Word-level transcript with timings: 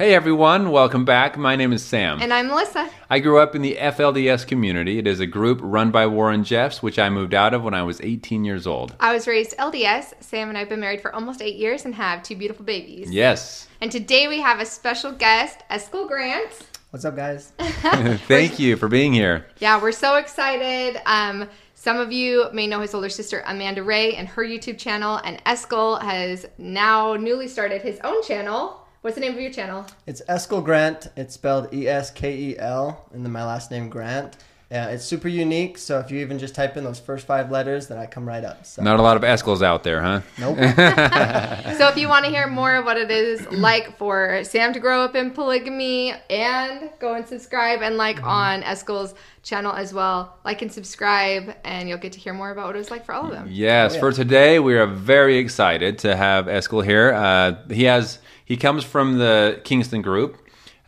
Hey 0.00 0.14
everyone, 0.14 0.70
welcome 0.70 1.04
back. 1.04 1.36
My 1.36 1.56
name 1.56 1.74
is 1.74 1.84
Sam. 1.84 2.22
And 2.22 2.32
I'm 2.32 2.46
Melissa. 2.46 2.88
I 3.10 3.18
grew 3.18 3.38
up 3.38 3.54
in 3.54 3.60
the 3.60 3.76
FLDS 3.78 4.46
community. 4.46 4.98
It 4.98 5.06
is 5.06 5.20
a 5.20 5.26
group 5.26 5.58
run 5.60 5.90
by 5.90 6.06
Warren 6.06 6.42
Jeffs, 6.42 6.82
which 6.82 6.98
I 6.98 7.10
moved 7.10 7.34
out 7.34 7.52
of 7.52 7.62
when 7.62 7.74
I 7.74 7.82
was 7.82 8.00
18 8.00 8.42
years 8.42 8.66
old. 8.66 8.96
I 8.98 9.12
was 9.12 9.26
raised 9.26 9.54
LDS. 9.58 10.14
Sam 10.20 10.48
and 10.48 10.56
I 10.56 10.60
have 10.60 10.70
been 10.70 10.80
married 10.80 11.02
for 11.02 11.14
almost 11.14 11.42
eight 11.42 11.56
years 11.56 11.84
and 11.84 11.94
have 11.94 12.22
two 12.22 12.34
beautiful 12.34 12.64
babies. 12.64 13.12
Yes. 13.12 13.68
And 13.82 13.92
today 13.92 14.26
we 14.26 14.40
have 14.40 14.58
a 14.58 14.64
special 14.64 15.12
guest, 15.12 15.58
Eskel 15.70 16.08
Grant. 16.08 16.50
What's 16.92 17.04
up, 17.04 17.14
guys? 17.14 17.52
Thank 17.58 18.58
you 18.58 18.78
for 18.78 18.88
being 18.88 19.12
here. 19.12 19.48
Yeah, 19.58 19.82
we're 19.82 19.92
so 19.92 20.16
excited. 20.16 20.98
Um, 21.04 21.46
some 21.74 21.98
of 21.98 22.10
you 22.10 22.46
may 22.54 22.66
know 22.66 22.80
his 22.80 22.94
older 22.94 23.10
sister 23.10 23.42
Amanda 23.46 23.82
Ray 23.82 24.14
and 24.14 24.26
her 24.28 24.44
YouTube 24.44 24.78
channel, 24.78 25.20
and 25.26 25.44
Eskel 25.44 26.00
has 26.00 26.46
now 26.56 27.16
newly 27.16 27.48
started 27.48 27.82
his 27.82 28.00
own 28.02 28.22
channel. 28.22 28.80
What's 29.02 29.14
the 29.14 29.20
name 29.22 29.32
of 29.32 29.40
your 29.40 29.50
channel? 29.50 29.86
It's 30.06 30.20
Eskel 30.28 30.62
Grant. 30.62 31.08
It's 31.16 31.32
spelled 31.34 31.72
E 31.72 31.88
S 31.88 32.10
K 32.10 32.36
E 32.36 32.58
L, 32.58 33.06
and 33.14 33.24
then 33.24 33.32
my 33.32 33.44
last 33.44 33.70
name 33.70 33.88
Grant. 33.88 34.36
Yeah, 34.70 34.86
it's 34.90 35.04
super 35.04 35.26
unique. 35.26 35.78
So 35.78 35.98
if 35.98 36.12
you 36.12 36.20
even 36.20 36.38
just 36.38 36.54
type 36.54 36.76
in 36.76 36.84
those 36.84 37.00
first 37.00 37.26
five 37.26 37.50
letters, 37.50 37.88
then 37.88 37.98
I 37.98 38.06
come 38.06 38.28
right 38.28 38.44
up. 38.44 38.64
So 38.66 38.82
Not 38.82 39.00
a 39.00 39.02
lot 39.02 39.16
of 39.16 39.22
Eskels 39.24 39.62
out 39.62 39.82
there, 39.82 40.00
huh? 40.00 40.20
nope. 40.38 40.58
So 41.78 41.88
if 41.88 41.96
you 41.96 42.06
want 42.08 42.24
to 42.26 42.30
hear 42.30 42.46
more 42.46 42.76
of 42.76 42.84
what 42.84 42.96
it 42.96 43.10
is 43.10 43.50
like 43.50 43.96
for 43.98 44.44
Sam 44.44 44.72
to 44.74 44.78
grow 44.78 45.00
up 45.02 45.16
in 45.16 45.32
polygamy 45.32 46.12
and 46.28 46.90
go 47.00 47.14
and 47.14 47.26
subscribe 47.26 47.80
and 47.82 47.96
like 47.96 48.22
on 48.22 48.62
Eskel's 48.62 49.14
channel 49.42 49.72
as 49.72 49.92
well, 49.94 50.36
like 50.44 50.62
and 50.62 50.70
subscribe 50.70 51.56
and 51.64 51.88
you'll 51.88 51.98
get 51.98 52.12
to 52.12 52.20
hear 52.20 52.34
more 52.34 52.50
about 52.52 52.66
what 52.66 52.76
it 52.76 52.78
was 52.78 52.90
like 52.92 53.04
for 53.06 53.12
all 53.14 53.24
of 53.24 53.32
them. 53.32 53.48
Yes, 53.50 53.92
Oh, 53.92 53.94
yeah. 53.94 54.00
for 54.00 54.12
today 54.12 54.58
we 54.60 54.76
are 54.76 54.86
very 54.86 55.38
excited 55.38 55.98
to 56.00 56.14
have 56.14 56.46
Eskel 56.46 56.84
here. 56.84 57.12
Uh, 57.12 57.56
he 57.72 57.84
has 57.84 58.18
he 58.50 58.56
comes 58.56 58.82
from 58.82 59.18
the 59.18 59.60
Kingston 59.62 60.02
group. 60.02 60.36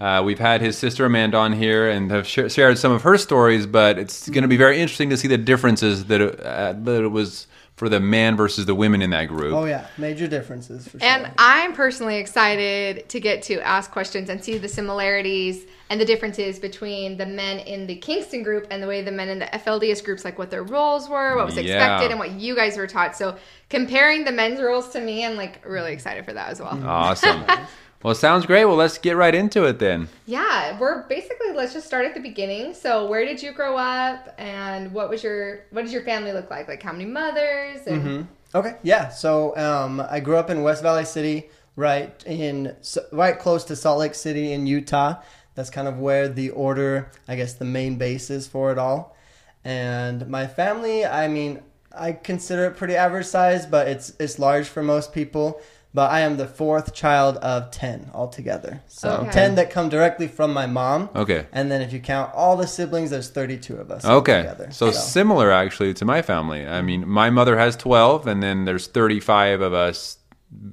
Uh, 0.01 0.21
we've 0.25 0.41
had 0.41 0.61
his 0.61 0.77
sister 0.77 1.05
Amanda 1.05 1.37
on 1.37 1.53
here 1.53 1.89
and 1.89 2.11
have 2.11 2.27
sh- 2.27 2.53
shared 2.53 2.77
some 2.77 2.91
of 2.91 3.03
her 3.03 3.17
stories, 3.17 3.67
but 3.67 4.01
it's 4.01 4.29
going 4.29 4.43
to 4.43 4.49
be 4.49 4.57
very 4.57 4.81
interesting 4.81 5.11
to 5.11 5.17
see 5.17 5.29
the 5.29 5.39
differences 5.39 6.07
that 6.07 6.21
it, 6.21 6.41
uh, 6.41 6.73
that 6.73 7.05
it 7.05 7.13
was 7.13 7.47
for 7.83 7.89
the 7.89 7.99
man 7.99 8.37
versus 8.37 8.65
the 8.65 8.77
women 8.77 9.03
in 9.03 9.11
that 9.11 9.27
group. 9.27 9.53
Oh 9.53 9.65
yeah, 9.65 9.89
major 9.99 10.29
differences 10.29 10.87
for 10.87 11.01
sure. 11.01 11.09
And 11.09 11.33
I'm 11.37 11.73
personally 11.73 12.19
excited 12.19 13.09
to 13.09 13.19
get 13.19 13.43
to 13.43 13.61
ask 13.61 13.91
questions 13.91 14.31
and 14.31 14.41
see 14.45 14.57
the 14.57 14.69
similarities 14.69 15.67
and 15.91 16.01
the 16.01 16.05
differences 16.05 16.61
between 16.61 17.17
the 17.17 17.27
men 17.27 17.59
in 17.59 17.89
the 17.89 17.97
Kingston 17.97 18.45
group 18.45 18.69
and 18.71 18.81
the 18.81 18.87
way 18.87 19.03
the 19.03 19.11
men 19.11 19.29
in 19.29 19.41
the 19.41 19.47
FLDS 19.47 20.05
groups, 20.05 20.25
like 20.25 20.39
what 20.39 20.49
their 20.49 20.63
roles 20.63 21.09
were, 21.09 21.35
what 21.35 21.45
was 21.45 21.57
Yeah. 21.57 21.63
expected, 21.63 22.11
and 22.13 22.21
what 22.21 22.31
you 22.31 22.55
guys 22.55 22.77
were 22.77 22.87
taught. 22.87 23.17
So 23.17 23.37
comparing 23.69 24.23
the 24.23 24.31
men's 24.31 24.61
roles 24.63 24.91
to 24.91 25.01
me, 25.01 25.27
I'm 25.27 25.35
like 25.35 25.61
really 25.67 25.93
excited 25.93 26.25
for 26.25 26.35
that 26.35 26.51
as 26.51 26.61
well. 26.61 26.81
Awesome. 26.87 27.45
well, 28.03 28.15
sounds 28.15 28.47
great. 28.47 28.65
Well, 28.65 28.77
let's 28.77 28.99
get 28.99 29.17
right 29.17 29.35
into 29.35 29.65
it 29.65 29.79
then. 29.79 30.09
Yeah, 30.27 30.79
we're 30.79 31.03
basically 31.09 31.53
let's 31.53 31.73
just 31.73 31.87
start 31.87 32.05
at 32.05 32.15
the 32.15 32.21
beginning. 32.21 32.75
So, 32.75 33.07
where 33.07 33.25
did 33.25 33.43
you 33.43 33.53
grow 33.53 33.77
up, 33.77 34.35
and 34.39 34.93
what 34.93 35.09
was 35.09 35.23
your 35.23 35.65
what 35.71 35.83
does 35.83 35.93
your 35.93 36.03
family 36.03 36.33
look 36.33 36.51
like? 36.51 36.69
Like 36.69 36.83
how 36.83 36.93
many 36.93 37.07
mothers? 37.07 37.87
And 37.87 38.27
Okay, 38.55 38.77
yeah. 38.83 39.09
So 39.09 39.57
um, 39.57 40.03
I 40.11 40.21
grew 40.21 40.37
up 40.37 40.51
in 40.51 40.63
West 40.63 40.83
Valley 40.83 41.05
City, 41.05 41.49
right 41.75 42.23
in 42.27 42.77
right 43.11 43.39
close 43.39 43.65
to 43.65 43.77
Salt 43.77 43.99
Lake 43.99 44.15
City 44.15 44.53
in 44.53 44.67
Utah. 44.67 45.23
That's 45.55 45.71
kind 45.71 45.89
of 45.89 45.99
where 45.99 46.29
the 46.29 46.51
order, 46.51 47.11
I 47.29 47.37
guess, 47.37 47.55
the 47.55 47.65
main 47.65 47.97
base 47.97 48.31
is 48.31 48.47
for 48.47 48.71
it 48.71 48.79
all. 48.79 49.17
And 49.65 50.29
my 50.29 50.47
family, 50.47 51.05
I 51.05 51.29
mean, 51.29 51.63
I 51.97 52.13
consider 52.13 52.67
it 52.67 52.77
pretty 52.77 52.97
average 52.97 53.27
size, 53.27 53.65
but 53.65 53.89
it's 53.89 54.13
it's 54.21 54.39
large 54.39 54.69
for 54.69 54.83
most 54.83 55.15
people. 55.15 55.61
But 55.95 56.11
I 56.11 56.21
am 56.21 56.39
the 56.39 56.47
fourth 56.47 56.95
child 56.95 57.37
of 57.39 57.71
ten 57.71 58.11
altogether. 58.15 58.81
So 58.87 59.11
Okay. 59.11 59.31
ten 59.31 59.55
that 59.57 59.71
come 59.71 59.91
directly 59.91 60.27
from 60.27 60.53
my 60.55 60.67
mom. 60.67 61.11
Okay. 61.15 61.47
And 61.53 61.71
then 61.71 61.83
if 61.83 61.93
you 61.93 62.01
count 62.01 62.33
all 62.35 62.57
the 62.57 62.67
siblings, 62.67 63.11
there's 63.11 63.29
32 63.29 63.77
of 63.77 63.91
us. 63.91 64.05
Okay. 64.05 64.37
altogether. 64.39 64.71
So 64.71 64.91
similar 64.91 65.51
actually 65.53 65.93
to 65.95 66.05
my 66.07 66.23
family. 66.23 66.67
I 66.67 66.81
mean, 66.81 67.07
my 67.07 67.29
mother 67.29 67.59
has 67.59 67.77
12 67.77 68.27
and 68.27 68.43
then 68.43 68.65
there's 68.65 68.87
35 68.87 69.61
of 69.61 69.75
us 69.75 70.17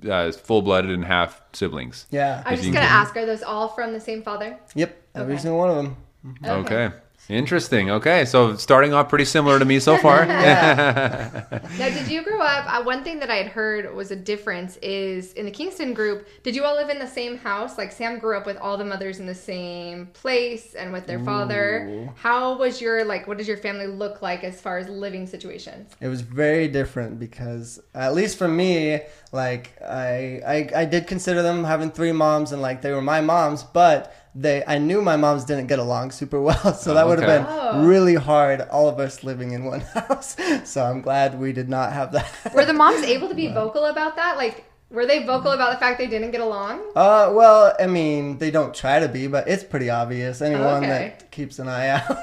uh, 0.09 0.31
full-blooded 0.31 0.91
and 0.91 1.05
half 1.05 1.41
siblings. 1.53 2.05
yeah. 2.11 2.41
I 2.45 2.51
was 2.51 2.61
just 2.61 2.73
gonna 2.73 2.85
ask, 2.85 3.15
are 3.17 3.25
those 3.25 3.43
all 3.43 3.67
from 3.69 3.93
the 3.93 3.99
same 3.99 4.23
father? 4.23 4.57
Yep. 4.75 5.01
Every 5.15 5.33
Okay. 5.33 5.41
single 5.41 5.59
one 5.59 5.69
of 5.69 5.75
them. 5.77 5.97
Okay. 6.45 6.91
Interesting. 7.29 7.91
Okay. 7.91 8.25
So 8.25 8.55
starting 8.55 8.91
off 8.91 9.07
pretty 9.07 9.25
similar 9.25 9.59
to 9.59 9.65
me 9.65 9.79
so 9.79 9.97
far. 9.97 10.25
Now, 11.77 11.89
did 11.89 12.09
you 12.09 12.23
grow 12.23 12.41
up? 12.41 12.65
Uh, 12.67 12.83
one 12.83 13.03
thing 13.03 13.19
that 13.19 13.29
I 13.29 13.35
had 13.35 13.47
heard 13.47 13.93
was 13.95 14.11
a 14.11 14.15
difference 14.15 14.77
is 14.77 15.33
in 15.33 15.45
the 15.45 15.51
Kingston 15.51 15.93
group. 15.93 16.27
Did 16.43 16.55
you 16.55 16.63
all 16.63 16.75
live 16.75 16.89
in 16.89 16.99
the 16.99 17.07
same 17.07 17.37
house? 17.37 17.77
Like 17.77 17.91
Sam 17.91 18.19
grew 18.19 18.35
up 18.35 18.45
with 18.45 18.57
all 18.57 18.75
the 18.75 18.83
mothers 18.83 19.19
in 19.19 19.27
the 19.27 19.35
same 19.35 20.07
place 20.07 20.73
and 20.73 20.91
with 20.91 21.05
their 21.05 21.19
father. 21.19 22.09
How 22.15 22.57
was 22.57 22.81
your 22.81 23.05
like? 23.05 23.27
What 23.27 23.37
does 23.37 23.47
your 23.47 23.57
family 23.57 23.87
look 23.87 24.21
like 24.21 24.43
as 24.43 24.59
far 24.59 24.77
as 24.77 24.89
living 24.89 25.27
situations? 25.27 25.91
It 26.01 26.07
was 26.07 26.21
very 26.21 26.67
different 26.67 27.19
because, 27.19 27.79
at 27.93 28.13
least 28.13 28.37
for 28.37 28.47
me, 28.47 29.01
like 29.31 29.79
I, 29.81 30.41
I, 30.45 30.69
I 30.75 30.85
did 30.85 31.07
consider 31.07 31.41
them 31.41 31.63
having 31.63 31.91
three 31.91 32.11
moms 32.11 32.51
and 32.51 32.61
like 32.61 32.81
they 32.81 32.91
were 32.91 33.01
my 33.01 33.21
moms, 33.21 33.63
but 33.63 34.13
they, 34.41 34.63
I 34.65 34.77
knew 34.77 35.01
my 35.01 35.15
moms 35.17 35.43
didn't 35.45 35.67
get 35.67 35.79
along 35.79 36.11
super 36.11 36.39
well, 36.41 36.73
so 36.83 36.93
that 36.93 37.05
would 37.07 37.19
have 37.19 37.29
Okay. 37.29 37.43
been 37.43 37.47
Oh. 37.49 37.85
really 37.85 38.15
hard. 38.15 38.61
All 38.71 38.87
of 38.87 38.99
us 38.99 39.23
living 39.23 39.51
in 39.51 39.63
one 39.65 39.81
house, 39.95 40.35
so 40.63 40.83
I'm 40.85 41.01
glad 41.01 41.39
we 41.39 41.51
did 41.53 41.67
not 41.69 41.91
have 41.93 42.11
that. 42.13 42.31
Were 42.55 42.65
the 42.65 42.73
moms 42.73 43.03
able 43.03 43.27
to 43.29 43.35
be 43.35 43.47
vocal 43.61 43.85
about 43.85 44.15
that? 44.15 44.37
Like, 44.37 44.65
were 44.91 45.05
they 45.05 45.23
vocal 45.23 45.51
about 45.51 45.71
the 45.73 45.77
fact 45.77 45.99
they 45.99 46.07
didn't 46.07 46.31
get 46.31 46.41
along? 46.41 46.79
Uh, 46.95 47.31
well, 47.35 47.75
I 47.79 47.85
mean, 47.85 48.39
they 48.39 48.49
don't 48.49 48.73
try 48.73 48.99
to 48.99 49.07
be, 49.07 49.27
but 49.27 49.47
it's 49.47 49.63
pretty 49.63 49.89
obvious. 49.89 50.41
Anyone 50.41 50.83
Okay. 50.83 50.87
that 51.19 51.29
keeps 51.31 51.59
an 51.59 51.67
eye 51.67 51.89
out. 51.89 52.17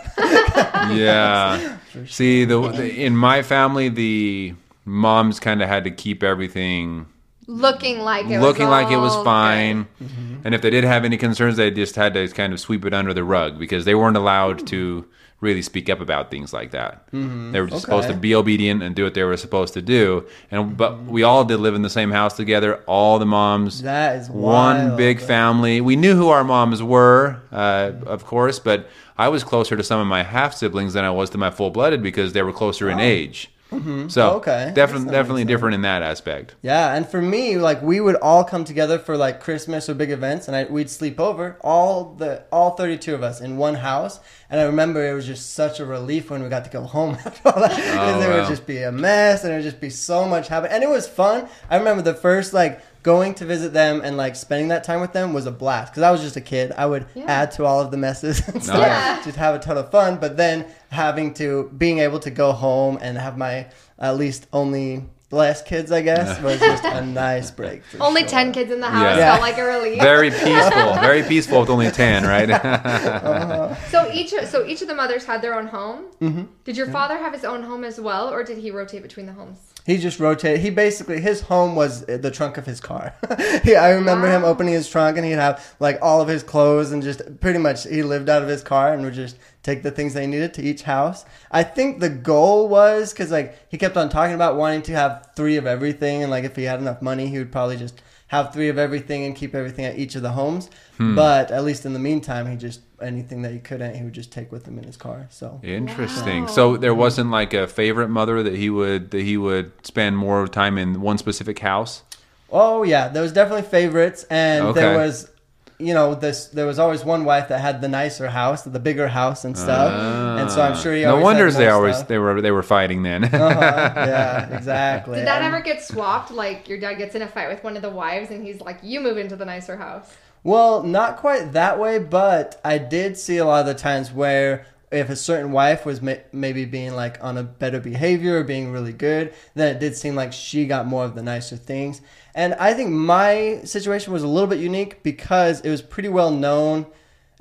yeah. 0.97 1.79
See, 2.07 2.45
the, 2.45 2.61
the 2.73 3.05
in 3.05 3.17
my 3.17 3.43
family 3.43 3.89
the 3.89 4.55
moms 4.85 5.41
kind 5.41 5.63
of 5.63 5.69
had 5.69 5.85
to 5.85 5.91
keep 5.91 6.23
everything 6.23 7.07
Looking 7.47 8.01
like 8.01 8.27
it 8.27 8.41
looking 8.41 8.67
was 8.67 8.71
like 8.71 8.93
it 8.93 8.97
was 8.97 9.13
all 9.13 9.25
fine. 9.25 9.87
good. 9.99 10.09
And 10.45 10.55
if 10.55 10.63
they 10.63 10.71
did 10.71 10.85
have 10.85 11.05
any 11.05 11.17
concerns, 11.17 11.57
they 11.57 11.71
just 11.71 11.97
had 11.97 12.15
to 12.15 12.27
kind 12.29 12.53
of 12.53 12.61
sweep 12.61 12.85
it 12.85 12.93
under 12.95 13.15
the 13.15 13.25
rug 13.25 13.59
because 13.59 13.85
they 13.85 13.95
weren't 13.95 14.17
allowed 14.17 14.67
to 14.69 15.07
really 15.41 15.63
speak 15.63 15.91
up 15.91 16.01
about 16.01 16.31
things 16.31 16.53
like 16.53 16.71
that. 16.71 17.07
Mm-hmm. 17.13 17.53
They 17.53 17.61
were 17.61 17.67
just 17.67 17.83
supposed 17.83 18.09
to 18.09 18.15
be 18.15 18.35
obedient 18.35 18.83
and 18.83 18.95
do 18.97 19.05
what 19.05 19.15
they 19.15 19.23
were 19.23 19.37
supposed 19.37 19.75
to 19.75 19.83
do. 19.83 20.27
And 20.51 20.77
but 20.77 20.93
mm-hmm. 20.93 21.09
we 21.09 21.23
all 21.23 21.45
did 21.45 21.59
live 21.59 21.75
in 21.75 21.83
the 21.83 21.91
same 21.91 22.11
house 22.11 22.37
together. 22.37 22.83
All 22.87 23.19
the 23.19 23.27
moms, 23.27 23.83
That 23.83 24.17
is 24.17 24.31
one 24.31 24.87
wild. 24.87 24.97
big 24.97 25.21
family. 25.21 25.81
We 25.81 25.95
knew 25.95 26.17
who 26.17 26.29
our 26.29 26.45
moms 26.45 26.83
were, 26.83 27.43
uh, 27.53 27.93
of 28.07 28.25
course, 28.25 28.59
but 28.59 28.89
I 29.19 29.29
was 29.29 29.45
closer 29.45 29.77
to 29.77 29.83
some 29.83 30.01
of 30.01 30.07
my 30.07 30.23
half 30.23 30.55
siblings 30.55 30.95
than 30.95 31.05
I 31.05 31.11
was 31.11 31.31
to 31.31 31.39
my 31.39 31.51
full 31.51 31.71
blooded 31.71 32.03
because 32.03 32.33
they 32.33 32.43
were 32.43 32.53
closer 32.53 32.89
in 32.91 32.99
age. 32.99 33.51
Mm-hmm. 33.73 34.09
So 34.09 34.31
Oh. 34.31 34.37
Okay. 34.37 34.71
definitely, 34.75 35.11
definitely 35.11 35.45
different 35.45 35.75
in 35.75 35.83
that 35.83 36.03
aspect. 36.03 36.55
Yeah, 36.63 36.95
and 36.95 37.07
for 37.09 37.21
me, 37.21 37.57
like 37.59 37.83
we 37.83 38.01
would 38.01 38.15
all 38.17 38.45
come 38.45 38.65
together 38.65 38.99
for 38.99 39.17
like 39.17 39.41
Christmas 39.41 39.89
or 39.89 39.95
big 39.95 40.11
events, 40.11 40.47
and 40.47 40.57
I, 40.57 40.65
we'd 40.65 40.89
sleep 40.89 41.19
over 41.19 41.57
all 41.63 42.15
the 42.15 42.45
all 42.53 42.71
thirty 42.73 42.97
two 42.97 43.15
of 43.15 43.23
us 43.23 43.41
in 43.41 43.57
one 43.57 43.75
house. 43.75 44.21
And 44.49 44.61
I 44.61 44.65
remember 44.65 45.05
it 45.05 45.13
was 45.15 45.27
just 45.27 45.55
such 45.55 45.81
a 45.81 45.85
relief 45.85 46.31
when 46.31 46.43
we 46.45 46.49
got 46.49 46.65
to 46.65 46.71
go 46.71 46.83
home 46.83 47.15
after 47.27 47.49
all 47.49 47.61
that, 47.61 47.73
oh, 47.73 47.77
because 47.77 48.25
it 48.25 48.29
wow. 48.29 48.37
would 48.39 48.49
just 48.49 48.67
be 48.67 48.79
a 48.83 48.93
mess, 48.93 49.43
and 49.43 49.53
it 49.53 49.57
would 49.57 49.65
just 49.65 49.81
be 49.81 49.91
so 49.91 50.27
much 50.29 50.47
happen, 50.49 50.71
and 50.71 50.85
it 50.85 50.89
was 50.89 51.09
fun. 51.09 51.49
I 51.69 51.77
remember 51.77 52.03
the 52.03 52.15
first 52.15 52.53
like 52.53 52.81
going 53.07 53.35
to 53.35 53.45
visit 53.45 53.73
them 53.73 54.01
and 54.05 54.17
like 54.17 54.35
spending 54.35 54.67
that 54.69 54.83
time 54.83 55.01
with 55.01 55.13
them 55.13 55.33
was 55.33 55.47
a 55.47 55.51
blast 55.53 55.93
because 55.93 56.03
I 56.03 56.11
was 56.11 56.21
just 56.23 56.35
a 56.37 56.41
kid. 56.41 56.73
I 56.77 56.87
would 56.87 57.07
Yeah. 57.15 57.25
add 57.29 57.53
to 57.53 57.65
all 57.65 57.81
of 57.81 57.93
the 57.93 57.97
messes 57.97 58.47
and 58.49 58.61
stuff, 58.63 58.79
Yeah. 58.81 59.23
just 59.25 59.37
have 59.39 59.55
a 59.55 59.61
ton 59.61 59.79
of 59.79 59.91
fun. 59.93 60.17
But 60.17 60.37
then 60.37 60.67
having 60.91 61.33
to 61.35 61.71
being 61.79 62.01
able 62.01 62.19
to 62.21 62.31
go 62.31 62.51
home 62.51 62.99
and 63.01 63.17
have 63.17 63.39
my 63.39 63.67
at 63.99 64.17
least 64.17 64.49
only 64.53 65.05
less 65.31 65.63
kids, 65.63 65.91
I 65.93 66.03
guess, 66.03 66.41
was 66.43 66.59
just 66.61 66.85
a 66.85 67.01
nice 67.05 67.51
break. 67.53 67.83
Only 68.01 68.23
sure. 68.23 68.29
ten 68.31 68.51
kids 68.53 68.71
in 68.73 68.81
the 68.81 68.89
house 68.89 69.17
Yeah. 69.17 69.31
felt 69.31 69.41
like 69.41 69.59
a 69.59 69.65
relief. 69.65 70.01
Very 70.03 70.31
peaceful, 70.31 70.95
very 70.95 71.23
peaceful 71.23 71.61
with 71.61 71.71
only 71.71 71.91
ten, 71.93 72.25
right? 72.25 72.51
So 73.91 74.11
each 74.13 74.31
so 74.53 74.65
each 74.67 74.83
of 74.83 74.89
the 74.89 74.95
mothers 74.97 75.25
had 75.25 75.43
their 75.43 75.55
own 75.59 75.69
home. 75.69 76.01
Mm-hmm. 76.21 76.43
Did 76.65 76.77
your 76.77 76.89
father 76.89 77.17
have 77.19 77.33
his 77.33 77.45
own 77.45 77.63
home 77.63 77.85
as 77.85 78.01
well, 78.01 78.29
or 78.35 78.43
did 78.43 78.59
he 78.59 78.71
rotate 78.73 79.03
between 79.03 79.27
the 79.27 79.33
homes? 79.33 79.59
He 79.87 79.99
just 79.99 80.19
rotated. 80.19 80.63
He 80.63 80.71
basically 80.71 81.21
his 81.21 81.43
home 81.43 81.77
was 81.77 82.05
the 82.07 82.31
trunk 82.33 82.59
of 82.59 82.67
his 82.67 82.81
car. 82.81 83.15
yeah, 83.65 83.85
I 83.85 83.91
remember 83.91 84.29
him 84.29 84.45
opening 84.45 84.75
his 84.75 84.89
trunk 84.89 85.17
and 85.17 85.25
he'd 85.25 85.35
have 85.35 85.77
like 85.79 86.01
all 86.03 86.21
of 86.21 86.27
his 86.27 86.43
clothes 86.43 86.91
and 86.91 87.05
just 87.05 87.41
pretty 87.41 87.61
much 87.61 87.85
he 87.85 88.03
lived 88.03 88.29
out 88.29 88.43
of 88.43 88.49
his 88.49 88.65
car 88.65 88.93
and 88.93 89.05
would 89.05 89.15
just 89.15 89.37
take 89.63 89.85
the 89.85 89.93
things 89.93 90.13
they 90.13 90.27
needed 90.27 90.53
to 90.55 90.63
each 90.63 90.83
house. 90.83 91.25
I 91.53 91.63
think 91.63 92.01
the 92.01 92.09
goal 92.09 92.69
was 92.69 93.13
because 93.13 93.31
like 93.31 93.57
he 93.71 93.79
kept 93.79 93.97
on 93.97 94.09
talking 94.09 94.35
about 94.35 94.57
wanting 94.57 94.83
to 94.83 94.93
have 94.93 95.31
three 95.37 95.57
of 95.57 95.67
everything 95.67 96.21
and 96.21 96.33
like 96.33 96.43
if 96.43 96.57
he 96.57 96.65
had 96.65 96.81
enough 96.81 97.01
money 97.01 97.29
he 97.29 97.39
would 97.39 97.53
probably 97.53 97.77
just 97.77 98.03
have 98.29 98.53
three 98.53 98.69
of 98.69 98.79
everything 98.79 99.25
and 99.25 99.37
keep 99.37 99.55
everything 99.55 99.85
at 99.85 99.99
each 99.99 100.15
of 100.17 100.23
the 100.23 100.33
homes. 100.33 100.69
Hmm. 100.97 101.15
But 101.15 101.51
at 101.51 101.65
least 101.65 101.87
in 101.87 101.93
the 101.93 101.99
meantime, 101.99 102.51
he 102.51 102.57
just 102.57 102.81
anything 103.01 103.43
that 103.43 103.53
he 103.53 103.59
couldn't, 103.59 103.95
he 103.95 104.03
would 104.03 104.15
just 104.15 104.33
take 104.33 104.51
with 104.51 104.67
him 104.67 104.79
in 104.79 104.85
his 104.85 104.97
car. 104.97 105.27
So 105.31 105.61
Interesting. 105.63 106.43
Wow. 106.43 106.49
So 106.49 106.77
there 106.77 106.95
wasn't 106.95 107.31
like 107.31 107.55
a 107.55 107.67
favorite 107.67 108.09
mother 108.09 108.43
that 108.43 108.55
he 108.55 108.71
would 108.71 109.11
that 109.13 109.23
he 109.23 109.37
would 109.37 109.73
spend 109.87 110.17
more 110.17 110.49
time 110.49 110.79
in 110.79 111.01
one 111.01 111.19
specific 111.19 111.59
house. 111.61 112.03
Oh 112.51 112.83
yeah, 112.83 113.09
there 113.09 113.23
was 113.23 113.33
definitely 113.33 113.69
favorites, 113.69 114.25
and 114.31 114.67
Okay. 114.67 114.81
there 114.81 114.97
was 114.97 115.31
you 115.79 115.93
know, 115.93 116.15
this 116.15 116.47
there 116.47 116.67
was 116.67 116.79
always 116.79 117.05
one 117.05 117.25
wife 117.25 117.49
that 117.49 117.61
had 117.61 117.81
the 117.81 117.89
nicer 117.89 118.29
house, 118.29 118.63
the 118.63 118.81
bigger 118.81 119.09
house 119.09 119.45
and 119.45 119.57
stuff, 119.57 119.93
and 120.41 120.51
so 120.51 120.63
I'm 120.63 120.77
sure 120.77 120.95
he. 120.95 121.05
Ah. 121.05 121.09
no 121.09 121.13
always 121.17 121.25
wonder 121.25 121.51
they 121.51 121.65
more 121.67 121.75
always 121.75 121.97
stuff. 121.97 122.09
they 122.09 122.19
were 122.19 122.41
they 122.41 122.51
were 122.51 122.63
fighting 122.63 123.03
then. 123.03 123.25
Uh-huh, 123.25 123.61
yeah, 123.61 124.57
exactly. 124.57 125.19
Did 125.19 125.27
that 125.27 125.43
And- 125.43 125.55
ever 125.55 125.63
get 125.63 125.83
swapped? 125.83 126.31
Like 126.31 126.69
your 126.69 126.79
dad 126.79 126.95
gets 126.95 127.15
in 127.15 127.23
a 127.23 127.29
fight 127.29 127.49
with 127.49 127.63
one 127.63 127.77
of 127.77 127.83
the 127.83 127.91
wives, 127.91 128.31
and 128.31 128.45
he's 128.45 128.61
like, 128.61 128.79
"You 128.83 129.01
move 129.01 129.19
into 129.19 129.37
the 129.37 129.45
nicer 129.45 129.77
house." 129.77 130.15
Well, 130.43 130.83
not 130.83 131.17
quite 131.17 131.53
that 131.53 131.79
way, 131.79 131.99
but 131.99 132.61
I 132.65 132.79
did 132.79 133.19
see 133.19 133.37
a 133.39 133.45
lot 133.45 133.61
of 133.61 133.67
the 133.67 133.75
times 133.75 134.13
where 134.13 134.65
if 134.93 135.11
a 135.11 135.17
certain 135.17 135.51
wife 135.51 135.85
was 135.85 136.01
ma- 136.01 136.15
maybe 136.33 136.65
being 136.65 136.95
like 136.95 137.23
on 137.23 137.37
a 137.37 137.43
better 137.43 137.81
behavior 137.81 138.39
or 138.39 138.45
being 138.45 138.71
really 138.71 138.93
good, 138.93 139.35
then 139.57 139.75
it 139.75 139.81
did 139.81 139.97
seem 139.97 140.15
like 140.15 140.33
she 140.33 140.65
got 140.67 140.87
more 140.87 141.05
of 141.05 141.17
the 141.17 141.23
nicer 141.23 141.57
things. 141.57 142.01
And 142.37 142.53
I 142.55 142.75
think 142.75 142.91
my 142.91 143.61
situation 143.65 144.13
was 144.13 144.23
a 144.23 144.29
little 144.29 144.47
bit 144.47 144.61
unique 144.61 145.03
because 145.03 145.63
it 145.63 145.71
was 145.71 145.81
pretty 145.81 146.11
well 146.11 146.31
known. 146.31 146.87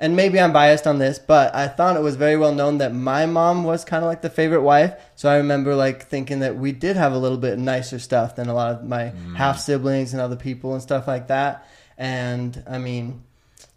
And 0.00 0.16
maybe 0.16 0.40
I'm 0.40 0.52
biased 0.52 0.86
on 0.86 0.98
this, 0.98 1.18
but 1.18 1.54
I 1.54 1.68
thought 1.68 1.96
it 1.96 2.02
was 2.02 2.16
very 2.16 2.36
well 2.36 2.54
known 2.54 2.78
that 2.78 2.94
my 2.94 3.26
mom 3.26 3.64
was 3.64 3.84
kind 3.84 4.02
of 4.02 4.08
like 4.08 4.22
the 4.22 4.30
favorite 4.30 4.62
wife. 4.62 4.94
So 5.14 5.28
I 5.28 5.36
remember 5.36 5.74
like 5.74 6.02
thinking 6.02 6.40
that 6.40 6.56
we 6.56 6.72
did 6.72 6.96
have 6.96 7.12
a 7.12 7.18
little 7.18 7.38
bit 7.38 7.58
nicer 7.58 7.98
stuff 7.98 8.36
than 8.36 8.48
a 8.48 8.54
lot 8.54 8.72
of 8.72 8.84
my 8.84 9.12
half 9.36 9.58
siblings 9.58 10.12
and 10.14 10.20
other 10.20 10.36
people 10.36 10.72
and 10.72 10.82
stuff 10.82 11.06
like 11.06 11.28
that. 11.28 11.66
And 11.98 12.62
I 12.66 12.78
mean, 12.78 13.22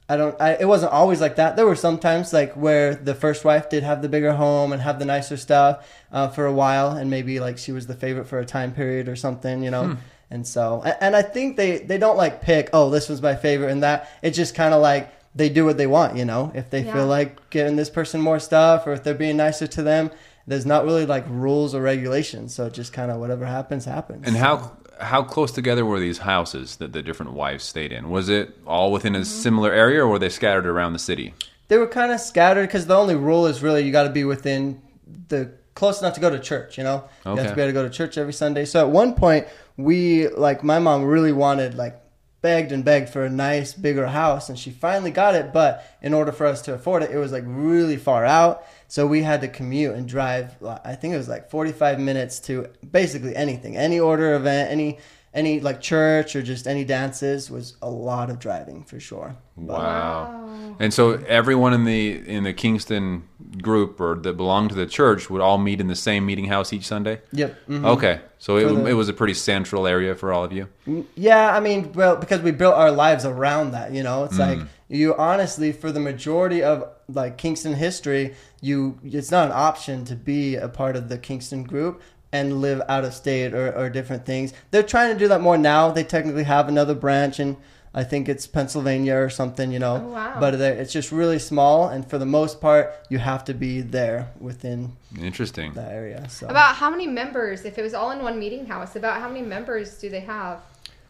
I 0.10 0.18
don't. 0.18 0.39
I, 0.42 0.54
it 0.54 0.68
wasn't 0.68 0.92
always 0.92 1.22
like 1.22 1.36
that. 1.36 1.56
There 1.56 1.65
were 1.65 1.75
some 1.75 2.00
times 2.00 2.33
like 2.33 2.54
where 2.54 2.95
the 2.95 3.13
first 3.13 3.45
wife 3.45 3.69
did 3.69 3.83
have 3.83 4.01
the 4.01 4.10
bigger 4.10 4.33
home 4.33 4.74
and 4.74 4.81
have 4.81 5.00
the 5.00 5.06
nicer 5.06 5.38
stuff 5.38 5.88
uh, 6.12 6.30
for 6.30 6.45
a 6.45 6.54
while, 6.54 6.92
and 6.92 7.10
maybe 7.10 7.39
like 7.39 7.57
she 7.57 7.72
was 7.72 7.88
the 7.88 7.94
favorite 7.95 8.25
for 8.25 8.39
a 8.39 8.45
time 8.45 8.72
period 8.74 9.07
or 9.07 9.15
something, 9.15 9.63
you 9.63 9.69
know. 9.72 9.98
And 10.31 10.45
so, 10.45 10.83
and 11.01 11.15
I 11.15 11.21
think 11.23 11.57
they 11.57 11.79
they 11.79 11.97
don't 11.97 12.17
like 12.17 12.41
pick. 12.41 12.69
Oh, 12.73 12.89
this 12.89 13.09
was 13.09 13.21
my 13.21 13.35
favorite, 13.35 13.71
and 13.71 13.81
that. 13.83 14.09
It's 14.21 14.37
just 14.37 14.53
kind 14.55 14.73
of 14.73 14.81
like 14.81 15.11
they 15.35 15.49
do 15.49 15.65
what 15.65 15.77
they 15.77 15.87
want, 15.87 16.17
you 16.17 16.25
know. 16.25 16.51
If 16.53 16.69
they 16.69 16.81
Yeah. 16.83 16.93
feel 16.93 17.07
like 17.07 17.49
giving 17.49 17.75
this 17.75 17.89
person 17.89 18.21
more 18.21 18.39
stuff, 18.39 18.85
or 18.85 18.93
if 18.93 19.03
they're 19.03 19.13
being 19.13 19.37
nicer 19.37 19.65
to 19.67 19.81
them, 19.81 20.11
there's 20.47 20.65
not 20.65 20.85
really 20.85 21.05
like 21.05 21.25
rules 21.29 21.73
or 21.73 21.81
regulations. 21.81 22.53
So 22.53 22.65
it 22.67 22.73
just 22.73 22.93
kind 22.93 23.09
of 23.11 23.17
whatever 23.17 23.45
happens 23.45 23.85
happens. 23.85 24.27
and 24.27 24.35
how 24.37 24.71
how 24.99 25.23
close 25.23 25.51
together 25.51 25.85
were 25.85 25.99
these 25.99 26.17
houses 26.19 26.75
that 26.75 26.91
the 26.93 27.01
different 27.01 27.31
wives 27.33 27.63
stayed 27.63 27.91
in? 27.91 28.09
Was 28.09 28.27
it 28.29 28.55
all 28.67 28.91
within 28.91 29.13
Mm-hmm. 29.13 29.21
a 29.21 29.25
similar 29.25 29.71
area, 29.71 30.03
or 30.03 30.07
were 30.09 30.19
they 30.19 30.29
scattered 30.29 30.67
around 30.67 30.93
the 30.93 30.99
city? 30.99 31.33
they 31.69 31.77
were 31.77 31.87
kind 31.87 32.11
of 32.11 32.19
scattered 32.19 32.63
because 32.67 32.87
the 32.87 32.95
only 32.95 33.15
rule 33.15 33.45
is 33.45 33.61
really 33.63 33.83
you 33.83 33.91
got 33.91 34.03
to 34.03 34.09
be 34.09 34.23
within 34.23 34.81
the 35.29 35.51
close 35.75 36.01
enough 36.01 36.15
to 36.15 36.19
go 36.19 36.29
to 36.29 36.39
church. 36.39 36.77
You 36.79 36.83
know, 36.83 37.03
you 37.25 37.35
have 37.35 37.47
to 37.49 37.55
be 37.55 37.61
able 37.61 37.69
to 37.69 37.73
go 37.73 37.83
to 37.83 37.89
church 37.89 38.17
every 38.17 38.33
Sunday. 38.33 38.65
So 38.65 38.79
at 38.81 38.89
one 38.89 39.13
point, 39.13 39.47
we 39.79 40.27
like 40.27 40.63
my 40.63 40.77
mom 40.79 41.05
really 41.05 41.31
wanted 41.31 41.73
like 41.75 42.01
begged 42.41 42.71
and 42.71 42.85
begged 42.85 43.09
for 43.09 43.23
a 43.23 43.29
nice 43.29 43.73
bigger 43.73 44.07
house, 44.07 44.49
and 44.49 44.57
she 44.57 44.71
finally 44.71 45.11
got 45.11 45.35
it. 45.35 45.53
But 45.53 45.85
in 46.01 46.13
order 46.13 46.31
for 46.31 46.45
us 46.45 46.61
to 46.63 46.73
afford 46.73 47.03
it, 47.03 47.11
it 47.11 47.17
was 47.17 47.31
like 47.31 47.43
really 47.45 47.97
far 47.97 48.25
out. 48.25 48.65
So 48.87 49.07
we 49.07 49.23
had 49.23 49.41
to 49.41 49.47
commute 49.47 49.95
and 49.95 50.07
drive. 50.07 50.55
I 50.83 50.95
think 50.95 51.13
it 51.13 51.17
was 51.17 51.29
like 51.29 51.49
forty 51.49 51.71
five 51.71 51.99
minutes 51.99 52.39
to 52.41 52.67
basically 52.91 53.35
anything, 53.35 53.77
any 53.77 53.99
order 53.99 54.35
event, 54.35 54.71
any. 54.71 54.99
Any 55.33 55.59
like 55.59 55.79
church 55.79 56.35
or 56.35 56.41
just 56.41 56.67
any 56.67 56.83
dances 56.83 57.51
was 57.51 57.75
a 57.83 57.89
lot 57.89 58.29
of 58.31 58.39
driving 58.39 58.83
for 58.83 58.99
sure. 58.99 59.35
But- 59.55 59.77
Wow. 59.79 60.35
And 60.79 60.93
so 60.93 61.11
everyone 61.27 61.73
in 61.73 61.83
the 61.83 62.27
in 62.27 62.43
the 62.45 62.53
Kingston 62.53 63.23
group 63.61 63.99
or 63.99 64.15
that 64.15 64.37
belonged 64.37 64.69
to 64.69 64.75
the 64.75 64.85
church 64.85 65.29
would 65.29 65.41
all 65.41 65.57
meet 65.57 65.79
in 65.81 65.87
the 65.87 65.95
same 65.95 66.25
meeting 66.25 66.45
house 66.45 66.71
each 66.73 66.85
Sunday. 66.87 67.21
Yep. 67.33 67.55
mhm. 67.67 67.85
Okay, 67.85 68.21
so 68.39 68.57
it, 68.57 68.65
the- 68.73 68.85
it 68.85 68.93
was 68.93 69.09
a 69.09 69.13
pretty 69.13 69.33
central 69.33 69.85
area 69.85 70.15
for 70.15 70.31
all 70.33 70.43
of 70.43 70.51
you. 70.53 70.67
Yeah, 71.15 71.55
I 71.55 71.59
mean, 71.59 71.91
well, 71.93 72.15
because 72.15 72.41
we 72.41 72.51
built 72.51 72.75
our 72.75 72.91
lives 72.91 73.25
around 73.25 73.71
that, 73.71 73.93
you 73.93 74.01
know, 74.03 74.23
it's 74.23 74.37
Mm. 74.37 74.39
like 74.59 74.59
you 74.87 75.15
honestly, 75.15 75.71
for 75.71 75.91
the 75.91 75.99
majority 75.99 76.63
of 76.63 76.85
like 77.07 77.37
Kingston 77.37 77.73
history, 77.75 78.33
you 78.61 78.97
it's 79.03 79.31
not 79.31 79.45
an 79.47 79.53
option 79.53 80.05
to 80.05 80.15
be 80.15 80.55
a 80.55 80.69
part 80.69 80.95
of 80.95 81.09
the 81.09 81.17
Kingston 81.17 81.63
group 81.63 82.01
and 82.31 82.61
live 82.61 82.81
out 82.87 83.03
of 83.03 83.13
state 83.13 83.53
or, 83.53 83.75
or 83.75 83.89
different 83.89 84.25
things. 84.25 84.53
They're 84.71 84.83
trying 84.83 85.13
to 85.13 85.19
do 85.19 85.27
that 85.29 85.41
more 85.41 85.57
now. 85.57 85.91
They 85.91 86.03
technically 86.03 86.43
have 86.43 86.67
another 86.67 86.93
branch 86.93 87.39
and 87.39 87.57
I 87.93 88.03
think 88.03 88.29
it's 88.29 88.45
Pennsylvania 88.45 89.15
or 89.15 89.29
something, 89.29 89.71
you 89.71 89.79
know. 89.79 90.03
Oh, 90.05 90.13
wow. 90.13 90.39
But 90.39 90.55
it's 90.55 90.93
just 90.93 91.11
really 91.11 91.39
small, 91.39 91.87
and 91.87 92.07
for 92.07 92.19
the 92.19 92.25
most 92.25 92.61
part, 92.61 92.93
you 93.09 93.17
have 93.17 93.43
to 93.45 93.53
be 93.53 93.81
there 93.81 94.31
within 94.39 94.95
Interesting. 95.19 95.73
that 95.73 95.91
area. 95.91 96.29
So. 96.29 96.47
About 96.47 96.75
how 96.75 96.91
many 96.91 97.07
members? 97.07 97.65
If 97.65 97.79
it 97.79 97.81
was 97.81 97.95
all 97.95 98.11
in 98.11 98.21
one 98.21 98.37
meeting 98.37 98.67
house, 98.67 98.95
about 98.95 99.19
how 99.19 99.27
many 99.27 99.41
members 99.41 99.97
do 99.97 100.09
they 100.09 100.19
have? 100.19 100.61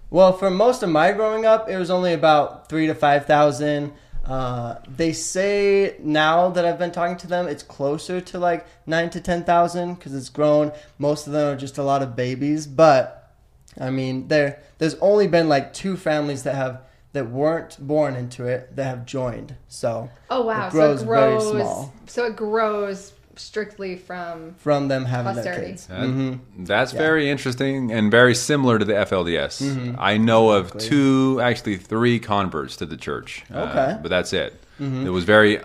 Well, 0.09 0.33
for 0.33 0.49
most 0.49 0.81
of 0.81 0.89
my 0.89 1.11
growing 1.11 1.45
up, 1.45 1.69
it 1.69 1.77
was 1.77 1.91
only 1.91 2.13
about 2.13 2.69
three 2.69 2.87
to 2.87 2.95
five 2.95 3.25
thousand. 3.25 3.91
Uh, 4.29 4.75
they 4.87 5.11
say 5.11 5.95
now 5.99 6.49
that 6.49 6.63
I've 6.63 6.77
been 6.77 6.91
talking 6.91 7.17
to 7.17 7.27
them, 7.27 7.47
it's 7.47 7.63
closer 7.63 8.21
to 8.21 8.37
like 8.37 8.67
nine 8.85 9.09
to 9.09 9.19
ten 9.19 9.43
thousand 9.43 9.95
because 9.95 10.13
it's 10.13 10.29
grown. 10.29 10.71
Most 10.99 11.25
of 11.25 11.33
them 11.33 11.55
are 11.55 11.57
just 11.57 11.79
a 11.79 11.83
lot 11.83 12.03
of 12.03 12.15
babies, 12.15 12.67
but 12.67 13.33
I 13.79 13.89
mean, 13.89 14.27
there 14.27 14.61
there's 14.77 14.93
only 14.95 15.27
been 15.27 15.49
like 15.49 15.73
two 15.73 15.97
families 15.97 16.43
that 16.43 16.53
have 16.53 16.81
that 17.13 17.31
weren't 17.31 17.75
born 17.79 18.15
into 18.15 18.45
it 18.45 18.75
that 18.75 18.83
have 18.83 19.05
joined. 19.07 19.55
So 19.67 20.11
Oh 20.29 20.41
wow! 20.45 20.67
It 20.67 20.71
grows 20.71 20.99
so 20.99 21.05
it 21.05 21.07
very 21.07 21.31
grows. 21.37 21.49
small. 21.49 21.93
So 22.05 22.25
it 22.25 22.35
grows 22.35 23.13
strictly 23.39 23.95
from. 23.95 24.55
from 24.57 24.87
them 24.87 25.05
having 25.05 25.35
their 25.35 25.43
Posterity. 25.43 25.71
kids, 25.71 25.87
That- 25.87 25.99
Mhm. 26.01 26.39
That's 26.59 26.93
Yeah. 26.93 26.99
very 26.99 27.29
interesting 27.29 27.91
and 27.91 28.11
very 28.11 28.35
similar 28.35 28.77
to 28.79 28.85
the 28.85 28.95
FLDS. 28.97 29.61
Mhm. 29.61 29.95
I 29.97 30.17
know 30.17 30.51
of 30.51 30.65
Exactly. 30.75 30.89
two, 30.89 31.39
actually 31.41 31.77
three 31.77 32.19
converts 32.19 32.75
to 32.77 32.85
the 32.85 32.97
church. 32.97 33.43
Uh, 33.53 33.59
Okay. 33.59 33.71
Mm-hmm. 33.79 34.01
but 34.03 34.09
that's 34.09 34.33
it. 34.33 34.53
It 34.79 35.09
was 35.09 35.23
very 35.25 35.59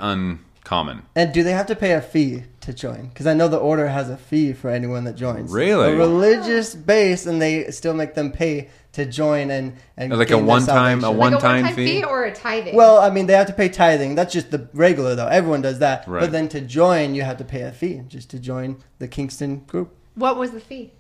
uncommon. 0.65 1.03
And 1.15 1.33
do 1.33 1.43
they 1.43 1.53
have 1.53 1.67
to 1.67 1.77
pay 1.77 1.93
a 1.93 2.01
fee 2.01 2.45
to 2.61 2.73
join? 2.73 3.09
Because 3.09 3.27
I 3.27 3.35
know 3.35 3.49
the 3.49 3.59
order 3.59 3.89
has 3.89 4.09
a 4.11 4.17
fee 4.17 4.53
for 4.53 4.71
anyone 4.71 5.05
that 5.05 5.15
joins. 5.17 5.53
Really? 5.53 5.93
A 5.93 5.97
religious 5.97 6.75
base, 6.75 7.27
and 7.27 7.41
they 7.41 7.71
still 7.71 7.95
make 7.95 8.15
them 8.15 8.33
pay 8.33 8.71
to 8.93 9.05
join 9.05 9.51
and 9.51 9.75
and 9.97 10.13
Like 10.17 10.29
a 10.29 10.35
gain 10.35 10.39
their 10.39 10.47
one-time- 10.47 11.05
a 11.05 11.11
one- 11.11 11.33
like 11.33 11.33
a 11.33 11.35
One-time 11.35 11.55
one-time 11.65 11.75
fee? 11.75 12.01
fee? 12.01 12.05
or 12.05 12.25
a 12.25 12.33
tithing. 12.33 12.77
Well, 12.77 12.99
I 12.99 13.11
mean, 13.11 13.27
they 13.27 13.35
have 13.35 13.49
to 13.49 13.53
pay 13.53 13.69
tithing. 13.69 14.15
That's 14.15 14.33
just 14.33 14.51
the 14.51 14.69
regular 14.73 15.15
though. 15.15 15.27
Everyone 15.27 15.63
does 15.63 15.81
that. 15.81 16.07
Right. 16.09 16.21
But 16.21 16.33
then 16.33 16.49
to 16.51 16.61
join, 16.61 17.15
you 17.15 17.23
have 17.23 17.37
to 17.39 17.45
pay 17.45 17.63
a 17.63 17.73
fee 17.73 18.03
just 18.09 18.31
to 18.31 18.39
join 18.39 18.77
the 19.01 19.09
Kingston 19.09 19.63
group. 19.67 19.95
what 20.15 20.37
was 20.37 20.53
the 20.53 20.61
fee? 20.61 20.93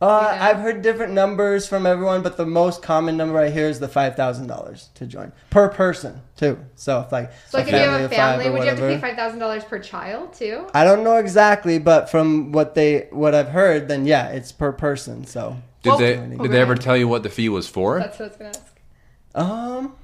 Uh, 0.00 0.30
You 0.32 0.38
know? 0.38 0.44
I've 0.44 0.58
heard 0.58 0.82
different 0.82 1.12
numbers 1.12 1.66
from 1.66 1.84
everyone, 1.84 2.22
but 2.22 2.36
the 2.36 2.46
most 2.46 2.82
common 2.82 3.16
number 3.16 3.38
I 3.38 3.50
hear 3.50 3.68
is 3.68 3.80
the 3.80 3.88
five 3.88 4.14
thousand 4.14 4.46
dollars 4.46 4.90
to 4.94 5.06
join 5.06 5.32
per 5.50 5.68
person 5.68 6.20
too. 6.36 6.56
So 6.76 7.00
if 7.00 7.10
like 7.10 7.32
So 7.48 7.58
like 7.58 7.66
if 7.66 7.72
you 7.72 7.78
have 7.80 8.00
a 8.02 8.08
family, 8.08 8.46
or 8.46 8.52
would 8.52 8.62
you 8.62 8.68
have 8.68 8.78
to 8.78 8.82
pay 8.86 8.98
five 8.98 9.16
thousand 9.16 9.40
dollars 9.40 9.64
per 9.64 9.78
child 9.80 10.34
too? 10.34 10.66
I 10.72 10.84
don't 10.84 11.02
know 11.02 11.16
exactly, 11.16 11.78
but 11.80 12.08
from 12.08 12.52
what 12.52 12.74
they 12.76 13.08
what 13.10 13.34
I've 13.34 13.48
heard, 13.48 13.88
then 13.88 14.06
yeah, 14.06 14.28
it's 14.28 14.52
per 14.52 14.70
person. 14.72 15.26
So 15.26 15.56
Did 15.82 15.88
Well- 15.90 15.98
they 15.98 16.14
did 16.16 16.52
they 16.52 16.60
ever 16.60 16.76
tell 16.76 16.96
you 16.96 17.08
what 17.08 17.22
the 17.24 17.28
fee 17.30 17.48
was 17.48 17.68
for? 17.68 17.98
That's 17.98 18.18
what 18.20 18.26
I 18.26 18.28
was 18.28 18.36
gonna 18.36 18.50
ask. 18.50 18.72
um, 19.34 19.94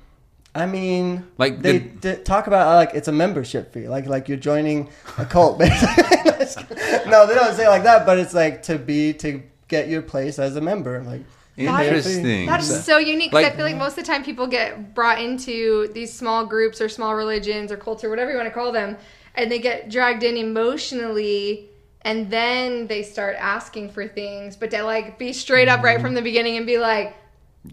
I 0.57 0.67
mean, 0.67 1.25
Like, 1.37 1.63
they 1.63 1.79
did- 1.79 2.01
d- 2.01 2.17
talk 2.23 2.47
about 2.47 2.67
uh, 2.69 2.77
like 2.77 2.91
it's 2.95 3.09
a 3.09 3.13
membership 3.13 3.73
fee, 3.73 3.89
like 3.89 4.07
like 4.07 4.29
you're 4.29 4.39
joining 4.39 4.89
a 5.19 5.25
cult. 5.25 5.59
Basically, 5.61 6.77
no, 7.11 7.27
they 7.27 7.35
don't 7.35 7.55
say 7.55 7.65
it 7.67 7.69
like 7.71 7.83
that, 7.85 8.07
but 8.07 8.19
it's 8.19 8.35
like 8.35 8.63
to 8.65 8.79
be 8.79 9.13
to 9.15 9.43
get 9.77 9.89
your 9.89 10.03
place 10.03 10.39
as 10.39 10.57
a 10.57 10.61
member. 10.61 11.03
Like 11.03 11.23
you 11.57 11.69
pay 11.69 11.75
a 11.75 11.79
fee. 11.79 11.87
Interesting. 11.87 12.47
That 12.47 12.61
is 12.61 12.85
so 12.85 12.99
unique. 12.99 13.31
'cause 13.31 13.43
Like- 13.43 13.53
I 13.53 13.57
feel 13.57 13.65
like 13.65 13.77
most 13.77 13.97
of 13.99 14.05
the 14.05 14.13
time 14.13 14.23
people 14.25 14.47
get 14.47 14.95
brought 14.95 15.21
into 15.21 15.89
these 15.95 16.13
small 16.13 16.47
groups 16.47 16.81
or 16.81 16.89
small 16.89 17.15
religions 17.15 17.71
or 17.73 17.77
cults 17.77 18.03
or 18.05 18.11
whatever 18.11 18.31
you 18.31 18.37
want 18.37 18.49
to 18.49 18.55
call 18.55 18.73
them, 18.73 18.97
and 19.35 19.51
they 19.51 19.59
get 19.59 19.91
dragged 19.91 20.23
in 20.23 20.37
emotionally, 20.37 21.71
and 22.03 22.31
then 22.31 22.87
they 22.87 23.03
start 23.03 23.37
asking 23.39 23.91
for 23.91 24.07
things. 24.07 24.57
But 24.57 24.71
to 24.71 24.83
like 24.83 25.19
be 25.19 25.33
straight 25.33 25.69
up 25.69 25.83
right 25.83 25.97
mm-hmm. 25.97 26.05
from 26.05 26.15
the 26.15 26.23
beginning 26.23 26.57
and 26.57 26.67
be 26.67 26.79
like, 26.79 27.15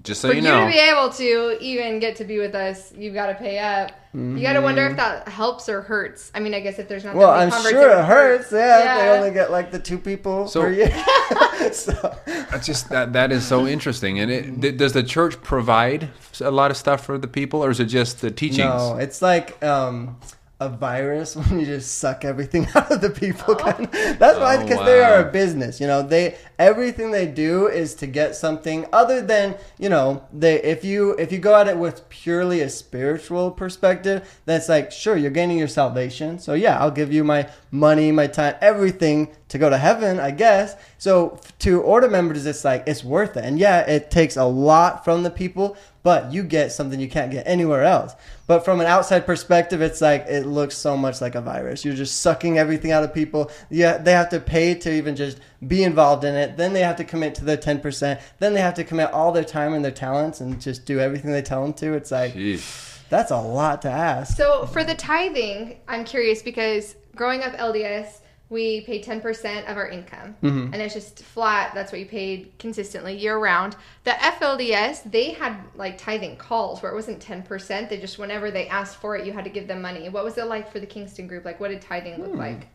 Just 0.03 0.21
so 0.21 0.29
for 0.29 0.33
you 0.35 0.41
know. 0.41 0.59
you, 0.59 0.59
know. 0.61 1.09
to 1.09 1.17
be 1.17 1.25
able 1.27 1.57
to 1.57 1.63
even 1.63 1.99
get 1.99 2.15
to 2.17 2.23
be 2.23 2.39
with 2.39 2.55
us, 2.55 2.93
you've 2.93 3.13
got 3.13 3.27
to 3.27 3.35
pay 3.35 3.59
up. 3.59 3.91
You 4.13 4.41
got 4.41 4.53
to 4.53 4.61
wonder 4.61 4.85
if 4.87 4.97
that 4.97 5.29
helps 5.29 5.69
or 5.69 5.81
hurts. 5.81 6.31
I 6.35 6.41
mean, 6.41 6.53
I 6.53 6.59
guess 6.59 6.79
if 6.79 6.89
there's 6.89 7.05
not. 7.05 7.15
Well, 7.15 7.31
that 7.31 7.53
I'm 7.53 7.71
sure 7.71 7.89
it 7.97 8.03
hurts. 8.03 8.51
Yeah, 8.51 8.97
they 8.97 9.09
only 9.17 9.31
get 9.31 9.51
like 9.51 9.71
the 9.71 9.79
two 9.79 9.97
people 9.97 10.47
So- 10.47 10.61
per 10.63 10.71
year. 10.71 10.91
so, 11.71 12.17
That's 12.25 12.65
just 12.65 12.89
that 12.89 13.13
that 13.13 13.31
is 13.31 13.45
so 13.45 13.67
interesting. 13.67 14.19
And 14.19 14.29
it, 14.31 14.61
th- 14.61 14.77
does 14.77 14.93
the 14.93 15.03
church 15.03 15.41
provide 15.41 16.09
a 16.41 16.51
lot 16.51 16.71
of 16.71 16.77
stuff 16.77 17.05
for 17.05 17.17
the 17.17 17.27
people, 17.27 17.63
or 17.63 17.69
is 17.69 17.79
it 17.79 17.85
just 17.85 18.19
the 18.21 18.31
teachings? 18.31 18.59
No, 18.59 18.97
it's 18.97 19.21
like 19.21 19.63
um, 19.63 20.17
a 20.61 20.69
virus 20.69 21.35
when 21.35 21.59
you 21.59 21.65
just 21.65 21.97
suck 21.97 22.23
everything 22.23 22.67
out 22.75 22.89
of 22.91 23.01
the 23.01 23.09
people. 23.09 23.55
Oh. 23.55 23.55
Kind 23.55 23.85
of. 23.85 24.19
That's 24.19 24.39
why, 24.39 24.57
Oh, 24.57 24.63
because 24.63 24.85
they 24.85 25.03
are 25.03 25.27
a 25.27 25.31
business. 25.31 25.81
You 25.81 25.87
know, 25.87 26.03
they 26.03 26.37
everything 26.59 27.11
they 27.11 27.25
do 27.25 27.67
is 27.67 27.95
to 27.95 28.07
get 28.07 28.35
something 28.35 28.85
other 28.93 29.21
than 29.21 29.55
you 29.79 29.89
know 29.89 30.23
they. 30.31 30.61
If 30.61 30.85
you 30.85 31.13
if 31.17 31.31
you 31.31 31.39
go 31.39 31.55
at 31.55 31.67
it 31.67 31.77
with 31.77 32.07
purely 32.09 32.61
a 32.61 32.69
spiritual 32.69 33.51
perspective, 33.51 34.39
that's 34.45 34.69
like 34.69 34.91
sure 34.91 35.17
you're 35.17 35.31
gaining 35.31 35.57
your 35.57 35.67
salvation. 35.67 36.37
So 36.37 36.53
yeah, 36.53 36.79
I'll 36.79 36.91
give 36.91 37.11
you 37.11 37.23
my 37.23 37.49
money, 37.71 38.11
my 38.11 38.27
time, 38.27 38.55
everything 38.61 39.29
to 39.51 39.57
go 39.57 39.69
to 39.69 39.77
heaven, 39.77 40.17
I 40.17 40.31
guess. 40.31 40.77
So 40.97 41.37
to 41.59 41.81
order 41.81 42.09
members, 42.09 42.45
it's 42.45 42.63
like 42.63 42.85
it's 42.87 43.03
worth 43.03 43.35
it. 43.35 43.43
And 43.43 43.59
yeah, 43.59 43.81
it 43.81 44.09
takes 44.09 44.37
a 44.37 44.45
lot 44.45 45.03
from 45.03 45.23
the 45.23 45.29
people, 45.29 45.75
but 46.03 46.31
you 46.31 46.41
get 46.43 46.71
something 46.71 47.01
you 47.01 47.09
can't 47.09 47.31
get 47.31 47.45
anywhere 47.45 47.83
else. 47.83 48.13
But 48.47 48.63
from 48.63 48.79
an 48.79 48.87
outside 48.87 49.25
perspective, 49.25 49.81
it's 49.81 49.99
like 49.99 50.25
it 50.27 50.45
looks 50.45 50.77
so 50.77 50.95
much 50.95 51.19
like 51.19 51.35
a 51.35 51.41
virus. 51.41 51.83
You're 51.83 51.95
just 51.95 52.21
sucking 52.21 52.57
everything 52.57 52.93
out 52.93 53.03
of 53.03 53.13
people. 53.13 53.51
Yeah, 53.69 53.97
they 53.97 54.13
have 54.13 54.29
to 54.29 54.39
pay 54.39 54.73
to 54.73 54.93
even 54.93 55.17
just 55.17 55.41
be 55.67 55.83
involved 55.83 56.23
in 56.23 56.33
it. 56.33 56.55
Then 56.55 56.71
they 56.71 56.81
have 56.81 56.95
to 56.95 57.03
commit 57.03 57.35
to 57.35 57.43
their 57.43 57.57
10%. 57.57 58.21
Then 58.39 58.53
they 58.53 58.61
have 58.61 58.75
to 58.75 58.85
commit 58.85 59.11
all 59.11 59.33
their 59.33 59.43
time 59.43 59.73
and 59.73 59.83
their 59.83 59.91
talents 59.91 60.39
and 60.39 60.61
just 60.61 60.85
do 60.85 61.01
everything 61.01 61.31
they 61.31 61.41
tell 61.41 61.61
them 61.61 61.73
to. 61.73 61.93
It's 61.93 62.11
like 62.11 62.35
Jeez. 62.35 63.01
that's 63.09 63.31
a 63.31 63.41
lot 63.41 63.81
to 63.81 63.89
ask. 63.89 64.37
So 64.37 64.65
for 64.67 64.85
the 64.85 64.95
tithing, 64.95 65.81
I'm 65.89 66.05
curious 66.05 66.41
because 66.41 66.95
growing 67.17 67.43
up 67.43 67.51
LDS, 67.57 68.19
we 68.51 68.81
pay 68.81 69.01
10% 69.01 69.71
of 69.71 69.77
our 69.77 69.87
income. 69.87 70.35
Mm-hmm. 70.43 70.73
And 70.73 70.75
it's 70.75 70.93
just 70.93 71.23
flat. 71.23 71.73
That's 71.73 71.91
what 71.93 71.99
you 72.01 72.05
paid 72.05 72.51
consistently 72.59 73.17
year 73.17 73.37
round. 73.37 73.77
The 74.03 74.11
FLDS, 74.11 75.09
they 75.09 75.31
had 75.31 75.55
like 75.73 75.97
tithing 75.97 76.35
calls 76.35 76.83
where 76.83 76.91
it 76.91 76.95
wasn't 76.95 77.25
10%. 77.25 77.87
They 77.89 77.97
just, 77.97 78.19
whenever 78.19 78.51
they 78.51 78.67
asked 78.67 78.97
for 78.97 79.15
it, 79.15 79.25
you 79.25 79.31
had 79.31 79.45
to 79.45 79.49
give 79.49 79.69
them 79.69 79.81
money. 79.81 80.09
What 80.09 80.25
was 80.25 80.37
it 80.37 80.47
like 80.47 80.69
for 80.69 80.81
the 80.81 80.85
Kingston 80.85 81.27
group? 81.27 81.45
Like, 81.45 81.61
what 81.61 81.69
did 81.69 81.81
tithing 81.81 82.15
Hmm. 82.15 82.23
look 82.23 82.35
like? 82.35 82.67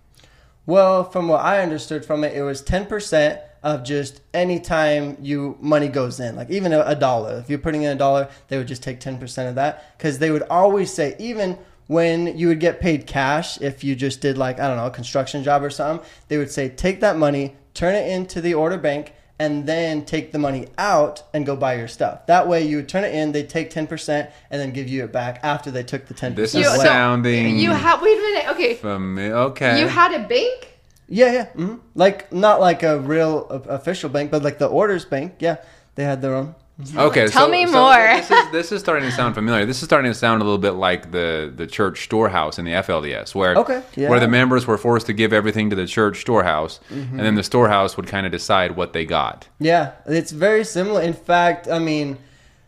Well, 0.64 1.04
from 1.04 1.28
what 1.28 1.42
I 1.42 1.62
understood 1.62 2.04
from 2.04 2.25
it, 2.25 2.35
it 2.35 2.42
was 2.42 2.61
ten 2.61 2.87
percent 2.87 3.38
of 3.62 3.85
just 3.85 4.21
any 4.35 4.59
time 4.59 5.16
you 5.21 5.56
money 5.61 5.87
goes 5.87 6.18
in, 6.18 6.35
like 6.35 6.50
even 6.50 6.73
a, 6.73 6.80
a 6.80 6.97
dollar. 6.97 7.38
If 7.38 7.49
you're 7.49 7.61
putting 7.61 7.83
in 7.83 7.92
a 7.92 7.95
dollar, 7.95 8.28
they 8.49 8.59
would 8.59 8.66
just 8.66 8.83
take 8.83 8.99
ten 8.99 9.16
percent 9.18 9.49
of 9.49 9.54
that 9.54 9.97
because 9.97 10.18
they 10.18 10.33
would 10.33 10.42
always 10.45 10.92
say 10.92 11.14
even 11.21 11.56
when 11.86 12.36
you 12.38 12.48
would 12.48 12.60
get 12.60 12.80
paid 12.80 13.06
cash 13.06 13.60
if 13.60 13.84
you 13.84 13.94
just 13.94 14.20
did 14.20 14.36
like 14.36 14.58
I 14.60 14.66
don't 14.68 14.76
know 14.76 14.86
a 14.86 14.90
construction 14.90 15.42
job 15.44 15.62
or 15.62 15.70
something, 15.70 16.04
they 16.28 16.38
would 16.38 16.50
say 16.50 16.68
take 16.68 17.00
that 17.00 17.16
money, 17.16 17.54
turn 17.74 17.94
it 17.94 18.08
into 18.10 18.40
the 18.40 18.54
order 18.54 18.78
bank. 18.78 19.12
And 19.38 19.66
then 19.66 20.06
take 20.06 20.32
the 20.32 20.38
money 20.38 20.68
out 20.78 21.22
and 21.34 21.44
go 21.44 21.56
buy 21.56 21.74
your 21.74 21.88
stuff. 21.88 22.24
That 22.24 22.48
way, 22.48 22.66
you 22.66 22.76
would 22.76 22.88
turn 22.88 23.04
it 23.04 23.14
in. 23.14 23.32
They 23.32 23.42
take 23.42 23.68
ten 23.68 23.86
percent 23.86 24.30
and 24.50 24.58
then 24.58 24.72
give 24.72 24.88
you 24.88 25.04
it 25.04 25.12
back 25.12 25.40
after 25.42 25.70
they 25.70 25.82
took 25.82 26.06
the 26.06 26.14
10%. 26.14 26.34
This 26.36 26.54
is 26.54 26.60
You- 26.60 26.64
so- 26.70 26.82
sounding 26.82 27.58
You 27.58 27.72
had, 27.72 28.00
wait 28.00 28.16
a 28.16 28.20
minute. 28.22 28.48
Okay. 28.52 28.74
from 28.76 29.18
okay. 29.18 29.78
You 29.78 29.88
had 29.88 30.14
a 30.14 30.26
bank? 30.26 30.72
Yeah, 31.06 31.32
yeah. 31.32 31.44
hmm 31.48 31.74
Like 31.94 32.32
not 32.32 32.60
like 32.62 32.82
a 32.82 32.98
real 32.98 33.46
uh, 33.50 33.58
official 33.74 34.08
bank, 34.08 34.30
but 34.30 34.42
like 34.42 34.56
the 34.58 34.68
orders 34.68 35.04
bank. 35.04 35.34
Yeah, 35.40 35.56
they 35.96 36.04
had 36.04 36.22
their 36.22 36.34
own. 36.34 36.54
Okay, 36.95 37.26
Tell 37.28 37.47
so- 37.47 37.50
me 37.50 37.66
so 37.66 37.73
more. 37.73 37.95
this, 37.97 38.30
is, 38.30 38.50
this 38.52 38.73
is 38.73 38.80
starting 38.80 39.09
to 39.09 39.14
sound 39.14 39.35
familiar. 39.35 39.64
This 39.64 39.78
is 39.78 39.85
starting 39.85 40.11
to 40.11 40.14
sound 40.14 40.42
a 40.42 40.45
little 40.45 40.59
bit 40.59 40.73
like 40.73 41.11
the, 41.11 41.50
the 41.56 41.66
church 41.66 42.04
storehouse 42.04 42.59
in 42.59 42.66
the 42.66 42.73
FLDS, 42.73 43.35
where 43.35 43.54
Okay, 43.56 43.83
yeah. 43.95 44.11
where 44.11 44.21
the 44.21 44.28
members 44.28 44.66
were 44.66 44.76
forced 44.76 45.06
to 45.06 45.14
give 45.14 45.33
everything 45.33 45.71
to 45.71 45.76
the 45.76 45.87
church 45.87 46.21
storehouse, 46.21 46.80
Mm-hmm. 46.90 47.16
and 47.18 47.21
then 47.26 47.35
the 47.35 47.42
storehouse 47.42 47.97
would 47.97 48.06
kind 48.06 48.26
of 48.26 48.33
decide 48.33 48.76
what 48.76 48.92
they 48.92 49.06
got. 49.06 49.49
Yeah, 49.59 49.92
it's 50.04 50.33
very 50.33 50.64
similar. 50.64 51.00
In 51.00 51.14
fact, 51.14 51.66
I 51.66 51.78
mean, 51.78 52.18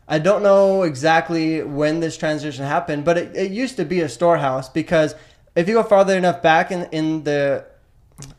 I 0.08 0.18
don't 0.18 0.42
know 0.42 0.84
exactly 0.84 1.62
when 1.62 2.00
this 2.00 2.16
transition 2.16 2.64
happened, 2.64 3.04
but 3.04 3.18
it, 3.18 3.36
it 3.36 3.50
used 3.50 3.76
to 3.76 3.84
be 3.84 4.00
a 4.00 4.08
storehouse 4.08 4.70
because 4.70 5.14
if 5.54 5.68
you 5.68 5.74
go 5.74 5.82
farther 5.82 6.16
enough 6.16 6.40
back 6.40 6.70
in 6.70 6.88
in 6.92 7.24
the 7.24 7.66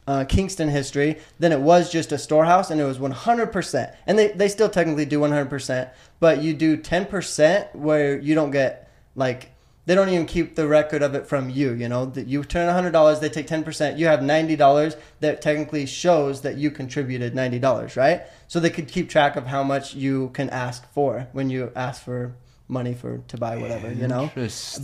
uh, 0.07 0.25
Kingston 0.25 0.69
history, 0.69 1.17
then 1.39 1.51
it 1.51 1.59
was 1.59 1.91
just 1.91 2.12
a 2.12 2.17
storehouse 2.17 2.69
and 2.69 2.81
it 2.81 2.86
was 2.86 2.98
100%. 2.98 3.95
And 4.07 4.19
they, 4.19 4.29
they 4.29 4.48
still 4.48 4.69
technically 4.69 5.05
do 5.05 5.19
100%, 5.19 5.89
but 6.19 6.41
you 6.41 6.53
do 6.53 6.77
10% 6.77 7.75
where 7.75 8.19
you 8.19 8.36
don't 8.36 8.51
get, 8.51 8.91
like, 9.15 9.51
they 9.86 9.95
don't 9.95 10.09
even 10.09 10.27
keep 10.27 10.55
the 10.55 10.67
record 10.67 11.01
of 11.01 11.15
it 11.15 11.25
from 11.25 11.50
you, 11.50 11.74
you 11.74 11.89
know? 11.89 12.05
That 12.05 12.27
You 12.27 12.43
turn 12.43 12.67
$100, 12.67 13.19
they 13.19 13.29
take 13.29 13.48
10%, 13.48 13.98
you 13.98 14.05
have 14.05 14.19
$90 14.19 14.95
that 15.21 15.41
technically 15.41 15.86
shows 15.86 16.41
that 16.41 16.57
you 16.57 16.69
contributed 16.69 17.33
$90, 17.33 17.95
right? 17.95 18.24
So 18.48 18.59
they 18.59 18.69
could 18.69 18.88
keep 18.88 19.09
track 19.09 19.36
of 19.36 19.48
how 19.48 19.63
much 19.63 19.95
you 19.95 20.29
can 20.33 20.50
ask 20.50 20.91
for 20.91 21.27
when 21.31 21.50
you 21.50 21.71
ask 21.75 22.03
for 22.03 22.33
money 22.70 22.94
for 22.94 23.18
to 23.28 23.38
buy 23.38 23.58
whatever, 23.58 23.92
you 23.92 24.08
know? 24.08 24.32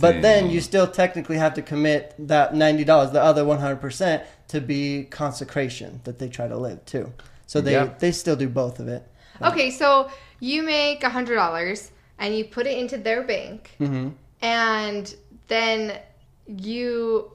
But 0.00 0.20
then 0.20 0.50
you 0.50 0.60
still 0.60 0.86
technically 0.88 1.38
have 1.38 1.54
to 1.54 1.62
commit 1.62 2.14
that 2.18 2.54
ninety 2.54 2.84
dollars, 2.84 3.12
the 3.12 3.22
other 3.22 3.44
one 3.44 3.58
hundred 3.58 3.80
percent, 3.80 4.24
to 4.48 4.60
be 4.60 5.04
consecration 5.04 6.00
that 6.04 6.18
they 6.18 6.28
try 6.28 6.48
to 6.48 6.56
live 6.58 6.84
too. 6.84 7.12
So 7.46 7.60
they 7.60 7.72
Yeah. 7.72 7.94
they 7.98 8.12
still 8.12 8.36
do 8.36 8.48
both 8.48 8.80
of 8.80 8.88
it. 8.88 9.06
Okay, 9.40 9.70
so 9.70 10.10
you 10.40 10.62
make 10.62 11.04
a 11.04 11.08
hundred 11.10 11.36
dollars 11.36 11.92
and 12.18 12.36
you 12.36 12.44
put 12.44 12.66
it 12.66 12.76
into 12.76 12.98
their 12.98 13.22
bank, 13.22 13.70
Mm-hmm. 13.80 14.08
and 14.42 15.14
then 15.48 15.98
you 16.46 17.30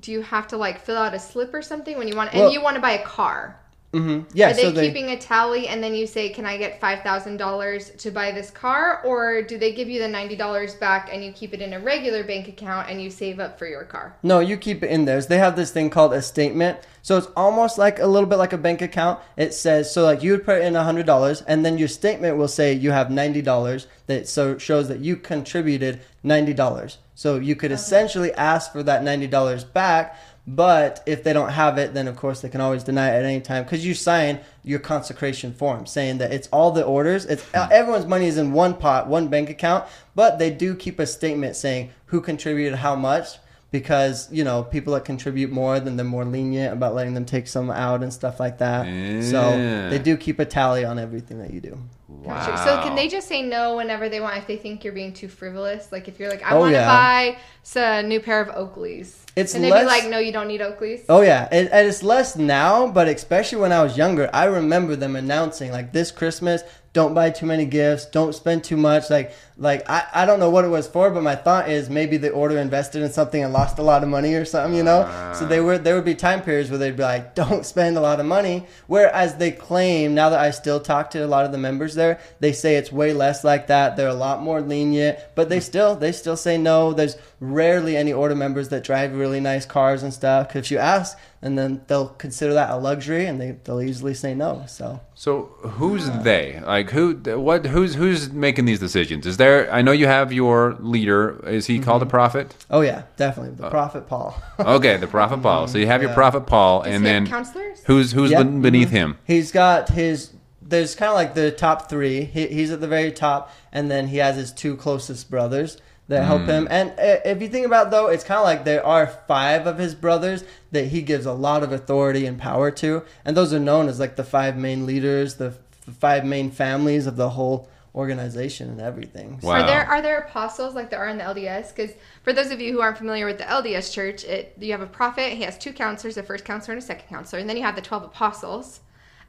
do 0.00 0.12
you 0.12 0.22
have 0.22 0.46
to 0.48 0.56
like 0.56 0.80
fill 0.80 0.96
out 0.96 1.14
a 1.14 1.18
slip 1.18 1.52
or 1.54 1.62
something 1.62 1.96
when 1.98 2.06
you 2.08 2.14
want 2.16 2.32
and 2.34 2.52
you 2.52 2.60
want 2.62 2.76
to 2.76 2.80
buy 2.82 2.92
a 2.92 3.04
car. 3.04 3.58
Mm-hmm. 3.96 4.36
Yeah. 4.36 4.50
Are 4.50 4.54
they 4.54 4.62
so 4.62 4.70
they 4.70 4.88
keeping 4.88 5.10
a 5.10 5.18
tally 5.18 5.68
and 5.68 5.82
then 5.82 5.94
you 5.94 6.06
say, 6.06 6.28
"Can 6.28 6.44
I 6.44 6.56
get 6.58 6.80
five 6.80 7.02
thousand 7.02 7.38
dollars 7.38 7.90
to 7.90 8.10
buy 8.10 8.30
this 8.30 8.50
car?" 8.50 9.00
Or 9.04 9.42
do 9.42 9.56
they 9.56 9.72
give 9.72 9.88
you 9.88 10.00
the 10.00 10.08
ninety 10.08 10.36
dollars 10.36 10.74
back 10.74 11.08
and 11.12 11.24
you 11.24 11.32
keep 11.32 11.54
it 11.54 11.62
in 11.62 11.72
a 11.72 11.80
regular 11.80 12.22
bank 12.22 12.48
account 12.48 12.90
and 12.90 13.00
you 13.02 13.10
save 13.10 13.40
up 13.40 13.58
for 13.58 13.66
your 13.66 13.84
car? 13.84 14.16
no, 14.22 14.40
you 14.40 14.56
keep 14.56 14.82
it 14.82 14.90
in 14.90 15.04
theirs. 15.06 15.28
They 15.28 15.38
have 15.38 15.56
this 15.56 15.70
thing 15.70 15.88
called 15.90 16.12
a 16.12 16.20
statement. 16.20 16.78
So 17.02 17.16
it's 17.16 17.28
almost 17.36 17.78
like 17.78 18.00
a 18.00 18.06
little 18.06 18.28
bit 18.28 18.36
like 18.36 18.52
a 18.52 18.58
bank 18.58 18.82
account. 18.82 19.20
It 19.36 19.54
says 19.54 19.92
so 19.92 20.04
like 20.04 20.22
you 20.22 20.32
would 20.32 20.44
put 20.44 20.60
in 20.60 20.74
hundred 20.74 21.06
dollars, 21.06 21.42
and 21.42 21.64
then 21.64 21.78
your 21.78 21.88
statement 21.88 22.36
will 22.36 22.48
say 22.48 22.72
you 22.72 22.90
have 22.90 23.10
ninety 23.10 23.42
dollars. 23.42 23.86
That 24.08 24.28
so 24.28 24.58
shows 24.58 24.88
that 24.88 25.00
you 25.00 25.16
contributed 25.16 26.00
ninety 26.22 26.52
dollars. 26.52 26.98
So 27.14 27.36
you 27.36 27.56
could 27.56 27.72
essentially 27.72 28.32
ask 28.34 28.72
for 28.72 28.82
that 28.82 29.02
ninety 29.02 29.26
dollars 29.26 29.64
back. 29.64 30.18
But 30.46 31.02
if 31.06 31.24
they 31.24 31.32
don't 31.32 31.50
have 31.50 31.76
it, 31.76 31.92
then 31.92 32.06
of 32.06 32.16
course 32.16 32.40
they 32.40 32.48
can 32.48 32.60
always 32.60 32.84
deny 32.84 33.10
it 33.10 33.18
at 33.18 33.24
any 33.24 33.40
time. 33.40 33.64
Because 33.64 33.84
you 33.84 33.94
sign 33.94 34.40
your 34.62 34.78
consecration 34.78 35.52
form 35.52 35.86
saying 35.86 36.18
that 36.18 36.32
it's 36.32 36.48
all 36.48 36.70
the 36.70 36.84
orders. 36.84 37.24
It's 37.24 37.42
hmm. 37.42 37.68
everyone's 37.70 38.06
money 38.06 38.26
is 38.26 38.38
in 38.38 38.52
one 38.52 38.74
pot, 38.74 39.08
one 39.08 39.28
bank 39.28 39.50
account, 39.50 39.84
but 40.14 40.38
they 40.38 40.50
do 40.50 40.76
keep 40.76 41.00
a 41.00 41.06
statement 41.06 41.56
saying 41.56 41.90
who 42.06 42.20
contributed 42.20 42.78
how 42.78 42.94
much 42.94 43.38
because 43.70 44.32
you 44.32 44.44
know 44.44 44.62
people 44.62 44.94
that 44.94 45.04
contribute 45.04 45.50
more 45.50 45.80
then 45.80 45.96
they're 45.96 46.06
more 46.06 46.24
lenient 46.24 46.72
about 46.72 46.94
letting 46.94 47.14
them 47.14 47.24
take 47.24 47.46
some 47.46 47.70
out 47.70 48.02
and 48.02 48.12
stuff 48.12 48.38
like 48.40 48.58
that. 48.58 48.84
So 49.24 49.88
they 49.90 49.98
do 49.98 50.16
keep 50.16 50.38
a 50.38 50.44
tally 50.44 50.84
on 50.84 50.98
everything 50.98 51.38
that 51.40 51.52
you 51.52 51.60
do. 51.60 51.78
Gotcha. 52.24 52.56
So 52.64 52.82
can 52.82 52.94
they 52.94 53.08
just 53.08 53.26
say 53.28 53.42
no 53.42 53.76
whenever 53.76 54.08
they 54.08 54.20
want 54.20 54.36
if 54.38 54.46
they 54.46 54.56
think 54.56 54.84
you're 54.84 54.92
being 54.92 55.12
too 55.12 55.28
frivolous? 55.28 55.90
Like 55.90 56.06
if 56.08 56.18
you're 56.20 56.30
like, 56.30 56.42
I 56.44 56.54
Oh, 56.54 56.60
want 56.60 56.70
to 56.70 56.78
yeah. 56.78 56.86
buy 56.86 57.38
a 57.80 58.02
new 58.02 58.20
pair 58.20 58.40
of 58.40 58.48
Oakleys. 58.54 59.16
It's 59.34 59.54
and 59.54 59.62
they'd 59.62 59.70
less- 59.70 59.82
be 59.82 59.86
like, 59.86 60.08
no, 60.08 60.18
you 60.18 60.32
don't 60.32 60.48
need 60.48 60.60
Oakleys. 60.60 61.04
Oh 61.08 61.20
yeah, 61.22 61.44
it, 61.52 61.68
and 61.72 61.86
it's 61.88 62.02
less 62.02 62.36
now, 62.36 62.86
but 62.86 63.08
especially 63.08 63.58
when 63.58 63.72
I 63.72 63.82
was 63.82 63.96
younger, 63.98 64.30
I 64.32 64.44
remember 64.44 64.96
them 64.96 65.14
announcing 65.16 65.72
like 65.72 65.92
this 65.92 66.10
Christmas, 66.10 66.62
don't 66.96 67.12
buy 67.12 67.28
too 67.28 67.44
many 67.44 67.66
gifts, 67.66 68.06
don't 68.06 68.34
spend 68.34 68.64
too 68.64 68.76
much. 68.78 69.10
Like 69.10 69.34
like 69.58 69.88
I, 69.88 70.04
I 70.14 70.24
don't 70.24 70.40
know 70.40 70.48
what 70.48 70.64
it 70.64 70.68
was 70.68 70.88
for, 70.88 71.10
but 71.10 71.22
my 71.22 71.36
thought 71.36 71.68
is 71.68 71.90
maybe 71.90 72.16
the 72.16 72.30
order 72.30 72.56
invested 72.56 73.02
in 73.02 73.12
something 73.12 73.44
and 73.44 73.52
lost 73.52 73.78
a 73.78 73.82
lot 73.82 74.02
of 74.02 74.08
money 74.08 74.32
or 74.32 74.46
something, 74.46 74.74
you 74.74 74.82
know. 74.82 75.32
so 75.38 75.46
they 75.46 75.58
ah. 75.58 75.62
were 75.62 75.76
there 75.76 75.94
would 75.94 76.06
be 76.06 76.14
time 76.14 76.40
periods 76.40 76.70
where 76.70 76.78
they'd 76.78 76.96
be 76.96 77.02
like, 77.02 77.34
don't 77.42 77.66
spend 77.66 77.98
a 77.98 78.00
lot 78.00 78.18
of 78.18 78.24
money. 78.24 78.64
Whereas 78.86 79.36
they 79.36 79.50
claim 79.50 80.14
now 80.14 80.30
that 80.30 80.40
I 80.40 80.50
still 80.52 80.80
talk 80.80 81.10
to 81.10 81.22
a 81.22 81.26
lot 81.26 81.44
of 81.44 81.52
the 81.52 81.58
members 81.58 81.94
there, 81.94 82.18
they 82.40 82.52
say 82.52 82.76
it's 82.76 82.90
way 82.90 83.12
less 83.12 83.44
like 83.44 83.66
that. 83.66 83.96
They're 83.98 84.08
a 84.08 84.14
lot 84.14 84.40
more 84.40 84.62
lenient, 84.62 85.18
but 85.34 85.50
they 85.50 85.60
still 85.60 85.96
they 85.96 86.12
still 86.12 86.38
say 86.38 86.56
no. 86.56 86.94
There's 86.94 87.18
rarely 87.40 87.94
any 87.94 88.14
order 88.14 88.34
members 88.34 88.70
that 88.70 88.84
drive 88.84 89.14
really 89.14 89.40
nice 89.40 89.66
cars 89.66 90.02
and 90.02 90.14
stuff. 90.14 90.48
'Cause 90.48 90.60
if 90.64 90.70
you 90.70 90.78
ask, 90.78 91.18
and 91.46 91.56
then 91.56 91.80
they'll 91.86 92.08
consider 92.08 92.54
that 92.54 92.70
a 92.70 92.76
luxury, 92.76 93.24
and 93.24 93.40
they 93.40 93.52
they'll 93.62 93.80
easily 93.80 94.14
say 94.14 94.34
no. 94.34 94.64
So 94.66 95.00
So 95.14 95.42
who's 95.78 96.10
they? 96.10 96.60
Like 96.66 96.90
who? 96.90 97.14
What? 97.38 97.66
Who's 97.66 97.94
who's 97.94 98.32
making 98.32 98.64
these 98.64 98.80
decisions? 98.80 99.26
Is 99.26 99.36
there? 99.36 99.72
I 99.72 99.80
know 99.80 99.92
you 99.92 100.08
have 100.08 100.32
your 100.32 100.76
leader. 100.80 101.40
Is 101.46 101.66
he 101.66 101.78
called 101.78 102.02
a 102.02 102.04
mm-hmm. 102.04 102.10
prophet? 102.10 102.56
oh 102.68 102.80
yeah, 102.80 103.04
definitely 103.16 103.54
the 103.54 103.66
uh, 103.66 103.70
prophet 103.70 104.08
Paul. 104.08 104.42
Okay, 104.58 104.96
the 104.96 105.06
prophet 105.06 105.40
Paul. 105.40 105.68
So 105.68 105.78
you 105.78 105.86
have 105.86 106.02
your 106.02 106.12
prophet 106.14 106.46
Paul, 106.46 106.82
Does 106.82 106.94
and 106.94 107.06
he 107.06 107.12
have 107.12 107.24
then 107.24 107.30
counselors? 107.30 107.80
who's 107.84 108.10
who's 108.10 108.32
Yeah. 108.32 108.42
ben- 108.42 108.60
beneath 108.60 108.88
mm-hmm. 108.88 109.14
him? 109.14 109.18
He's 109.24 109.52
got 109.52 109.90
his. 109.90 110.32
There's 110.60 110.96
kind 110.96 111.10
of 111.10 111.14
like 111.14 111.34
the 111.34 111.52
top 111.52 111.88
three. 111.88 112.24
He, 112.24 112.48
he's 112.48 112.72
at 112.72 112.80
the 112.80 112.88
very 112.88 113.12
top, 113.12 113.52
and 113.72 113.88
then 113.88 114.08
he 114.08 114.16
has 114.16 114.34
his 114.34 114.50
two 114.50 114.76
closest 114.76 115.30
brothers 115.30 115.78
that 116.08 116.24
help 116.24 116.42
him. 116.42 116.68
And 116.70 116.90
uh, 116.90 117.20
if 117.24 117.42
you 117.42 117.48
think 117.48 117.66
about 117.66 117.88
it, 117.88 117.90
though, 117.90 118.06
it's 118.08 118.24
kind 118.24 118.38
of 118.38 118.44
like 118.44 118.64
there 118.64 118.84
are 118.84 119.06
five 119.06 119.66
of 119.66 119.78
his 119.78 119.94
brothers 119.94 120.44
that 120.70 120.86
he 120.86 121.02
gives 121.02 121.26
a 121.26 121.32
lot 121.32 121.62
of 121.62 121.72
authority 121.72 122.26
and 122.26 122.38
power 122.38 122.70
to, 122.72 123.02
and 123.24 123.36
those 123.36 123.52
are 123.52 123.58
known 123.58 123.88
as 123.88 123.98
like 123.98 124.16
the 124.16 124.24
five 124.24 124.56
main 124.56 124.86
leaders, 124.86 125.34
the 125.34 125.46
f- 125.46 125.94
five 125.94 126.24
main 126.24 126.50
families 126.50 127.06
of 127.06 127.16
the 127.16 127.30
whole 127.30 127.68
organization 127.94 128.68
and 128.68 128.80
everything. 128.80 129.40
Wow. 129.42 129.52
Are 129.52 129.66
there 129.66 129.86
are 129.86 130.02
there 130.02 130.18
apostles 130.18 130.74
like 130.74 130.90
there 130.90 131.00
are 131.00 131.08
in 131.08 131.18
the 131.18 131.24
LDS? 131.24 131.74
Because 131.74 131.96
for 132.22 132.32
those 132.32 132.50
of 132.50 132.60
you 132.60 132.72
who 132.72 132.80
aren't 132.80 132.98
familiar 132.98 133.26
with 133.26 133.38
the 133.38 133.44
LDS 133.44 133.92
church, 133.92 134.22
it 134.24 134.54
you 134.60 134.72
have 134.72 134.82
a 134.82 134.86
prophet. 134.86 135.32
He 135.32 135.42
has 135.42 135.58
two 135.58 135.72
counselors, 135.72 136.16
a 136.16 136.22
first 136.22 136.44
counselor 136.44 136.74
and 136.74 136.82
a 136.82 136.86
second 136.86 137.08
counselor, 137.08 137.40
and 137.40 137.48
then 137.48 137.56
you 137.56 137.62
have 137.62 137.74
the 137.74 137.82
twelve 137.82 138.04
apostles. 138.04 138.80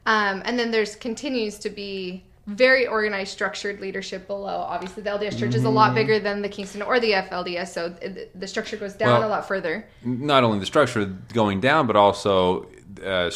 Um, 0.05 0.41
and 0.45 0.59
then 0.59 0.71
there's 0.71 0.95
continues 0.95 1.57
to 1.59 1.69
be 1.69 2.23
very 2.47 2.87
organized, 2.87 3.33
structured 3.33 3.81
leadership 3.81 4.25
below. 4.25 4.65
Obviously, 4.67 5.03
the 5.03 5.09
LDS 5.09 5.37
church 5.37 5.53
is 5.53 5.65
a 5.65 5.69
lot 5.69 5.87
mm-hmm. 5.87 5.95
bigger 5.95 6.19
than 6.19 6.41
the 6.41 6.47
Kingston 6.47 6.81
or 6.81 6.99
the 6.99 7.11
FLDS, 7.11 7.67
so 7.67 7.89
the 8.33 8.47
structure 8.47 8.77
goes 8.77 8.93
down 8.93 9.19
Well, 9.19 9.27
a 9.27 9.29
lot 9.29 9.47
further. 9.47 9.87
Not 10.03 10.45
only 10.45 10.59
the 10.59 10.65
structure 10.65 11.05
going 11.33 11.59
down, 11.59 11.87
but 11.87 11.97
also 11.97 12.67
uh, 13.03 13.29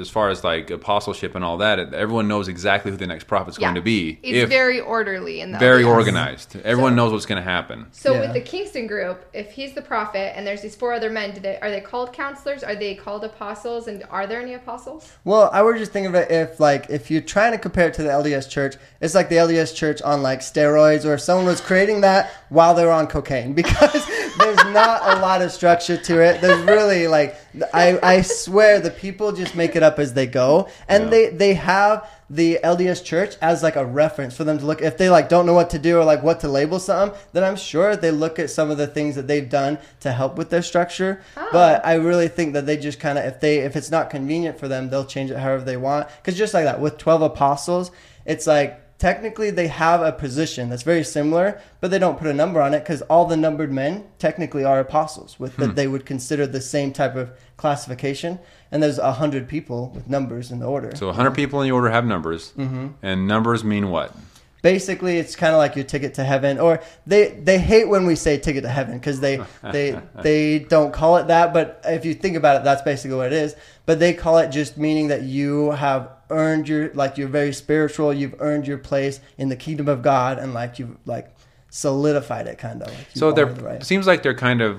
as 0.00 0.08
far 0.10 0.30
as 0.30 0.42
like 0.44 0.70
apostleship 0.70 1.34
and 1.34 1.44
all 1.44 1.58
that, 1.58 1.92
everyone 1.94 2.28
knows 2.28 2.48
exactly 2.48 2.90
who 2.90 2.96
the 2.96 3.06
next 3.06 3.24
prophet's 3.24 3.58
Yeah. 3.58 3.66
going 3.66 3.74
to 3.76 3.80
be. 3.82 4.18
It's 4.22 4.44
if 4.44 4.48
very 4.48 4.80
orderly 4.80 5.40
and 5.40 5.58
very 5.58 5.82
LDS. 5.82 5.88
organized. 5.94 6.56
Everyone 6.64 6.92
So- 6.92 6.96
knows 6.96 7.12
what's 7.12 7.26
going 7.26 7.42
to 7.42 7.48
happen. 7.48 7.86
So 7.92 8.14
Yeah. 8.14 8.20
with 8.20 8.32
the 8.34 8.40
Kingston 8.40 8.86
group, 8.86 9.24
if 9.32 9.52
he's 9.52 9.72
the 9.74 9.82
prophet 9.82 10.36
and 10.36 10.46
there's 10.46 10.62
these 10.62 10.74
four 10.74 10.92
other 10.92 11.10
men, 11.10 11.32
do 11.32 11.40
they, 11.40 11.58
are 11.60 11.70
they 11.70 11.80
called 11.80 12.12
counselors? 12.12 12.62
Are 12.64 12.74
they 12.74 12.94
called 12.94 13.24
apostles? 13.24 13.88
And 13.88 14.02
are 14.10 14.26
there 14.26 14.40
any 14.40 14.54
apostles? 14.54 15.12
Well, 15.24 15.50
I 15.52 15.62
was 15.62 15.78
just 15.78 15.92
thinking 15.92 16.14
of 16.14 16.14
it 16.14 16.30
if 16.30 16.60
like 16.60 16.86
if 16.90 17.10
you're 17.10 17.20
trying 17.22 17.52
to 17.52 17.58
compare 17.58 17.88
it 17.88 17.94
to 17.94 18.02
the 18.02 18.10
LDS 18.10 18.48
church, 18.48 18.76
it's 19.00 19.14
like 19.14 19.28
the 19.28 19.36
LDS 19.36 19.74
church 19.74 20.00
on 20.02 20.22
like 20.22 20.40
steroids, 20.40 21.04
or 21.04 21.14
if 21.14 21.20
someone 21.20 21.46
was 21.46 21.60
creating 21.60 22.00
that 22.02 22.30
while 22.48 22.74
they 22.74 22.84
were 22.84 22.92
on 22.92 23.06
cocaine, 23.06 23.52
because 23.62 24.06
there's 24.38 24.64
not 24.72 25.16
a 25.16 25.20
lot 25.20 25.42
of 25.42 25.50
structure 25.52 25.96
to 25.96 26.20
it. 26.20 26.40
There's 26.40 26.60
really 26.62 27.06
like 27.08 27.36
I 27.72 27.98
I 28.02 28.22
swear 28.22 28.80
the 28.80 28.90
people 28.90 29.32
just 29.32 29.54
make 29.54 29.76
it 29.76 29.82
up 29.82 29.98
as 29.98 30.14
they 30.14 30.26
go, 30.26 30.68
and 30.88 31.04
Yeah. 31.04 31.10
they 31.10 31.28
they 31.30 31.54
have 31.54 32.08
the 32.28 32.58
LDS 32.64 33.04
church 33.04 33.36
as 33.40 33.62
like 33.62 33.76
a 33.76 33.86
reference 33.86 34.36
for 34.36 34.42
them 34.42 34.58
to 34.58 34.66
look 34.66 34.82
if 34.82 34.98
they 34.98 35.08
like 35.08 35.28
don't 35.28 35.46
know 35.46 35.54
what 35.54 35.70
to 35.70 35.78
do 35.78 35.98
or 35.98 36.04
like 36.04 36.24
what 36.24 36.40
to 36.40 36.48
label 36.48 36.80
something 36.80 37.16
then 37.32 37.44
I'm 37.44 37.54
sure 37.54 37.94
they 37.94 38.10
look 38.10 38.40
at 38.40 38.50
some 38.50 38.68
of 38.68 38.78
the 38.78 38.88
things 38.88 39.14
that 39.14 39.28
they've 39.28 39.48
done 39.48 39.78
to 40.00 40.10
help 40.10 40.36
with 40.36 40.50
their 40.50 40.62
structure 40.62 41.20
Oh. 41.36 41.48
but 41.52 41.86
I 41.86 41.94
really 41.94 42.26
think 42.26 42.54
that 42.54 42.66
they 42.66 42.78
just 42.78 42.98
kind 42.98 43.16
of 43.16 43.24
if 43.26 43.38
they 43.38 43.58
if 43.58 43.76
it's 43.76 43.92
not 43.92 44.10
convenient 44.10 44.58
for 44.58 44.66
them 44.66 44.90
they'll 44.90 45.04
change 45.04 45.30
it 45.30 45.38
however 45.38 45.62
they 45.62 45.76
want 45.76 46.08
because 46.20 46.36
just 46.36 46.52
like 46.52 46.64
that 46.64 46.80
with 46.80 46.98
12 46.98 47.22
apostles 47.22 47.92
it's 48.24 48.48
like 48.48 48.98
technically 48.98 49.50
they 49.50 49.68
have 49.68 50.00
a 50.00 50.10
position 50.10 50.68
that's 50.68 50.82
very 50.82 51.04
similar 51.04 51.60
but 51.80 51.92
they 51.92 51.98
don't 51.98 52.18
put 52.18 52.26
a 52.26 52.32
number 52.34 52.60
on 52.60 52.74
it 52.74 52.80
because 52.80 53.02
all 53.02 53.26
the 53.26 53.36
numbered 53.36 53.70
men 53.70 54.04
technically 54.18 54.64
are 54.64 54.80
apostles 54.80 55.38
with 55.38 55.54
hmm. 55.54 55.62
that 55.62 55.76
they 55.76 55.86
would 55.86 56.04
consider 56.04 56.44
the 56.44 56.60
same 56.60 56.92
type 56.92 57.14
of 57.14 57.30
classification 57.56 58.38
and 58.70 58.82
there's 58.82 58.98
a 58.98 59.12
hundred 59.12 59.48
people 59.48 59.90
with 59.94 60.08
numbers 60.08 60.50
in 60.50 60.58
the 60.58 60.66
order 60.66 60.94
So 60.94 61.06
100 61.06 61.32
people 61.32 61.60
in 61.62 61.68
the 61.68 61.72
order 61.74 61.88
have 61.90 62.04
numbers, 62.04 62.52
Mm-hmm. 62.56 62.88
and 63.02 63.26
numbers 63.26 63.64
mean 63.64 63.90
what? 63.90 64.14
basically 64.62 65.18
it's 65.18 65.36
kind 65.36 65.52
of 65.52 65.58
like 65.58 65.76
your 65.76 65.84
ticket 65.84 66.14
to 66.14 66.24
heaven 66.24 66.58
or 66.58 66.80
they 67.06 67.28
they 67.28 67.56
hate 67.56 67.88
when 67.88 68.04
we 68.04 68.16
say 68.16 68.36
ticket 68.36 68.64
to 68.64 68.68
heaven 68.68 68.94
because 68.98 69.20
they 69.20 69.40
they 69.72 70.00
they 70.22 70.58
don't 70.58 70.92
call 70.92 71.18
it 71.18 71.28
that 71.28 71.52
but 71.54 71.80
if 71.84 72.04
you 72.04 72.12
think 72.14 72.36
about 72.36 72.56
it 72.56 72.64
that's 72.64 72.82
basically 72.82 73.16
what 73.16 73.26
it 73.26 73.32
is 73.32 73.54
but 73.84 74.00
they 74.00 74.12
call 74.12 74.38
it 74.38 74.48
just 74.48 74.76
meaning 74.76 75.06
that 75.08 75.22
you 75.22 75.70
have 75.72 76.08
earned 76.30 76.68
your 76.68 76.92
like 76.94 77.16
you're 77.16 77.28
very 77.28 77.52
spiritual 77.52 78.12
you've 78.12 78.34
earned 78.40 78.66
your 78.66 78.78
place 78.78 79.20
in 79.38 79.48
the 79.50 79.56
kingdom 79.56 79.86
of 79.86 80.02
god 80.02 80.36
and 80.38 80.52
like 80.52 80.80
you've 80.80 80.96
like 81.04 81.32
solidified 81.70 82.46
it 82.48 82.58
kind 82.58 82.82
of 82.82 82.88
like 82.88 83.06
So 83.14 83.30
they're 83.32 83.46
the 83.46 83.62
right. 83.62 83.84
seems 83.84 84.06
like 84.06 84.22
they're 84.24 84.34
kind 84.34 84.62
of 84.62 84.78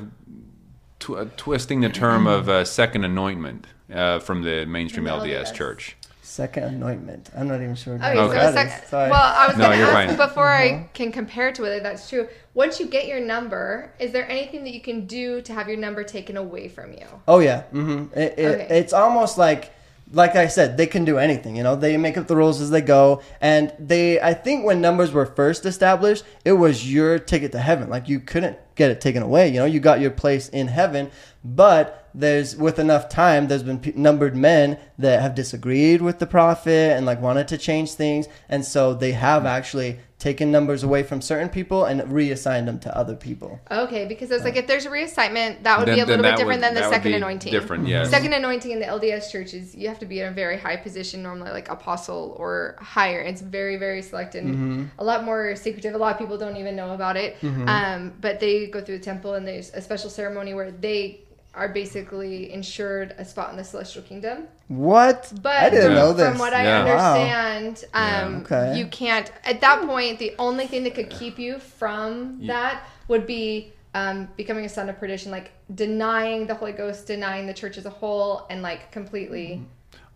tw- 1.00 1.10
uh, 1.12 1.26
twisting 1.38 1.82
the 1.82 1.90
term 1.90 2.28
of 2.28 2.50
uh, 2.50 2.66
second 2.66 3.04
anointment 3.04 3.66
uh, 3.94 4.20
from 4.20 4.44
the 4.44 4.66
mainstream 4.66 5.06
LDS 5.06 5.46
LDS. 5.48 5.54
church. 5.54 5.96
second 6.22 6.64
anointment 6.66 7.30
i'm 7.38 7.48
not 7.48 7.62
even 7.62 7.74
sure 7.74 7.96
Okay, 7.96 8.16
what 8.16 8.16
so 8.16 8.22
Okay. 8.30 8.38
that 8.40 8.66
is. 8.68 8.72
sec- 8.74 8.88
Sorry. 8.88 9.10
well, 9.10 9.34
I 9.36 9.48
was 9.48 9.58
No, 9.58 9.68
going 9.68 9.80
to 9.80 9.86
ask 9.86 9.94
fine. 9.94 10.18
before 10.28 10.48
Uh-huh. 10.54 10.64
I 10.86 10.90
can 10.94 11.12
compare 11.12 11.52
to 11.54 11.62
whether 11.62 11.80
that's 11.80 12.10
true. 12.10 12.28
Once 12.54 12.80
you 12.80 12.88
get 12.88 13.08
your 13.08 13.20
number, 13.20 13.92
is 14.00 14.12
there 14.12 14.30
anything 14.30 14.64
that 14.66 14.72
you 14.74 14.82
can 14.82 15.06
do 15.08 15.42
to 15.42 15.54
have 15.54 15.68
your 15.68 15.78
number 15.78 16.04
taken 16.04 16.36
away 16.38 16.68
from 16.68 16.92
you? 16.94 17.06
Oh 17.28 17.40
yeah, 17.40 17.62
hmm 17.64 18.06
it, 18.16 18.34
it, 18.38 18.46
Okay. 18.62 18.68
it's 18.80 18.94
almost 18.94 19.38
like, 19.38 19.72
like 20.12 20.36
I 20.36 20.48
said, 20.48 20.78
they 20.78 20.88
can 20.88 21.06
do 21.06 21.18
anything. 21.18 21.56
You 21.56 21.64
know, 21.64 21.76
they 21.76 21.98
make 21.98 22.18
up 22.18 22.28
the 22.28 22.36
rules 22.36 22.62
as 22.62 22.70
they 22.70 22.82
go, 22.82 23.22
and 23.42 23.74
they. 23.78 24.22
I 24.22 24.34
think 24.34 24.66
when 24.66 24.80
numbers 24.80 25.12
were 25.12 25.26
first 25.26 25.66
established, 25.66 26.24
it 26.46 26.54
was 26.54 26.92
your 26.92 27.20
ticket 27.20 27.52
to 27.54 27.60
heaven. 27.60 27.90
Like 27.90 28.08
you 28.08 28.20
couldn't 28.20 28.58
get 28.76 28.92
it 28.92 29.02
taken 29.02 29.24
away. 29.24 29.50
You 29.50 29.60
know, 29.60 29.66
you 29.66 29.80
got 29.80 30.00
your 30.00 30.12
place 30.12 30.48
in 30.50 30.68
heaven, 30.68 31.12
but 31.44 32.10
there's 32.14 32.56
with 32.56 32.80
enough 32.80 33.10
time, 33.10 33.48
there's 33.48 33.64
been 33.64 33.82
numbered 33.96 34.36
men 34.36 34.78
that 34.98 35.22
have 35.22 35.36
disagreed 35.36 36.02
with 36.02 36.20
the 36.20 36.26
prophet 36.26 36.96
and 36.96 37.06
like 37.06 37.22
wanted 37.22 37.48
to 37.50 37.58
change 37.58 37.92
things, 37.92 38.28
and 38.48 38.64
so 38.64 38.94
they 38.94 39.12
have 39.12 39.46
actually 39.46 40.00
taken 40.20 40.52
numbers 40.52 40.82
away 40.84 41.04
from 41.04 41.22
certain 41.22 41.48
people 41.48 41.86
and 41.86 42.02
reassigned 42.12 42.68
them 42.68 42.80
to 42.80 42.98
other 42.98 43.16
people. 43.16 43.60
Okay, 43.70 44.06
because 44.06 44.32
it's 44.32 44.44
like 44.44 44.56
if 44.56 44.66
there's 44.66 44.88
a 44.88 44.90
reassignment, 44.90 45.62
that 45.62 45.78
would 45.78 45.88
Then- 45.88 45.96
be 45.96 46.02
a 46.02 46.06
little 46.08 46.24
bit 46.24 46.38
different 46.38 46.60
would- 46.60 46.64
than 46.64 46.74
the 46.74 46.80
that 46.82 46.88
would 46.90 46.96
second 46.96 47.12
be 47.12 47.18
anointing. 47.18 47.52
different, 47.52 47.88
yes. 47.88 48.10
Second 48.10 48.34
anointing 48.34 48.72
in 48.72 48.80
the 48.80 48.88
LDS 48.88 49.32
churches, 49.32 49.76
you 49.76 49.88
have 49.90 50.00
to 50.00 50.08
be 50.08 50.20
in 50.22 50.28
a 50.28 50.32
very 50.32 50.58
high 50.58 50.76
position, 50.76 51.22
normally 51.22 51.52
like 51.52 51.70
apostle 51.70 52.36
or 52.40 52.78
higher. 52.80 53.20
It's 53.22 53.42
very, 53.42 53.78
very 53.78 54.02
select 54.02 54.34
and 54.34 54.48
Mm-hmm. 54.56 54.84
a 54.98 55.04
lot 55.04 55.24
more 55.24 55.56
secretive. 55.56 55.94
A 55.94 55.98
lot 56.00 56.14
of 56.14 56.18
people 56.18 56.38
don't 56.40 56.58
even 56.58 56.76
know 56.76 56.94
about 56.96 57.16
it. 57.16 57.38
Um, 57.44 58.14
but 58.20 58.40
they 58.40 58.66
go 58.68 58.82
through 58.82 58.98
the 58.98 59.04
temple 59.04 59.36
and 59.36 59.48
there's 59.48 59.72
a 59.76 59.82
special 59.82 60.10
ceremony 60.10 60.56
where 60.56 60.72
they 60.72 61.22
are 61.58 61.68
basically 61.68 62.54
insured 62.54 63.16
a 63.18 63.26
spot 63.26 63.50
in 63.52 63.58
the 63.58 63.64
celestial 63.64 64.04
kingdom. 64.04 64.48
What? 64.68 65.34
But 65.42 65.56
I 65.64 65.70
didn't 65.70 65.92
Yeah. 65.92 65.98
know 66.02 66.14
this. 66.14 66.30
From 66.30 66.38
what 66.38 66.54
I 66.54 66.64
Yeah. 66.64 66.80
understand, 66.84 67.84
Yeah. 67.94 68.26
um, 68.26 68.36
Okay. 68.42 68.78
you 68.78 68.86
can't. 68.88 69.32
At 69.44 69.60
that 69.62 69.82
point, 69.88 70.20
the 70.20 70.34
only 70.38 70.68
thing 70.68 70.84
that 70.84 70.94
could 70.96 71.10
keep 71.10 71.40
you 71.40 71.60
from 71.60 72.38
Yeah. 72.40 72.54
that 72.54 72.84
would 73.08 73.26
be 73.26 73.74
um, 73.94 74.28
becoming 74.38 74.64
a 74.64 74.70
son 74.70 74.90
of 74.90 75.00
perdition, 75.00 75.32
like 75.32 75.50
denying 75.74 76.46
the 76.46 76.54
Holy 76.54 76.72
Ghost, 76.72 77.08
denying 77.08 77.48
the 77.48 77.54
church 77.54 77.80
as 77.80 77.86
a 77.88 77.90
whole, 77.90 78.46
and 78.50 78.62
like 78.62 78.92
completely. 78.92 79.64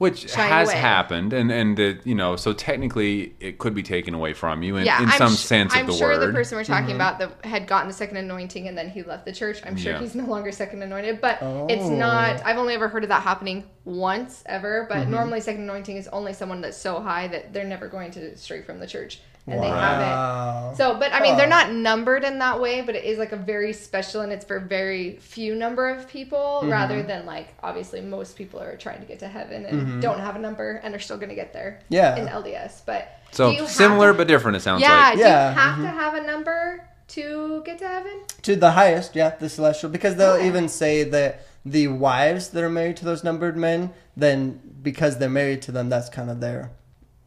Which 0.01 0.33
has 0.33 0.67
away. 0.69 0.77
happened, 0.79 1.31
and 1.31 1.51
and 1.51 1.77
the, 1.77 1.99
you 2.03 2.15
know, 2.15 2.35
so 2.35 2.53
technically 2.53 3.35
it 3.39 3.59
could 3.59 3.75
be 3.75 3.83
taken 3.83 4.15
away 4.15 4.33
from 4.33 4.63
you 4.63 4.77
in, 4.77 4.85
yeah, 4.85 5.03
in 5.03 5.09
I'm 5.09 5.17
some 5.19 5.33
sh- 5.35 5.37
sense 5.37 5.75
I'm 5.75 5.81
of 5.81 5.91
the 5.91 5.97
sure 5.99 6.07
word. 6.09 6.27
the 6.27 6.33
person 6.33 6.57
we're 6.57 6.63
talking 6.63 6.95
about 6.95 7.19
that 7.19 7.45
had 7.45 7.67
gotten 7.67 7.87
the 7.87 7.93
second 7.93 8.17
anointing 8.17 8.67
and 8.67 8.75
then 8.75 8.89
he 8.89 9.03
left 9.03 9.25
the 9.25 9.31
church. 9.31 9.61
I'm 9.63 9.77
sure 9.77 9.91
Yeah. 9.93 9.99
he's 9.99 10.15
no 10.15 10.25
longer 10.25 10.51
second 10.51 10.81
anointed, 10.81 11.21
but 11.21 11.37
it's 11.69 11.83
Oh. 11.83 11.95
not. 11.95 12.43
I've 12.43 12.57
only 12.57 12.73
ever 12.73 12.87
heard 12.87 13.03
of 13.03 13.09
that 13.09 13.21
happening 13.21 13.63
once 13.85 14.43
ever. 14.47 14.87
But 14.89 14.97
Mm-hmm. 15.01 15.11
normally, 15.11 15.39
second 15.41 15.61
anointing 15.63 15.97
is 15.97 16.07
only 16.07 16.33
someone 16.33 16.61
that's 16.61 16.77
so 16.77 16.99
high 16.99 17.27
that 17.27 17.53
they're 17.53 17.63
never 17.63 17.87
going 17.87 18.09
to 18.11 18.35
stray 18.37 18.63
from 18.63 18.79
the 18.79 18.87
church, 18.87 19.19
and 19.47 19.61
they 19.61 19.67
have 19.67 20.71
it. 20.73 20.77
So, 20.77 20.97
but 20.97 21.11
I 21.13 21.21
mean, 21.21 21.35
they're 21.37 21.47
not 21.47 21.71
numbered 21.71 22.23
in 22.23 22.39
that 22.39 22.61
way, 22.61 22.81
but 22.81 22.95
it 22.95 23.03
is 23.03 23.17
like 23.17 23.31
a 23.31 23.37
very 23.37 23.73
special, 23.73 24.21
and 24.21 24.31
it's 24.31 24.45
for 24.45 24.59
very 24.59 25.17
few 25.17 25.55
number 25.55 25.89
of 25.89 26.07
people, 26.07 26.59
Mm-hmm. 26.61 26.69
rather 26.71 27.01
than 27.03 27.25
like 27.25 27.49
obviously 27.63 28.01
most 28.01 28.35
people 28.37 28.59
are 28.61 28.77
trying 28.77 28.99
to 29.01 29.05
get 29.05 29.19
to 29.19 29.27
heaven 29.27 29.65
and 29.65 30.01
don't 30.01 30.19
have 30.19 30.35
a 30.35 30.39
number 30.39 30.79
and 30.83 30.93
are 30.95 30.99
still 30.99 31.17
going 31.17 31.29
to 31.29 31.35
get 31.35 31.53
there. 31.53 31.79
Mm-hmm. 31.83 31.93
Yeah. 31.95 32.15
In 32.17 32.27
LDS, 32.27 32.81
but 32.85 33.17
so 33.31 33.49
do 33.49 33.55
you 33.55 33.61
have 33.63 33.69
similar 33.71 34.11
to- 34.11 34.17
but 34.17 34.27
different. 34.27 34.57
It 34.57 34.61
sounds 34.61 34.81
yeah. 34.81 34.89
like. 35.09 35.13
Do 35.15 35.19
Yeah, 35.21 35.49
you 35.49 35.55
have 35.59 35.77
to 35.81 35.87
have 35.87 36.13
a 36.15 36.21
number 36.25 36.87
to 37.09 37.61
get 37.65 37.79
to 37.79 37.87
heaven? 37.87 38.21
To 38.43 38.55
the 38.55 38.71
highest, 38.71 39.15
yeah, 39.15 39.29
the 39.35 39.49
celestial. 39.49 39.89
Because 39.89 40.15
they'll 40.15 40.33
Okay. 40.33 40.47
even 40.47 40.69
say 40.69 41.03
that 41.03 41.45
the 41.65 41.87
wives 41.89 42.49
that 42.49 42.63
are 42.63 42.69
married 42.69 42.97
to 42.97 43.05
those 43.05 43.23
numbered 43.23 43.57
men, 43.57 43.91
then 44.15 44.59
because 44.81 45.17
they're 45.17 45.29
married 45.29 45.61
to 45.63 45.71
them, 45.71 45.89
that's 45.89 46.09
kind 46.09 46.29
of 46.29 46.39
their. 46.39 46.71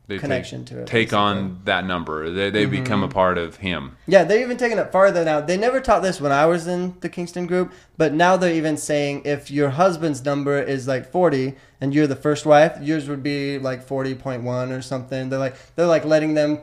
They 0.06 0.18
Connection 0.18 0.66
take, 0.66 0.76
to 0.76 0.82
it, 0.82 0.86
Take 0.86 1.12
on 1.14 1.60
that 1.64 1.86
number. 1.86 2.28
They, 2.30 2.50
they 2.50 2.66
become 2.66 3.00
Mm-hmm. 3.00 3.10
a 3.10 3.14
part 3.14 3.38
of 3.38 3.56
him. 3.56 3.96
Yeah, 4.06 4.24
they're 4.24 4.42
even 4.42 4.58
taking 4.58 4.76
it 4.76 4.92
farther 4.92 5.24
now. 5.24 5.40
They 5.40 5.56
never 5.56 5.80
taught 5.80 6.02
this 6.02 6.20
when 6.20 6.30
I 6.30 6.44
was 6.44 6.66
in 6.66 6.94
the 7.00 7.08
Kingston 7.08 7.46
group, 7.46 7.72
but 7.96 8.12
now 8.12 8.36
they're 8.36 8.52
even 8.52 8.76
saying 8.76 9.22
if 9.24 9.50
your 9.50 9.70
husband's 9.70 10.22
number 10.22 10.60
is 10.60 10.86
like 10.86 11.10
40 11.10 11.54
and 11.80 11.94
you're 11.94 12.06
the 12.06 12.16
first 12.16 12.44
wife, 12.44 12.76
yours 12.82 13.08
would 13.08 13.22
be 13.22 13.58
like 13.58 13.86
40.1 13.88 14.76
or 14.76 14.82
something. 14.82 15.30
They're 15.30 15.38
like 15.38 15.56
they're 15.74 15.86
like 15.86 16.04
letting 16.04 16.34
them 16.34 16.58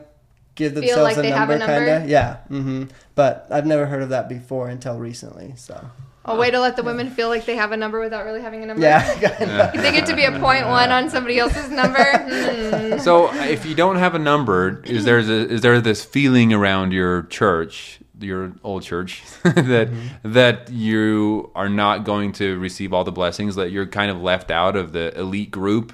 give 0.54 0.74
themselves 0.74 1.16
like 1.16 1.26
a 1.26 1.30
number, 1.30 1.54
a 1.54 1.58
number? 1.58 1.86
kind 1.86 2.04
of. 2.04 2.08
Yeah. 2.08 2.36
hmm 2.46 2.84
But 3.16 3.48
I've 3.50 3.66
never 3.66 3.86
heard 3.86 4.02
of 4.02 4.10
that 4.10 4.28
before 4.28 4.68
until 4.68 4.98
recently. 4.98 5.54
So 5.56 5.84
A 6.24 6.36
way 6.36 6.50
to 6.52 6.60
let 6.60 6.76
the 6.76 6.82
women 6.84 7.10
feel 7.10 7.28
like 7.28 7.46
they 7.46 7.56
have 7.56 7.72
a 7.72 7.76
number 7.76 7.98
without 7.98 8.24
really 8.24 8.40
having 8.40 8.62
a 8.62 8.66
number. 8.66 8.82
yeah, 8.82 9.02
kind 9.20 9.50
of. 9.50 9.72
they 9.82 9.90
get 9.90 10.06
to 10.06 10.14
be 10.14 10.24
a 10.24 10.30
point 10.38 10.66
one 10.68 10.90
on 10.90 11.10
somebody 11.10 11.38
else's 11.38 11.68
number. 11.70 11.98
Hmm. 12.72 12.98
So 12.98 13.32
if 13.42 13.66
you 13.66 13.74
don't 13.74 13.96
have 13.96 14.14
a 14.14 14.18
number, 14.18 14.82
is 14.84 15.04
there 15.04 15.18
a, 15.18 15.22
is 15.22 15.60
there 15.62 15.80
this 15.80 16.04
feeling 16.04 16.52
around 16.52 16.92
your 16.92 17.22
church, 17.24 17.98
your 18.20 18.52
old 18.62 18.82
church, 18.82 19.22
that 19.42 19.88
Mm-hmm. 19.90 20.32
that 20.32 20.70
you 20.70 21.50
are 21.54 21.68
not 21.68 22.04
going 22.04 22.32
to 22.32 22.58
receive 22.58 22.92
all 22.92 23.04
the 23.04 23.12
blessings, 23.12 23.56
that 23.56 23.70
you're 23.72 23.86
kind 23.86 24.10
of 24.10 24.22
left 24.22 24.50
out 24.50 24.76
of 24.76 24.92
the 24.92 25.16
elite 25.18 25.50
group, 25.50 25.92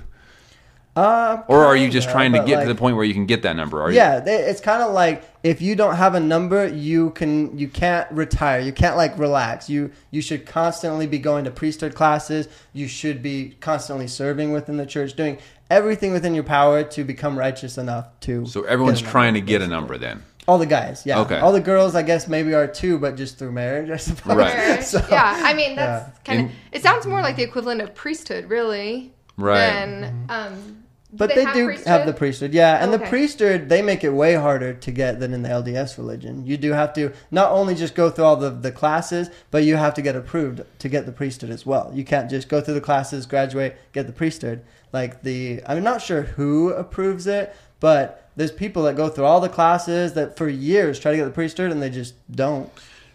Uh, 0.99 1.45
or 1.47 1.65
are 1.65 1.77
you 1.77 1.89
just 1.89 2.11
trying 2.11 2.33
to 2.33 2.39
get 2.45 2.57
like, 2.57 2.67
to 2.67 2.73
the 2.73 2.79
point 2.79 2.97
where 2.97 3.05
you 3.05 3.15
can 3.15 3.25
get 3.25 3.43
that 3.43 3.55
number? 3.55 3.81
Are 3.81 3.93
Yeah, 3.93 4.19
they, 4.19 4.35
it's 4.35 4.61
kind 4.61 4.83
of 4.83 4.93
like 4.93 5.23
if 5.45 5.63
you 5.63 5.77
don't 5.77 5.95
have 5.95 6.17
a 6.17 6.21
number, 6.21 6.67
you 6.67 7.11
can 7.11 7.57
you 7.57 7.69
can't 7.69 8.11
retire. 8.11 8.59
You 8.59 8.73
can't 8.73 8.97
like 8.97 9.17
relax. 9.17 9.71
You 9.71 9.93
you 10.11 10.21
should 10.21 10.45
constantly 10.45 11.07
be 11.07 11.21
going 11.21 11.45
to 11.45 11.53
priesthood 11.53 11.95
classes. 11.95 12.49
You 12.73 12.89
should 12.89 13.23
be 13.23 13.57
constantly 13.61 14.09
serving 14.09 14.51
within 14.51 14.77
the 14.77 14.87
church, 14.87 15.15
doing 15.15 15.39
everything 15.71 16.13
within 16.13 16.35
your 16.35 16.43
power 16.43 16.83
to 16.83 17.05
become 17.05 17.39
righteous 17.39 17.79
enough 17.79 18.19
to. 18.21 18.45
So 18.47 18.65
everyone's 18.65 19.01
get 19.01 19.11
trying 19.11 19.35
to 19.35 19.41
number, 19.41 19.53
get 19.53 19.63
a 19.63 19.69
number 19.69 19.99
then. 19.99 20.25
All 20.49 20.59
the 20.59 20.67
guys, 20.67 21.07
yeah. 21.07 21.21
Okay. 21.21 21.39
All 21.39 21.53
the 21.53 21.61
girls, 21.61 21.95
I 21.95 22.03
guess 22.03 22.27
maybe 22.27 22.55
are 22.55 22.67
too, 22.67 22.99
but 22.99 23.17
just 23.17 23.39
through 23.39 23.53
marriage, 23.53 23.91
I 23.91 23.99
suppose. 23.99 24.37
Right. 24.37 24.83
So- 24.83 25.07
yeah, 25.11 25.43
I 25.45 25.55
mean 25.55 25.77
that's 25.77 26.09
yeah. 26.09 26.25
kind 26.25 26.47
of. 26.47 26.57
It 26.73 26.83
sounds 26.83 27.07
more 27.07 27.21
like 27.21 27.37
the 27.37 27.45
equivalent 27.45 27.83
of 27.83 27.95
priesthood, 27.95 28.51
really. 28.51 29.13
Right. 29.37 29.71
Than 29.71 30.27
um, 30.29 30.78
But 31.11 31.31
they 31.31 31.37
they, 31.37 31.45
have 31.45 31.55
do 31.55 31.65
priesthood? 31.67 31.87
have 31.89 32.07
the 32.07 32.13
priesthood, 32.13 32.53
yeah. 32.53 32.83
And 32.85 32.93
the 32.93 32.99
priesthood, 32.99 33.69
they 33.71 33.81
make 33.81 34.05
it 34.05 34.11
way 34.11 34.35
harder 34.35 34.75
to 34.75 34.91
get 34.91 35.21
than 35.21 35.33
in 35.33 35.43
the 35.43 35.49
LDS 35.49 35.97
religion. 35.97 36.45
You 36.47 36.59
do 36.59 36.73
have 36.73 36.93
to 36.95 37.13
not 37.31 37.51
only 37.51 37.75
just 37.75 37.95
go 37.95 38.11
through 38.11 38.25
all 38.27 38.37
the, 38.37 38.51
the 38.51 38.71
classes, 38.73 39.31
but 39.51 39.65
you 39.65 39.77
have 39.77 39.95
to 39.95 40.03
get 40.03 40.17
approved 40.17 40.63
to 40.81 40.89
get 40.89 41.07
the 41.07 41.13
priesthood 41.13 41.49
as 41.51 41.65
well. 41.65 41.91
You 41.95 42.05
can't 42.05 42.29
just 42.29 42.49
go 42.51 42.61
through 42.61 42.75
the 42.75 42.83
classes, 42.83 43.25
graduate, 43.25 43.79
get 43.93 44.07
the 44.07 44.13
priesthood. 44.13 44.63
Like 44.93 45.23
the, 45.23 45.63
I'm 45.67 45.83
not 45.83 46.03
sure 46.03 46.23
who 46.23 46.71
approves 46.73 47.27
it, 47.27 47.57
but 47.81 48.29
there's 48.37 48.53
people 48.53 48.83
that 48.85 48.95
go 48.97 49.09
through 49.09 49.25
all 49.25 49.41
the 49.41 49.49
classes 49.49 50.13
that 50.13 50.37
for 50.37 50.49
years 50.49 50.99
try 51.01 51.11
to 51.13 51.17
get 51.17 51.25
the 51.25 51.31
priesthood 51.31 51.73
and 51.73 51.81
they 51.83 51.91
just 51.91 52.15
don't. 52.31 52.71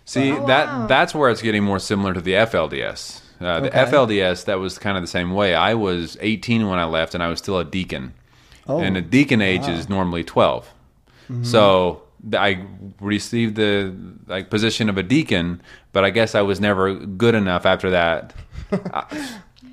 See 0.05 0.31
Oh, 0.33 0.47
that 0.47 0.67
wow. 0.67 0.87
that's 0.87 1.13
where 1.15 1.29
it's 1.29 1.41
getting 1.41 1.63
more 1.63 1.79
similar 1.79 2.13
to 2.13 2.19
the 2.21 2.33
FLDS. 2.33 3.21
Uh, 3.41 3.59
the 3.61 3.67
Okay. 3.69 3.91
FLDS 3.91 4.45
that 4.45 4.59
was 4.59 4.77
kind 4.77 4.95
of 4.97 5.03
the 5.03 5.07
same 5.07 5.33
way. 5.33 5.53
I 5.55 5.73
was 5.73 6.17
18 6.21 6.67
when 6.69 6.79
I 6.79 6.85
left, 6.85 7.13
and 7.13 7.21
I 7.23 7.27
was 7.27 7.39
still 7.39 7.57
a 7.59 7.65
deacon. 7.65 8.13
Oh, 8.67 8.79
and 8.79 8.95
a 8.95 9.01
deacon 9.01 9.41
age 9.41 9.67
is 9.67 9.89
normally 9.89 10.23
12. 10.23 10.69
So 11.41 12.03
I 12.37 12.65
received 13.01 13.55
the 13.55 13.93
like 14.27 14.49
position 14.49 14.87
of 14.87 14.97
a 14.97 15.03
deacon, 15.03 15.61
but 15.91 16.05
I 16.05 16.09
guess 16.11 16.35
I 16.35 16.41
was 16.41 16.59
never 16.61 16.93
good 16.95 17.35
enough 17.35 17.65
after 17.65 17.89
that. 17.91 18.33
Uh, 18.71 19.03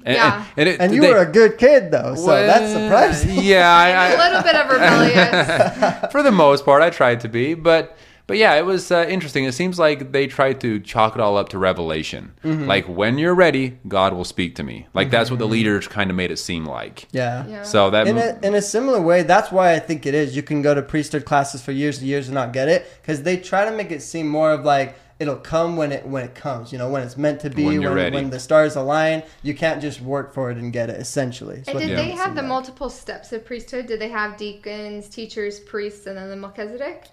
and, 0.05 0.17
Yeah. 0.17 0.45
and, 0.57 0.69
it- 0.69 0.81
and 0.81 0.95
you 0.95 1.01
they- 1.03 1.11
were 1.13 1.19
a 1.21 1.31
good 1.31 1.59
kid 1.59 1.91
though, 1.91 2.15
so 2.15 2.27
that's 2.29 2.73
surprising. 2.73 3.39
Yeah, 3.45 3.69
I, 3.71 3.91
I, 3.91 4.09
a 4.13 4.17
little 4.19 4.43
bit 4.43 4.55
of 4.57 4.71
rebellious. 4.71 6.11
for 6.13 6.23
the 6.23 6.33
most 6.33 6.65
part, 6.65 6.83
I 6.83 6.89
tried 6.91 7.21
to 7.21 7.29
be, 7.29 7.53
but 7.55 7.97
but 8.31 8.39
yeah, 8.39 8.55
it 8.55 8.65
was 8.65 8.93
uh, 8.93 9.07
interesting. 9.09 9.43
It 9.43 9.55
seems 9.55 9.77
like 9.77 10.13
they 10.13 10.29
tried 10.29 10.61
to 10.61 10.79
chalk 10.79 11.17
it 11.17 11.21
all 11.21 11.37
up 11.37 11.49
to 11.49 11.59
revelation. 11.59 12.33
Mm-hmm. 12.45 12.65
Like 12.65 12.87
when 12.87 13.19
you're 13.19 13.35
ready, 13.35 13.81
God 13.89 14.13
will 14.13 14.25
speak 14.25 14.55
to 14.55 14.63
me. 14.63 14.87
Like 14.95 15.11
that's 15.11 15.31
what 15.33 15.41
the 15.41 15.49
leaders 15.49 15.89
kind 15.89 16.11
of 16.11 16.17
made 16.17 16.31
it 16.31 16.37
seem 16.37 16.65
like. 16.65 17.09
Yeah. 17.11 17.45
Yeah. 17.49 17.63
So 17.65 17.91
that 17.91 18.07
In 18.07 18.19
a, 18.19 18.39
in 18.41 18.55
a 18.55 18.63
similar 18.63 19.01
way, 19.03 19.25
that's 19.25 19.51
why 19.51 19.75
I 19.75 19.81
think 19.81 20.07
it 20.07 20.15
is. 20.15 20.37
You 20.37 20.45
can 20.45 20.63
go 20.63 20.75
to 20.75 20.81
priesthood 20.81 21.25
classes 21.25 21.61
for 21.61 21.73
years 21.73 21.99
and 21.99 22.07
years 22.07 22.29
and 22.29 22.37
not 22.37 22.53
get 22.53 22.69
it 22.69 22.87
because 23.03 23.25
they 23.25 23.37
try 23.37 23.65
to 23.65 23.73
make 23.73 23.91
it 23.91 24.01
seem 24.01 24.29
more 24.29 24.53
of 24.53 24.65
like 24.65 24.95
it'll 25.19 25.35
come 25.35 25.77
when 25.77 25.91
it 25.91 26.07
when 26.07 26.23
it 26.23 26.37
comes. 26.37 26.71
You 26.71 26.79
know, 26.79 26.89
when 26.89 27.03
it's 27.03 27.17
meant 27.17 27.41
to 27.41 27.51
be. 27.51 27.65
When 27.65 27.83
you're 27.83 27.93
when, 27.93 28.13
ready. 28.13 28.29
the 28.29 28.39
stars 28.39 28.77
align, 28.77 29.25
you 29.43 29.57
can't 29.57 29.83
just 29.83 30.01
work 30.01 30.33
for 30.33 30.53
it 30.53 30.57
and 30.57 30.73
get 30.73 30.89
it. 30.89 31.01
Essentially, 31.01 31.57
It's 31.57 31.69
And 31.69 31.81
what 31.81 31.85
did 31.85 31.99
they 31.99 32.11
have 32.11 32.37
the 32.37 32.43
like. 32.43 32.49
multiple 32.49 32.91
steps 32.91 33.33
of 33.33 33.45
priesthood? 33.45 33.87
Did 33.87 34.01
they 34.01 34.09
have 34.11 34.37
deacons, 34.37 35.09
teachers, 35.09 35.59
priests, 35.59 36.07
and 36.07 36.17
then 36.17 36.31
the 36.31 36.37
Melchizedek? 36.37 37.09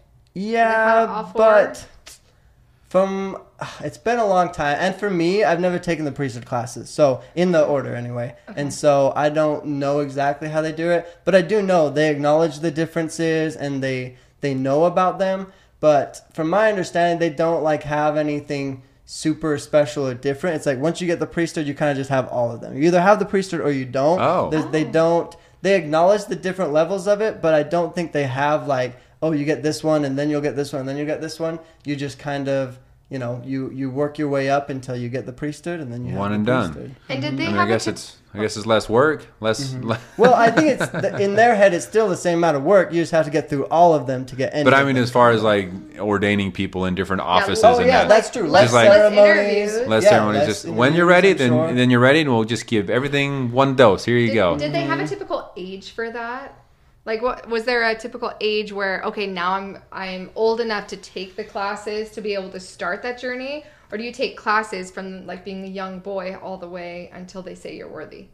Have 0.56 1.10
all 1.10 1.24
Yeah, 1.26 1.32
but 1.34 1.88
from 2.90 3.38
ah, 3.60 3.78
it's 3.84 3.98
been 3.98 4.20
a 4.20 4.26
long 4.26 4.52
time, 4.52 4.78
and 4.80 4.96
for 4.96 5.10
me, 5.10 5.44
I've 5.44 5.60
never 5.60 5.78
taken 5.80 6.06
the 6.06 6.12
priesthood 6.12 6.46
classes, 6.46 6.90
so 6.90 7.22
in 7.36 7.52
the 7.52 7.66
order 7.66 7.96
anyway, 7.96 8.36
and 8.56 8.74
so 8.74 9.12
I 9.16 9.30
don't 9.30 9.66
know 9.66 10.00
exactly 10.00 10.48
how 10.50 10.62
they 10.62 10.72
do 10.72 10.90
it, 10.92 11.20
but 11.26 11.36
I 11.36 11.42
do 11.42 11.62
know 11.62 11.90
they 11.90 12.10
acknowledge 12.10 12.60
the 12.60 12.72
differences 12.72 13.56
and 13.56 13.84
they 13.84 14.16
they 14.42 14.54
know 14.54 14.86
about 14.86 15.20
them. 15.20 15.48
But 15.80 16.26
from 16.34 16.50
my 16.50 16.70
understanding, 16.70 17.20
they 17.20 17.30
don't 17.34 17.62
like 17.64 17.84
have 17.84 18.18
anything 18.18 18.82
super 19.06 19.58
special 19.58 20.08
or 20.08 20.14
different. 20.14 20.56
It's 20.56 20.66
like 20.66 20.80
once 20.80 21.02
you 21.02 21.08
get 21.08 21.20
the 21.20 21.28
priesthood, 21.28 21.68
you 21.68 21.74
kind 21.76 21.92
of 21.92 21.98
just 21.98 22.10
have 22.10 22.28
all 22.30 22.52
of 22.52 22.62
them. 22.62 22.76
You 22.76 22.88
either 22.88 23.02
have 23.02 23.20
the 23.20 23.26
priesthood 23.26 23.62
or 23.62 23.72
you 23.72 23.86
don't. 23.86 24.20
Oh. 24.20 24.50
There's- 24.50 24.66
they 24.72 24.84
don't. 24.84 25.36
They 25.62 25.76
acknowledge 25.76 26.26
the 26.26 26.36
different 26.36 26.72
levels 26.72 27.08
of 27.08 27.20
it, 27.22 27.42
but 27.42 27.54
I 27.54 27.64
don't 27.64 27.94
think 27.96 28.12
they 28.12 28.26
have 28.26 28.68
like, 28.68 28.96
oh, 29.22 29.32
you 29.32 29.46
get 29.46 29.64
this 29.64 29.84
one, 29.84 30.06
and 30.06 30.18
then 30.18 30.30
you'll 30.30 30.42
get 30.42 30.56
this 30.56 30.74
one, 30.74 30.82
and 30.82 30.90
then 30.90 30.98
you 30.98 31.06
get 31.06 31.22
this 31.22 31.40
one. 31.40 31.60
You 31.86 31.96
just 31.96 32.20
kind 32.20 32.48
of, 32.50 32.78
you 33.10 33.20
know, 33.20 33.42
you 33.46 33.70
you 33.72 33.90
work 33.90 34.18
your 34.20 34.30
way 34.30 34.50
up 34.50 34.70
until 34.70 34.96
you 34.96 35.10
get 35.10 35.26
the 35.26 35.34
priesthood, 35.34 35.80
and 35.80 35.92
then 35.92 36.04
you 36.06 36.12
have 36.12 36.20
One 36.20 36.32
the 36.32 36.36
and 36.36 36.46
done. 36.46 36.74
priesthood. 36.74 36.96
And 37.10 37.22
did 37.22 37.38
they 37.38 37.44
I 37.44 37.48
mean, 37.48 37.56
have 37.56 37.68
I 37.68 37.70
guess 37.70 37.88
a 37.88 37.92
it's 37.92 38.18
I 38.34 38.42
guess 38.42 38.58
it's 38.58 38.66
less 38.68 38.88
work, 38.88 39.26
less. 39.40 39.74
Mm-hmm. 39.74 39.88
le- 39.88 40.00
Well, 40.18 40.34
I 40.36 40.52
think 40.52 40.68
it's 40.80 40.92
th- 40.92 41.14
in 41.20 41.34
their 41.36 41.56
head. 41.56 41.74
It's 41.74 41.86
still 41.88 42.08
the 42.10 42.18
same 42.18 42.38
amount 42.40 42.58
of 42.58 42.64
work. 42.64 42.92
You 42.94 43.02
just 43.02 43.14
have 43.14 43.26
to 43.26 43.32
get 43.32 43.50
through 43.50 43.66
all 43.68 43.96
of 43.96 44.06
them 44.06 44.26
to 44.28 44.36
get 44.36 44.54
any. 44.54 44.64
but 44.66 44.74
I 44.76 44.84
mean, 44.84 44.98
as 44.98 45.10
far 45.10 45.32
as 45.32 45.42
like 45.42 45.72
ordaining 45.98 46.52
people 46.52 46.86
in 46.86 46.94
different 46.94 47.22
offices 47.24 47.64
Oh 47.64 47.78
and 47.78 47.88
yeah, 47.88 48.00
that. 48.04 48.10
that's 48.10 48.30
true. 48.30 48.48
Less 48.48 48.66
Just 48.66 48.74
like- 48.76 48.90
ceremonies. 48.92 49.20
interviews. 49.74 49.88
Less 49.88 50.04
Yeah, 50.04 50.10
ceremonies. 50.10 50.40
less 50.40 50.48
Just 50.64 50.68
when 50.76 50.94
you're 50.94 51.06
ready, 51.08 51.34
then 51.34 51.50
sure. 51.50 51.74
then 51.74 51.90
you're 51.90 52.02
ready, 52.02 52.20
and 52.22 52.30
we'll 52.30 52.44
just 52.44 52.68
give 52.68 52.90
everything 52.92 53.52
one 53.54 53.76
dose. 53.76 54.04
Here 54.06 54.18
you 54.18 54.28
Did, 54.28 54.36
go. 54.36 54.58
did 54.58 54.74
they 54.74 54.82
have 54.82 54.98
Mm-hmm. 55.00 55.06
a 55.06 55.08
typical 55.08 55.52
age 55.56 55.92
for 55.92 56.12
that? 56.12 56.54
Like, 57.08 57.22
what 57.22 57.48
was 57.48 57.64
there 57.64 57.90
a 57.90 57.96
typical 57.96 58.34
age 58.42 58.74
where 58.74 59.02
okay, 59.04 59.28
now 59.28 59.54
I'm 59.54 59.78
I'm 59.94 60.30
old 60.36 60.60
enough 60.60 60.88
to 60.88 60.98
take 60.98 61.38
the 61.38 61.44
classes 61.46 62.12
to 62.12 62.22
be 62.22 62.34
able 62.34 62.50
to 62.50 62.60
start 62.60 63.02
that 63.04 63.18
journey, 63.18 63.64
or 63.90 63.98
do 63.98 64.04
you 64.04 64.12
take 64.12 64.36
classes 64.36 64.92
from 64.92 65.26
like 65.26 65.46
being 65.46 65.64
a 65.64 65.70
young 65.70 66.00
boy 66.00 66.36
all 66.36 66.58
the 66.58 66.68
way 66.68 67.10
until 67.14 67.42
they 67.42 67.56
say 67.56 67.78
you're 67.78 67.88
worthy? 67.88 68.28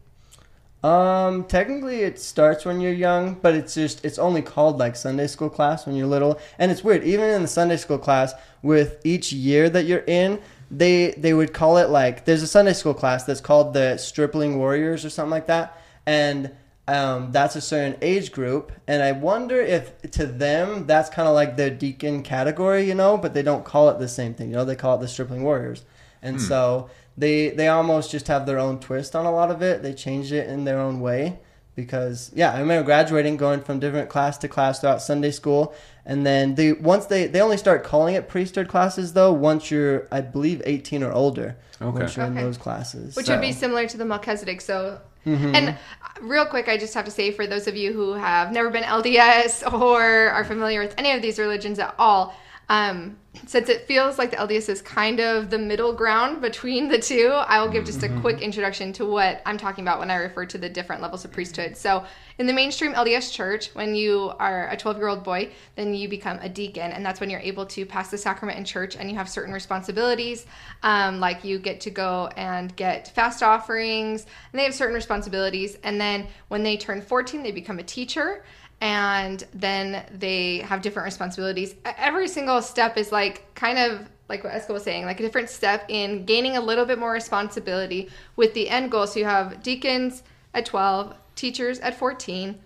Um, 0.83 1.45
technically 1.45 2.01
it 2.01 2.19
starts 2.19 2.65
when 2.65 2.81
you're 2.81 2.91
young, 2.91 3.35
but 3.35 3.53
it's 3.53 3.75
just 3.75 4.03
it's 4.03 4.17
only 4.17 4.41
called 4.41 4.79
like 4.79 4.95
Sunday 4.95 5.27
school 5.27 5.51
class 5.51 5.85
when 5.85 5.95
you're 5.95 6.07
little. 6.07 6.39
And 6.57 6.71
it's 6.71 6.83
weird, 6.83 7.03
even 7.03 7.29
in 7.29 7.43
the 7.43 7.47
Sunday 7.47 7.77
school 7.77 7.99
class, 7.99 8.33
with 8.63 8.99
each 9.05 9.31
year 9.31 9.69
that 9.69 9.85
you're 9.85 10.03
in, 10.07 10.41
they 10.71 11.11
they 11.11 11.35
would 11.35 11.53
call 11.53 11.77
it 11.77 11.89
like 11.91 12.25
there's 12.25 12.41
a 12.41 12.47
Sunday 12.47 12.73
school 12.73 12.95
class 12.95 13.23
that's 13.23 13.39
called 13.39 13.75
the 13.75 13.97
Stripling 13.97 14.57
Warriors 14.57 15.05
or 15.05 15.11
something 15.11 15.29
like 15.29 15.45
that. 15.45 15.79
And 16.07 16.51
um, 16.87 17.31
that's 17.31 17.55
a 17.55 17.61
certain 17.61 17.97
age 18.01 18.31
group, 18.31 18.71
and 18.87 19.01
I 19.01 19.13
wonder 19.13 19.59
if 19.61 20.01
to 20.11 20.25
them 20.25 20.85
that's 20.85 21.09
kind 21.09 21.27
of 21.27 21.33
like 21.33 21.55
their 21.55 21.69
deacon 21.69 22.23
category, 22.23 22.83
you 22.87 22.95
know, 22.95 23.17
but 23.17 23.33
they 23.33 23.43
don't 23.43 23.63
call 23.63 23.89
it 23.89 23.99
the 23.99 24.07
same 24.07 24.33
thing, 24.33 24.49
you 24.49 24.55
know. 24.55 24.65
They 24.65 24.75
call 24.75 24.97
it 24.97 25.01
the 25.01 25.07
Stripling 25.07 25.43
Warriors, 25.43 25.85
and 26.21 26.41
so 26.41 26.89
they 27.17 27.49
they 27.49 27.69
almost 27.69 28.11
just 28.11 28.27
have 28.27 28.45
their 28.45 28.59
own 28.59 28.79
twist 28.79 29.15
on 29.15 29.25
a 29.25 29.31
lot 29.31 29.49
of 29.49 29.61
it. 29.61 29.81
They 29.81 29.93
changed 29.93 30.33
it 30.33 30.49
in 30.49 30.65
their 30.65 30.79
own 30.79 30.99
way 30.99 31.39
because 31.75 32.31
yeah, 32.33 32.51
I 32.53 32.59
remember 32.59 32.85
graduating, 32.85 33.37
going 33.37 33.61
from 33.61 33.79
different 33.79 34.09
class 34.09 34.37
to 34.39 34.47
class 34.47 34.79
throughout 34.79 35.01
Sunday 35.01 35.31
school, 35.31 35.73
and 36.05 36.25
then 36.25 36.55
they 36.55 36.73
once 36.73 37.05
they 37.07 37.27
they 37.27 37.41
only 37.41 37.57
start 37.57 37.83
calling 37.83 38.15
it 38.15 38.27
priesthood 38.29 38.67
classes 38.67 39.13
though 39.13 39.33
once 39.33 39.71
you're 39.71 40.07
I 40.11 40.21
believe 40.21 40.61
18 40.65 41.03
or 41.03 41.11
older. 41.11 41.55
Okay. 41.81 41.99
Once 41.99 42.15
you're 42.15 42.25
in 42.27 42.35
those 42.35 42.57
classes, 42.57 43.15
Which 43.15 43.25
So- 43.25 43.33
would 43.33 43.41
be 43.41 43.51
similar 43.51 43.87
to 43.87 43.97
the 43.97 44.05
Melchizedek. 44.05 44.61
So, 44.61 44.99
Mm-hmm. 45.25 45.55
and 45.55 45.69
uh, 45.69 45.73
real 46.21 46.45
quick, 46.45 46.67
I 46.67 46.75
just 46.77 46.93
have 46.95 47.05
to 47.05 47.11
say 47.11 47.31
for 47.31 47.47
those 47.47 47.65
of 47.67 47.77
you 47.77 47.93
who 47.93 48.11
have 48.13 48.51
never 48.51 48.69
been 48.69 48.83
LDS 48.83 49.63
or 49.81 50.01
are 50.03 50.43
familiar 50.43 50.81
with 50.81 50.93
any 50.97 51.11
of 51.13 51.21
these 51.21 51.39
religions 51.39 51.79
at 51.79 51.95
all, 51.97 52.35
um, 52.67 53.15
since 53.47 53.67
it 53.67 53.87
feels 53.87 54.17
like 54.17 54.31
the 54.31 54.37
LDS 54.37 54.69
is 54.69 54.81
kind 54.81 55.19
of 55.19 55.49
the 55.49 55.57
middle 55.57 55.91
ground 55.91 56.41
between 56.41 56.87
the 56.87 56.99
two, 56.99 57.29
I 57.29 57.61
will 57.61 57.69
give 57.69 57.83
just 57.83 57.99
Mm-hmm. 58.03 58.17
a 58.17 58.21
quick 58.21 58.41
introduction 58.41 58.91
to 58.93 59.05
what 59.05 59.41
I'm 59.45 59.57
talking 59.57 59.83
about 59.83 59.99
when 59.99 60.11
I 60.11 60.15
refer 60.15 60.45
to 60.47 60.57
the 60.57 60.67
different 60.67 61.01
levels 61.01 61.23
of 61.23 61.31
priesthood. 61.31 61.77
So, 61.77 62.03
in 62.37 62.47
the 62.47 62.53
mainstream 62.53 62.93
LDS 62.93 63.31
church, 63.31 63.69
when 63.75 63.95
you 63.95 64.33
are 64.39 64.67
a 64.69 64.75
12 64.75 64.97
year 64.97 65.07
old 65.07 65.23
boy, 65.23 65.51
then 65.75 65.93
you 65.93 66.09
become 66.09 66.39
a 66.39 66.49
deacon, 66.49 66.91
and 66.91 67.05
that's 67.05 67.19
when 67.19 67.29
you're 67.29 67.39
able 67.39 67.65
to 67.67 67.85
pass 67.85 68.09
the 68.09 68.17
sacrament 68.17 68.57
in 68.57 68.65
church 68.65 68.95
and 68.95 69.09
you 69.09 69.15
have 69.15 69.29
certain 69.29 69.53
responsibilities. 69.53 70.45
Um, 70.81 71.19
like 71.19 71.43
you 71.43 71.59
get 71.59 71.79
to 71.81 71.91
go 71.91 72.29
and 72.35 72.75
get 72.75 73.13
fast 73.13 73.43
offerings, 73.43 74.25
and 74.51 74.59
they 74.59 74.63
have 74.65 74.73
certain 74.73 74.95
responsibilities. 74.95 75.77
And 75.83 76.01
then 76.01 76.27
when 76.49 76.63
they 76.63 76.75
turn 76.75 77.01
14, 77.01 77.43
they 77.43 77.51
become 77.51 77.79
a 77.79 77.83
teacher 77.83 78.43
and 78.83 79.45
then 79.53 80.05
they 80.11 80.57
have 80.57 80.81
different 80.81 81.05
responsibilities. 81.05 81.73
Every 81.85 82.27
single 82.27 82.61
step 82.61 82.97
is 82.97 83.13
like 83.13 83.55
kind 83.55 83.79
of 83.79 84.09
like 84.27 84.43
what 84.43 84.51
Eskel 84.51 84.73
was 84.73 84.83
saying, 84.83 85.05
like 85.05 85.21
a 85.21 85.23
different 85.23 85.49
step 85.49 85.85
in 85.87 86.25
gaining 86.25 86.57
a 86.57 86.61
little 86.61 86.83
bit 86.83 86.99
more 86.99 87.13
responsibility 87.13 88.09
with 88.35 88.53
the 88.53 88.69
end 88.69 88.91
goal. 88.91 89.07
So 89.07 89.19
you 89.19 89.25
have 89.25 89.63
deacons 89.63 90.23
at 90.53 90.65
12, 90.65 91.15
teachers 91.35 91.79
at 91.79 91.97
14, 91.97 92.59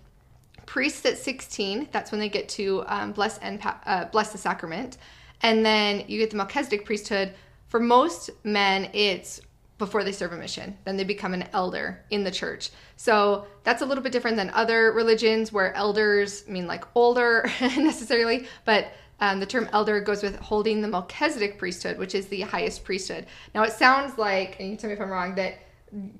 priests 0.66 1.06
at 1.06 1.16
16 1.16 1.88
that's 1.92 2.10
when 2.10 2.18
they 2.20 2.28
get 2.28 2.46
to 2.46 2.84
um, 2.88 3.12
bless 3.12 3.38
and 3.38 3.58
uh, 3.86 4.04
bless 4.06 4.32
the 4.32 4.38
sacrament 4.38 4.98
and 5.40 5.64
then 5.64 6.04
you 6.08 6.18
get 6.18 6.28
the 6.28 6.36
melchizedek 6.36 6.84
priesthood 6.84 7.32
for 7.68 7.80
most 7.80 8.28
men 8.44 8.90
it's 8.92 9.40
before 9.78 10.04
they 10.04 10.12
serve 10.12 10.32
a 10.32 10.36
mission. 10.36 10.76
Then 10.84 10.96
they 10.96 11.04
become 11.04 11.34
an 11.34 11.48
elder 11.52 12.04
in 12.10 12.24
the 12.24 12.30
church. 12.30 12.70
So 12.96 13.46
that's 13.64 13.80
a 13.80 13.86
little 13.86 14.02
bit 14.02 14.12
different 14.12 14.36
than 14.36 14.50
other 14.50 14.92
religions 14.92 15.52
where 15.52 15.72
elders 15.74 16.46
mean 16.48 16.66
like 16.66 16.84
older 16.94 17.50
necessarily 17.60 18.46
but 18.64 18.88
um, 19.20 19.40
the 19.40 19.46
term 19.46 19.68
elder 19.72 20.00
goes 20.00 20.22
with 20.22 20.36
holding 20.36 20.80
the 20.80 20.88
melchizedek 20.88 21.58
priesthood 21.58 21.98
which 21.98 22.14
is 22.14 22.26
the 22.26 22.42
highest 22.42 22.84
priesthood. 22.84 23.26
Now 23.54 23.62
it 23.62 23.72
sounds 23.72 24.18
like 24.18 24.58
and 24.60 24.70
you 24.70 24.76
tell 24.76 24.88
me 24.88 24.94
if 24.94 25.00
i'm 25.00 25.10
wrong 25.10 25.34
that 25.36 25.58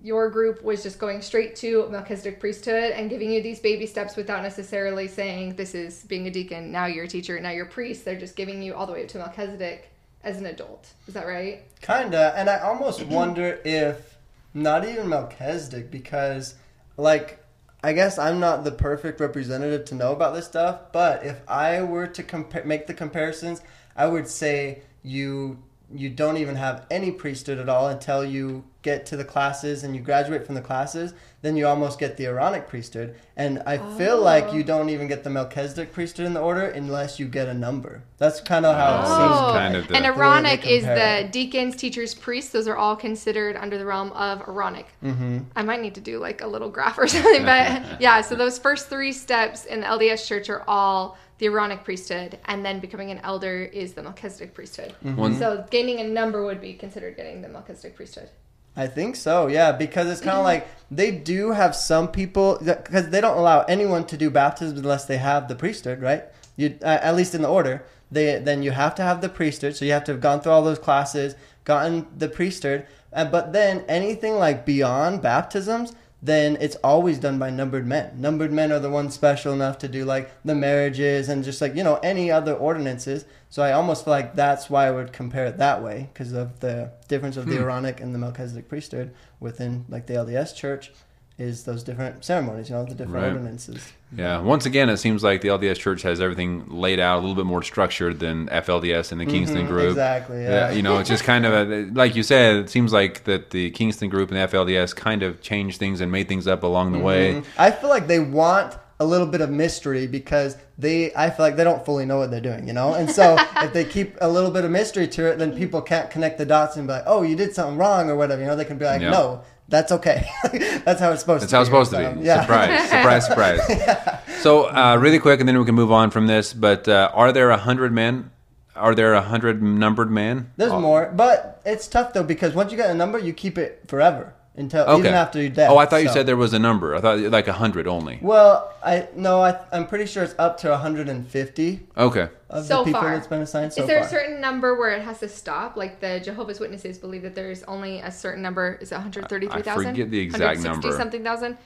your 0.02 0.30
group 0.30 0.62
was 0.62 0.82
just 0.82 0.98
going 0.98 1.20
straight 1.20 1.54
to 1.56 1.88
Melchizedek 1.90 2.40
priesthood 2.40 2.92
and 2.92 3.10
giving 3.10 3.30
you 3.30 3.42
these 3.42 3.60
baby 3.60 3.86
steps 3.86 4.16
without 4.16 4.42
necessarily 4.42 5.06
saying 5.06 5.56
this 5.56 5.74
is 5.74 6.04
being 6.04 6.26
a 6.26 6.30
deacon, 6.30 6.72
now 6.72 6.86
you're 6.86 7.04
a 7.04 7.08
teacher, 7.08 7.38
now 7.38 7.50
you're 7.50 7.66
a 7.66 7.68
priest. 7.68 8.04
They're 8.04 8.18
just 8.18 8.34
giving 8.34 8.62
you 8.62 8.74
all 8.74 8.86
the 8.86 8.94
way 8.94 9.02
up 9.02 9.08
to 9.08 9.18
Melchizedek 9.18 9.90
as 10.28 10.38
an 10.38 10.46
adult. 10.46 10.92
Is 11.06 11.14
that 11.14 11.26
right? 11.26 11.62
Kinda, 11.80 12.34
and 12.36 12.48
I 12.50 12.58
almost 12.58 13.02
wonder 13.06 13.60
if 13.64 14.18
not 14.54 14.86
even 14.86 15.08
Melchizedek, 15.08 15.90
because 15.90 16.54
like 16.96 17.42
I 17.82 17.92
guess 17.92 18.18
I'm 18.18 18.40
not 18.40 18.64
the 18.64 18.72
perfect 18.72 19.20
representative 19.20 19.84
to 19.86 19.94
know 19.94 20.12
about 20.12 20.34
this 20.34 20.46
stuff, 20.46 20.92
but 20.92 21.24
if 21.24 21.40
I 21.48 21.82
were 21.82 22.08
to 22.08 22.22
compare, 22.22 22.64
make 22.64 22.86
the 22.86 22.94
comparisons, 22.94 23.62
I 23.96 24.06
would 24.06 24.28
say 24.28 24.82
you 25.02 25.62
you 25.94 26.10
don't 26.10 26.36
even 26.36 26.56
have 26.56 26.84
any 26.90 27.10
priesthood 27.10 27.58
at 27.58 27.68
all 27.68 27.88
until 27.88 28.22
you 28.22 28.64
get 28.82 29.06
to 29.06 29.16
the 29.16 29.24
classes 29.24 29.84
and 29.84 29.96
you 29.96 30.02
graduate 30.02 30.44
from 30.44 30.54
the 30.54 30.60
classes. 30.60 31.14
Then 31.40 31.56
you 31.56 31.68
almost 31.68 32.00
get 32.00 32.16
the 32.16 32.26
Aaronic 32.26 32.66
priesthood. 32.66 33.14
And 33.36 33.62
I 33.64 33.78
feel 33.96 34.20
like 34.20 34.46
Oh. 34.48 34.54
you 34.54 34.64
don't 34.64 34.88
even 34.90 35.06
get 35.06 35.22
the 35.22 35.30
Melchizedek 35.30 35.92
priesthood 35.92 36.26
in 36.26 36.34
the 36.34 36.40
order 36.40 36.62
unless 36.66 37.20
you 37.20 37.26
get 37.26 37.46
a 37.46 37.54
number. 37.54 38.02
That's 38.18 38.40
kind 38.40 38.66
of 38.66 38.74
how 38.74 38.96
it 38.96 39.00
Oh. 39.04 39.18
seems. 39.18 39.40
Oh, 39.40 39.52
kind 39.52 39.76
of 39.76 39.86
the- 39.86 39.94
and 39.94 40.04
the 40.04 40.08
Aaronic 40.08 40.66
is 40.66 40.84
the 40.84 41.20
it. 41.20 41.30
deacons, 41.32 41.76
teachers, 41.76 42.12
priests. 42.12 42.50
Those 42.50 42.66
are 42.66 42.76
all 42.76 42.96
considered 42.96 43.56
under 43.56 43.78
the 43.78 43.86
realm 43.86 44.10
of 44.12 44.40
Aaronic. 44.48 44.86
Mm-hmm. 45.04 45.38
I 45.54 45.62
might 45.62 45.80
need 45.80 45.94
to 45.94 46.00
do 46.00 46.18
like 46.18 46.40
a 46.42 46.46
little 46.48 46.70
graph 46.70 46.98
or 46.98 47.06
something, 47.16 47.44
but 47.44 47.82
yeah. 48.00 48.20
So 48.22 48.34
those 48.34 48.58
first 48.58 48.88
three 48.88 49.12
steps 49.12 49.64
in 49.64 49.80
the 49.82 49.86
LDS 49.86 50.26
Church 50.26 50.50
are 50.50 50.64
all 50.66 51.16
the 51.38 51.46
Aaronic 51.46 51.84
priesthood, 51.84 52.36
and 52.46 52.64
then 52.64 52.80
becoming 52.80 53.12
an 53.12 53.20
elder 53.22 53.62
is 53.62 53.92
the 53.92 54.02
Melchizedek 54.02 54.54
priesthood. 54.54 54.92
One- 55.02 55.38
So 55.38 55.64
gaining 55.70 56.00
a 56.00 56.04
number 56.04 56.44
would 56.44 56.60
be 56.60 56.72
considered 56.74 57.16
getting 57.16 57.42
the 57.42 57.48
Melchizedek 57.48 57.94
priesthood. 57.94 58.28
I 58.78 58.86
think 58.86 59.16
so, 59.16 59.48
yeah, 59.48 59.72
because 59.72 60.08
it's 60.08 60.20
kind 60.20 60.38
of 60.38 60.44
like 60.44 60.68
they 60.88 61.10
do 61.10 61.50
have 61.50 61.74
some 61.74 62.06
people 62.06 62.58
because 62.64 63.10
they 63.10 63.20
don't 63.20 63.36
allow 63.36 63.62
anyone 63.62 64.06
to 64.06 64.16
do 64.16 64.30
baptism 64.30 64.78
unless 64.78 65.04
they 65.04 65.16
have 65.16 65.48
the 65.48 65.56
priesthood, 65.56 66.00
right? 66.00 66.24
You 66.56 66.78
uh, 66.82 66.98
at 67.02 67.16
least 67.16 67.34
in 67.34 67.42
the 67.42 67.48
order, 67.48 67.84
they 68.12 68.38
then 68.38 68.62
you 68.62 68.70
have 68.70 68.94
to 68.94 69.02
have 69.02 69.20
the 69.20 69.28
priesthood, 69.28 69.74
so 69.74 69.84
you 69.84 69.90
have 69.90 70.04
to 70.04 70.12
have 70.12 70.20
gone 70.20 70.40
through 70.40 70.52
all 70.52 70.62
those 70.62 70.78
classes, 70.78 71.34
gotten 71.64 72.06
the 72.16 72.28
priesthood, 72.28 72.86
but 73.12 73.52
then 73.52 73.84
anything 73.88 74.34
like 74.34 74.64
beyond 74.64 75.22
baptisms, 75.22 75.92
then 76.20 76.56
it's 76.60 76.76
always 76.76 77.18
done 77.18 77.38
by 77.38 77.48
numbered 77.50 77.86
men. 77.86 78.20
Numbered 78.20 78.52
men 78.52 78.72
are 78.72 78.80
the 78.80 78.90
ones 78.90 79.14
special 79.14 79.52
enough 79.52 79.78
to 79.78 79.88
do 79.88 80.04
like 80.04 80.30
the 80.44 80.54
marriages 80.54 81.28
and 81.28 81.44
just 81.44 81.60
like 81.60 81.76
you 81.76 81.84
know 81.84 81.96
any 82.02 82.30
other 82.30 82.54
ordinances. 82.54 83.24
So 83.50 83.62
I 83.62 83.72
almost 83.72 84.04
feel 84.04 84.12
like 84.12 84.34
that's 84.34 84.68
why 84.68 84.86
I 84.88 84.90
would 84.90 85.12
compare 85.12 85.46
it 85.46 85.58
that 85.58 85.82
way 85.82 86.08
because 86.12 86.32
of 86.32 86.58
the 86.60 86.90
difference 87.06 87.36
of 87.36 87.46
the 87.46 87.56
Hmm. 87.56 87.62
Aaronic 87.62 88.00
and 88.00 88.14
the 88.14 88.18
Melchizedek 88.18 88.68
priesthood 88.68 89.14
within 89.40 89.84
like 89.88 90.06
the 90.06 90.14
LDS 90.14 90.54
church 90.54 90.90
is 91.38 91.62
those 91.64 91.84
different 91.84 92.24
ceremonies, 92.24 92.68
you 92.68 92.74
know, 92.74 92.84
the 92.84 92.94
different 92.96 93.14
Right. 93.22 93.32
ordinances. 93.32 93.92
Yeah. 94.16 94.40
Once 94.40 94.64
again, 94.64 94.88
it 94.88 94.96
seems 94.96 95.22
like 95.22 95.42
the 95.42 95.48
LDS 95.48 95.78
Church 95.78 96.02
has 96.02 96.20
everything 96.20 96.64
laid 96.68 96.98
out 96.98 97.18
a 97.18 97.20
little 97.20 97.34
bit 97.34 97.44
more 97.44 97.62
structured 97.62 98.18
than 98.20 98.48
FLDS 98.48 99.12
and 99.12 99.20
the 99.20 99.26
Kingston 99.26 99.66
Mhm, 99.66 99.68
Group. 99.68 99.90
exactly, 99.90 100.42
Yeah. 100.42 100.70
You 100.70 100.80
know, 100.82 100.98
it's 100.98 101.10
just 101.10 101.24
kind 101.24 101.44
of 101.44 101.52
a, 101.70 101.90
like 101.92 102.16
you 102.16 102.22
said. 102.22 102.56
It 102.56 102.70
seems 102.70 102.92
like 102.92 103.24
that 103.24 103.50
the 103.50 103.70
Kingston 103.70 104.08
Group 104.08 104.30
and 104.30 104.38
the 104.38 104.42
FLDS 104.44 104.94
kind 104.96 105.22
of 105.22 105.42
changed 105.42 105.78
things 105.78 106.00
and 106.00 106.10
made 106.10 106.26
things 106.28 106.46
up 106.46 106.62
along 106.62 106.92
the 106.92 106.98
way. 106.98 107.34
Mhm. 107.34 107.44
I 107.58 107.70
feel 107.70 107.90
like 107.90 108.06
they 108.06 108.18
want 108.18 108.74
a 109.00 109.04
little 109.04 109.26
bit 109.28 109.40
of 109.40 109.50
mystery 109.50 110.06
because 110.08 110.56
they 110.76 111.12
I 111.14 111.30
feel 111.30 111.44
like 111.46 111.54
they 111.56 111.62
don't 111.62 111.84
fully 111.84 112.04
know 112.06 112.16
what 112.18 112.30
they're 112.32 112.40
doing, 112.40 112.66
you 112.66 112.72
know? 112.72 112.94
And 112.94 113.08
so 113.10 113.36
if 113.58 113.72
they 113.72 113.84
keep 113.84 114.16
a 114.20 114.28
little 114.28 114.50
bit 114.50 114.64
of 114.64 114.70
mystery 114.70 115.06
to 115.06 115.26
it, 115.26 115.38
then 115.38 115.52
people 115.56 115.80
can't 115.82 116.10
connect 116.10 116.38
the 116.38 116.46
dots 116.46 116.76
and 116.76 116.86
be 116.88 116.94
like, 116.94 117.04
"Oh, 117.06 117.22
you 117.22 117.36
did 117.36 117.54
something 117.54 117.76
wrong" 117.78 118.10
or 118.10 118.16
whatever, 118.16 118.40
you 118.40 118.46
know? 118.48 118.56
They 118.56 118.64
can 118.64 118.78
be 118.78 118.86
like, 118.86 119.00
Yeah. 119.02 119.10
"No, 119.10 119.42
that's 119.68 119.92
okay." 119.92 120.28
that's 120.84 121.00
how 121.00 121.12
it's 121.12 121.20
supposed 121.20 121.42
to 121.42 121.46
be. 121.46 121.50
That's 121.50 121.50
to 121.50 121.56
how 121.56 121.60
it's 121.60 121.68
supposed 121.68 121.90
to 121.92 122.20
be. 122.20 122.26
Yeah. 122.26 122.40
Surprise, 122.42 122.88
surprise, 123.26 123.26
surprise. 123.60 124.42
So, 124.42 124.64
uh, 124.66 124.96
really 124.98 125.18
quick, 125.18 125.40
and 125.40 125.48
then 125.48 125.58
we 125.58 125.64
can 125.64 125.74
move 125.74 125.92
on 125.92 126.10
from 126.10 126.26
this. 126.26 126.52
But 126.52 126.88
uh, 126.88 127.10
are 127.14 127.32
there 127.32 127.50
a 127.50 127.58
hundred 127.58 127.92
men? 127.92 128.30
Are 128.74 128.94
there 128.94 129.14
a 129.14 129.22
hundred 129.22 129.62
numbered 129.62 130.10
men? 130.10 130.52
There's 130.56 130.72
Oh, 130.72 130.80
more, 130.80 131.12
but 131.14 131.60
it's 131.64 131.88
tough 131.88 132.12
though 132.12 132.22
because 132.22 132.54
once 132.54 132.70
you 132.70 132.76
get 132.76 132.90
a 132.90 132.94
number, 132.94 133.18
you 133.18 133.32
keep 133.32 133.58
it 133.58 133.82
forever 133.88 134.34
until 134.58 134.84
Okay. 134.84 134.98
even 135.00 135.14
after 135.14 135.40
your 135.40 135.50
death. 135.50 135.70
Oh, 135.70 135.78
I 135.78 135.86
thought 135.86 136.02
you 136.02 136.08
said 136.08 136.26
there 136.26 136.36
was 136.36 136.52
a 136.52 136.58
number. 136.58 136.94
I 136.94 137.00
thought 137.00 137.18
like 137.20 137.48
a 137.48 137.52
hundred 137.52 137.86
only. 137.86 138.18
Well, 138.20 138.72
I 138.84 139.08
no, 139.14 139.40
I, 139.40 139.58
I'm 139.72 139.86
pretty 139.86 140.06
sure 140.06 140.22
it's 140.24 140.34
up 140.38 140.58
to 140.58 140.70
150 140.70 141.80
Okay. 141.96 142.28
of 142.50 142.64
So 142.66 142.78
the 142.78 142.84
people 142.84 143.00
far. 143.00 143.10
that's 143.14 143.26
been 143.26 143.40
assigned 143.42 143.72
so 143.72 143.82
is 143.82 143.86
there 143.88 143.98
far. 144.00 144.06
a 144.06 144.10
certain 144.10 144.40
number 144.40 144.74
where 144.76 144.90
it 144.90 145.02
has 145.02 145.20
to 145.20 145.28
stop? 145.28 145.76
Like 145.76 146.00
the 146.00 146.20
Jehovah's 146.20 146.60
Witnesses 146.60 146.98
believe 146.98 147.22
that 147.22 147.34
there's 147.34 147.62
only 147.64 148.00
a 148.00 148.10
certain 148.10 148.42
number. 148.42 148.78
Is 148.80 148.90
it 148.92 148.96
133,000? 148.96 149.86
I 149.86 149.90
forget 149.90 150.10
the 150.10 150.18
exact 150.20 150.60
number. 150.60 150.92
something 150.92 151.22
thousand. 151.22 151.56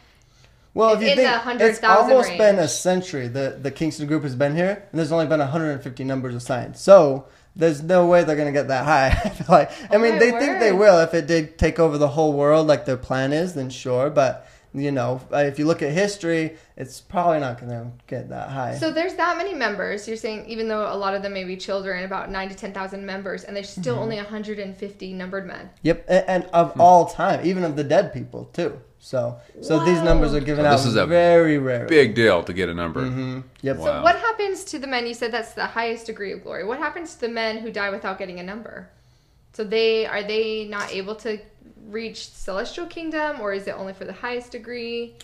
well, 0.74 0.94
if 0.94 1.00
you 1.00 1.08
in 1.08 1.16
think 1.16 1.28
the 1.28 1.36
100,000 1.36 1.70
it's 1.70 1.82
almost 1.84 2.28
range. 2.28 2.38
been 2.38 2.58
a 2.58 2.68
century, 2.68 3.28
the 3.28 3.58
the 3.60 3.70
Kingston 3.70 4.06
group 4.06 4.22
has 4.22 4.34
been 4.36 4.54
here, 4.56 4.84
and 4.90 4.98
there's 4.98 5.12
only 5.12 5.26
been 5.26 5.40
150 5.40 6.04
numbers 6.04 6.34
assigned. 6.34 6.76
So 6.76 7.26
there's 7.54 7.82
no 7.82 8.06
way 8.06 8.24
they're 8.24 8.36
gonna 8.36 8.52
get 8.52 8.68
that 8.68 8.84
high. 8.84 9.08
I 9.08 9.28
feel 9.30 9.46
like, 9.48 9.70
I 9.90 9.96
Oh 9.96 9.98
mean, 9.98 10.12
my 10.14 10.18
they 10.18 10.30
think 10.32 10.60
they 10.60 10.72
will 10.72 10.98
if 11.00 11.14
it 11.14 11.26
did 11.26 11.58
take 11.58 11.78
over 11.78 11.98
the 11.98 12.08
whole 12.08 12.32
world, 12.32 12.66
like 12.66 12.84
their 12.86 12.96
plan 12.96 13.32
is. 13.32 13.54
Then 13.54 13.70
sure, 13.70 14.10
but 14.10 14.48
you 14.74 14.90
know, 14.90 15.20
uh, 15.30 15.36
if 15.36 15.58
you 15.58 15.66
look 15.66 15.82
at 15.82 15.92
history, 15.92 16.56
it's 16.78 16.98
probably 16.98 17.40
not 17.40 17.60
gonna 17.60 17.92
get 18.06 18.30
that 18.30 18.48
high. 18.48 18.74
So 18.78 18.90
there's 18.90 19.14
that 19.16 19.36
many 19.36 19.52
members. 19.52 20.08
You're 20.08 20.16
saying 20.16 20.46
even 20.48 20.66
though 20.66 20.90
a 20.90 20.96
lot 20.96 21.14
of 21.14 21.22
them 21.22 21.34
may 21.34 21.44
be 21.44 21.58
children, 21.58 22.04
about 22.04 22.30
nine 22.30 22.48
to 22.48 22.54
ten 22.54 22.72
thousand 22.72 23.04
members, 23.04 23.44
and 23.44 23.54
there's 23.54 23.68
still 23.68 23.94
Mm-hmm. 23.96 24.02
only 24.02 24.16
150 24.16 25.12
numbered 25.12 25.46
men. 25.46 25.68
Yep, 25.82 26.06
and, 26.08 26.24
and 26.28 26.44
of 26.54 26.80
all 26.80 27.04
time, 27.06 27.44
even 27.44 27.64
of 27.64 27.76
the 27.76 27.84
dead 27.84 28.14
people 28.14 28.46
too. 28.46 28.80
So, 29.04 29.36
so 29.60 29.84
these 29.84 30.00
numbers 30.00 30.32
are 30.32 30.38
given 30.38 30.64
So 30.64 30.68
out 30.70 30.76
this 30.76 30.86
is 30.86 30.94
a 30.94 31.04
very 31.06 31.58
rare. 31.58 31.86
Big 31.86 32.14
deal 32.14 32.44
to 32.44 32.52
get 32.52 32.68
a 32.68 32.74
number. 32.74 33.04
hmm 33.04 33.40
Yep. 33.62 33.78
Wow. 33.78 33.84
So 33.84 34.02
what 34.02 34.14
happens 34.14 34.62
to 34.66 34.78
the 34.78 34.86
men? 34.86 35.08
You 35.08 35.14
said 35.14 35.32
that's 35.32 35.54
the 35.54 35.66
highest 35.66 36.06
degree 36.06 36.32
of 36.32 36.44
glory. 36.44 36.64
What 36.64 36.78
happens 36.78 37.14
to 37.16 37.22
the 37.22 37.28
men 37.28 37.58
who 37.58 37.72
die 37.72 37.90
without 37.90 38.16
getting 38.16 38.38
a 38.38 38.44
number? 38.44 38.88
So 39.54 39.64
they 39.64 40.06
are 40.06 40.22
they 40.22 40.66
not 40.66 40.92
able 40.92 41.16
to 41.16 41.38
reach 41.88 42.28
celestial 42.28 42.86
kingdom, 42.86 43.40
or 43.40 43.52
is 43.52 43.66
it 43.66 43.74
only 43.76 43.92
for 43.92 44.04
the 44.04 44.12
highest 44.12 44.52
degree? 44.52 45.16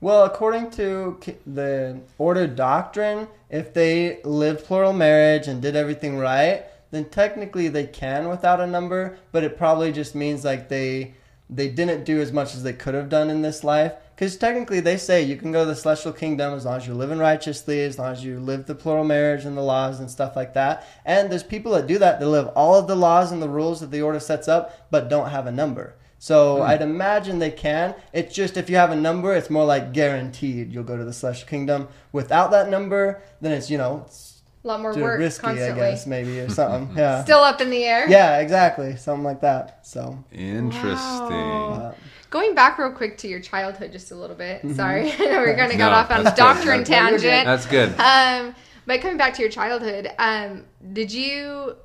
Well, 0.00 0.24
according 0.24 0.70
to 0.72 1.20
the 1.46 2.00
order 2.16 2.46
doctrine, 2.46 3.28
if 3.50 3.74
they 3.74 4.22
lived 4.24 4.64
plural 4.64 4.94
marriage 4.94 5.46
and 5.46 5.60
did 5.60 5.76
everything 5.76 6.16
right, 6.16 6.64
then 6.90 7.04
technically 7.10 7.68
they 7.68 7.86
can 7.86 8.30
without 8.30 8.62
a 8.62 8.66
number. 8.66 9.18
But 9.30 9.44
it 9.44 9.58
probably 9.58 9.92
just 9.92 10.14
means 10.14 10.42
like 10.42 10.70
they 10.70 11.12
they 11.48 11.68
didn't 11.68 12.04
do 12.04 12.20
as 12.20 12.32
much 12.32 12.54
as 12.54 12.62
they 12.62 12.72
could 12.72 12.94
have 12.94 13.08
done 13.08 13.30
in 13.30 13.42
this 13.42 13.62
life. 13.62 13.92
Because 14.14 14.36
technically 14.36 14.80
they 14.80 14.96
say 14.96 15.22
you 15.22 15.36
can 15.36 15.52
go 15.52 15.64
to 15.64 15.66
the 15.66 15.76
celestial 15.76 16.12
kingdom 16.12 16.54
as 16.54 16.64
long 16.64 16.78
as 16.78 16.86
you're 16.86 16.96
living 16.96 17.18
righteously, 17.18 17.82
as 17.82 17.98
long 17.98 18.12
as 18.12 18.24
you 18.24 18.40
live 18.40 18.66
the 18.66 18.74
plural 18.74 19.04
marriage 19.04 19.44
and 19.44 19.56
the 19.56 19.62
laws 19.62 20.00
and 20.00 20.10
stuff 20.10 20.34
like 20.34 20.54
that. 20.54 20.86
And 21.04 21.30
there's 21.30 21.42
people 21.42 21.72
that 21.72 21.86
do 21.86 21.98
that. 21.98 22.18
They 22.18 22.26
live 22.26 22.48
all 22.56 22.76
of 22.76 22.86
the 22.86 22.96
laws 22.96 23.30
and 23.30 23.42
the 23.42 23.48
rules 23.48 23.80
that 23.80 23.90
the 23.90 24.00
order 24.00 24.18
sets 24.18 24.48
up, 24.48 24.90
but 24.90 25.10
don't 25.10 25.28
have 25.28 25.46
a 25.46 25.52
number. 25.52 25.96
So 26.18 26.56
hmm. 26.56 26.62
I'd 26.62 26.82
imagine 26.82 27.38
they 27.38 27.50
can. 27.50 27.94
It's 28.12 28.34
just 28.34 28.56
if 28.56 28.70
you 28.70 28.76
have 28.76 28.90
a 28.90 28.96
number, 28.96 29.34
it's 29.34 29.50
more 29.50 29.64
like 29.64 29.92
guaranteed 29.92 30.72
you'll 30.72 30.84
go 30.84 30.96
to 30.96 31.04
the 31.04 31.12
celestial 31.12 31.48
kingdom. 31.48 31.88
Without 32.12 32.50
that 32.52 32.70
number, 32.70 33.22
then 33.40 33.52
it's 33.52 33.70
you 33.70 33.78
know 33.78 34.04
it's 34.06 34.35
A 34.66 34.68
lot 34.68 34.80
more 34.80 34.92
too 34.92 35.00
work 35.00 35.20
risky, 35.20 35.42
constantly. 35.42 35.80
I 35.86 35.90
guess 35.92 36.06
maybe 36.08 36.40
or 36.40 36.48
something. 36.50 36.96
Yeah. 36.96 37.22
Still 37.22 37.38
up 37.38 37.60
in 37.60 37.70
the 37.70 37.84
air. 37.84 38.08
yeah, 38.10 38.38
exactly, 38.40 38.96
something 38.96 39.22
like 39.22 39.40
that. 39.42 39.86
So 39.86 40.18
Interesting. 40.32 40.90
Wow. 40.90 41.72
uh, 41.74 41.94
Going 42.30 42.56
back 42.56 42.76
real 42.76 42.90
quick 42.90 43.16
to 43.18 43.28
your 43.28 43.38
childhood, 43.38 43.92
just 43.92 44.10
a 44.10 44.16
little 44.16 44.34
bit. 44.34 44.62
Sorry, 44.74 45.12
I 45.18 45.18
know 45.18 45.38
we're 45.38 45.54
gonna 45.56 45.76
got 45.76 45.92
Mm-hmm. 45.92 46.12
Off 46.12 46.18
on 46.18 46.26
a 46.26 46.34
doctrine 46.36 46.82
That's- 46.82 46.88
No, 46.90 46.96
you're 47.10 47.10
good. 47.12 47.20
tangent. 47.20 47.46
That's 47.46 47.66
good. 47.66 48.00
Um, 48.00 48.54
but 48.86 49.00
coming 49.00 49.16
back 49.16 49.34
to 49.34 49.42
your 49.42 49.50
childhood, 49.52 50.10
um, 50.18 50.64
did 50.92 51.12
you? 51.12 51.76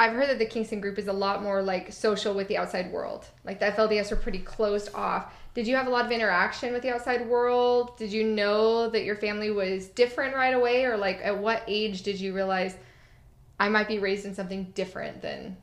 I've 0.00 0.14
heard 0.14 0.28
that 0.30 0.38
the 0.38 0.46
Kingston 0.46 0.80
group 0.80 0.98
is 0.98 1.06
a 1.08 1.12
lot 1.12 1.42
more 1.42 1.62
like 1.62 1.92
social 1.92 2.34
with 2.34 2.48
the 2.48 2.56
outside 2.56 2.90
world. 2.90 3.26
Like 3.44 3.60
the 3.60 3.66
FLDS 3.66 4.10
are 4.10 4.16
pretty 4.16 4.38
closed 4.38 4.92
off. 4.94 5.32
Did 5.54 5.66
you 5.66 5.76
have 5.76 5.86
a 5.86 5.90
lot 5.90 6.06
of 6.06 6.10
interaction 6.10 6.72
with 6.72 6.82
the 6.82 6.92
outside 6.92 7.28
world? 7.28 7.96
Did 7.98 8.10
you 8.12 8.24
know 8.24 8.88
that 8.88 9.04
your 9.04 9.16
family 9.16 9.50
was 9.50 9.88
different 9.88 10.34
right 10.34 10.54
away, 10.54 10.84
or 10.86 10.96
like 10.96 11.20
at 11.22 11.38
what 11.38 11.62
age 11.68 12.02
did 12.02 12.18
you 12.18 12.34
realize 12.34 12.76
I 13.60 13.68
might 13.68 13.88
be 13.88 13.98
raised 13.98 14.24
in 14.24 14.34
something 14.34 14.72
different 14.74 15.22
than 15.22 15.56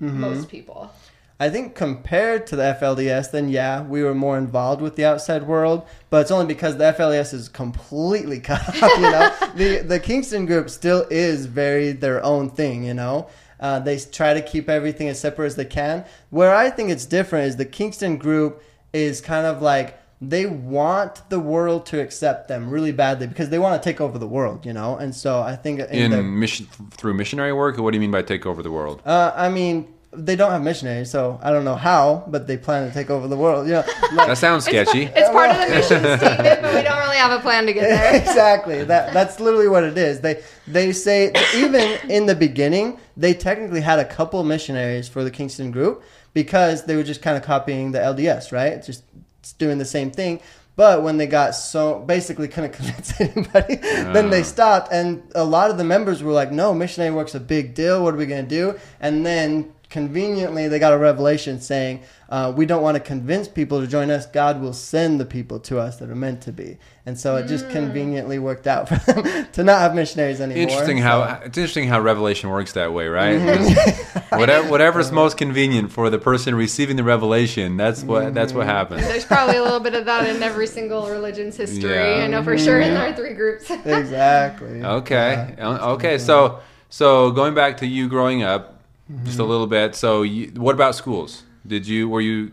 Mm-hmm. 0.00 0.20
most 0.20 0.48
people? 0.48 0.92
I 1.40 1.50
think 1.50 1.76
compared 1.76 2.48
to 2.48 2.56
the 2.56 2.76
FLDS, 2.80 3.30
then 3.30 3.48
yeah, 3.48 3.82
we 3.82 4.02
were 4.02 4.14
more 4.14 4.36
involved 4.38 4.80
with 4.80 4.96
the 4.96 5.04
outside 5.04 5.44
world, 5.44 5.86
but 6.10 6.22
it's 6.22 6.32
only 6.32 6.46
because 6.46 6.76
the 6.76 6.92
FLDS 6.92 7.32
is 7.32 7.48
completely 7.48 8.40
cut 8.50 8.68
off. 8.68 8.82
You 8.82 9.02
know, 9.02 9.34
the 9.54 9.78
the 9.86 10.00
Kingston 10.00 10.46
group 10.46 10.68
still 10.68 11.06
is 11.10 11.46
very 11.46 11.92
their 11.92 12.22
own 12.24 12.50
thing. 12.50 12.84
You 12.84 12.94
know, 12.94 13.28
uh, 13.60 13.78
they 13.80 13.98
try 13.98 14.34
to 14.34 14.42
keep 14.42 14.68
everything 14.68 15.08
as 15.08 15.18
separate 15.20 15.46
as 15.46 15.56
they 15.56 15.64
can. 15.64 16.04
Where 16.30 16.54
I 16.54 16.70
think 16.70 16.90
it's 16.90 17.06
different 17.06 17.46
is 17.48 17.56
the 17.56 17.64
Kingston 17.64 18.16
group 18.16 18.62
is 18.92 19.20
kind 19.20 19.46
of 19.46 19.60
like 19.62 19.98
they 20.20 20.46
want 20.46 21.28
the 21.30 21.38
world 21.38 21.86
to 21.86 22.00
accept 22.00 22.48
them 22.48 22.70
really 22.70 22.90
badly 22.90 23.26
because 23.28 23.50
they 23.50 23.58
want 23.58 23.80
to 23.80 23.88
take 23.88 24.00
over 24.00 24.18
the 24.18 24.26
world. 24.26 24.66
You 24.66 24.72
know, 24.72 24.96
and 24.96 25.14
so 25.14 25.40
I 25.40 25.54
think 25.56 25.80
In 25.80 26.10
their- 26.10 26.22
mission 26.22 26.66
through 26.92 27.14
missionary 27.14 27.52
work, 27.52 27.78
what 27.78 27.92
do 27.92 27.96
you 27.96 28.00
mean 28.00 28.10
by 28.10 28.22
take 28.22 28.44
over 28.46 28.62
the 28.62 28.70
world? 28.70 29.00
uh, 29.06 29.32
I 29.36 29.48
mean, 29.48 29.94
they 30.10 30.36
don't 30.36 30.50
have 30.50 30.62
missionaries, 30.62 31.10
so 31.10 31.38
I 31.42 31.50
don't 31.50 31.64
know 31.66 31.76
how, 31.76 32.24
but 32.28 32.46
they 32.46 32.56
plan 32.56 32.88
to 32.88 32.94
take 32.94 33.10
over 33.10 33.28
the 33.28 33.36
world. 33.36 33.68
Yeah, 33.68 33.86
like, 34.14 34.26
That 34.28 34.38
sounds 34.38 34.64
sketchy. 34.64 35.02
It's 35.04 35.28
part 35.28 35.50
of 35.50 35.58
the 35.58 35.74
mission 35.74 36.00
statement, 36.18 36.62
but 36.62 36.74
we 36.74 36.82
don't 36.82 36.98
really 36.98 37.18
have 37.18 37.38
a 37.38 37.40
plan 37.42 37.66
to 37.66 37.72
get 37.74 37.82
there. 37.82 38.16
exactly. 38.20 38.84
That 38.84 39.12
that's 39.12 39.38
literally 39.38 39.68
what 39.68 39.84
it 39.84 39.98
is. 39.98 40.20
They 40.20 40.42
they 40.66 40.92
say 40.92 41.30
even 41.54 41.82
in 42.10 42.24
the 42.24 42.34
beginning, 42.34 42.98
they 43.18 43.34
technically 43.34 43.80
had 43.80 43.98
a 43.98 44.04
couple 44.04 44.42
missionaries 44.44 45.08
for 45.08 45.24
the 45.24 45.30
Kingston 45.30 45.72
group 45.72 46.02
because 46.32 46.84
they 46.84 46.94
were 46.94 47.02
just 47.02 47.20
kind 47.20 47.36
of 47.36 47.42
copying 47.42 47.90
the 47.90 47.98
LDS, 47.98 48.52
right? 48.52 48.82
Just 48.82 49.02
doing 49.58 49.78
the 49.78 49.84
same 49.84 50.12
thing. 50.12 50.40
But 50.76 51.02
when 51.02 51.16
they 51.16 51.26
got 51.26 51.56
so 51.56 51.98
basically 51.98 52.46
couldn't 52.46 52.72
convince 52.80 53.20
anybody, 53.20 53.74
then 53.76 54.30
they 54.30 54.42
ah. 54.42 54.44
stopped. 54.44 54.92
And 54.92 55.24
a 55.34 55.44
lot 55.44 55.72
of 55.72 55.78
the 55.78 55.84
members 55.84 56.22
were 56.22 56.32
like, 56.32 56.52
"No, 56.52 56.72
missionary 56.72 57.12
work's 57.12 57.34
a 57.34 57.40
big 57.40 57.74
deal. 57.74 58.04
What 58.04 58.14
are 58.14 58.16
we 58.16 58.26
gonna 58.26 58.44
do?" 58.44 58.78
And 59.00 59.26
then 59.26 59.72
conveniently 59.90 60.68
they 60.68 60.78
got 60.78 60.92
a 60.92 60.98
revelation 60.98 61.60
saying 61.60 62.02
uh, 62.28 62.52
we 62.54 62.66
don't 62.66 62.82
want 62.82 62.94
to 62.94 63.00
convince 63.00 63.48
people 63.48 63.80
to 63.80 63.86
join 63.86 64.10
us 64.10 64.26
god 64.26 64.60
will 64.60 64.72
send 64.74 65.18
the 65.18 65.24
people 65.24 65.58
to 65.58 65.78
us 65.78 65.96
that 65.98 66.10
are 66.10 66.14
meant 66.14 66.42
to 66.42 66.52
be 66.52 66.76
and 67.06 67.18
so 67.18 67.36
it 67.36 67.46
just 67.46 67.66
Mm. 67.68 67.72
conveniently 67.72 68.38
worked 68.38 68.66
out 68.66 68.86
for 68.88 68.96
them 69.12 69.46
to 69.52 69.64
not 69.64 69.80
have 69.80 69.94
missionaries 69.94 70.40
anymore 70.42 70.62
Interesting 70.62 70.98
So- 70.98 71.02
how 71.04 71.40
it's 71.44 71.56
interesting 71.56 71.88
how 71.88 72.00
Revelation 72.00 72.50
works 72.50 72.72
that 72.72 72.92
way, 72.92 73.08
right? 73.08 73.38
Mm-hmm. 73.40 74.38
whatever 74.38 74.68
whatever's 74.68 75.10
most 75.10 75.38
convenient 75.38 75.90
for 75.90 76.10
the 76.10 76.18
person 76.18 76.54
receiving 76.54 76.96
the 76.96 77.04
revelation, 77.04 77.76
that's 77.78 78.02
what 78.04 78.34
that's 78.34 78.50
Mm-hmm. 78.52 78.58
what 78.58 78.66
happens. 78.66 79.02
There's 79.02 79.24
probably 79.24 79.56
a 79.56 79.62
little 79.62 79.80
bit 79.80 79.94
of 79.94 80.04
that 80.04 80.28
in 80.28 80.42
every 80.42 80.66
single 80.66 81.08
religion's 81.08 81.56
history. 81.56 81.94
Yeah. 81.94 82.24
I 82.24 82.26
know 82.26 82.42
for 82.42 82.58
sure 82.58 82.80
in 82.80 82.94
our 82.96 83.12
three 83.14 83.32
groups. 83.34 83.70
exactly 83.86 84.82
Okay. 84.84 85.54
Yeah. 85.56 85.68
Uh, 85.68 85.92
Okay. 85.94 86.18
So 86.18 86.60
so 86.90 87.30
going 87.30 87.54
back 87.54 87.78
to 87.78 87.86
you 87.86 88.08
growing 88.08 88.42
up 88.42 88.77
just 89.24 89.38
a 89.38 89.42
Mm-hmm. 89.42 89.50
little 89.50 89.66
bit. 89.66 89.94
So 89.94 90.22
you, 90.22 90.48
what 90.56 90.74
about 90.74 90.94
schools? 90.94 91.42
Did 91.66 91.86
you 91.86 92.08
were 92.08 92.20
you 92.20 92.52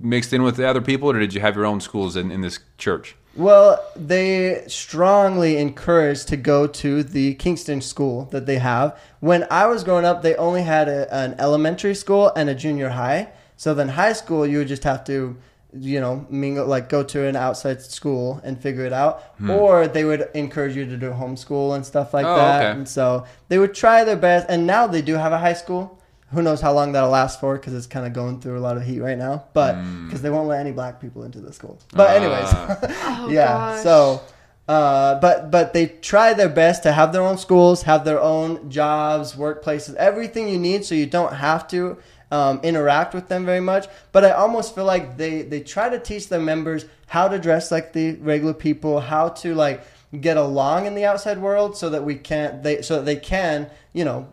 mixed 0.00 0.32
in 0.32 0.42
with 0.42 0.56
the 0.56 0.68
other 0.68 0.80
people, 0.80 1.10
or 1.10 1.18
did 1.18 1.34
you 1.34 1.40
have 1.40 1.54
your 1.56 1.66
own 1.66 1.80
schools 1.80 2.16
in, 2.16 2.30
in 2.30 2.40
this 2.40 2.58
church? 2.76 3.16
Well, 3.36 3.80
they 3.94 4.64
strongly 4.66 5.58
encourage 5.58 6.24
to 6.26 6.36
go 6.36 6.66
to 6.66 7.04
the 7.04 7.34
Kingston 7.34 7.80
school 7.80 8.24
that 8.32 8.46
they 8.46 8.58
have. 8.58 8.98
When 9.20 9.46
I 9.50 9.66
was 9.66 9.84
growing 9.84 10.04
up, 10.04 10.22
they 10.22 10.34
only 10.36 10.62
had 10.62 10.88
a, 10.88 11.12
an 11.14 11.36
elementary 11.38 11.94
school 11.94 12.32
and 12.34 12.48
a 12.48 12.54
junior 12.54 12.88
high. 12.90 13.28
So 13.56 13.74
then 13.74 13.90
high 13.90 14.12
school, 14.14 14.44
you 14.46 14.58
would 14.58 14.68
just 14.68 14.82
have 14.84 15.04
to, 15.04 15.36
you 15.72 16.00
know, 16.00 16.26
mingle, 16.30 16.66
like 16.66 16.88
go 16.88 17.02
to 17.02 17.26
an 17.26 17.36
outside 17.36 17.82
school 17.82 18.40
and 18.42 18.60
figure 18.60 18.84
it 18.86 18.92
out. 18.92 19.22
Or 19.48 19.86
they 19.86 20.04
would 20.04 20.28
encourage 20.34 20.74
you 20.74 20.86
to 20.86 20.96
do 20.96 21.10
homeschool 21.10 21.74
and 21.76 21.84
stuff 21.84 22.14
like 22.14 22.24
Oh, 22.26 22.36
that. 22.36 22.62
okay. 22.62 22.78
And 22.78 22.88
so 22.88 23.24
they 23.48 23.58
would 23.58 23.74
try 23.74 24.02
their 24.04 24.16
best. 24.16 24.46
And 24.48 24.66
now 24.66 24.86
they 24.86 25.02
do 25.02 25.14
have 25.14 25.32
a 25.32 25.38
high 25.38 25.52
school. 25.52 26.00
Who 26.32 26.42
knows 26.42 26.60
how 26.60 26.72
long 26.72 26.92
that'll 26.92 27.10
last 27.10 27.40
for 27.40 27.56
because 27.56 27.74
it's 27.74 27.86
kind 27.86 28.06
of 28.06 28.12
going 28.12 28.40
through 28.40 28.58
a 28.58 28.60
lot 28.60 28.76
of 28.76 28.82
heat 28.82 29.00
right 29.00 29.16
now. 29.18 29.44
But 29.54 29.76
because 30.06 30.20
they 30.22 30.30
won't 30.30 30.48
let 30.48 30.60
any 30.60 30.72
black 30.72 31.00
people 31.00 31.22
into 31.24 31.40
the 31.40 31.52
school. 31.52 31.78
But, 31.94 32.16
anyways. 32.16 32.48
Ah. 32.48 32.78
Oh, 33.24 33.28
yeah. 33.30 33.46
gosh. 33.48 33.82
So, 33.82 34.20
uh, 34.68 35.18
but 35.20 35.50
but 35.50 35.72
they 35.72 35.86
try 35.86 36.34
their 36.34 36.48
best 36.50 36.82
to 36.82 36.92
have 36.92 37.12
their 37.14 37.22
own 37.22 37.38
schools, 37.38 37.82
have 37.84 38.04
their 38.04 38.20
own 38.20 38.68
jobs, 38.70 39.34
workplaces, 39.34 39.94
everything 39.94 40.48
you 40.48 40.58
need, 40.58 40.84
so 40.84 40.94
you 40.94 41.06
don't 41.06 41.32
have 41.32 41.66
to 41.68 41.96
um, 42.30 42.60
interact 42.62 43.14
with 43.14 43.28
them 43.28 43.44
very 43.44 43.60
much. 43.60 43.86
But 44.12 44.24
I 44.24 44.32
almost 44.32 44.74
feel 44.74 44.84
like 44.84 45.16
they 45.16 45.42
they 45.42 45.60
try 45.60 45.88
to 45.88 45.98
teach 45.98 46.28
their 46.28 46.40
members 46.40 46.86
how 47.06 47.28
to 47.28 47.38
dress 47.38 47.70
like 47.70 47.92
the 47.92 48.14
regular 48.16 48.54
people, 48.54 49.00
how 49.00 49.30
to 49.30 49.54
like 49.54 49.82
get 50.20 50.36
along 50.36 50.86
in 50.86 50.94
the 50.94 51.04
outside 51.04 51.38
world, 51.38 51.76
so 51.76 51.90
that 51.90 52.04
we 52.04 52.14
can't 52.14 52.62
they 52.62 52.82
so 52.82 52.96
that 52.96 53.04
they 53.04 53.16
can 53.16 53.70
you 53.92 54.04
know 54.04 54.28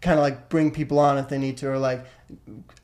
kind 0.00 0.18
of 0.18 0.22
like 0.22 0.48
bring 0.48 0.70
people 0.70 0.98
on 0.98 1.18
if 1.18 1.28
they 1.28 1.38
need 1.38 1.56
to, 1.58 1.70
or 1.70 1.78
like 1.78 2.04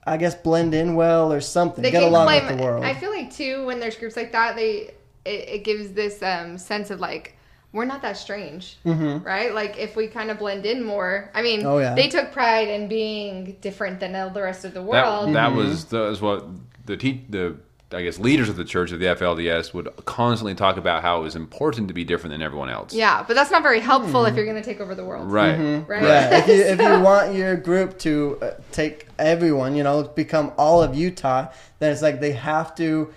I 0.04 0.16
guess 0.16 0.34
blend 0.34 0.74
in 0.74 0.94
well 0.94 1.32
or 1.32 1.40
something, 1.40 1.82
they 1.82 1.90
get 1.90 2.02
along 2.02 2.26
claim. 2.26 2.46
with 2.46 2.56
the 2.56 2.62
world. 2.62 2.84
I 2.84 2.94
feel 2.94 3.10
like 3.10 3.32
too 3.32 3.66
when 3.66 3.80
there's 3.80 3.96
groups 3.96 4.16
like 4.16 4.32
that, 4.32 4.56
they 4.56 4.94
it, 5.24 5.48
it 5.48 5.64
gives 5.64 5.92
this 5.92 6.22
um, 6.22 6.58
sense 6.58 6.90
of 6.90 7.00
like 7.00 7.36
we're 7.72 7.84
not 7.84 8.02
that 8.02 8.16
strange, 8.16 8.76
right? 8.84 9.54
Like 9.54 9.78
if 9.78 9.94
we 9.96 10.08
kind 10.08 10.30
of 10.30 10.38
blend 10.38 10.66
in 10.66 10.82
more. 10.84 11.30
I 11.34 11.42
mean, 11.42 11.60
Mm-hmm. 11.60 11.68
Oh, 11.68 11.78
yeah. 11.78 11.94
they 11.94 12.08
took 12.08 12.32
pride 12.32 12.68
in 12.68 12.88
being 12.88 13.56
different 13.60 14.00
than 14.00 14.14
all 14.16 14.30
the 14.30 14.42
rest 14.42 14.64
of 14.64 14.74
the 14.74 14.80
That, 14.80 14.86
world. 14.88 15.34
that 15.34 15.54
was 15.54 15.84
that 15.86 16.00
was 16.00 16.20
what 16.20 16.46
the 16.86 16.96
te- 16.96 17.24
the 17.28 17.56
I 17.92 18.02
guess 18.02 18.20
leaders 18.20 18.48
of 18.48 18.54
the 18.56 18.64
church 18.64 18.92
of 18.92 19.00
the 19.00 19.06
FLDS 19.06 19.74
would 19.74 19.88
constantly 20.04 20.54
talk 20.54 20.76
about 20.76 21.02
how 21.02 21.18
it 21.18 21.22
was 21.22 21.34
important 21.34 21.88
to 21.88 21.94
be 21.94 22.04
different 22.04 22.30
than 22.32 22.40
everyone 22.40 22.70
else. 22.70 22.94
yeah, 22.94 23.24
but 23.26 23.34
that's 23.34 23.50
not 23.50 23.62
very 23.64 23.80
helpful 23.80 24.22
Hmm. 24.22 24.28
if 24.30 24.36
you're 24.36 24.44
going 24.44 24.62
to 24.62 24.62
take 24.62 24.80
over 24.80 24.94
the 24.94 25.04
world. 25.04 25.28
Right. 25.30 25.56
Right. 25.88 26.02
Yeah, 26.02 26.38
if 26.38 26.46
you 26.48 26.54
if 26.54 26.78
you 26.80 27.00
want 27.10 27.34
your 27.34 27.56
group 27.56 27.98
to 28.00 28.38
uh, 28.42 28.50
take 28.70 29.08
everyone, 29.18 29.74
you 29.74 29.82
know, 29.82 30.04
become 30.04 30.52
all 30.56 30.82
of 30.84 30.94
Utah, 30.94 31.48
then 31.80 31.90
it's 31.92 32.00
like 32.02 32.20
they 32.20 32.32
have 32.32 32.74
to 32.76 33.12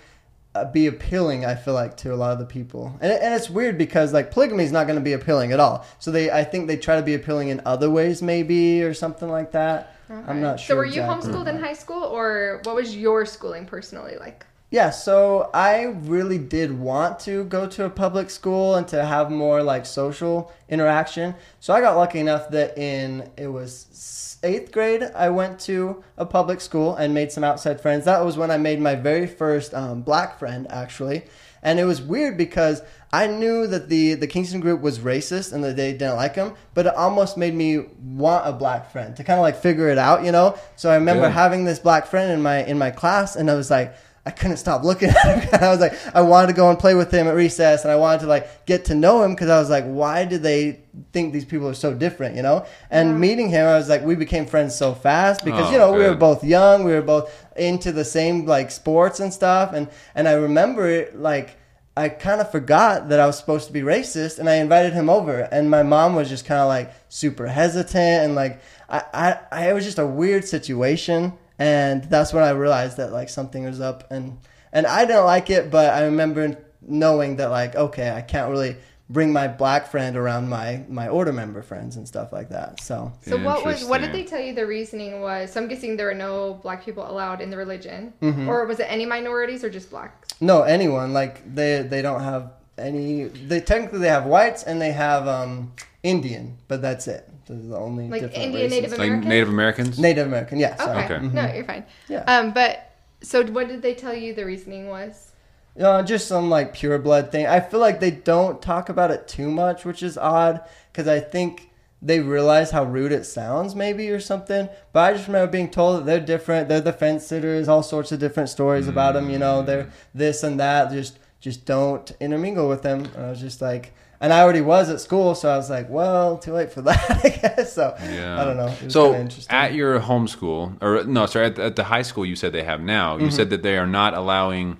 Uh, 0.54 0.64
be 0.70 0.86
appealing. 0.86 1.44
I 1.44 1.56
feel 1.56 1.74
like 1.74 1.96
to 1.98 2.14
a 2.14 2.16
lot 2.16 2.30
of 2.30 2.38
the 2.38 2.46
people, 2.46 2.96
and, 3.00 3.10
and 3.10 3.34
it's 3.34 3.50
weird 3.50 3.76
because 3.76 4.12
like 4.12 4.30
polygamy 4.30 4.62
is 4.62 4.70
not 4.70 4.86
going 4.86 4.98
to 4.98 5.04
be 5.04 5.14
appealing 5.14 5.50
at 5.50 5.58
all. 5.58 5.84
So 5.98 6.12
they, 6.12 6.30
I 6.30 6.44
think 6.44 6.68
they 6.68 6.76
try 6.76 6.94
to 6.94 7.02
be 7.02 7.14
appealing 7.14 7.48
in 7.48 7.60
other 7.66 7.90
ways, 7.90 8.22
maybe 8.22 8.82
or 8.84 8.94
something 8.94 9.28
like 9.28 9.50
that. 9.50 9.96
I'm 10.08 10.40
not 10.40 10.60
sure. 10.60 10.74
So 10.74 10.76
were 10.76 10.84
you 10.84 11.02
exactly. 11.02 11.32
homeschooled 11.32 11.48
in 11.48 11.58
high 11.60 11.72
school, 11.72 12.04
or 12.04 12.60
what 12.62 12.76
was 12.76 12.94
your 12.96 13.26
schooling 13.26 13.66
personally 13.66 14.16
like? 14.16 14.46
Yeah, 14.74 14.90
so 14.90 15.50
I 15.54 15.84
really 15.84 16.36
did 16.36 16.76
want 16.76 17.20
to 17.20 17.44
go 17.44 17.68
to 17.68 17.84
a 17.84 17.88
public 17.88 18.28
school 18.28 18.74
and 18.74 18.88
to 18.88 19.04
have 19.04 19.30
more 19.30 19.62
like 19.62 19.86
social 19.86 20.50
interaction. 20.68 21.36
So 21.60 21.72
I 21.72 21.80
got 21.80 21.96
lucky 21.96 22.18
enough 22.18 22.48
that 22.50 22.76
in 22.76 23.30
it 23.36 23.46
was 23.46 24.36
eighth 24.42 24.72
grade 24.72 25.04
I 25.14 25.30
went 25.30 25.60
to 25.60 26.02
a 26.18 26.26
public 26.26 26.60
school 26.60 26.96
and 26.96 27.14
made 27.14 27.30
some 27.30 27.44
outside 27.44 27.80
friends. 27.80 28.04
That 28.06 28.24
was 28.24 28.36
when 28.36 28.50
I 28.50 28.56
made 28.56 28.80
my 28.80 28.96
very 28.96 29.28
first 29.28 29.74
um, 29.74 30.02
black 30.02 30.40
friend 30.40 30.66
actually, 30.68 31.22
and 31.62 31.78
it 31.78 31.84
was 31.84 32.02
weird 32.02 32.36
because 32.36 32.82
I 33.12 33.28
knew 33.28 33.68
that 33.68 33.88
the 33.88 34.14
the 34.14 34.26
Kingston 34.26 34.58
group 34.58 34.80
was 34.80 34.98
racist 34.98 35.52
and 35.52 35.62
that 35.62 35.76
they 35.76 35.92
didn't 35.92 36.16
like 36.16 36.34
him, 36.34 36.52
but 36.74 36.86
it 36.86 36.94
almost 36.96 37.36
made 37.36 37.54
me 37.54 37.86
want 38.02 38.44
a 38.44 38.52
black 38.52 38.90
friend 38.90 39.14
to 39.18 39.22
kind 39.22 39.38
of 39.38 39.42
like 39.42 39.54
figure 39.54 39.88
it 39.88 39.98
out, 39.98 40.24
you 40.24 40.32
know. 40.32 40.58
So 40.74 40.90
I 40.90 40.96
remember 40.96 41.26
Good. 41.26 41.32
having 41.34 41.64
this 41.64 41.78
black 41.78 42.08
friend 42.08 42.32
in 42.32 42.42
my 42.42 42.64
in 42.64 42.76
my 42.76 42.90
class, 42.90 43.36
and 43.36 43.48
I 43.48 43.54
was 43.54 43.70
like. 43.70 43.94
I 44.26 44.30
couldn't 44.30 44.56
stop 44.56 44.84
looking 44.84 45.10
at 45.24 45.42
him. 45.42 45.48
I 45.60 45.68
was 45.68 45.80
like, 45.80 45.92
I 46.14 46.22
wanted 46.22 46.46
to 46.46 46.52
go 46.54 46.70
and 46.70 46.78
play 46.78 46.94
with 46.94 47.12
him 47.12 47.26
at 47.28 47.34
recess, 47.34 47.82
and 47.84 47.92
I 47.92 47.96
wanted 47.96 48.20
to 48.22 48.26
like 48.26 48.64
get 48.66 48.86
to 48.86 48.94
know 48.94 49.22
him 49.22 49.32
because 49.34 49.50
I 49.50 49.58
was 49.58 49.68
like, 49.68 49.84
why 49.84 50.24
do 50.24 50.38
they 50.38 50.80
think 51.12 51.32
these 51.34 51.44
people 51.44 51.68
are 51.68 51.74
so 51.74 51.92
different, 51.92 52.34
you 52.36 52.42
know? 52.42 52.64
And 52.90 53.10
Yeah. 53.10 53.14
meeting 53.16 53.48
him, 53.50 53.66
I 53.66 53.74
was 53.76 53.88
like, 53.88 54.02
we 54.02 54.14
became 54.14 54.46
friends 54.46 54.74
so 54.74 54.94
fast 54.94 55.44
because 55.44 55.68
Oh, 55.68 55.72
you 55.72 55.78
know 55.78 55.92
we 55.92 56.04
were 56.04 56.14
both 56.14 56.42
young, 56.42 56.84
we 56.84 56.92
were 56.92 57.02
both 57.02 57.30
into 57.56 57.92
the 57.92 58.04
same 58.04 58.46
like 58.46 58.70
sports 58.70 59.20
and 59.20 59.32
stuff, 59.32 59.72
and 59.74 59.88
and 60.14 60.26
I 60.28 60.32
remember 60.32 60.88
it 60.88 61.18
like. 61.18 61.58
I 61.96 62.08
kind 62.08 62.40
of 62.40 62.50
forgot 62.50 63.08
that 63.10 63.20
I 63.20 63.26
was 63.26 63.38
supposed 63.38 63.68
to 63.68 63.72
be 63.72 63.82
racist, 63.82 64.40
and 64.40 64.50
I 64.50 64.56
invited 64.56 64.94
him 64.94 65.08
over, 65.08 65.42
and 65.52 65.70
my 65.70 65.84
mom 65.84 66.16
was 66.16 66.28
just 66.28 66.44
kind 66.44 66.60
of 66.60 66.66
like 66.66 66.92
super 67.08 67.46
hesitant, 67.46 68.24
and 68.24 68.34
like 68.34 68.60
I, 68.88 69.02
I, 69.14 69.38
I, 69.52 69.70
it 69.70 69.74
was 69.74 69.84
just 69.84 70.00
a 70.00 70.04
weird 70.06 70.44
situation, 70.44 71.34
and 71.58 72.04
that's 72.04 72.32
when 72.32 72.42
I 72.44 72.50
realized 72.50 72.96
that 72.96 73.12
like 73.12 73.28
something 73.28 73.64
was 73.64 73.80
up, 73.80 74.10
and 74.10 74.38
and 74.72 74.86
I 74.86 75.04
didn't 75.04 75.24
like 75.24 75.50
it, 75.50 75.70
but 75.70 75.92
I 75.94 76.04
remember 76.04 76.56
knowing 76.82 77.36
that 77.36 77.50
like 77.50 77.74
okay, 77.76 78.10
I 78.10 78.20
can't 78.22 78.50
really 78.50 78.76
bring 79.10 79.30
my 79.34 79.46
black 79.46 79.86
friend 79.86 80.16
around 80.16 80.48
my 80.48 80.82
my 80.88 81.08
order 81.08 81.32
member 81.32 81.60
friends 81.62 81.96
and 81.96 82.08
stuff 82.08 82.32
like 82.32 82.48
that. 82.48 82.80
So 82.80 83.12
So 83.22 83.36
what 83.36 83.64
was 83.64 83.84
what 83.84 84.00
did 84.00 84.12
they 84.12 84.24
tell 84.24 84.40
you 84.40 84.54
the 84.54 84.66
reasoning 84.66 85.20
was? 85.20 85.52
So 85.52 85.60
I'm 85.60 85.68
guessing 85.68 85.96
there 85.96 86.06
were 86.06 86.14
no 86.14 86.54
black 86.54 86.84
people 86.84 87.08
allowed 87.08 87.40
in 87.40 87.50
the 87.50 87.56
religion, 87.56 88.14
Mm-hmm. 88.22 88.48
or 88.48 88.64
was 88.66 88.80
it 88.80 88.86
any 88.88 89.06
minorities 89.06 89.62
or 89.62 89.70
just 89.70 89.90
blacks? 89.90 90.28
no, 90.40 90.62
anyone 90.62 91.12
like 91.12 91.54
they 91.54 91.82
they 91.82 92.02
don't 92.02 92.22
have 92.24 92.50
any. 92.76 93.24
They 93.24 93.60
technically 93.60 94.00
they 94.00 94.08
have 94.08 94.24
whites 94.26 94.64
and 94.64 94.80
they 94.80 94.90
have 94.92 95.28
um 95.28 95.72
Indian, 96.02 96.56
but 96.68 96.82
that's 96.82 97.06
it. 97.06 97.28
Those 97.46 97.64
are 97.64 97.68
the 97.68 97.76
only 97.78 98.08
Like 98.08 98.22
different 98.22 98.44
Indian, 98.44 98.70
races. 98.70 98.90
Native 98.98 98.98
Like 98.98 99.24
Native 99.28 99.48
Americans. 99.48 99.98
Native 99.98 100.26
American, 100.26 100.58
yeah. 100.58 100.76
Sorry. 100.76 101.04
Okay, 101.04 101.14
Okay. 101.14 101.26
no, 101.26 101.52
you're 101.54 101.64
fine. 101.64 101.84
Yeah. 102.08 102.24
Um, 102.26 102.52
but 102.52 102.90
so 103.22 103.44
what 103.46 103.68
did 103.68 103.82
they 103.82 103.94
tell 103.94 104.14
you 104.14 104.34
the 104.34 104.44
reasoning 104.46 104.88
was? 104.88 105.32
Uh, 105.78 106.02
just 106.02 106.28
some 106.28 106.48
like 106.50 106.72
pure 106.72 106.98
blood 106.98 107.32
thing. 107.32 107.46
I 107.46 107.60
feel 107.60 107.80
like 107.80 107.98
they 108.00 108.12
don't 108.12 108.62
talk 108.62 108.88
about 108.88 109.10
it 109.10 109.26
too 109.26 109.50
much, 109.50 109.84
which 109.84 110.02
is 110.02 110.16
odd 110.16 110.60
because 110.92 111.08
I 111.08 111.18
think 111.20 111.70
they 112.00 112.20
realize 112.20 112.70
how 112.70 112.84
rude 112.84 113.12
it 113.12 113.24
sounds, 113.24 113.74
maybe 113.74 114.08
or 114.10 114.20
something. 114.20 114.68
But 114.92 115.00
I 115.00 115.12
just 115.14 115.26
remember 115.26 115.50
being 115.50 115.70
told 115.70 115.98
that 115.98 116.06
they're 116.06 116.20
different. 116.20 116.68
They're 116.68 116.80
the 116.80 116.92
fence 116.92 117.26
sitters. 117.26 117.66
All 117.66 117.82
sorts 117.82 118.12
of 118.12 118.20
different 118.20 118.50
stories 118.50 118.86
about 118.88 119.14
them. 119.14 119.30
You 119.30 119.38
know, 119.38 119.62
they're 119.62 119.90
this 120.14 120.42
and 120.44 120.60
that. 120.60 120.92
Just 120.92 121.18
just 121.40 121.64
don't 121.66 122.10
intermingle 122.20 122.68
with 122.68 122.82
them. 122.82 123.06
And 123.16 123.26
I 123.26 123.30
was 123.30 123.40
just 123.40 123.60
like, 123.60 123.92
and 124.24 124.32
I 124.32 124.40
already 124.40 124.62
was 124.62 124.88
at 124.88 125.00
school, 125.00 125.34
so 125.34 125.50
I 125.50 125.56
was 125.56 125.68
like, 125.68 125.88
well, 125.90 126.38
too 126.38 126.52
late 126.54 126.72
for 126.72 126.80
that, 126.88 127.20
I 127.24 127.28
guess. 127.28 127.74
So 127.74 127.94
Yeah. 128.02 128.40
I 128.40 128.44
don't 128.44 128.56
know. 128.56 128.68
It 128.68 128.84
was 128.84 128.92
So 128.92 129.14
interesting. 129.14 129.54
at 129.54 129.74
your 129.74 130.00
homeschool, 130.00 130.82
or 130.82 131.04
no, 131.04 131.26
sorry, 131.26 131.46
at 131.46 131.56
the, 131.56 131.64
at 131.64 131.76
the 131.76 131.84
high 131.84 132.02
school 132.02 132.24
you 132.24 132.34
said 132.36 132.52
they 132.52 132.64
have 132.64 132.80
now, 132.80 133.16
Mm-hmm. 133.16 133.24
you 133.26 133.30
said 133.30 133.50
that 133.50 133.62
they 133.62 133.76
are 133.76 133.86
not 133.86 134.14
allowing 134.14 134.78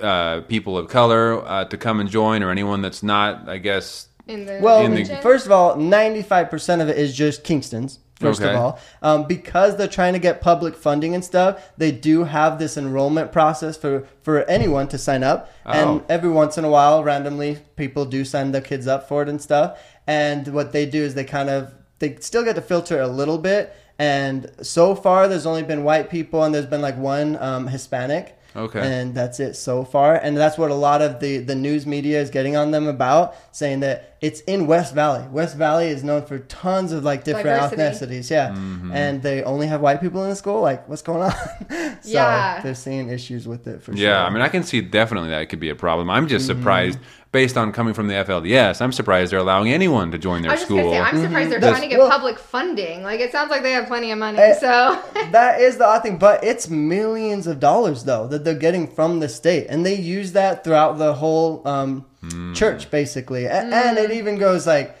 uh, 0.00 0.42
people 0.42 0.78
of 0.78 0.88
color 0.88 1.44
uh, 1.46 1.64
to 1.64 1.76
come 1.76 1.98
and 2.00 2.08
join, 2.08 2.42
or 2.44 2.50
anyone 2.50 2.80
that's 2.82 3.02
not, 3.02 3.48
I 3.48 3.58
guess. 3.58 4.06
In 4.28 4.46
the 4.46 4.60
Well, 4.62 4.84
In 4.84 4.94
the- 4.94 5.04
first 5.22 5.46
of 5.46 5.52
all, 5.52 5.74
95% 5.76 6.80
of 6.82 6.88
it 6.88 6.98
is 6.98 7.16
just 7.16 7.42
Kingston's, 7.44 7.98
first 8.18 8.40
Okay. 8.40 8.52
of 8.54 8.60
all. 8.60 8.78
Um, 9.02 9.24
because 9.24 9.76
they're 9.76 9.88
trying 9.88 10.12
to 10.12 10.18
get 10.18 10.40
public 10.40 10.74
funding 10.74 11.14
and 11.14 11.24
stuff, 11.24 11.70
they 11.76 11.92
do 11.92 12.24
have 12.24 12.58
this 12.58 12.76
enrollment 12.76 13.32
process 13.32 13.76
for, 13.76 14.06
for 14.22 14.44
anyone 14.44 14.88
to 14.88 14.98
sign 14.98 15.22
up. 15.22 15.50
Oh. 15.66 15.72
And 15.72 16.02
every 16.08 16.30
once 16.30 16.58
in 16.58 16.64
a 16.64 16.70
while, 16.70 17.02
randomly, 17.04 17.58
people 17.76 18.04
do 18.04 18.24
sign 18.24 18.52
their 18.52 18.60
kids 18.60 18.86
up 18.86 19.08
for 19.08 19.22
it 19.22 19.28
and 19.28 19.40
stuff. 19.40 19.78
And 20.06 20.48
what 20.48 20.72
they 20.72 20.86
do 20.86 21.02
is 21.02 21.14
they 21.14 21.24
kind 21.24 21.48
of, 21.50 21.74
they 21.98 22.16
still 22.20 22.44
get 22.44 22.56
to 22.56 22.62
filter 22.62 23.00
a 23.00 23.08
little 23.08 23.38
bit. 23.38 23.74
And 23.98 24.50
so 24.62 24.94
far, 24.94 25.28
there's 25.28 25.46
only 25.46 25.64
been 25.64 25.82
white 25.84 26.08
people 26.08 26.44
and 26.44 26.54
there's 26.54 26.66
been 26.66 26.82
like 26.82 26.96
one 26.96 27.36
um, 27.42 27.66
Hispanic. 27.68 28.37
Okay. 28.58 28.80
And 28.80 29.14
that's 29.14 29.40
it 29.40 29.54
so 29.54 29.84
far. 29.84 30.14
And 30.16 30.36
that's 30.36 30.58
what 30.58 30.70
a 30.70 30.74
lot 30.74 31.00
of 31.02 31.20
the, 31.20 31.38
the 31.38 31.54
news 31.54 31.86
media 31.86 32.20
is 32.20 32.30
getting 32.30 32.56
on 32.56 32.70
them 32.70 32.86
about, 32.86 33.34
saying 33.52 33.80
that 33.80 34.16
it's 34.20 34.40
in 34.42 34.66
West 34.66 34.94
Valley. 34.94 35.26
West 35.28 35.56
Valley 35.56 35.88
is 35.88 36.02
known 36.02 36.24
for 36.26 36.40
tons 36.40 36.90
of 36.92 37.04
like 37.04 37.24
different 37.24 37.46
Diversity. 37.46 37.82
ethnicities. 38.16 38.30
Yeah. 38.30 38.48
Mm-hmm. 38.50 38.92
And 38.92 39.22
they 39.22 39.42
only 39.44 39.66
have 39.68 39.80
white 39.80 40.00
people 40.00 40.22
in 40.24 40.30
the 40.30 40.36
school. 40.36 40.60
Like, 40.60 40.88
what's 40.88 41.02
going 41.02 41.22
on? 41.22 41.30
so 42.02 42.10
Yeah. 42.10 42.60
they're 42.62 42.74
seeing 42.74 43.10
issues 43.10 43.46
with 43.46 43.66
it 43.68 43.82
for 43.82 43.96
sure. 43.96 44.04
Yeah, 44.06 44.24
I 44.24 44.30
mean, 44.30 44.42
I 44.42 44.48
can 44.48 44.62
see 44.64 44.80
definitely 44.80 45.28
that 45.30 45.42
it 45.42 45.46
could 45.46 45.60
be 45.60 45.70
a 45.70 45.76
problem. 45.76 46.10
I'm 46.10 46.26
just 46.26 46.48
Mm-hmm. 46.48 46.58
surprised, 46.60 46.98
based 47.30 47.56
on 47.56 47.72
coming 47.72 47.92
from 47.94 48.08
the 48.08 48.14
FLDS, 48.14 48.80
I'm 48.80 48.92
surprised 48.92 49.32
they're 49.32 49.38
allowing 49.38 49.70
anyone 49.72 50.10
to 50.12 50.18
join 50.18 50.38
I 50.38 50.42
their 50.42 50.50
was 50.52 50.60
school. 50.62 50.78
gonna 50.78 50.90
say, 50.90 50.98
I'm 51.00 51.22
surprised 51.22 51.50
they're 51.50 51.60
That's- 51.60 51.78
trying 51.78 51.88
to 51.90 51.94
get 51.94 51.98
well- 52.00 52.10
public 52.10 52.38
funding. 52.38 53.02
Like 53.02 53.20
it 53.20 53.32
sounds 53.32 53.50
like 53.50 53.62
they 53.62 53.72
have 53.72 53.86
plenty 53.86 54.10
of 54.10 54.18
money. 54.18 54.38
Eh, 54.38 54.54
so 54.54 55.02
that 55.32 55.60
is 55.60 55.76
the 55.76 55.86
odd 55.86 56.02
thing, 56.02 56.16
but 56.18 56.42
it's 56.42 56.68
millions 56.68 57.46
of 57.46 57.60
dollars 57.60 58.04
though 58.04 58.26
that 58.28 58.44
they're 58.44 58.54
getting 58.54 58.86
from 58.86 59.20
the 59.20 59.28
state, 59.28 59.66
and 59.68 59.84
they 59.84 59.94
use 59.94 60.32
that 60.32 60.64
throughout 60.64 60.98
the 60.98 61.14
whole 61.14 61.66
um, 61.68 62.06
church 62.54 62.90
basically, 62.90 63.44
A- 63.44 63.52
and 63.62 63.98
it 63.98 64.10
even 64.10 64.36
goes 64.38 64.66
like. 64.66 64.96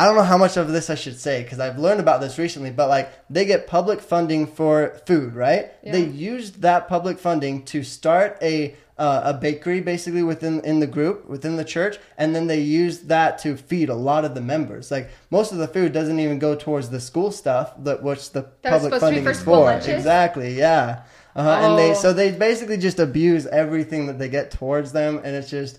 I 0.00 0.06
don't 0.06 0.16
know 0.16 0.22
how 0.22 0.38
much 0.38 0.56
of 0.56 0.68
this 0.72 0.88
I 0.88 0.94
should 0.94 1.20
say 1.20 1.42
because 1.42 1.60
I've 1.60 1.78
learned 1.78 2.00
about 2.00 2.22
this 2.22 2.38
recently, 2.38 2.70
but 2.70 2.88
like 2.88 3.12
they 3.28 3.44
get 3.44 3.66
public 3.66 4.00
funding 4.00 4.46
for 4.46 4.98
food, 5.06 5.34
right? 5.34 5.72
Yeah. 5.82 5.92
They 5.92 6.04
used 6.04 6.62
that 6.62 6.88
public 6.88 7.18
funding 7.18 7.64
to 7.66 7.82
start 7.82 8.38
a 8.40 8.74
uh, 8.96 9.22
a 9.32 9.34
bakery 9.34 9.80
basically 9.80 10.22
within 10.22 10.60
in 10.64 10.80
the 10.80 10.86
group 10.86 11.28
within 11.28 11.56
the 11.56 11.64
church, 11.64 11.98
and 12.16 12.34
then 12.34 12.46
they 12.46 12.60
used 12.60 13.08
that 13.08 13.38
to 13.40 13.56
feed 13.58 13.90
a 13.90 13.94
lot 13.94 14.24
of 14.24 14.34
the 14.34 14.40
members. 14.40 14.90
Like 14.90 15.10
most 15.30 15.52
of 15.52 15.58
the 15.58 15.68
food 15.68 15.92
doesn't 15.92 16.18
even 16.18 16.38
go 16.38 16.54
towards 16.54 16.88
the 16.88 17.00
school 17.00 17.30
stuff, 17.30 17.72
that 17.84 18.02
which 18.02 18.32
the 18.32 18.42
That 18.62 18.72
public 18.72 18.94
supposed 18.94 19.00
to 19.02 19.10
be 19.10 19.16
funding 19.16 19.24
for 19.24 19.30
is 19.32 19.38
school 19.38 19.54
for. 19.56 19.64
lunches? 19.64 19.88
Exactly, 19.88 20.56
yeah. 20.58 21.02
Uh-huh. 21.36 21.50
And 21.50 21.78
they 21.78 21.90
Oh. 21.90 21.94
so 21.94 22.12
they 22.14 22.32
basically 22.32 22.78
just 22.78 22.98
abuse 22.98 23.46
everything 23.46 24.06
that 24.06 24.18
they 24.18 24.28
get 24.28 24.50
towards 24.50 24.92
them, 24.92 25.20
and 25.24 25.36
it's 25.36 25.50
just 25.50 25.78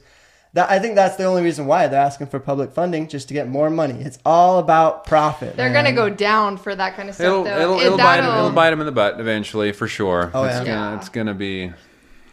that 0.54 0.70
I 0.70 0.80
think 0.80 0.96
that's 0.96 1.16
the 1.16 1.24
only 1.24 1.42
reason 1.44 1.66
why 1.66 1.88
they're 1.88 2.02
asking 2.02 2.28
for 2.28 2.40
public 2.40 2.72
funding 2.72 3.08
just 3.08 3.28
to 3.30 3.34
get 3.34 3.48
more 3.48 3.70
money. 3.70 4.02
It's 4.02 4.20
all 4.26 4.60
about 4.60 5.06
profit. 5.06 5.56
they're 5.56 5.70
man. 5.70 5.86
gonna 5.86 5.96
go 5.96 6.10
down 6.10 6.58
for 6.58 6.76
that 6.76 6.96
kind 6.96 7.08
of 7.10 7.16
stuff. 7.16 7.26
It'll 7.26 7.44
though. 7.44 7.62
it'll, 7.62 7.80
It- 7.80 7.86
it'll 7.86 7.98
bite 7.98 8.22
them, 8.22 8.38
It'll 8.38 8.52
bite 8.52 8.74
him 8.74 8.80
in 8.82 8.86
the 8.86 8.92
butt 8.92 9.20
eventually, 9.20 9.72
for 9.72 9.88
sure. 9.88 10.30
Oh, 10.34 10.44
it's 10.44 10.56
yeah. 10.56 10.66
Gonna, 10.66 10.90
Yeah. 10.92 10.96
it's 10.98 11.10
gonna 11.10 11.34
be. 11.34 11.72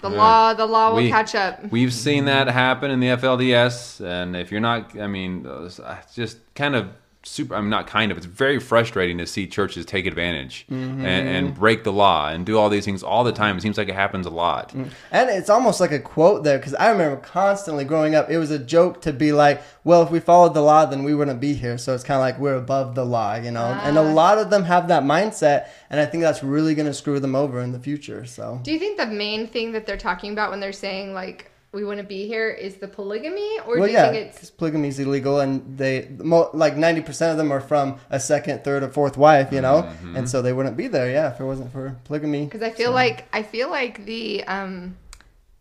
The 0.01 0.11
law, 0.11 0.55
the 0.55 0.67
law 0.67 0.91
will 0.91 0.99
We- 1.03 1.11
catch 1.11 1.35
up. 1.35 1.61
We've 1.71 1.93
seen 1.93 2.27
that 2.27 2.47
happen 2.49 2.91
in 2.93 3.01
the 3.01 3.09
FLDS, 3.09 4.01
and 4.01 4.37
if 4.37 4.53
you're 4.53 4.61
not, 4.61 4.97
I 4.99 5.09
mean, 5.09 5.45
uh, 5.47 5.69
just 6.15 6.39
kind 6.55 6.77
of 6.77 6.87
super. 7.29 7.55
I'm 7.55 7.71
not 7.71 7.87
kind 7.87 8.11
of. 8.11 8.17
It's 8.19 8.27
very 8.27 8.59
frustrating 8.59 9.19
to 9.19 9.27
see 9.27 9.47
churches 9.47 9.85
take 9.87 10.07
advantage 10.07 10.67
Mm-hmm. 10.71 11.05
and, 11.05 11.29
and 11.29 11.55
break 11.55 11.85
the 11.85 11.93
law 11.93 12.29
and 12.29 12.45
do 12.47 12.59
all 12.59 12.69
these 12.69 12.85
things 12.85 13.03
all 13.03 13.25
the 13.25 13.33
time. 13.33 13.57
It 13.59 13.61
seems 13.63 13.79
like 13.79 13.89
it 13.89 13.95
happens 13.95 14.27
a 14.27 14.31
lot. 14.31 14.73
And 14.75 14.91
it's 15.31 15.49
almost 15.51 15.81
like 15.81 15.93
a 15.93 15.99
quote 16.01 16.45
there 16.45 16.59
because 16.59 16.75
I 16.75 16.91
remember 16.91 17.17
constantly 17.17 17.85
growing 17.85 18.15
up, 18.15 18.31
it 18.31 18.39
was 18.39 18.51
a 18.51 18.59
joke 18.59 19.01
to 19.03 19.13
be 19.13 19.33
like, 19.33 19.63
well, 19.85 20.03
if 20.03 20.11
we 20.11 20.21
followed 20.21 20.55
the 20.55 20.61
law, 20.63 20.85
then 20.87 21.05
we 21.05 21.15
wouldn't 21.15 21.41
be 21.41 21.55
here. 21.55 21.79
So 21.79 21.95
it's 21.95 22.05
kind 22.05 22.17
of 22.17 22.23
like 22.23 22.39
we're 22.39 22.57
above 22.57 22.95
the 22.95 23.05
law, 23.05 23.35
you 23.37 23.51
know? 23.51 23.67
And 23.83 23.97
a 23.97 24.01
Ah. 24.01 24.13
lot 24.13 24.39
of 24.39 24.51
them 24.51 24.65
have 24.65 24.89
that 24.89 25.03
mindset. 25.03 25.69
And 25.91 26.01
I 26.01 26.07
think 26.07 26.23
that's 26.23 26.43
really 26.43 26.75
going 26.75 26.87
to 26.87 26.95
screw 26.95 27.21
them 27.21 27.35
over 27.35 27.61
in 27.61 27.73
the 27.73 27.79
future. 27.79 28.25
So. 28.27 28.61
Do 28.63 28.73
you 28.73 28.79
think 28.79 28.99
the 28.99 29.07
main 29.07 29.47
thing 29.47 29.73
that 29.73 29.87
they're 29.87 29.97
talking 29.97 30.33
about 30.33 30.51
when 30.51 30.61
they're 30.61 30.73
saying 30.73 31.15
like 31.15 31.51
we 31.73 31.85
wouldn't 31.85 32.09
be 32.09 32.27
here 32.27 32.49
is 32.49 32.77
the 32.77 32.89
polygamy, 32.89 33.59
or 33.67 33.77
Well, 33.79 33.87
do 33.87 33.93
you 33.93 33.99
yeah, 33.99 34.11
think 34.11 34.27
it's 34.35 34.49
polygamy 34.51 34.89
is 34.89 34.99
illegal, 34.99 35.41
and 35.41 35.77
they 35.77 36.09
mo- 36.19 36.51
like 36.55 36.77
ninety 36.77 37.03
percent 37.03 37.31
of 37.33 37.37
them 37.39 37.53
are 37.53 37.61
from 37.61 37.99
a 38.11 38.19
second, 38.19 38.65
third, 38.65 38.83
or 38.83 38.89
fourth 38.89 39.17
wife, 39.19 39.53
you 39.53 39.61
know, 39.61 39.83
Mm-hmm. 39.83 40.17
and 40.17 40.29
so 40.31 40.41
they 40.41 40.53
wouldn't 40.55 40.77
be 40.77 40.89
there, 40.89 41.11
yeah, 41.11 41.33
if 41.35 41.41
it 41.41 41.45
wasn't 41.45 41.71
for 41.71 41.97
polygamy. 42.05 42.47
because 42.47 42.63
I 42.63 42.71
feel 42.71 42.93
like 42.93 43.29
I 43.35 43.43
feel 43.43 43.71
like 43.71 44.05
the 44.07 44.45
um 44.45 44.97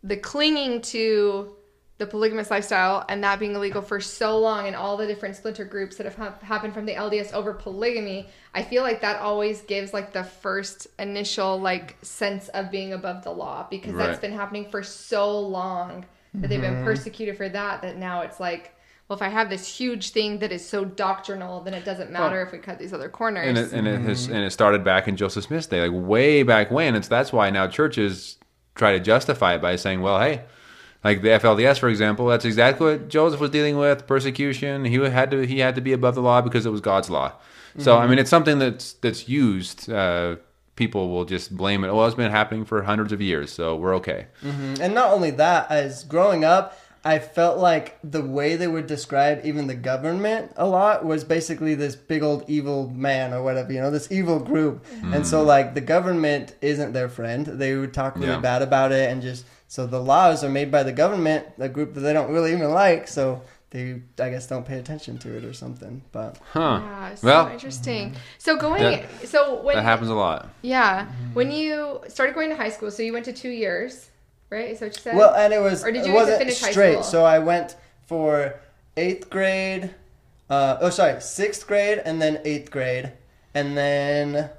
the 0.03 0.15
clinging 0.15 0.81
to 0.81 1.56
the 1.97 2.05
polygamous 2.05 2.51
lifestyle 2.51 3.03
and 3.09 3.23
that 3.23 3.39
being 3.39 3.55
illegal 3.55 3.81
for 3.81 3.99
so 3.99 4.37
long 4.37 4.67
and 4.67 4.75
all 4.75 4.97
the 4.97 5.07
different 5.07 5.35
splinter 5.35 5.65
groups 5.65 5.95
that 5.97 6.05
have 6.05 6.15
hap- 6.15 6.43
happened 6.43 6.73
from 6.73 6.85
the 6.85 6.93
LDS 6.93 7.33
over 7.33 7.53
polygamy, 7.53 8.27
I 8.53 8.61
feel 8.61 8.83
like 8.83 9.01
that 9.01 9.19
always 9.19 9.61
gives 9.61 9.93
like 9.93 10.13
the 10.13 10.23
first 10.23 10.87
initial 10.99 11.59
like 11.59 11.97
sense 12.03 12.49
of 12.49 12.69
being 12.69 12.93
above 12.93 13.23
the 13.23 13.31
law 13.31 13.65
because 13.69 13.95
that's 13.95 14.19
been 14.19 14.31
happening 14.31 14.69
for 14.69 14.83
so 14.83 15.39
long 15.39 16.05
that 16.35 16.49
they've 16.49 16.61
been 16.61 16.75
mm-hmm. 16.75 16.85
persecuted 16.85 17.35
for 17.35 17.49
that 17.49 17.81
that 17.81 17.97
now 17.97 18.21
it's 18.21 18.39
like 18.39 18.75
well 19.07 19.15
if 19.15 19.23
I 19.23 19.29
have 19.29 19.49
this 19.49 19.67
huge 19.67 20.11
thing 20.11 20.37
that 20.39 20.51
is 20.51 20.67
so 20.67 20.85
doctrinal 20.85 21.61
then 21.61 21.73
it 21.73 21.83
doesn't 21.83 22.11
matter 22.11 22.43
if 22.43 22.51
we 22.51 22.59
cut 22.59 22.77
these 22.77 22.93
other 22.93 23.09
corners. 23.09 23.47
And 23.47 23.57
it, 23.57 23.73
and 23.73 23.87
it 23.87 24.01
has 24.01 24.25
mm-hmm. 24.25 24.35
and 24.35 24.45
it 24.45 24.51
started 24.51 24.83
back 24.83 25.07
in 25.07 25.15
Joseph 25.15 25.45
Smith's 25.45 25.65
day, 25.65 25.87
like 25.87 26.07
way 26.07 26.43
back 26.43 26.69
when. 26.69 26.93
It's 26.95 27.07
that's 27.07 27.33
why 27.33 27.49
now 27.49 27.67
churches 27.67 28.37
try 28.75 28.91
to 28.91 28.99
justify 28.99 29.55
it 29.55 29.61
by 29.61 29.75
saying, 29.75 30.01
well, 30.01 30.19
hey, 30.19 30.43
like 31.03 31.21
the 31.21 31.29
FLDS, 31.29 31.79
for 31.79 31.89
example, 31.89 32.27
that's 32.27 32.45
exactly 32.45 32.85
what 32.85 33.07
Joseph 33.07 33.39
was 33.39 33.51
dealing 33.51 33.77
with: 33.77 34.07
persecution. 34.07 34.85
He 34.85 34.95
had 34.95 35.31
to 35.31 35.45
he 35.45 35.59
had 35.59 35.75
to 35.75 35.81
be 35.81 35.93
above 35.93 36.15
the 36.15 36.21
law 36.21 36.41
because 36.41 36.65
it 36.65 36.71
was 36.71 36.81
God's 36.81 37.09
law. 37.09 37.33
So 37.77 37.95
I 37.95 38.01
mm-hmm. 38.01 38.09
mean, 38.09 38.19
it's 38.19 38.29
something 38.29 38.59
that's 38.59 38.93
that's 38.93 39.29
used. 39.29 39.89
Uh, 39.89 40.37
people 40.75 41.09
will 41.09 41.25
just 41.25 41.55
blame 41.55 41.83
it. 41.83 41.93
Well, 41.93 42.05
it's 42.05 42.15
been 42.15 42.31
happening 42.31 42.65
for 42.65 42.81
hundreds 42.83 43.11
of 43.11 43.21
years, 43.21 43.51
so 43.51 43.75
we're 43.75 43.95
okay. 43.95 44.27
Mm-hmm. 44.43 44.81
And 44.81 44.95
not 44.95 45.11
only 45.11 45.31
that, 45.31 45.69
as 45.69 46.03
growing 46.03 46.43
up, 46.43 46.79
I 47.03 47.19
felt 47.19 47.57
like 47.59 47.97
the 48.03 48.21
way 48.21 48.55
they 48.55 48.67
would 48.67 48.87
describe 48.87 49.41
even 49.43 49.67
the 49.67 49.75
government 49.75 50.53
a 50.57 50.67
lot 50.67 51.05
was 51.05 51.23
basically 51.23 51.75
this 51.75 51.95
big 51.95 52.23
old 52.23 52.43
evil 52.47 52.89
man 52.89 53.33
or 53.33 53.43
whatever, 53.43 53.71
you 53.71 53.79
know, 53.79 53.91
this 53.91 54.11
evil 54.11 54.39
group. 54.39 54.85
And 55.13 55.25
so, 55.25 55.43
mm. 55.43 55.47
like, 55.47 55.73
the 55.73 55.81
government 55.81 56.55
isn't 56.61 56.93
their 56.93 57.09
friend. 57.09 57.45
They 57.45 57.75
would 57.75 57.93
talk 57.93 58.15
really 58.15 58.27
Yeah. 58.27 58.39
bad 58.39 58.61
about 58.61 58.91
it 58.91 59.09
and 59.11 59.21
just. 59.21 59.45
So 59.67 59.85
the 59.85 59.99
laws 60.01 60.43
are 60.43 60.49
made 60.49 60.71
by 60.71 60.83
the 60.83 60.93
government, 60.93 61.45
a 61.59 61.67
group 61.69 61.93
that 61.95 61.99
they 62.01 62.13
don't 62.13 62.31
really 62.31 62.53
even 62.53 62.71
like. 62.71 63.07
So 63.07 63.41
they, 63.71 64.01
I 64.19 64.29
guess, 64.29 64.47
don't 64.47 64.65
pay 64.65 64.79
attention 64.79 65.17
to 65.19 65.37
it 65.37 65.43
or 65.43 65.51
something. 65.53 66.01
But 66.13 66.37
Huh? 66.53 66.79
yeah, 66.81 67.15
so 67.15 67.27
well, 67.27 67.47
interesting. 67.49 68.15
So 68.37 68.55
going, 68.55 68.81
That- 68.81 69.27
so 69.27 69.61
when 69.61 69.75
that 69.75 69.83
happens 69.83 70.09
a 70.09 70.13
lot. 70.15 70.49
Yeah. 70.61 71.05
Mm-hmm. 71.05 71.33
When 71.33 71.51
you 71.51 72.01
started 72.07 72.33
going 72.33 72.49
to 72.49 72.55
high 72.55 72.69
school, 72.69 72.91
so 72.91 73.03
you 73.03 73.11
went 73.11 73.25
to 73.25 73.33
two 73.33 73.49
years, 73.49 74.09
right? 74.49 74.69
Is 74.71 74.79
that 74.79 74.85
what 74.85 74.95
you 74.95 75.01
said? 75.01 75.15
Well, 75.17 75.33
and 75.35 75.53
it 75.53 75.59
was 75.61 75.83
Or 75.83 75.91
did 75.91 76.05
you 76.05 76.13
wasn't 76.13 76.37
finish 76.39 76.61
high 76.61 76.71
straight. 76.71 76.93
school? 76.93 77.03
So 77.03 77.25
I 77.25 77.39
went 77.39 77.75
for 78.05 78.55
eighth 78.95 79.29
grade. 79.29 79.93
Uh, 80.49 80.77
oh, 80.79 80.89
sorry, 80.89 81.19
sixth 81.21 81.67
grade 81.67 82.01
and 82.05 82.21
then 82.21 82.39
eighth 82.45 82.71
grade, 82.71 83.11
and 83.53 83.77
then 83.77 84.49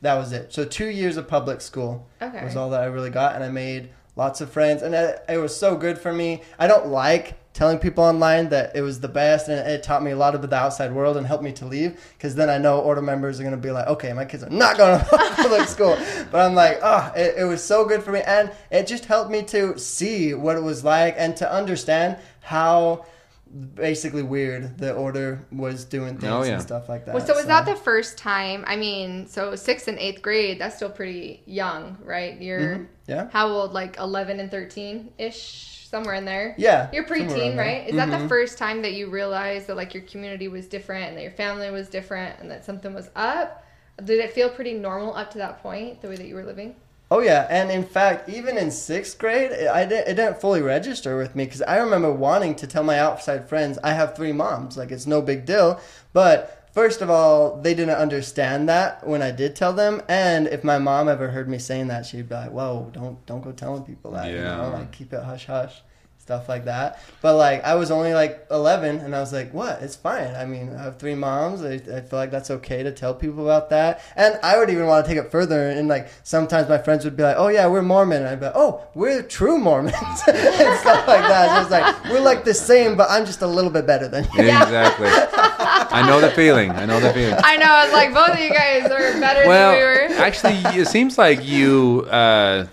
that 0.00 0.14
was 0.14 0.32
it. 0.32 0.54
So 0.54 0.64
two 0.64 0.86
years 0.88 1.18
of 1.18 1.28
public 1.28 1.60
school 1.60 2.06
Okay. 2.22 2.42
was 2.42 2.56
all 2.56 2.70
that 2.70 2.80
I 2.80 2.86
really 2.86 3.10
got, 3.10 3.34
and 3.34 3.44
I 3.44 3.50
made 3.50 3.90
lots 4.16 4.40
of 4.40 4.50
friends, 4.50 4.82
and 4.82 4.94
it, 4.94 5.24
it 5.28 5.38
was 5.38 5.56
so 5.56 5.76
good 5.76 5.98
for 5.98 6.12
me. 6.12 6.42
I 6.58 6.66
don't 6.66 6.86
like 6.86 7.38
telling 7.52 7.78
people 7.78 8.02
online 8.02 8.48
that 8.48 8.74
it 8.74 8.80
was 8.80 9.00
the 9.00 9.08
best, 9.08 9.48
and 9.48 9.66
it 9.68 9.82
taught 9.82 10.02
me 10.02 10.10
a 10.10 10.16
lot 10.16 10.34
about 10.34 10.50
the 10.50 10.56
outside 10.56 10.92
world 10.92 11.16
and 11.16 11.26
helped 11.26 11.44
me 11.44 11.52
to 11.52 11.66
leave, 11.66 12.00
because 12.16 12.34
then 12.34 12.50
I 12.50 12.58
know 12.58 12.80
order 12.80 13.02
members 13.02 13.40
are 13.40 13.44
gonna 13.44 13.56
be 13.56 13.70
like, 13.70 13.86
okay, 13.86 14.12
my 14.12 14.24
kids 14.24 14.42
are 14.42 14.50
not 14.50 14.76
going 14.76 14.98
to 14.98 15.04
public 15.36 15.68
school, 15.68 15.96
but 16.30 16.40
I'm 16.40 16.54
like, 16.54 16.80
oh, 16.82 17.12
it, 17.16 17.34
it 17.38 17.44
was 17.44 17.62
so 17.62 17.84
good 17.84 18.02
for 18.02 18.12
me, 18.12 18.22
and 18.26 18.50
it 18.70 18.86
just 18.86 19.04
helped 19.04 19.30
me 19.30 19.42
to 19.44 19.78
see 19.78 20.34
what 20.34 20.56
it 20.56 20.62
was 20.62 20.84
like 20.84 21.14
and 21.16 21.36
to 21.36 21.50
understand 21.50 22.16
how 22.40 23.06
basically 23.54 24.22
weird 24.22 24.78
the 24.78 24.92
order 24.94 25.44
was 25.52 25.84
doing 25.84 26.18
things 26.18 26.32
Oh, 26.32 26.42
yeah. 26.42 26.54
and 26.54 26.62
stuff 26.62 26.88
like 26.88 27.06
that. 27.06 27.14
well, 27.14 27.24
so 27.24 27.34
was 27.34 27.46
that 27.46 27.66
the 27.66 27.76
first 27.76 28.18
time? 28.18 28.64
I 28.66 28.76
mean, 28.76 29.26
so 29.28 29.54
sixth 29.54 29.86
and 29.88 29.98
eighth 29.98 30.22
grade, 30.22 30.58
that's 30.60 30.76
still 30.76 30.90
pretty 30.90 31.42
young, 31.46 31.96
right? 32.04 32.40
You're 32.40 32.60
Mm-hmm. 32.60 32.84
Yeah. 33.06 33.28
how 33.32 33.48
old? 33.48 33.72
Like 33.72 33.98
eleven 33.98 34.40
and 34.40 34.50
thirteen 34.50 35.12
ish, 35.18 35.86
somewhere 35.90 36.14
in 36.14 36.24
there. 36.24 36.54
Yeah, 36.58 36.88
You're 36.92 37.06
somewhere 37.06 37.28
preteen, 37.28 37.30
around 37.48 37.56
there. 37.56 37.66
right? 37.66 37.88
Is 37.88 37.96
that 37.96 38.10
the 38.10 38.16
Mhm. 38.24 38.28
first 38.28 38.58
time 38.58 38.82
that 38.82 38.94
you 38.94 39.10
realized 39.10 39.66
that 39.68 39.76
like 39.76 39.94
your 39.94 40.02
community 40.04 40.48
was 40.48 40.66
different 40.66 41.08
and 41.08 41.16
that 41.18 41.22
your 41.22 41.30
family 41.32 41.70
was 41.70 41.88
different 41.88 42.40
and 42.40 42.50
that 42.50 42.64
something 42.64 42.92
was 42.94 43.10
up? 43.14 43.62
Did 44.02 44.18
it 44.18 44.32
feel 44.32 44.48
pretty 44.50 44.72
normal 44.74 45.14
up 45.14 45.30
to 45.32 45.38
that 45.38 45.62
point, 45.62 46.00
the 46.02 46.08
way 46.08 46.16
that 46.16 46.26
you 46.26 46.34
were 46.34 46.44
living? 46.44 46.74
Oh 47.14 47.20
yeah, 47.20 47.46
and 47.48 47.70
in 47.70 47.84
fact, 47.84 48.28
even 48.28 48.58
in 48.58 48.72
sixth 48.72 49.20
grade, 49.20 49.52
it, 49.52 49.68
I 49.68 49.84
did, 49.84 50.08
it 50.08 50.14
didn't 50.16 50.40
fully 50.40 50.60
register 50.62 51.16
with 51.16 51.36
me 51.36 51.44
because 51.44 51.62
I 51.62 51.76
remember 51.76 52.10
wanting 52.12 52.56
to 52.56 52.66
tell 52.66 52.82
my 52.82 52.98
outside 52.98 53.48
friends 53.48 53.78
I 53.84 53.92
have 53.92 54.16
three 54.16 54.32
moms, 54.32 54.76
like 54.76 54.90
it's 54.90 55.06
no 55.06 55.22
big 55.22 55.46
deal. 55.46 55.78
But 56.12 56.68
first 56.72 57.02
of 57.02 57.10
all, 57.10 57.60
they 57.60 57.72
didn't 57.72 57.94
understand 57.98 58.68
that 58.68 59.06
when 59.06 59.22
I 59.22 59.30
did 59.30 59.54
tell 59.54 59.72
them, 59.72 60.02
and 60.08 60.48
if 60.48 60.64
my 60.64 60.78
mom 60.80 61.08
ever 61.08 61.28
heard 61.28 61.48
me 61.48 61.58
saying 61.58 61.86
that, 61.86 62.04
she'd 62.04 62.28
be 62.28 62.34
like, 62.34 62.50
"Whoa, 62.50 62.90
don't 62.92 63.24
don't 63.26 63.42
go 63.42 63.52
telling 63.52 63.84
people 63.84 64.10
that, 64.10 64.28
you 64.32 64.38
Yeah. 64.38 64.56
know, 64.56 64.70
like 64.70 64.90
keep 64.90 65.12
it 65.12 65.22
hush 65.22 65.46
hush." 65.46 65.82
Stuff 66.24 66.48
like 66.48 66.64
that, 66.64 67.02
but 67.20 67.36
like 67.36 67.62
I 67.64 67.74
was 67.74 67.90
only 67.90 68.14
like 68.14 68.46
11, 68.50 69.00
and 69.00 69.14
I 69.14 69.20
was 69.20 69.30
like, 69.30 69.52
"What? 69.52 69.82
It's 69.82 69.94
fine. 69.94 70.34
I 70.34 70.46
mean, 70.46 70.74
I 70.74 70.84
have 70.84 70.98
three 70.98 71.14
moms. 71.14 71.62
I, 71.62 71.74
I 71.74 72.00
feel 72.00 72.18
like 72.18 72.30
that's 72.30 72.50
okay 72.50 72.82
to 72.82 72.92
tell 72.92 73.12
people 73.12 73.44
about 73.44 73.68
that." 73.68 74.00
And 74.16 74.38
I 74.42 74.56
would 74.56 74.70
even 74.70 74.86
want 74.86 75.04
to 75.04 75.14
take 75.14 75.22
it 75.22 75.30
further, 75.30 75.68
and 75.68 75.86
like 75.86 76.08
sometimes 76.22 76.66
my 76.66 76.78
friends 76.78 77.04
would 77.04 77.14
be 77.14 77.22
like, 77.22 77.36
"Oh 77.36 77.48
yeah, 77.48 77.66
we're 77.66 77.82
Mormon," 77.82 78.22
and 78.22 78.28
I'd 78.28 78.40
be 78.40 78.46
like, 78.46 78.54
"Oh, 78.56 78.80
we're 78.94 79.22
true 79.22 79.58
Mormons," 79.58 79.94
and 80.26 80.78
stuff 80.78 81.06
like 81.06 81.26
that. 81.28 81.56
So 81.56 81.60
it's 81.60 81.70
like 81.70 82.04
we're 82.04 82.24
like 82.24 82.44
the 82.44 82.54
same, 82.54 82.96
but 82.96 83.10
I'm 83.10 83.26
just 83.26 83.42
a 83.42 83.46
little 83.46 83.70
bit 83.70 83.86
better 83.86 84.08
than 84.08 84.24
you. 84.32 84.44
Exactly. 84.44 85.08
I 85.08 86.06
know 86.06 86.22
the 86.22 86.30
feeling. 86.30 86.70
I 86.70 86.86
know 86.86 87.00
the 87.00 87.12
feeling. 87.12 87.38
I 87.44 87.56
know, 87.58 87.82
it's 87.84 87.92
like 87.92 88.14
both 88.14 88.30
of 88.30 88.38
you 88.42 88.50
guys 88.50 88.90
are 88.90 89.20
better 89.20 89.46
well, 89.46 89.72
than 89.72 90.08
we 90.08 90.14
were. 90.16 90.22
actually, 90.22 90.54
it 90.80 90.88
seems 90.88 91.18
like 91.18 91.44
you 91.44 92.06
uh, 92.10 92.66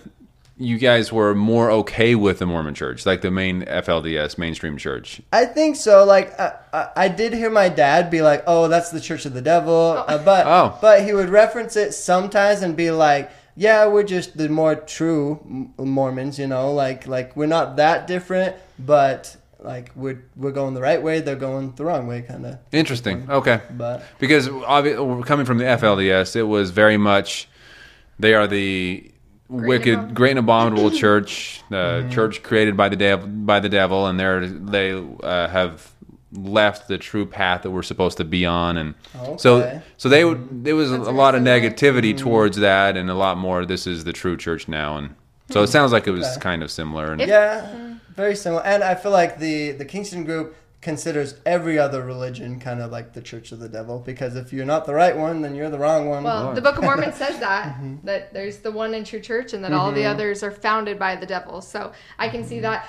you 0.61 0.77
guys 0.77 1.11
were 1.11 1.33
more 1.33 1.71
okay 1.71 2.13
with 2.15 2.39
the 2.39 2.45
Mormon 2.45 2.73
Church, 2.75 3.05
like 3.05 3.21
the 3.21 3.31
main 3.31 3.63
FLDS 3.63 4.37
mainstream 4.37 4.77
church. 4.77 5.21
I 5.33 5.45
think 5.45 5.75
so. 5.75 6.05
Like 6.05 6.39
I, 6.39 6.53
I, 6.71 6.89
I 6.95 7.07
did 7.07 7.33
hear 7.33 7.49
my 7.49 7.67
dad 7.69 8.09
be 8.11 8.21
like, 8.21 8.43
"Oh, 8.47 8.67
that's 8.67 8.91
the 8.91 9.01
Church 9.01 9.25
of 9.25 9.33
the 9.33 9.41
Devil," 9.41 10.03
uh, 10.07 10.17
but 10.23 10.45
Oh. 10.47 10.77
but 10.81 11.03
he 11.03 11.13
would 11.13 11.29
reference 11.29 11.75
it 11.75 11.93
sometimes 11.93 12.61
and 12.61 12.75
be 12.77 12.91
like, 12.91 13.31
"Yeah, 13.55 13.87
we're 13.87 14.03
just 14.03 14.37
the 14.37 14.49
more 14.49 14.75
true 14.75 15.39
Mormons, 15.77 16.37
you 16.39 16.47
know. 16.47 16.71
Like 16.73 17.07
like 17.07 17.35
we're 17.35 17.47
not 17.47 17.75
that 17.77 18.07
different, 18.07 18.55
but 18.79 19.35
like 19.59 19.91
we're 19.95 20.23
we're 20.35 20.51
going 20.51 20.73
the 20.73 20.81
right 20.81 21.01
way. 21.01 21.21
They're 21.21 21.35
going 21.35 21.73
the 21.75 21.85
wrong 21.85 22.07
way, 22.07 22.21
kind 22.21 22.45
of. 22.45 22.57
Interesting. 22.71 23.27
Okay. 23.29 23.61
But 23.71 24.03
Because 24.19 24.47
obvi- 24.47 25.25
coming 25.25 25.45
from 25.45 25.57
the 25.57 25.65
FLDS, 25.65 26.35
it 26.35 26.43
was 26.43 26.71
very 26.71 26.97
much 26.97 27.47
they 28.19 28.33
are 28.33 28.47
the 28.47 29.07
and 29.07 29.10
wicked, 29.51 29.93
abominable. 29.93 30.15
great 30.15 30.29
and 30.31 30.39
abominable 30.39 30.91
church, 30.91 31.61
the 31.69 32.07
church 32.11 32.41
created 32.41 32.77
by 32.77 32.89
the 32.89 32.95
devil, 32.95 33.27
by 33.27 33.59
the 33.59 33.69
devil, 33.69 34.07
and 34.07 34.19
they're 34.19 34.47
they 34.47 34.93
uh, 34.93 35.47
have 35.47 35.91
left 36.33 36.87
the 36.87 36.97
true 36.97 37.25
path 37.25 37.63
that 37.63 37.71
we're 37.71 37.83
supposed 37.83 38.17
to 38.17 38.23
be 38.23 38.45
on, 38.45 38.77
and 38.77 38.95
so 39.37 39.57
Okay. 39.57 39.81
so 39.97 40.09
they 40.09 40.23
would 40.23 40.37
mm-hmm. 40.37 40.63
there 40.63 40.75
was 40.75 40.91
That's 40.91 41.07
a 41.07 41.11
lot 41.11 41.35
of 41.35 41.41
negativity 41.41 42.13
mm-hmm. 42.13 42.17
towards 42.17 42.57
that, 42.57 42.97
and 42.97 43.09
a 43.09 43.15
lot 43.15 43.37
more. 43.37 43.65
This 43.65 43.85
is 43.85 44.03
the 44.03 44.13
true 44.13 44.37
church 44.37 44.67
now, 44.67 44.97
and 44.97 45.15
so 45.49 45.61
it 45.61 45.65
hmm. 45.65 45.71
sounds 45.71 45.91
like 45.91 46.07
it 46.07 46.11
was 46.11 46.25
Okay. 46.25 46.39
kind 46.39 46.63
of 46.63 46.71
similar. 46.71 47.11
And 47.11 47.21
yeah, 47.21 47.95
very 48.15 48.35
similar. 48.35 48.63
And 48.63 48.83
I 48.83 48.95
feel 48.95 49.11
like 49.11 49.39
the 49.39 49.71
the 49.71 49.85
Kingston 49.85 50.23
group 50.23 50.55
considers 50.81 51.35
every 51.45 51.77
other 51.77 52.03
religion 52.03 52.59
kind 52.59 52.81
of 52.81 52.91
like 52.91 53.13
the 53.13 53.21
Church 53.21 53.51
of 53.51 53.59
the 53.59 53.69
Devil 53.69 53.99
because 53.99 54.35
if 54.35 54.51
you're 54.51 54.65
not 54.65 54.85
the 54.85 54.93
right 54.93 55.15
one, 55.15 55.41
then 55.41 55.53
you're 55.55 55.69
the 55.69 55.77
wrong 55.77 56.09
one. 56.09 56.23
Well, 56.23 56.43
Lord. 56.45 56.55
the 56.57 56.61
Book 56.61 56.77
of 56.77 56.83
Mormon 56.83 57.13
says 57.13 57.39
that 57.47 57.75
Mm-hmm. 57.75 58.05
that 58.05 58.33
there's 58.33 58.57
the 58.59 58.71
one 58.71 58.93
and 58.95 59.05
true 59.05 59.19
church, 59.19 59.53
and 59.53 59.63
that 59.63 59.73
all 59.73 59.91
the 59.91 60.05
others 60.05 60.41
are 60.43 60.51
founded 60.51 60.97
by 60.97 61.15
the 61.15 61.25
devil. 61.27 61.61
So 61.61 61.91
I 62.17 62.29
can 62.29 62.41
Mm-hmm. 62.41 62.49
see 62.49 62.59
that. 62.61 62.87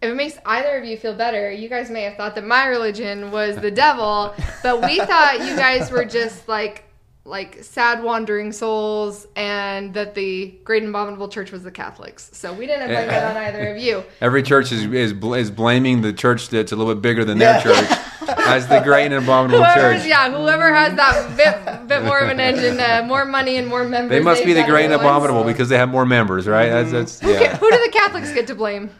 If 0.00 0.10
it 0.10 0.14
makes 0.14 0.38
either 0.46 0.76
of 0.78 0.84
you 0.84 0.96
feel 0.96 1.14
better, 1.14 1.50
you 1.50 1.68
guys 1.68 1.90
may 1.90 2.02
have 2.02 2.16
thought 2.16 2.36
that 2.36 2.44
my 2.46 2.66
religion 2.66 3.32
was 3.32 3.56
the 3.56 3.70
devil, 3.70 4.32
but 4.62 4.80
we 4.82 4.98
thought 5.10 5.40
you 5.44 5.56
guys 5.56 5.90
were 5.90 6.04
just 6.04 6.46
like 6.48 6.84
like 7.28 7.62
sad 7.62 8.02
wandering 8.02 8.52
souls, 8.52 9.26
and 9.36 9.92
that 9.94 10.14
the 10.14 10.54
Great 10.64 10.82
and 10.82 10.88
Abominable 10.90 11.28
Church 11.28 11.52
was 11.52 11.62
the 11.62 11.70
Catholics. 11.70 12.30
So 12.32 12.52
we 12.52 12.66
didn't 12.66 12.88
blame 12.88 13.06
that 13.08 13.36
on 13.36 13.42
either 13.42 13.74
of 13.74 13.78
you. 13.78 14.02
Every 14.20 14.42
church 14.42 14.72
is 14.72 14.84
is, 14.86 15.12
bl- 15.12 15.34
is 15.34 15.50
blaming 15.50 16.00
the 16.00 16.12
church 16.12 16.48
that's 16.48 16.72
a 16.72 16.76
little 16.76 16.94
bit 16.94 17.02
bigger 17.02 17.24
than 17.24 17.38
Yeah. 17.38 17.60
their 17.60 17.74
church 17.74 17.98
as 18.46 18.66
the 18.68 18.80
great 18.80 19.06
and 19.06 19.14
abominable 19.14 19.64
church. 19.74 20.04
yeah, 20.06 20.30
whoever 20.30 20.72
has 20.74 20.94
that 20.96 21.36
bit, 21.36 21.88
bit 21.88 22.02
more 22.04 22.18
of 22.20 22.28
an 22.30 22.40
engine, 22.40 22.80
uh, 22.80 23.02
more 23.06 23.24
money 23.24 23.56
and 23.56 23.68
more 23.68 23.84
members. 23.84 24.10
They 24.10 24.20
must 24.24 24.44
be 24.44 24.52
the 24.54 24.64
great 24.64 24.84
and 24.86 24.92
ones. 24.94 25.02
abominable 25.02 25.44
because 25.44 25.68
they 25.68 25.76
have 25.78 25.88
more 25.90 26.06
members, 26.06 26.46
right? 26.46 26.68
That's, 26.68 26.90
that's 26.90 27.20
Who, 27.20 27.32
ca- 27.34 27.40
yeah. 27.40 27.56
who 27.58 27.70
do 27.70 27.76
the 27.84 27.92
Catholics 27.92 28.32
get 28.32 28.46
to 28.48 28.54
blame? 28.54 28.90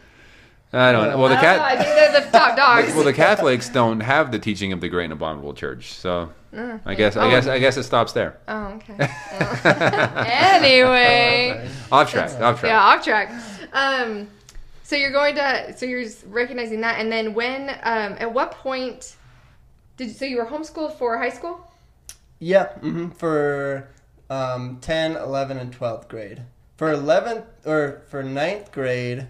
I 0.72 0.92
don't 0.92 1.08
know. 1.10 1.16
Well, 1.18 1.28
the 1.30 1.38
I 1.38 1.42
don't 1.42 1.56
know, 1.56 1.64
I 1.64 1.76
think 1.76 1.88
they're 1.94 2.20
the 2.20 2.30
top 2.30 2.54
dogs. 2.56 2.94
Well, 2.94 3.04
the 3.04 3.12
Catholics 3.14 3.70
don't 3.70 4.00
have 4.00 4.30
the 4.32 4.38
teaching 4.38 4.72
of 4.72 4.82
the 4.82 4.88
great 4.90 5.04
and 5.04 5.14
abominable 5.14 5.54
church, 5.54 5.92
so 5.94 6.30
I 6.52 6.94
guess 6.94 7.16
I 7.16 7.26
Oh. 7.26 7.30
guess 7.30 7.46
I 7.46 7.58
guess 7.58 7.76
it 7.76 7.82
stops 7.84 8.12
there. 8.12 8.38
oh, 8.48 8.78
okay. 8.78 8.96
Oh. 9.40 9.60
anyway, 10.26 11.68
Off 11.92 12.10
track. 12.10 12.30
Off 12.40 12.60
track. 12.60 12.70
yeah, 12.70 12.80
off 12.80 13.04
track. 13.04 13.32
Um, 13.72 14.28
so 14.82 14.96
you're 14.96 15.10
going 15.12 15.34
to, 15.34 15.74
so 15.76 15.84
you're 15.84 16.06
recognizing 16.26 16.80
that, 16.80 16.98
and 17.00 17.12
then 17.12 17.34
when, 17.34 17.68
um, 17.82 18.16
at 18.18 18.32
what 18.32 18.52
point 18.52 19.16
did 19.98 20.16
so 20.16 20.24
you 20.24 20.38
were 20.38 20.46
homeschooled 20.46 20.96
for 20.96 21.18
high 21.18 21.28
school? 21.28 21.60
Yeah, 22.38 22.68
hmm 22.78 23.10
for 23.10 23.88
um, 24.30 24.78
10, 24.80 25.16
11, 25.16 25.58
and 25.58 25.76
12th 25.78 26.08
grade. 26.08 26.42
For 26.78 26.90
11th, 26.94 27.44
or 27.66 28.02
for 28.08 28.22
ninth 28.22 28.72
grade, 28.72 29.28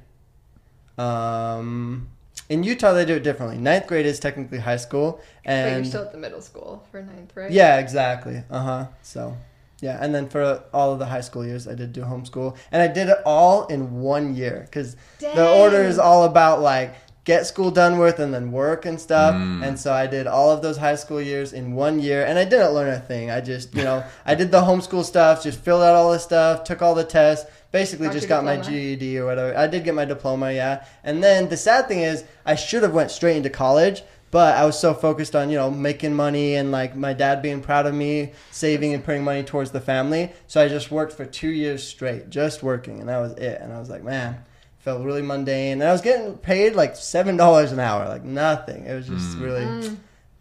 um, 0.96 2.08
in 2.48 2.62
Utah 2.62 2.92
they 2.92 3.04
do 3.04 3.16
it 3.16 3.22
differently. 3.22 3.58
Ninth 3.58 3.86
grade 3.86 4.06
is 4.06 4.18
technically 4.20 4.58
high 4.58 4.76
school. 4.76 5.20
and 5.44 5.64
But 5.64 5.72
And 5.72 5.84
you're 5.84 5.90
still 5.90 6.04
at 6.04 6.12
the 6.12 6.18
middle 6.18 6.40
school 6.40 6.86
for 6.90 7.02
ninth, 7.02 7.32
right? 7.34 7.50
Yeah, 7.50 7.78
exactly. 7.78 8.42
Uh 8.50 8.62
huh. 8.62 8.86
So, 9.02 9.36
yeah, 9.80 9.98
and 10.00 10.14
then 10.14 10.28
for 10.28 10.62
all 10.72 10.92
of 10.92 10.98
the 10.98 11.06
high 11.06 11.20
school 11.20 11.44
years, 11.44 11.68
I 11.68 11.74
did 11.74 11.92
do 11.92 12.02
homeschool, 12.02 12.56
and 12.72 12.82
I 12.82 12.88
did 12.88 13.08
it 13.08 13.18
all 13.24 13.66
in 13.66 14.00
one 14.00 14.34
year 14.34 14.62
because 14.64 14.96
the 15.20 15.48
order 15.48 15.82
is 15.82 15.98
all 15.98 16.24
about 16.24 16.60
like 16.60 16.94
get 17.28 17.46
school 17.46 17.70
done 17.70 17.98
with 17.98 18.18
and 18.18 18.32
then 18.32 18.50
work 18.50 18.86
and 18.86 18.98
stuff. 18.98 19.34
Mm. 19.34 19.62
And 19.62 19.78
so 19.78 19.92
I 19.92 20.06
did 20.06 20.26
all 20.26 20.50
of 20.50 20.62
those 20.62 20.78
high 20.78 20.94
school 20.94 21.20
years 21.20 21.52
in 21.52 21.74
one 21.74 22.00
year, 22.00 22.24
and 22.24 22.38
I 22.38 22.44
didn't 22.46 22.72
learn 22.72 22.88
a 22.88 22.98
thing. 22.98 23.30
I 23.30 23.42
just, 23.42 23.74
you 23.74 23.84
know, 23.84 24.02
I 24.24 24.34
did 24.34 24.50
the 24.50 24.62
homeschool 24.62 25.04
stuff, 25.04 25.42
just 25.42 25.60
filled 25.60 25.82
out 25.82 25.94
all 25.94 26.10
the 26.10 26.18
stuff, 26.18 26.64
took 26.64 26.80
all 26.80 26.94
the 26.94 27.04
tests. 27.04 27.48
Basically, 27.70 28.06
Got 28.06 28.12
just 28.14 28.28
your 28.28 28.40
got 28.40 28.44
my. 28.44 28.56
GED 28.56 29.18
or 29.18 29.26
whatever. 29.26 29.56
I 29.56 29.66
did 29.66 29.84
get 29.84 29.94
my 29.94 30.04
diploma, 30.06 30.52
yeah. 30.52 30.86
And 31.04 31.22
then 31.22 31.48
the 31.50 31.56
sad 31.56 31.86
thing 31.86 32.00
is, 32.00 32.24
I 32.46 32.54
should 32.54 32.82
have 32.82 32.94
went 32.94 33.10
straight 33.10 33.36
into 33.36 33.50
college, 33.50 34.02
but 34.30 34.56
I 34.56 34.64
was 34.64 34.78
so 34.78 34.94
focused 34.94 35.36
on 35.36 35.50
you 35.50 35.56
know 35.56 35.70
making 35.70 36.14
money 36.14 36.54
and 36.54 36.72
like 36.72 36.96
my 36.96 37.12
dad 37.12 37.42
being 37.42 37.60
proud 37.60 37.84
of 37.86 37.92
me, 37.94 38.32
saving 38.50 38.94
and 38.94 39.04
putting 39.04 39.22
money 39.22 39.42
towards 39.42 39.70
the 39.70 39.80
family. 39.82 40.32
So 40.46 40.62
I 40.62 40.68
just 40.68 40.90
worked 40.90 41.12
for 41.12 41.26
two 41.26 41.50
years 41.50 41.82
straight, 41.86 42.30
just 42.30 42.62
working, 42.62 43.00
and 43.00 43.08
that 43.10 43.18
was 43.18 43.32
it. 43.32 43.60
And 43.60 43.70
I 43.72 43.78
was 43.78 43.90
like, 43.90 44.02
man, 44.02 44.42
felt 44.78 45.04
really 45.04 45.22
mundane. 45.22 45.80
And 45.82 45.84
I 45.84 45.92
was 45.92 46.00
getting 46.00 46.38
paid 46.38 46.74
like 46.74 46.96
seven 46.96 47.36
dollars 47.36 47.70
an 47.72 47.80
hour, 47.80 48.08
like 48.08 48.24
nothing. 48.24 48.86
It 48.86 48.94
was 48.94 49.08
just 49.08 49.36
really, 49.36 49.90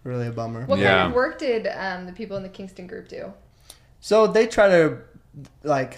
really 0.06 0.28
a 0.28 0.32
bummer. 0.32 0.66
What 0.66 0.80
Yeah. 0.80 1.00
kind 1.00 1.08
of 1.10 1.14
work 1.14 1.40
did 1.40 1.68
um, 1.68 2.06
the 2.06 2.14
people 2.14 2.38
in 2.38 2.44
the 2.44 2.50
Kingston 2.50 2.88
group 2.88 3.10
do? 3.10 3.34
So 4.00 4.28
they 4.28 4.48
try 4.48 4.70
to 4.70 5.00
like 5.64 5.98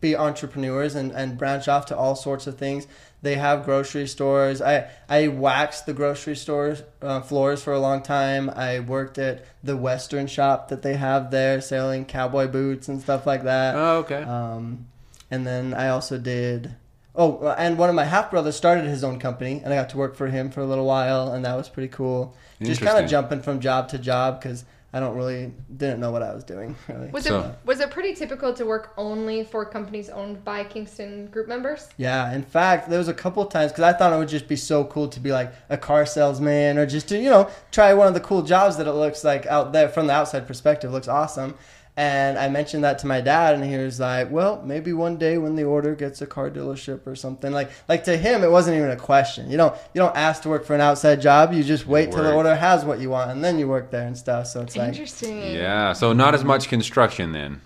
be 0.00 0.16
entrepreneurs 0.16 0.94
and, 0.94 1.12
and 1.12 1.36
branch 1.36 1.68
off 1.68 1.86
to 1.86 1.96
all 1.96 2.16
sorts 2.16 2.46
of 2.46 2.58
things. 2.58 2.86
They 3.22 3.34
have 3.34 3.64
grocery 3.64 4.06
stores. 4.06 4.62
I 4.62 4.88
I 5.08 5.28
waxed 5.28 5.84
the 5.84 5.92
grocery 5.92 6.36
stores 6.36 6.82
uh, 7.02 7.20
floors 7.20 7.62
for 7.62 7.72
a 7.72 7.78
long 7.78 8.02
time. 8.02 8.48
I 8.48 8.80
worked 8.80 9.18
at 9.18 9.44
the 9.62 9.76
Western 9.76 10.26
shop 10.26 10.68
that 10.68 10.82
they 10.82 10.94
have 10.94 11.30
there, 11.30 11.60
selling 11.60 12.06
cowboy 12.06 12.48
boots 12.48 12.88
and 12.88 13.00
stuff 13.00 13.26
like 13.26 13.44
that. 13.44 13.74
Oh, 13.74 13.98
okay. 13.98 14.22
Um, 14.22 14.86
and 15.30 15.46
then 15.46 15.74
I 15.74 15.88
also 15.88 16.16
did. 16.16 16.74
Oh, 17.14 17.48
and 17.58 17.76
one 17.76 17.90
of 17.90 17.94
my 17.94 18.04
half 18.04 18.30
brothers 18.30 18.56
started 18.56 18.84
his 18.84 19.04
own 19.04 19.18
company, 19.18 19.60
and 19.62 19.72
I 19.74 19.76
got 19.76 19.90
to 19.90 19.98
work 19.98 20.16
for 20.16 20.28
him 20.28 20.50
for 20.50 20.60
a 20.60 20.66
little 20.66 20.86
while, 20.86 21.32
and 21.32 21.44
that 21.44 21.56
was 21.56 21.68
pretty 21.68 21.88
cool. 21.88 22.36
Just 22.62 22.80
kind 22.80 23.02
of 23.02 23.10
jumping 23.10 23.42
from 23.42 23.60
job 23.60 23.88
to 23.88 23.98
job 23.98 24.40
because 24.40 24.64
I 24.92 24.98
don't 24.98 25.16
really 25.16 25.52
didn't 25.76 26.00
know 26.00 26.10
what 26.10 26.22
I 26.22 26.34
was 26.34 26.42
doing. 26.42 26.74
Really. 26.88 27.08
Was 27.10 27.24
So- 27.24 27.40
it 27.40 27.54
was 27.64 27.80
it 27.80 27.90
pretty 27.90 28.14
typical 28.14 28.52
to 28.54 28.64
work 28.66 28.92
only 28.96 29.44
for 29.44 29.64
companies 29.64 30.08
owned 30.08 30.44
by 30.44 30.64
Kingston 30.64 31.26
group 31.28 31.46
members? 31.46 31.88
Yeah, 31.96 32.32
in 32.34 32.42
fact, 32.42 32.90
there 32.90 32.98
was 32.98 33.06
a 33.08 33.14
couple 33.14 33.44
times 33.46 33.70
because 33.70 33.84
I 33.84 33.92
thought 33.92 34.12
it 34.12 34.16
would 34.18 34.28
just 34.28 34.48
be 34.48 34.56
so 34.56 34.84
cool 34.84 35.08
to 35.08 35.20
be 35.20 35.30
like 35.32 35.52
a 35.68 35.76
car 35.76 36.04
salesman 36.06 36.76
or 36.78 36.86
just 36.86 37.08
to 37.10 37.16
you 37.18 37.30
know 37.30 37.48
try 37.70 37.94
one 37.94 38.08
of 38.08 38.14
the 38.14 38.20
cool 38.20 38.42
jobs 38.42 38.76
that 38.78 38.86
it 38.88 38.92
looks 38.92 39.22
like 39.22 39.46
out 39.46 39.72
there 39.72 39.88
from 39.88 40.08
the 40.08 40.12
outside 40.12 40.46
perspective 40.48 40.90
looks 40.90 41.08
awesome. 41.08 41.54
And 41.96 42.38
I 42.38 42.48
mentioned 42.48 42.84
that 42.84 42.98
to 43.00 43.06
my 43.06 43.20
dad, 43.20 43.54
and 43.54 43.64
he 43.64 43.76
was 43.76 44.00
like, 44.00 44.30
"Well, 44.30 44.62
maybe 44.64 44.92
one 44.92 45.16
day 45.16 45.36
when 45.38 45.56
the 45.56 45.64
order 45.64 45.94
gets 45.94 46.22
a 46.22 46.26
car 46.26 46.48
dealership 46.50 47.06
or 47.06 47.14
something." 47.14 47.52
Like, 47.52 47.70
like 47.88 48.04
to 48.04 48.16
him, 48.16 48.42
it 48.42 48.50
wasn't 48.50 48.78
even 48.78 48.90
a 48.90 48.96
question. 48.96 49.50
You 49.50 49.56
don't, 49.56 49.74
you 49.92 50.00
don't 50.00 50.16
ask 50.16 50.42
to 50.42 50.48
work 50.48 50.64
for 50.64 50.74
an 50.74 50.80
outside 50.80 51.20
job. 51.20 51.52
You 51.52 51.62
just 51.62 51.86
wait 51.86 52.12
till 52.12 52.22
the 52.22 52.32
order 52.32 52.54
has 52.54 52.84
what 52.84 53.00
you 53.00 53.10
want, 53.10 53.32
and 53.32 53.44
then 53.44 53.58
you 53.58 53.68
work 53.68 53.90
there 53.90 54.06
and 54.06 54.16
stuff. 54.16 54.46
So 54.46 54.62
it's 54.62 54.76
like, 54.76 54.88
Interesting. 54.88 55.42
yeah. 55.54 55.92
So 55.92 56.12
not 56.12 56.34
as 56.34 56.44
much 56.44 56.68
construction 56.68 57.32
then. 57.32 57.60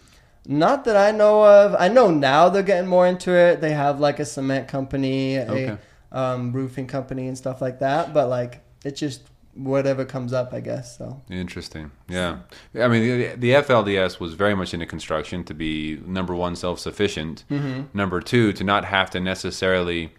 Not 0.47 0.85
that 0.85 0.97
I 0.97 1.11
know 1.11 1.45
of. 1.45 1.75
I 1.79 1.89
know 1.89 2.11
now 2.11 2.49
they're 2.49 2.63
getting 2.63 2.89
more 2.89 3.07
into 3.07 3.31
it. 3.33 3.61
They 3.61 3.73
have 3.73 4.01
like 4.01 4.19
a 4.19 4.25
cement 4.25 4.69
company, 4.69 5.39
Okay. 5.39 5.79
a 6.13 6.19
um, 6.19 6.53
roofing 6.53 6.87
company, 6.87 7.29
and 7.29 7.39
stuff 7.39 7.63
like 7.63 7.79
that. 7.81 8.13
But 8.13 8.29
like, 8.29 8.61
it's 8.85 8.99
just 9.01 9.23
whatever 9.55 10.05
comes 10.05 10.33
up, 10.33 10.53
I 10.53 10.61
guess. 10.61 10.99
So 10.99 11.23
Interesting. 11.31 11.91
Yeah. 12.09 12.39
I 12.75 12.89
mean, 12.89 13.03
the, 13.03 13.35
the 13.37 13.51
FLDS 13.51 14.21
was 14.21 14.35
very 14.35 14.55
much 14.55 14.75
into 14.75 14.87
construction 14.87 15.45
to 15.45 15.55
be 15.55 16.01
number 16.07 16.35
one, 16.35 16.57
self 16.57 16.79
sufficient. 16.79 17.45
Mm-hmm. 17.51 17.97
Number 17.97 18.21
two, 18.21 18.53
to 18.53 18.65
not 18.65 18.85
have 18.85 19.11
to 19.11 19.21
necessarily. 19.21 20.13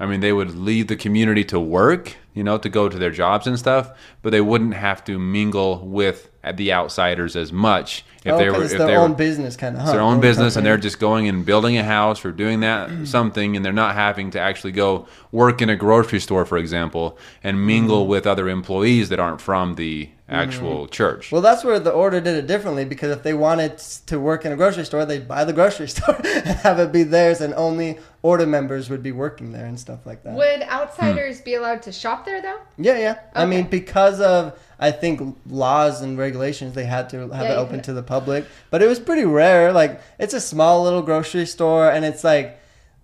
I 0.00 0.06
mean, 0.06 0.20
they 0.20 0.32
would 0.32 0.56
leave 0.56 0.88
the 0.88 0.96
community 0.96 1.44
to 1.44 1.60
work, 1.60 2.16
you 2.34 2.42
know, 2.42 2.58
to 2.58 2.68
go 2.68 2.88
to 2.88 2.98
their 2.98 3.12
jobs 3.12 3.46
and 3.46 3.56
stuff, 3.56 3.96
but 4.20 4.30
they 4.30 4.40
wouldn't 4.40 4.74
have 4.74 5.04
to 5.04 5.16
mingle 5.16 5.86
with 5.86 6.28
the 6.54 6.72
outsiders 6.72 7.36
as 7.36 7.52
much 7.52 8.04
if 8.24 8.32
oh, 8.32 8.38
they 8.38 8.46
'cause 8.46 8.56
were 8.56 8.64
it's 8.64 8.72
if 8.72 8.78
their 8.78 8.86
they 8.86 8.96
own 8.96 9.10
were 9.10 9.16
business, 9.16 9.56
kind 9.56 9.76
of. 9.76 9.82
it's 9.82 9.92
their 9.92 10.00
own 10.00 10.20
business 10.20 10.56
and 10.56 10.64
they're 10.64 10.76
just 10.76 10.98
going 10.98 11.28
and 11.28 11.44
building 11.44 11.76
a 11.76 11.84
house 11.84 12.24
or 12.24 12.32
doing 12.32 12.60
that 12.60 12.88
mm. 12.88 13.06
something 13.06 13.56
and 13.56 13.64
they're 13.64 13.72
not 13.72 13.94
having 13.94 14.30
to 14.30 14.40
actually 14.40 14.72
go 14.72 15.06
work 15.30 15.60
in 15.60 15.68
a 15.68 15.76
grocery 15.76 16.20
store 16.20 16.44
for 16.44 16.58
example 16.58 17.18
and 17.42 17.66
mingle 17.66 18.04
mm. 18.04 18.08
with 18.08 18.26
other 18.26 18.48
employees 18.48 19.08
that 19.08 19.18
aren't 19.18 19.40
from 19.40 19.74
the 19.74 20.06
mm. 20.06 20.10
actual 20.28 20.86
church 20.86 21.32
Well, 21.32 21.42
that's 21.42 21.64
where 21.64 21.80
the 21.80 21.90
order 21.90 22.20
did 22.20 22.36
it 22.36 22.46
differently 22.46 22.84
because 22.84 23.10
if 23.10 23.22
they 23.22 23.34
wanted 23.34 23.78
to 24.06 24.18
work 24.20 24.44
in 24.44 24.52
a 24.52 24.56
grocery 24.56 24.84
store, 24.84 25.04
they'd 25.04 25.26
buy 25.28 25.44
the 25.44 25.52
grocery 25.52 25.88
store 25.96 26.16
and 26.24 26.46
have 26.58 26.78
it 26.78 26.92
be 26.92 27.02
theirs, 27.02 27.40
and 27.40 27.54
only 27.54 27.98
order 28.22 28.46
members 28.46 28.88
would 28.88 29.02
be 29.02 29.12
working 29.12 29.52
there 29.52 29.66
and 29.66 29.78
stuff 29.78 30.06
like 30.06 30.22
that. 30.22 30.34
Would 30.34 30.62
outsiders 30.62 31.40
be 31.40 31.54
allowed 31.54 31.82
to 31.82 31.92
shop 31.92 32.24
there 32.24 32.40
though? 32.40 32.60
Yeah, 32.78 32.98
yeah. 32.98 33.18
I 33.34 33.46
mean, 33.46 33.66
because 33.66 34.20
of 34.20 34.58
I 34.82 34.90
think 34.90 35.38
laws 35.48 36.02
and 36.02 36.18
regulations, 36.18 36.74
they 36.74 36.84
had 36.84 37.08
to 37.10 37.28
have 37.28 37.44
Yeah, 37.46 37.52
it 37.52 37.56
open 37.56 37.76
could- 37.76 37.84
to 37.84 37.92
the 37.92 38.02
public. 38.02 38.44
But 38.70 38.82
it 38.82 38.88
was 38.88 38.98
pretty 38.98 39.24
rare. 39.24 39.72
Like 39.72 40.00
it's 40.18 40.34
a 40.34 40.40
small 40.40 40.82
little 40.82 41.02
grocery 41.02 41.46
store, 41.46 41.88
and 41.88 42.04
it's 42.04 42.24
like 42.24 42.58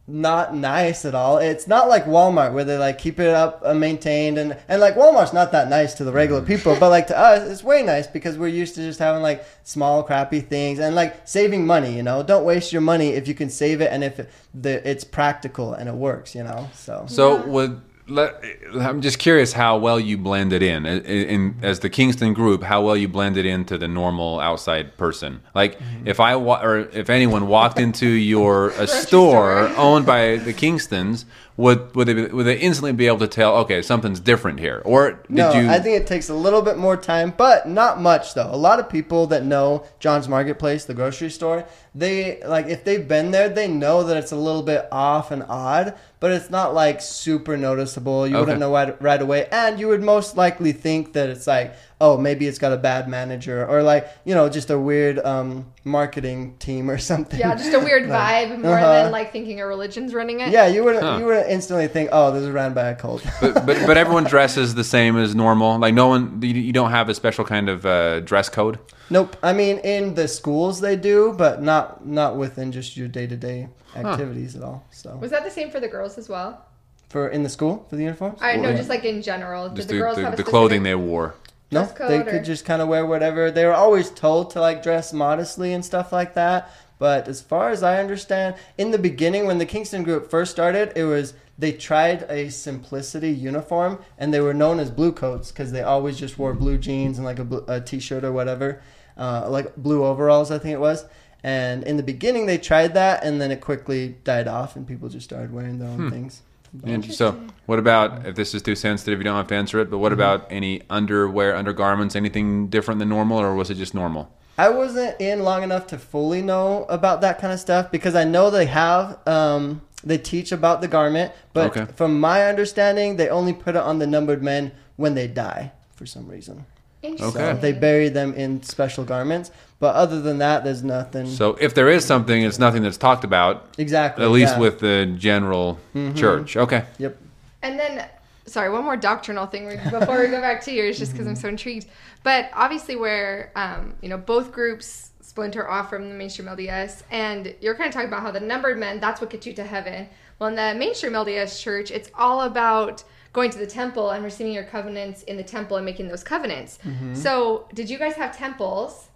not 0.09 0.57
nice 0.57 1.05
at 1.05 1.15
all. 1.15 1.37
It's 1.37 1.69
not 1.69 1.89
like 1.89 2.07
Walmart 2.07 2.55
where 2.55 2.65
they 2.65 2.79
like 2.79 2.99
keep 2.99 3.21
it 3.21 3.29
up 3.29 3.63
and 3.65 3.79
maintained 3.79 4.39
and 4.39 4.57
and 4.67 4.81
like 4.81 4.97
Walmart's 4.97 5.35
not 5.35 5.53
that 5.53 5.69
nice 5.69 5.93
to 5.95 6.05
the 6.05 6.13
regular 6.13 6.41
mm. 6.41 6.47
people, 6.47 6.77
but 6.81 6.89
like 6.89 7.07
to 7.09 7.19
us 7.19 7.49
it's 7.49 7.63
way 7.63 7.83
nice 7.83 8.07
because 8.07 8.39
we're 8.39 8.49
used 8.49 8.75
to 8.77 8.81
just 8.81 8.99
having 8.99 9.23
like 9.23 9.45
small 9.65 10.03
crappy 10.03 10.41
things 10.41 10.79
and 10.79 10.97
like 10.97 11.29
saving 11.29 11.67
money, 11.67 11.95
you 11.95 12.03
know. 12.03 12.23
Don't 12.23 12.45
waste 12.45 12.73
your 12.73 12.81
money 12.81 13.11
if 13.11 13.29
you 13.29 13.35
can 13.35 13.51
save 13.51 13.83
it 13.83 13.93
and 13.93 14.03
if 14.03 14.19
it, 14.19 14.31
the 14.55 14.91
it's 14.91 15.05
practical 15.05 15.75
and 15.75 15.89
it 15.89 15.95
works, 15.95 16.35
you 16.35 16.43
know. 16.43 16.69
So 16.73 17.05
So 17.07 17.47
would 17.47 17.83
let, 18.09 18.43
I'm 18.75 19.01
just 19.01 19.19
curious 19.19 19.53
how 19.53 19.79
well 19.79 20.01
you 20.01 20.19
blended 20.19 20.63
in. 20.63 20.87
In, 20.87 21.03
in 21.05 21.55
as 21.63 21.81
the 21.81 21.91
Kingston 21.91 22.33
group, 22.33 22.63
how 22.63 22.83
well 22.83 22.97
you 22.97 23.09
blended 23.09 23.47
into 23.47 23.79
the 23.79 23.89
normal 23.89 24.41
outside 24.41 24.97
person. 24.97 25.41
Like 25.55 25.79
mm-hmm. 25.79 26.09
if 26.09 26.21
I 26.21 26.37
wa- 26.37 26.63
or 26.63 26.79
if 26.79 27.11
anyone 27.11 27.49
walked 27.49 27.79
into 27.79 28.09
your 28.09 28.71
a 28.79 28.87
store. 28.87 29.69
owned 29.77 30.07
by 30.07 30.37
the 30.37 30.53
Kingstons, 30.53 31.25
would 31.59 31.95
would 31.97 32.07
they 32.07 32.15
be- 32.15 32.27
would 32.27 32.47
they 32.47 32.57
instantly 32.57 32.93
be 32.93 33.09
able 33.09 33.19
to 33.19 33.27
tell? 33.27 33.57
Okay, 33.57 33.83
something's 33.83 34.21
different 34.21 34.61
here. 34.61 34.81
Or 34.85 35.11
did 35.11 35.31
no, 35.31 35.53
you? 35.53 35.69
I 35.69 35.81
think 35.81 36.01
it 36.01 36.07
takes 36.07 36.29
a 36.29 36.35
little 36.35 36.63
bit 36.63 36.79
more 36.79 36.97
time, 36.97 37.35
but 37.37 37.69
not 37.69 38.01
much 38.01 38.33
though. 38.35 38.49
A 38.51 38.57
lot 38.57 38.79
of 38.79 38.89
people 38.89 39.27
that 39.27 39.45
know 39.45 39.85
John's 39.99 40.29
Marketplace, 40.29 40.85
the 40.85 40.95
grocery 40.95 41.31
store, 41.31 41.65
they 41.97 42.41
like 42.47 42.69
if 42.69 42.85
they've 42.85 43.07
been 43.07 43.33
there, 43.33 43.49
they 43.49 43.67
know 43.67 44.05
that 44.05 44.17
it's 44.17 44.31
a 44.31 44.37
little 44.37 44.63
bit 44.63 44.87
off 44.93 45.33
and 45.33 45.43
odd, 45.49 45.95
but 46.21 46.31
it's 46.31 46.49
not 46.49 46.75
like 46.75 47.01
super 47.01 47.57
noticeable. 47.57 48.25
You 48.25 48.37
Okay. 48.37 48.41
wouldn't 48.41 48.61
know 48.61 48.73
right, 48.73 49.03
right 49.03 49.21
away, 49.21 49.49
and 49.51 49.81
you 49.81 49.89
would 49.89 50.03
most 50.03 50.37
likely 50.37 50.71
think 50.71 51.13
that 51.15 51.29
it's 51.29 51.49
like, 51.49 51.75
oh, 52.01 52.17
maybe 52.17 52.47
it's 52.47 52.59
got 52.59 52.73
a 52.73 52.77
bad 52.77 53.09
manager 53.09 53.67
or 53.67 53.83
like 53.83 54.07
you 54.25 54.35
know 54.35 54.49
just 54.49 54.71
a 54.71 54.79
weird 54.79 55.19
um, 55.21 55.67
marketing 55.85 56.57
team 56.59 56.91
or 56.91 56.99
something. 56.99 57.39
Yeah, 57.41 57.55
just 57.57 57.73
a 57.75 57.81
weird 57.81 58.05
vibe 58.09 58.61
more 58.63 58.75
Uh-huh. 58.79 59.03
than 59.03 59.13
like 59.13 59.33
thinking 59.33 59.61
a 59.61 59.67
religion's 59.67 60.15
running 60.15 60.41
it. 60.41 60.51
Yeah, 60.51 60.67
you 60.67 60.85
wouldn't 60.85 61.03
Huh. 61.05 61.17
you 61.19 61.27
wouldn't 61.27 61.49
instantly 61.51 61.89
think, 61.89 62.11
oh, 62.13 62.31
this 62.33 62.43
is 62.43 62.51
ran 62.51 62.73
by 62.75 62.89
a 62.91 62.95
cult. 62.95 63.25
but, 63.41 63.55
but 63.67 63.87
but 63.87 63.97
everyone 64.03 64.25
dresses 64.25 64.75
the 64.75 64.85
same 64.85 65.17
as 65.17 65.35
normal. 65.35 65.79
Like 65.79 65.95
no 65.95 66.09
one, 66.09 66.41
you, 66.43 66.51
you 66.55 66.73
don't 66.73 66.91
have 66.91 67.09
a 67.09 67.15
special 67.15 67.45
kind 67.45 67.69
of 67.69 67.85
uh, 67.87 68.21
dress 68.21 68.49
code. 68.49 68.79
Nope. 69.11 69.37
I 69.43 69.53
mean, 69.55 69.79
in 69.79 70.15
the 70.15 70.29
schools 70.29 70.81
they 70.81 70.95
do, 70.97 71.35
but 71.37 71.63
not 71.63 72.07
not 72.07 72.37
within 72.37 72.73
just 72.73 72.97
your 72.97 73.09
day 73.09 73.27
to 73.27 73.37
day 73.37 73.69
activities 73.97 74.55
at 74.55 74.63
all. 74.63 74.85
So 74.91 75.17
Was 75.17 75.31
that 75.31 75.45
the 75.45 75.51
same 75.51 75.71
for 75.71 75.81
the 75.81 75.89
girls 75.89 76.19
as 76.19 76.29
well? 76.29 76.65
for 77.09 77.29
in 77.31 77.43
the 77.43 77.49
school 77.49 77.87
for 77.89 77.97
the 77.97 78.03
uniforms, 78.03 78.39
I 78.43 78.57
know, 78.57 78.69
Well, 78.69 78.77
just 78.77 78.91
like 78.91 79.03
in 79.03 79.23
general. 79.23 79.69
Did 79.71 79.77
Just 79.77 79.89
the, 79.89 79.95
the, 79.95 80.01
girls 80.01 80.17
the, 80.17 80.25
have 80.25 80.35
a 80.35 80.37
the 80.37 80.45
clothing 80.45 80.83
they 80.83 80.95
wore. 80.95 81.35
No, 81.71 81.87
code 81.87 82.11
they 82.11 82.19
or- 82.19 82.25
could 82.25 82.45
just 82.45 82.65
kind 82.65 82.81
of 82.81 82.89
wear 82.89 83.05
whatever. 83.07 83.51
They 83.51 83.65
were 83.65 83.75
always 83.75 84.11
told 84.11 84.51
to 84.51 84.61
like 84.61 84.83
dress 84.83 85.13
modestly 85.13 85.73
and 85.73 85.85
stuff 85.85 86.13
like 86.13 86.35
that. 86.35 86.71
But 86.99 87.29
as 87.29 87.41
far 87.41 87.71
as 87.71 87.83
I 87.83 88.01
understand, 88.01 88.57
in 88.77 88.91
the 88.91 88.99
beginning 88.99 89.47
when 89.47 89.59
the 89.59 89.67
Kingston 89.67 90.03
group 90.03 90.31
first 90.31 90.51
started, 90.51 90.93
it 90.97 91.05
was 91.05 91.35
they 91.57 91.73
tried 91.73 92.25
a 92.29 92.51
simplicity 92.51 93.31
uniform 93.31 93.99
and 94.17 94.33
they 94.33 94.41
were 94.41 94.55
known 94.55 94.81
as 94.81 94.91
blue 94.91 95.13
coats 95.13 95.51
because 95.53 95.73
they 95.73 95.83
always 95.83 96.19
just 96.19 96.39
wore 96.39 96.55
blue 96.55 96.79
jeans 96.79 97.19
and 97.19 97.25
like 97.25 97.39
a, 97.39 97.45
blue, 97.45 97.65
a 97.69 97.81
t-shirt 97.81 98.25
or 98.25 98.33
whatever, 98.33 98.81
uh, 99.17 99.49
like 99.49 99.75
blue 99.77 100.05
overalls 100.05 100.51
I 100.51 100.59
think 100.59 100.75
it 100.75 100.81
was. 100.81 101.05
And 101.45 101.85
in 101.85 101.97
the 101.97 102.03
beginning 102.03 102.47
they 102.47 102.59
tried 102.59 102.95
that 102.95 103.23
and 103.25 103.41
then 103.41 103.51
it 103.51 103.61
quickly 103.61 104.17
died 104.25 104.49
off 104.49 104.75
and 104.75 104.87
people 104.87 105.09
just 105.09 105.25
started 105.25 105.53
wearing 105.53 105.79
their 105.79 105.89
own 105.89 106.11
things. 106.11 106.43
And 106.85 107.05
so, 107.13 107.41
what 107.67 107.79
about 107.79 108.27
if 108.27 108.35
this 108.37 108.55
is 108.55 108.63
too 108.63 108.75
sensitive? 108.75 109.19
You 109.19 109.25
don't 109.25 109.37
have 109.37 109.49
to 109.49 109.55
answer 109.55 109.81
it. 109.81 109.91
But 109.91 109.99
what 109.99 110.13
about 110.13 110.47
any 110.51 110.83
underwear, 110.91 111.57
undergarments, 111.57 112.15
anything 112.17 112.69
different 112.69 112.99
than 113.01 113.09
normal, 113.09 113.39
or 113.39 113.55
was 113.55 113.71
it 113.71 113.77
just 113.77 113.95
normal? 113.95 114.33
I 114.59 114.71
wasn't 114.71 115.21
in 115.21 115.45
long 115.45 115.63
enough 115.63 115.87
to 115.89 115.99
fully 115.99 116.43
know 116.43 116.85
about 116.89 117.21
that 117.21 117.39
kind 117.41 117.53
of 117.53 117.61
stuff 117.61 117.93
because 117.93 118.15
I 118.17 118.25
know 118.25 118.51
they 118.51 118.67
have 118.67 119.19
um, 119.27 119.83
they 120.03 120.19
teach 120.19 120.53
about 120.53 120.81
the 120.81 120.89
garment, 120.89 121.33
but 121.53 121.77
Okay. 121.77 121.93
from 121.95 122.19
my 122.21 122.45
understanding, 122.47 123.17
they 123.17 123.29
only 123.29 123.53
put 123.53 123.77
it 123.77 123.83
on 123.83 123.99
the 123.99 124.07
numbered 124.07 124.43
men 124.43 124.73
when 124.97 125.15
they 125.15 125.29
die 125.29 125.73
for 125.95 126.07
some 126.07 126.27
reason. 126.29 126.67
Interesting. 127.03 127.41
Okay. 127.41 127.55
So 127.55 127.61
they 127.61 127.73
bury 127.73 128.09
them 128.09 128.35
in 128.35 128.63
special 128.63 129.05
garments, 129.05 129.51
but 129.79 129.95
other 129.95 130.21
than 130.21 130.39
that, 130.39 130.65
there's 130.65 130.83
nothing. 130.83 131.27
So, 131.27 131.57
if 131.61 131.75
there 131.75 131.89
is 131.89 132.05
something, 132.05 132.43
it's 132.43 132.59
nothing 132.59 132.83
that's 132.83 132.97
talked 132.97 133.23
about, 133.23 133.67
exactly. 133.79 134.25
at 134.25 134.31
least 134.31 134.49
yeah. 134.49 134.53
Mm-hmm. 134.55 134.63
with 134.63 134.81
the 134.81 135.15
general 135.17 135.79
church. 136.17 136.57
Okay. 136.57 136.85
Yep. 136.99 137.17
And 137.63 137.79
then, 137.79 138.09
sorry, 138.47 138.71
one 138.71 138.83
more 138.83 138.97
doctrinal 138.97 139.47
thing 139.47 139.69
before 139.91 140.21
we 140.21 140.27
go 140.27 140.41
back 140.41 140.63
to 140.65 140.73
yours, 140.73 140.99
just 140.99 141.13
because 141.13 141.29
I'm 141.29 141.37
so 141.37 141.49
intrigued. 141.49 141.87
But 142.25 142.51
obviously, 142.53 142.97
where 142.97 143.53
um, 143.55 143.95
you 144.03 144.09
know 144.09 144.19
both 144.19 144.51
groups 144.51 145.11
splinter 145.21 145.69
off 145.69 145.91
from 145.91 146.09
the 146.09 146.15
mainstream 146.15 146.49
LDS, 146.49 147.03
and 147.13 147.55
you're 147.61 147.77
kind 147.77 147.87
of 147.87 147.95
talking 147.95 148.09
about 148.09 148.23
how 148.23 148.33
the 148.33 148.41
numbered 148.41 148.79
men 148.79 148.99
that's 148.99 149.21
what 149.21 149.31
gets 149.31 149.47
you 149.47 149.53
to 149.55 149.65
heaven. 149.65 150.09
Well, 150.41 150.49
in 150.49 150.57
the 150.57 150.75
mainstream 150.77 151.13
LDS 151.13 151.61
church, 151.61 151.93
it's 151.93 152.11
all 152.15 152.43
about 152.43 153.05
going 153.33 153.51
to 153.51 153.59
the 153.59 153.67
temple 153.67 154.11
and 154.11 154.25
receiving 154.25 154.53
your 154.53 154.65
covenants 154.65 155.23
in 155.25 155.37
the 155.37 155.45
temple 155.45 155.77
and 155.77 155.87
making 155.87 156.09
those 156.09 156.25
covenants. 156.25 156.79
So, 157.13 157.69
did 157.75 157.89
you 157.91 157.99
guys 157.99 158.15
have 158.15 158.37
temples? 158.37 159.09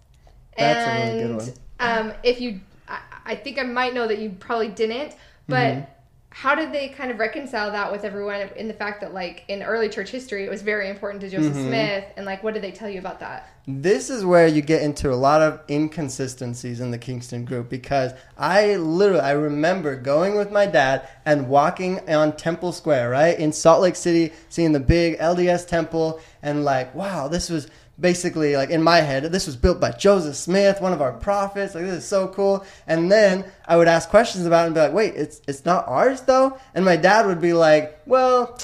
That's 0.57 0.87
a 0.87 0.93
really 0.93 1.23
and 1.23 1.41
good 1.41 1.55
um, 1.81 2.13
if 2.23 2.41
you, 2.41 2.61
I, 2.89 3.01
I 3.25 3.35
think 3.37 3.59
I 3.59 3.63
might 3.65 3.95
know 3.95 4.07
that 4.07 4.19
you 4.19 4.31
probably 4.31 4.69
didn't, 4.69 5.17
but 5.49 5.75
Mm-hmm. 5.75 5.92
How 6.35 6.55
did 6.55 6.73
they 6.73 6.89
kind 6.89 7.11
of 7.11 7.19
reconcile 7.19 7.71
that 7.71 7.93
with 7.93 8.05
everyone 8.05 8.49
in 8.57 8.67
the 8.67 8.75
fact 8.75 9.03
that 9.03 9.13
like 9.13 9.45
in 9.49 9.63
early 9.63 9.89
church 9.89 10.11
history 10.11 10.45
it 10.45 10.51
was 10.51 10.63
very 10.63 10.89
important 10.89 11.21
to 11.21 11.29
Joseph 11.29 11.53
Mm-hmm. 11.53 11.69
Smith 11.69 12.05
and 12.17 12.25
like 12.25 12.43
what 12.43 12.55
did 12.55 12.63
they 12.63 12.73
tell 12.73 12.89
you 12.89 12.99
about 12.99 13.21
that? 13.21 13.51
This 13.67 14.11
is 14.11 14.25
where 14.25 14.49
you 14.49 14.61
get 14.63 14.83
into 14.83 15.13
a 15.13 15.15
lot 15.15 15.41
of 15.43 15.61
inconsistencies 15.71 16.81
in 16.81 16.91
the 16.91 16.99
Kingston 16.99 17.45
group 17.45 17.69
because 17.69 18.13
I 18.37 18.77
literally 18.77 19.21
I 19.21 19.33
remember 19.33 19.95
going 19.95 20.37
with 20.37 20.51
my 20.51 20.67
dad 20.67 21.09
and 21.25 21.49
walking 21.49 22.09
on 22.11 22.37
Temple 22.37 22.73
Square, 22.73 23.11
right? 23.11 23.39
In 23.39 23.53
Salt 23.53 23.83
Lake 23.83 23.97
City, 23.97 24.33
seeing 24.49 24.73
the 24.73 24.81
big 24.81 25.19
LDS 25.19 25.69
temple 25.69 26.21
and 26.43 26.65
like, 26.65 26.95
wow, 26.95 27.29
this 27.29 27.49
was 27.51 27.69
basically 28.03 28.57
like 28.57 28.69
in 28.69 28.83
my 28.83 29.01
head, 29.01 29.25
this 29.25 29.47
was 29.47 29.57
built 29.57 29.81
by 29.81 29.93
Joseph 29.93 30.37
Smith, 30.37 30.83
one 30.83 30.93
of 30.93 31.01
our 31.01 31.13
prophets. 31.13 31.75
Like 31.75 31.85
this 31.85 32.03
is 32.03 32.07
so 32.07 32.29
cool. 32.29 32.67
And 32.87 33.11
then 33.11 33.47
I 33.67 33.79
would 33.79 33.89
ask 33.89 34.11
questions 34.11 34.45
about 34.45 34.65
it 34.65 34.67
and 34.67 34.75
be 34.75 34.81
like, 34.83 34.93
wait, 34.93 35.15
it's 35.15 35.41
it's 35.49 35.65
not 35.65 35.89
ours 35.89 36.21
though? 36.23 36.59
And 36.75 36.85
my 36.85 36.97
dad 36.97 37.27
would 37.27 37.41
be 37.41 37.55
like, 37.55 37.99
well, 38.05 38.59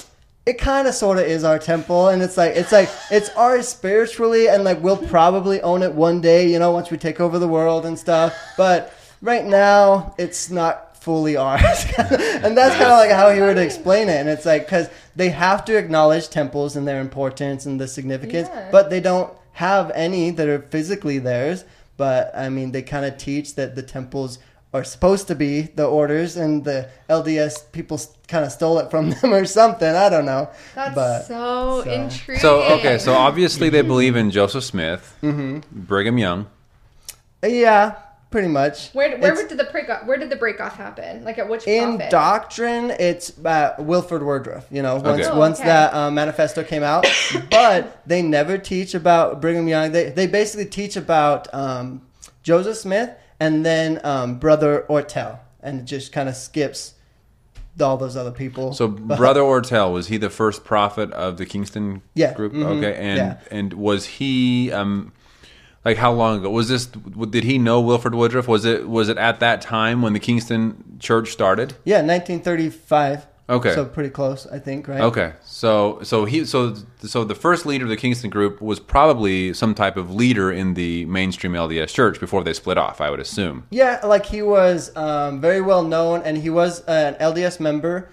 it 0.44 0.58
kind 0.58 0.88
of 0.88 0.94
sort 0.94 1.18
of 1.18 1.24
is 1.24 1.44
our 1.44 1.58
temple 1.58 2.08
and 2.08 2.22
it's 2.22 2.38
like 2.38 2.56
it's 2.56 2.72
like 2.72 2.88
it's 3.10 3.28
ours 3.30 3.68
spiritually 3.68 4.48
and 4.48 4.64
like 4.64 4.82
we'll 4.82 4.96
probably 4.96 5.60
own 5.60 5.82
it 5.82 5.92
one 5.92 6.22
day 6.22 6.50
you 6.50 6.58
know 6.58 6.72
once 6.72 6.90
we 6.90 6.96
take 6.96 7.20
over 7.20 7.38
the 7.38 7.46
world 7.46 7.84
and 7.84 7.98
stuff 7.98 8.34
but 8.56 8.94
right 9.20 9.44
now 9.44 10.14
it's 10.16 10.48
not 10.48 10.87
fully 11.08 11.38
ours 11.38 11.86
and 12.44 12.54
that's 12.54 12.74
kind 12.76 12.92
of 12.92 12.98
like 12.98 13.10
how 13.10 13.30
he 13.30 13.40
would 13.40 13.56
explain 13.56 14.10
it. 14.10 14.16
And 14.20 14.28
it's 14.28 14.44
like 14.44 14.66
because 14.66 14.90
they 15.16 15.30
have 15.30 15.64
to 15.64 15.78
acknowledge 15.78 16.28
temples 16.28 16.76
and 16.76 16.86
their 16.86 17.00
importance 17.00 17.64
and 17.64 17.80
the 17.80 17.88
significance 17.88 18.46
Yeah. 18.52 18.68
but 18.70 18.90
they 18.90 19.00
don't 19.00 19.32
have 19.52 19.90
any 19.94 20.28
that 20.32 20.46
are 20.46 20.60
physically 20.60 21.18
theirs. 21.18 21.64
But 21.96 22.30
i 22.36 22.50
mean 22.50 22.72
they 22.72 22.82
kind 22.82 23.06
of 23.06 23.16
teach 23.16 23.54
that 23.54 23.74
the 23.74 23.82
temples 23.82 24.38
are 24.74 24.84
supposed 24.84 25.28
to 25.28 25.34
be 25.34 25.62
the 25.62 25.86
orders 25.86 26.36
and 26.36 26.62
the 26.62 26.90
lds 27.08 27.72
people 27.72 27.98
kind 28.32 28.44
of 28.44 28.52
stole 28.52 28.78
it 28.78 28.90
from 28.90 29.08
them 29.14 29.32
or 29.32 29.46
something. 29.46 29.88
I 29.88 30.10
don't 30.10 30.26
know. 30.26 30.50
That's 30.74 30.94
but 30.94 31.22
so, 31.22 31.84
so- 31.84 31.90
intriguing. 31.90 32.40
So, 32.42 32.50
okay, 32.76 32.98
so 32.98 33.14
obviously 33.14 33.70
they 33.70 33.80
believe 33.80 34.14
in 34.14 34.30
Joseph 34.30 34.64
Smith, 34.64 35.16
mm-hmm. 35.22 35.60
Brigham 35.72 36.18
Young. 36.18 36.48
Uh, 37.42 37.46
yeah 37.46 37.94
pretty 38.30 38.48
much 38.48 38.90
where 38.92 39.16
where 39.18 39.32
It's- 39.32 39.48
did 39.48 39.58
the 39.58 39.64
break 39.64 39.88
off, 39.88 40.04
where 40.06 40.18
did 40.18 40.28
the 40.28 40.36
break 40.36 40.60
off 40.60 40.76
happen? 40.76 41.24
Like 41.24 41.38
at 41.38 41.48
which 41.48 41.66
in 41.66 41.96
prophet? 41.96 42.10
doctrine 42.10 42.90
it's 42.98 43.32
uh, 43.44 43.74
wilford 43.78 44.22
woodruff 44.22 44.66
you 44.70 44.82
know 44.82 44.96
once 44.96 45.06
Okay. 45.26 45.28
Oh, 45.30 45.38
once 45.38 45.58
okay. 45.60 45.68
that 45.68 45.94
uh, 45.94 46.10
manifesto 46.10 46.62
came 46.62 46.82
out 46.82 47.06
but 47.50 48.02
they 48.06 48.20
never 48.20 48.58
teach 48.58 48.94
about 48.94 49.40
brigham 49.40 49.66
young 49.66 49.92
they, 49.92 50.10
they 50.10 50.26
basically 50.26 50.66
teach 50.66 50.94
about 50.96 51.52
um, 51.54 52.02
joseph 52.42 52.76
smith 52.76 53.10
and 53.40 53.64
then 53.64 53.98
um, 54.04 54.38
brother 54.38 54.84
ortell 54.90 55.38
and 55.62 55.80
it 55.80 55.84
just 55.84 56.12
kind 56.12 56.28
of 56.28 56.36
skips 56.36 56.94
all 57.80 57.96
those 57.96 58.16
other 58.16 58.32
people 58.32 58.72
So, 58.72 58.88
Brother 59.22 59.40
Ortell 59.40 59.92
was 59.92 60.08
he 60.08 60.16
the 60.16 60.30
first 60.30 60.64
prophet 60.64 61.12
of 61.12 61.36
the 61.36 61.46
Kingston 61.46 62.02
Yeah, 62.14 62.34
group? 62.34 62.52
mhm, 62.52 62.64
Okay, 62.78 62.92
and 62.96 63.16
yeah. 63.18 63.36
and 63.52 63.72
was 63.74 64.04
he 64.04 64.72
um 64.72 65.12
like 65.84 65.96
how 65.96 66.12
long 66.12 66.38
ago 66.40 66.50
was 66.50 66.68
this? 66.68 66.86
Did 66.86 67.44
he 67.44 67.58
know 67.58 67.80
Wilford 67.80 68.14
Woodruff? 68.14 68.48
Was 68.48 68.64
it 68.64 68.88
was 68.88 69.08
it 69.08 69.18
at 69.18 69.40
that 69.40 69.60
time 69.60 70.02
when 70.02 70.12
the 70.12 70.20
Kingston 70.20 70.96
Church 70.98 71.30
started? 71.30 71.74
yeah 71.84 72.02
1935 72.02 73.26
Okay. 73.50 73.72
so 73.74 73.86
pretty 73.86 74.10
close 74.10 74.46
i 74.48 74.58
think 74.58 74.86
right 74.88 75.00
Okay, 75.00 75.32
so 75.42 76.00
so 76.02 76.26
he 76.26 76.44
so 76.44 76.74
so 77.00 77.24
the 77.24 77.34
first 77.34 77.64
leader 77.64 77.84
of 77.84 77.88
the 77.88 77.96
Kingston 77.96 78.28
group 78.28 78.60
was 78.60 78.78
probably 78.78 79.54
some 79.54 79.74
type 79.74 79.96
of 79.96 80.12
leader 80.14 80.52
in 80.52 80.74
the 80.74 81.06
mainstream 81.06 81.52
LDS 81.54 81.88
Church 81.94 82.20
before 82.20 82.44
they 82.44 82.52
split 82.52 82.76
off. 82.76 83.00
I 83.00 83.08
would 83.08 83.20
assume. 83.20 83.66
Yeah, 83.70 84.00
like 84.04 84.26
he 84.26 84.42
was 84.42 84.94
um, 84.96 85.40
very 85.40 85.62
well 85.62 85.82
known, 85.82 86.20
and 86.24 86.36
he 86.36 86.50
was 86.50 86.80
an 86.82 87.14
LDS 87.14 87.58
member. 87.58 88.10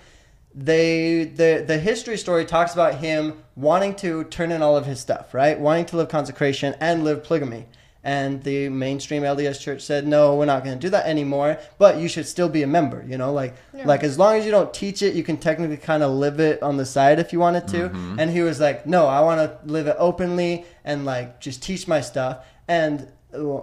They 0.55 1.25
the 1.25 1.65
the 1.67 1.77
history 1.77 2.17
story 2.17 2.45
talks 2.45 2.73
about 2.73 2.95
him 2.95 3.43
wanting 3.57 3.93
to 3.95 4.23
turn 4.25 4.51
in 4.53 4.61
all 4.61 4.77
of 4.77 4.85
his 4.85 5.01
stuff, 5.01 5.33
right? 5.33 5.59
Wanting 5.59 5.85
to 5.87 5.97
live 5.97 6.07
consecration 6.07 6.75
and 6.79 7.03
live 7.03 7.25
polygamy, 7.25 7.65
and 8.05 8.41
the 8.43 8.69
mainstream 8.69 9.23
LDS 9.23 9.59
church 9.59 9.81
said, 9.81 10.07
"No, 10.07 10.35
we're 10.37 10.45
not 10.45 10.63
going 10.63 10.77
to 10.77 10.81
do 10.81 10.89
that 10.91 11.07
anymore, 11.07 11.57
but 11.77 11.97
you 11.97 12.07
should 12.07 12.25
still 12.25 12.47
be 12.47 12.63
a 12.63 12.67
member." 12.67 13.03
You 13.05 13.17
know, 13.17 13.33
like 13.33 13.53
Yeah. 13.73 13.85
like 13.85 14.05
as 14.05 14.17
long 14.17 14.35
as 14.37 14.45
you 14.45 14.51
don't 14.51 14.73
teach 14.73 15.01
it, 15.01 15.13
you 15.13 15.23
can 15.23 15.35
technically 15.35 15.75
kind 15.75 16.01
of 16.03 16.11
live 16.11 16.39
it 16.39 16.63
on 16.63 16.77
the 16.77 16.85
side 16.85 17.19
if 17.19 17.33
you 17.33 17.39
wanted 17.41 17.67
to. 17.69 17.91
And 18.17 18.31
he 18.31 18.41
was 18.41 18.61
like, 18.61 18.87
"No, 18.87 19.07
I 19.07 19.19
want 19.19 19.41
to 19.41 19.57
live 19.69 19.87
it 19.87 19.97
openly 19.99 20.63
and 20.85 21.03
like 21.03 21.41
just 21.41 21.61
teach 21.63 21.85
my 21.85 21.99
stuff." 21.99 22.45
And 22.69 23.11
uh, 23.33 23.57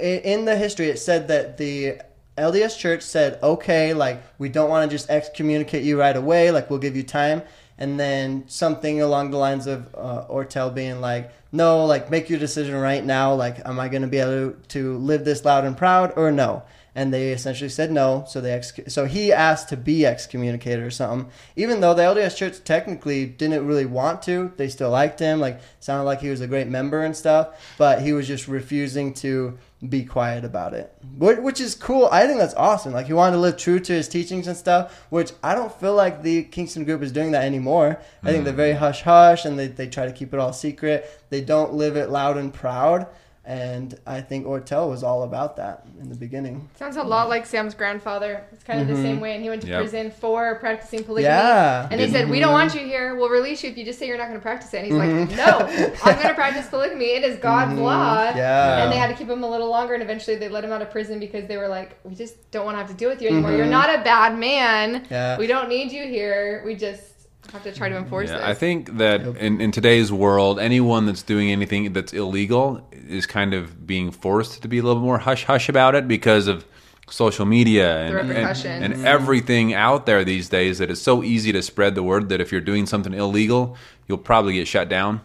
i- 0.00 0.20
in 0.32 0.46
the 0.46 0.56
history, 0.56 0.88
it 0.88 0.98
said 0.98 1.28
that 1.28 1.58
the 1.58 2.00
LDS 2.36 2.78
Church 2.78 3.02
said, 3.02 3.38
"Okay, 3.42 3.94
like 3.94 4.22
we 4.38 4.48
don't 4.48 4.68
want 4.68 4.90
to 4.90 4.94
just 4.94 5.08
excommunicate 5.08 5.84
you 5.84 5.98
right 5.98 6.16
away. 6.16 6.50
Like 6.50 6.68
we'll 6.68 6.80
give 6.80 6.96
you 6.96 7.02
time." 7.02 7.42
And 7.76 7.98
then 7.98 8.44
something 8.46 9.00
along 9.00 9.30
the 9.30 9.36
lines 9.36 9.66
of 9.66 9.92
uh, 9.94 10.26
Ortell 10.28 10.74
being 10.74 11.00
like, 11.00 11.30
"No, 11.52 11.84
like 11.86 12.10
make 12.10 12.28
your 12.28 12.38
decision 12.38 12.74
right 12.74 13.04
now. 13.04 13.34
Like, 13.34 13.64
am 13.66 13.78
I 13.78 13.88
going 13.88 14.02
to 14.02 14.08
be 14.08 14.18
able 14.18 14.54
to, 14.68 14.98
live 14.98 15.24
this 15.24 15.44
loud 15.44 15.64
and 15.64 15.76
proud 15.76 16.12
or 16.16 16.32
no?" 16.32 16.62
And 16.96 17.12
they 17.12 17.32
essentially 17.32 17.70
said 17.70 17.90
no. 17.90 18.24
So 18.28 18.40
they 18.40 18.52
ex- 18.52 18.80
so 18.88 19.06
he 19.06 19.32
asked 19.32 19.68
to 19.70 19.76
be 19.76 20.06
excommunicated 20.06 20.84
or 20.84 20.90
something. 20.90 21.30
Even 21.56 21.80
though 21.80 21.94
the 21.94 22.02
LDS 22.02 22.36
Church 22.36 22.62
technically 22.64 23.26
didn't 23.26 23.66
really 23.66 23.86
want 23.86 24.22
to, 24.22 24.52
they 24.56 24.68
still 24.68 24.90
liked 24.90 25.18
him. 25.20 25.40
Like 25.40 25.60
sounded 25.80 26.04
like 26.04 26.20
he 26.20 26.30
was 26.30 26.40
a 26.40 26.46
great 26.48 26.68
member 26.68 27.02
and 27.02 27.16
stuff. 27.16 27.74
But 27.78 28.02
he 28.02 28.12
was 28.12 28.26
just 28.28 28.46
refusing 28.46 29.12
to 29.14 29.58
be 29.88 30.04
quiet 30.04 30.44
about 30.44 30.74
it, 30.74 30.92
Wh- 31.18 31.42
which 31.42 31.60
is 31.60 31.74
cool. 31.74 32.08
I 32.10 32.26
think 32.26 32.38
that's 32.38 32.54
awesome. 32.54 32.92
Like 32.92 33.06
he 33.06 33.12
wanted 33.12 33.36
to 33.36 33.40
live 33.40 33.56
true 33.56 33.80
to 33.80 33.92
his 33.92 34.08
teachings 34.08 34.46
and 34.46 34.56
stuff, 34.56 35.06
which 35.10 35.32
I 35.42 35.54
don't 35.54 35.72
feel 35.72 35.94
like 35.94 36.22
the 36.22 36.44
Kingston 36.44 36.84
Group 36.84 37.02
is 37.02 37.12
doing 37.12 37.32
that 37.32 37.44
anymore. 37.44 38.00
I 38.22 38.32
think 38.32 38.44
they're 38.44 38.52
mm. 38.52 38.56
very 38.56 38.72
hush 38.72 39.02
hush 39.02 39.44
and 39.44 39.58
they, 39.58 39.68
they 39.68 39.88
try 39.88 40.06
to 40.06 40.12
keep 40.12 40.32
it 40.32 40.40
all 40.40 40.52
secret. 40.52 41.22
They 41.30 41.40
don't 41.40 41.74
live 41.74 41.96
it 41.96 42.10
loud 42.10 42.36
and 42.36 42.52
proud. 42.52 43.06
And 43.46 43.98
I 44.06 44.22
think 44.22 44.46
Ortell 44.46 44.88
was 44.88 45.02
all 45.02 45.22
about 45.22 45.56
that 45.56 45.86
in 46.00 46.08
the 46.08 46.14
beginning. 46.14 46.66
Sounds 46.78 46.96
a 46.96 47.02
lot 47.02 47.28
like 47.28 47.44
Sam's 47.44 47.74
grandfather. 47.74 48.42
It's 48.52 48.64
kind 48.64 48.80
of 48.80 48.86
the 48.86 48.94
mm-hmm. 48.94 49.02
same 49.02 49.20
way, 49.20 49.34
and 49.34 49.42
he 49.42 49.50
went 49.50 49.60
to 49.62 49.68
Yep. 49.68 49.80
prison 49.80 50.10
for 50.10 50.54
practicing 50.60 51.04
polygamy. 51.04 51.34
Yeah. 51.34 51.86
And 51.90 52.00
they 52.00 52.10
said, 52.10 52.30
"We 52.30 52.40
don't 52.40 52.48
mm-hmm. 52.48 52.54
want 52.54 52.74
you 52.74 52.80
here. 52.80 53.14
We'll 53.16 53.28
release 53.28 53.62
you 53.62 53.68
if 53.68 53.76
you 53.76 53.84
just 53.84 53.98
say 53.98 54.06
you're 54.06 54.16
not 54.16 54.28
going 54.28 54.38
to 54.38 54.42
practice 54.42 54.72
it." 54.72 54.78
And 54.78 54.86
he's 54.86 54.94
like, 54.94 55.10
mm-hmm. 55.10 55.36
"No, 55.36 55.58
I'm 56.04 56.14
going 56.14 56.28
to 56.28 56.34
practice 56.34 56.68
polygamy. 56.68 57.04
It 57.06 57.22
is 57.22 57.36
God's 57.36 57.78
law." 57.78 58.32
Yeah. 58.34 58.82
And 58.82 58.90
they 58.90 58.96
had 58.96 59.08
to 59.08 59.14
keep 59.14 59.28
him 59.28 59.44
a 59.44 59.50
little 59.50 59.68
longer, 59.68 59.92
and 59.92 60.02
eventually 60.02 60.36
they 60.36 60.48
let 60.48 60.64
him 60.64 60.72
out 60.72 60.80
of 60.80 60.90
prison 60.90 61.18
because 61.18 61.46
they 61.46 61.58
were 61.58 61.68
like, 61.68 61.98
"We 62.02 62.14
just 62.14 62.50
don't 62.50 62.64
want 62.64 62.76
to 62.76 62.78
have 62.78 62.88
to 62.88 62.94
deal 62.94 63.10
with 63.10 63.20
you 63.20 63.28
anymore. 63.28 63.52
You're 63.52 63.66
not 63.66 63.90
a 63.90 64.02
bad 64.02 64.38
man. 64.38 65.06
Yeah. 65.10 65.36
We 65.36 65.46
don't 65.46 65.68
need 65.68 65.92
you 65.92 66.04
here. 66.04 66.62
We 66.64 66.76
just 66.76 67.13
have 67.52 67.62
to 67.62 67.72
try 67.72 67.88
to 67.88 67.94
mm, 67.94 68.02
enforce 68.02 68.30
Yeah, 68.30 68.38
this." 68.38 68.46
I 68.46 68.54
think 68.54 68.96
that 68.98 69.22
in, 69.22 69.60
in 69.60 69.70
today's 69.70 70.12
world, 70.12 70.58
anyone 70.58 71.06
that's 71.06 71.22
doing 71.22 71.50
anything 71.50 71.92
that's 71.92 72.12
illegal 72.12 72.86
is 72.92 73.26
kind 73.26 73.54
of 73.54 73.86
being 73.86 74.10
forced 74.10 74.62
to 74.62 74.68
be 74.68 74.78
a 74.78 74.82
little 74.82 75.02
more 75.02 75.18
hush 75.18 75.44
hush 75.44 75.68
about 75.68 75.94
it 75.94 76.08
because 76.08 76.46
of 76.46 76.64
social 77.10 77.44
media 77.44 78.06
and, 78.06 78.30
and, 78.30 78.66
and 78.66 78.94
mm. 78.94 79.04
everything 79.04 79.74
out 79.74 80.06
there 80.06 80.24
these 80.24 80.48
days 80.48 80.78
that 80.78 80.90
it's 80.90 81.02
so 81.02 81.22
easy 81.22 81.52
to 81.52 81.62
spread 81.62 81.94
the 81.94 82.02
word 82.02 82.30
that 82.30 82.40
if 82.40 82.50
you're 82.50 82.62
doing 82.62 82.86
something 82.86 83.12
illegal, 83.12 83.76
you'll 84.08 84.16
probably 84.16 84.54
get 84.54 84.66
shut 84.66 84.88
down. 84.88 85.20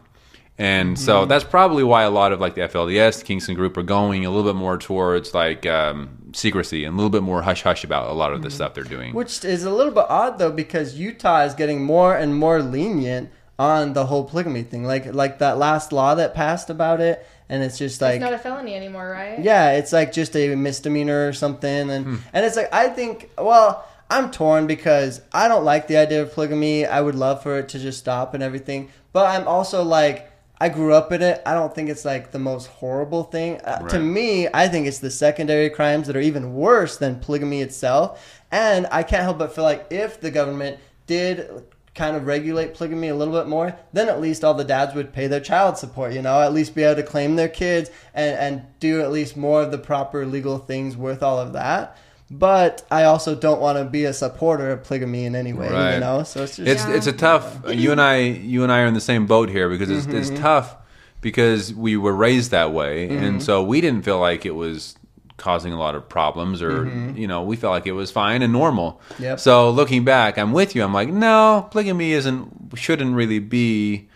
And 0.57 0.99
so 0.99 1.21
mm-hmm. 1.21 1.29
that's 1.29 1.45
probably 1.45 1.85
why 1.85 2.03
a 2.03 2.09
lot 2.09 2.33
of 2.33 2.41
like 2.41 2.55
the 2.55 2.61
FLDS, 2.61 3.19
the 3.19 3.25
Kingston 3.25 3.55
Group 3.55 3.77
are 3.77 3.83
going 3.83 4.25
a 4.25 4.29
little 4.29 4.51
bit 4.51 4.57
more 4.57 4.77
towards 4.77 5.33
like 5.33 5.65
um, 5.65 6.18
secrecy 6.33 6.85
and 6.85 6.93
a 6.93 6.97
little 6.97 7.09
bit 7.09 7.23
more 7.23 7.41
hush 7.41 7.63
hush 7.63 7.83
about 7.83 8.09
a 8.09 8.13
lot 8.13 8.33
of 8.33 8.41
the 8.41 8.49
stuff 8.51 8.73
they're 8.73 8.83
doing. 8.83 9.13
Which 9.13 9.43
is 9.45 9.63
a 9.63 9.71
little 9.71 9.93
bit 9.93 10.05
odd 10.09 10.37
though, 10.39 10.51
because 10.51 10.95
Utah 10.95 11.41
is 11.43 11.53
getting 11.53 11.83
more 11.83 12.15
and 12.15 12.35
more 12.35 12.61
lenient 12.61 13.29
on 13.57 13.93
the 13.93 14.05
whole 14.05 14.23
polygamy 14.23 14.63
thing. 14.63 14.83
Like 14.85 15.13
like 15.13 15.39
that 15.39 15.57
last 15.57 15.91
law 15.91 16.15
that 16.15 16.33
passed 16.33 16.69
about 16.69 17.01
it, 17.01 17.25
and 17.49 17.61
it's 17.63 17.77
just 17.77 18.01
like 18.01 18.15
it's 18.15 18.21
not 18.23 18.33
a 18.33 18.37
felony 18.37 18.75
anymore, 18.75 19.09
right? 19.09 19.39
yeah, 19.39 19.71
it's 19.71 19.91
like 19.91 20.11
just 20.13 20.35
a 20.35 20.55
misdemeanor 20.55 21.27
or 21.27 21.33
something, 21.33 21.89
and 21.89 22.05
Hmm. 22.05 22.15
and 22.33 22.45
it's 22.45 22.55
like 22.55 22.73
I 22.73 22.87
think 22.89 23.29
well. 23.37 23.85
I'm 24.11 24.31
torn 24.31 24.65
because 24.65 25.21
I 25.31 25.47
don't 25.47 25.63
like 25.63 25.85
the 25.87 25.97
idea 25.97 26.23
of 26.23 26.33
polygamy. 26.33 26.83
I 26.83 26.99
would 26.99 27.13
love 27.13 27.43
for 27.43 27.59
it 27.59 27.69
to 27.69 27.77
just 27.77 27.99
stop 27.99 28.33
and 28.33 28.41
everything. 28.41 28.89
But 29.13 29.27
I'm 29.27 29.47
also 29.47 29.83
like, 29.83 30.31
I 30.61 30.69
grew 30.69 30.93
up 30.93 31.11
in 31.11 31.21
it. 31.21 31.41
I 31.45 31.53
don't 31.53 31.73
think 31.73 31.89
it's 31.89 32.03
like 32.03 32.31
the 32.31 32.39
most 32.39 32.67
horrible 32.67 33.23
thing. 33.23 33.61
Uh, 33.61 33.87
to 33.89 33.99
me, 33.99 34.47
I 34.53 34.67
think 34.67 34.87
it's 34.87 34.99
the 34.99 35.11
secondary 35.11 35.69
crimes 35.69 36.07
that 36.07 36.17
are 36.17 36.21
even 36.21 36.53
worse 36.53 36.97
than 36.97 37.19
polygamy 37.19 37.61
itself. 37.61 38.41
And 38.51 38.85
I 38.91 39.03
can't 39.03 39.23
help 39.23 39.37
but 39.37 39.55
feel 39.55 39.63
like 39.63 39.87
if 39.89 40.19
the 40.19 40.31
government 40.31 40.79
did 41.07 41.49
kind 41.95 42.15
of 42.15 42.25
regulate 42.25 42.73
polygamy 42.73 43.07
a 43.09 43.15
little 43.15 43.33
bit 43.33 43.47
more, 43.47 43.77
then 43.93 44.09
at 44.09 44.21
least 44.21 44.43
all 44.43 44.53
the 44.53 44.63
dads 44.63 44.93
would 44.95 45.13
pay 45.13 45.27
their 45.27 45.39
child 45.39 45.77
support, 45.77 46.13
you 46.13 46.21
know, 46.21 46.41
at 46.41 46.53
least 46.53 46.75
be 46.75 46.83
able 46.83 47.01
to 47.01 47.07
claim 47.07 47.35
their 47.35 47.49
kids 47.49 47.89
and, 48.13 48.37
and 48.37 48.79
do 48.79 49.01
at 49.01 49.11
least 49.11 49.37
more 49.37 49.61
of 49.61 49.71
the 49.71 49.77
proper 49.77 50.25
legal 50.25 50.57
things 50.57 50.95
with 50.95 51.23
all 51.23 51.39
of 51.39 51.53
that. 51.53 51.97
But 52.31 52.85
I 52.91 53.05
also 53.05 53.33
don't 53.35 53.59
want 53.59 53.77
to 53.79 53.85
be 53.85 54.05
a 54.05 54.13
supporter 54.13 54.69
of 54.71 54.83
polygamy 54.83 55.25
in 55.25 55.35
any 55.35 55.51
way, 55.53 55.69
Right. 55.71 55.95
you 55.95 55.99
know. 55.99 56.23
So 56.23 56.43
it's 56.43 56.57
just 56.57 56.67
It's 56.67 56.85
Yeah. 56.85 56.93
it's 56.95 57.07
a 57.07 57.11
tough. 57.13 57.59
You 57.67 57.91
and 57.91 57.99
I, 58.01 58.17
you 58.17 58.63
and 58.63 58.71
I 58.71 58.81
are 58.81 58.85
in 58.85 58.93
the 58.93 59.01
same 59.01 59.25
boat 59.25 59.49
here 59.49 59.67
because 59.69 59.89
it's, 59.89 60.05
Mm-hmm. 60.05 60.17
it's 60.17 60.29
tough 60.39 60.75
because 61.21 61.73
we 61.73 61.97
were 61.97 62.13
raised 62.13 62.51
that 62.51 62.71
way, 62.71 63.07
Mm-hmm. 63.09 63.23
and 63.23 63.43
so 63.43 63.63
we 63.63 63.81
didn't 63.81 64.03
feel 64.03 64.19
like 64.19 64.45
it 64.45 64.55
was 64.55 64.95
causing 65.37 65.71
a 65.73 65.79
lot 65.79 65.95
of 65.95 66.07
problems, 66.07 66.61
or 66.61 66.85
you 67.15 67.25
know, 67.25 67.41
we 67.43 67.55
felt 67.55 67.71
like 67.71 67.87
it 67.87 67.93
was 67.93 68.11
fine 68.11 68.41
and 68.41 68.53
normal. 68.53 69.01
Mm-hmm. 69.13 69.23
Yep. 69.23 69.39
So 69.39 69.69
looking 69.71 70.03
back, 70.03 70.37
I'm 70.37 70.51
with 70.51 70.75
you. 70.75 70.83
I'm 70.83 70.93
like, 70.93 71.09
no, 71.09 71.67
polygamy 71.71 72.11
isn't 72.11 72.73
shouldn't 72.75 73.15
really 73.15 73.39
be. 73.39 74.07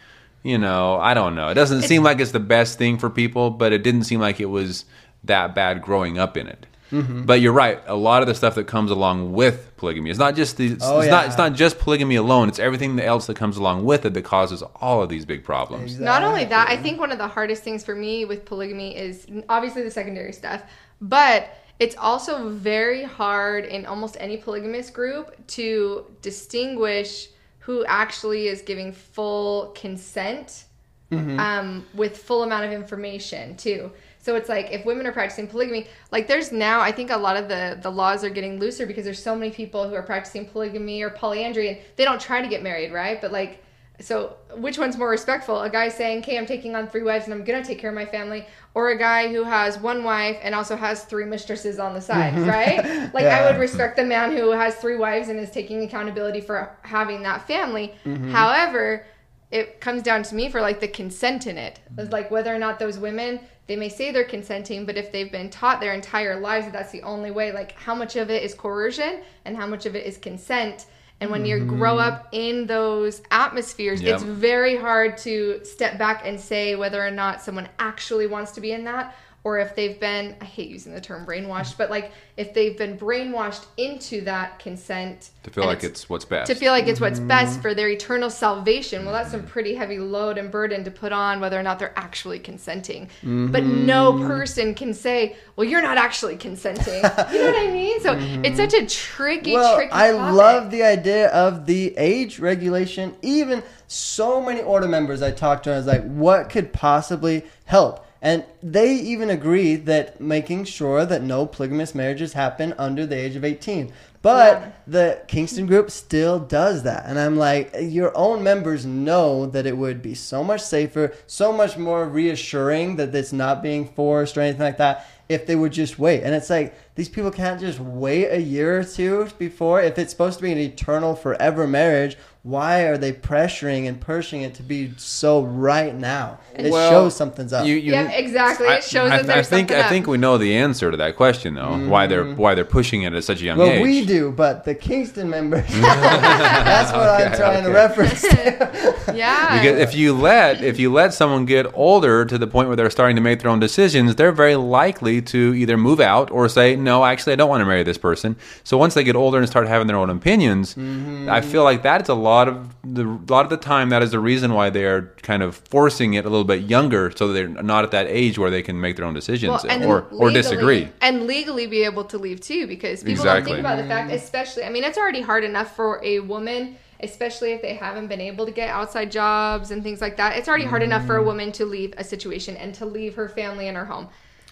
You 0.43 0.57
know, 0.57 0.97
I 0.99 1.13
don't 1.13 1.35
know. 1.35 1.47
It 1.47 1.53
doesn't 1.53 1.83
seem 1.83 2.03
like 2.03 2.19
it's 2.19 2.31
the 2.31 2.39
best 2.41 2.77
thing 2.77 2.97
for 2.97 3.09
people, 3.09 3.49
but 3.49 3.71
it 3.71 3.81
didn't 3.81 4.03
seem 4.03 4.19
like 4.19 4.41
it 4.41 4.47
was 4.49 4.83
that 5.23 5.55
bad 5.55 5.81
growing 5.81 6.17
up 6.19 6.35
in 6.35 6.47
it. 6.47 6.65
Mm-hmm. 6.91 7.23
But 7.23 7.41
you're 7.41 7.53
right. 7.53 7.81
A 7.87 7.95
lot 7.95 8.21
of 8.21 8.27
the 8.27 8.35
stuff 8.35 8.55
that 8.55 8.67
comes 8.67 8.91
along 8.91 9.33
with 9.33 9.75
polygamy, 9.77 10.09
it's 10.09 10.19
not 10.19 10.35
just 10.35 10.57
the. 10.57 10.73
It's, 10.73 10.85
Oh, 10.85 10.99
it's 10.99 11.09
not. 11.09 11.25
It's 11.25 11.37
not 11.37 11.53
just 11.53 11.79
polygamy 11.79 12.15
alone. 12.15 12.49
It's 12.49 12.59
everything 12.59 12.99
else 12.99 13.25
that 13.27 13.35
comes 13.35 13.57
along 13.57 13.85
with 13.85 14.05
it 14.05 14.13
that 14.13 14.23
causes 14.23 14.61
all 14.81 15.01
of 15.01 15.09
these 15.09 15.25
big 15.25 15.43
problems. 15.43 15.83
Exactly. 15.93 16.05
Not 16.05 16.23
only 16.23 16.45
that, 16.45 16.69
I 16.69 16.77
think 16.77 16.99
one 16.99 17.11
of 17.11 17.17
the 17.17 17.27
hardest 17.27 17.63
things 17.63 17.83
for 17.83 17.95
me 17.95 18.25
with 18.25 18.45
polygamy 18.45 18.95
is 18.95 19.25
obviously 19.49 19.81
the 19.83 19.91
secondary 19.91 20.33
stuff, 20.33 20.63
but 21.01 21.49
it's 21.79 21.95
also 21.97 22.49
very 22.49 23.03
hard 23.03 23.65
in 23.65 23.85
almost 23.85 24.15
any 24.19 24.37
polygamous 24.37 24.89
group 24.91 25.35
to 25.47 26.05
distinguish 26.21 27.29
who 27.59 27.83
actually 27.85 28.47
is 28.47 28.61
giving 28.61 28.91
full 28.91 29.67
consent 29.75 30.65
um, 31.11 31.85
with 31.93 32.17
full 32.17 32.43
amount 32.43 32.65
of 32.65 32.71
information 32.71 33.55
too. 33.55 33.91
So 34.23 34.37
it's 34.37 34.47
like 34.47 34.71
if 34.71 34.85
women 34.85 35.05
are 35.05 35.11
practicing 35.11 35.47
polygamy, 35.47 35.85
like 36.09 36.29
there's 36.29 36.53
now 36.53 36.79
I 36.79 36.93
think 36.93 37.11
a 37.11 37.17
lot 37.17 37.35
of 37.35 37.49
the 37.49 37.77
the 37.81 37.91
laws 37.91 38.23
are 38.23 38.29
getting 38.29 38.57
looser 38.57 38.85
because 38.85 39.03
there's 39.03 39.21
so 39.21 39.35
many 39.35 39.51
people 39.51 39.89
who 39.89 39.95
are 39.95 40.01
practicing 40.01 40.45
polygamy 40.45 41.01
or 41.01 41.09
polyandry 41.09 41.67
and 41.67 41.77
they 41.97 42.05
don't 42.05 42.21
try 42.21 42.41
to 42.41 42.47
get 42.47 42.63
married, 42.63 42.93
right? 42.93 43.19
But 43.19 43.33
like 43.33 43.61
so 43.99 44.37
which 44.55 44.77
one's 44.77 44.97
more 44.97 45.09
respectful? 45.09 45.61
A 45.61 45.69
guy 45.69 45.89
saying, 45.89 46.19
"Okay, 46.19 46.37
I'm 46.37 46.45
taking 46.45 46.73
on 46.73 46.87
three 46.87 47.03
wives 47.03 47.25
and 47.25 47.33
I'm 47.33 47.43
going 47.43 47.61
to 47.61 47.67
take 47.67 47.79
care 47.79 47.89
of 47.89 47.95
my 47.95 48.05
family," 48.05 48.45
or 48.73 48.89
a 48.89 48.97
guy 48.97 49.27
who 49.27 49.43
has 49.43 49.77
one 49.77 50.05
wife 50.05 50.37
and 50.41 50.55
also 50.55 50.77
has 50.77 51.03
three 51.03 51.25
mistresses 51.25 51.77
on 51.77 51.93
the 51.93 52.01
side, 52.01 52.33
mm-hmm. 52.33 52.49
right? 52.49 53.09
Like 53.13 53.25
I 53.25 53.45
would 53.45 53.59
respect 53.59 53.97
the 53.97 54.05
man 54.05 54.31
who 54.35 54.51
has 54.51 54.75
three 54.75 54.95
wives 54.95 55.27
and 55.27 55.37
is 55.37 55.51
taking 55.51 55.83
accountability 55.83 56.41
for 56.41 56.75
having 56.81 57.21
that 57.23 57.45
family. 57.45 57.93
Mm-hmm. 58.05 58.31
However, 58.31 59.05
it 59.53 59.79
comes 59.79 60.01
down 60.01 60.23
to 60.23 60.35
me 60.35 60.49
for 60.49 60.59
like 60.61 60.79
the 60.79 60.87
consent 60.87 61.47
in 61.47 61.57
it. 61.57 61.79
It's 61.97 62.09
mm. 62.09 62.11
like 62.11 62.31
whether 62.31 62.53
or 62.53 62.59
not 62.59 62.79
those 62.79 62.97
women 62.97 63.39
they 63.65 63.75
may 63.77 63.87
say 63.87 64.11
they're 64.11 64.25
consenting, 64.25 64.85
but 64.85 64.97
if 64.97 65.11
they've 65.11 65.31
been 65.31 65.49
taught 65.49 65.79
their 65.79 65.93
entire 65.93 66.37
lives 66.37 66.65
that 66.65 66.73
that's 66.73 66.91
the 66.91 67.01
only 67.03 67.31
way, 67.31 67.53
like 67.53 67.71
how 67.73 67.95
much 67.95 68.17
of 68.17 68.29
it 68.29 68.43
is 68.43 68.53
coercion 68.53 69.21
and 69.45 69.55
how 69.55 69.65
much 69.65 69.85
of 69.85 69.95
it 69.95 70.05
is 70.05 70.17
consent. 70.17 70.85
And 71.21 71.31
when 71.31 71.45
you 71.45 71.63
grow 71.63 71.95
mm-hmm. 71.95 72.13
up 72.13 72.27
in 72.33 72.65
those 72.65 73.21
atmospheres, 73.31 74.01
Yep. 74.01 74.15
it's 74.15 74.23
very 74.23 74.75
hard 74.75 75.17
to 75.19 75.61
step 75.63 75.97
back 75.97 76.23
and 76.25 76.37
say 76.37 76.75
whether 76.75 77.05
or 77.05 77.11
not 77.11 77.41
someone 77.41 77.69
actually 77.79 78.27
wants 78.27 78.51
to 78.53 78.61
be 78.61 78.73
in 78.73 78.83
that 78.83 79.15
or 79.43 79.59
if 79.59 79.75
they've 79.75 79.99
been 79.99 80.35
I 80.39 80.45
hate 80.45 80.69
using 80.69 80.93
the 80.93 81.01
term 81.01 81.25
brainwashed, 81.25 81.77
but 81.77 81.89
like 81.89 82.11
if 82.37 82.53
they've 82.53 82.77
been 82.77 82.97
brainwashed 82.97 83.65
into 83.77 84.21
that 84.21 84.59
consent 84.59 85.31
To 85.43 85.51
feel 85.51 85.65
like 85.65 85.83
it's 85.83 86.09
what's 86.09 86.25
best. 86.25 86.49
to 86.49 86.55
feel 86.55 86.71
like 86.71 86.87
it's 86.87 87.01
what's 87.01 87.19
best 87.19 87.53
mm-hmm. 87.53 87.61
for 87.61 87.73
their 87.75 87.89
eternal 87.89 88.29
salvation. 88.29 89.03
Well, 89.03 89.13
that's 89.13 89.31
some 89.31 89.41
mm-hmm. 89.41 89.49
pretty 89.49 89.75
heavy 89.75 89.99
load 89.99 90.37
and 90.37 90.49
burden 90.49 90.83
to 90.85 90.91
put 90.91 91.11
on 91.11 91.41
whether 91.41 91.59
or 91.59 91.63
not 91.63 91.77
they're 91.77 91.97
actually 91.97 92.39
consenting. 92.39 93.09
But 93.21 93.63
mm-hmm. 93.63 93.85
no 93.85 94.13
person 94.25 94.75
can 94.75 94.93
say, 94.93 95.35
"Well, 95.55 95.67
you're 95.67 95.81
not 95.81 95.97
actually 95.97 96.37
consenting." 96.37 96.95
you 96.95 97.01
know 97.01 97.51
what 97.51 97.67
I 97.67 97.69
mean? 97.71 97.99
So 97.99 98.15
it's 98.17 98.57
such 98.57 98.73
a 98.73 98.85
tricky, 98.85 99.53
well, 99.53 99.75
tricky. 99.75 99.91
I 99.91 100.11
topic. 100.11 100.35
love 100.35 100.71
the 100.71 100.83
idea 100.83 101.27
of 101.29 101.65
the 101.65 101.93
age 101.97 102.39
regulation. 102.39 103.15
Even 103.21 103.61
so 103.87 104.41
many 104.41 104.61
order 104.61 104.87
members 104.87 105.21
I 105.21 105.31
talked 105.31 105.65
to, 105.65 105.73
I 105.73 105.77
was 105.77 105.85
like, 105.85 106.03
what 106.03 106.49
could 106.49 106.73
possibly 106.73 107.43
help? 107.65 108.05
And 108.23 108.45
they 108.63 108.95
even 108.95 109.29
agree 109.29 109.75
that 109.75 110.21
making 110.21 110.63
sure 110.63 111.05
that 111.05 111.21
no 111.21 111.45
polygamous 111.45 111.93
marriages 111.93 112.31
happen 112.31 112.73
under 112.77 113.05
the 113.05 113.17
age 113.17 113.35
of 113.35 113.43
18. 113.43 113.91
But 114.21 114.53
Yeah. 114.53 114.67
the 114.87 115.17
Kingston 115.27 115.65
group 115.65 115.91
still 115.91 116.39
does 116.39 116.83
that. 116.83 117.03
And 117.05 117.19
I'm 117.19 117.37
like, 117.37 117.75
your 117.81 118.17
own 118.17 118.41
members 118.41 118.85
know 118.85 119.45
that 119.47 119.65
it 119.65 119.77
would 119.77 120.01
be 120.01 120.15
so 120.15 120.41
much 120.41 120.61
safer, 120.61 121.11
so 121.27 121.51
much 121.51 121.77
more 121.77 122.05
reassuring 122.07 122.95
that 122.95 123.13
it's 123.13 123.33
not 123.33 123.61
being 123.61 123.89
forced 123.89 124.37
or 124.37 124.41
anything 124.41 124.61
like 124.61 124.77
that 124.77 125.05
if 125.27 125.45
they 125.45 125.57
would 125.57 125.73
just 125.73 125.99
wait. 125.99 126.23
And 126.23 126.33
it's 126.33 126.49
like, 126.49 126.73
these 126.95 127.09
people 127.09 127.31
can't 127.31 127.59
just 127.59 127.81
wait 127.81 128.29
a 128.29 128.39
year 128.41 128.79
or 128.79 128.83
two 128.85 129.27
before. 129.37 129.81
If 129.81 129.99
it's 129.99 130.11
supposed 130.11 130.37
to 130.37 130.43
be 130.43 130.51
an 130.53 130.57
eternal, 130.57 131.15
forever 131.15 131.67
marriage, 131.67 132.15
why 132.43 132.81
are 132.81 132.97
they 132.97 133.13
pressuring 133.13 133.87
and 133.87 134.01
pushing 134.01 134.41
it 134.41 134.53
to 134.55 134.63
be 134.63 134.91
so 134.97 135.43
right 135.43 135.95
now? 135.95 136.39
It 136.53 136.69
Well, 136.71 136.89
shows 136.91 137.15
something's 137.15 137.53
up. 137.53 137.65
You, 137.65 137.75
you, 137.75 137.93
Yeah, 137.93 138.11
exactly. 138.11 138.67
It 138.67 138.83
shows 138.83 139.11
I, 139.11 139.17
that 139.17 139.27
there's 139.27 139.47
I 139.47 139.49
think 139.49 139.69
something 139.69 139.85
I 139.85 139.89
think 139.89 140.07
we 140.07 140.17
know 140.17 140.37
the 140.37 140.53
answer 140.57 140.91
to 140.91 140.97
that 140.97 141.15
question 141.15 141.53
though. 141.55 141.77
Why 141.87 142.05
they're 142.05 142.25
why 142.35 142.53
they're 142.53 142.65
pushing 142.65 143.03
it 143.03 143.13
at 143.13 143.23
such 143.23 143.41
a 143.41 143.45
young 143.45 143.57
well, 143.59 143.69
age. 143.69 143.81
we 143.81 144.05
do, 144.05 144.29
but 144.31 144.65
the 144.65 144.75
Kingston 144.75 145.29
members. 145.29 145.65
that's 145.71 146.91
what 146.91 147.07
I'm 147.07 147.27
Okay, 147.27 147.37
trying 147.37 147.63
to 147.63 147.71
reference. 147.71 148.21
to. 148.21 148.93
yeah. 149.15 149.61
Because 149.61 149.79
if 149.79 149.95
you 149.95 150.13
let 150.13 150.61
if 150.61 150.77
you 150.79 150.91
let 150.91 151.13
someone 151.13 151.45
get 151.45 151.65
older 151.73 152.25
to 152.25 152.37
the 152.37 152.47
point 152.47 152.67
where 152.67 152.75
they're 152.75 152.89
starting 152.89 153.15
to 153.15 153.21
make 153.21 153.39
their 153.39 153.51
own 153.51 153.61
decisions, 153.61 154.15
they're 154.15 154.33
very 154.33 154.57
likely 154.57 155.21
to 155.21 155.53
either 155.55 155.77
move 155.77 156.01
out 156.01 156.29
or 156.29 156.49
say, 156.49 156.75
"No, 156.75 157.05
actually, 157.05 157.33
I 157.33 157.35
don't 157.37 157.49
want 157.49 157.61
to 157.61 157.65
marry 157.65 157.83
this 157.83 157.97
person." 157.97 158.35
So 158.65 158.77
once 158.77 158.95
they 158.95 159.05
get 159.05 159.15
older 159.15 159.37
and 159.37 159.47
start 159.47 159.69
having 159.69 159.87
their 159.87 159.97
own 159.97 160.09
opinions, 160.09 160.73
Mm-hmm. 160.75 161.29
I 161.29 161.41
feel 161.41 161.63
like 161.63 161.83
that's 161.83 162.09
a 162.09 162.13
lot 162.13 162.32
of 162.47 162.75
the 162.83 163.03
lot 163.29 163.43
of 163.45 163.49
the 163.49 163.57
time 163.57 163.89
that 163.89 164.01
is 164.01 164.11
the 164.11 164.19
reason 164.19 164.53
why 164.53 164.69
they're 164.69 165.13
kind 165.21 165.41
of 165.43 165.55
forcing 165.55 166.13
it 166.15 166.25
a 166.25 166.29
little 166.29 166.43
bit 166.43 166.63
younger, 166.63 167.11
so 167.15 167.31
they're 167.33 167.47
not 167.47 167.83
at 167.83 167.91
that 167.91 168.07
age 168.07 168.37
where 168.37 168.49
they 168.49 168.61
can 168.61 168.79
make 168.81 168.95
their 168.95 169.05
own 169.05 169.13
decisions 169.13 169.63
and 169.65 169.83
or 169.85 170.07
or 170.11 170.29
disagree. 170.31 170.89
and 171.01 171.27
legally 171.27 171.67
be 171.67 171.83
able 171.83 172.03
to 172.05 172.17
leave 172.17 172.39
too 172.41 172.67
because 172.67 172.99
people 173.03 173.11
Exactly. 173.13 173.53
don't 173.53 173.55
think 173.55 173.59
about 173.59 173.77
the 173.81 173.87
fact 173.87 174.11
especially 174.11 174.63
i 174.63 174.69
mean 174.69 174.83
it's 174.83 174.97
already 174.97 175.21
hard 175.21 175.43
enough 175.43 175.75
for 175.75 175.99
a 176.03 176.19
woman 176.19 176.75
especially 177.01 177.51
if 177.51 177.61
they 177.61 177.73
haven't 177.75 178.07
been 178.07 178.21
able 178.21 178.45
to 178.45 178.51
get 178.51 178.69
outside 178.69 179.11
jobs 179.11 179.71
and 179.71 179.83
things 179.83 179.99
like 180.01 180.15
that 180.17 180.37
it's 180.37 180.47
already 180.47 180.63
hard 180.65 180.81
enough 180.83 181.03
Mm. 181.03 181.07
for 181.07 181.15
a 181.17 181.23
woman 181.23 181.51
to 181.53 181.65
leave 181.65 181.93
a 181.97 182.03
situation 182.03 182.55
and 182.57 182.73
to 182.75 182.85
leave 182.85 183.15
her 183.15 183.27
family 183.27 183.67
and 183.67 183.75
her 183.75 183.85
home 183.85 184.07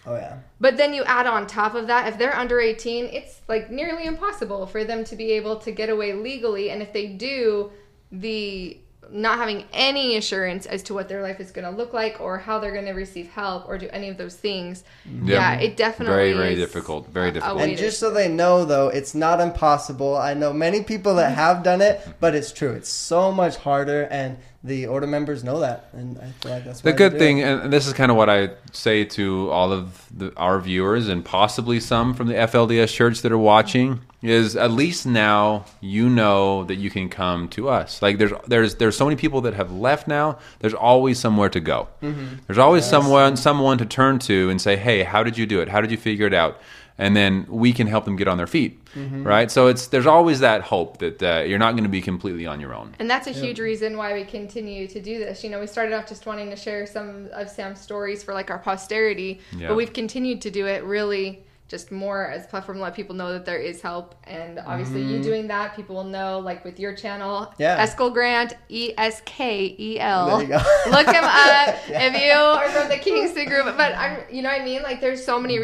Oh 0.05 0.15
yeah. 0.15 0.37
but 0.59 0.77
then 0.77 0.93
you 0.93 1.03
add 1.03 1.27
on 1.27 1.45
top 1.45 1.75
of 1.75 1.87
that 1.87 2.07
if 2.07 2.17
they're 2.17 2.35
under 2.35 2.59
18 2.59 3.05
it's 3.05 3.41
like 3.47 3.69
nearly 3.69 4.05
impossible 4.05 4.65
for 4.65 4.83
them 4.83 5.03
to 5.03 5.15
be 5.15 5.31
able 5.33 5.57
to 5.57 5.71
get 5.71 5.89
away 5.89 6.13
legally 6.13 6.71
and 6.71 6.81
if 6.81 6.91
they 6.91 7.07
do 7.07 7.71
the 8.11 8.79
not 9.11 9.37
having 9.37 9.65
any 9.73 10.15
assurance 10.15 10.65
as 10.65 10.83
to 10.83 10.93
what 10.93 11.09
their 11.09 11.21
life 11.21 11.39
is 11.39 11.51
going 11.51 11.69
to 11.69 11.75
look 11.75 11.93
like 11.93 12.19
or 12.19 12.37
how 12.37 12.59
they're 12.59 12.71
going 12.71 12.85
to 12.85 12.93
receive 12.93 13.29
help 13.29 13.67
or 13.67 13.77
do 13.77 13.89
any 13.91 14.09
of 14.09 14.17
those 14.17 14.35
things 14.35 14.83
mm-hmm. 15.07 15.27
yeah, 15.27 15.59
it 15.59 15.75
definitely 15.75 16.15
Very, 16.15 16.33
very 16.33 16.55
difficult. 16.55 17.07
Very 17.09 17.27
a- 17.27 17.29
a 17.29 17.33
difficult. 17.33 17.61
And 17.61 17.77
just 17.77 17.99
so 17.99 18.11
they 18.11 18.27
know, 18.27 18.65
though, 18.65 18.87
it's 18.87 19.13
not 19.13 19.41
impossible. 19.41 20.17
I 20.17 20.33
know 20.33 20.53
many 20.53 20.83
people 20.83 21.15
that 21.15 21.31
mm-hmm. 21.31 21.35
have 21.35 21.63
done 21.63 21.81
it, 21.81 22.01
but 22.19 22.35
it's 22.35 22.51
true. 22.51 22.71
It's 22.71 22.89
so 22.89 23.31
much 23.31 23.57
harder, 23.57 24.03
and 24.03 24.37
the 24.63 24.85
order 24.85 25.07
members 25.07 25.43
know 25.43 25.59
that. 25.61 25.89
And 25.93 26.19
I 26.19 26.27
feel 26.41 26.51
like 26.51 26.65
that's 26.65 26.81
The 26.81 26.93
good 26.93 27.17
thing, 27.17 27.39
it. 27.39 27.47
and 27.47 27.73
this 27.73 27.87
is 27.87 27.93
kind 27.93 28.11
of 28.11 28.17
what 28.17 28.29
I 28.29 28.51
say 28.73 29.03
to 29.05 29.49
all 29.49 29.71
of 29.71 30.05
the, 30.15 30.31
our 30.37 30.59
viewers 30.59 31.07
and 31.07 31.25
possibly 31.25 31.79
some 31.79 32.13
from 32.13 32.27
the 32.27 32.35
FLDS 32.35 32.93
church 32.93 33.21
that 33.21 33.31
are 33.31 33.37
watching, 33.37 34.01
is 34.21 34.55
at 34.55 34.69
least 34.69 35.07
now 35.07 35.65
you 35.79 36.07
know 36.07 36.63
that 36.65 36.75
you 36.75 36.91
can 36.91 37.09
come 37.09 37.47
to 37.49 37.67
us. 37.69 38.03
Like 38.03 38.19
there's 38.19 38.31
there's 38.47 38.75
there's 38.75 38.95
so 38.95 39.05
many 39.05 39.15
people 39.15 39.41
that 39.41 39.55
have 39.55 39.71
left 39.71 40.07
now. 40.07 40.37
There's 40.59 40.75
always 40.75 41.17
somewhere 41.19 41.49
to 41.49 41.59
go. 41.59 41.87
Mm-hmm. 42.03 42.35
There's 42.45 42.59
always 42.59 42.85
someone 42.85 43.35
someone 43.35 43.79
to 43.79 43.85
turn 43.85 44.19
to 44.19 44.51
and 44.51 44.61
say, 44.61 44.75
hey, 44.75 45.01
how 45.03 45.23
did 45.23 45.39
you 45.39 45.47
do 45.47 45.59
it? 45.61 45.69
How 45.69 45.81
did 45.81 45.89
you 45.89 45.97
figure 45.97 46.27
it 46.27 46.35
out? 46.35 46.61
And 47.01 47.15
then 47.15 47.45
we 47.49 47.73
can 47.73 47.87
help 47.87 48.05
them 48.05 48.15
get 48.15 48.27
on 48.27 48.37
their 48.37 48.45
feet, 48.47 48.79
right? 48.95 49.49
So 49.49 49.67
it's 49.67 49.87
there's 49.87 50.05
always 50.05 50.39
that 50.41 50.61
hope 50.61 50.99
that 50.99 51.21
uh, 51.23 51.41
you're 51.47 51.59
not 51.59 51.71
going 51.71 51.83
to 51.83 51.89
be 51.89 52.01
completely 52.01 52.45
on 52.45 52.59
your 52.59 52.73
own. 52.75 52.93
And 52.99 53.09
that's 53.09 53.25
a 53.27 53.31
huge 53.31 53.59
reason 53.59 53.97
why 53.97 54.13
we 54.13 54.23
continue 54.23 54.87
to 54.87 55.01
do 55.01 55.17
this. 55.17 55.43
You 55.43 55.49
know, 55.49 55.59
we 55.59 55.67
started 55.67 55.93
off 55.95 56.07
just 56.07 56.25
wanting 56.27 56.49
to 56.51 56.55
share 56.55 56.85
some 56.85 57.27
of 57.33 57.49
Sam's 57.49 57.81
stories 57.81 58.21
for 58.23 58.33
like 58.35 58.51
our 58.51 58.59
posterity, 58.59 59.41
Yeah. 59.57 59.69
but 59.69 59.75
we've 59.77 59.93
continued 59.93 60.41
to 60.41 60.51
do 60.51 60.67
it 60.67 60.83
really 60.83 61.43
just 61.67 61.89
more 61.89 62.27
as 62.29 62.43
a 62.43 62.47
platform 62.49 62.77
to 62.79 62.83
let 62.83 62.93
people 62.93 63.15
know 63.15 63.31
that 63.31 63.45
there 63.45 63.57
is 63.57 63.81
help. 63.81 64.13
And 64.25 64.59
obviously, 64.59 65.01
you 65.03 65.23
doing 65.23 65.47
that, 65.47 65.73
people 65.73 65.95
will 65.95 66.03
know, 66.03 66.37
like 66.39 66.65
with 66.65 66.77
your 66.81 66.93
channel, 66.93 67.45
Mm-hmm. 67.45 67.61
Yeah. 67.61 67.85
Eskel 67.85 68.11
Grant, 68.13 68.53
E 68.67 68.91
S 68.97 69.21
K 69.25 69.73
E 69.79 69.97
L. 69.99 70.37
There 70.37 70.41
you 70.41 70.47
go. 70.49 70.57
Look 70.91 71.07
him 71.07 71.23
up 71.23 71.75
if 71.87 72.21
you 72.21 72.33
are 72.33 72.67
from 72.69 72.89
the 72.89 72.97
Kingston 72.97 73.47
group. 73.47 73.65
But 73.77 73.95
I'm, 73.95 74.19
you 74.29 74.41
know 74.41 74.49
what 74.49 74.61
I 74.61 74.65
mean? 74.65 74.83
Like, 74.83 74.99
there's 74.99 75.23
so 75.25 75.39
many 75.39 75.55
Mm-hmm. 75.55 75.61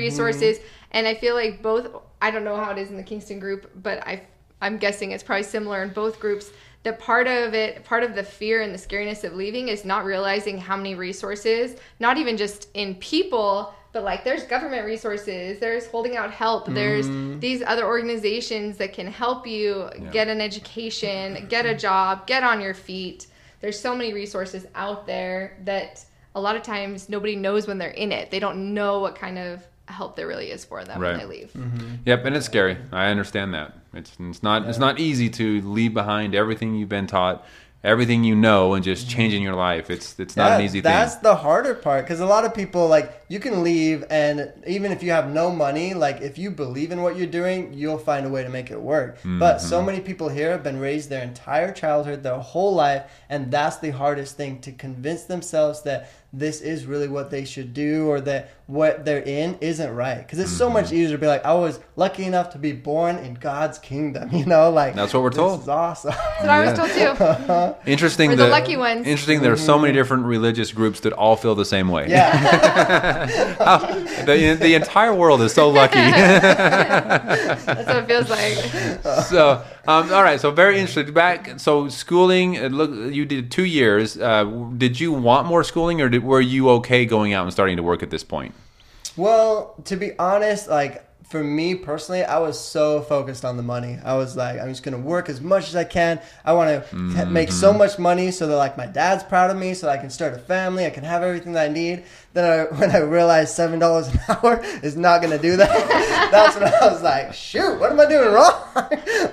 And 0.98 1.08
I 1.08 1.14
feel 1.14 1.36
like 1.36 1.62
both. 1.62 1.88
I 2.20 2.32
don't 2.32 2.44
know 2.44 2.58
how 2.58 2.72
it 2.72 2.80
is 2.80 2.90
in 2.90 2.98
the 2.98 3.04
Kingston 3.04 3.40
group, 3.40 3.70
but 3.84 4.00
I, 4.08 4.24
I'm 4.60 4.80
guessing 4.80 5.12
it's 5.12 5.24
probably 5.24 5.44
similar 5.44 5.84
in 5.84 5.90
both 5.90 6.20
groups. 6.20 6.50
That 6.82 7.00
part 7.00 7.28
of 7.28 7.54
it, 7.54 7.84
part 7.84 8.04
of 8.04 8.16
the 8.16 8.24
fear 8.24 8.62
and 8.62 8.74
the 8.74 8.80
scariness 8.80 9.24
of 9.24 9.34
leaving 9.34 9.68
is 9.68 9.86
not 9.86 10.06
realizing 10.06 10.58
how 10.58 10.76
many 10.76 10.96
resources, 10.96 11.80
not 12.00 12.18
even 12.18 12.36
just 12.36 12.70
in 12.74 12.96
people, 12.96 13.76
but 13.92 14.04
like 14.04 14.24
there's 14.24 14.44
government 14.44 14.86
resources, 14.86 15.60
there's 15.60 15.86
holding 15.86 16.18
out 16.18 16.32
help, 16.32 16.66
there's 16.66 17.08
mm-hmm. 17.08 17.40
these 17.40 17.62
other 17.62 17.86
organizations 17.86 18.78
that 18.78 18.94
can 18.94 19.06
help 19.06 19.46
you 19.46 19.90
get 20.12 20.28
an 20.28 20.42
education, 20.42 21.46
get 21.48 21.68
a 21.68 21.76
job, 21.76 22.26
get 22.26 22.42
on 22.44 22.60
your 22.60 22.74
feet. 22.74 23.28
There's 23.60 23.80
so 23.80 23.96
many 23.96 24.14
resources 24.14 24.66
out 24.74 25.06
there 25.06 25.58
that 25.66 26.04
a 26.34 26.42
lot 26.42 26.56
of 26.56 26.64
times 26.64 27.08
nobody 27.08 27.36
knows 27.36 27.68
when 27.68 27.78
they're 27.78 27.90
in 27.90 28.12
it. 28.12 28.32
They 28.32 28.40
don't 28.40 28.74
know 28.74 29.00
what 29.00 29.16
kind 29.16 29.38
of 29.38 29.62
help 29.88 30.16
there 30.16 30.28
really 30.28 30.52
is 30.52 30.66
for 30.66 30.84
them 30.84 31.02
Right. 31.02 31.18
when 31.18 31.20
they 31.20 31.26
leave. 31.26 31.54
Mm-hmm. 31.54 31.96
Yep, 32.06 32.26
and 32.26 32.36
it's 32.36 32.46
scary. 32.46 32.78
I 32.92 33.08
understand 33.08 33.54
that. 33.54 33.74
It's 33.94 34.16
it's 34.20 34.44
not 34.44 34.68
it's 34.68 34.78
not 34.78 35.00
easy 35.00 35.30
to 35.32 35.62
leave 35.62 35.94
behind 35.94 36.36
everything 36.36 36.76
you've 36.76 36.90
been 36.90 37.08
taught, 37.08 37.46
everything 37.84 38.24
you 38.24 38.36
know, 38.36 38.74
and 38.74 38.84
just 38.84 39.08
mm-hmm. 39.08 39.18
changing 39.18 39.44
your 39.44 39.56
life. 39.56 39.90
It's 39.90 40.20
it's 40.20 40.36
not 40.36 40.52
an 40.54 40.62
easy 40.62 40.82
That's 40.82 41.14
thing. 41.14 41.24
That's 41.24 41.24
the 41.24 41.36
harder 41.36 41.74
part 41.74 42.06
because 42.06 42.20
a 42.20 42.26
lot 42.26 42.46
of 42.46 42.54
people 42.54 42.88
like 42.88 43.26
you 43.30 43.40
can 43.40 43.64
leave, 43.64 44.06
and 44.10 44.54
even 44.66 44.92
if 44.92 45.04
you 45.04 45.12
have 45.12 45.30
no 45.30 45.52
money, 45.52 45.94
like 45.94 46.22
if 46.22 46.38
you 46.38 46.50
believe 46.50 46.92
in 46.92 47.02
what 47.02 47.18
you're 47.18 47.28
doing, 47.28 47.74
you'll 47.74 47.98
find 47.98 48.26
a 48.26 48.30
way 48.30 48.44
to 48.44 48.50
make 48.50 48.72
it 48.72 48.80
work. 48.82 49.18
But 49.24 49.58
Mm-hmm. 49.58 49.68
so 49.68 49.82
many 49.82 50.00
people 50.00 50.30
here 50.30 50.52
have 50.52 50.64
been 50.64 50.80
raised 50.80 51.10
their 51.10 51.24
entire 51.24 51.72
childhood, 51.74 52.24
their 52.24 52.38
whole 52.40 52.74
life, 52.74 53.04
and 53.30 53.52
that's 53.52 53.78
the 53.78 53.92
hardest 53.92 54.38
thing 54.38 54.60
to 54.62 54.72
convince 54.72 55.24
themselves 55.24 55.82
that 55.84 56.10
this 56.34 56.60
is 56.60 56.86
really 56.86 57.08
what 57.08 57.32
they 57.32 57.46
should 57.46 57.74
do 57.74 58.06
or 58.10 58.20
that 58.20 58.52
what 58.68 59.06
they're 59.06 59.24
in 59.24 59.58
isn't 59.62 59.94
right. 59.96 60.18
Because 60.20 60.40
it's 60.40 60.50
Mm-hmm. 60.52 60.58
so 60.58 60.70
much 60.70 60.92
easier 60.92 61.16
to 61.16 61.18
be 61.18 61.26
like, 61.28 61.44
I 61.46 61.54
was 61.54 61.80
lucky 61.96 62.26
enough 62.26 62.50
to 62.52 62.58
be 62.58 62.74
born 62.74 63.16
in 63.18 63.34
God's 63.36 63.80
kingdom, 63.80 64.30
you 64.36 64.46
know? 64.46 64.70
Like 64.70 64.94
That's 64.94 65.14
what 65.14 65.24
we're 65.24 65.30
this 65.30 65.38
told. 65.38 65.62
is 65.62 65.70
awesome. 65.70 66.12
That's 66.12 66.42
what 66.42 66.50
I 66.50 66.66
was 66.66 66.78
told 66.78 66.92
too. 66.92 67.76
Interesting. 67.92 68.30
We're 68.32 68.36
the 68.36 68.48
lucky 68.50 68.76
ones. 68.78 69.08
Interesting. 69.08 69.42
There 69.42 69.54
are 69.54 69.58
so 69.58 69.80
many 69.80 69.94
different 69.94 70.26
religious 70.26 70.72
groups 70.74 71.00
that 71.02 71.14
all 71.14 71.36
feel 71.38 71.56
the 71.56 71.66
same 71.66 71.88
way. 71.90 72.08
yeah. 72.10 73.16
the, 73.26 74.58
the 74.60 74.76
entire 74.76 75.14
world 75.14 75.42
is 75.42 75.54
so 75.54 75.70
lucky. 75.70 75.96
That's 76.00 77.66
what 77.66 77.98
it 77.98 78.08
feels 78.08 78.30
like. 78.30 78.54
so, 79.26 79.64
um, 79.88 80.12
all 80.14 80.24
right. 80.24 80.40
So 80.40 80.52
very 80.52 80.80
interesting. 80.80 81.14
Back. 81.14 81.60
So 81.60 81.88
schooling. 81.90 82.60
Look. 82.60 82.92
You 83.14 83.26
did 83.26 83.52
two 83.52 83.66
years. 83.66 84.18
Uh, 84.18 84.44
did 84.78 85.00
you 85.00 85.12
want 85.12 85.48
more 85.48 85.64
schooling, 85.64 86.02
or 86.02 86.10
did, 86.10 86.24
were 86.24 86.42
you 86.42 86.70
okay 86.72 87.06
going 87.06 87.34
out 87.34 87.44
and 87.44 87.52
starting 87.54 87.78
to 87.78 87.84
work 87.84 88.04
at 88.04 88.10
this 88.10 88.24
point? 88.24 88.54
Well, 89.16 89.76
to 89.86 89.96
be 89.96 90.12
honest, 90.20 90.68
like 90.70 91.04
for 91.28 91.44
me 91.44 91.76
personally, 91.76 92.24
I 92.24 92.40
was 92.40 92.58
so 92.58 93.02
focused 93.02 93.44
on 93.44 93.58
the 93.58 93.64
money. 93.64 93.98
I 94.06 94.16
was 94.16 94.38
like, 94.38 94.60
I'm 94.62 94.70
just 94.70 94.84
gonna 94.84 94.98
work 94.98 95.28
as 95.28 95.42
much 95.42 95.68
as 95.68 95.76
I 95.76 95.84
can. 95.84 96.22
I 96.46 96.54
want 96.54 96.70
to 96.70 96.96
Mm-hmm. 96.96 97.34
make 97.34 97.52
so 97.52 97.74
much 97.74 98.00
money 98.00 98.32
so 98.32 98.48
that 98.48 98.56
like 98.56 98.78
my 98.78 98.86
dad's 98.86 99.24
proud 99.24 99.50
of 99.52 99.58
me, 99.58 99.74
so 99.74 99.90
I 99.90 99.98
can 99.98 100.10
start 100.10 100.34
a 100.36 100.38
family. 100.40 100.86
I 100.86 100.90
can 100.90 101.04
have 101.04 101.24
everything 101.24 101.54
that 101.54 101.70
I 101.70 101.74
need. 101.74 102.04
Then 102.38 102.46
I, 102.46 102.64
when 102.80 102.92
I 102.92 103.00
realized 103.00 103.56
seven 103.56 103.80
dollars 103.80 104.10
an 104.10 104.20
hour 104.30 104.62
is 104.84 104.96
not 104.96 105.24
gonna 105.24 105.40
do 105.40 105.58
that, 105.58 106.30
that's 106.32 106.56
when 106.56 106.72
I 106.72 106.88
was 106.88 107.02
like, 107.02 107.34
shoot, 107.34 107.80
what 107.80 107.92
am 107.92 108.00
I 108.00 108.06
doing 108.06 108.32
wrong? 108.32 108.62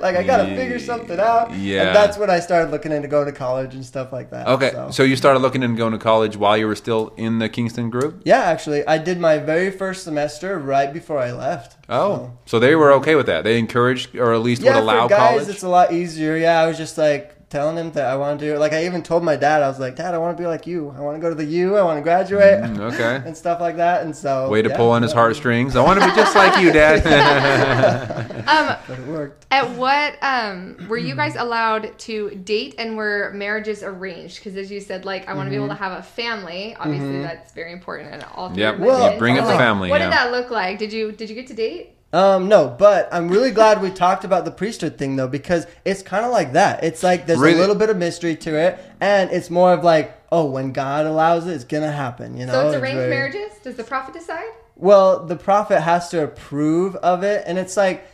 like 0.00 0.16
I 0.16 0.22
gotta 0.22 0.46
figure 0.56 0.78
something 0.78 1.20
out. 1.20 1.52
Yeah. 1.52 1.88
And 1.88 1.96
that's 1.96 2.16
when 2.16 2.30
I 2.30 2.40
started 2.40 2.70
looking 2.70 2.92
into 2.92 3.06
going 3.08 3.26
to 3.26 3.32
college 3.32 3.74
and 3.74 3.84
stuff 3.84 4.10
like 4.10 4.30
that. 4.30 4.46
Okay. 4.48 4.70
So. 4.70 4.90
so 4.90 5.02
you 5.02 5.16
started 5.16 5.40
looking 5.40 5.62
into 5.62 5.76
going 5.76 5.92
to 5.92 5.98
college 5.98 6.38
while 6.38 6.56
you 6.56 6.66
were 6.66 6.74
still 6.76 7.12
in 7.18 7.40
the 7.40 7.50
Kingston 7.50 7.90
group. 7.90 8.22
yeah, 8.24 8.40
actually, 8.40 8.86
I 8.86 8.96
did 8.96 9.20
my 9.20 9.36
very 9.36 9.70
first 9.70 10.04
semester 10.04 10.58
right 10.58 10.90
before 10.90 11.18
I 11.18 11.32
left. 11.32 11.76
Oh, 11.90 12.16
So- 12.16 12.38
so 12.46 12.58
they 12.58 12.74
were 12.74 12.92
okay 12.94 13.16
with 13.16 13.26
that. 13.26 13.44
They 13.44 13.58
encouraged, 13.58 14.16
or 14.16 14.32
at 14.32 14.40
least 14.40 14.62
yeah, 14.62 14.74
would 14.76 14.82
allow 14.84 15.02
for 15.08 15.10
guys, 15.10 15.40
college. 15.40 15.48
it's 15.48 15.62
a 15.62 15.68
lot 15.68 15.92
easier. 15.92 16.36
Yeah, 16.36 16.58
I 16.62 16.66
was 16.68 16.78
just 16.78 16.96
like, 16.96 17.33
telling 17.54 17.76
him 17.76 17.92
that 17.92 18.06
I 18.06 18.16
want 18.16 18.40
to 18.40 18.46
do 18.46 18.58
like 18.58 18.72
I 18.72 18.84
even 18.84 19.00
told 19.02 19.22
my 19.22 19.36
dad 19.36 19.62
I 19.62 19.68
was 19.68 19.78
like, 19.78 19.94
Dad, 19.94 20.12
I 20.12 20.18
want 20.18 20.36
to 20.36 20.42
be 20.42 20.46
like 20.46 20.66
you. 20.66 20.92
I 20.96 21.00
want 21.00 21.16
to 21.16 21.20
go 21.20 21.28
to 21.28 21.36
the 21.36 21.44
U. 21.44 21.76
I 21.76 21.82
want 21.82 21.98
to 21.98 22.02
graduate 22.02 22.60
Mm, 22.64 22.92
okay. 22.92 23.22
and 23.26 23.36
stuff 23.36 23.60
like 23.60 23.76
that. 23.76 24.02
And 24.04 24.14
so 24.14 24.48
Way 24.48 24.62
to 24.62 24.68
yeah, 24.70 24.76
pull 24.76 24.90
on 24.90 25.02
his 25.02 25.12
heartstrings. 25.12 25.76
I 25.76 25.82
want 25.84 26.00
to 26.00 26.06
be 26.08 26.12
just 26.16 26.34
like 26.34 26.60
you, 26.60 26.72
Dad. 26.72 26.96
Um, 28.54 28.76
But 28.86 28.98
it 28.98 29.06
worked. 29.06 29.46
at 29.50 29.70
what 29.70 30.10
um 30.22 30.76
were 30.88 30.98
you 30.98 31.14
guys 31.14 31.34
allowed 31.36 31.98
to 32.00 32.30
date 32.30 32.74
and 32.78 32.96
were 32.96 33.32
marriages 33.34 33.82
arranged? 33.82 34.36
Because 34.38 34.56
as 34.56 34.70
you 34.70 34.80
said, 34.80 35.04
like 35.04 35.28
I 35.28 35.34
want 35.34 35.46
to 35.46 35.50
be 35.50 35.56
able 35.56 35.68
to 35.68 35.74
have 35.74 35.98
a 35.98 36.02
family. 36.02 36.76
Obviously, 36.78 37.22
that's 37.22 37.52
very 37.52 37.72
important 37.72 38.12
and 38.12 38.24
all. 38.34 38.48
through 38.50 38.62
Yep. 38.62 38.78
Well, 38.80 38.98
religion. 38.98 39.18
Bring 39.18 39.36
So, 39.36 39.40
up 39.42 39.46
the 39.46 39.50
like, 39.54 39.58
family, 39.60 39.90
What 39.90 40.00
yeah. 40.00 40.06
did 40.10 40.12
that 40.18 40.30
look 40.32 40.50
like? 40.50 40.78
Did 40.78 40.92
you 40.92 41.12
did 41.12 41.28
you 41.30 41.34
get 41.36 41.46
to 41.48 41.54
date? 41.54 41.90
Um, 42.14 42.46
no, 42.48 42.68
but 42.68 43.08
I'm 43.10 43.28
really 43.28 43.50
glad 43.50 43.82
we 43.82 43.90
talked 43.90 44.24
about 44.24 44.44
the 44.44 44.52
priesthood 44.52 44.96
thing 44.98 45.16
though, 45.16 45.26
because 45.26 45.66
it's 45.84 46.00
kind 46.00 46.24
of 46.24 46.30
like 46.30 46.52
that. 46.52 46.84
It's 46.84 47.02
like 47.02 47.26
there's 47.26 47.40
Really? 47.40 47.56
a 47.56 47.60
little 47.60 47.74
bit 47.74 47.90
of 47.90 47.96
mystery 47.96 48.36
to 48.36 48.56
it, 48.56 48.78
and 49.00 49.30
it's 49.32 49.50
more 49.50 49.72
of 49.72 49.82
like, 49.82 50.16
oh, 50.30 50.44
when 50.44 50.70
God 50.72 51.06
allows 51.06 51.48
it, 51.48 51.54
it's 51.54 51.64
gonna 51.64 51.90
happen. 51.90 52.36
You 52.36 52.46
know. 52.46 52.52
So 52.52 52.68
it's 52.68 52.76
arranged 52.76 52.98
very- 52.98 53.10
marriages. 53.10 53.52
Does 53.64 53.74
the 53.74 53.82
prophet 53.82 54.14
decide? 54.14 54.46
Well, 54.76 55.24
the 55.26 55.34
prophet 55.34 55.80
has 55.80 56.08
to 56.10 56.22
approve 56.22 56.94
of 56.96 57.24
it, 57.24 57.42
and 57.46 57.58
it's 57.58 57.76
like 57.76 58.06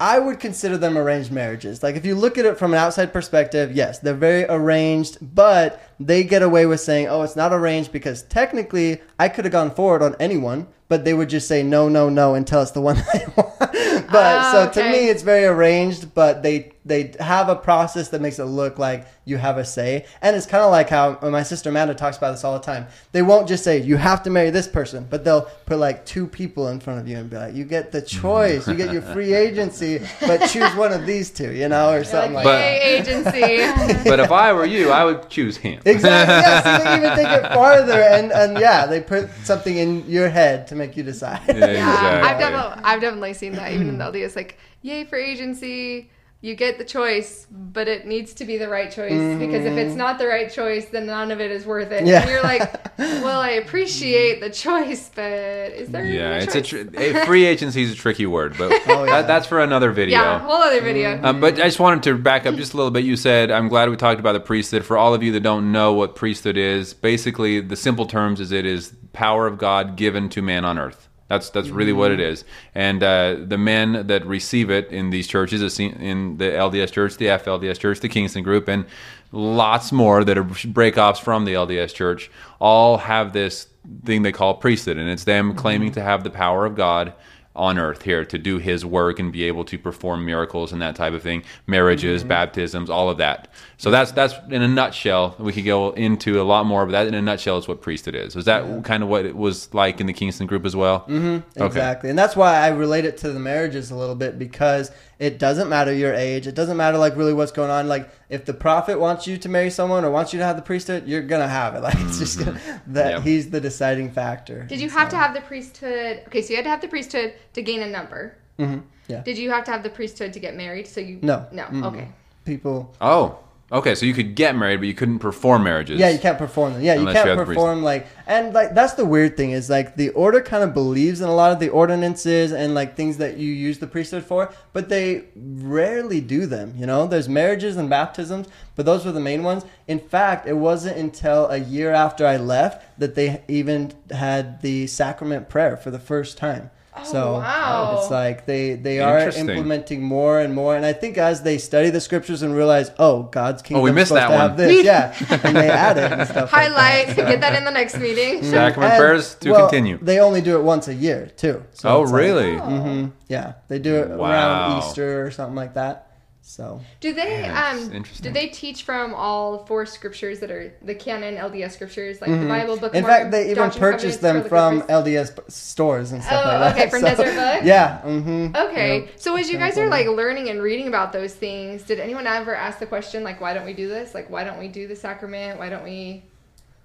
I 0.00 0.18
would 0.18 0.40
consider 0.40 0.78
them 0.78 0.96
arranged 0.96 1.30
marriages. 1.30 1.82
Like 1.82 1.94
if 1.94 2.06
you 2.06 2.14
look 2.14 2.38
at 2.38 2.46
it 2.46 2.58
from 2.58 2.72
an 2.72 2.78
outside 2.78 3.12
perspective, 3.12 3.72
yes, 3.72 3.98
they're 3.98 4.14
very 4.14 4.46
arranged, 4.48 5.18
but 5.20 5.82
they 6.00 6.24
get 6.24 6.42
away 6.42 6.64
with 6.64 6.80
saying, 6.80 7.08
"Oh, 7.08 7.22
it's 7.22 7.36
not 7.36 7.52
arranged 7.52 7.92
because 7.92 8.22
technically 8.22 9.02
I 9.18 9.28
could 9.28 9.44
have 9.44 9.52
gone 9.52 9.70
forward 9.70 10.02
on 10.02 10.16
anyone." 10.18 10.66
But 10.88 11.04
they 11.04 11.14
would 11.14 11.28
just 11.28 11.46
say 11.46 11.62
no, 11.62 11.88
no, 11.88 12.08
no 12.08 12.34
until 12.34 12.62
it's 12.62 12.72
the 12.72 12.80
one 12.80 12.96
they 13.12 13.24
want. 13.36 13.58
but 13.58 13.70
Oh, 14.12 14.52
so 14.52 14.70
to 14.72 14.88
oh, 14.88 14.90
me, 14.90 15.08
it's 15.08 15.22
very 15.22 15.44
arranged. 15.44 16.14
But 16.14 16.42
they 16.42 16.72
they 16.90 17.14
have 17.20 17.48
a 17.48 17.56
process 17.56 18.08
that 18.08 18.20
makes 18.20 18.38
it 18.38 18.44
look 18.44 18.78
like 18.78 19.06
you 19.24 19.36
have 19.38 19.56
a 19.58 19.64
say, 19.64 20.04
and 20.20 20.34
it's 20.36 20.44
kind 20.46 20.64
of 20.64 20.70
like 20.70 20.90
how 20.90 21.18
my 21.22 21.42
sister 21.44 21.70
Amanda 21.70 21.94
talks 21.94 22.16
about 22.18 22.32
this 22.32 22.42
all 22.44 22.52
the 22.58 22.64
time. 22.64 22.86
They 23.12 23.22
won't 23.22 23.46
just 23.48 23.62
say 23.64 23.78
you 23.80 23.96
have 23.96 24.22
to 24.24 24.30
marry 24.30 24.50
this 24.50 24.66
person, 24.66 25.06
but 25.08 25.24
they'll 25.24 25.42
put 25.66 25.78
like 25.78 26.04
two 26.04 26.26
people 26.26 26.68
in 26.68 26.80
front 26.80 27.00
of 27.00 27.06
you 27.08 27.16
and 27.16 27.30
be 27.30 27.36
like, 27.36 27.54
you 27.54 27.64
get 27.64 27.92
the 27.92 28.02
choice, 28.02 28.66
you 28.66 28.74
get 28.74 28.92
your 28.92 29.02
free 29.02 29.32
agency, 29.32 30.00
but 30.20 30.48
choose 30.48 30.74
one 30.74 30.92
of 30.92 31.06
these 31.06 31.30
two, 31.30 31.52
you 31.52 31.68
know, 31.68 31.92
or 31.92 32.02
something 32.04 32.34
like, 32.34 32.44
Like, 32.44 32.54
But- 32.54 32.60
yay, 32.60 32.98
agency. 32.98 34.04
but 34.10 34.18
if 34.20 34.32
I 34.32 34.52
were 34.52 34.66
you, 34.66 34.90
I 34.90 35.04
would 35.04 35.28
choose 35.30 35.56
him. 35.56 35.80
Exactly. 35.86 36.34
Yeah. 36.34 36.78
So 36.78 36.84
they 36.84 36.96
even 36.96 37.16
take 37.16 37.44
it 37.44 37.54
farther, 37.54 38.00
and 38.02 38.32
and 38.32 38.58
yeah, 38.58 38.86
they 38.86 39.00
put 39.00 39.30
something 39.44 39.76
in 39.76 40.08
your 40.08 40.28
head 40.28 40.66
to 40.68 40.74
make 40.74 40.96
you 40.96 41.02
decide. 41.04 41.40
Yeah, 41.48 42.22
I've 42.24 42.38
definitely, 42.38 42.82
I've 42.84 43.00
definitely 43.00 43.34
seen 43.34 43.52
that 43.54 43.72
even 43.72 43.88
in 43.88 43.98
the 43.98 44.04
LDS. 44.04 44.34
Like, 44.36 44.58
yay 44.82 45.04
for 45.04 45.16
agency, 45.16 46.10
you 46.42 46.54
get 46.54 46.78
the 46.78 46.84
choice, 46.84 47.46
but 47.50 47.86
it 47.86 48.06
needs 48.06 48.32
to 48.34 48.46
be 48.46 48.56
the 48.56 48.68
right 48.68 48.90
choice 48.90 49.38
because 49.38 49.66
if 49.66 49.76
it's 49.76 49.94
not 49.94 50.18
the 50.18 50.26
right 50.26 50.50
choice, 50.50 50.86
then 50.86 51.04
none 51.04 51.30
of 51.30 51.38
it 51.38 51.50
is 51.50 51.66
worth 51.66 51.92
it. 51.92 51.98
Mm-hmm. 51.98 52.06
Yeah. 52.06 52.22
And 52.22 52.30
you're 52.30 52.42
like, 52.42 52.98
well, 52.98 53.40
I 53.40 53.50
appreciate 53.50 54.40
the 54.40 54.48
choice, 54.48 55.10
but 55.14 55.22
is 55.24 55.90
there? 55.90 56.04
Yeah, 56.06 56.36
a 56.36 56.38
it's 56.42 56.54
a, 56.54 56.62
tr- 56.62 56.88
a 56.96 57.26
free 57.26 57.44
agency 57.44 57.82
is 57.82 57.92
a 57.92 57.94
tricky 57.94 58.24
word, 58.24 58.56
but 58.56 58.72
Oh, 58.88 59.04
yeah. 59.04 59.10
that, 59.20 59.26
that's 59.26 59.46
for 59.46 59.60
another 59.60 59.92
video. 59.92 60.18
yeah, 60.18 60.38
whole 60.38 60.62
other 60.62 60.80
video. 60.80 61.20
Um, 61.22 61.40
but 61.40 61.54
I 61.60 61.64
just 61.64 61.78
wanted 61.78 62.02
to 62.04 62.16
back 62.16 62.46
up 62.46 62.54
just 62.54 62.72
a 62.72 62.76
little 62.78 62.90
bit. 62.90 63.04
You 63.04 63.16
said, 63.16 63.50
I'm 63.50 63.68
glad 63.68 63.90
we 63.90 63.96
talked 63.96 64.18
about 64.18 64.32
the 64.32 64.40
priesthood. 64.40 64.86
For 64.86 64.96
all 64.96 65.12
of 65.12 65.22
you 65.22 65.32
that 65.32 65.40
don't 65.40 65.72
know 65.72 65.92
what 65.92 66.16
priesthood 66.16 66.56
is, 66.56 66.94
basically, 66.94 67.60
the 67.60 67.76
simple 67.76 68.06
terms 68.06 68.40
is 68.40 68.50
it 68.50 68.64
is 68.64 68.94
power 69.12 69.46
of 69.46 69.58
God 69.58 69.96
given 69.96 70.30
to 70.30 70.40
man 70.40 70.64
on 70.64 70.78
earth. 70.78 71.08
That's 71.30 71.48
that's 71.48 71.68
really 71.68 71.92
what 71.92 72.10
it 72.10 72.18
mm. 72.18 72.28
is. 72.32 72.44
And 72.74 73.04
uh, 73.04 73.36
the 73.38 73.56
men 73.56 74.08
that 74.08 74.26
receive 74.26 74.68
it 74.68 74.88
in 74.88 75.10
these 75.10 75.28
churches, 75.28 75.78
in 75.78 76.38
the 76.38 76.46
LDS 76.46 76.90
Church, 76.90 77.18
the 77.18 77.26
FLDS 77.26 77.78
Church, 77.78 78.00
the 78.00 78.08
Kingston 78.08 78.42
Group, 78.42 78.66
and 78.66 78.84
lots 79.30 79.92
more 79.92 80.24
that 80.24 80.36
are 80.36 80.42
breakoffs 80.42 81.20
from 81.20 81.44
the 81.44 81.54
LDS 81.54 81.94
Church, 81.94 82.32
all 82.58 82.96
have 82.96 83.32
this 83.32 83.68
thing 84.04 84.22
they 84.22 84.32
call 84.32 84.54
priesthood, 84.54 84.98
and 84.98 85.08
it's 85.08 85.22
them 85.22 85.54
claiming 85.54 85.90
mm-hmm. 85.90 86.00
to 86.00 86.02
have 86.02 86.24
the 86.24 86.30
power 86.30 86.66
of 86.66 86.74
God 86.74 87.14
on 87.54 87.78
earth 87.78 88.02
here 88.02 88.24
to 88.24 88.38
do 88.38 88.58
his 88.58 88.84
work 88.84 89.20
and 89.20 89.32
be 89.32 89.44
able 89.44 89.64
to 89.64 89.78
perform 89.78 90.24
miracles 90.24 90.72
and 90.72 90.82
that 90.82 90.94
type 90.94 91.12
of 91.12 91.22
thing 91.22 91.42
marriages 91.66 92.22
mm-hmm. 92.22 92.28
baptisms 92.28 92.88
all 92.88 93.10
of 93.10 93.18
that 93.18 93.48
so 93.80 93.90
that's 93.90 94.12
that's 94.12 94.34
in 94.50 94.60
a 94.62 94.68
nutshell 94.68 95.34
we 95.38 95.52
could 95.52 95.64
go 95.64 95.90
into 95.92 96.40
a 96.40 96.44
lot 96.44 96.66
more 96.66 96.84
but 96.86 96.92
that 96.92 97.06
in 97.06 97.14
a 97.14 97.22
nutshell 97.22 97.56
is 97.58 97.66
what 97.66 97.80
priesthood 97.80 98.14
is 98.14 98.36
is 98.36 98.44
that 98.44 98.84
kind 98.84 99.02
of 99.02 99.08
what 99.08 99.24
it 99.24 99.34
was 99.34 99.72
like 99.72 100.00
in 100.00 100.06
the 100.06 100.12
kingston 100.12 100.46
group 100.46 100.64
as 100.66 100.76
well 100.76 101.00
mm-hmm. 101.08 101.38
Exactly. 101.62 102.10
And 102.10 102.18
that's 102.18 102.36
why 102.36 102.56
I 102.56 102.68
relate 102.68 103.04
it 103.04 103.16
to 103.18 103.32
the 103.32 103.40
marriages 103.40 103.90
a 103.90 103.96
little 103.96 104.14
bit 104.14 104.38
because 104.38 104.90
it 105.18 105.38
doesn't 105.38 105.68
matter 105.68 105.92
your 105.92 106.14
age. 106.14 106.46
It 106.46 106.54
doesn't 106.54 106.76
matter 106.76 106.96
like 106.98 107.16
really 107.16 107.34
what's 107.34 107.52
going 107.52 107.70
on. 107.70 107.88
Like 107.88 108.08
if 108.28 108.44
the 108.44 108.54
prophet 108.54 108.98
wants 108.98 109.26
you 109.26 109.36
to 109.38 109.48
marry 109.48 109.70
someone 109.70 110.04
or 110.04 110.10
wants 110.10 110.32
you 110.32 110.38
to 110.38 110.44
have 110.44 110.56
the 110.56 110.62
priesthood, 110.62 111.06
you're 111.06 111.22
gonna 111.22 111.48
have 111.48 111.74
it. 111.74 111.82
Like 111.86 111.96
it's 111.98 112.18
just 112.18 112.38
gonna, 112.38 112.60
that 112.88 113.10
Yep. 113.10 113.22
he's 113.22 113.50
the 113.50 113.60
deciding 113.60 114.10
factor. 114.10 114.64
Did 114.64 114.80
you 114.80 114.88
have 114.90 115.08
to 115.10 115.16
have 115.16 115.34
the 115.34 115.40
priesthood? 115.42 116.22
Okay, 116.28 116.42
so 116.42 116.50
you 116.50 116.56
had 116.56 116.64
to 116.64 116.70
have 116.70 116.80
the 116.80 116.88
priesthood 116.88 117.34
to 117.54 117.62
gain 117.62 117.82
a 117.82 117.88
number. 117.88 118.36
Mhm. 118.58 118.82
Yeah. 119.08 119.22
Did 119.22 119.38
you 119.38 119.50
have 119.50 119.64
to 119.64 119.70
have 119.70 119.82
the 119.82 119.90
priesthood 119.90 120.32
to 120.34 120.40
get 120.40 120.56
married? 120.56 120.86
So 120.86 121.00
you 121.00 121.18
No. 121.22 121.46
no 121.52 121.64
Mm-mm. 121.64 121.84
okay. 121.86 122.08
people? 122.44 122.94
oh 123.00 123.38
okay 123.72 123.94
so 123.94 124.06
you 124.06 124.14
could 124.14 124.34
get 124.34 124.56
married 124.56 124.78
but 124.78 124.86
you 124.86 124.94
couldn't 124.94 125.18
perform 125.18 125.62
marriages 125.62 125.98
Yeah, 125.98 126.10
you 126.10 126.18
can't 126.18 126.38
perform 126.38 126.74
them. 126.74 126.82
Yeah, 126.82 126.94
you 126.94 127.06
can't 127.06 127.28
you 127.28 127.44
perform 127.44 127.82
like 127.82 128.06
and 128.26 128.52
like 128.52 128.74
that's 128.74 128.94
the 128.94 129.04
weird 129.04 129.36
thing 129.36 129.50
is 129.50 129.68
like 129.70 129.96
the 129.96 130.10
order 130.10 130.40
kind 130.40 130.62
of 130.62 130.74
believes 130.74 131.20
in 131.20 131.28
a 131.28 131.34
lot 131.34 131.52
of 131.52 131.60
the 131.60 131.68
ordinances 131.68 132.52
and 132.52 132.74
like 132.74 132.96
things 132.96 133.16
that 133.18 133.36
you 133.36 133.52
use 133.52 133.78
the 133.78 133.86
priesthood 133.86 134.24
for, 134.24 134.52
but 134.72 134.88
they 134.88 135.24
rarely 135.36 136.20
do 136.20 136.46
them. 136.46 136.74
You 136.76 136.86
know, 136.86 137.06
there's 137.06 137.28
marriages 137.28 137.76
and 137.76 137.90
baptisms, 137.90 138.48
but 138.76 138.86
those 138.86 139.04
were 139.04 139.12
the 139.12 139.20
main 139.20 139.42
ones. 139.42 139.64
In 139.88 139.98
fact, 139.98 140.46
it 140.46 140.54
wasn't 140.54 140.96
until 140.96 141.46
a 141.46 141.58
year 141.58 141.92
after 141.92 142.26
I 142.26 142.36
left 142.36 142.98
that 142.98 143.14
they 143.14 143.42
even 143.48 143.92
had 144.10 144.62
the 144.62 144.86
sacrament 144.86 145.48
prayer 145.48 145.76
for 145.76 145.90
the 145.90 145.98
first 145.98 146.38
time. 146.38 146.70
Oh, 147.02 147.12
so 147.12 147.32
wow. 147.34 147.98
it's 147.98 148.10
like 148.10 148.46
they 148.46 148.74
they 148.74 149.00
are 149.00 149.28
implementing 149.30 150.02
more 150.02 150.40
and 150.40 150.54
more, 150.54 150.76
and 150.76 150.84
I 150.86 150.92
think 150.92 151.18
as 151.18 151.42
they 151.42 151.58
study 151.58 151.90
the 151.90 152.00
scriptures 152.00 152.42
and 152.42 152.54
realize, 152.54 152.90
oh, 152.98 153.24
God's 153.24 153.62
kingdom 153.62 153.82
we 153.82 153.92
missed 153.92 154.12
that 154.12 154.26
to 154.28 154.32
one. 154.32 154.40
have 154.40 154.56
this, 154.56 154.84
yeah, 154.84 155.14
and 155.44 155.56
they 155.56 155.68
add 155.70 155.96
it 155.98 156.12
and 156.12 156.28
stuff. 156.28 156.52
like 156.52 156.68
that. 156.68 156.72
Highlight. 156.76 157.16
Get 157.16 157.40
that 157.40 157.54
in 157.54 157.64
the 157.64 157.70
next 157.70 157.98
meeting. 157.98 158.42
sacrament 158.44 158.92
And, 158.92 159.00
prayers 159.00 159.34
to 159.36 159.50
well, 159.52 159.68
continue 159.68 159.98
They 160.02 160.20
only 160.20 160.40
do 160.40 160.56
it 160.58 160.62
once 160.62 160.88
a 160.88 160.94
year 160.94 161.30
too. 161.36 161.62
So 161.72 161.88
oh 161.88 162.02
it's 162.02 162.12
like- 162.12 162.20
really 162.20 162.52
Mhm, 162.52 163.12
yeah, 163.28 163.54
they 163.68 163.78
do 163.78 163.96
it 163.96 164.08
Wow. 164.10 164.30
around 164.30 164.78
Easter 164.78 165.24
or 165.24 165.30
something 165.30 165.56
like 165.56 165.74
that. 165.74 166.06
So 166.50 166.80
Do 166.98 167.12
they 167.12 167.42
Yeah, 167.42 167.70
um 167.70 168.02
do 168.20 168.30
they 168.30 168.48
teach 168.48 168.82
from 168.82 169.14
all 169.14 169.64
four 169.66 169.86
scriptures 169.86 170.40
that 170.40 170.50
are 170.50 170.74
the 170.82 170.96
canon 170.96 171.36
LDS 171.36 171.70
scriptures 171.70 172.20
like 172.20 172.28
the 172.28 172.48
Bible 172.48 172.76
book? 172.76 172.90
Mm-hmm. 172.92 172.96
in 172.96 173.04
fact, 173.04 173.30
they 173.30 173.50
even 173.52 173.62
and 173.62 173.72
purchase 173.72 174.16
them 174.16 174.42
from 174.42 174.80
Clippers? 174.82 174.90
LDS 174.90 175.50
stores 175.52 176.10
and 176.10 176.20
stuff 176.24 176.42
Oh, 176.44 176.48
like 176.48 176.74
that. 176.74 176.76
okay, 176.76 176.90
from 176.90 177.02
Deseret 177.08 177.34
Book? 177.36 177.64
Yeah. 177.64 178.00
Mm-hmm. 178.04 178.56
Okay, 178.56 179.08
so 179.14 179.36
as 179.36 179.48
you 179.48 179.58
guys 179.58 179.78
are 179.78 179.88
like 179.88 180.08
learning 180.08 180.48
and 180.50 180.60
reading 180.60 180.88
about 180.88 181.12
those 181.12 181.34
things, 181.34 181.84
did 181.84 182.00
anyone 182.00 182.26
ever 182.26 182.52
ask 182.54 182.80
the 182.80 182.86
question 182.86 183.22
like, 183.22 183.40
why 183.40 183.54
don't 183.54 183.64
we 183.64 183.72
do 183.72 183.86
this? 183.88 184.12
Like, 184.12 184.28
why 184.28 184.42
don't 184.42 184.58
we 184.58 184.66
do 184.66 184.88
the 184.88 184.96
sacrament? 184.96 185.56
Why 185.60 185.68
don't 185.68 185.84
we? 185.84 186.24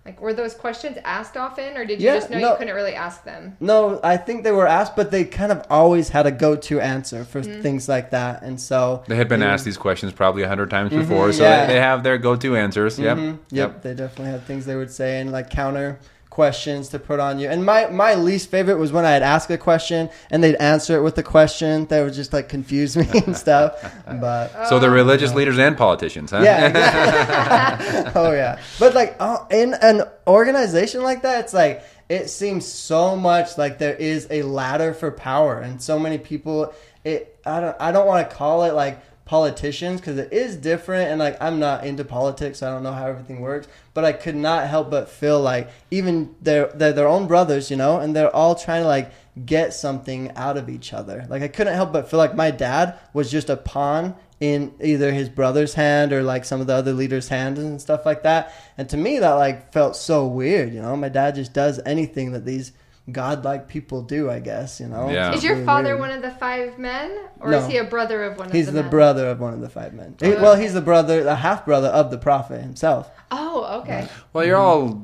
Like, 0.06 0.22
were 0.22 0.34
those 0.34 0.54
questions 0.54 1.00
asked 1.04 1.36
often, 1.36 1.76
or 1.76 1.84
did 1.84 2.00
you 2.00 2.06
Yeah, 2.06 2.16
just 2.18 2.30
know 2.30 2.38
no. 2.40 2.52
you 2.52 2.58
couldn't 2.58 2.76
really 2.76 2.94
ask 2.94 3.24
them? 3.24 3.58
No, 3.60 4.00
I 4.04 4.18
think 4.18 4.44
they 4.44 4.52
were 4.52 4.68
asked, 4.68 4.96
but 4.96 5.10
they 5.10 5.24
kind 5.24 5.52
of 5.52 5.66
always 5.68 6.10
had 6.10 6.28
a 6.28 6.32
go-to 6.32 6.80
answer 6.80 7.24
for 7.26 7.42
Mm-hmm. 7.42 7.62
things 7.64 7.90
like 7.90 8.12
that, 8.12 8.44
and 8.44 8.62
so 8.62 9.02
they 9.08 9.16
had 9.16 9.28
been 9.28 9.42
Yeah. 9.42 9.54
asked 9.54 9.66
these 9.66 9.78
questions 9.78 10.14
probably 10.14 10.44
a 10.44 10.48
hundred 10.48 10.70
times 10.70 10.92
before 10.92 11.32
so 11.34 11.42
yeah. 11.44 11.66
they, 11.66 11.74
they 11.74 11.80
have 11.80 12.04
their 12.04 12.20
go-to 12.20 12.56
answers 12.56 13.00
yep 13.00 13.18
Mhm. 13.18 13.40
Yep. 13.50 13.82
They 13.82 13.94
definitely 13.96 14.32
had 14.32 14.44
things 14.46 14.66
they 14.68 14.76
would 14.76 14.92
say 14.92 15.20
and 15.22 15.32
like 15.32 15.50
counter 15.50 15.98
questions 16.36 16.90
to 16.90 17.00
put 17.00 17.18
on 17.18 17.40
you. 17.40 17.48
And 17.48 17.66
my 17.66 17.88
my 17.88 18.14
least 18.14 18.52
favorite 18.52 18.76
was 18.76 18.92
when 18.92 19.06
I'd 19.06 19.24
ask 19.24 19.50
a 19.50 19.58
question 19.58 20.10
and 20.30 20.44
they'd 20.44 20.56
answer 20.56 20.98
it 20.98 21.02
with 21.02 21.18
a 21.18 21.24
question 21.24 21.86
that 21.86 22.04
would 22.04 22.14
just 22.14 22.34
like 22.34 22.50
confuse 22.50 22.98
me 22.98 23.08
and 23.26 23.38
stuff. 23.38 23.72
But 24.06 24.68
so 24.68 24.78
they're 24.78 24.90
um, 24.90 24.96
religious 24.98 25.34
leaders 25.34 25.58
and 25.58 25.78
politicians 25.78 26.32
huh 26.32 26.42
yeah, 26.44 28.12
oh 28.16 28.34
yeah. 28.34 28.60
But 28.80 28.96
like 28.96 29.16
oh, 29.22 29.48
in 29.50 29.76
an 29.76 30.04
organization 30.28 31.04
like 31.04 31.22
that, 31.22 31.46
it's 31.46 31.54
like 31.54 31.86
it 32.10 32.30
seems 32.30 32.66
so 32.66 33.16
much 33.16 33.58
like 33.58 33.80
there 33.80 33.96
is 33.96 34.28
a 34.30 34.44
ladder 34.44 34.94
for 34.94 35.12
power, 35.12 35.62
and 35.62 35.82
so 35.82 35.98
many 35.98 36.18
people. 36.18 36.74
It 37.06 37.40
I 37.46 37.62
don't 37.62 37.78
I 37.80 37.92
don't 37.94 38.08
want 38.08 38.30
to 38.30 38.36
call 38.36 38.64
it 38.64 38.74
like 38.74 39.00
politicians 39.26 40.00
because 40.00 40.18
it 40.20 40.32
is 40.32 40.56
different 40.56 41.10
and 41.10 41.20
like 41.20 41.36
I'm 41.42 41.60
not 41.60 41.84
into 41.84 42.06
politics 42.06 42.60
so 42.60 42.68
I 42.68 42.72
don't 42.72 42.84
know 42.84 42.94
how 42.94 43.08
everything 43.08 43.42
works 43.42 43.68
but 43.96 44.06
I 44.06 44.14
could 44.14 44.36
not 44.36 44.68
help 44.68 44.92
but 44.92 45.10
feel 45.10 45.42
like 45.42 45.70
even 45.90 46.36
they're 46.42 46.68
they're 46.68 46.94
their 46.94 47.08
own 47.08 47.26
brothers 47.26 47.72
you 47.72 47.78
know 47.78 48.00
and 48.00 48.16
they're 48.16 48.34
all 48.36 48.54
trying 48.54 48.84
to 48.84 48.88
like 48.88 49.12
get 49.44 49.74
something 49.74 50.32
out 50.36 50.58
of 50.58 50.70
each 50.70 50.94
other 50.94 51.26
like 51.28 51.42
I 51.42 51.48
couldn't 51.48 51.74
help 51.74 51.92
but 51.92 52.10
feel 52.10 52.20
like 52.20 52.36
my 52.36 52.52
dad 52.52 53.00
was 53.14 53.32
just 53.32 53.50
a 53.50 53.58
pawn 53.58 54.16
in 54.40 54.74
either 54.82 55.14
his 55.14 55.30
brother's 55.30 55.74
hand 55.76 56.12
or 56.12 56.22
like 56.22 56.46
some 56.46 56.62
of 56.62 56.68
the 56.68 56.74
other 56.74 56.94
leaders' 56.94 57.30
hands 57.30 57.58
and 57.58 57.80
stuff 57.80 58.06
like 58.06 58.24
that. 58.24 58.54
And 58.78 58.90
to 58.90 58.98
me, 58.98 59.20
that 59.20 59.34
like 59.34 59.72
felt 59.72 59.96
so 59.96 60.28
weird. 60.28 60.74
You 60.74 60.82
know, 60.82 60.96
my 60.96 61.10
dad 61.10 61.36
just 61.36 61.54
does 61.54 61.80
anything 61.86 62.32
that 62.34 62.46
these 62.46 62.74
godlike 63.12 63.68
people 63.68 64.02
do, 64.02 64.30
I 64.30 64.40
guess. 64.40 64.80
You 64.80 64.88
know. 64.88 65.10
Yeah. 65.10 65.34
Is 65.34 65.44
your 65.44 65.54
really 65.54 65.66
father 65.66 65.90
weird. 65.90 66.00
one 66.00 66.12
of 66.12 66.22
the 66.22 66.32
five 66.32 66.78
men, 66.80 67.12
or 67.40 67.52
No. 67.52 67.58
is 67.60 67.68
he 67.68 67.78
a 67.78 67.84
brother 67.84 68.24
of 68.24 68.38
one 68.38 68.52
He's 68.52 68.68
of 68.68 68.74
the 68.74 68.80
the 68.80 68.84
men? 68.84 68.84
He's 68.84 68.92
the 68.92 68.96
brother 68.98 69.28
of 69.30 69.40
one 69.40 69.54
of 69.54 69.62
the 69.62 69.70
five 69.70 69.94
men. 69.94 70.16
He- 70.20 70.34
Oh, 70.34 70.42
well, 70.42 70.54
okay. 70.54 70.62
he's 70.64 70.74
the 70.74 70.82
brother, 70.82 71.24
the 71.24 71.36
half 71.36 71.66
brother 71.66 71.90
of 71.90 72.12
the 72.12 72.18
prophet 72.18 72.62
himself. 72.62 73.10
Oh, 73.32 73.82
okay. 73.82 74.08
Well, 74.34 74.46
you're 74.46 74.58
all 74.58 75.02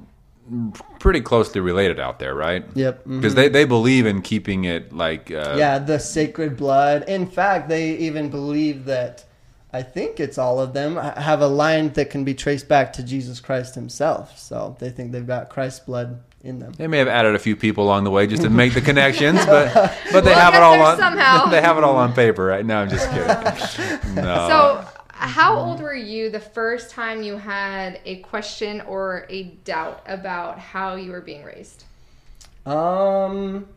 pretty 0.99 1.21
closely 1.21 1.61
related 1.61 1.99
out 1.99 2.19
there, 2.19 2.33
right? 2.35 2.65
Yep. 2.73 3.03
Because 3.07 3.35
they, 3.35 3.47
they 3.49 3.65
believe 3.65 4.05
in 4.05 4.21
keeping 4.21 4.65
it 4.65 4.91
like 4.91 5.31
uh, 5.31 5.55
yeah, 5.57 5.79
the 5.79 5.99
sacred 5.99 6.57
blood. 6.57 7.05
In 7.07 7.25
fact, 7.27 7.69
they 7.69 7.91
even 7.97 8.29
believe 8.29 8.85
that. 8.85 9.25
I 9.73 9.83
think 9.83 10.19
it's 10.19 10.37
all 10.37 10.59
of 10.59 10.73
them 10.73 10.97
ha- 10.97 11.13
have 11.17 11.39
a 11.39 11.47
line 11.47 11.93
that 11.93 12.09
can 12.09 12.25
be 12.25 12.33
traced 12.33 12.67
back 12.67 12.91
to 12.93 13.03
Jesus 13.03 13.39
Christ 13.39 13.73
himself. 13.73 14.37
So 14.37 14.75
they 14.79 14.89
think 14.89 15.13
they've 15.13 15.25
got 15.25 15.47
Christ's 15.49 15.79
blood 15.79 16.19
in 16.43 16.59
them. 16.59 16.73
They 16.73 16.87
may 16.87 16.97
have 16.97 17.07
added 17.07 17.35
a 17.35 17.39
few 17.39 17.55
people 17.55 17.83
along 17.83 18.03
the 18.03 18.11
way 18.11 18.27
just 18.27 18.43
to 18.43 18.49
make 18.49 18.73
the 18.73 18.81
connections, 18.81 19.45
but 19.45 19.73
but 20.11 20.21
they 20.23 20.31
We'll 20.31 20.39
have 20.39 20.53
it 20.53 20.61
all 20.61 20.81
on 20.81 20.97
somehow. 20.97 21.45
they 21.49 21.61
have 21.61 21.77
it 21.77 21.83
all 21.83 21.97
on 21.97 22.13
paper 22.13 22.45
right 22.45 22.65
now. 22.65 22.81
I'm 22.81 22.89
just 22.89 23.09
kidding. 23.09 24.15
No. 24.15 24.47
So, 24.49 24.85
how 25.09 25.57
old 25.57 25.79
were 25.79 25.93
you 25.93 26.29
the 26.29 26.39
first 26.39 26.89
time 26.89 27.23
you 27.23 27.37
had 27.37 27.99
a 28.05 28.17
question 28.17 28.81
or 28.81 29.25
a 29.29 29.43
doubt 29.63 30.03
about 30.05 30.59
how 30.59 30.95
you 30.95 31.11
were 31.11 31.21
being 31.21 31.43
raised? 31.43 31.85
Um, 32.65 33.67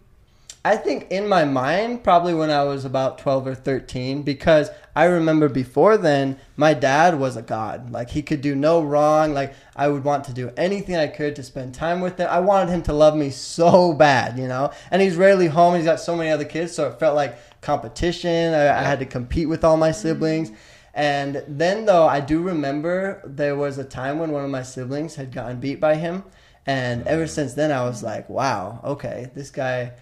I 0.66 0.76
think 0.76 1.08
in 1.10 1.28
my 1.28 1.44
mind, 1.44 2.02
probably 2.02 2.32
when 2.32 2.50
I 2.50 2.64
was 2.64 2.86
about 2.86 3.18
12 3.18 3.48
or 3.48 3.54
13, 3.54 4.22
because 4.22 4.70
I 4.96 5.04
remember 5.04 5.50
before 5.50 5.98
then, 5.98 6.38
my 6.56 6.72
dad 6.72 7.18
was 7.18 7.36
a 7.36 7.42
god. 7.42 7.90
Like, 7.90 8.08
he 8.08 8.22
could 8.22 8.40
do 8.40 8.54
no 8.54 8.82
wrong. 8.82 9.34
Like, 9.34 9.52
I 9.76 9.88
would 9.88 10.04
want 10.04 10.24
to 10.24 10.32
do 10.32 10.50
anything 10.56 10.96
I 10.96 11.08
could 11.08 11.36
to 11.36 11.42
spend 11.42 11.74
time 11.74 12.00
with 12.00 12.18
him. 12.18 12.28
I 12.30 12.40
wanted 12.40 12.72
him 12.72 12.82
to 12.84 12.94
love 12.94 13.14
me 13.14 13.28
so 13.28 13.92
bad, 13.92 14.38
you 14.38 14.48
know? 14.48 14.70
And 14.90 15.02
he's 15.02 15.16
rarely 15.16 15.48
home. 15.48 15.74
He's 15.74 15.84
got 15.84 16.00
so 16.00 16.16
many 16.16 16.30
other 16.30 16.46
kids, 16.46 16.74
so 16.74 16.88
it 16.88 16.98
felt 16.98 17.14
like 17.14 17.60
competition. 17.60 18.54
I, 18.54 18.78
I 18.78 18.82
had 18.82 19.00
to 19.00 19.06
compete 19.06 19.50
with 19.50 19.64
all 19.64 19.76
my 19.76 19.90
siblings. 19.90 20.50
And 20.94 21.42
then, 21.46 21.84
though, 21.84 22.06
I 22.06 22.20
do 22.20 22.40
remember 22.40 23.20
there 23.26 23.56
was 23.56 23.76
a 23.76 23.84
time 23.84 24.18
when 24.18 24.30
one 24.30 24.44
of 24.44 24.50
my 24.50 24.62
siblings 24.62 25.16
had 25.16 25.30
gotten 25.30 25.60
beat 25.60 25.78
by 25.78 25.96
him. 25.96 26.24
And 26.64 27.06
ever 27.06 27.26
since 27.26 27.52
then, 27.52 27.70
I 27.70 27.84
was 27.84 28.02
like, 28.02 28.30
wow, 28.30 28.80
okay, 28.82 29.30
this 29.34 29.50
guy, 29.50 29.92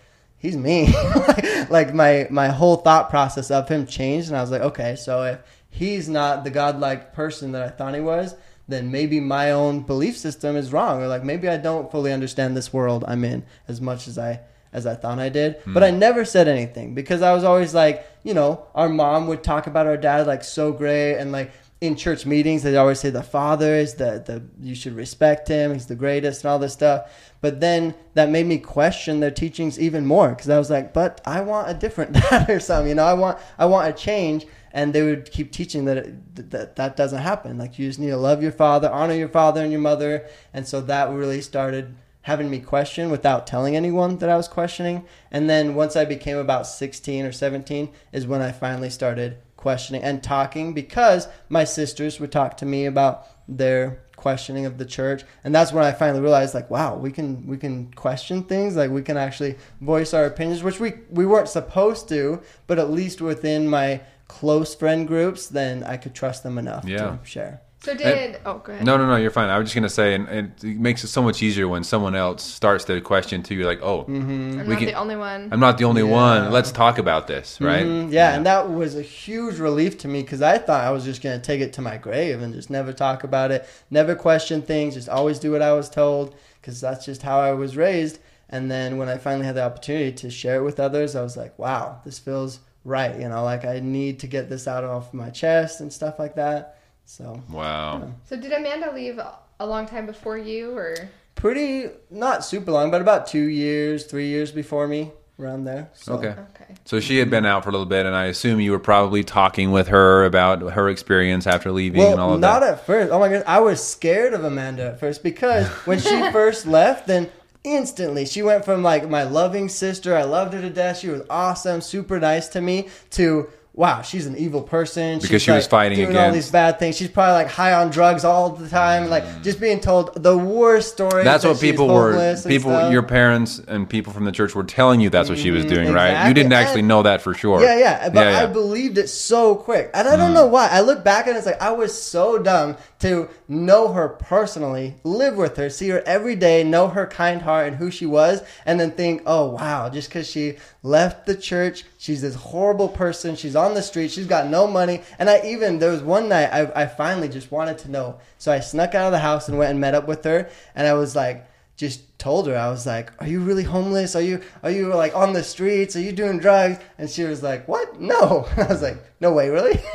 he's 0.43 0.57
mean. 0.57 0.93
like, 1.70 1.95
my, 1.95 2.26
my 2.28 2.49
whole 2.49 2.76
thought 2.76 3.09
process 3.09 3.51
of 3.51 3.68
him 3.68 3.86
changed. 3.86 4.28
And 4.28 4.36
I 4.36 4.40
was 4.43 4.51
like, 4.51 4.62
okay, 4.62 4.97
so 4.97 5.22
if 5.22 5.38
he's 5.70 6.09
not 6.09 6.45
the 6.45 6.51
godlike 6.51 7.14
person 7.14 7.53
that 7.53 7.62
I 7.62 7.68
thought 7.68 7.95
he 7.95 8.01
was, 8.01 8.34
then 8.68 8.90
maybe 8.90 9.20
my 9.20 9.53
own 9.53 9.80
belief 9.80 10.18
system 10.18 10.57
is 10.57 10.72
wrong. 10.72 11.01
Or 11.01 11.07
like, 11.07 11.24
maybe 11.24 11.49
I 11.49 11.57
don't 11.57 11.90
fully 11.90 12.12
understand 12.12 12.57
this 12.57 12.72
world 12.72 13.05
I'm 13.07 13.24
in 13.24 13.45
as 13.68 13.80
much 13.80 14.07
as 14.09 14.18
I 14.18 14.40
as 14.72 14.86
I 14.86 14.95
thought 14.95 15.18
I 15.18 15.28
did. 15.28 15.57
Hmm. 15.64 15.74
But 15.74 15.84
I 15.84 15.90
never 15.90 16.24
said 16.24 16.49
anything 16.49 16.95
because 16.95 17.20
I 17.20 17.34
was 17.34 17.45
always 17.45 17.74
like, 17.74 18.07
you 18.22 18.32
know, 18.32 18.66
our 18.74 18.88
mom 18.88 19.26
would 19.26 19.45
talk 19.45 19.66
about 19.66 19.86
our 19.86 19.99
dad 19.99 20.26
like 20.26 20.43
so 20.43 20.72
great 20.72 21.16
and 21.16 21.30
like 21.30 21.53
in 21.82 21.97
church 21.97 22.24
meetings 22.24 22.62
they 22.62 22.76
always 22.76 23.01
say 23.01 23.11
the 23.11 23.24
father 23.24 23.74
is 23.74 23.95
the 23.95 24.22
the 24.24 24.43
you 24.61 24.74
should 24.74 24.95
respect 24.95 25.49
him, 25.49 25.72
he's 25.72 25.88
the 25.88 25.97
greatest 25.97 26.45
and 26.45 26.51
all 26.51 26.59
this 26.59 26.72
stuff. 26.72 27.32
But 27.43 27.61
then 27.61 27.95
that 28.14 28.30
made 28.30 28.47
me 28.47 28.57
question 28.57 29.20
their 29.20 29.30
teachings 29.30 29.78
even 29.78 30.07
more 30.07 30.30
because 30.30 30.49
I 30.49 30.59
was 30.59 30.70
like, 30.70 30.95
but 30.95 31.20
I 31.26 31.43
want 31.43 31.68
a 31.68 31.74
different 31.74 32.12
dad 32.30 32.49
or 32.49 32.61
something, 32.61 32.88
you 32.88 32.95
know, 32.95 33.05
I 33.05 33.12
want 33.12 33.38
I 33.59 33.66
want 33.66 33.90
a 33.90 33.93
change 33.93 34.47
and 34.72 34.95
they 34.95 35.03
would 35.03 35.30
keep 35.30 35.53
teaching 35.53 35.84
that, 35.84 35.99
it, 35.99 36.51
that 36.51 36.76
that 36.76 36.97
doesn't 36.97 37.20
happen. 37.20 37.59
Like 37.59 37.78
you 37.78 37.86
just 37.86 37.99
need 37.99 38.11
to 38.11 38.16
love 38.16 38.43
your 38.43 38.53
father, 38.53 38.90
honor 38.90 39.14
your 39.14 39.28
father 39.28 39.62
and 39.62 39.70
your 39.70 39.80
mother, 39.80 40.26
and 40.55 40.66
so 40.66 40.80
that 40.82 41.11
really 41.11 41.43
started 41.43 41.95
having 42.22 42.49
me 42.49 42.61
question 42.61 43.11
without 43.11 43.47
telling 43.47 43.76
anyone 43.76 44.18
that 44.18 44.30
I 44.30 44.36
was 44.36 44.47
questioning. 44.47 45.05
And 45.30 45.51
then 45.51 45.74
once 45.74 45.97
I 45.97 46.05
became 46.05 46.38
about 46.38 46.68
16 46.68 47.26
or 47.26 47.32
17 47.32 47.90
is 48.12 48.26
when 48.26 48.40
I 48.40 48.53
finally 48.53 48.90
started 48.90 49.38
questioning 49.57 50.03
and 50.03 50.22
talking 50.22 50.72
because 50.72 51.28
my 51.49 51.64
sisters 51.64 52.20
would 52.20 52.32
talk 52.32 52.57
to 52.57 52.66
me 52.66 52.86
about 52.86 53.26
their 53.49 54.03
questioning 54.22 54.64
of 54.66 54.74
the 54.78 54.84
church. 54.98 55.20
And 55.44 55.54
that's 55.54 55.72
when 55.72 55.84
I 55.84 55.92
finally 55.92 56.20
realized 56.28 56.54
like 56.54 56.68
wow 56.76 56.90
we 56.96 57.10
can 57.16 57.30
we 57.52 57.56
can 57.64 57.74
question 58.04 58.36
things. 58.52 58.76
Like 58.76 58.90
we 58.98 59.02
can 59.02 59.16
actually 59.16 59.54
voice 59.80 60.10
our 60.14 60.24
opinions 60.32 60.62
which 60.62 60.78
we 60.84 60.90
we 61.10 61.24
weren't 61.26 61.48
supposed 61.48 62.08
to 62.14 62.20
but 62.68 62.78
at 62.78 62.88
least 62.90 63.20
within 63.20 63.68
my 63.78 64.00
close 64.28 64.74
friend 64.74 65.06
groups 65.12 65.42
then 65.58 65.74
I 65.94 65.96
could 66.02 66.14
trust 66.14 66.42
them 66.42 66.56
enough 66.64 66.84
Yeah. 66.86 66.98
to 66.98 67.18
share 67.34 67.60
So, 67.85 67.97
did. 67.97 68.39
oh, 68.47 68.59
go 68.59 68.72
ahead. 68.72 68.87
No, 68.87 68.97
no, 68.97 69.07
no. 69.07 69.16
You're 69.16 69.33
fine. 69.33 69.49
I 69.51 69.59
was 69.59 69.66
just 69.66 69.74
gonna 69.74 69.89
say, 69.89 70.14
and, 70.14 70.28
and 70.28 70.53
it 70.62 70.78
makes 70.78 71.03
it 71.03 71.09
so 71.09 71.20
much 71.20 71.43
easier 71.43 71.66
when 71.66 71.83
someone 71.83 72.14
else 72.14 72.43
starts 72.45 72.85
the 72.85 73.01
question 73.01 73.43
to 73.43 73.55
You're 73.57 73.66
like, 73.66 73.80
oh, 73.83 74.05
Mm-hmm. 74.05 74.61
I'm 74.61 74.66
we 74.66 74.74
not 74.74 74.78
can- 74.78 74.87
the 74.87 74.93
only 74.95 75.16
one. 75.16 75.49
I'm 75.51 75.59
not 75.61 75.78
the 75.78 75.85
only 75.85 76.03
Yeah. 76.03 76.11
one. 76.11 76.51
Let's 76.53 76.70
talk 76.70 76.99
about 76.99 77.26
this, 77.26 77.61
right? 77.61 77.85
Mhm, 77.85 78.12
yeah, 78.12 78.35
and 78.37 78.47
that 78.47 78.70
was 78.70 78.95
a 78.95 79.03
huge 79.03 79.59
relief 79.59 79.99
to 79.99 80.09
me 80.09 80.22
because 80.22 80.43
I 80.43 80.59
thought 80.59 80.85
I 80.85 80.91
was 80.91 81.05
just 81.05 81.22
going 81.22 81.37
to 81.41 81.45
take 81.45 81.61
it 81.61 81.72
to 81.72 81.83
my 81.83 81.97
grave 81.97 82.41
and 82.41 82.55
just 82.55 82.70
never 82.70 82.93
talk 82.93 83.24
about 83.24 83.51
it, 83.51 83.68
never 83.91 84.14
question 84.14 84.62
things, 84.62 84.95
just 84.95 85.09
always 85.09 85.41
do 85.41 85.51
what 85.51 85.62
I 85.62 85.72
was 85.72 85.91
told 85.91 86.37
because 86.61 86.80
that's 86.80 87.05
just 87.05 87.22
how 87.22 87.41
I 87.41 87.53
was 87.53 87.76
raised. 87.76 88.20
And 88.49 88.70
then 88.70 88.97
when 88.99 89.09
I 89.09 89.16
finally 89.18 89.47
had 89.47 89.57
the 89.57 89.64
opportunity 89.64 90.12
to 90.12 90.30
share 90.30 90.57
it 90.57 90.62
with 90.62 90.78
others, 90.78 91.16
I 91.16 91.22
was 91.22 91.37
like, 91.37 91.59
wow, 91.59 92.01
this 92.05 92.20
feels 92.20 92.61
right. 92.85 93.18
You 93.18 93.28
know, 93.28 93.43
like 93.43 93.64
I 93.64 93.80
need 93.80 94.20
to 94.20 94.26
get 94.28 94.49
this 94.49 94.68
out 94.68 94.85
off 94.85 95.12
my 95.12 95.30
chest 95.30 95.80
and 95.80 95.93
stuff 95.93 96.18
like 96.20 96.37
that. 96.37 96.76
So 97.05 97.42
Wow. 97.50 98.12
So, 98.24 98.36
did 98.36 98.53
Amanda 98.53 98.92
leave 98.92 99.18
a 99.61 99.66
long 99.66 99.86
time 99.86 100.07
before 100.07 100.38
you, 100.38 100.76
or? 100.76 100.94
pretty, 101.34 101.88
not 102.11 102.44
super 102.44 102.70
long, 102.70 102.90
but 102.90 103.00
about 103.00 103.26
two 103.26 103.44
years, 103.44 104.05
three 104.05 104.28
years 104.28 104.53
before 104.53 104.86
me, 104.86 105.11
around 105.40 105.64
there. 105.64 105.90
So. 105.94 106.14
Okay. 106.14 106.28
Okay. 106.28 106.74
So 106.84 107.00
she 107.00 107.18
had 107.18 107.30
been 107.30 107.44
out 107.46 107.64
for 107.64 107.70
a 107.70 107.72
little 107.72 107.86
bit, 107.86 108.07
and 108.07 108.14
I 108.14 108.26
assume 108.26 108.61
you 108.61 108.70
were 108.72 108.78
probably 108.78 109.24
talking 109.24 109.72
with 109.72 109.88
her 109.88 110.24
about 110.24 110.61
her 110.72 110.88
experience 110.88 111.46
after 111.46 111.72
leaving 111.72 112.03
and 112.03 112.20
all 112.20 112.28
Well, 112.28 112.34
of 112.36 112.40
not 112.40 112.61
that. 112.61 112.66
Not 112.66 112.72
at 112.78 112.86
first. 112.86 113.12
Oh 113.12 113.18
my 113.18 113.28
god, 113.28 113.44
I 113.46 113.61
was 113.61 113.82
scared 113.84 114.34
of 114.34 114.44
Amanda 114.44 114.86
at 114.88 115.00
first 115.00 115.22
because 115.22 115.66
when 115.86 115.98
she 115.98 116.30
first 116.30 116.66
left, 116.66 117.07
then 117.07 117.30
instantly 117.64 118.26
she 118.26 118.42
went 118.42 118.64
from 118.64 118.82
like 118.82 119.09
my 119.09 119.22
loving 119.22 119.68
sister, 119.68 120.16
I 120.16 120.24
loved 120.24 120.53
her 120.55 120.61
to 120.61 120.70
death, 120.70 120.98
she 120.98 121.09
was 121.09 121.22
awesome, 121.30 121.80
super 121.80 122.18
nice 122.18 122.48
to 122.48 122.61
me, 122.61 122.88
to 123.11 123.48
wow, 123.74 124.02
she's 124.02 124.26
an 124.26 124.36
evil 124.36 124.60
person. 124.62 125.16
Because 125.16 125.30
She's, 125.30 125.42
she 125.42 125.50
was 125.50 125.64
like, 125.64 125.70
fighting 125.70 125.98
doing 125.98 126.16
all 126.16 126.30
these 126.30 126.50
bad 126.50 126.78
things. 126.78 126.96
She's 126.96 127.08
probably 127.08 127.32
like 127.34 127.48
high 127.48 127.72
on 127.72 127.90
drugs 127.90 128.24
all 128.24 128.50
the 128.50 128.68
time, 128.68 129.08
like 129.08 129.42
just 129.42 129.60
being 129.60 129.80
told 129.80 130.22
the 130.22 130.36
worst 130.36 130.92
story. 130.92 131.24
That's 131.24 131.42
that 131.44 131.48
what 131.50 131.60
people 131.60 131.88
were. 131.88 132.36
People, 132.46 132.90
your 132.90 133.02
parents 133.02 133.58
and 133.58 133.88
people 133.88 134.12
from 134.12 134.24
the 134.26 134.32
church 134.32 134.54
were 134.54 134.64
telling 134.64 135.00
you 135.00 135.08
that's 135.10 135.28
what 135.30 135.38
she 135.38 135.50
was 135.50 135.64
Mhm, 135.64 135.68
doing, 135.74 135.92
right? 135.92 136.28
You 136.28 136.34
didn't 136.34 136.52
actually 136.52 136.80
And- 136.80 136.88
know 136.88 137.02
that 137.04 137.22
for 137.22 137.32
sure. 137.34 137.62
Yeah, 137.62 137.78
yeah. 137.78 138.08
But. 138.10 138.26
I 138.26 138.46
believed 138.46 138.98
it 138.98 139.08
so 139.08 139.54
quick. 139.54 139.90
And 139.94 140.06
I 140.08 140.14
Mm. 140.14 140.18
don't 140.18 140.34
know 140.34 140.46
why. 140.46 140.68
I 140.70 140.80
look 140.80 141.02
back 141.04 141.26
and 141.26 141.36
it's 141.36 141.46
like 141.46 141.60
I 141.62 141.70
was 141.70 142.00
so 142.00 142.38
dumb 142.38 142.76
to 143.00 143.28
know 143.48 143.88
her 143.92 144.08
personally, 144.08 144.94
live 145.04 145.36
with 145.36 145.56
her, 145.56 145.68
see 145.70 145.88
her 145.88 146.02
every 146.06 146.36
day, 146.36 146.62
know 146.64 146.88
her 146.88 147.06
kind 147.06 147.42
heart 147.42 147.66
and 147.68 147.76
who 147.76 147.90
she 147.90 148.06
was, 148.06 148.42
and 148.66 148.78
then 148.78 148.90
think, 148.92 149.22
oh, 149.26 149.50
wow, 149.50 149.88
just 149.88 150.08
because 150.08 150.28
she 150.28 150.54
left 150.82 151.26
the 151.26 151.34
church, 151.34 151.84
she's 152.03 152.20
this 152.20 152.34
horrible 152.34 152.88
person. 152.88 153.36
She's 153.36 153.55
on 153.55 153.74
the 153.74 153.82
street. 153.82 154.11
She's 154.11 154.26
got 154.26 154.48
no 154.48 154.66
money. 154.66 155.03
And 155.20 155.30
I 155.30 155.40
even, 155.53 155.78
there 155.78 155.90
was 155.96 156.03
one 156.03 156.28
night 156.28 156.50
I, 156.53 156.82
I 156.82 156.86
finally 156.86 157.28
just 157.28 157.53
wanted 157.53 157.78
to 157.78 157.90
know. 157.90 158.18
So 158.38 158.50
I 158.53 158.59
snuck 158.61 158.94
out 158.96 159.07
of 159.07 159.12
the 159.12 159.20
house 159.30 159.48
and 159.48 159.57
went 159.57 159.70
and 159.70 159.80
met 159.80 159.94
up 159.94 160.07
with 160.09 160.24
her. 160.24 160.50
And 160.74 160.86
I 160.86 160.94
was 160.94 161.14
like, 161.14 161.46
just 161.76 162.00
told 162.18 162.46
her 162.48 162.57
I 162.57 162.68
was 162.68 162.86
like, 162.86 163.11
"Are 163.20 163.26
you 163.26 163.40
really 163.40 163.62
homeless? 163.64 164.14
Are 164.14 164.20
you 164.20 164.42
are 164.62 164.70
you 164.70 164.94
like 164.94 165.16
on 165.16 165.32
the 165.32 165.42
streets? 165.42 165.96
Are 165.96 166.00
you 166.00 166.12
doing 166.12 166.38
drugs?" 166.38 166.78
And 166.98 167.09
she 167.11 167.24
was 167.24 167.42
like, 167.42 167.66
"What? 167.66 167.98
No." 167.98 168.46
I 168.57 168.66
was 168.68 168.82
like, 168.82 168.98
"No 169.20 169.32
way, 169.32 169.48
really?" 169.48 169.80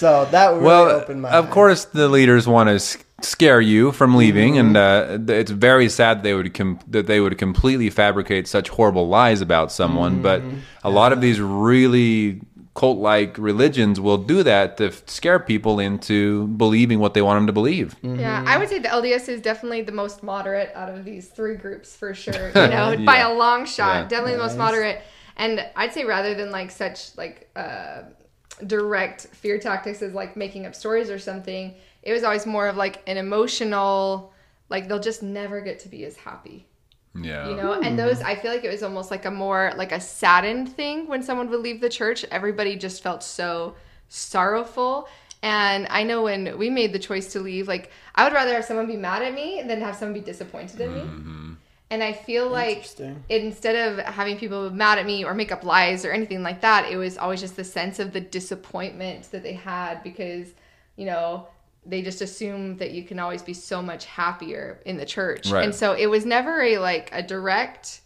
So 0.00 0.24
that 0.30 0.48
really 0.52 0.64
well, 0.64 0.90
opened 0.90 1.22
my. 1.22 1.30
of 1.30 1.46
eyes. 1.46 1.52
course, 1.52 1.84
the 1.86 2.08
leaders 2.08 2.48
want 2.48 2.68
to 2.68 2.74
s- 2.74 2.96
scare 3.22 3.60
you 3.60 3.92
from 3.92 4.14
leaving, 4.16 4.58
and 4.58 4.76
uh, 4.76 5.18
it's 5.28 5.50
very 5.50 5.88
sad 5.88 6.22
they 6.22 6.34
would 6.34 6.54
com- 6.54 6.78
that 6.88 7.06
they 7.06 7.20
would 7.20 7.36
completely 7.38 7.90
fabricate 7.90 8.46
such 8.48 8.68
horrible 8.68 9.08
lies 9.08 9.40
about 9.40 9.70
someone. 9.72 10.22
But 10.22 10.42
a 10.84 10.90
lot 10.90 11.12
of 11.12 11.20
these 11.20 11.40
really 11.40 12.40
cult-like 12.74 13.36
religions 13.36 13.98
will 14.00 14.16
do 14.16 14.42
that 14.44 14.76
to 14.76 14.86
f- 14.86 15.02
scare 15.06 15.40
people 15.40 15.80
into 15.80 16.46
believing 16.48 17.00
what 17.00 17.14
they 17.14 17.20
want 17.20 17.36
them 17.36 17.46
to 17.48 17.52
believe. 17.52 17.96
yeah. 18.00 18.44
I 18.46 18.56
would 18.56 18.68
say 18.68 18.78
the 18.78 18.88
LDS 18.88 19.28
is 19.28 19.40
definitely 19.42 19.82
the 19.82 19.92
most 19.92 20.22
moderate 20.22 20.70
out 20.76 20.88
of 20.88 21.04
these 21.04 21.28
three 21.28 21.56
groups 21.56 21.94
for 21.96 22.14
sure. 22.14 22.48
You 22.54 22.68
know, 22.68 22.96
by 23.04 23.18
a 23.18 23.34
long 23.34 23.66
shot, 23.66 23.94
Yeah. 24.04 24.08
definitely 24.08 24.32
the 24.34 24.42
most 24.44 24.56
moderate. 24.56 25.02
And 25.36 25.66
I'd 25.74 25.92
say 25.92 26.04
rather 26.04 26.34
than 26.34 26.50
like 26.52 26.70
such 26.70 27.16
like 27.18 27.50
uh, 27.56 28.02
direct 28.66 29.22
fear 29.32 29.58
tactics 29.58 30.00
as 30.00 30.14
like 30.14 30.36
making 30.36 30.64
up 30.64 30.74
stories 30.74 31.10
or 31.10 31.18
something, 31.18 31.74
it 32.02 32.12
was 32.12 32.22
always 32.22 32.46
more 32.46 32.68
of 32.68 32.76
like 32.76 33.02
an 33.06 33.16
emotional, 33.16 34.32
like 34.68 34.88
they'll 34.88 35.00
just 35.00 35.22
never 35.22 35.60
get 35.60 35.80
to 35.80 35.88
be 35.88 36.04
as 36.04 36.16
happy. 36.16 36.66
Yeah. 37.12 37.48
you 37.48 37.56
know 37.56 37.72
and 37.72 37.98
those 37.98 38.20
i 38.20 38.36
feel 38.36 38.52
like 38.52 38.62
it 38.62 38.70
was 38.70 38.84
almost 38.84 39.10
like 39.10 39.24
a 39.24 39.32
more 39.32 39.72
like 39.76 39.90
a 39.90 39.98
saddened 40.00 40.68
thing 40.76 41.08
when 41.08 41.24
someone 41.24 41.50
would 41.50 41.58
leave 41.58 41.80
the 41.80 41.88
church. 41.88 42.24
Everybody 42.30 42.76
just 42.76 43.02
felt 43.02 43.24
so 43.24 43.74
sorrowful. 44.08 45.08
And 45.42 45.88
i 45.90 46.04
know 46.04 46.22
when 46.22 46.56
we 46.56 46.70
made 46.70 46.92
the 46.92 47.00
choice 47.00 47.32
to 47.32 47.40
leave 47.40 47.66
like 47.66 47.90
i 48.14 48.22
would 48.22 48.32
rather 48.32 48.54
have 48.54 48.64
someone 48.64 48.86
be 48.86 48.96
mad 48.96 49.22
at 49.22 49.34
me 49.34 49.60
than 49.66 49.80
have 49.80 49.96
someone 49.96 50.14
be 50.14 50.20
disappointed 50.20 50.80
in 50.80 50.94
me. 50.94 51.00
Mm-hmm. 51.00 51.52
And 51.92 52.04
I 52.04 52.12
feel 52.12 52.48
like 52.48 52.86
instead 53.28 53.74
of 53.74 54.04
having 54.04 54.38
people 54.38 54.70
mad 54.70 54.98
at 54.98 55.06
me 55.06 55.24
or 55.24 55.34
make 55.34 55.50
up 55.50 55.64
lies 55.64 56.04
or 56.04 56.12
anything 56.12 56.40
like 56.44 56.60
that, 56.60 56.88
it 56.88 56.96
was 56.96 57.18
always 57.18 57.40
just 57.40 57.56
the 57.56 57.64
sense 57.64 57.98
of 57.98 58.12
the 58.12 58.20
disappointment 58.20 59.32
that 59.32 59.42
they 59.42 59.54
had 59.54 60.04
because, 60.04 60.54
you 60.94 61.04
know, 61.04 61.48
they 61.86 62.02
just 62.02 62.20
assume 62.20 62.76
that 62.76 62.90
you 62.90 63.02
can 63.02 63.18
always 63.18 63.42
be 63.42 63.54
so 63.54 63.80
much 63.80 64.04
happier 64.04 64.80
in 64.84 64.96
the 64.96 65.06
church. 65.06 65.50
Right. 65.50 65.64
And 65.64 65.74
so 65.74 65.94
it 65.94 66.06
was 66.06 66.26
never 66.26 66.60
a 66.62 66.78
like 66.78 67.10
a 67.12 67.22
direct 67.22 68.00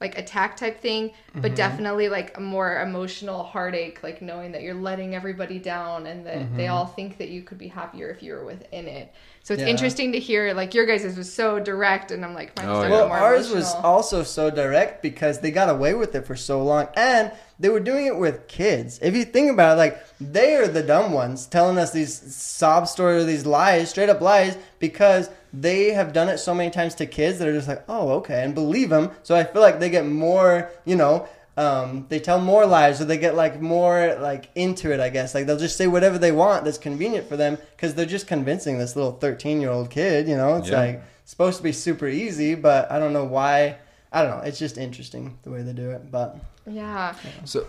like 0.00 0.16
attack 0.16 0.56
type 0.56 0.80
thing, 0.80 1.12
but 1.34 1.42
mm-hmm. 1.42 1.54
definitely 1.54 2.08
like 2.08 2.36
a 2.38 2.40
more 2.40 2.80
emotional 2.80 3.42
heartache, 3.42 4.02
like 4.02 4.22
knowing 4.22 4.52
that 4.52 4.62
you're 4.62 4.74
letting 4.74 5.14
everybody 5.14 5.58
down 5.58 6.06
and 6.06 6.24
that 6.26 6.56
they 6.56 6.64
mm-hmm. 6.64 6.72
all 6.72 6.86
think 6.86 7.18
that 7.18 7.28
you 7.28 7.42
could 7.42 7.58
be 7.58 7.68
happier 7.68 8.08
if 8.08 8.22
you 8.22 8.32
were 8.32 8.46
within 8.46 8.88
it. 8.88 9.12
So 9.42 9.54
it's 9.54 9.62
Yeah. 9.62 9.68
interesting 9.68 10.12
to 10.12 10.18
hear 10.20 10.52
like 10.52 10.74
your 10.74 10.86
guys' 10.86 11.16
was 11.16 11.32
so 11.32 11.58
direct 11.58 12.10
and 12.10 12.24
I'm 12.24 12.34
like 12.34 12.54
mine 12.56 12.68
was 12.68 12.78
Oh, 12.78 12.82
yeah. 12.82 12.90
Well, 12.90 13.08
more 13.08 13.18
ours 13.18 13.50
was 13.50 13.74
also 13.82 14.22
so 14.22 14.50
direct 14.50 15.02
because 15.02 15.40
they 15.40 15.50
got 15.50 15.68
away 15.70 15.94
with 15.94 16.14
it 16.14 16.26
for 16.26 16.36
so 16.36 16.62
long, 16.62 16.88
and 16.94 17.32
they 17.58 17.68
were 17.68 17.80
doing 17.80 18.06
it 18.06 18.16
with 18.16 18.46
kids. 18.48 18.98
If 19.02 19.14
you 19.14 19.24
think 19.24 19.50
about 19.50 19.74
it, 19.74 19.78
like 19.78 19.98
they 20.20 20.54
are 20.56 20.68
the 20.68 20.82
dumb 20.82 21.12
ones 21.12 21.46
telling 21.46 21.78
us 21.78 21.90
these 21.92 22.34
sob 22.34 22.86
stories, 22.86 23.26
these 23.26 23.46
lies, 23.46 23.90
straight 23.90 24.08
up 24.10 24.20
lies, 24.20 24.56
because 24.78 25.30
they 25.52 25.92
have 25.92 26.12
done 26.12 26.28
it 26.28 26.38
so 26.38 26.54
many 26.54 26.70
times 26.70 26.94
to 26.96 27.06
kids 27.06 27.38
that 27.38 27.48
are 27.48 27.52
just 27.52 27.66
like, 27.66 27.82
oh, 27.88 28.10
okay, 28.10 28.44
and 28.44 28.54
believe 28.54 28.90
them. 28.90 29.10
So 29.22 29.34
I 29.34 29.44
feel 29.44 29.62
like 29.62 29.80
they 29.80 29.90
get 29.90 30.06
more, 30.06 30.70
you 30.84 30.96
know. 30.96 31.26
Um, 31.56 32.06
they 32.08 32.20
tell 32.20 32.40
more 32.40 32.64
lies 32.64 33.00
or 33.00 33.04
they 33.04 33.18
get 33.18 33.34
like 33.34 33.60
more 33.60 34.16
like 34.20 34.48
into 34.54 34.92
it 34.92 35.00
i 35.00 35.10
guess 35.10 35.34
like 35.34 35.46
they'll 35.46 35.58
just 35.58 35.76
say 35.76 35.86
whatever 35.88 36.16
they 36.16 36.32
want 36.32 36.64
that's 36.64 36.78
convenient 36.78 37.28
for 37.28 37.36
them 37.36 37.58
because 37.76 37.94
they're 37.94 38.06
just 38.06 38.26
convincing 38.26 38.78
this 38.78 38.96
little 38.96 39.12
13 39.12 39.60
year 39.60 39.70
old 39.70 39.90
kid 39.90 40.26
you 40.28 40.36
know 40.36 40.56
it's 40.56 40.70
Yeah. 40.70 40.78
like 40.78 41.02
supposed 41.24 41.58
to 41.58 41.62
be 41.62 41.70
super 41.72 42.08
easy, 42.08 42.56
but 42.56 42.90
I 42.90 42.98
don't 42.98 43.12
know 43.12 43.24
why. 43.24 43.76
I 44.12 44.22
don't 44.22 44.38
know. 44.38 44.42
It's 44.42 44.58
just 44.58 44.76
interesting 44.78 45.38
the 45.44 45.50
way 45.52 45.62
they 45.62 45.72
do 45.72 45.90
it. 45.92 46.10
But 46.10 46.36
yeah. 46.66 47.14
So, 47.44 47.64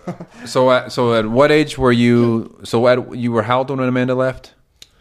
so 0.48 0.72
at, 0.72 0.92
so 0.92 1.14
at 1.14 1.28
what 1.28 1.52
age 1.52 1.78
were 1.78 1.92
you? 1.92 2.58
So 2.64 2.88
at 2.88 3.16
you 3.16 3.32
were 3.32 3.44
how 3.44 3.60
old 3.60 3.70
when 3.70 3.80
Amanda 3.88 4.16
left? 4.16 4.56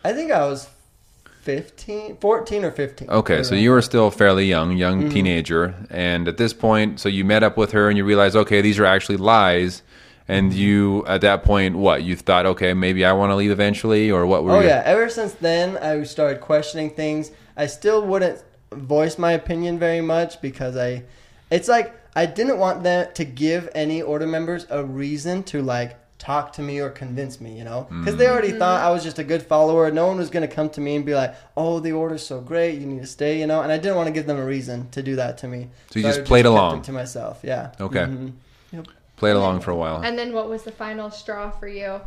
I 0.04 0.12
think 0.12 0.30
I 0.30 0.44
was 0.44 0.68
15, 1.42 2.18
14 2.18 2.64
or 2.64 2.70
15. 2.70 3.10
Okay, 3.10 3.42
so 3.42 3.54
you 3.54 3.70
were 3.70 3.80
still 3.80 4.10
fairly 4.10 4.46
young, 4.46 4.76
young 4.76 5.00
mm-hmm. 5.00 5.10
teenager, 5.10 5.74
and 5.88 6.28
at 6.28 6.36
this 6.36 6.52
point, 6.52 7.00
so 7.00 7.08
you 7.08 7.24
met 7.24 7.42
up 7.42 7.56
with 7.56 7.72
her 7.72 7.88
and 7.88 7.96
you 7.96 8.04
realized, 8.04 8.36
okay, 8.36 8.60
these 8.60 8.78
are 8.78 8.84
actually 8.84 9.16
lies, 9.16 9.82
and 10.28 10.50
mm-hmm. 10.50 10.60
you 10.60 11.06
at 11.06 11.22
that 11.22 11.42
point, 11.42 11.76
what 11.76 12.02
you 12.02 12.14
thought, 12.14 12.44
okay, 12.44 12.74
maybe 12.74 13.06
I 13.06 13.12
want 13.12 13.30
to 13.30 13.36
leave 13.36 13.50
eventually, 13.50 14.10
or 14.10 14.26
what 14.26 14.44
were 14.44 14.52
Oh 14.52 14.60
you? 14.60 14.68
yeah. 14.68 14.82
Ever 14.84 15.08
since 15.08 15.32
then, 15.32 15.78
I 15.78 16.02
started 16.02 16.40
questioning 16.40 16.90
things. 16.90 17.30
I 17.56 17.66
still 17.66 18.06
wouldn't 18.06 18.42
voice 18.72 19.18
my 19.18 19.32
opinion 19.32 19.78
very 19.78 20.00
much 20.02 20.40
because 20.42 20.76
I, 20.76 21.04
it's 21.50 21.68
like 21.68 21.94
I 22.14 22.26
didn't 22.26 22.58
want 22.58 22.82
them 22.82 23.08
to 23.14 23.24
give 23.24 23.68
any 23.74 24.02
order 24.02 24.26
members 24.26 24.66
a 24.68 24.84
reason 24.84 25.42
to 25.44 25.62
like 25.62 25.96
talk 26.20 26.52
to 26.52 26.62
me 26.62 26.78
or 26.78 26.90
convince 26.90 27.40
me, 27.40 27.56
you 27.58 27.64
know, 27.64 27.88
because 27.90 28.14
they 28.16 28.28
already 28.28 28.52
thought 28.52 28.80
I 28.84 28.90
was 28.90 29.02
just 29.02 29.18
a 29.18 29.24
good 29.24 29.42
follower. 29.42 29.90
No 29.90 30.06
one 30.06 30.18
was 30.18 30.30
gonna 30.30 30.46
come 30.46 30.68
to 30.70 30.80
me 30.80 30.94
and 30.94 31.04
be 31.04 31.14
like, 31.14 31.34
"Oh, 31.56 31.80
the 31.80 31.92
order's 31.92 32.24
so 32.24 32.40
great, 32.40 32.78
you 32.78 32.86
need 32.86 33.00
to 33.00 33.06
stay," 33.08 33.40
you 33.40 33.46
know. 33.46 33.62
And 33.62 33.72
I 33.72 33.78
didn't 33.78 33.96
want 33.96 34.06
to 34.06 34.12
give 34.12 34.26
them 34.26 34.38
a 34.38 34.44
reason 34.44 34.88
to 34.90 35.02
do 35.02 35.16
that 35.16 35.38
to 35.38 35.48
me. 35.48 35.70
So 35.90 35.98
you 35.98 36.06
I 36.06 36.10
just 36.12 36.24
played 36.24 36.44
kept 36.44 36.52
along. 36.52 36.78
it 36.78 36.84
to 36.84 36.92
myself. 36.92 37.40
Yeah. 37.42 37.70
Okay. 37.80 38.00
Mhm. 38.04 38.32
Yep. 38.72 38.86
Played 39.16 39.36
along 39.36 39.60
for 39.60 39.70
a 39.72 39.76
while. 39.76 40.00
And 40.02 40.18
then 40.18 40.32
what 40.32 40.48
was 40.48 40.62
the 40.62 40.72
final 40.72 41.10
straw 41.10 41.50
for 41.50 41.66
you? 41.68 42.00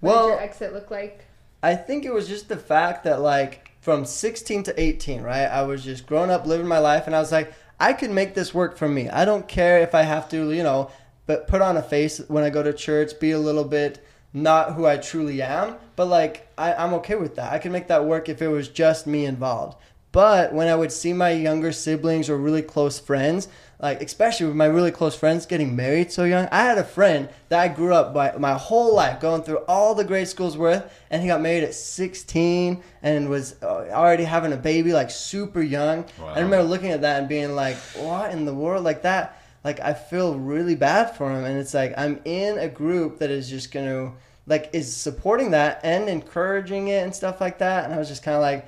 What 0.00 0.14
Well- 0.14 0.22
did 0.28 0.32
your 0.34 0.40
exit 0.42 0.72
look 0.74 0.90
like? 0.90 1.24
I 1.62 1.74
think 1.74 2.04
it 2.04 2.12
was 2.12 2.28
just 2.28 2.48
the 2.48 2.56
fact 2.56 3.04
that 3.04 3.20
like 3.20 3.70
from 3.80 4.04
16 4.04 4.62
to 4.64 4.80
18, 4.80 5.22
right? 5.22 5.46
I 5.46 5.62
was 5.62 5.82
just 5.84 6.06
growing 6.06 6.30
up, 6.30 6.46
living 6.46 6.66
my 6.68 6.78
life, 6.78 7.06
and 7.06 7.16
I 7.16 7.20
was 7.20 7.32
like, 7.32 7.52
I 7.80 7.92
could 7.94 8.10
make 8.12 8.34
this 8.34 8.54
work 8.54 8.76
for 8.76 8.88
me. 8.88 9.08
I 9.08 9.24
don't 9.24 9.48
care 9.48 9.78
if 9.80 9.92
I 9.94 10.02
have 10.02 10.28
to, 10.28 10.52
you 10.52 10.62
know, 10.62 10.88
but 11.26 11.48
put 11.48 11.62
on 11.62 11.76
a 11.76 11.82
face 11.82 12.20
when 12.28 12.44
I 12.44 12.50
go 12.50 12.62
to 12.62 12.72
church, 12.72 13.18
be 13.20 13.30
a 13.30 13.38
little 13.38 13.64
bit 13.64 14.04
not 14.32 14.74
who 14.74 14.86
I 14.86 14.96
truly 14.96 15.42
am, 15.42 15.76
but 15.96 16.06
like 16.06 16.48
I, 16.56 16.72
I'm 16.74 16.94
okay 16.94 17.16
with 17.16 17.36
that. 17.36 17.52
I 17.52 17.58
could 17.58 17.72
make 17.72 17.88
that 17.88 18.04
work 18.04 18.28
if 18.28 18.40
it 18.40 18.48
was 18.48 18.68
just 18.68 19.06
me 19.06 19.26
involved. 19.26 19.76
But 20.10 20.52
when 20.52 20.68
I 20.68 20.74
would 20.74 20.92
see 20.92 21.14
my 21.14 21.30
younger 21.30 21.72
siblings 21.72 22.28
or 22.28 22.36
really 22.36 22.60
close 22.60 22.98
friends, 22.98 23.48
like 23.80 24.02
especially 24.02 24.46
with 24.46 24.54
my 24.54 24.66
really 24.66 24.90
close 24.90 25.16
friends 25.16 25.46
getting 25.46 25.74
married 25.74 26.12
so 26.12 26.24
young, 26.24 26.48
I 26.52 26.64
had 26.64 26.76
a 26.76 26.84
friend 26.84 27.30
that 27.48 27.60
I 27.60 27.68
grew 27.68 27.94
up 27.94 28.12
by 28.12 28.36
my 28.36 28.52
whole 28.52 28.94
life 28.94 29.20
going 29.20 29.42
through 29.42 29.64
all 29.68 29.94
the 29.94 30.04
grade 30.04 30.28
schools 30.28 30.56
with, 30.56 30.84
and 31.10 31.22
he 31.22 31.28
got 31.28 31.40
married 31.40 31.64
at 31.64 31.74
16 31.74 32.82
and 33.02 33.28
was 33.30 33.56
uh, 33.62 33.88
already 33.90 34.24
having 34.24 34.52
a 34.52 34.56
baby 34.56 34.92
like 34.92 35.10
super 35.10 35.62
young. 35.62 36.04
Wow. 36.20 36.28
I 36.28 36.40
remember 36.40 36.62
looking 36.62 36.90
at 36.90 37.00
that 37.00 37.18
and 37.18 37.28
being 37.28 37.54
like, 37.54 37.76
"What 37.96 38.32
in 38.32 38.44
the 38.44 38.54
world?" 38.54 38.84
Like 38.84 39.02
that. 39.02 39.38
Like 39.64 39.80
I 39.80 39.94
feel 39.94 40.38
really 40.38 40.74
bad 40.74 41.16
for 41.16 41.30
him, 41.30 41.44
and 41.44 41.58
it's 41.58 41.74
like 41.74 41.94
I'm 41.96 42.20
in 42.24 42.58
a 42.58 42.68
group 42.68 43.18
that 43.18 43.30
is 43.30 43.48
just 43.48 43.72
gonna 43.72 44.12
like 44.46 44.70
is 44.72 44.94
supporting 44.94 45.52
that 45.52 45.80
and 45.84 46.08
encouraging 46.08 46.88
it 46.88 47.04
and 47.04 47.14
stuff 47.14 47.40
like 47.40 47.58
that. 47.58 47.84
And 47.84 47.94
I 47.94 47.98
was 47.98 48.08
just 48.08 48.22
kind 48.22 48.34
of 48.34 48.42
like, 48.42 48.66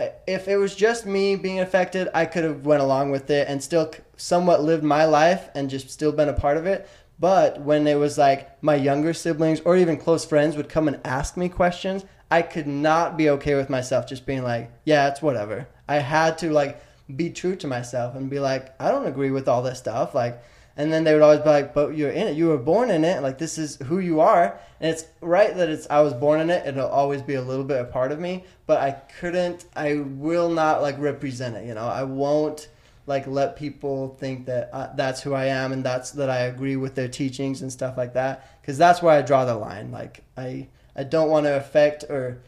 eh, 0.00 0.10
if 0.26 0.48
it 0.48 0.56
was 0.56 0.74
just 0.74 1.06
me 1.06 1.36
being 1.36 1.60
affected, 1.60 2.08
I 2.12 2.26
could 2.26 2.44
have 2.44 2.66
went 2.66 2.82
along 2.82 3.12
with 3.12 3.30
it 3.30 3.48
and 3.48 3.62
still 3.62 3.92
somewhat 4.16 4.62
lived 4.62 4.82
my 4.82 5.04
life 5.04 5.48
and 5.54 5.70
just 5.70 5.90
still 5.90 6.12
been 6.12 6.28
a 6.28 6.32
part 6.32 6.56
of 6.56 6.66
it. 6.66 6.88
But 7.18 7.60
when 7.60 7.86
it 7.86 7.94
was 7.94 8.18
like 8.18 8.62
my 8.62 8.74
younger 8.74 9.14
siblings 9.14 9.60
or 9.60 9.76
even 9.76 9.96
close 9.96 10.24
friends 10.24 10.56
would 10.56 10.68
come 10.68 10.88
and 10.88 11.00
ask 11.04 11.36
me 11.36 11.48
questions, 11.48 12.04
I 12.30 12.42
could 12.42 12.66
not 12.66 13.16
be 13.16 13.30
okay 13.30 13.54
with 13.54 13.70
myself 13.70 14.06
just 14.06 14.26
being 14.26 14.42
like, 14.42 14.70
yeah, 14.84 15.08
it's 15.08 15.22
whatever. 15.22 15.68
I 15.88 15.96
had 15.96 16.38
to 16.38 16.50
like 16.50 16.82
be 17.14 17.30
true 17.30 17.56
to 17.56 17.66
myself 17.66 18.16
and 18.16 18.28
be 18.28 18.40
like, 18.40 18.74
I 18.80 18.90
don't 18.90 19.06
agree 19.06 19.30
with 19.30 19.48
all 19.48 19.62
this 19.62 19.78
stuff. 19.78 20.14
Like, 20.14 20.42
and 20.76 20.92
then 20.92 21.04
they 21.04 21.14
would 21.14 21.22
always 21.22 21.40
be 21.40 21.48
like, 21.48 21.72
but 21.72 21.96
you're 21.96 22.10
in 22.10 22.26
it. 22.26 22.36
You 22.36 22.48
were 22.48 22.58
born 22.58 22.90
in 22.90 23.04
it. 23.04 23.22
Like, 23.22 23.38
this 23.38 23.56
is 23.56 23.76
who 23.76 23.98
you 23.98 24.20
are. 24.20 24.58
And 24.80 24.90
it's 24.90 25.04
right 25.20 25.56
that 25.56 25.70
it's, 25.70 25.86
I 25.88 26.00
was 26.00 26.12
born 26.12 26.40
in 26.40 26.50
it. 26.50 26.66
It'll 26.66 26.88
always 26.88 27.22
be 27.22 27.34
a 27.34 27.42
little 27.42 27.64
bit 27.64 27.80
a 27.80 27.84
part 27.84 28.12
of 28.12 28.20
me, 28.20 28.44
but 28.66 28.80
I 28.80 28.90
couldn't, 29.20 29.64
I 29.74 29.94
will 29.94 30.50
not 30.50 30.82
like 30.82 30.98
represent 30.98 31.56
it. 31.56 31.66
You 31.66 31.74
know, 31.74 31.86
I 31.86 32.02
won't 32.02 32.68
like 33.06 33.26
let 33.26 33.56
people 33.56 34.16
think 34.20 34.46
that 34.46 34.68
uh, 34.72 34.88
that's 34.94 35.22
who 35.22 35.32
I 35.32 35.46
am 35.46 35.72
and 35.72 35.84
that's 35.84 36.10
that 36.12 36.28
I 36.28 36.40
agree 36.40 36.76
with 36.76 36.94
their 36.94 37.08
teachings 37.08 37.62
and 37.62 37.72
stuff 37.72 37.96
like 37.96 38.14
that. 38.14 38.62
Cause 38.64 38.76
that's 38.76 39.00
where 39.00 39.16
I 39.16 39.22
draw 39.22 39.44
the 39.44 39.54
line. 39.54 39.92
Like, 39.92 40.24
I, 40.36 40.66
I 40.94 41.04
don't 41.04 41.30
want 41.30 41.46
to 41.46 41.56
affect 41.56 42.04
or 42.04 42.42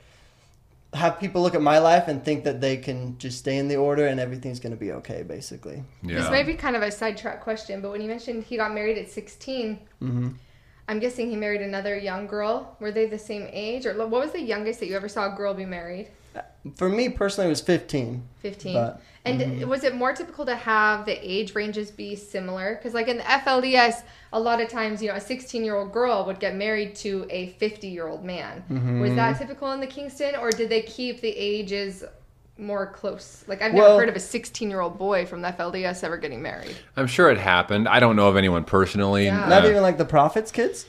have 0.94 1.20
people 1.20 1.42
look 1.42 1.54
at 1.54 1.60
my 1.62 1.78
life 1.78 2.08
and 2.08 2.24
think 2.24 2.44
that 2.44 2.60
they 2.60 2.76
can 2.78 3.18
just 3.18 3.38
stay 3.38 3.58
in 3.58 3.68
the 3.68 3.76
order 3.76 4.06
and 4.06 4.18
everything's 4.18 4.58
going 4.60 4.72
to 4.72 4.78
be 4.78 4.92
okay, 4.92 5.22
basically. 5.22 5.84
This 6.02 6.24
Yeah. 6.24 6.30
might 6.30 6.46
be 6.46 6.54
kind 6.54 6.76
of 6.76 6.82
a 6.82 6.90
sidetrack 6.90 7.42
question, 7.42 7.80
but 7.82 7.90
when 7.90 8.00
you 8.00 8.08
mentioned 8.08 8.44
he 8.44 8.56
got 8.56 8.72
married 8.72 8.96
at 8.98 9.08
16, 9.10 9.78
Mm-hmm. 10.02 10.28
I'm 10.90 11.00
guessing 11.00 11.28
he 11.28 11.36
married 11.36 11.60
another 11.60 11.98
young 11.98 12.26
girl. 12.26 12.74
Were 12.80 12.90
they 12.90 13.04
the 13.04 13.18
same 13.18 13.46
age? 13.52 13.84
Or 13.84 13.92
what 13.98 14.10
was 14.10 14.32
the 14.32 14.40
youngest 14.40 14.80
that 14.80 14.86
you 14.86 14.96
ever 14.96 15.06
saw 15.10 15.30
a 15.30 15.36
girl 15.36 15.52
be 15.52 15.66
married? 15.66 16.08
For 16.76 16.88
me 16.88 17.08
personally, 17.08 17.46
it 17.46 17.50
was 17.50 17.60
15. 17.60 18.22
15. 18.40 18.74
But- 18.74 19.00
and 19.24 19.40
Mm-hmm. 19.42 19.68
was 19.68 19.84
it 19.84 19.94
more 19.94 20.14
typical 20.14 20.46
to 20.46 20.54
have 20.54 21.04
the 21.04 21.12
age 21.12 21.54
ranges 21.54 21.90
be 21.90 22.14
similar? 22.16 22.76
Because, 22.76 22.94
like 22.94 23.08
in 23.08 23.18
the 23.18 23.22
FLDS, 23.24 24.02
a 24.32 24.40
lot 24.40 24.60
of 24.60 24.68
times, 24.70 25.02
you 25.02 25.08
know, 25.08 25.16
a 25.16 25.20
16 25.20 25.64
year 25.64 25.74
old 25.76 25.92
girl 25.92 26.24
would 26.24 26.40
get 26.40 26.54
married 26.54 26.94
to 26.96 27.26
a 27.28 27.48
50 27.58 27.88
year 27.88 28.06
old 28.06 28.24
man. 28.24 28.64
Mm-hmm. 28.70 29.00
Was 29.00 29.14
that 29.16 29.38
typical 29.38 29.70
in 29.72 29.80
the 29.80 29.86
Kingston, 29.86 30.34
or 30.36 30.50
did 30.50 30.70
they 30.70 30.80
keep 30.82 31.20
the 31.20 31.28
ages 31.36 32.04
more 32.56 32.86
close? 32.86 33.44
Like, 33.46 33.60
I've 33.60 33.74
Well- 33.74 33.88
never 33.90 34.00
heard 34.00 34.08
of 34.08 34.16
a 34.16 34.20
16 34.20 34.70
year 34.70 34.80
old 34.80 34.96
boy 34.98 35.26
from 35.26 35.42
the 35.42 35.48
FLDS 35.48 36.02
ever 36.04 36.16
getting 36.16 36.40
married. 36.40 36.76
I'm 36.96 37.06
sure 37.06 37.28
it 37.30 37.38
happened. 37.38 37.86
I 37.88 38.00
don't 38.00 38.16
know 38.16 38.28
of 38.28 38.36
anyone 38.36 38.64
personally. 38.64 39.26
Yeah. 39.26 39.46
Not 39.48 39.64
Uh, 39.64 39.68
even 39.68 39.82
like 39.82 39.98
the 39.98 40.04
prophets' 40.06 40.50
kids? 40.52 40.86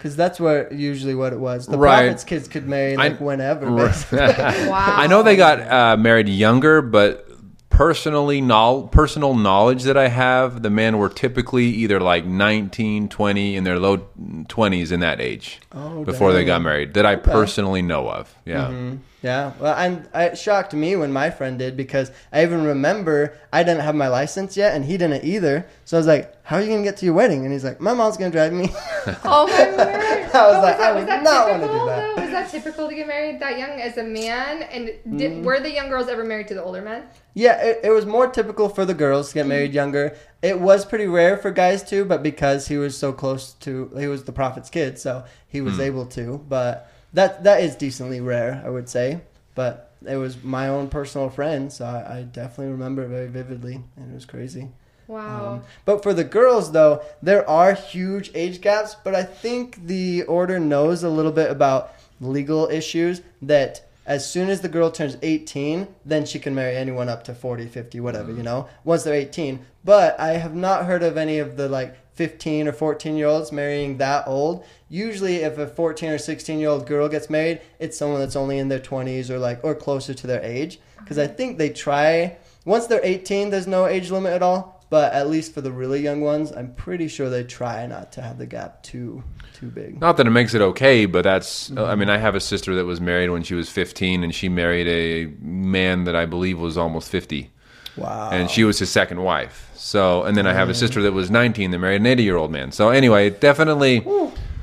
Because 0.00 0.16
that's 0.16 0.40
what 0.40 0.72
usually 0.72 1.14
what 1.14 1.34
it 1.34 1.38
was. 1.38 1.66
The 1.66 1.76
Right. 1.76 2.04
prophets' 2.06 2.24
kids 2.24 2.48
could 2.48 2.66
marry 2.66 2.96
like 2.96 3.20
I- 3.20 3.22
whenever. 3.24 3.66
Right. 3.70 3.94
Wow. 4.66 4.94
I 4.96 5.06
know 5.06 5.22
they 5.22 5.36
got 5.36 5.60
uh, 5.60 5.96
married 5.98 6.26
younger, 6.30 6.80
but 6.80 7.26
personally, 7.68 8.40
knowl- 8.40 8.84
personal 8.88 9.34
knowledge 9.34 9.82
that 9.82 9.98
I 9.98 10.08
have, 10.08 10.62
the 10.62 10.70
men 10.70 10.96
were 10.96 11.10
typically 11.10 11.66
either 11.66 12.00
like 12.00 12.24
19, 12.24 13.08
20, 13.10 13.56
in 13.56 13.64
their 13.64 13.78
low 13.78 13.98
20s 13.98 14.90
in 14.90 15.00
that 15.00 15.20
age 15.20 15.60
Oh, 15.72 16.02
before 16.04 16.32
they 16.32 16.44
got 16.46 16.62
married 16.62 16.94
that 16.94 17.04
I 17.04 17.14
Okay. 17.16 17.30
personally 17.30 17.82
know 17.82 18.08
of. 18.08 18.34
Yeah. 18.46 18.68
Mhm. 18.68 18.98
Yeah, 19.22 19.52
well, 19.60 19.74
and 19.76 20.08
uh, 20.14 20.30
it 20.32 20.38
shocked 20.38 20.72
me 20.72 20.96
when 20.96 21.12
my 21.12 21.28
friend 21.28 21.58
did 21.58 21.76
because 21.76 22.10
I 22.32 22.42
even 22.42 22.64
remember 22.64 23.36
I 23.52 23.62
didn't 23.62 23.82
have 23.82 23.94
my 23.94 24.08
license 24.08 24.56
yet 24.56 24.74
and 24.74 24.84
he 24.84 24.96
didn't 24.96 25.24
either. 25.24 25.66
So 25.84 25.98
I 25.98 26.00
was 26.00 26.06
like, 26.06 26.34
"How 26.42 26.56
are 26.56 26.62
you 26.62 26.68
gonna 26.68 26.82
get 26.82 26.96
to 26.98 27.04
your 27.04 27.14
wedding?" 27.14 27.44
And 27.44 27.52
he's 27.52 27.64
like, 27.64 27.80
"My 27.80 27.92
mom's 27.92 28.16
gonna 28.16 28.30
drive 28.30 28.52
me." 28.52 28.70
Oh 29.24 29.46
my 29.46 29.76
word! 29.76 30.10
I 30.34 30.46
was 30.46 30.56
But 30.56 30.62
like, 30.62 30.80
I 30.80 30.92
was 30.92 31.00
would 31.00 31.08
that 31.08 31.22
not 31.22 31.50
wanna 31.50 31.62
do 31.62 31.66
typical, 31.66 31.86
that. 31.86 32.16
Though? 32.16 32.22
Was 32.22 32.30
that 32.30 32.50
typical 32.50 32.88
to 32.88 32.94
get 32.94 33.06
married 33.06 33.40
that 33.40 33.58
young 33.58 33.80
as 33.80 33.96
a 33.96 34.04
man? 34.04 34.62
And 34.62 35.18
did, 35.18 35.32
mm. 35.32 35.42
were 35.42 35.60
the 35.60 35.72
young 35.72 35.88
girls 35.88 36.08
ever 36.08 36.24
married 36.24 36.48
to 36.48 36.54
the 36.54 36.62
older 36.62 36.82
men? 36.82 37.04
Yeah, 37.34 37.62
it, 37.62 37.80
it 37.84 37.90
was 37.90 38.06
more 38.06 38.28
typical 38.28 38.68
for 38.68 38.84
the 38.84 38.94
girls 38.94 39.28
to 39.28 39.34
get 39.34 39.46
mm. 39.46 39.50
married 39.50 39.72
younger. 39.72 40.16
It 40.42 40.60
was 40.60 40.84
pretty 40.84 41.06
rare 41.06 41.36
for 41.36 41.50
guys 41.50 41.82
too, 41.82 42.04
but 42.04 42.22
because 42.22 42.68
he 42.68 42.76
was 42.76 42.96
so 42.96 43.12
close 43.12 43.54
to, 43.60 43.90
he 43.98 44.06
was 44.06 44.24
the 44.24 44.32
prophet's 44.32 44.70
kid, 44.70 44.98
so 44.98 45.24
he 45.46 45.60
was 45.60 45.78
mm. 45.78 45.86
able 45.86 46.06
to. 46.06 46.44
But 46.48 46.89
that 47.12 47.44
that 47.44 47.62
is 47.62 47.76
decently 47.76 48.20
rare, 48.20 48.62
I 48.64 48.70
would 48.70 48.88
say. 48.88 49.20
But 49.54 49.92
it 50.06 50.16
was 50.16 50.42
my 50.42 50.68
own 50.68 50.88
personal 50.88 51.28
friend, 51.28 51.72
so 51.72 51.84
I, 51.84 52.18
I 52.18 52.22
definitely 52.22 52.72
remember 52.72 53.02
it 53.02 53.08
very 53.08 53.28
vividly, 53.28 53.80
and 53.96 54.10
it 54.10 54.14
was 54.14 54.24
crazy. 54.24 54.68
Wow. 55.10 55.54
Um, 55.54 55.62
but 55.84 56.02
for 56.02 56.14
the 56.14 56.24
girls, 56.24 56.70
though, 56.72 57.02
there 57.20 57.48
are 57.50 57.74
huge 57.74 58.30
age 58.34 58.60
gaps. 58.60 58.94
But 59.02 59.14
I 59.14 59.24
think 59.24 59.86
the 59.86 60.22
order 60.22 60.60
knows 60.60 61.02
a 61.02 61.10
little 61.10 61.32
bit 61.32 61.50
about 61.50 61.92
legal 62.20 62.68
issues 62.68 63.20
that 63.42 63.82
as 64.06 64.28
soon 64.28 64.48
as 64.48 64.60
the 64.60 64.68
girl 64.68 64.90
turns 64.90 65.16
18, 65.20 65.88
then 66.04 66.24
she 66.24 66.38
can 66.38 66.54
marry 66.54 66.76
anyone 66.76 67.08
up 67.08 67.24
to 67.24 67.34
40, 67.34 67.66
50, 67.66 68.00
whatever, 68.00 68.32
you 68.32 68.42
know, 68.42 68.68
once 68.84 69.02
they're 69.02 69.14
18. 69.14 69.64
But 69.84 70.18
I 70.18 70.30
have 70.30 70.54
not 70.54 70.86
heard 70.86 71.02
of 71.02 71.16
any 71.16 71.38
of 71.38 71.56
the 71.56 71.68
like 71.68 71.96
15 72.20 72.68
or 72.68 72.72
14 72.72 73.16
year 73.16 73.28
olds 73.28 73.50
marrying 73.50 73.96
that 73.96 74.28
old. 74.28 74.62
Usually, 74.90 75.36
if 75.36 75.56
a 75.56 75.66
14 75.66 76.10
or 76.10 76.18
16 76.18 76.58
year 76.58 76.68
old 76.68 76.86
girl 76.86 77.08
gets 77.08 77.30
married, 77.30 77.62
it's 77.78 77.96
someone 77.96 78.20
that's 78.20 78.36
only 78.36 78.58
in 78.58 78.68
their 78.68 78.78
20s 78.78 79.30
or 79.30 79.38
like, 79.38 79.64
or 79.64 79.74
closer 79.74 80.12
to 80.12 80.26
their 80.26 80.44
age. 80.44 80.80
Because 80.98 81.16
I 81.16 81.26
think 81.26 81.56
they 81.56 81.70
try, 81.70 82.36
once 82.66 82.86
they're 82.88 83.00
18, 83.02 83.48
there's 83.48 83.66
no 83.66 83.86
age 83.86 84.10
limit 84.10 84.34
at 84.34 84.42
all. 84.42 84.84
But 84.90 85.14
at 85.14 85.30
least 85.30 85.54
for 85.54 85.62
the 85.62 85.72
really 85.72 86.02
young 86.02 86.20
ones, 86.20 86.52
I'm 86.52 86.74
pretty 86.74 87.08
sure 87.08 87.30
they 87.30 87.42
try 87.42 87.86
not 87.86 88.12
to 88.12 88.20
have 88.20 88.36
the 88.36 88.44
gap 88.44 88.82
too 88.82 89.24
too 89.54 89.68
big. 89.68 89.98
Not 89.98 90.18
that 90.18 90.26
it 90.26 90.30
makes 90.30 90.52
it 90.52 90.60
okay, 90.60 91.06
but 91.06 91.22
that's. 91.22 91.70
Mm-hmm. 91.70 91.78
I 91.78 91.94
mean, 91.94 92.10
I 92.10 92.18
have 92.18 92.34
a 92.34 92.40
sister 92.40 92.74
that 92.74 92.84
was 92.84 93.00
married 93.00 93.30
when 93.30 93.44
she 93.44 93.54
was 93.54 93.70
15, 93.70 94.24
and 94.24 94.34
she 94.34 94.50
married 94.50 94.88
a 94.88 95.32
man 95.42 96.04
that 96.04 96.16
I 96.16 96.26
believe 96.26 96.60
was 96.60 96.76
almost 96.76 97.08
50, 97.08 97.50
Wow. 98.00 98.30
and 98.32 98.50
she 98.50 98.64
was 98.64 98.78
his 98.78 98.90
second 98.90 99.22
wife. 99.22 99.70
So, 99.74 100.24
and 100.24 100.36
then 100.36 100.46
I 100.46 100.52
have 100.52 100.68
Mm. 100.68 100.72
a 100.72 100.74
sister 100.74 101.02
that 101.02 101.12
was 101.12 101.30
19 101.30 101.70
that 101.70 101.78
married 101.78 102.00
an 102.00 102.06
80 102.06 102.22
year 102.22 102.36
old 102.36 102.50
man. 102.50 102.70
So, 102.72 102.90
anyway, 102.90 103.30
definitely. 103.30 104.04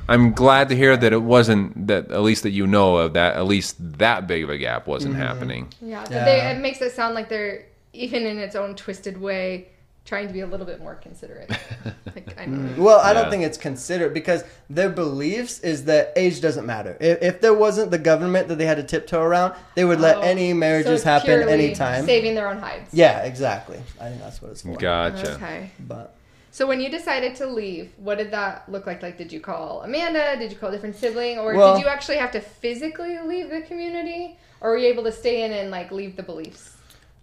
I'm 0.10 0.32
glad 0.32 0.70
to 0.70 0.76
hear 0.76 0.96
that 0.96 1.12
it 1.12 1.22
wasn't 1.22 1.88
that 1.88 2.12
at 2.12 2.22
least 2.22 2.44
that 2.44 2.52
you 2.52 2.66
know 2.66 2.96
of 2.98 3.14
that 3.14 3.36
at 3.36 3.46
least 3.46 3.76
that 3.98 4.26
big 4.26 4.44
of 4.44 4.50
a 4.50 4.58
gap 4.58 4.88
wasn't 4.88 5.16
Mm-hmm. 5.16 5.24
happening. 5.24 5.74
Yeah, 5.82 6.06
Yeah. 6.10 6.24
They, 6.26 6.42
it 6.52 6.60
makes 6.60 6.82
it 6.82 6.94
sound 6.94 7.14
like 7.16 7.28
they're 7.30 7.66
even 7.94 8.26
in 8.26 8.38
its 8.38 8.56
own 8.56 8.76
twisted 8.76 9.20
way 9.20 9.68
trying 10.08 10.26
to 10.26 10.34
be 10.34 10.40
a 10.40 10.48
little 10.48 10.66
bit 10.66 10.80
more 10.80 10.96
considerate. 10.96 11.50
like 12.16 12.40
I 12.40 12.46
know. 12.46 12.70
Mm. 12.70 12.78
Well, 12.78 13.00
I 13.00 13.12
don't 13.14 13.30
think 13.30 13.44
it's 13.44 13.58
considerate 13.58 14.14
because 14.14 14.44
their 14.70 14.90
beliefs 14.90 15.60
is 15.60 15.84
that 15.86 16.14
age 16.16 16.40
doesn't 16.40 16.66
matter. 16.66 16.96
If, 17.02 17.22
if 17.22 17.42
there 17.42 17.54
wasn't 17.54 17.92
the 17.92 17.98
government 17.98 18.48
that 18.48 18.58
they 18.58 18.66
had 18.66 18.78
to 18.78 18.84
tiptoe 18.84 19.22
around, 19.22 19.54
they 19.76 19.84
would 19.84 20.00
let 20.00 20.18
Oh, 20.18 20.22
any 20.22 20.54
marriages 20.54 21.04
so 21.04 21.10
happen 21.10 21.50
anytime. 21.50 22.06
Saving 22.06 22.36
their 22.36 22.48
own 22.48 22.58
hides. 22.58 22.94
Yeah, 22.94 23.24
exactly. 23.24 23.80
I 24.00 24.08
think 24.10 24.22
that's 24.22 24.42
what 24.42 24.52
it's 24.52 24.62
for. 24.62 24.78
Gotcha. 24.78 25.34
Okay. 25.34 25.72
But 25.82 26.16
So 26.52 26.66
when 26.66 26.80
you 26.80 26.90
decided 26.90 27.36
to 27.36 27.46
leave, 27.46 27.92
what 27.98 28.18
did 28.18 28.32
that 28.32 28.70
look 28.72 28.88
like? 28.88 29.04
Like, 29.04 29.18
did 29.18 29.34
you 29.34 29.42
call 29.42 29.82
Amanda? 29.82 30.38
Did 30.40 30.52
you 30.54 30.58
call 30.58 30.70
a 30.70 30.72
different 30.72 30.96
sibling, 30.96 31.38
or 31.38 31.54
Well- 31.54 31.76
did 31.76 31.82
you 31.84 31.90
actually 31.90 32.18
have 32.18 32.32
to 32.32 32.40
physically 32.40 33.20
leave 33.20 33.50
the 33.50 33.60
community, 33.62 34.40
or 34.62 34.72
were 34.72 34.78
you 34.78 34.88
able 34.88 35.04
to 35.04 35.12
stay 35.12 35.44
in 35.44 35.52
and 35.52 35.70
like 35.70 35.92
leave 35.92 36.16
the 36.16 36.24
beliefs? 36.24 36.77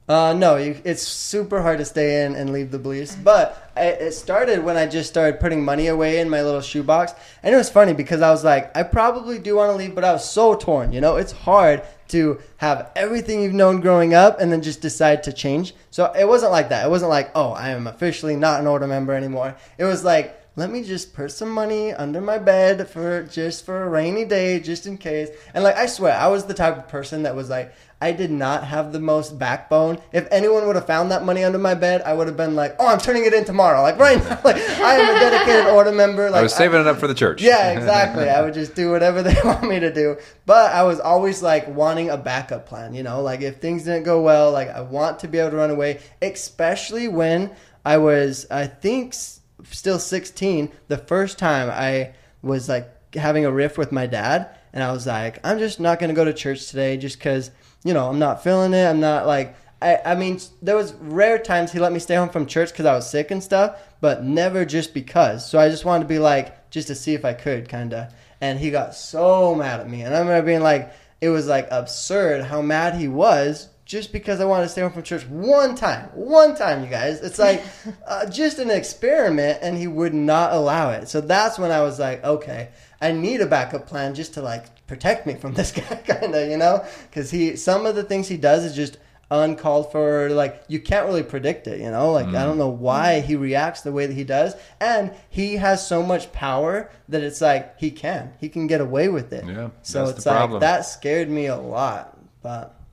Uh, 0.06 0.34
no, 0.34 0.56
you, 0.56 0.76
it's 0.84 1.02
super 1.02 1.62
hard 1.62 1.78
to 1.78 1.84
stay 1.84 2.24
in 2.24 2.34
and 2.34 2.52
leave 2.52 2.70
the 2.70 2.78
beliefs. 2.78 3.16
But 3.16 3.70
I, 3.74 3.86
it 3.86 4.12
started 4.12 4.62
when 4.62 4.76
I 4.76 4.86
just 4.86 5.08
started 5.08 5.40
putting 5.40 5.64
money 5.64 5.86
away 5.86 6.20
in 6.20 6.28
my 6.28 6.42
little 6.42 6.60
shoebox. 6.60 7.14
And 7.42 7.54
it 7.54 7.56
was 7.56 7.70
funny 7.70 7.94
because 7.94 8.20
I 8.20 8.30
was 8.30 8.44
like, 8.44 8.76
I 8.76 8.82
probably 8.82 9.38
do 9.38 9.56
want 9.56 9.70
to 9.72 9.76
leave, 9.76 9.94
but 9.94 10.04
I 10.04 10.12
was 10.12 10.28
so 10.28 10.56
torn. 10.56 10.92
You 10.92 11.00
know, 11.00 11.16
it's 11.16 11.32
hard 11.32 11.82
to 12.08 12.38
have 12.58 12.90
everything 12.96 13.42
you've 13.42 13.54
known 13.54 13.80
growing 13.80 14.12
up 14.12 14.40
and 14.40 14.52
then 14.52 14.60
just 14.60 14.82
decide 14.82 15.22
to 15.22 15.32
change. 15.32 15.74
So 15.90 16.12
it 16.12 16.28
wasn't 16.28 16.52
like 16.52 16.68
that. 16.68 16.84
It 16.84 16.90
wasn't 16.90 17.10
like, 17.10 17.30
oh, 17.34 17.52
I 17.52 17.70
am 17.70 17.86
officially 17.86 18.36
not 18.36 18.60
an 18.60 18.66
order 18.66 18.86
member 18.86 19.14
anymore. 19.14 19.56
It 19.78 19.84
was 19.84 20.04
like, 20.04 20.38
let 20.56 20.70
me 20.70 20.84
just 20.84 21.14
put 21.14 21.32
some 21.32 21.50
money 21.50 21.92
under 21.92 22.20
my 22.20 22.38
bed 22.38 22.88
for 22.88 23.24
just 23.24 23.64
for 23.64 23.82
a 23.82 23.88
rainy 23.88 24.24
day, 24.24 24.60
just 24.60 24.86
in 24.86 24.98
case. 24.98 25.30
And 25.52 25.64
like 25.64 25.76
I 25.76 25.86
swear, 25.86 26.14
I 26.14 26.28
was 26.28 26.44
the 26.44 26.54
type 26.54 26.76
of 26.76 26.88
person 26.88 27.24
that 27.24 27.34
was 27.34 27.48
like, 27.48 27.74
I 28.04 28.12
did 28.12 28.30
not 28.30 28.64
have 28.64 28.92
the 28.92 29.00
most 29.00 29.38
backbone. 29.38 29.98
If 30.12 30.28
anyone 30.30 30.66
would 30.66 30.76
have 30.76 30.86
found 30.86 31.10
that 31.10 31.24
money 31.24 31.42
under 31.42 31.58
my 31.58 31.72
bed, 31.72 32.02
I 32.02 32.12
would 32.12 32.26
have 32.26 32.36
been 32.36 32.54
like, 32.54 32.76
"Oh, 32.78 32.86
I'm 32.86 32.98
turning 32.98 33.24
it 33.24 33.32
in 33.32 33.46
tomorrow." 33.46 33.80
Like 33.80 33.98
right 33.98 34.18
now, 34.18 34.38
like 34.44 34.56
I 34.56 34.96
am 34.96 35.16
a 35.16 35.18
dedicated 35.18 35.68
order 35.68 35.90
member. 35.90 36.28
Like 36.28 36.40
I 36.40 36.42
was 36.42 36.54
saving 36.54 36.82
it 36.82 36.86
up 36.86 36.98
for 36.98 37.06
the 37.06 37.14
church. 37.14 37.40
yeah, 37.40 37.70
exactly. 37.70 38.28
I 38.28 38.42
would 38.42 38.52
just 38.52 38.74
do 38.74 38.90
whatever 38.90 39.22
they 39.28 39.34
want 39.42 39.66
me 39.66 39.80
to 39.80 39.90
do. 39.90 40.18
But 40.44 40.74
I 40.74 40.82
was 40.82 41.00
always 41.00 41.42
like 41.42 41.66
wanting 41.66 42.10
a 42.10 42.18
backup 42.18 42.66
plan, 42.66 42.92
you 42.92 43.02
know? 43.02 43.22
Like 43.22 43.40
if 43.40 43.56
things 43.56 43.84
didn't 43.84 44.02
go 44.02 44.20
well, 44.20 44.52
like 44.52 44.68
I 44.68 44.82
want 44.82 45.20
to 45.20 45.28
be 45.28 45.38
able 45.38 45.52
to 45.52 45.56
run 45.56 45.70
away, 45.70 46.02
especially 46.20 47.08
when 47.08 47.52
I 47.86 47.96
was 47.96 48.46
I 48.50 48.66
think 48.66 49.14
still 49.14 49.98
16, 49.98 50.70
the 50.88 50.98
first 50.98 51.38
time 51.38 51.70
I 51.70 52.12
was 52.42 52.68
like 52.68 53.14
having 53.14 53.46
a 53.46 53.50
riff 53.50 53.78
with 53.78 53.92
my 53.92 54.06
dad 54.06 54.50
and 54.74 54.82
I 54.82 54.92
was 54.92 55.06
like, 55.06 55.38
I'm 55.42 55.58
just 55.58 55.80
not 55.80 56.00
going 56.00 56.08
to 56.08 56.14
go 56.14 56.26
to 56.26 56.34
church 56.34 56.68
today 56.68 56.98
just 56.98 57.18
cuz 57.18 57.50
you 57.84 57.94
know, 57.94 58.08
I'm 58.08 58.18
not 58.18 58.42
feeling 58.42 58.74
it. 58.74 58.84
I'm 58.84 59.00
not 59.00 59.26
like 59.26 59.56
I, 59.84 60.00
I 60.06 60.14
mean, 60.14 60.40
there 60.62 60.76
was 60.76 60.94
rare 60.94 61.38
times 61.38 61.70
he 61.70 61.78
let 61.78 61.92
me 61.92 61.98
stay 61.98 62.14
home 62.14 62.30
from 62.30 62.46
church 62.46 62.70
because 62.70 62.86
I 62.86 62.94
was 62.94 63.08
sick 63.08 63.30
and 63.30 63.42
stuff, 63.42 63.78
but 64.00 64.24
never 64.24 64.64
just 64.64 64.94
because. 64.94 65.48
So 65.48 65.58
I 65.58 65.68
just 65.68 65.84
wanted 65.84 66.04
to 66.04 66.08
be 66.08 66.18
like, 66.18 66.70
just 66.70 66.88
to 66.88 66.94
see 66.94 67.12
if 67.12 67.22
I 67.22 67.34
could, 67.34 67.68
kind 67.68 67.92
of. 67.92 68.12
And 68.40 68.58
he 68.58 68.70
got 68.70 68.94
so 68.94 69.54
mad 69.54 69.80
at 69.80 69.88
me, 69.88 70.00
and 70.00 70.14
I 70.14 70.20
remember 70.20 70.46
being 70.46 70.62
like, 70.62 70.90
it 71.20 71.28
was 71.28 71.46
like 71.46 71.68
absurd 71.70 72.44
how 72.44 72.62
mad 72.62 72.94
he 72.94 73.08
was 73.08 73.68
just 73.84 74.10
because 74.10 74.40
I 74.40 74.46
wanted 74.46 74.64
to 74.64 74.68
stay 74.70 74.80
home 74.80 74.92
from 74.92 75.02
church 75.02 75.26
one 75.26 75.74
time, 75.74 76.08
one 76.14 76.56
time, 76.56 76.82
you 76.82 76.88
guys. 76.88 77.20
It's 77.20 77.38
like 77.38 77.62
uh, 78.06 78.24
just 78.30 78.58
an 78.58 78.70
experiment, 78.70 79.58
and 79.60 79.76
he 79.76 79.86
would 79.86 80.14
not 80.14 80.54
allow 80.54 80.90
it. 80.90 81.08
So 81.08 81.20
that's 81.20 81.58
when 81.58 81.70
I 81.70 81.82
was 81.82 81.98
like, 81.98 82.24
okay, 82.24 82.70
I 83.04 83.12
need 83.12 83.40
a 83.40 83.46
backup 83.46 83.86
plan 83.86 84.14
just 84.14 84.34
to 84.34 84.42
like 84.42 84.86
protect 84.86 85.26
me 85.26 85.34
from 85.34 85.52
this 85.58 85.72
guy, 85.72 85.96
kind 86.06 86.34
of, 86.34 86.48
you 86.48 86.56
know, 86.56 86.84
because 87.10 87.30
he 87.30 87.56
some 87.56 87.86
of 87.86 87.94
the 87.94 88.02
things 88.02 88.28
he 88.28 88.36
does 88.36 88.64
is 88.64 88.74
just 88.74 88.98
uncalled 89.30 89.90
for 89.90 90.30
like 90.30 90.62
you 90.68 90.78
can't 90.78 91.06
really 91.06 91.22
predict 91.22 91.66
it 91.66 91.80
you 91.80 91.90
know? 91.90 92.12
Like 92.12 92.26
i 92.28 92.44
don't 92.44 92.56
mm. 92.56 92.58
know 92.58 92.68
why 92.68 93.20
he 93.20 93.36
reacts 93.36 93.80
the 93.80 93.90
way 93.90 94.06
that 94.06 94.12
he 94.12 94.22
does 94.22 94.54
and 94.80 95.12
he 95.28 95.56
has 95.56 95.84
so 95.84 96.02
much 96.02 96.30
power 96.32 96.90
that 97.08 97.22
it's 97.22 97.40
like 97.40 97.78
he 97.78 97.90
can. 97.90 98.32
He 98.38 98.48
can 98.48 98.66
get 98.66 98.80
away 98.80 99.08
with 99.08 99.32
it. 99.32 99.44
Yeah, 99.46 99.70
so 99.82 100.08
it's 100.08 100.26
like 100.26 100.36
problem. 100.36 100.60
that 100.60 100.82
scared 100.82 101.28
me 101.28 101.46
a 101.46 101.56
lot 101.56 102.18
but 102.42 102.66
it 102.66 102.68
was 102.68 102.68
just 102.68 102.83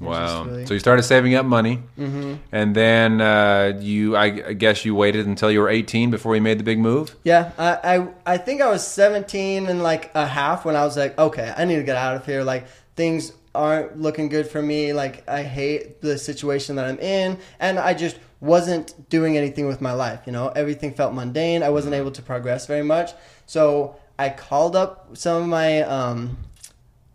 Wow. 0.00 0.44
really- 0.44 0.66
So 0.66 0.74
you 0.74 0.80
started 0.80 1.02
saving 1.02 1.34
up 1.34 1.44
money, 1.46 1.82
Mm-hmm. 1.98 2.34
and 2.52 2.74
then 2.74 3.20
uh, 3.20 3.78
you, 3.80 4.16
I, 4.16 4.24
I 4.48 4.52
guess, 4.54 4.84
you 4.84 4.94
waited 4.94 5.26
until 5.26 5.50
you 5.50 5.60
were 5.60 5.68
18 5.68 6.10
before 6.10 6.34
you 6.34 6.40
made 6.42 6.58
the 6.58 6.64
big 6.64 6.78
move. 6.78 7.14
Yeah, 7.24 7.52
I, 7.58 7.96
I 7.96 8.08
I 8.34 8.36
think 8.38 8.62
I 8.62 8.68
was 8.70 8.86
17 8.86 9.66
and 9.66 9.82
like 9.82 10.10
a 10.14 10.26
half 10.26 10.64
when 10.64 10.74
I 10.76 10.84
was 10.84 10.96
like, 10.96 11.18
okay, 11.18 11.52
I 11.56 11.64
need 11.66 11.76
to 11.76 11.82
get 11.82 11.96
out 11.96 12.16
of 12.16 12.24
here. 12.26 12.42
Like 12.44 12.66
things 12.96 13.32
aren't 13.54 14.00
looking 14.00 14.28
good 14.28 14.46
for 14.48 14.62
me. 14.62 14.92
Like 14.92 15.28
I 15.28 15.42
hate 15.42 16.00
the 16.00 16.16
situation 16.18 16.76
that 16.76 16.86
I'm 16.86 16.98
in, 16.98 17.38
and 17.58 17.78
I 17.78 17.92
just 17.94 18.16
wasn't 18.40 18.94
doing 19.10 19.36
anything 19.36 19.66
with 19.66 19.80
my 19.82 19.92
life. 19.92 20.20
You 20.24 20.32
know, 20.32 20.48
everything 20.48 20.94
felt 20.94 21.12
mundane. 21.12 21.62
I 21.62 21.68
wasn't 21.68 21.94
able 21.94 22.10
to 22.12 22.22
progress 22.22 22.66
very 22.66 22.82
much. 22.84 23.10
So 23.46 23.96
I 24.18 24.30
called 24.30 24.76
up 24.76 25.16
some 25.16 25.42
of 25.42 25.48
my 25.48 25.82
um, 25.82 26.38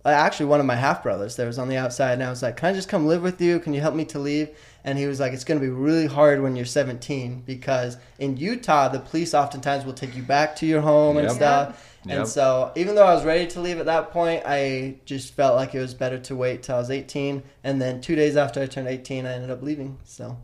Uh, 0.06 0.10
actually 0.10 0.46
one 0.46 0.60
of 0.60 0.68
my 0.68 0.76
half 0.76 1.02
brothers 1.02 1.36
that 1.36 1.48
was 1.48 1.58
on 1.58 1.68
the 1.68 1.78
outside 1.78 2.14
and 2.14 2.24
I 2.24 2.30
was 2.30 2.44
like, 2.44 2.58
Can 2.58 2.70
I 2.70 2.74
just 2.74 2.88
come 2.88 3.08
live 3.08 3.24
with 3.24 3.42
you? 3.42 3.60
Can 3.60 3.74
you 3.74 3.82
help 3.82 3.96
me 3.96 4.06
to 4.06 4.20
leave? 4.20 4.56
And 4.84 5.00
he 5.00 5.08
was 5.08 5.20
like, 5.20 5.34
It's 5.34 5.44
gonna 5.44 5.60
be 5.60 5.70
really 5.70 6.06
hard 6.06 6.44
when 6.44 6.56
you're 6.56 6.66
seventeen 6.66 7.42
because 7.42 7.98
in 8.20 8.38
Utah 8.38 8.88
the 8.88 9.00
police 9.00 9.34
oftentimes 9.34 9.84
will 9.84 9.94
take 9.94 10.16
you 10.16 10.22
back 10.22 10.56
to 10.58 10.68
your 10.68 10.82
home 10.82 11.18
and 11.18 11.32
stuff. 11.32 11.98
Yep. 12.06 12.18
And 12.20 12.28
so 12.28 12.72
even 12.76 12.94
though 12.94 13.06
I 13.06 13.16
was 13.16 13.26
ready 13.26 13.48
to 13.48 13.60
leave 13.60 13.80
at 13.80 13.88
that 13.88 14.12
point, 14.12 14.44
I 14.46 14.98
just 15.06 15.34
felt 15.34 15.56
like 15.56 15.74
it 15.74 15.80
was 15.80 15.96
better 15.96 16.20
to 16.20 16.36
wait 16.36 16.62
till 16.62 16.76
I 16.76 16.80
was 16.80 16.92
eighteen 16.92 17.42
and 17.64 17.82
then 17.82 18.00
two 18.00 18.16
days 18.16 18.38
after 18.38 18.62
I 18.62 18.68
turned 18.68 18.88
eighteen 18.88 19.26
I 19.26 19.34
ended 19.34 19.50
up 19.50 19.64
leaving. 19.64 19.98
So 20.04 20.38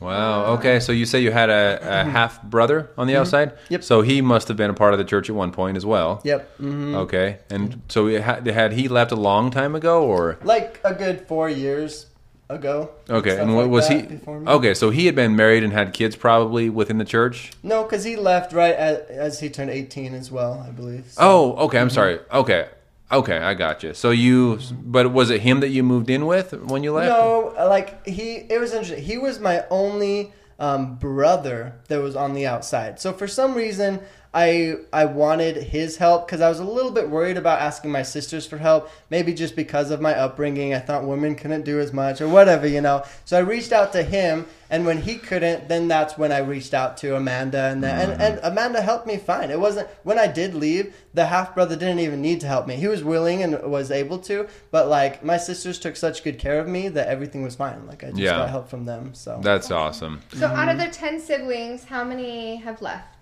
Wow. 0.00 0.54
Okay. 0.54 0.78
So 0.80 0.92
you 0.92 1.06
say 1.06 1.20
you 1.20 1.32
had 1.32 1.50
a, 1.50 1.78
a 1.82 2.04
half 2.04 2.42
brother 2.42 2.90
on 2.96 3.06
the 3.08 3.16
outside. 3.16 3.54
Mm-hmm. 3.56 3.72
Yep. 3.74 3.84
So 3.84 4.02
he 4.02 4.20
must 4.20 4.48
have 4.48 4.56
been 4.56 4.70
a 4.70 4.74
part 4.74 4.92
of 4.92 4.98
the 4.98 5.04
church 5.04 5.28
at 5.28 5.34
one 5.34 5.50
point 5.50 5.76
as 5.76 5.84
well. 5.84 6.20
Yep. 6.24 6.56
hmm 6.58 6.94
Okay. 6.94 7.38
And 7.50 7.82
so 7.88 8.06
it 8.06 8.22
had, 8.22 8.46
had 8.46 8.72
he 8.72 8.86
left 8.88 9.10
a 9.12 9.16
long 9.16 9.50
time 9.50 9.74
ago, 9.74 10.04
or 10.04 10.38
Like 10.44 10.80
a 10.84 10.94
good 10.94 11.26
four 11.26 11.48
years 11.50 12.06
ago. 12.50 12.90
okay? 13.10 13.38
And 13.38 13.54
what 13.54 13.62
like 13.64 13.70
was 13.70 13.88
he? 13.88 14.06
Okay. 14.26 14.72
So 14.72 14.90
he 14.90 15.06
had 15.06 15.14
been 15.14 15.36
married 15.36 15.62
and 15.64 15.72
had 15.72 15.92
kids 15.92 16.16
probably 16.16 16.70
within 16.70 16.98
the 16.98 17.04
church. 17.04 17.50
No, 17.62 17.82
because 17.82 18.04
he 18.04 18.16
left 18.16 18.52
right 18.52 18.74
as, 18.74 18.98
as 19.10 19.40
he 19.40 19.50
turned 19.50 19.70
18 19.70 20.14
as 20.14 20.30
well, 20.30 20.64
I 20.66 20.70
believe. 20.70 21.06
So- 21.10 21.20
Oh. 21.22 21.64
Okay. 21.66 21.78
I'm 21.80 21.90
sorry. 21.90 22.20
Okay. 22.32 22.68
Okay. 23.10 23.38
I 23.38 23.54
got 23.54 23.82
you. 23.82 23.94
So 23.94 24.10
you, 24.10 24.58
but 24.72 25.12
was 25.12 25.30
it 25.30 25.40
him 25.40 25.60
that 25.60 25.68
you 25.68 25.82
moved 25.82 26.10
in 26.10 26.26
with 26.26 26.52
when 26.52 26.82
you 26.82 26.92
left? 26.92 27.08
No, 27.08 27.54
like 27.56 28.06
he, 28.06 28.34
it 28.36 28.60
was 28.60 28.72
interesting. 28.72 29.04
He 29.04 29.18
was 29.18 29.40
my 29.40 29.64
only 29.70 30.32
um, 30.58 30.96
brother 30.96 31.74
that 31.88 32.00
was 32.00 32.16
on 32.16 32.34
the 32.34 32.46
outside. 32.46 33.00
So 33.00 33.12
for 33.12 33.26
some 33.28 33.54
reason, 33.54 34.00
I 34.34 34.76
I 34.92 35.06
wanted 35.06 35.56
his 35.56 35.96
help 35.96 36.26
because 36.26 36.40
I 36.40 36.48
was 36.48 36.58
a 36.58 36.64
little 36.64 36.90
bit 36.90 37.08
worried 37.08 37.36
about 37.36 37.60
asking 37.60 37.90
my 37.90 38.02
sisters 38.02 38.46
for 38.46 38.58
help. 38.58 38.90
Maybe 39.10 39.32
just 39.32 39.56
because 39.56 39.90
of 39.90 40.00
my 40.00 40.14
upbringing, 40.14 40.74
I 40.74 40.80
thought 40.80 41.04
women 41.04 41.34
couldn't 41.34 41.64
do 41.64 41.80
as 41.80 41.92
much 41.92 42.20
or 42.20 42.28
whatever, 42.28 42.66
you 42.66 42.80
know. 42.80 43.04
So 43.24 43.38
I 43.38 43.40
reached 43.40 43.72
out 43.72 43.92
to 43.92 44.02
him, 44.02 44.46
and 44.68 44.84
when 44.84 45.00
he 45.02 45.16
couldn't, 45.16 45.68
then 45.68 45.88
that's 45.88 46.18
when 46.18 46.30
I 46.30 46.38
reached 46.38 46.74
out 46.74 46.98
to 46.98 47.16
Amanda, 47.16 47.70
and 47.70 47.82
then, 47.82 48.10
and, 48.10 48.22
and 48.22 48.38
mm. 48.38 48.40
Amanda 48.46 48.82
helped 48.82 49.06
me 49.06 49.16
fine. 49.16 49.50
It 49.50 49.58
wasn't 49.58 49.88
when 50.02 50.18
I 50.18 50.26
did 50.26 50.54
leave, 50.54 50.94
the 51.14 51.26
half 51.26 51.54
brother 51.54 51.74
didn't 51.74 52.00
even 52.00 52.20
need 52.20 52.40
to 52.42 52.46
help 52.46 52.66
me. 52.66 52.76
He 52.76 52.86
was 52.86 53.02
willing 53.02 53.42
and 53.42 53.60
was 53.62 53.90
able 53.90 54.18
to, 54.20 54.46
but 54.70 54.88
like 54.88 55.24
my 55.24 55.38
sisters 55.38 55.78
took 55.78 55.96
such 55.96 56.22
good 56.22 56.38
care 56.38 56.60
of 56.60 56.68
me 56.68 56.88
that 56.88 57.08
everything 57.08 57.42
was 57.42 57.56
fine. 57.56 57.86
Like 57.86 58.04
I 58.04 58.08
just 58.08 58.20
Yeah. 58.20 58.36
got 58.36 58.50
help 58.50 58.68
from 58.68 58.84
them. 58.84 59.14
So 59.14 59.40
That's 59.42 59.70
awesome. 59.70 60.20
So 60.34 60.46
out 60.46 60.68
of 60.68 60.76
mm-hmm. 60.76 60.86
the 60.86 60.94
ten 60.94 61.18
siblings, 61.18 61.84
how 61.84 62.04
many 62.04 62.56
have 62.56 62.82
left? 62.82 63.17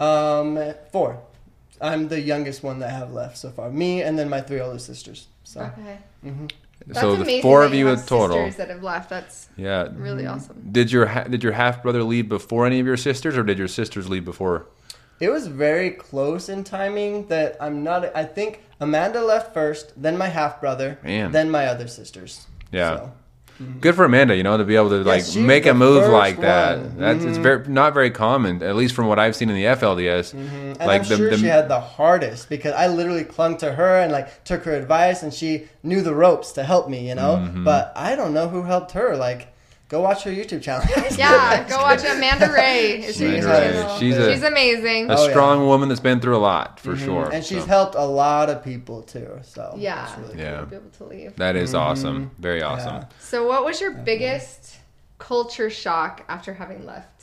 Um 0.00 0.58
four. 0.92 1.20
I'm 1.80 2.08
the 2.08 2.20
youngest 2.20 2.62
one 2.62 2.80
that 2.80 2.90
I 2.90 2.92
have 2.92 3.12
left 3.12 3.38
so 3.38 3.50
far. 3.50 3.70
Me 3.70 4.02
and 4.02 4.18
then 4.18 4.28
my 4.28 4.40
three 4.40 4.60
older 4.60 4.78
sisters. 4.78 5.28
So 5.44 5.60
Okay. 5.60 5.98
That's 6.86 7.00
so 7.00 7.16
the 7.16 7.40
four 7.42 7.64
of 7.64 7.74
you 7.74 7.88
in 7.88 8.00
total. 8.02 8.50
that 8.50 8.68
have 8.70 8.82
left. 8.82 9.10
That's 9.10 9.48
Yeah. 9.56 9.88
really 9.94 10.26
awesome. 10.26 10.68
Did 10.72 10.90
your 10.92 11.06
ha- 11.06 11.24
did 11.24 11.42
your 11.42 11.52
half 11.52 11.82
brother 11.82 12.02
leave 12.02 12.28
before 12.28 12.66
any 12.66 12.80
of 12.80 12.86
your 12.86 12.96
sisters, 12.96 13.36
or 13.36 13.42
did 13.42 13.58
your 13.58 13.68
sisters 13.68 14.08
leave 14.08 14.24
before? 14.24 14.66
It 15.20 15.30
was 15.30 15.48
very 15.48 15.90
close 15.90 16.48
in 16.48 16.62
timing 16.64 17.26
that 17.26 17.56
I'm 17.60 17.82
not. 17.82 18.14
I 18.16 18.24
think 18.24 18.62
Amanda 18.80 19.20
left 19.20 19.52
first, 19.52 19.92
then 20.00 20.16
my 20.16 20.28
half 20.28 20.60
brother, 20.60 20.98
then 21.02 21.50
my 21.50 21.66
other 21.66 21.88
sisters. 21.88 22.46
Yeah. 22.70 22.96
So, 22.96 23.12
Mm-hmm. 23.60 23.80
Good 23.80 23.96
for 23.96 24.04
Amanda, 24.04 24.36
you 24.36 24.44
know, 24.44 24.56
to 24.56 24.64
be 24.64 24.76
able 24.76 24.90
to 24.90 25.02
like 25.02 25.24
make 25.34 25.66
a 25.66 25.74
move 25.74 26.02
first 26.02 26.12
like 26.12 26.40
that. 26.40 26.78
one. 26.78 26.98
That's 26.98 27.24
it's 27.24 27.34
mm-hmm. 27.34 27.42
very 27.42 27.68
not 27.68 27.92
very 27.92 28.10
common, 28.10 28.62
at 28.62 28.76
least 28.76 28.94
from 28.94 29.06
what 29.06 29.18
I've 29.18 29.34
seen 29.34 29.50
in 29.50 29.56
the 29.56 29.64
FLDS. 29.64 30.32
Mm-hmm. 30.32 30.54
and 30.54 30.78
Like 30.78 31.02
I'm 31.02 31.08
the, 31.08 31.16
sure 31.16 31.30
the 31.30 31.38
she 31.38 31.46
had 31.46 31.68
the 31.68 31.80
hardest 31.80 32.48
because 32.48 32.72
I 32.72 32.86
literally 32.86 33.24
clung 33.24 33.56
to 33.58 33.72
her 33.72 34.00
and 34.00 34.12
like 34.12 34.44
took 34.44 34.62
her 34.64 34.72
advice, 34.74 35.24
and 35.24 35.34
she 35.34 35.66
knew 35.82 36.02
the 36.02 36.14
ropes 36.14 36.52
to 36.52 36.62
help 36.62 36.88
me, 36.88 37.08
you 37.08 37.16
know. 37.16 37.36
Mm-hmm. 37.36 37.64
But 37.64 37.92
I 37.96 38.14
don't 38.14 38.32
know 38.32 38.48
who 38.48 38.62
helped 38.62 38.92
her. 38.92 39.16
Like, 39.16 39.52
go 39.88 40.00
watch 40.00 40.22
her 40.24 40.30
YouTube 40.30 40.62
channel. 40.62 40.86
Yeah, 41.18 41.66
go 41.68 41.78
watch 41.78 42.04
Amanda 42.04 42.52
Ray. 42.52 43.02
Is 43.04 43.18
her 43.18 43.26
Amanda 43.26 43.48
Ray. 43.48 43.98
She's 43.98 44.16
a- 44.16 44.32
she's 44.32 44.42
amazing. 44.42 45.10
a 45.10 45.14
Oh, 45.14 45.24
yeah. 45.24 45.30
strong 45.30 45.66
woman 45.66 45.88
that's 45.88 46.00
been 46.00 46.20
through 46.20 46.36
a 46.36 46.38
lot 46.38 46.78
for 46.78 46.94
mm-hmm. 46.94 47.04
sure. 47.04 47.30
and 47.32 47.44
she's 47.44 47.62
so. 47.62 47.66
helped 47.66 47.94
a 47.94 48.04
lot 48.04 48.50
of 48.50 48.62
people 48.62 49.02
too. 49.02 49.40
So 49.42 49.74
yeah, 49.76 50.08
it's 50.08 50.18
really 50.18 50.42
Yeah. 50.42 50.56
We'll 50.58 50.66
be 50.66 50.76
able 50.76 50.90
to 50.90 51.04
leave. 51.04 51.36
That 51.36 51.56
is 51.56 51.70
mm-hmm. 51.70 51.78
awesome. 51.78 52.30
Very 52.38 52.60
Yeah. 52.60 52.68
awesome. 52.68 53.06
So, 53.20 53.46
what 53.46 53.64
was 53.64 53.80
your 53.80 53.92
mm-hmm. 53.92 54.04
biggest 54.04 54.76
culture 55.18 55.70
shock 55.70 56.24
after 56.28 56.54
having 56.54 56.86
left? 56.86 57.17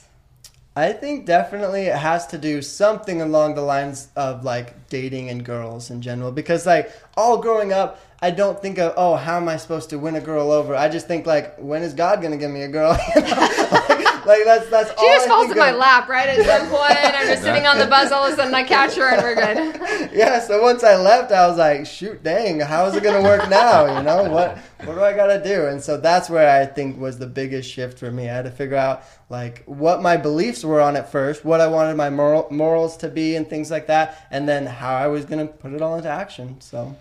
I 0.78 0.92
think 0.92 1.26
definitely 1.26 1.84
it 1.84 1.96
has 1.96 2.28
to 2.28 2.38
do 2.38 2.62
something 2.62 3.22
along 3.22 3.56
the 3.56 3.62
lines 3.62 4.10
of 4.18 4.44
like 4.44 4.90
dating 4.90 5.30
and 5.30 5.44
girls 5.44 5.90
in 5.90 6.02
general 6.02 6.34
because 6.34 6.66
like 6.66 6.92
all 7.16 7.38
growing 7.38 7.72
up 7.72 8.02
I 8.22 8.32
don't 8.32 8.62
think 8.62 8.78
of 8.78 8.94
oh 8.98 9.16
how 9.16 9.38
am 9.38 9.48
I 9.48 9.56
supposed 9.56 9.90
to 9.92 10.00
win 10.00 10.16
a 10.16 10.22
girl 10.22 10.52
over? 10.52 10.76
I 10.76 10.90
just 10.90 11.08
think 11.08 11.26
like 11.26 11.56
when 11.58 11.82
is 11.82 11.94
God 11.94 12.22
gonna 12.22 12.36
give 12.36 12.52
me 12.52 12.64
a 12.64 12.68
girl? 12.68 12.98
Like, 13.16 14.15
like, 14.28 14.44
that's 14.46 14.70
that's 14.70 14.90
She 15.00 15.08
just 15.08 15.26
I 15.26 15.30
falls 15.30 15.52
in 15.52 15.58
my 15.58 15.72
of. 15.72 15.78
lap 15.78 16.10
right 16.10 16.30
at 16.30 16.46
some 16.46 16.70
point. 16.70 16.98
I'm 17.16 17.28
just 17.28 17.44
sitting 17.48 17.66
on 17.68 17.78
the 17.78 17.88
bus. 17.88 18.12
All 18.12 18.26
of 18.26 18.34
a 18.34 18.36
sudden, 18.36 18.54
I 18.54 18.64
catch 18.64 18.96
her 18.96 19.10
and 19.10 19.22
we're 19.22 19.36
good. 19.36 20.12
yeah 20.14 20.40
so 20.40 20.62
once 20.62 20.84
I 20.84 20.96
left 20.96 21.32
I 21.32 21.48
was 21.48 21.58
like 21.58 21.86
shoot 21.86 22.24
dang 22.24 22.60
how 22.62 22.86
is 22.86 22.96
it 22.96 23.04
gonna 23.04 23.22
work 23.22 23.50
now 23.50 23.98
you 23.98 24.04
know 24.04 24.24
what 24.30 24.58
what 24.86 24.96
do 24.96 25.02
I 25.02 25.14
gotta 25.14 25.44
do 25.44 25.68
and 25.68 25.82
so 25.82 25.98
that's 25.98 26.30
where 26.30 26.50
I 26.62 26.66
think 26.66 27.00
was 27.00 27.18
the 27.18 27.28
biggest 27.28 27.70
shift 27.70 28.00
for 28.00 28.10
me 28.12 28.30
I 28.30 28.34
had 28.34 28.46
to 28.46 28.52
figure 28.52 28.78
out 28.78 29.04
like 29.30 29.64
what 29.66 30.02
my 30.02 30.16
beliefs 30.18 30.64
were 30.64 30.80
on 30.80 30.96
it 30.96 31.08
first 31.10 31.44
what 31.44 31.60
I 31.60 31.68
wanted 31.68 31.96
my 31.98 32.10
moral, 32.10 32.48
morals 32.50 32.96
to 32.98 33.10
be 33.10 33.36
and 33.36 33.48
things 33.48 33.70
like 33.70 33.88
that 33.88 34.26
and 34.32 34.48
then 34.48 34.66
how 34.66 34.96
I 34.96 35.08
was 35.08 35.26
gonna 35.26 35.48
put 35.48 35.74
it 35.74 35.82
all 35.82 35.96
into 35.96 36.10
action 36.10 36.62
so 36.62 36.96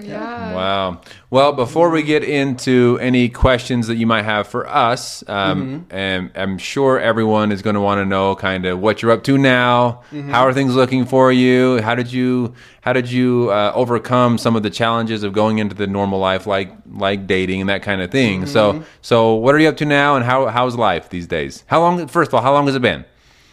Yeah. 0.00 0.54
Wow. 0.54 1.00
Well, 1.30 1.52
before 1.52 1.90
we 1.90 2.02
get 2.02 2.24
into 2.24 2.98
any 3.00 3.28
questions 3.28 3.86
that 3.86 3.94
you 3.96 4.06
might 4.06 4.24
have 4.24 4.48
for 4.48 4.68
us, 4.68 5.22
um, 5.28 5.84
Mm-hmm. 5.84 5.96
and 5.96 6.30
I'm 6.34 6.58
sure 6.58 6.98
everyone 6.98 7.52
is 7.52 7.62
going 7.62 7.74
to 7.74 7.80
want 7.80 8.00
to 8.00 8.04
know 8.04 8.34
kind 8.34 8.66
of 8.66 8.80
what 8.80 9.02
you're 9.02 9.12
up 9.12 9.22
to 9.24 9.38
now. 9.38 10.02
Mm-hmm. 10.12 10.30
How 10.30 10.42
are 10.46 10.52
things 10.52 10.74
looking 10.74 11.04
for 11.04 11.30
you? 11.30 11.80
How 11.80 11.94
did 11.94 12.12
you 12.12 12.54
how 12.80 12.92
did 12.92 13.10
you 13.10 13.50
uh, 13.50 13.72
overcome 13.74 14.36
some 14.36 14.56
of 14.56 14.62
the 14.62 14.70
challenges 14.70 15.22
of 15.22 15.32
going 15.32 15.58
into 15.58 15.74
the 15.74 15.86
normal 15.86 16.18
life, 16.18 16.46
like 16.46 16.72
like 16.90 17.26
dating 17.26 17.60
and 17.60 17.70
that 17.70 17.82
kind 17.82 18.02
of 18.02 18.10
thing? 18.10 18.42
Mm-hmm. 18.42 18.50
So 18.50 18.82
so 19.00 19.34
what 19.34 19.54
are 19.54 19.58
you 19.58 19.68
up 19.68 19.76
to 19.78 19.84
now, 19.84 20.16
and 20.16 20.24
how 20.24 20.46
how's 20.46 20.76
life 20.76 21.08
these 21.10 21.26
days? 21.26 21.62
How 21.68 21.80
long? 21.80 22.06
First 22.08 22.30
of 22.30 22.34
all, 22.34 22.42
how 22.42 22.52
long 22.52 22.66
has 22.66 22.74
it 22.74 22.82
been? 22.82 23.04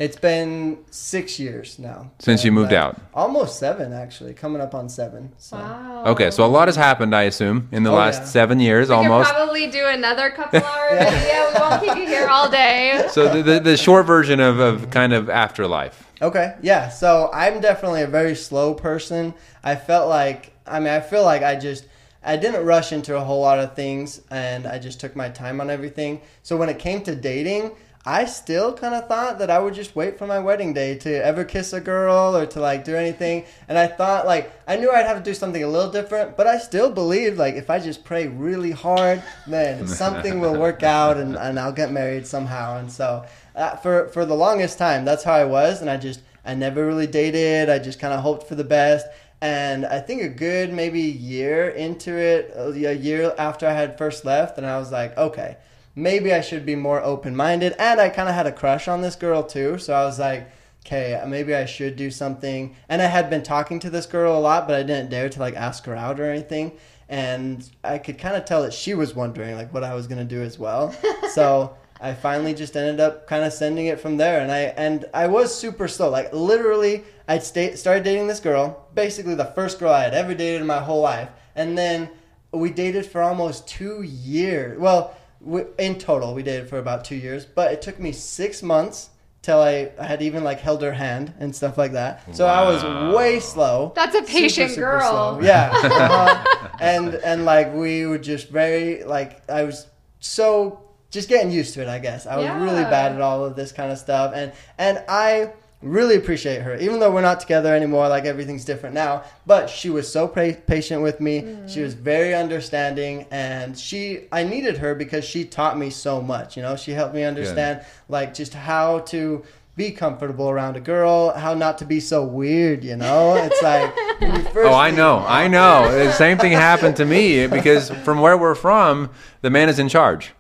It's 0.02 0.18
been 0.18 0.78
six 0.90 1.40
years 1.40 1.78
now 1.80 2.10
Since 2.20 2.44
you 2.46 2.52
moved 2.52 2.74
uh, 2.74 2.78
out. 2.84 3.02
almost 3.14 3.60
seven 3.60 3.94
actually 3.94 4.34
coming 4.34 4.62
up 4.62 4.74
on 4.74 4.90
seven 4.90 5.32
so 5.38 5.58
Wow. 5.58 6.04
Okay, 6.08 6.32
so 6.32 6.44
a 6.44 6.48
lot 6.58 6.68
has 6.68 6.76
happened, 6.76 7.16
I 7.16 7.24
assume, 7.24 7.68
in 7.72 7.84
the 7.84 7.92
Oh, 7.92 7.96
last 7.96 8.20
yeah. 8.22 8.26
seven 8.40 8.60
years, 8.60 8.90
We 8.90 8.96
almost. 8.96 9.30
could 9.30 9.36
probably 9.36 9.68
do 9.68 9.86
another 9.86 10.30
couple 10.32 10.60
hour 10.72 10.90
yeah. 10.96 11.54
We 11.54 11.60
won't 11.60 11.84
keep 11.84 11.96
you 11.98 12.08
here 12.08 12.28
all 12.28 12.50
day. 12.50 13.06
So 13.12 13.22
the, 13.34 13.44
the, 13.44 13.60
the 13.60 13.78
short 13.78 14.06
version 14.06 14.40
of, 14.40 14.60
of 14.60 14.90
kind 14.90 15.14
of 15.14 15.30
afterlife. 15.30 16.08
Okay, 16.22 16.56
yeah. 16.62 16.90
So 16.90 17.30
I'm 17.34 17.60
definitely 17.62 18.02
a 18.04 18.08
very 18.08 18.36
slow 18.36 18.74
person. 18.74 19.34
I 19.64 19.76
felt 19.76 20.08
like, 20.08 20.54
I 20.66 20.80
mean, 20.80 20.90
I 20.90 21.00
feel 21.02 21.24
like 21.24 21.44
I 21.44 21.56
just, 21.56 21.86
I 22.24 22.38
didn't 22.38 22.64
rush 22.66 22.92
into 22.92 23.18
a 23.18 23.22
whole 23.22 23.42
lot 23.42 23.60
of 23.60 23.76
things 23.76 24.22
and 24.32 24.66
I 24.66 24.78
just 24.80 25.00
took 25.00 25.16
my 25.16 25.30
time 25.30 25.60
on 25.62 25.70
everything. 25.70 26.22
So 26.44 26.56
when 26.58 26.70
it 26.70 26.80
came 26.80 27.02
to 27.04 27.16
dating, 27.16 27.72
I 28.06 28.26
still 28.26 28.74
kind 28.74 28.96
of 28.96 29.08
thought 29.08 29.38
that 29.40 29.52
I 29.52 29.60
would 29.60 29.76
just 29.76 29.96
wait 29.96 30.18
for 30.18 30.26
my 30.26 30.40
wedding 30.40 30.74
day 30.74 30.98
to 31.00 31.24
ever 31.24 31.44
kiss 31.44 31.72
a 31.72 31.80
girl 31.80 32.36
or 32.36 32.48
to 32.48 32.60
like 32.60 32.84
do 32.84 32.96
anything. 32.96 33.46
And 33.68 33.78
I 33.78 33.86
thought 33.86 34.26
like, 34.26 34.52
I 34.68 34.78
knew 34.78 34.92
I'd 34.92 35.06
have 35.06 35.18
to 35.18 35.24
do 35.24 35.36
something 35.36 35.64
a 35.64 35.68
little 35.68 35.92
different, 35.92 36.36
but 36.36 36.48
I 36.48 36.58
still 36.58 36.90
believed 36.90 37.38
like 37.38 37.56
if 37.56 37.70
I 37.70 37.78
just 37.78 38.04
pray 38.04 38.28
really 38.28 38.72
hard, 38.72 39.22
then 39.46 39.88
something 40.02 40.40
will 40.40 40.60
work 40.60 40.82
out 40.82 41.18
and, 41.18 41.36
and 41.36 41.60
I'll 41.60 41.72
get 41.72 41.92
married 41.92 42.26
somehow. 42.26 42.78
And 42.78 42.92
so 42.92 43.24
uh, 43.56 43.76
for, 43.76 44.08
for 44.10 44.26
the 44.26 44.36
longest 44.36 44.80
time, 44.80 45.06
that's 45.06 45.24
how 45.24 45.34
I 45.34 45.46
was. 45.46 45.82
And 45.82 45.90
I 45.90 45.98
just, 45.98 46.22
I 46.44 46.56
never 46.56 46.88
really 46.88 47.08
dated. 47.08 47.70
I 47.70 47.78
just 47.78 48.00
kind 48.00 48.14
of 48.14 48.22
hoped 48.22 48.48
for 48.48 48.56
the 48.56 48.64
best. 48.64 49.06
And 49.42 49.86
I 49.86 50.00
think 50.00 50.22
a 50.22 50.30
good 50.30 50.72
maybe 50.72 51.02
year 51.02 51.70
into 51.70 52.16
it, 52.16 52.54
a 52.56 52.96
year 52.96 53.34
after 53.38 53.68
I 53.68 53.74
had 53.74 53.98
first 53.98 54.24
left, 54.24 54.60
and 54.60 54.68
I 54.68 54.78
was 54.78 54.92
like, 54.92 55.18
okay, 55.18 55.58
maybe 55.96 56.34
I 56.34 56.42
should 56.42 56.66
be 56.66 56.76
more 56.76 57.02
open 57.02 57.36
minded. 57.36 57.74
And 57.78 58.00
I 58.00 58.10
kind 58.10 58.30
of 58.30 58.36
had 58.36 58.48
a 58.48 58.52
crush 58.52 58.88
on 58.88 59.02
this 59.02 59.16
girl 59.16 59.44
too. 59.44 59.78
So 59.78 59.94
I 59.94 60.06
was 60.06 60.20
like, 60.20 60.50
okay, 60.86 61.22
maybe 61.28 61.54
I 61.54 61.66
should 61.66 61.96
do 61.96 62.12
something. 62.12 62.76
And 62.90 63.02
I 63.02 63.06
had 63.06 63.30
been 63.30 63.44
talking 63.44 63.80
to 63.80 63.90
this 63.90 64.06
girl 64.06 64.38
a 64.38 64.40
lot, 64.40 64.68
but 64.68 64.76
I 64.76 64.84
didn't 64.84 65.10
dare 65.10 65.30
to 65.30 65.40
like 65.40 65.56
ask 65.56 65.86
her 65.86 65.96
out 65.96 66.20
or 66.20 66.30
anything. 66.30 66.74
And 67.10 67.70
I 67.84 67.98
could 67.98 68.18
kind 68.18 68.36
of 68.36 68.46
tell 68.46 68.64
that 68.64 68.74
she 68.74 68.94
was 68.94 69.14
wondering 69.14 69.56
like 69.56 69.74
what 69.74 69.84
I 69.84 69.94
was 69.94 70.08
going 70.08 70.20
to 70.20 70.36
do 70.36 70.42
as 70.42 70.58
well. 70.58 70.96
so 71.34 71.76
I 72.00 72.14
finally 72.14 72.54
just 72.54 72.76
ended 72.76 73.00
up 73.00 73.28
kind 73.28 73.44
of 73.44 73.54
sending 73.54 73.88
it 73.88 74.00
from 74.00 74.18
there. 74.18 74.40
And 74.40 74.52
I, 74.52 74.60
and 74.60 75.06
I 75.14 75.28
was 75.28 75.54
super 75.54 75.88
slow. 75.88 76.10
Like 76.10 76.34
literally 76.34 77.04
I 77.28 77.40
sta- 77.40 77.76
started 77.76 78.04
dating 78.04 78.28
this 78.28 78.40
girl, 78.40 78.88
basically 78.96 79.36
the 79.36 79.46
first 79.46 79.78
girl 79.78 79.94
I 79.94 80.04
had 80.04 80.14
ever 80.14 80.34
dated 80.34 80.62
in 80.62 80.68
my 80.68 80.80
whole 80.80 81.02
life. 81.02 81.30
And 81.56 81.78
then 81.78 82.10
we 82.54 82.72
dated 82.72 83.06
for 83.06 83.22
almost 83.22 83.68
two 83.68 84.02
years. 84.02 84.80
Well, 84.80 85.16
we, 85.44 85.64
in 85.78 85.98
total, 85.98 86.34
we 86.34 86.44
dated 86.44 86.70
for 86.70 86.78
about 86.78 87.06
two 87.06 87.16
years, 87.16 87.46
but 87.46 87.72
it 87.72 87.82
took 87.82 88.00
me 88.00 88.12
six 88.12 88.62
months 88.62 89.10
till 89.42 89.60
I, 89.60 89.92
I 90.00 90.06
had 90.06 90.22
even 90.22 90.44
like 90.44 90.60
held 90.60 90.82
her 90.84 90.92
hand 90.92 91.34
and 91.40 91.56
stuff 91.56 91.78
like 91.78 91.94
that. 91.94 92.36
So 92.36 92.46
I 92.46 92.64
was 92.64 93.16
way 93.16 93.40
slow. 93.40 93.92
That's 93.96 94.16
a 94.16 94.22
patient 94.24 94.76
girl. 94.76 95.02
slow. 95.02 95.40
Yeah, 95.42 95.72
uh-huh. 95.74 96.70
and 96.80 97.16
and 97.16 97.46
like 97.46 97.74
we 97.74 98.06
were 98.06 98.20
just 98.20 98.50
very 98.50 99.04
like 99.04 99.50
I 99.50 99.64
was 99.64 99.88
so 100.20 100.82
just 101.10 101.28
getting 101.28 101.52
used 101.52 101.74
to 101.74 101.82
it. 101.82 101.88
I 101.88 102.00
guess 102.00 102.28
I 102.28 102.38
was 102.38 102.48
really 102.62 102.84
bad 102.84 103.14
at 103.14 103.22
all 103.22 103.44
of 103.44 103.56
this 103.56 103.72
kind 103.72 103.92
of 103.92 103.98
stuff, 103.98 104.34
and 104.36 104.52
and 104.78 105.04
I 105.10 105.54
really 105.82 106.16
appreciate 106.16 106.62
her, 106.62 106.76
even 106.78 107.00
though 107.00 107.12
we're 107.12 107.22
not 107.22 107.40
together 107.40 107.76
anymore. 107.76 108.08
Like 108.08 108.26
everything's 108.26 108.66
different 108.66 108.96
now, 108.96 109.24
but 109.46 109.70
she 109.70 109.90
was 109.90 110.12
so 110.12 110.28
pa- 110.28 110.60
patient 110.68 111.02
with 111.02 111.20
me. 111.20 111.58
She 111.68 111.82
was 111.82 111.96
mm. 111.96 112.00
very 112.00 112.34
understanding, 112.34 113.26
and 113.32 113.78
she 113.78 114.28
I 114.32 114.44
needed 114.44 114.78
her 114.78 114.96
because 114.96 115.26
she 115.26 115.46
taught 115.46 115.78
me 115.78 115.90
so 115.90 116.22
much. 116.22 116.56
You 116.56 116.64
know, 116.64 116.76
she 116.76 116.92
helped 116.92 117.16
me 117.16 117.24
understand 117.24 117.86
like 118.10 118.34
just 118.34 118.54
how 118.54 119.00
to 119.00 119.44
be 119.76 119.92
comfortable 119.92 120.50
around 120.50 120.76
a 120.76 120.82
girl, 120.82 121.32
how 121.32 121.54
not 121.54 121.78
to 121.78 121.86
be 121.86 122.00
so 122.00 122.24
weird, 122.24 122.84
you 122.84 122.96
know? 122.96 123.36
It's 123.36 123.62
like 123.62 123.94
first 124.54 124.70
Oh, 124.70 124.74
I 124.74 124.92
know, 124.92 125.20
I 125.26 125.48
know. 125.48 125.92
The 125.92 126.12
same 126.12 126.38
thing 126.38 126.52
happened 126.52 126.98
to 126.98 127.06
me 127.06 127.48
because 127.48 127.90
from 127.90 128.20
where 128.20 128.38
we're 128.38 128.56
from, 128.56 129.10
the 129.42 129.50
man 129.50 129.70
is 129.70 129.80
in 129.80 129.88
charge. 129.88 130.34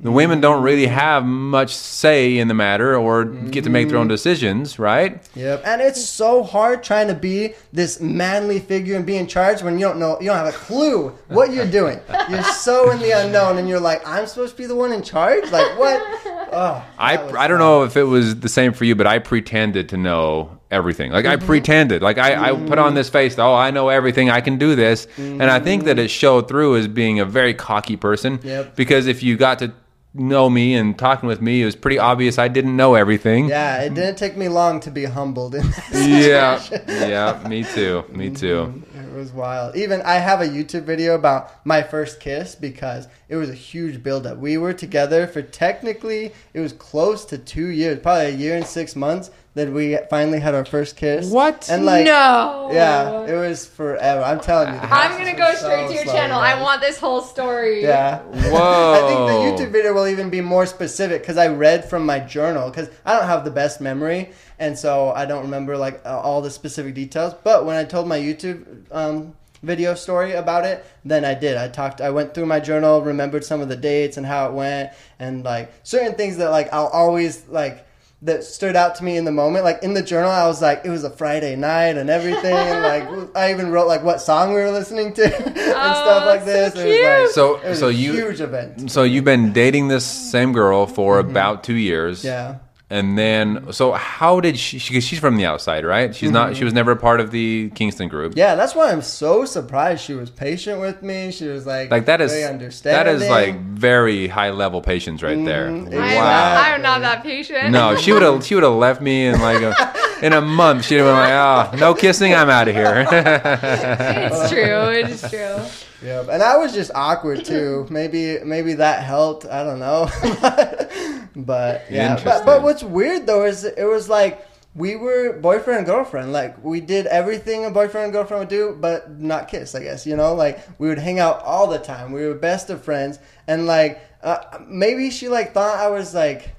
The 0.00 0.12
women 0.12 0.40
don't 0.40 0.62
really 0.62 0.86
have 0.86 1.24
much 1.24 1.74
say 1.74 2.38
in 2.38 2.46
the 2.46 2.54
matter 2.54 2.96
or 2.96 3.24
get 3.24 3.64
to 3.64 3.70
make 3.70 3.88
their 3.88 3.96
own 3.96 4.04
mm-hmm. 4.04 4.10
decisions, 4.10 4.78
right? 4.78 5.20
Yep. 5.34 5.62
And 5.64 5.82
it's 5.82 6.04
so 6.04 6.44
hard 6.44 6.84
trying 6.84 7.08
to 7.08 7.14
be 7.14 7.54
this 7.72 8.00
manly 8.00 8.60
figure 8.60 8.96
and 8.96 9.04
be 9.04 9.16
in 9.16 9.26
charge 9.26 9.62
when 9.62 9.74
you 9.78 9.86
don't 9.86 9.98
know 9.98 10.16
you 10.20 10.26
don't 10.26 10.36
have 10.36 10.46
a 10.54 10.56
clue 10.56 11.08
what 11.28 11.52
you're 11.52 11.66
doing. 11.66 12.00
You're 12.28 12.42
so 12.42 12.90
in 12.90 12.98
the 12.98 13.10
unknown 13.12 13.56
and 13.56 13.66
you're 13.66 13.80
like, 13.80 14.06
I'm 14.06 14.26
supposed 14.26 14.54
to 14.56 14.62
be 14.62 14.66
the 14.66 14.74
one 14.74 14.92
in 14.92 15.02
charge? 15.02 15.50
Like 15.50 15.78
what? 15.78 16.02
Oh, 16.50 16.82
I, 16.98 17.18
I 17.18 17.46
don't 17.46 17.58
know 17.58 17.84
if 17.84 17.94
it 17.98 18.04
was 18.04 18.40
the 18.40 18.48
same 18.48 18.72
for 18.72 18.86
you, 18.86 18.94
but 18.94 19.06
I 19.06 19.18
pretended 19.18 19.90
to 19.90 19.98
know 19.98 20.58
everything. 20.70 21.12
Like 21.12 21.26
I 21.26 21.36
Mm-hmm. 21.36 21.46
pretended, 21.46 22.02
like 22.02 22.16
I, 22.16 22.50
I 22.50 22.52
put 22.54 22.78
on 22.78 22.92
mm. 22.92 22.94
this 22.94 23.10
face. 23.10 23.38
Oh, 23.38 23.54
I 23.54 23.70
know 23.70 23.90
everything. 23.90 24.30
I 24.30 24.40
can 24.40 24.56
do 24.56 24.74
this, 24.74 25.06
and 25.18 25.42
I 25.42 25.60
think 25.60 25.84
that 25.84 25.98
mm-hmm. 25.98 26.06
it 26.06 26.08
showed 26.08 26.48
through 26.48 26.76
as 26.76 26.88
being 26.88 27.20
a 27.20 27.26
very 27.26 27.52
cocky 27.52 27.96
person. 27.96 28.40
Yep. 28.42 28.76
Because 28.76 29.06
if 29.06 29.22
you 29.22 29.36
got 29.36 29.58
to 29.58 29.72
know 30.14 30.48
me 30.48 30.74
and 30.74 30.98
talking 30.98 31.28
with 31.28 31.40
me, 31.40 31.62
it 31.62 31.64
was 31.64 31.76
pretty 31.76 31.98
obvious 31.98 32.38
I 32.38 32.48
didn't 32.48 32.76
know 32.76 32.94
everything. 32.94 33.48
Yeah, 33.48 33.82
it 33.82 33.94
didn't 33.94 34.16
take 34.16 34.36
me 34.36 34.48
long 34.48 34.80
to 34.80 34.90
be 34.90 35.04
humbled 35.04 35.54
in 35.54 35.70
that 35.70 35.84
yeah, 36.88 37.06
yeah. 37.06 37.48
Me 37.48 37.64
too. 37.64 38.04
Me 38.10 38.26
mm-hmm. 38.26 38.34
too. 38.34 38.82
It 38.94 39.14
was 39.14 39.32
wild. 39.32 39.76
Even 39.76 40.00
I 40.02 40.14
have 40.14 40.40
a 40.40 40.46
YouTube 40.46 40.84
video 40.84 41.14
about 41.14 41.64
my 41.66 41.82
first 41.82 42.20
kiss 42.20 42.54
because 42.54 43.08
it 43.28 43.36
was 43.36 43.50
a 43.50 43.54
huge 43.54 44.02
buildup. 44.02 44.38
We 44.38 44.56
were 44.56 44.72
together 44.72 45.26
for 45.26 45.42
technically 45.42 46.32
it 46.54 46.60
was 46.60 46.72
close 46.72 47.24
to 47.26 47.38
two 47.38 47.68
years, 47.68 48.00
probably 48.00 48.26
a 48.26 48.36
year 48.36 48.56
and 48.56 48.66
six 48.66 48.96
months 48.96 49.30
that 49.58 49.72
we 49.72 49.98
finally 50.08 50.40
had 50.40 50.54
our 50.54 50.64
first 50.64 50.96
kiss. 50.96 51.30
What? 51.30 51.68
And 51.68 51.84
like, 51.84 52.04
no. 52.04 52.70
yeah, 52.72 53.26
it 53.26 53.34
was 53.34 53.66
forever. 53.66 54.22
I'm 54.22 54.40
telling 54.40 54.72
you. 54.72 54.80
I'm 54.80 55.18
gonna 55.18 55.36
go 55.36 55.52
straight 55.54 55.86
so 55.86 55.88
to 55.88 55.94
your 55.94 56.04
slow, 56.04 56.12
channel. 56.12 56.40
guys. 56.40 56.56
I 56.56 56.62
want 56.62 56.80
this 56.80 56.98
whole 56.98 57.20
story. 57.20 57.82
Yeah. 57.82 58.20
Whoa. 58.22 58.92
I 58.92 59.00
think 59.08 59.58
the 59.58 59.64
YouTube 59.64 59.72
video 59.72 59.92
will 59.92 60.06
even 60.06 60.30
be 60.30 60.40
more 60.40 60.66
specific 60.66 61.22
because 61.22 61.36
I 61.36 61.48
read 61.48 61.88
from 61.88 62.06
my 62.06 62.18
journal 62.18 62.70
because 62.70 62.88
I 63.04 63.16
don't 63.16 63.26
have 63.26 63.44
the 63.44 63.50
best 63.50 63.80
memory 63.80 64.30
and 64.58 64.78
so 64.78 65.10
I 65.10 65.24
don't 65.24 65.42
remember 65.42 65.76
like 65.76 66.04
all 66.04 66.42
the 66.42 66.50
specific 66.50 66.94
details. 66.94 67.34
But 67.44 67.64
when 67.64 67.76
I 67.76 67.84
told 67.84 68.08
my 68.08 68.18
YouTube 68.18 68.64
um, 68.90 69.34
video 69.62 69.94
story 69.94 70.32
about 70.32 70.64
it, 70.64 70.84
then 71.04 71.24
I 71.24 71.34
did. 71.34 71.56
I 71.56 71.68
talked. 71.68 72.00
I 72.00 72.10
went 72.10 72.34
through 72.34 72.46
my 72.46 72.60
journal, 72.60 73.02
remembered 73.02 73.44
some 73.44 73.60
of 73.60 73.68
the 73.68 73.76
dates 73.76 74.16
and 74.16 74.26
how 74.26 74.46
it 74.46 74.52
went, 74.52 74.92
and 75.18 75.44
like 75.44 75.72
certain 75.82 76.14
things 76.14 76.36
that 76.38 76.50
like 76.50 76.72
I'll 76.72 76.88
always 76.88 77.46
like 77.48 77.86
that 78.22 78.42
stood 78.42 78.74
out 78.74 78.96
to 78.96 79.04
me 79.04 79.16
in 79.16 79.24
the 79.24 79.30
moment. 79.32 79.64
Like 79.64 79.82
in 79.84 79.94
the 79.94 80.02
journal, 80.02 80.30
I 80.30 80.46
was 80.48 80.60
like, 80.60 80.82
it 80.84 80.90
was 80.90 81.04
a 81.04 81.10
Friday 81.10 81.54
night 81.54 81.96
and 81.96 82.10
everything. 82.10 82.52
like 82.54 83.08
I 83.36 83.52
even 83.52 83.70
wrote 83.70 83.86
like 83.86 84.02
what 84.02 84.20
song 84.20 84.48
we 84.54 84.56
were 84.60 84.72
listening 84.72 85.12
to 85.14 85.24
and 85.46 85.54
stuff 85.56 86.26
like 86.26 86.40
so 86.40 86.46
this. 86.46 86.74
It 86.74 86.84
was 86.84 86.84
cute. 86.96 87.04
like 87.04 87.28
So, 87.30 87.56
it 87.56 87.68
was 87.68 87.78
so 87.78 87.88
a 87.88 87.92
you, 87.92 88.12
huge 88.12 88.40
event. 88.40 88.90
so 88.90 89.04
you've 89.04 89.24
been 89.24 89.52
dating 89.52 89.86
this 89.88 90.04
same 90.04 90.52
girl 90.52 90.86
for 90.86 91.18
about 91.20 91.62
two 91.62 91.76
years. 91.76 92.18
Mm-hmm. 92.20 92.26
Yeah. 92.26 92.58
And 92.90 93.18
then, 93.18 93.70
so 93.74 93.92
how 93.92 94.40
did 94.40 94.58
she? 94.58 94.78
Because 94.78 95.04
she's 95.04 95.18
from 95.18 95.36
the 95.36 95.44
outside, 95.44 95.84
right? 95.84 96.14
She's 96.14 96.30
not. 96.30 96.56
She 96.56 96.64
was 96.64 96.72
never 96.72 96.92
a 96.92 96.96
part 96.96 97.20
of 97.20 97.30
the 97.30 97.70
Kingston 97.74 98.08
group. 98.08 98.30
Mm-hmm. 98.30 98.38
Yeah, 98.38 98.54
that's 98.54 98.74
why 98.74 98.90
I'm 98.90 99.02
so 99.02 99.44
surprised. 99.44 100.02
She 100.02 100.14
was 100.14 100.30
patient 100.30 100.80
with 100.80 101.02
me. 101.02 101.30
She 101.30 101.48
was 101.48 101.66
like, 101.66 101.90
Like 101.90 102.06
that 102.06 102.22
is 102.22 102.32
very 102.32 102.56
that 102.84 103.28
like 103.28 103.60
very 103.60 104.26
high 104.28 104.50
level 104.50 104.80
patience 104.80 105.22
right 105.22 105.44
there. 105.44 105.68
Mhm, 105.68 105.92
I 106.00 106.12
am, 106.12 106.16
Wow. 106.16 106.62
I 106.62 106.68
am 106.76 106.82
not 106.82 107.02
that 107.02 107.22
patient. 107.22 107.72
No, 107.72 107.94
she 107.94 108.10
would 108.12 108.22
have. 108.22 108.42
She 108.42 108.54
would 108.54 108.64
have 108.64 108.72
left 108.72 109.02
me 109.02 109.26
in 109.26 109.38
like 109.38 109.60
a, 109.60 109.94
in 110.22 110.32
a 110.32 110.40
month. 110.40 110.86
She'd 110.86 110.96
have 110.96 111.06
been 111.06 111.14
like, 111.14 111.74
"Oh, 111.74 111.76
no 111.76 111.92
kissing. 111.92 112.34
I'm 112.34 112.48
out 112.48 112.68
of 112.68 112.74
here." 112.74 113.06
it's 113.10 114.50
true. 114.50 114.88
It's 114.88 115.28
true. 115.28 115.87
Yeah, 116.02 116.24
and 116.30 116.42
I 116.42 116.56
was 116.56 116.72
just 116.72 116.90
awkward 116.94 117.44
too. 117.44 117.86
maybe 117.90 118.38
maybe 118.44 118.74
that 118.74 119.02
helped. 119.02 119.46
I 119.46 119.64
don't 119.64 119.80
know. 119.80 120.08
but 121.36 121.86
yeah, 121.90 122.20
but, 122.22 122.44
but 122.44 122.62
what's 122.62 122.82
weird 122.82 123.26
though 123.26 123.44
is 123.44 123.64
it 123.64 123.84
was 123.84 124.08
like 124.08 124.46
we 124.74 124.94
were 124.94 125.32
boyfriend 125.32 125.78
and 125.78 125.86
girlfriend. 125.86 126.32
Like 126.32 126.62
we 126.62 126.80
did 126.80 127.06
everything 127.06 127.64
a 127.64 127.70
boyfriend 127.70 128.04
and 128.04 128.12
girlfriend 128.12 128.40
would 128.40 128.48
do, 128.48 128.76
but 128.80 129.10
not 129.18 129.48
kiss. 129.48 129.74
I 129.74 129.82
guess 129.82 130.06
you 130.06 130.16
know, 130.16 130.34
like 130.34 130.60
we 130.78 130.88
would 130.88 130.98
hang 130.98 131.18
out 131.18 131.42
all 131.42 131.66
the 131.66 131.78
time. 131.78 132.12
We 132.12 132.26
were 132.26 132.34
best 132.34 132.70
of 132.70 132.82
friends, 132.84 133.18
and 133.48 133.66
like 133.66 134.00
uh, 134.22 134.60
maybe 134.66 135.10
she 135.10 135.28
like 135.28 135.52
thought 135.52 135.78
I 135.78 135.88
was 135.88 136.14
like. 136.14 136.54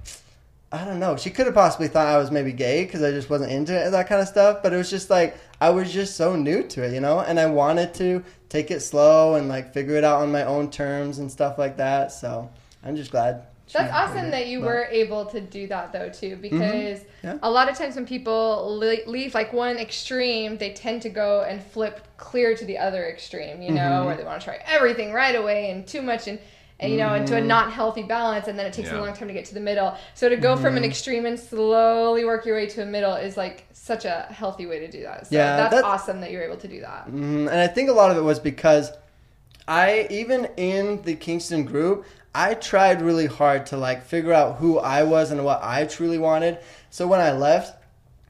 I 0.72 0.86
don't 0.86 1.00
know. 1.00 1.18
She 1.18 1.32
could 1.32 1.48
have 1.48 1.56
possibly 1.56 1.88
thought 1.88 2.06
I 2.06 2.20
was 2.20 2.30
maybe 2.30 2.52
gay 2.52 2.86
because 2.86 3.02
I 3.02 3.10
just 3.10 3.28
wasn't 3.28 3.52
into 3.52 3.76
it, 3.76 3.90
that 3.90 4.08
kind 4.08 4.22
of 4.22 4.28
stuff. 4.28 4.62
But 4.62 4.72
it 4.72 4.78
was 4.78 4.92
just 4.92 5.10
like 5.10 5.36
I 5.60 5.72
was 5.72 5.92
just 5.92 6.16
so 6.16 6.36
new 6.36 6.62
to 6.62 6.84
it, 6.84 6.94
you 6.94 7.02
know, 7.02 7.22
and 7.22 7.40
I 7.40 7.48
wanted 7.48 7.96
to 7.96 8.24
take 8.50 8.72
it 8.72 8.82
slow 8.82 9.36
and 9.36 9.48
like 9.48 9.74
figure 9.74 9.96
it 9.96 10.04
out 10.04 10.22
on 10.22 10.32
my 10.32 10.44
own 10.44 10.70
terms 10.70 11.20
and 11.20 11.32
stuff 11.32 11.58
like 11.58 11.78
that. 11.78 12.12
So 12.12 12.50
I'm 12.84 12.96
just 12.96 13.12
glad. 13.12 13.44
That's 13.72 13.94
awesome 13.94 14.32
that 14.32 14.48
you 14.48 14.62
out. 14.62 14.66
were 14.66 14.88
able 14.90 15.26
to 15.28 15.40
do 15.40 15.68
that 15.68 15.94
though 15.94 16.10
too, 16.10 16.32
mm-hmm. 16.32 16.42
because 16.42 17.02
Yeah. 17.24 17.38
a 17.44 17.52
lot 17.52 17.70
of 17.70 17.78
times 17.78 17.96
when 17.96 18.08
people 18.08 18.76
leave 18.78 19.36
like 19.36 19.54
one 19.54 19.78
extreme, 19.78 20.58
they 20.58 20.74
tend 20.74 21.04
to 21.04 21.10
go 21.10 21.44
and 21.44 21.62
flip 21.64 22.08
clear 22.18 22.56
to 22.56 22.66
the 22.66 22.80
other 22.80 23.06
extreme, 23.08 23.62
you 23.62 23.72
know, 23.72 23.82
mm-hmm. 23.82 24.06
where 24.08 24.18
they 24.18 24.24
want 24.24 24.42
to 24.42 24.46
try 24.46 24.60
everything 24.66 25.14
right 25.14 25.36
away 25.36 25.72
and 25.72 25.88
too 25.88 26.02
much 26.02 26.28
and. 26.28 26.40
And, 26.82 26.92
you 26.94 26.98
know, 26.98 27.14
into 27.14 27.36
a 27.36 27.42
not 27.42 27.74
healthy 27.74 28.04
balance, 28.04 28.48
and 28.48 28.58
then 28.58 28.66
it 28.66 28.72
takes 28.72 28.90
Yeah. 28.90 29.00
a 29.00 29.02
long 29.02 29.14
time 29.14 29.28
to 29.28 29.34
get 29.34 29.44
to 29.46 29.54
the 29.54 29.60
middle. 29.60 29.96
So 30.14 30.30
to 30.30 30.38
go 30.38 30.56
from 30.56 30.78
an 30.78 30.86
extreme 30.86 31.26
and 31.26 31.38
slowly 31.38 32.24
work 32.24 32.46
your 32.46 32.56
way 32.56 32.68
to 32.68 32.84
a 32.84 32.86
middle 32.86 33.16
is 33.16 33.36
like 33.36 33.66
such 33.74 34.06
a 34.06 34.28
healthy 34.30 34.66
way 34.66 34.80
to 34.80 34.90
do 34.90 35.04
that. 35.04 35.28
So 35.28 35.36
Yeah, 35.36 35.58
that's 35.58 35.76
that's- 35.76 35.84
awesome 35.84 36.22
that 36.22 36.32
you're 36.32 36.44
able 36.44 36.56
to 36.58 36.68
do 36.70 36.80
that. 36.82 37.08
Mhm, 37.12 37.50
and 37.50 37.60
I 37.60 37.68
think 37.68 37.90
a 37.90 37.94
lot 37.94 38.12
of 38.12 38.18
it 38.18 38.22
was 38.22 38.40
because 38.40 38.94
I 39.68 40.08
even 40.10 40.48
in 40.58 41.02
the 41.04 41.16
Kingston 41.16 41.66
group, 41.66 42.06
I 42.34 42.54
tried 42.54 43.02
really 43.02 43.26
hard 43.26 43.66
to 43.68 43.78
like 43.78 44.04
figure 44.06 44.32
out 44.34 44.58
who 44.58 44.80
I 44.80 45.04
was 45.04 45.32
and 45.32 45.44
what 45.44 45.60
I 45.62 45.84
truly 45.86 46.18
wanted. 46.18 46.60
So 46.90 47.08
when 47.08 47.20
I 47.20 47.32
left, 47.32 47.76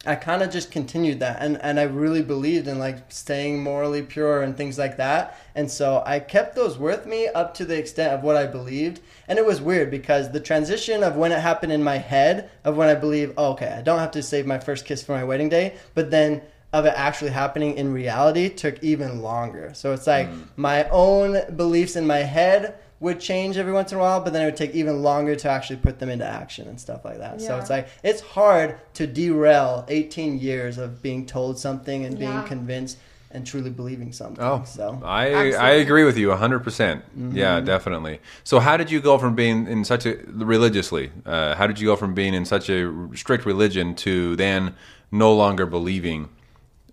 I 0.05 0.15
kind 0.15 0.41
of 0.41 0.49
just 0.49 0.71
continued 0.71 1.19
that 1.19 1.41
and 1.41 1.61
and 1.61 1.77
I 1.77 1.83
really 1.83 2.21
believed 2.21 2.69
in 2.69 2.79
like 2.79 3.11
staying 3.11 3.61
morally 3.61 4.01
pure 4.01 4.43
and 4.43 4.55
things 4.55 4.77
like 4.77 4.95
that. 4.95 5.37
And 5.55 5.69
so 5.69 6.01
I 6.05 6.21
kept 6.21 6.55
those 6.55 6.77
with 6.77 7.05
me 7.05 7.27
up 7.27 7.53
to 7.55 7.65
the 7.65 7.77
extent 7.77 8.13
of 8.13 8.23
what 8.23 8.37
I 8.37 8.45
believed. 8.45 9.01
And 9.27 9.37
it 9.37 9.45
was 9.45 9.59
weird 9.59 9.91
because 9.91 10.31
the 10.31 10.39
transition 10.39 11.03
of 11.03 11.17
when 11.17 11.33
it 11.33 11.39
happened 11.39 11.73
in 11.73 11.83
my 11.83 11.97
head 11.97 12.49
of 12.63 12.77
when 12.77 12.87
I 12.87 12.95
believe, 12.95 13.33
oh, 13.37 13.51
okay, 13.51 13.67
I 13.67 13.81
don't 13.81 13.99
have 13.99 14.11
to 14.11 14.23
save 14.23 14.45
my 14.45 14.57
first 14.57 14.85
kiss 14.85 15.03
for 15.03 15.11
my 15.11 15.25
wedding 15.25 15.49
day, 15.49 15.75
but 15.95 16.11
then 16.11 16.43
of 16.71 16.85
it 16.85 16.93
actually 16.95 17.31
happening 17.31 17.75
in 17.75 17.91
reality 17.91 18.47
took 18.47 18.81
even 18.83 19.21
longer. 19.21 19.73
So 19.73 19.91
it's 19.91 20.07
like 20.07 20.29
mm. 20.29 20.47
my 20.55 20.87
own 20.89 21.55
beliefs 21.55 21.95
in 21.95 22.05
my 22.07 22.19
head 22.19 22.75
would 22.99 23.19
change 23.19 23.57
every 23.57 23.71
once 23.71 23.91
in 23.91 23.97
a 23.97 24.01
while, 24.01 24.21
but 24.21 24.33
then 24.33 24.41
it 24.41 24.45
would 24.45 24.57
take 24.57 24.75
even 24.75 25.01
longer 25.01 25.35
to 25.35 25.49
actually 25.49 25.77
put 25.77 25.99
them 25.99 26.09
into 26.09 26.25
action 26.25 26.67
and 26.67 26.79
stuff 26.79 27.05
like 27.05 27.19
that. 27.19 27.39
Yeah. 27.39 27.47
So 27.47 27.57
it's 27.57 27.69
like 27.69 27.87
it's 28.03 28.21
hard 28.21 28.79
to 28.95 29.07
derail 29.07 29.85
18 29.87 30.39
years 30.39 30.77
of 30.77 31.01
being 31.01 31.25
told 31.25 31.57
something 31.57 32.05
and 32.05 32.19
being 32.19 32.43
convinced 32.43 32.97
and 33.31 33.45
truly 33.45 33.69
believing 33.69 34.11
something. 34.11 34.43
Oh, 34.43 34.63
so 34.65 34.99
I 35.03 35.53
I 35.53 35.69
agree 35.71 36.03
with 36.03 36.17
you 36.17 36.31
hundred 36.31 36.59
percent. 36.59 37.03
Mm-hmm. 37.17 37.37
Yeah, 37.37 37.59
definitely. 37.59 38.19
So, 38.43 38.59
how 38.59 38.75
did 38.77 38.89
you 38.89 38.99
go 38.99 39.17
from 39.17 39.35
being 39.35 39.67
in 39.67 39.85
such 39.85 40.05
a 40.05 40.17
religiously? 40.27 41.11
Uh, 41.25 41.55
how 41.55 41.67
did 41.67 41.79
you 41.79 41.87
go 41.87 41.95
from 41.95 42.13
being 42.13 42.33
in 42.33 42.45
such 42.45 42.69
a 42.69 42.91
strict 43.15 43.45
religion 43.45 43.95
to 43.95 44.35
then 44.35 44.75
no 45.11 45.33
longer 45.33 45.65
believing 45.65 46.29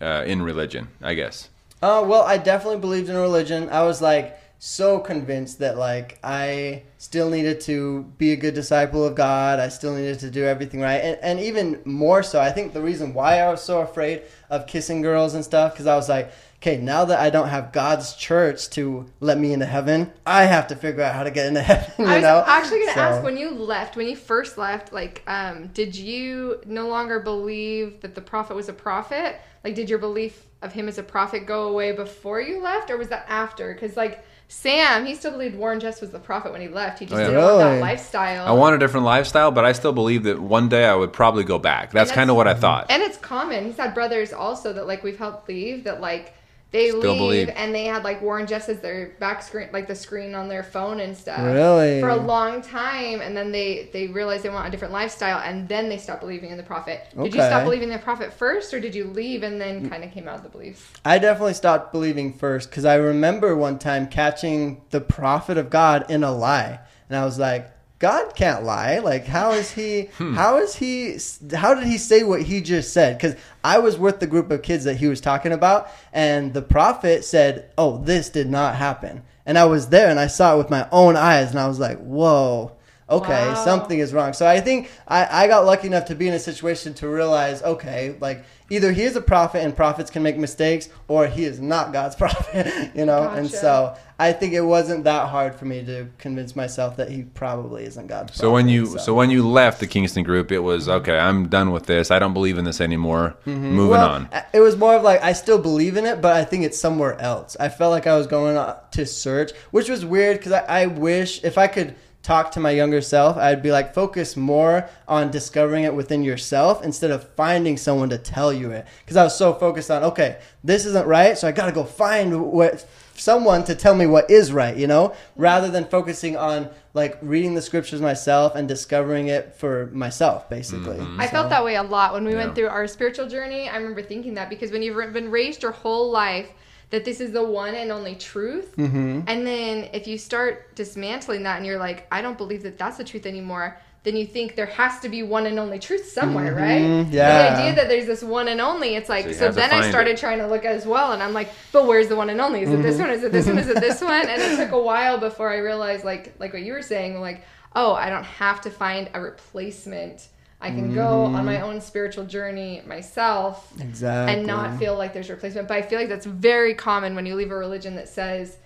uh, 0.01 0.25
in 0.27 0.43
religion? 0.43 0.89
I 1.03 1.15
guess. 1.15 1.49
Uh, 1.83 2.05
well, 2.07 2.23
I 2.23 2.39
definitely 2.39 2.81
believed 2.81 3.09
in 3.09 3.17
religion. 3.17 3.69
I 3.71 3.83
was 3.85 4.03
like 4.03 4.39
so 4.59 4.99
convinced 4.99 5.59
that 5.59 5.77
like 5.77 6.19
I 6.25 6.83
still 6.99 7.29
needed 7.31 7.61
to 7.63 8.03
be 8.19 8.33
a 8.33 8.37
good 8.37 8.55
disciple 8.55 9.05
of 9.05 9.15
God. 9.15 9.61
I 9.61 9.69
still 9.69 9.95
needed 9.95 10.19
to 10.21 10.31
do 10.31 10.45
everything 10.45 10.81
right, 10.81 10.97
and, 10.99 11.19
and 11.23 11.41
even 11.41 11.81
more 11.85 12.23
so, 12.23 12.41
I 12.41 12.51
think 12.51 12.73
the 12.73 12.81
reason 12.83 13.15
why 13.15 13.41
I 13.41 13.51
was 13.51 13.63
so 13.63 13.81
afraid 13.81 14.23
of 14.51 14.67
kissing 14.67 15.03
girls 15.03 15.35
and 15.35 15.45
stuff 15.45 15.73
because 15.73 15.87
I 15.87 15.95
was 15.97 16.09
like, 16.09 16.33
okay, 16.57 16.79
now 16.79 17.05
that 17.05 17.19
I 17.21 17.29
don't 17.31 17.49
have 17.49 17.71
God's 17.73 18.15
church 18.15 18.71
to 18.71 19.07
let 19.21 19.39
me 19.39 19.53
into 19.53 19.67
heaven, 19.67 20.13
I 20.25 20.45
have 20.45 20.69
to 20.69 20.77
figure 20.77 21.03
out 21.03 21.15
how 21.15 21.25
to 21.25 21.31
get 21.31 21.47
into 21.47 21.61
heaven. 21.73 21.93
You 21.99 22.07
I 22.07 22.15
was 22.17 22.23
know, 22.23 22.45
actually 22.47 22.79
going 22.79 22.89
to 22.89 22.95
So- 22.95 23.01
ask 23.01 23.23
when 23.23 23.37
you 23.37 23.51
left, 23.51 23.97
when 23.97 24.09
you 24.09 24.17
first 24.17 24.57
left, 24.57 24.93
like, 24.93 25.23
um, 25.27 25.67
did 25.75 25.95
you 25.95 26.61
no 26.65 26.89
longer 26.89 27.21
believe 27.21 28.01
that 28.01 28.15
the 28.15 28.23
prophet 28.23 28.55
was 28.57 28.69
a 28.69 28.73
prophet? 28.73 29.37
Like, 29.65 29.75
did 29.75 29.91
your 29.91 29.99
belief 29.99 30.47
of 30.63 30.73
him 30.73 30.89
as 30.89 30.97
a 30.97 31.03
prophet 31.03 31.45
go 31.45 31.69
away 31.69 31.93
before 31.93 32.41
you 32.41 32.63
left, 32.63 32.91
or 32.91 32.97
was 32.97 33.09
that 33.09 33.27
after? 33.29 33.75
Because, 33.75 33.97
like, 33.97 34.25
Sam, 34.49 35.05
he 35.07 35.15
still 35.17 35.33
believed 35.33 35.57
Warren 35.57 35.81
Jeffs 35.81 36.01
was 36.01 36.11
the 36.11 36.19
prophet 36.21 36.53
when 36.53 36.61
he 36.61 36.69
left. 36.69 37.01
He 37.01 37.07
just 37.07 37.17
Oh, 37.17 37.19
yeah. 37.21 37.27
didn't 37.29 37.43
want 37.45 37.59
that 37.59 37.81
lifestyle. 37.81 38.47
I 38.47 38.53
want 38.53 38.77
a 38.77 38.79
different 38.79 39.05
lifestyle, 39.05 39.51
but 39.51 39.65
I 39.65 39.73
still 39.73 39.93
believe 39.93 40.23
that 40.25 40.39
one 40.41 40.69
day 40.69 40.85
I 40.87 40.95
would 40.95 41.13
probably 41.13 41.43
go 41.45 41.59
back. 41.59 41.91
That's 41.91 42.11
that's- 42.11 42.13
kind 42.15 42.31
of 42.31 42.37
what 42.37 42.47
I 42.47 42.55
thought. 42.55 42.87
And 42.89 43.03
it's 43.03 43.17
common. 43.19 43.65
He's 43.65 43.77
had 43.77 43.93
brothers 43.93 44.33
also 44.33 44.73
that 44.73 44.87
like 44.87 45.03
we've 45.03 45.19
helped 45.19 45.49
leave 45.49 45.85
that 45.85 46.01
like 46.01 46.33
they 46.77 46.91
Still 46.91 47.01
leave 47.01 47.47
believe. 47.47 47.49
and 47.57 47.75
they 47.75 47.85
had 47.85 48.05
like 48.05 48.21
Warren 48.21 48.47
Jeffs 48.47 48.69
as 48.69 48.81
their 48.81 49.09
back 49.19 49.43
screen, 49.43 49.69
like 49.73 49.87
the 49.87 49.95
screen 49.95 50.35
on 50.35 50.49
their 50.49 50.63
phone 50.63 51.01
and 51.01 51.17
stuff. 51.17 51.41
Really? 51.41 52.01
For 52.01 52.11
a 52.11 52.17
long 52.17 52.61
time, 52.61 53.21
and 53.21 53.37
then 53.37 53.51
they 53.51 53.89
they 53.93 54.09
realized 54.09 54.43
they 54.43 54.51
want 54.51 54.69
a 54.69 54.71
different 54.71 54.93
lifestyle, 54.93 55.41
and 55.41 55.69
then 55.69 55.89
they 55.89 55.97
stopped 55.97 56.21
believing 56.21 56.51
in 56.51 56.57
the 56.57 56.63
prophet. 56.63 57.07
Did 57.17 57.35
you 57.35 57.41
stop 57.41 57.65
believing 57.65 57.89
in 57.89 57.97
the 57.97 58.03
prophet 58.03 58.33
first, 58.33 58.75
or 58.75 58.81
did 58.81 58.95
you 58.95 59.05
leave 59.05 59.43
and 59.43 59.61
then 59.61 59.87
mm. 59.87 59.91
kind 59.91 60.05
of 60.05 60.13
came 60.13 60.29
out 60.29 60.37
of 60.37 60.43
the 60.43 60.49
beliefs? 60.49 60.93
I 61.05 61.19
definitely 61.19 61.55
stopped 61.55 61.93
believing 61.93 62.33
first 62.33 62.69
because 62.71 62.85
I 62.85 62.97
remember 62.97 63.57
one 63.57 63.79
time 63.79 64.07
catching 64.07 64.83
the 64.91 65.01
prophet 65.01 65.57
of 65.57 65.71
God 65.71 66.11
in 66.11 66.23
a 66.23 66.33
lie, 66.33 66.81
and 67.09 67.19
I 67.19 67.25
was 67.25 67.39
like, 67.39 67.71
God 67.99 68.35
can't 68.35 68.65
lie. 68.65 68.99
Like, 68.99 69.27
how 69.27 69.53
is 69.53 69.71
he? 69.73 70.11
Hmm. 70.17 70.35
How 70.35 70.59
is 70.59 70.77
he? 70.77 71.19
How 71.55 71.75
did 71.75 71.85
he 71.85 71.99
say 71.99 72.23
what 72.23 72.43
he 72.43 72.61
just 72.61 72.93
said? 72.93 73.19
Because 73.19 73.37
I 73.63 73.79
was 73.79 73.99
with 73.99 74.21
the 74.21 74.27
group 74.27 74.51
of 74.51 74.63
kids 74.63 74.85
that 74.85 74.97
he 74.97 75.09
was 75.09 75.21
talking 75.21 75.53
about, 75.53 75.89
and 76.13 76.55
the 76.55 76.63
prophet 76.63 77.25
said, 77.25 77.71
"Oh, 77.77 77.99
this 77.99 78.31
did 78.31 78.49
not 78.49 78.77
happen," 78.77 79.23
and 79.45 79.59
I 79.59 79.65
was 79.67 79.89
there 79.89 80.09
and 80.09 80.19
I 80.19 80.27
saw 80.27 80.55
it 80.55 80.59
with 80.59 80.71
my 80.71 80.89
own 80.91 81.17
eyes, 81.17 81.51
and 81.51 81.59
I 81.59 81.69
was 81.69 81.79
like, 81.79 81.99
"Whoa." 81.99 82.76
Okay, 83.09 83.49
Wow. 83.49 83.55
something 83.65 83.99
is 83.99 84.13
wrong. 84.13 84.33
So 84.33 84.47
I 84.47 84.61
think 84.61 84.91
I, 85.07 85.45
I 85.45 85.49
got 85.49 85.65
lucky 85.65 85.87
enough 85.87 86.07
to 86.07 86.15
be 86.15 86.29
in 86.29 86.35
a 86.35 86.39
situation 86.41 86.95
to 86.95 87.09
realize, 87.09 87.63
okay, 87.63 88.17
like 88.21 88.45
either 88.69 88.91
he 88.93 89.03
is 89.03 89.15
a 89.15 89.21
prophet 89.21 89.63
and 89.63 89.77
prophets 89.77 90.11
can 90.11 90.23
make 90.23 90.37
mistakes, 90.37 90.89
or 91.09 91.27
he 91.29 91.45
is 91.45 91.61
not 91.61 91.93
God's 91.93 92.17
prophet, 92.23 92.91
you 92.95 93.05
know. 93.07 93.29
And 93.29 93.49
so 93.51 93.97
I 94.19 94.33
think 94.33 94.55
it 94.55 94.63
wasn't 94.63 95.05
that 95.05 95.29
hard 95.29 95.55
for 95.55 95.67
me 95.67 95.85
to 95.85 96.09
convince 96.19 96.57
myself 96.57 96.97
that 96.97 97.11
he 97.11 97.23
probably 97.23 97.85
isn't 97.85 98.07
God's 98.09 98.31
prophet. 98.33 98.39
So 98.41 98.51
when 98.51 98.69
you 98.69 98.87
so. 98.99 99.15
when 99.15 99.31
you 99.31 99.47
left 99.47 99.79
the 99.81 99.87
Kingston 99.87 100.25
group, 100.25 100.51
it 100.51 100.59
was 100.61 100.89
Mm-hmm. 100.89 100.97
okay. 101.03 101.19
I'm 101.19 101.49
done 101.49 101.71
with 101.71 101.87
this. 101.87 102.11
I 102.11 102.19
don't 102.19 102.33
believe 102.35 102.59
in 102.59 102.65
this 102.65 102.81
anymore. 102.81 103.37
Moving 103.45 103.91
Well, 103.91 104.09
on. 104.11 104.29
It 104.53 104.61
was 104.61 104.77
more 104.77 104.95
of 104.97 105.03
like 105.05 105.23
I 105.23 105.33
still 105.33 105.59
believe 105.59 105.97
in 105.97 106.07
it, 106.07 106.21
but 106.21 106.33
I 106.35 106.45
think 106.45 106.65
it's 106.65 106.79
somewhere 106.79 107.21
else. 107.21 107.57
I 107.61 107.69
felt 107.69 107.93
like 107.93 108.07
I 108.09 108.17
was 108.17 108.27
going 108.27 108.57
to 108.91 109.07
search, 109.07 109.53
which 109.71 109.89
was 109.89 110.05
weird 110.05 110.39
because 110.39 110.53
I, 110.53 110.65
I 110.83 110.87
wish 110.87 111.45
if 111.45 111.57
I 111.59 111.67
could 111.69 111.95
talk 112.27 112.51
to 112.51 112.59
my 112.59 112.73
younger 112.73 113.01
self, 113.01 113.37
I'd 113.37 113.63
be 113.63 113.71
like 113.71 113.95
focus 113.95 114.37
more 114.37 114.89
on 115.07 115.31
discovering 115.31 115.85
it 115.85 115.95
within 115.95 116.25
yourself 116.25 116.83
instead 116.85 117.13
of 117.13 117.29
finding 117.37 117.77
someone 117.77 118.09
to 118.11 118.19
tell 118.19 118.53
you 118.53 118.73
it. 118.73 118.85
Because 119.05 119.17
I 119.17 119.23
was 119.23 119.39
so 119.39 119.55
focused 119.55 119.93
on 119.93 120.03
okay, 120.03 120.39
this 120.65 120.85
isn't 120.87 121.07
right, 121.07 121.39
so 121.39 121.47
I 121.47 121.53
got 121.53 121.67
to 121.67 121.73
go 121.73 121.85
find 121.85 122.51
what 122.51 122.85
someone 123.15 123.63
to 123.65 123.77
tell 123.77 123.95
me 123.95 124.07
what 124.07 124.29
is 124.29 124.53
right, 124.53 124.77
you 124.77 124.89
know, 124.89 125.15
rather 125.37 125.71
than 125.71 125.85
focusing 125.85 126.37
on 126.37 126.69
like 126.95 127.17
reading 127.23 127.55
the 127.55 127.63
scriptures 127.63 128.01
myself 128.01 128.57
and 128.57 128.67
discovering 128.67 129.29
it 129.29 129.55
for 129.55 129.87
myself, 129.93 130.51
basically. 130.51 130.97
Mm-hmm. 130.97 131.21
I 131.21 131.29
felt 131.29 131.49
that 131.51 131.65
way 131.65 131.77
a 131.77 131.83
lot 131.83 132.13
when 132.13 132.25
we 132.25 132.33
Yeah. 132.33 132.39
went 132.39 132.55
through 132.57 132.69
our 132.69 132.89
spiritual 132.89 133.29
journey. 133.29 133.69
I 133.69 133.77
remember 133.77 134.03
thinking 134.03 134.35
that 134.35 134.51
because 134.51 134.73
when 134.73 134.83
you've 134.83 135.13
been 135.13 135.31
raised 135.31 135.63
your 135.63 135.73
whole 135.73 136.11
life 136.11 136.49
that 136.91 137.05
this 137.05 137.21
is 137.21 137.33
the 137.33 137.43
one 137.45 137.75
and 137.75 137.91
only 137.91 138.15
truth, 138.15 138.77
Mm-hmm. 138.77 139.23
and 139.27 139.47
then 139.47 139.91
if 139.93 140.07
you 140.07 140.19
start 140.19 140.75
dismantling 140.77 141.43
that 141.45 141.57
and 141.57 141.67
you're 141.67 141.79
like, 141.79 142.07
I 142.13 142.23
don't 142.23 142.39
believe 142.39 142.63
that 142.63 142.79
that's 142.79 142.97
the 142.97 143.05
truth 143.05 143.27
anymore, 143.27 143.77
then 144.05 144.15
you 144.15 144.25
think 144.25 144.55
there 144.55 144.67
has 144.67 145.01
to 145.01 145.09
be 145.09 145.25
one 145.25 145.47
and 145.47 145.59
only 145.59 145.81
truth 145.81 146.07
somewhere, 146.13 146.55
right? 146.55 146.81
Mm-hmm. 146.83 147.13
yeah. 147.13 147.55
The 147.57 147.61
idea 147.61 147.75
that 147.75 147.89
there's 147.89 148.07
this 148.07 148.23
one 148.23 148.47
and 148.47 148.61
only, 148.61 148.95
it's 148.95 149.09
like, 149.09 149.25
So 149.27 149.33
so, 149.33 149.51
then 149.51 149.73
I 149.73 149.89
started 149.91 150.13
it. 150.13 150.19
trying 150.19 150.39
to 150.39 150.47
look 150.47 150.65
as 150.65 150.87
well, 150.87 151.11
and 151.11 151.21
I'm 151.21 151.33
like, 151.33 151.51
but 151.73 151.89
where's 151.89 152.07
the 152.07 152.15
one 152.15 152.31
and 152.31 152.41
only? 152.41 152.63
Is 152.63 152.71
it 152.71 152.83
this 152.83 152.99
one? 153.01 153.11
Is 153.11 153.25
it 153.25 153.33
this 153.33 153.47
one? 153.49 153.59
Is 153.59 153.69
it 153.69 153.81
this 153.81 154.01
one? 154.13 154.29
And 154.29 154.41
it 154.41 154.57
took 154.57 154.71
a 154.71 154.81
while 154.81 155.19
before 155.19 155.51
I 155.51 155.57
realized, 155.59 156.05
like, 156.05 156.35
like 156.39 156.53
what 156.53 156.63
you 156.63 156.73
were 156.73 156.83
saying, 156.83 157.21
like, 157.21 157.43
oh, 157.75 157.95
I 157.95 158.09
don't 158.09 158.25
have 158.25 158.61
to 158.61 158.71
find 158.71 159.11
a 159.13 159.21
replacement. 159.21 160.29
I 160.61 160.71
can 160.71 160.95
go 160.95 161.25
on 161.25 161.45
my 161.45 161.57
mm. 161.57 161.63
own 161.63 161.81
spiritual 161.81 162.25
journey 162.25 162.83
myself 162.87 163.73
Exactly. 163.79 164.35
and 164.35 164.47
not 164.47 164.79
feel 164.79 164.97
like 164.97 165.13
there's 165.13 165.29
replacement. 165.29 165.69
But 165.69 165.77
I 165.77 165.83
feel 165.83 165.99
like 165.99 166.09
that's 166.09 166.27
very 166.27 166.75
common 166.75 167.15
when 167.15 167.27
you 167.27 167.35
leave 167.35 167.51
a 167.51 167.57
religion 167.57 167.95
that 167.97 168.09
says 168.09 168.57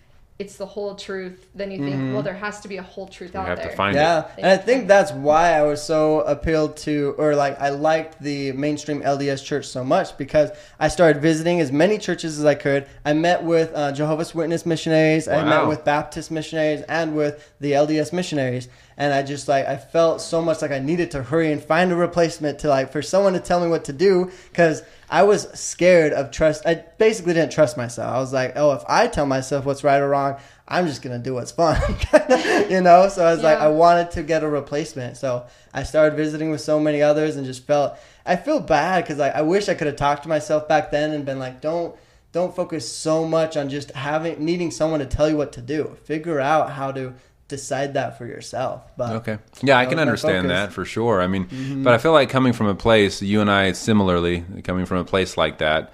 it's 0.40 0.56
the 0.56 0.64
whole 0.64 0.94
truth. 0.94 1.46
Then 1.54 1.70
you 1.70 1.78
think, 1.84 2.14
well, 2.14 2.22
there 2.22 2.32
has 2.32 2.60
to 2.60 2.68
be 2.68 2.78
a 2.78 2.82
whole 2.82 3.06
truth 3.06 3.34
You 3.34 3.40
out 3.40 3.48
have 3.48 3.58
there. 3.58 3.68
to 3.68 3.76
find 3.76 3.94
it. 3.94 4.00
Yeah, 4.00 4.26
and 4.38 4.46
I 4.46 4.56
think 4.56 4.88
that's 4.88 5.12
why 5.12 5.52
I 5.52 5.62
was 5.64 5.82
so 5.82 6.22
appealed 6.22 6.78
to, 6.78 7.14
or 7.18 7.36
like 7.36 7.60
I 7.60 7.68
liked 7.68 8.22
the 8.22 8.52
mainstream 8.52 9.02
LDS 9.02 9.44
church 9.44 9.66
so 9.66 9.84
much 9.84 10.16
because 10.16 10.50
I 10.78 10.88
started 10.88 11.20
visiting 11.20 11.60
as 11.60 11.70
many 11.70 11.98
churches 11.98 12.38
as 12.38 12.46
I 12.46 12.54
could. 12.54 12.86
I 13.04 13.12
met 13.12 13.44
with 13.44 13.70
uh, 13.74 13.92
Jehovah's 13.92 14.34
Witness 14.34 14.64
missionaries, 14.64 15.28
I 15.28 15.44
met 15.44 15.66
with 15.66 15.84
Baptist 15.84 16.30
missionaries, 16.30 16.80
and 16.88 17.14
with 17.14 17.52
the 17.60 17.72
LDS 17.72 18.14
missionaries. 18.14 18.68
And 18.96 19.12
I 19.12 19.22
just 19.22 19.46
like 19.46 19.66
I 19.66 19.76
felt 19.76 20.22
so 20.22 20.40
much 20.40 20.62
like 20.62 20.70
I 20.70 20.78
needed 20.78 21.10
to 21.10 21.22
hurry 21.22 21.52
and 21.52 21.62
find 21.62 21.92
a 21.92 21.96
replacement 21.96 22.60
to 22.60 22.68
like 22.68 22.92
for 22.92 23.02
someone 23.02 23.34
to 23.34 23.40
tell 23.40 23.60
me 23.60 23.68
what 23.68 23.84
to 23.84 23.92
do 23.92 24.30
because 24.50 24.82
I 25.10 25.24
was 25.24 25.48
scared 25.58 26.12
of 26.12 26.30
trust. 26.30 26.64
I 26.64 26.84
basically 26.98 27.34
didn't 27.34 27.50
trust 27.50 27.76
myself. 27.76 28.14
I 28.14 28.18
was 28.20 28.32
like, 28.32 28.52
oh, 28.54 28.72
if 28.74 28.82
I 28.88 29.08
tell 29.08 29.26
myself 29.26 29.64
what's 29.64 29.82
right 29.82 30.00
or 30.00 30.08
wrong, 30.08 30.36
I'm 30.68 30.86
just 30.86 31.02
gonna 31.02 31.18
do 31.18 31.34
what's 31.34 31.50
fun, 31.50 31.80
you 32.70 32.80
know. 32.80 33.08
So 33.08 33.24
I 33.26 33.32
was 33.34 33.42
like, 33.42 33.58
I 33.58 33.66
wanted 33.66 34.12
to 34.12 34.22
get 34.22 34.44
a 34.44 34.48
replacement. 34.48 35.16
So 35.16 35.46
I 35.74 35.82
started 35.82 36.16
visiting 36.16 36.52
with 36.52 36.60
so 36.60 36.78
many 36.78 37.02
others 37.02 37.34
and 37.34 37.44
just 37.44 37.66
felt 37.66 37.98
I 38.24 38.36
feel 38.36 38.60
bad 38.60 39.02
because 39.02 39.18
like 39.18 39.34
I 39.34 39.42
wish 39.42 39.68
I 39.68 39.74
could 39.74 39.88
have 39.88 39.96
talked 39.96 40.22
to 40.22 40.28
myself 40.28 40.68
back 40.68 40.92
then 40.92 41.10
and 41.10 41.26
been 41.26 41.40
like, 41.40 41.60
don't 41.60 41.96
don't 42.30 42.54
focus 42.54 42.90
so 42.90 43.26
much 43.26 43.56
on 43.56 43.68
just 43.68 43.90
having 43.90 44.44
needing 44.44 44.70
someone 44.70 45.00
to 45.00 45.06
tell 45.06 45.28
you 45.28 45.36
what 45.36 45.52
to 45.54 45.60
do. 45.60 45.96
Figure 46.04 46.38
out 46.38 46.70
how 46.70 46.92
to 46.92 47.14
decide 47.50 47.94
that 47.94 48.16
for 48.16 48.24
yourself. 48.26 48.82
But 48.96 49.10
Okay. 49.16 49.38
Yeah, 49.62 49.76
I 49.78 49.84
can 49.86 49.98
understand 49.98 50.48
that 50.50 50.72
for 50.72 50.84
sure. 50.84 51.20
I 51.20 51.26
mean, 51.26 51.46
Mm-hmm. 51.46 51.82
but 51.84 51.92
I 51.92 51.98
feel 51.98 52.12
like 52.12 52.30
coming 52.30 52.52
from 52.54 52.66
a 52.66 52.74
place, 52.74 53.20
you 53.22 53.40
and 53.42 53.50
I 53.50 53.72
similarly, 53.72 54.44
coming 54.64 54.86
from 54.86 54.98
a 54.98 55.04
place 55.04 55.36
like 55.36 55.58
that, 55.58 55.92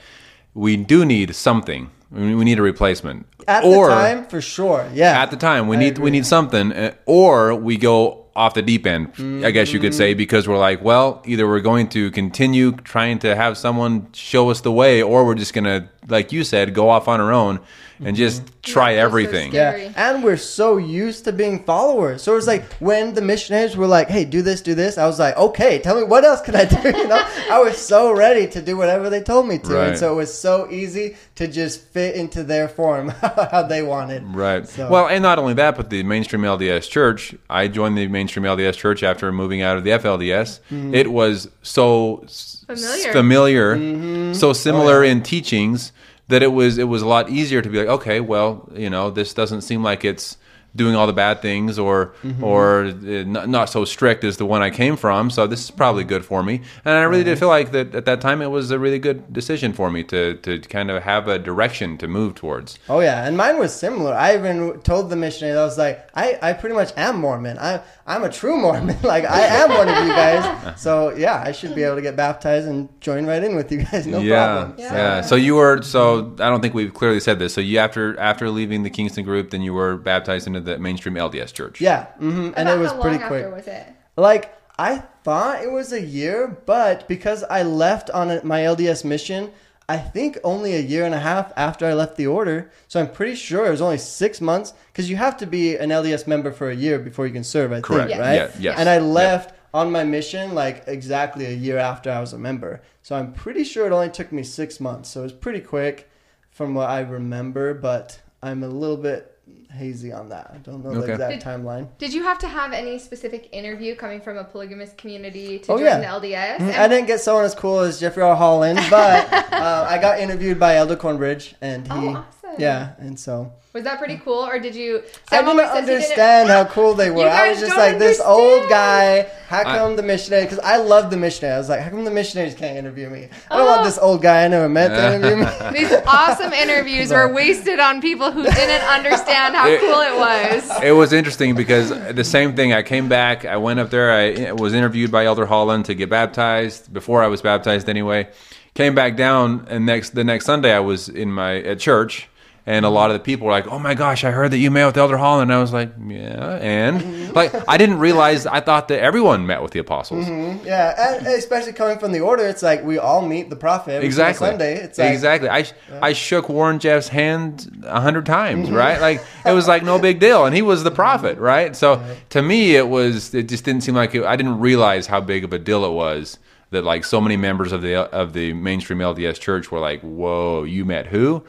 we 0.54 0.76
do 0.76 1.04
need 1.04 1.34
something. 1.34 1.90
We 2.10 2.44
need 2.44 2.58
a 2.58 2.62
replacement. 2.62 3.26
at 3.48 3.64
or 3.64 3.88
the 3.88 3.94
time, 3.94 4.26
for 4.26 4.40
sure, 4.40 4.88
yeah. 4.94 5.20
at 5.22 5.30
the 5.30 5.36
time, 5.36 5.66
we 5.66 5.76
I 5.76 5.80
need 5.80 5.92
agree. 5.94 6.04
we 6.04 6.10
need 6.12 6.24
something, 6.26 6.72
uh, 6.72 6.94
or 7.04 7.54
we 7.54 7.76
go 7.76 8.24
off 8.36 8.54
the 8.54 8.62
deep 8.62 8.86
end. 8.86 9.10
I 9.44 9.50
guess 9.50 9.72
you 9.72 9.80
could 9.80 9.94
say 9.94 10.10
Mm-hmm. 10.12 10.18
because 10.18 10.46
we're 10.46 10.58
like, 10.58 10.82
well, 10.84 11.22
either 11.26 11.46
we're 11.48 11.60
going 11.72 11.88
to 11.90 12.10
continue 12.12 12.72
trying 12.72 13.18
to 13.20 13.34
have 13.34 13.56
someone 13.58 14.06
show 14.12 14.50
us 14.50 14.60
the 14.60 14.70
way, 14.72 15.02
or 15.02 15.24
we're 15.26 15.34
just 15.34 15.52
gonna, 15.54 15.88
like 16.08 16.32
you 16.32 16.44
said, 16.44 16.74
go 16.74 16.90
off 16.90 17.08
on 17.08 17.20
our 17.20 17.32
own 17.32 17.60
and 18.04 18.16
just 18.16 18.42
try 18.62 18.90
Yeah, 18.90 18.96
that's 18.96 19.02
so 19.02 19.06
everything. 19.06 19.52
Yeah, 19.54 19.92
and 19.96 20.22
we're 20.24 20.36
so 20.36 20.76
used 20.76 21.24
to 21.24 21.32
being 21.32 21.62
followers. 21.64 22.22
So 22.22 22.32
it 22.32 22.36
was 22.36 22.46
like 22.46 22.64
when 22.74 23.14
the 23.14 23.22
missionaries 23.22 23.76
were 23.76 23.86
like, 23.86 24.08
"Hey, 24.08 24.24
do 24.24 24.42
this, 24.42 24.60
do 24.60 24.74
this," 24.74 24.98
I 24.98 25.06
was 25.06 25.18
like, 25.18 25.36
"Okay, 25.36 25.78
tell 25.78 25.96
me 25.96 26.02
what 26.02 26.24
else 26.24 26.40
can 26.40 26.54
I 26.56 26.64
do?" 26.64 26.76
You 26.98 27.08
know, 27.08 27.24
I 27.50 27.58
was 27.60 27.76
so 27.78 28.12
ready 28.12 28.46
to 28.48 28.60
do 28.62 28.76
whatever 28.76 29.08
they 29.10 29.22
told 29.22 29.46
me 29.48 29.58
to, 29.58 29.74
Right. 29.74 29.88
and 29.88 29.98
so 29.98 30.12
it 30.12 30.16
was 30.16 30.32
so 30.32 30.68
easy 30.70 31.16
to 31.36 31.46
just 31.46 31.80
fit 31.82 32.14
into 32.16 32.42
their 32.42 32.68
form 32.68 33.08
how 33.52 33.62
they 33.62 33.82
wanted. 33.82 34.22
Right. 34.34 34.66
So- 34.66 34.88
Well, 34.90 35.06
and 35.08 35.22
not 35.22 35.38
only 35.38 35.54
that, 35.54 35.76
but 35.76 35.90
the 35.90 36.02
mainstream 36.02 36.42
LDS 36.42 36.88
church. 36.88 37.34
I 37.50 37.68
joined 37.68 37.96
the 37.98 38.08
mainstream 38.08 38.44
LDS 38.44 38.76
church 38.76 39.02
after 39.02 39.30
moving 39.32 39.62
out 39.62 39.76
of 39.76 39.84
the 39.84 39.90
FLDS. 39.90 40.60
Mm-hmm. 40.70 40.94
It 40.94 41.10
was 41.12 41.48
so 41.62 42.22
s- 42.24 42.64
Familiar. 42.66 43.12
familiar, 43.12 43.76
Mm-hmm. 43.76 44.32
so 44.32 44.52
similar 44.52 44.98
Oh, 45.00 45.02
yeah. 45.02 45.12
in 45.12 45.22
teachings 45.22 45.92
that 46.28 46.42
it 46.42 46.52
was 46.52 46.78
it 46.78 46.84
was 46.88 47.02
a 47.02 47.06
lot 47.06 47.28
easier 47.30 47.62
to 47.62 47.68
be 47.68 47.78
like, 47.78 47.88
okay, 47.88 48.20
well, 48.20 48.68
you 48.74 48.90
know, 48.90 49.10
this 49.10 49.32
doesn't 49.34 49.62
seem 49.62 49.82
like 49.82 50.04
it's 50.04 50.36
doing 50.74 50.94
all 50.94 51.06
the 51.06 51.12
bad 51.12 51.40
things 51.40 51.78
or 51.78 52.12
Mm-hmm. 52.22 52.44
or 52.44 52.84
uh, 52.84 53.24
not, 53.24 53.48
not 53.48 53.70
so 53.70 53.86
strict 53.86 54.24
as 54.24 54.36
the 54.36 54.44
one 54.44 54.60
I 54.60 54.68
came 54.68 54.96
from. 54.96 55.30
So 55.30 55.46
this 55.46 55.64
is 55.64 55.70
probably 55.70 56.04
good 56.04 56.22
for 56.22 56.42
me. 56.42 56.60
And 56.84 56.94
I 56.94 57.02
really 57.04 57.24
did 57.24 57.38
feel 57.38 57.48
like 57.48 57.70
that 57.72 57.94
at 57.94 58.04
that 58.04 58.20
time 58.20 58.42
it 58.42 58.50
was 58.50 58.70
a 58.70 58.78
really 58.78 58.98
good 58.98 59.32
decision 59.32 59.72
for 59.72 59.90
me 59.90 60.02
to 60.04 60.34
to 60.42 60.58
kind 60.60 60.90
of 60.90 61.02
have 61.02 61.28
a 61.28 61.38
direction 61.38 61.96
to 61.98 62.06
move 62.08 62.34
towards. 62.34 62.78
Oh 62.90 63.00
yeah, 63.00 63.24
and 63.26 63.36
mine 63.38 63.58
was 63.58 63.74
similar. 63.74 64.12
I 64.12 64.34
even 64.34 64.80
told 64.80 65.08
the 65.08 65.16
missionaries, 65.16 65.56
I 65.56 65.64
was 65.64 65.78
like, 65.78 66.10
I, 66.14 66.38
I 66.42 66.52
pretty 66.52 66.74
much 66.74 66.92
am 66.96 67.20
Mormon. 67.20 67.56
I 67.58 67.80
I'm 68.06 68.22
a 68.22 68.30
true 68.30 68.56
Mormon. 68.56 68.96
like 69.02 69.24
I 69.24 69.40
am 69.42 69.70
one 69.70 69.88
of 69.88 70.04
you 70.04 70.10
guys. 70.10 70.76
So 70.78 71.14
yeah, 71.14 71.42
I 71.44 71.52
should 71.52 71.74
be 71.74 71.82
able 71.82 71.96
to 71.96 72.02
get 72.02 72.16
baptized 72.16 72.68
and 72.68 72.88
join 73.00 73.26
right 73.26 73.42
in 73.42 73.56
with 73.56 73.72
you 73.72 73.84
guys. 73.84 74.06
No 74.06 74.20
yeah, 74.20 74.46
problem. 74.46 74.78
Yeah. 74.78 74.94
Yeah. 74.94 75.20
So 75.22 75.34
you 75.34 75.56
were 75.56 75.82
so 75.82 76.34
I 76.38 76.48
don't 76.48 76.60
think 76.60 76.74
we've 76.74 76.92
clearly 76.92 77.20
said 77.20 77.38
this. 77.38 77.54
So 77.54 77.60
you 77.60 77.78
after 77.78 78.18
after 78.20 78.50
leaving 78.50 78.82
the 78.82 78.90
Kingston 78.90 79.24
group, 79.24 79.50
then 79.50 79.62
you 79.62 79.72
were 79.74 79.96
baptized 79.96 80.46
into 80.46 80.60
the 80.60 80.78
mainstream 80.78 81.14
LDS 81.14 81.52
church. 81.52 81.80
Yeah, 81.80 82.06
hmm 82.18 82.50
and 82.56 82.68
it 82.68 82.78
was 82.78 82.92
how 82.92 83.00
pretty 83.00 83.18
long 83.18 83.28
quick. 83.28 83.44
after 83.44 83.54
was 83.56 83.66
it? 83.66 83.86
Like 84.16 84.54
I 84.78 84.98
thought 85.24 85.62
it 85.62 85.72
was 85.72 85.92
a 85.92 86.00
year, 86.00 86.56
but 86.66 87.08
because 87.08 87.42
I 87.44 87.62
left 87.62 88.10
on 88.10 88.30
a, 88.30 88.44
my 88.44 88.60
LDS 88.60 89.04
mission, 89.04 89.50
I 89.88 89.98
think 89.98 90.38
only 90.42 90.74
a 90.74 90.80
year 90.80 91.04
and 91.04 91.14
a 91.14 91.20
half 91.20 91.52
after 91.56 91.86
I 91.86 91.94
left 91.94 92.16
the 92.16 92.26
order. 92.26 92.70
So 92.88 92.98
I'm 92.98 93.10
pretty 93.10 93.36
sure 93.36 93.66
it 93.66 93.70
was 93.70 93.80
only 93.80 93.98
six 93.98 94.40
months 94.40 94.74
because 94.92 95.08
you 95.08 95.16
have 95.16 95.36
to 95.38 95.46
be 95.46 95.76
an 95.76 95.90
LDS 95.90 96.26
member 96.26 96.50
for 96.50 96.70
a 96.70 96.74
year 96.74 96.98
before 96.98 97.26
you 97.26 97.32
can 97.32 97.44
serve. 97.44 97.72
I 97.72 97.80
Correct. 97.80 98.08
think, 98.10 98.18
Yes. 98.18 98.20
right? 98.20 98.60
Yeah, 98.60 98.70
yes. 98.72 98.78
And 98.80 98.88
I 98.88 98.96
Yeah. 98.96 99.02
left 99.02 99.54
on 99.72 99.92
my 99.92 100.02
mission 100.02 100.54
like 100.54 100.82
exactly 100.88 101.46
a 101.46 101.50
year 101.50 101.78
after 101.78 102.10
I 102.10 102.20
was 102.20 102.32
a 102.32 102.38
member. 102.38 102.80
So 103.02 103.14
I'm 103.14 103.32
pretty 103.32 103.62
sure 103.62 103.86
it 103.86 103.92
only 103.92 104.08
took 104.10 104.32
me 104.32 104.42
six 104.42 104.80
months. 104.80 105.10
So 105.10 105.20
it 105.20 105.24
was 105.24 105.32
pretty 105.32 105.60
quick 105.60 106.10
from 106.50 106.74
what 106.74 106.90
I 106.90 107.00
remember, 107.00 107.72
but 107.74 108.18
I'm 108.42 108.62
a 108.64 108.68
little 108.68 108.96
bit 108.96 109.35
hazy 109.76 110.12
on 110.12 110.28
that. 110.30 110.50
I 110.52 110.56
don't 110.58 110.82
know 110.82 110.90
Okay. 110.90 111.06
the 111.06 111.12
exact 111.12 111.32
Did- 111.34 111.42
timeline. 111.42 111.88
Did 111.98 112.12
you 112.12 112.22
have 112.24 112.38
to 112.40 112.48
have 112.48 112.72
any 112.72 112.98
specific 112.98 113.48
interview 113.52 113.94
coming 113.94 114.20
from 114.20 114.36
a 114.38 114.44
polygamous 114.44 114.92
community 114.96 115.58
to 115.60 115.72
Oh, 115.72 115.76
join 115.76 115.86
yeah. 115.86 115.98
the 116.00 116.06
LDS? 116.06 116.58
Mhm. 116.60 116.68
And- 116.68 116.76
I 116.76 116.88
didn't 116.88 117.06
get 117.06 117.20
someone 117.20 117.44
as 117.44 117.54
cool 117.54 117.80
as 117.80 118.00
Jeffrey 118.00 118.22
R. 118.22 118.34
Holland, 118.34 118.80
but 118.90 119.32
uh, 119.52 119.86
I 119.88 119.98
got 119.98 120.18
interviewed 120.18 120.58
by 120.58 120.76
Elder 120.76 120.96
Corbridge, 120.96 121.54
and 121.60 121.86
he, 121.86 121.92
Oh, 121.92 122.08
awesome. 122.08 122.24
Yeah, 122.58 122.92
and 122.98 123.18
so 123.18 123.52
Was 123.74 123.84
that 123.84 123.98
pretty 123.98 124.16
cool, 124.24 124.46
or 124.46 124.58
did 124.58 124.74
you? 124.74 125.02
I 125.30 125.36
didn't 125.42 125.48
always 125.50 125.66
says 125.68 125.80
he 125.80 125.86
didn't- 125.86 126.02
understand 126.02 126.48
how 126.48 126.64
cool 126.64 126.94
they 126.94 127.10
were. 127.10 127.28
I 127.28 127.50
was 127.50 127.58
just 127.60 127.70
don't 127.72 127.78
like 127.78 127.98
this 127.98 128.20
old 128.20 128.68
guy. 128.70 129.26
How 129.48 129.60
I- 129.60 129.64
come 129.78 129.96
the 129.96 130.02
missionary? 130.02 130.44
Because 130.44 130.58
I 130.60 130.78
love 130.78 131.10
the 131.10 131.16
missionary. 131.18 131.54
I 131.54 131.58
was 131.58 131.68
like, 131.68 131.80
how 131.80 131.90
come 131.90 132.04
the 132.04 132.10
missionaries 132.10 132.54
can't 132.54 132.78
interview 132.78 133.10
me? 133.10 133.28
I 133.50 133.56
don't 133.58 133.66
Oh. 133.66 133.70
want 133.70 133.84
this 133.84 133.98
old 133.98 134.22
guy 134.22 134.44
I 134.44 134.48
never 134.48 134.68
met 134.68 134.88
to 134.88 135.14
interview 135.14 135.36
me. 135.44 135.46
These 135.78 135.92
awesome 136.06 136.52
interviews 136.54 137.10
were 137.10 137.28
wasted 137.40 137.78
on 137.78 138.00
people 138.00 138.32
who 138.32 138.42
didn't 138.44 138.86
understand 138.88 139.54
how 139.54 139.68
It- 139.68 139.80
cool 139.80 140.00
it 140.00 140.16
was. 140.18 140.82
It 140.82 140.92
was 140.92 141.12
interesting 141.12 141.54
because 141.54 141.90
the 142.14 142.24
same 142.24 142.56
thing. 142.56 142.72
I 142.72 142.82
came 142.82 143.08
back. 143.08 143.44
I 143.44 143.58
went 143.58 143.78
up 143.80 143.90
there. 143.90 144.10
I 144.10 144.24
eh, 144.30 144.50
was 144.52 144.72
interviewed 144.72 145.10
by 145.12 145.26
Elder 145.26 145.44
Holland 145.46 145.84
to 145.86 145.94
get 145.94 146.08
baptized 146.08 146.92
before 146.92 147.22
I 147.22 147.26
was 147.26 147.42
baptized 147.42 147.88
anyway. 147.90 148.28
Came 148.74 148.94
back 148.94 149.16
down, 149.16 149.66
and 149.70 149.84
next 149.86 150.10
the 150.14 150.24
next 150.24 150.44
Sunday 150.46 150.72
I 150.72 150.80
was 150.80 151.08
in 151.08 151.30
my 151.32 151.58
at 151.62 151.78
church, 151.78 152.28
and 152.68 152.84
a 152.84 152.88
lot 152.88 153.10
of 153.10 153.14
the 153.14 153.20
people 153.20 153.46
were 153.46 153.52
like, 153.52 153.68
"Oh 153.68 153.78
my 153.78 153.94
gosh, 153.94 154.24
I 154.24 154.30
heard 154.32 154.50
that 154.50 154.58
you 154.58 154.70
met 154.70 154.86
with 154.86 154.96
Elder 154.96 155.16
Holland." 155.16 155.50
And 155.50 155.56
I 155.56 155.60
was 155.60 155.72
like, 155.72 155.90
"Yeah," 156.08 156.58
and 156.60 157.32
like 157.34 157.54
I 157.68 157.76
didn't 157.76 157.98
realize. 157.98 158.44
I 158.46 158.60
thought 158.60 158.88
that 158.88 159.00
everyone 159.00 159.46
met 159.46 159.62
with 159.62 159.70
the 159.70 159.78
apostles. 159.78 160.26
Yeah, 160.28 161.16
and 161.18 161.26
especially 161.28 161.72
coming 161.74 161.98
from 161.98 162.12
the 162.12 162.20
order, 162.20 162.44
it's 162.46 162.62
like 162.62 162.82
we 162.84 162.98
all 162.98 163.22
meet 163.26 163.50
the 163.50 163.56
prophet 163.56 164.02
Exactly. 164.02 164.48
Sunday. 164.48 164.76
It's 164.76 164.98
like, 164.98 165.12
exactly. 165.12 165.48
I 165.48 165.64
I 166.02 166.12
shook 166.12 166.48
Warren 166.48 166.78
Jeffs' 166.78 167.08
hand 167.08 167.84
a 167.86 168.00
hundred 168.00 168.26
times, 168.26 168.66
Mm-hmm. 168.66 168.76
right? 168.76 169.00
Like 169.00 169.22
it 169.44 169.52
was 169.52 169.68
like 169.68 169.84
no 169.84 169.98
big 170.08 170.18
deal, 170.18 170.44
and 170.46 170.54
he 170.54 170.62
was 170.62 170.82
the 170.82 170.90
prophet, 170.90 171.38
right? 171.38 171.76
So 171.76 172.02
to 172.30 172.42
me, 172.42 172.74
it 172.76 172.88
was. 172.88 173.32
It 173.34 173.48
just 173.48 173.64
didn't 173.64 173.82
seem 173.82 173.94
like 173.94 174.14
it, 174.14 174.24
I 174.24 174.34
didn't 174.36 174.58
realize 174.60 175.06
how 175.06 175.20
big 175.20 175.44
of 175.44 175.52
a 175.52 175.58
deal 175.58 175.84
it 175.84 175.92
was 175.92 176.38
that 176.70 176.84
like 176.84 177.04
so 177.04 177.20
many 177.20 177.36
members 177.36 177.72
of 177.72 177.80
the 177.82 177.94
of 177.96 178.32
the 178.32 178.52
mainstream 178.52 178.98
LDS 178.98 179.38
church 179.40 179.70
were 179.70 179.78
like, 179.78 180.00
"Whoa, 180.00 180.64
you 180.64 180.84
met 180.84 181.06
who?" 181.06 181.44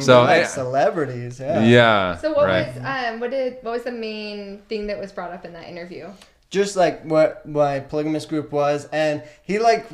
So 0.00 0.22
like 0.22 0.42
I- 0.42 0.46
celebrities. 0.46 1.40
Yeah. 1.40 1.62
yeah. 1.64 2.16
So 2.18 2.32
what 2.32 2.46
right. 2.46 2.74
was 2.74 2.84
um 2.84 3.20
what 3.20 3.30
did 3.30 3.58
what 3.62 3.72
was 3.72 3.82
the 3.84 3.92
main 3.92 4.62
thing 4.68 4.86
that 4.88 4.98
was 4.98 5.12
brought 5.12 5.32
up 5.32 5.44
in 5.44 5.52
that 5.54 5.68
interview? 5.68 6.08
just 6.50 6.74
like 6.74 7.04
what 7.04 7.46
my 7.46 7.78
polygamous 7.78 8.26
group 8.26 8.50
was, 8.50 8.88
and 8.92 9.22
he 9.44 9.60
like 9.60 9.86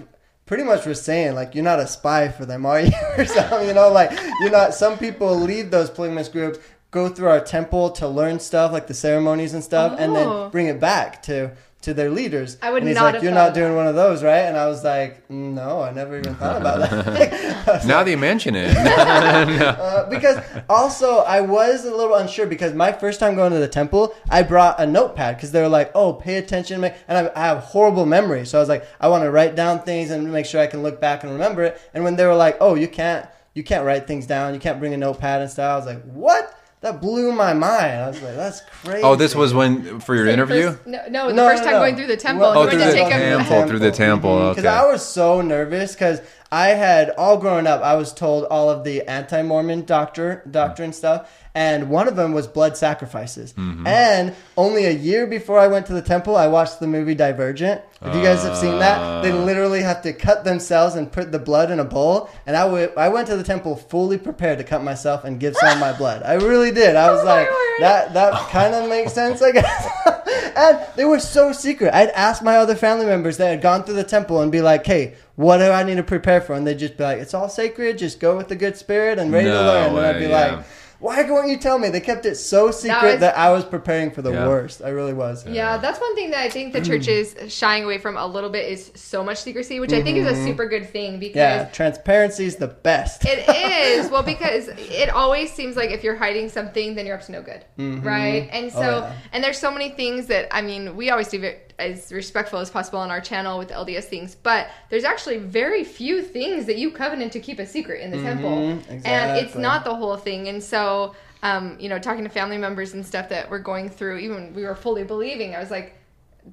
pretty 0.46 0.62
much 0.62 0.86
was 0.86 1.02
saying 1.02 1.34
like 1.34 1.54
you're 1.54 1.62
not 1.64 1.78
a 1.78 1.86
spy 1.86 2.28
for 2.28 2.46
them, 2.46 2.64
are 2.64 2.80
you? 2.80 2.90
or 3.18 3.24
something, 3.26 3.68
you 3.68 3.74
know, 3.74 3.90
like 3.92 4.10
you're 4.40 4.50
not. 4.50 4.72
Some 4.74 4.96
people 4.96 5.34
leave 5.38 5.70
those 5.70 5.90
polygamous 5.90 6.28
groups, 6.28 6.58
go 6.92 7.10
through 7.10 7.28
our 7.28 7.40
temple 7.40 7.90
to 7.90 8.08
learn 8.08 8.40
stuff 8.40 8.72
like 8.72 8.86
the 8.86 8.94
ceremonies 8.94 9.52
and 9.52 9.62
stuff, 9.62 9.96
and 9.98 10.12
Oh. 10.12 10.14
then 10.42 10.50
bring 10.50 10.66
it 10.66 10.80
back 10.80 11.22
to 11.24 11.50
to 11.82 11.94
their 11.94 12.10
leaders. 12.10 12.56
I 12.62 12.72
would 12.72 12.82
and 12.82 12.88
he's 12.88 12.96
not 12.96 13.14
like, 13.14 13.22
you're 13.22 13.32
not 13.32 13.54
doing 13.54 13.76
one 13.76 13.86
of 13.86 13.94
those, 13.94 14.22
right? 14.24 14.40
And 14.40 14.56
I 14.56 14.66
was 14.66 14.82
like, 14.82 15.26
"Mm, 15.28 15.52
no, 15.54 15.82
I 15.82 15.92
never 15.92 16.18
even 16.18 16.34
thought 16.34 16.60
about 16.60 16.80
that. 16.80 17.56
Now 17.86 17.96
like, 17.98 18.06
that 18.06 18.10
you 18.10 18.16
mention 18.16 18.56
it, 18.56 18.76
uh, 18.76 20.08
because 20.08 20.38
also 20.68 21.18
I 21.18 21.40
was 21.40 21.84
a 21.84 21.94
little 21.94 22.14
unsure 22.14 22.46
because 22.46 22.74
my 22.74 22.92
first 22.92 23.20
time 23.20 23.36
going 23.36 23.52
to 23.52 23.58
the 23.58 23.68
temple, 23.68 24.14
I 24.30 24.42
brought 24.42 24.80
a 24.80 24.86
notepad 24.86 25.36
because 25.36 25.52
they 25.52 25.60
were 25.60 25.68
like, 25.68 25.90
"Oh, 25.94 26.12
pay 26.12 26.36
attention," 26.36 26.82
and 26.82 26.94
I, 27.08 27.30
I 27.36 27.46
have 27.46 27.58
horrible 27.58 28.06
memory, 28.06 28.46
so 28.46 28.58
I 28.58 28.62
was 28.62 28.68
like, 28.68 28.84
I 29.00 29.08
want 29.08 29.24
to 29.24 29.30
write 29.30 29.54
down 29.54 29.82
things 29.82 30.10
and 30.10 30.32
make 30.32 30.46
sure 30.46 30.60
I 30.60 30.66
can 30.66 30.82
look 30.82 31.00
back 31.00 31.22
and 31.22 31.32
remember 31.32 31.62
it. 31.62 31.80
And 31.94 32.02
when 32.02 32.16
they 32.16 32.26
were 32.26 32.34
like, 32.34 32.56
"Oh, 32.60 32.74
you 32.74 32.88
can't, 32.88 33.28
you 33.54 33.62
can't 33.62 33.84
write 33.84 34.06
things 34.06 34.26
down, 34.26 34.54
you 34.54 34.60
can't 34.60 34.80
bring 34.80 34.94
a 34.94 34.96
notepad 34.96 35.40
and 35.42 35.50
stuff," 35.50 35.72
I 35.72 35.76
was 35.76 35.86
like, 35.86 36.02
"What?" 36.04 36.55
That 36.82 37.00
blew 37.00 37.32
my 37.32 37.52
mind. 37.54 37.92
I 38.00 38.08
was 38.08 38.20
like, 38.22 38.36
"That's 38.36 38.60
crazy." 38.82 39.02
oh, 39.02 39.16
this 39.16 39.34
was 39.34 39.54
when 39.54 39.98
for 40.00 40.14
your 40.14 40.26
So 40.26 40.32
interview. 40.32 40.70
first- 40.72 40.86
no, 40.86 40.98
no, 41.08 41.28
the 41.28 41.32
No, 41.34 41.48
first 41.48 41.62
no, 41.62 41.70
time 41.70 41.74
no. 41.74 41.80
going 41.80 41.96
through 41.96 42.06
the 42.06 42.16
temple. 42.18 42.44
Oh, 42.46 42.52
Oh, 42.54 42.68
through 42.68 42.78
to 42.78 42.84
the 42.84 42.92
temple, 42.94 43.66
through 43.68 43.78
the 43.78 43.90
temple. 43.90 44.48
Because 44.50 44.64
Okay. 44.64 44.68
I 44.74 44.84
was 44.84 45.02
so 45.04 45.40
nervous 45.40 45.92
because 45.94 46.20
I 46.52 46.68
had 46.68 47.10
all 47.10 47.38
growing 47.38 47.66
up, 47.66 47.82
I 47.82 47.96
was 47.96 48.12
told 48.12 48.44
all 48.44 48.70
of 48.70 48.84
the 48.84 49.02
anti-Mormon 49.08 49.84
doctor 49.84 50.42
doctrine 50.48 50.92
stuff, 50.92 51.28
and 51.56 51.90
one 51.90 52.06
of 52.06 52.14
them 52.14 52.32
was 52.32 52.46
blood 52.46 52.76
sacrifices. 52.76 53.52
Mm-hmm. 53.54 53.84
And 53.86 54.34
only 54.56 54.84
a 54.84 54.90
year 54.92 55.26
before 55.26 55.58
I 55.58 55.66
went 55.66 55.86
to 55.86 55.92
the 55.92 56.02
temple, 56.02 56.36
I 56.36 56.46
watched 56.46 56.78
the 56.78 56.86
movie 56.86 57.14
Divergent. 57.16 57.80
If 58.00 58.14
you 58.14 58.22
guys 58.22 58.42
have 58.44 58.56
seen 58.58 58.78
that, 58.78 59.22
they 59.22 59.32
Ah. 59.32 59.42
literally 59.42 59.80
have 59.82 60.02
to 60.02 60.12
cut 60.12 60.44
themselves 60.44 60.94
and 60.94 61.10
put 61.10 61.32
the 61.32 61.38
blood 61.40 61.70
in 61.72 61.80
a 61.80 61.84
bowl. 61.84 62.28
And 62.46 62.56
I 62.56 62.60
w- 62.64 62.92
I 62.96 63.08
went 63.08 63.26
to 63.28 63.36
the 63.36 63.42
temple 63.42 63.74
fully 63.74 64.18
prepared 64.18 64.58
to 64.58 64.64
cut 64.64 64.84
myself 64.84 65.24
and 65.24 65.40
give 65.40 65.56
some 65.56 65.70
of 65.72 65.78
my 65.80 65.92
blood. 65.94 66.22
I 66.22 66.34
really 66.34 66.70
did. 66.70 66.94
I 66.94 67.10
was 67.10 67.22
Oh 67.22 67.24
like, 67.24 67.48
word. 67.50 67.80
that 67.80 68.14
that 68.14 68.34
kind 68.50 68.74
of 68.74 68.88
makes 68.88 69.12
sense, 69.14 69.40
I 69.42 69.50
guess. 69.50 69.88
and 70.56 70.78
they 70.94 71.06
were 71.06 71.18
so 71.18 71.52
secret. 71.52 71.92
I'd 71.94 72.10
ask 72.10 72.42
my 72.42 72.58
other 72.58 72.74
family 72.76 73.06
members 73.06 73.38
that 73.38 73.48
had 73.48 73.62
gone 73.62 73.82
through 73.82 73.94
the 73.96 74.04
temple 74.04 74.42
and 74.42 74.52
be 74.52 74.60
like, 74.60 74.84
"Hey, 74.86 75.14
what 75.36 75.58
do 75.58 75.64
I 75.70 75.82
need 75.84 75.96
to 75.96 76.02
prepare 76.02 76.40
for?" 76.40 76.54
And 76.54 76.66
they'd 76.66 76.78
just 76.78 76.96
be 76.96 77.04
like, 77.04 77.18
"It's 77.18 77.34
all 77.34 77.48
sacred. 77.48 77.98
Just 77.98 78.18
go 78.20 78.36
with 78.36 78.48
the 78.48 78.56
good 78.56 78.76
spirit 78.76 79.18
and 79.18 79.32
ready 79.32 79.46
to 79.46 79.52
No 79.54 79.62
learn." 79.62 79.96
and 79.96 80.06
I'd 80.06 80.18
be 80.18 80.26
yeah. 80.26 80.56
like, 80.56 80.64
"Why 80.98 81.22
won't 81.24 81.48
you 81.50 81.58
tell 81.58 81.78
me?" 81.78 81.90
They 81.90 82.00
kept 82.00 82.24
it 82.24 82.36
so 82.36 82.70
secret 82.70 83.20
that, 83.20 83.34
was- 83.36 83.44
I 83.46 83.50
was 83.52 83.64
preparing 83.66 84.10
for 84.10 84.22
the 84.22 84.32
Yeah. 84.32 84.48
worst. 84.48 84.80
I 84.82 84.88
really 84.88 85.12
was. 85.12 85.44
Yeah, 85.46 85.76
that's 85.76 86.00
one 86.00 86.14
thing 86.14 86.30
that 86.30 86.40
I 86.40 86.48
think 86.48 86.72
the 86.72 86.80
church 86.80 87.06
is 87.06 87.36
shying 87.48 87.84
away 87.84 87.98
from 87.98 88.16
a 88.16 88.26
little 88.26 88.48
bit 88.48 88.70
is 88.72 88.90
so 88.94 89.22
much 89.22 89.38
secrecy, 89.42 89.78
which 89.78 89.92
I 89.92 90.00
think 90.02 90.16
is 90.16 90.26
a 90.26 90.42
super 90.44 90.66
good 90.66 90.88
thing 90.90 91.18
because 91.18 91.36
Mm-hmm. 91.36 91.64
Yeah, 91.66 91.70
transparency 91.70 92.46
is 92.46 92.56
the 92.56 92.68
best. 92.68 93.26
It 93.26 93.46
is 93.46 94.10
well 94.12 94.22
because 94.22 94.68
it 94.68 95.10
always 95.10 95.52
seems 95.52 95.76
like 95.76 95.90
if 95.90 96.02
you're 96.02 96.16
hiding 96.16 96.48
something, 96.48 96.94
then 96.94 97.04
you're 97.04 97.16
up 97.16 97.26
to 97.26 97.32
no 97.32 97.42
good, 97.42 97.62
right? 98.02 98.48
And 98.50 98.72
so, 98.72 98.78
Oh, 98.80 98.98
yeah. 99.00 99.12
and 99.32 99.44
there's 99.44 99.58
so 99.58 99.70
many 99.70 99.90
things 99.90 100.28
that 100.28 100.48
I 100.50 100.62
mean, 100.62 100.96
we 100.96 101.10
always 101.10 101.28
do 101.28 101.42
it 101.42 101.65
as 101.78 102.10
respectful 102.12 102.58
as 102.58 102.70
possible 102.70 102.98
on 102.98 103.10
our 103.10 103.20
channel 103.20 103.58
with 103.58 103.68
LDS 103.70 104.04
things, 104.04 104.34
but 104.34 104.68
there's 104.88 105.04
actually 105.04 105.38
very 105.38 105.84
few 105.84 106.22
things 106.22 106.66
that 106.66 106.78
you 106.78 106.90
covenant 106.90 107.32
to 107.32 107.40
keep 107.40 107.58
a 107.58 107.66
secret 107.66 108.00
in 108.00 108.10
the 108.10 108.18
temple, 108.18 108.58
and 109.04 109.36
it's 109.38 109.52
Mm-hmm. 109.52 109.60
not 109.62 109.84
the 109.84 109.94
whole 109.94 110.16
thing. 110.16 110.48
And 110.48 110.62
so, 110.62 111.14
um, 111.42 111.76
you 111.78 111.88
know, 111.88 111.98
talking 111.98 112.24
to 112.24 112.30
family 112.30 112.56
members 112.58 112.94
and 112.94 113.04
stuff 113.04 113.28
that 113.28 113.50
we're 113.50 113.58
going 113.58 113.88
through, 113.90 114.18
even 114.18 114.54
we 114.54 114.64
were 114.64 114.74
fully 114.74 115.04
believing, 115.04 115.54
I 115.54 115.58
was 115.60 115.70
like 115.70 115.94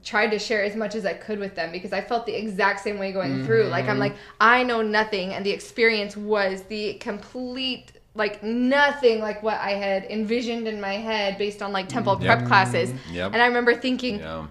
tried 0.04 0.30
to 0.32 0.40
share 0.40 0.64
as 0.64 0.76
much 0.76 0.96
as 0.96 1.06
I 1.06 1.14
could 1.14 1.38
with 1.38 1.54
them 1.54 1.72
because 1.72 1.94
I 1.94 2.02
felt 2.02 2.26
the 2.26 2.34
exact 2.34 2.80
same 2.80 2.98
way 2.98 3.12
going 3.12 3.46
through. 3.46 3.66
Like 3.66 3.84
Mm-hmm. 3.84 3.92
I'm 3.92 4.00
like 4.00 4.16
I 4.42 4.64
know 4.64 4.82
nothing 4.82 5.34
and 5.36 5.46
the 5.46 5.52
experience 5.52 6.18
was 6.18 6.64
the 6.64 6.96
complete 6.96 7.92
like 8.16 8.42
nothing 8.44 9.20
like 9.20 9.44
what 9.44 9.60
I 9.60 9.72
had 9.72 10.06
envisioned 10.06 10.68
in 10.68 10.82
my 10.82 10.94
head 10.94 11.38
based 11.38 11.62
on 11.62 11.72
like 11.72 11.90
temple 11.90 12.14
Yep. 12.20 12.26
prep 12.40 12.48
classes. 12.48 12.92
Yep. 13.12 13.34
And 13.34 13.42
I 13.42 13.46
remember 13.46 13.76
thinking 13.76 14.20
Yeah. 14.20 14.48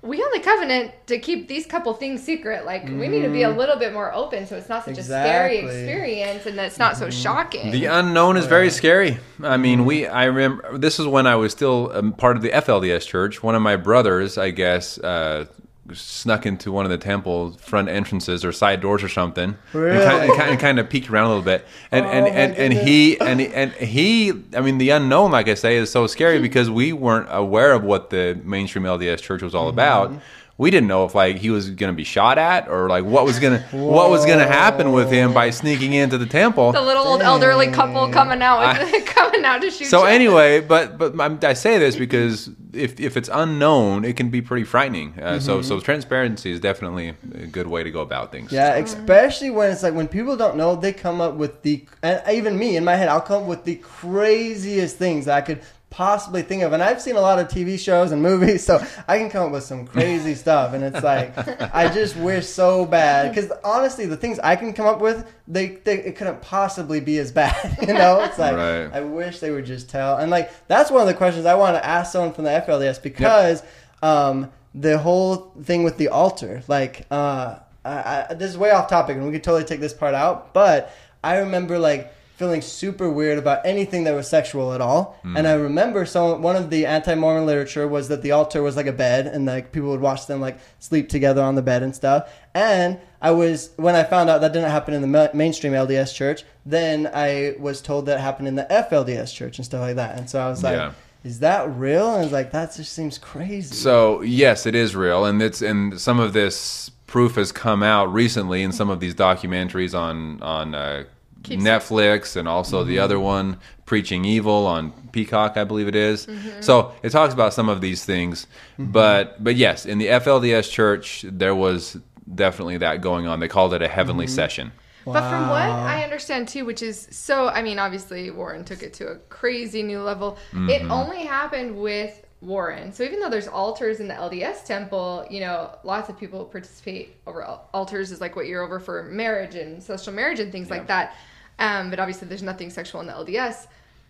We 0.00 0.22
only 0.22 0.38
covenant 0.38 0.92
to 1.08 1.18
keep 1.18 1.48
these 1.48 1.66
couple 1.66 1.92
things 1.92 2.22
secret. 2.22 2.64
Like 2.64 2.84
we 2.84 3.08
need 3.08 3.22
to 3.22 3.30
be 3.30 3.42
a 3.42 3.50
little 3.50 3.76
bit 3.76 3.92
more 3.92 4.12
open 4.14 4.46
so 4.46 4.56
it's 4.56 4.68
not 4.68 4.84
such 4.84 4.98
a 4.98 5.02
scary 5.02 5.58
Mm-hmm. 5.58 5.66
Experience 5.66 6.46
and 6.46 6.58
that 6.58 6.66
it's 6.66 6.78
not 6.78 6.96
so 6.96 7.10
shocking. 7.10 7.72
The 7.72 7.86
unknown 7.86 8.36
is 8.36 8.46
very 8.46 8.70
scary. 8.70 9.18
I 9.42 9.56
mean, 9.56 9.84
we. 9.84 10.06
I 10.06 10.24
remember 10.24 10.78
this 10.78 11.00
is 11.00 11.06
when 11.06 11.26
I 11.26 11.34
was 11.36 11.52
still 11.52 11.90
um, 11.92 12.12
part 12.12 12.36
of 12.36 12.42
the 12.42 12.50
FLDS 12.50 13.06
church. 13.06 13.42
One 13.42 13.54
of 13.54 13.62
my 13.62 13.76
brothers, 13.76 14.38
I 14.38 14.50
guess, 14.50 14.98
uh, 14.98 15.46
snuck 15.94 16.46
into 16.46 16.70
one 16.72 16.84
of 16.84 16.90
the 16.90 16.98
temple 16.98 17.52
front 17.60 17.88
entrances 17.88 18.44
or 18.44 18.52
side 18.52 18.80
doors 18.80 19.02
or 19.02 19.08
something, 19.08 19.56
Really? 19.72 19.96
and, 19.96 20.04
kind, 20.04 20.22
and, 20.24 20.38
kind, 20.38 20.50
and 20.50 20.60
kind 20.60 20.78
of 20.78 20.88
peeked 20.90 21.10
around 21.10 21.26
a 21.26 21.28
little 21.28 21.42
bit. 21.44 21.66
And 21.90 22.04
and, 22.06 22.26
Oh, 22.26 22.30
my 22.30 22.36
and, 22.36 22.56
and 22.56 22.72
he 22.72 23.20
and 23.20 23.40
and 23.40 23.72
he. 23.72 24.32
I 24.54 24.60
mean, 24.60 24.78
the 24.78 24.90
unknown, 24.90 25.30
like 25.32 25.48
I 25.48 25.54
say, 25.54 25.76
is 25.76 25.90
so 25.90 26.06
scary 26.06 26.38
because 26.48 26.70
we 26.70 26.92
weren't 26.92 27.28
aware 27.30 27.72
of 27.72 27.82
what 27.84 28.10
the 28.10 28.38
mainstream 28.44 28.84
LDS 28.84 29.20
church 29.22 29.42
was 29.42 29.54
all 29.54 29.68
about. 29.68 30.10
Mm-hmm. 30.10 30.18
We 30.58 30.72
didn't 30.72 30.88
know 30.88 31.04
if 31.04 31.14
like 31.14 31.36
he 31.36 31.50
was 31.50 31.70
going 31.70 31.92
to 31.92 31.96
be 31.96 32.02
shot 32.02 32.36
at 32.36 32.68
or 32.68 32.88
like 32.88 33.04
what 33.04 33.24
was 33.24 33.38
gonna 33.38 33.60
what 33.70 34.10
was 34.10 34.26
going 34.26 34.40
to 34.40 34.46
happen 34.46 34.90
with 34.90 35.08
him 35.08 35.32
by 35.32 35.50
sneaking 35.50 35.92
into 35.92 36.18
the 36.18 36.26
temple. 36.26 36.72
the 36.72 36.82
little 36.82 37.06
old 37.06 37.22
elderly 37.22 37.68
couple 37.68 38.08
coming 38.08 38.42
out 38.42 38.58
with, 38.80 39.06
coming 39.06 39.44
out 39.44 39.62
to 39.62 39.70
shoot 39.70 39.86
So 39.86 40.00
you. 40.00 40.06
anyway, 40.08 40.60
but 40.60 40.98
but 40.98 41.18
I'm, 41.20 41.38
I 41.44 41.52
say 41.52 41.78
this 41.78 41.94
because 41.94 42.50
if 42.72 42.98
if 42.98 43.16
it's 43.16 43.30
unknown, 43.32 44.04
it 44.04 44.16
can 44.16 44.30
be 44.30 44.42
pretty 44.42 44.64
frightening. 44.64 45.14
Uh, 45.20 45.38
So 45.38 45.62
so 45.62 45.78
transparency 45.78 46.50
is 46.50 46.58
definitely 46.58 47.14
a 47.44 47.46
good 47.46 47.68
way 47.68 47.84
to 47.84 47.90
go 47.92 48.00
about 48.00 48.32
things. 48.32 48.50
Yeah, 48.50 48.74
especially 48.74 49.50
when 49.50 49.70
it's 49.70 49.84
like 49.84 49.94
when 49.94 50.08
people 50.08 50.36
don't 50.36 50.56
know, 50.56 50.74
they 50.74 50.92
come 50.92 51.20
up 51.20 51.34
with 51.34 51.62
the 51.62 51.84
and 52.02 52.20
even 52.32 52.58
me 52.58 52.76
in 52.76 52.84
my 52.84 52.96
head, 52.96 53.08
I'll 53.08 53.20
come 53.20 53.42
up 53.44 53.48
with 53.48 53.62
the 53.62 53.76
craziest 53.76 54.96
things 54.96 55.26
that 55.26 55.36
I 55.36 55.40
could 55.40 55.60
possibly 55.98 56.42
think 56.42 56.62
of. 56.62 56.72
And 56.72 56.80
I've 56.80 57.02
seen 57.02 57.16
a 57.16 57.20
lot 57.20 57.40
of 57.40 57.48
TV 57.48 57.76
shows 57.76 58.12
and 58.12 58.22
movies, 58.22 58.62
so 58.62 58.80
I 59.08 59.18
can 59.18 59.28
come 59.28 59.46
up 59.46 59.50
with 59.50 59.64
some 59.64 59.84
crazy 59.84 60.34
stuff. 60.44 60.72
And 60.72 60.84
it's 60.84 61.02
like 61.02 61.36
I 61.74 61.92
just 61.92 62.14
wish 62.14 62.46
so 62.46 62.86
bad 62.86 63.34
because 63.34 63.50
honestly, 63.64 64.06
the 64.06 64.16
things 64.16 64.38
I 64.38 64.54
can 64.54 64.72
come 64.72 64.86
up 64.86 65.00
with, 65.00 65.28
they, 65.48 65.66
they 65.82 65.98
it 65.98 66.14
couldn't 66.14 66.40
possibly 66.40 67.00
be 67.00 67.18
as 67.18 67.32
bad. 67.32 67.76
You 67.88 67.94
know, 67.94 68.22
it's 68.22 68.38
like 68.38 68.54
Right. 68.54 68.90
I 68.92 69.00
wish 69.00 69.40
they 69.40 69.50
would 69.50 69.66
just 69.66 69.90
tell. 69.90 70.18
And 70.18 70.30
like 70.30 70.52
that's 70.68 70.88
one 70.90 71.00
of 71.00 71.08
the 71.08 71.14
questions 71.14 71.46
I 71.46 71.56
want 71.56 71.74
to 71.74 71.84
ask 71.84 72.12
someone 72.12 72.32
from 72.32 72.44
the 72.44 72.50
FLDS 72.50 73.02
because 73.02 73.64
um, 74.00 74.52
the 74.74 74.98
whole 74.98 75.52
thing 75.64 75.82
with 75.82 75.96
the 75.96 76.08
altar, 76.08 76.62
like, 76.68 77.06
uh, 77.10 77.58
I, 77.84 78.26
I, 78.30 78.34
this 78.34 78.50
is 78.50 78.58
way 78.58 78.70
off 78.70 78.88
topic, 78.88 79.16
and 79.16 79.26
we 79.26 79.32
could 79.32 79.42
totally 79.42 79.64
take 79.64 79.80
this 79.80 79.94
part 79.94 80.14
out. 80.14 80.52
But 80.54 80.94
I 81.24 81.38
remember 81.38 81.78
like 81.78 82.12
feeling 82.38 82.62
super 82.62 83.10
weird 83.10 83.36
about 83.36 83.66
anything 83.66 84.04
that 84.04 84.14
was 84.14 84.28
sexual 84.28 84.72
at 84.72 84.80
all. 84.80 85.18
And 85.24 85.46
I 85.48 85.54
remember 85.54 86.06
some 86.06 86.40
one 86.40 86.54
of 86.54 86.70
the 86.70 86.86
anti-Mormon 86.86 87.46
literature 87.46 87.88
was 87.88 88.06
that 88.08 88.22
the 88.22 88.30
altar 88.30 88.62
was 88.62 88.76
like 88.76 88.86
a 88.86 88.92
bed, 88.92 89.26
and 89.26 89.44
like 89.44 89.72
people 89.72 89.90
would 89.90 90.00
watch 90.00 90.26
them 90.28 90.40
like 90.40 90.58
sleep 90.78 91.08
together 91.08 91.42
on 91.42 91.56
the 91.56 91.62
bed 91.62 91.82
and 91.82 91.94
stuff. 91.94 92.32
And 92.54 93.00
I 93.20 93.32
was 93.32 93.70
when 93.76 93.96
I 93.96 94.04
found 94.04 94.30
out 94.30 94.40
that 94.40 94.52
didn't 94.52 94.70
happen 94.70 94.94
in 94.94 95.02
the 95.02 95.08
ma- 95.08 95.28
mainstream 95.34 95.72
LDS 95.72 96.14
church, 96.14 96.44
then 96.64 97.10
I 97.12 97.56
was 97.58 97.82
told 97.82 98.06
that 98.06 98.20
happened 98.20 98.46
in 98.46 98.54
the 98.54 98.66
FLDS 98.70 99.34
church 99.34 99.58
and 99.58 99.64
stuff 99.66 99.80
like 99.80 99.96
that. 99.96 100.16
And 100.16 100.30
so 100.30 100.40
I 100.40 100.48
was 100.48 100.62
like. 100.62 100.76
Yeah. 100.76 100.92
Is 101.24 101.40
that 101.40 101.68
real? 101.74 102.10
And 102.10 102.20
I 102.20 102.22
was 102.22 102.32
like, 102.32 102.52
that 102.52 102.76
just 102.76 102.92
seems 102.92 103.18
crazy. 103.18 103.74
So 103.74 104.22
yes, 104.22 104.66
it 104.66 104.76
is 104.76 104.94
real, 104.94 105.24
and 105.24 105.42
it's 105.42 105.60
and 105.60 106.00
some 106.00 106.20
of 106.20 106.32
this 106.32 106.92
proof 107.08 107.34
has 107.34 107.50
come 107.50 107.82
out 107.82 108.12
recently 108.12 108.62
in 108.62 108.70
some 108.70 108.88
of 108.88 109.00
these 109.00 109.16
documentaries 109.16 109.98
on 109.98 110.40
on 110.42 110.76
uh, 110.76 111.04
Keeps- 111.42 111.62
Netflix 111.62 112.36
and 112.36 112.48
also 112.48 112.80
Mm-hmm. 112.80 112.88
the 112.90 112.98
other 112.98 113.20
one, 113.20 113.58
Preaching 113.86 114.24
Evil 114.24 114.66
on 114.66 114.92
Peacock, 115.12 115.56
I 115.56 115.64
believe 115.64 115.88
it 115.88 115.96
is. 115.96 116.26
Mm-hmm. 116.26 116.60
So 116.60 116.92
it 117.02 117.10
talks 117.10 117.32
about 117.32 117.54
some 117.54 117.68
of 117.68 117.80
these 117.80 118.04
things, 118.04 118.46
Mm-hmm. 118.78 118.92
but 118.92 119.42
but 119.42 119.56
yes, 119.56 119.86
in 119.86 119.98
the 119.98 120.06
FLDS 120.06 120.70
church 120.70 121.24
there 121.28 121.54
was 121.54 121.96
definitely 122.34 122.76
that 122.78 123.00
going 123.00 123.26
on. 123.26 123.40
They 123.40 123.48
called 123.48 123.72
it 123.74 123.82
a 123.82 123.88
heavenly 123.88 124.26
Mm-hmm. 124.26 124.34
session. 124.34 124.72
But 125.06 125.30
from 125.30 125.48
what 125.48 125.62
I 125.62 126.04
understand 126.04 126.48
too, 126.48 126.66
which 126.66 126.82
is 126.82 127.08
so, 127.10 127.48
I 127.48 127.62
mean, 127.62 127.78
obviously 127.78 128.30
Warren 128.30 128.62
took 128.62 128.82
it 128.82 128.92
to 128.94 129.06
a 129.06 129.16
crazy 129.30 129.82
new 129.82 130.02
level. 130.02 130.36
It 130.52 130.82
only 130.90 131.20
happened 131.24 131.80
with 131.80 132.26
Warren. 132.40 132.92
So 132.92 133.02
even 133.02 133.18
though 133.18 133.28
there's 133.28 133.48
altars 133.48 133.98
in 133.98 134.06
the 134.06 134.14
LDS 134.14 134.64
temple, 134.64 135.26
you 135.28 135.40
know, 135.40 135.76
lots 135.82 136.08
of 136.08 136.18
people 136.18 136.44
participate 136.44 137.16
over 137.26 137.44
altars 137.74 138.12
is 138.12 138.20
like 138.20 138.36
what 138.36 138.46
you're 138.46 138.62
over 138.62 138.78
for 138.78 139.02
marriage 139.04 139.56
and 139.56 139.82
celestial 139.82 140.14
marriage 140.14 140.38
and 140.38 140.52
things 140.52 140.70
like 140.70 140.86
that. 140.86 141.16
Um, 141.58 141.90
but 141.90 141.98
obviously 141.98 142.28
there's 142.28 142.42
nothing 142.42 142.70
sexual 142.70 143.00
in 143.00 143.08
the 143.08 143.12
LDS. 143.12 143.66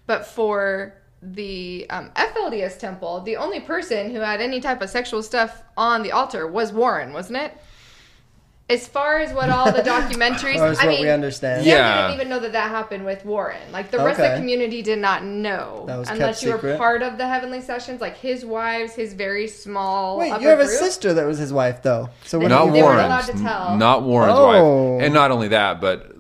But 0.07 0.27
for 0.27 0.95
the 1.23 1.87
um, 1.91 2.11
FLDS 2.11 2.79
temple, 2.79 3.21
the 3.23 3.37
only 3.37 3.61
person 3.61 4.11
who 4.11 4.21
had 4.21 4.41
any 4.41 4.61
type 4.61 4.83
of 4.83 4.91
sexual 4.91 5.23
stuff 5.23 5.63
on 5.77 6.03
the 6.03 6.13
altar 6.13 6.47
was 6.47 6.73
Warren, 6.73 7.13
wasn't 7.13 7.39
it? 7.39 7.57
As 8.71 8.87
far 8.87 9.19
as 9.21 9.33
what 9.33 9.49
all 9.49 9.73
the 9.73 9.81
documentaries, 9.97 10.61
Or 10.61 10.69
is 10.73 10.79
I 10.79 10.85
what 10.85 10.91
mean, 10.93 11.01
we 11.03 11.11
understand. 11.11 11.65
Sam 11.65 11.71
Yeah. 11.71 12.03
didn't 12.09 12.15
even 12.21 12.29
know 12.29 12.39
that 12.41 12.53
that 12.53 12.69
happened 12.71 13.07
with 13.07 13.25
Warren. 13.25 13.57
Like 13.73 13.91
the 13.91 13.97
rest 13.99 14.21
of 14.21 14.31
the 14.31 14.37
community 14.37 14.83
did 14.83 14.99
not 14.99 15.25
know, 15.25 15.85
That 15.87 15.97
was 15.99 16.11
unless 16.11 16.41
kept 16.41 16.63
you 16.63 16.69
were 16.71 16.77
part 16.77 17.03
of 17.03 17.17
the 17.17 17.27
heavenly 17.27 17.63
sessions. 17.63 18.03
Like 18.03 18.19
his 18.19 18.45
wives, 18.45 18.93
his 18.95 19.15
very 19.15 19.49
small. 19.49 20.19
Wait, 20.19 20.33
upper 20.33 20.43
you 20.43 20.49
have 20.49 20.61
a 20.61 20.67
sister 20.67 21.15
that 21.15 21.25
was 21.27 21.39
his 21.39 21.51
wife, 21.53 21.83
though. 21.83 22.11
So 22.27 22.39
what 22.39 22.49
They- 22.49 22.55
not 22.55 22.67
you 22.67 22.73
they 22.73 22.83
weren't 22.83 22.97
Warren's, 23.09 23.29
allowed 23.31 23.39
to 23.39 23.43
tell. 23.43 23.77
not 23.79 24.03
Warren's 24.03 24.35
Oh. 24.39 24.93
wife, 24.97 25.03
and 25.05 25.15
not 25.15 25.31
only 25.31 25.49
that, 25.49 25.81
but 25.81 26.13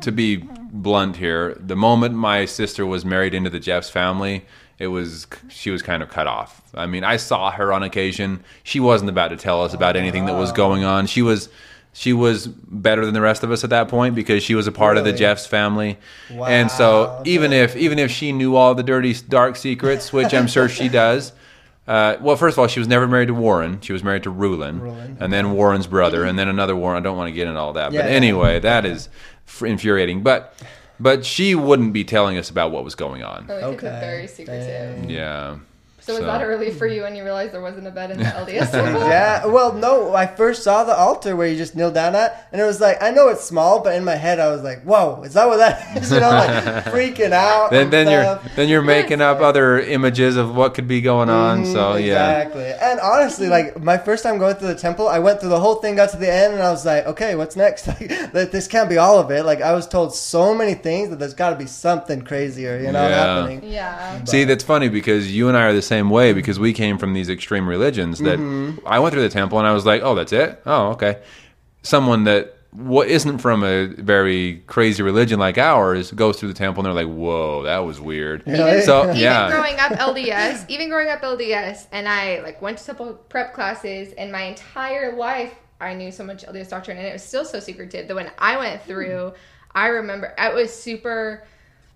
to 0.00 0.10
be 0.12 0.36
blunt 0.72 1.16
here, 1.16 1.56
the 1.60 1.76
moment 1.76 2.14
my 2.14 2.46
sister 2.46 2.86
was 2.86 3.04
married 3.04 3.34
into 3.34 3.50
the 3.50 3.60
Jeffs 3.60 3.90
family, 3.90 4.46
it 4.80 4.88
was 4.88 5.28
she 5.48 5.70
was 5.70 5.82
kind 5.82 6.02
of 6.02 6.08
cut 6.08 6.26
off. 6.26 6.60
I 6.74 6.86
mean, 6.86 7.04
I 7.04 7.16
saw 7.16 7.50
her 7.52 7.72
on 7.72 7.82
occasion. 7.84 8.42
She 8.64 8.80
wasn't 8.80 9.10
about 9.10 9.28
to 9.28 9.36
tell 9.36 9.62
us 9.62 9.72
about 9.74 9.94
anything 9.94 10.26
that 10.26 10.34
was 10.34 10.50
going 10.50 10.82
on. 10.82 11.06
She 11.06 11.22
was. 11.22 11.48
She 11.92 12.12
was 12.12 12.46
better 12.46 13.04
than 13.04 13.14
the 13.14 13.20
rest 13.20 13.42
of 13.42 13.50
us 13.50 13.64
at 13.64 13.70
that 13.70 13.88
point 13.88 14.14
because 14.14 14.44
she 14.44 14.54
was 14.54 14.68
a 14.68 14.72
part 14.72 14.96
of 14.96 15.02
the 15.04 15.12
Jeffs 15.12 15.44
family, 15.44 15.98
Wow. 16.30 16.46
and 16.46 16.70
so 16.70 17.20
even 17.26 17.52
if 17.52 17.74
even 17.76 17.98
if 17.98 18.12
she 18.12 18.30
knew 18.30 18.54
all 18.54 18.76
the 18.76 18.84
dirty, 18.84 19.12
dark 19.28 19.56
secrets, 19.56 20.12
which 20.12 20.32
I'm 20.32 20.46
sure 20.46 20.68
she 20.68 20.88
does, 21.02 21.32
uh, 21.88 22.14
well, 22.20 22.36
first 22.36 22.54
of 22.54 22.60
all, 22.60 22.68
she 22.68 22.78
was 22.78 22.86
never 22.86 23.08
married 23.08 23.26
to 23.26 23.34
Warren. 23.34 23.80
She 23.80 23.92
was 23.92 24.04
married 24.04 24.22
to 24.22 24.30
Rulon, 24.30 24.78
Rulon. 24.80 25.16
and 25.18 25.32
then 25.32 25.50
Warren's 25.50 25.88
brother, 25.88 26.22
and 26.24 26.38
then 26.38 26.46
another 26.46 26.76
Warren. 26.76 26.96
I 26.96 27.00
don't 27.02 27.16
want 27.16 27.26
to 27.26 27.32
get 27.34 27.48
into 27.48 27.58
all 27.58 27.72
that, 27.72 27.90
Yeah, 27.90 28.02
but 28.02 28.08
yeah. 28.10 28.16
anyway, 28.16 28.60
that 28.60 28.86
is 28.86 29.08
infuriating. 29.60 30.22
But 30.22 30.54
but 31.00 31.24
she 31.24 31.54
wouldn't 31.54 31.92
be 31.92 32.04
telling 32.04 32.36
us 32.36 32.50
about 32.50 32.70
what 32.70 32.84
was 32.84 32.94
going 32.94 33.22
on. 33.22 33.48
So 33.48 33.56
it 33.56 33.62
Okay. 33.62 33.98
very 34.00 34.26
secretive. 34.26 35.00
Dang. 35.02 35.10
Yeah. 35.10 35.56
So 36.10 36.18
was 36.18 36.26
that 36.26 36.42
early 36.44 36.70
for 36.70 36.86
you 36.86 37.02
when 37.02 37.14
you 37.16 37.24
realized 37.24 37.52
there 37.52 37.60
wasn't 37.60 37.86
a 37.86 37.90
bed 37.90 38.10
in 38.10 38.18
the 38.18 38.24
LDS 38.42 38.70
temple? 38.72 39.00
Yeah, 39.08 39.46
well, 39.46 39.72
no, 39.72 40.14
I 40.14 40.26
first 40.26 40.62
saw 40.62 40.84
the 40.84 40.94
altar 40.96 41.36
where 41.36 41.46
you 41.48 41.56
just 41.56 41.74
kneel 41.76 41.90
down 41.90 42.14
at, 42.14 42.48
and 42.52 42.60
it 42.60 42.64
was 42.64 42.80
like, 42.80 43.02
I 43.02 43.10
know 43.10 43.28
it's 43.28 43.44
small, 43.44 43.82
but 43.82 43.94
in 43.94 44.04
my 44.04 44.16
head, 44.16 44.38
I 44.40 44.48
was 44.48 44.62
like, 44.62 44.82
whoa, 44.82 45.22
is 45.22 45.34
that 45.34 45.46
what 45.46 45.58
that 45.58 45.96
is? 46.02 46.10
You 46.10 46.20
know, 46.20 46.30
like 46.30 46.84
freaking 46.86 47.32
out. 47.32 47.70
Then 47.70 47.84
and 47.84 47.92
then 47.92 48.10
you're 48.10 48.40
then 48.56 48.68
you're 48.68 48.82
making 48.82 49.20
up 49.20 49.40
other 49.40 49.78
images 49.80 50.36
of 50.36 50.54
what 50.54 50.74
could 50.74 50.86
be 50.88 51.00
going 51.00 51.28
on. 51.30 51.64
So 51.64 51.94
Mhm, 51.94 52.06
yeah. 52.06 52.38
exactly. 52.40 52.72
And 52.72 53.00
honestly, 53.00 53.48
like 53.48 53.80
my 53.80 53.98
first 53.98 54.22
time 54.22 54.38
going 54.38 54.54
through 54.56 54.68
the 54.68 54.74
temple, 54.74 55.08
I 55.08 55.18
went 55.18 55.40
through 55.40 55.48
the 55.50 55.60
whole 55.60 55.76
thing, 55.76 55.96
got 55.96 56.10
to 56.10 56.16
the 56.16 56.30
end, 56.32 56.54
and 56.54 56.62
I 56.62 56.70
was 56.70 56.84
like, 56.86 57.06
okay, 57.06 57.34
what's 57.34 57.56
next? 57.56 57.86
Like, 57.88 58.50
this 58.52 58.66
can't 58.68 58.88
be 58.88 58.96
all 58.98 59.18
of 59.18 59.30
it. 59.30 59.44
Like 59.44 59.60
I 59.60 59.72
was 59.72 59.86
told 59.88 60.14
so 60.14 60.54
many 60.54 60.74
things 60.74 61.10
that 61.10 61.18
there's 61.18 61.34
got 61.34 61.50
to 61.50 61.56
be 61.56 61.66
something 61.66 62.22
crazier, 62.22 62.78
you 62.78 62.92
know, 62.92 63.08
Yeah. 63.08 63.36
happening. 63.36 63.62
Yeah. 63.64 64.24
See, 64.24 64.44
that's 64.44 64.64
funny 64.64 64.88
because 64.88 65.34
you 65.34 65.48
and 65.48 65.56
I 65.56 65.64
are 65.64 65.72
the 65.72 65.82
same 65.82 65.99
way 66.08 66.32
because 66.32 66.58
we 66.58 66.72
came 66.72 66.96
from 66.96 67.12
these 67.12 67.28
extreme 67.28 67.68
religions 67.68 68.18
that 68.20 68.38
Mm-hmm. 68.38 68.86
I 68.86 69.00
went 69.00 69.12
through 69.12 69.22
the 69.22 69.28
temple 69.28 69.58
and 69.58 69.66
I 69.66 69.72
was 69.72 69.84
like, 69.84 70.02
oh, 70.02 70.14
that's 70.14 70.32
it? 70.32 70.62
Oh, 70.64 70.92
okay. 70.92 71.20
Someone 71.82 72.24
that 72.24 72.56
what 72.72 73.08
isn't 73.08 73.38
from 73.38 73.64
a 73.64 73.86
very 73.86 74.62
crazy 74.66 75.02
religion 75.02 75.40
like 75.40 75.58
ours 75.58 76.12
goes 76.12 76.38
through 76.38 76.48
the 76.48 76.54
temple 76.54 76.80
and 76.80 76.86
they're 76.86 77.04
like, 77.04 77.12
whoa, 77.12 77.64
that 77.64 77.78
was 77.78 78.00
weird. 78.00 78.44
Really? 78.46 78.80
So, 78.82 79.04
even 79.04 79.16
yeah. 79.16 79.50
growing 79.50 79.78
up 79.78 79.92
LDS, 79.92 80.66
even 80.68 80.88
growing 80.88 81.08
up 81.08 81.20
LDS, 81.20 81.88
and 81.90 82.08
I 82.08 82.40
like 82.42 82.62
went 82.62 82.78
to 82.78 82.84
temple 82.84 83.14
prep 83.28 83.54
classes, 83.54 84.12
and 84.12 84.30
my 84.30 84.42
entire 84.42 85.16
life 85.16 85.52
I 85.80 85.94
knew 85.94 86.12
so 86.12 86.24
much 86.24 86.44
LDS 86.46 86.68
doctrine, 86.68 86.98
and 86.98 87.06
it 87.06 87.12
was 87.12 87.22
still 87.24 87.44
so 87.44 87.58
secretive 87.58 88.06
that 88.06 88.14
when 88.14 88.30
I 88.38 88.56
went 88.56 88.82
through, 88.82 89.32
I 89.74 89.88
remember 89.88 90.32
it 90.38 90.54
was 90.54 90.72
super 90.72 91.44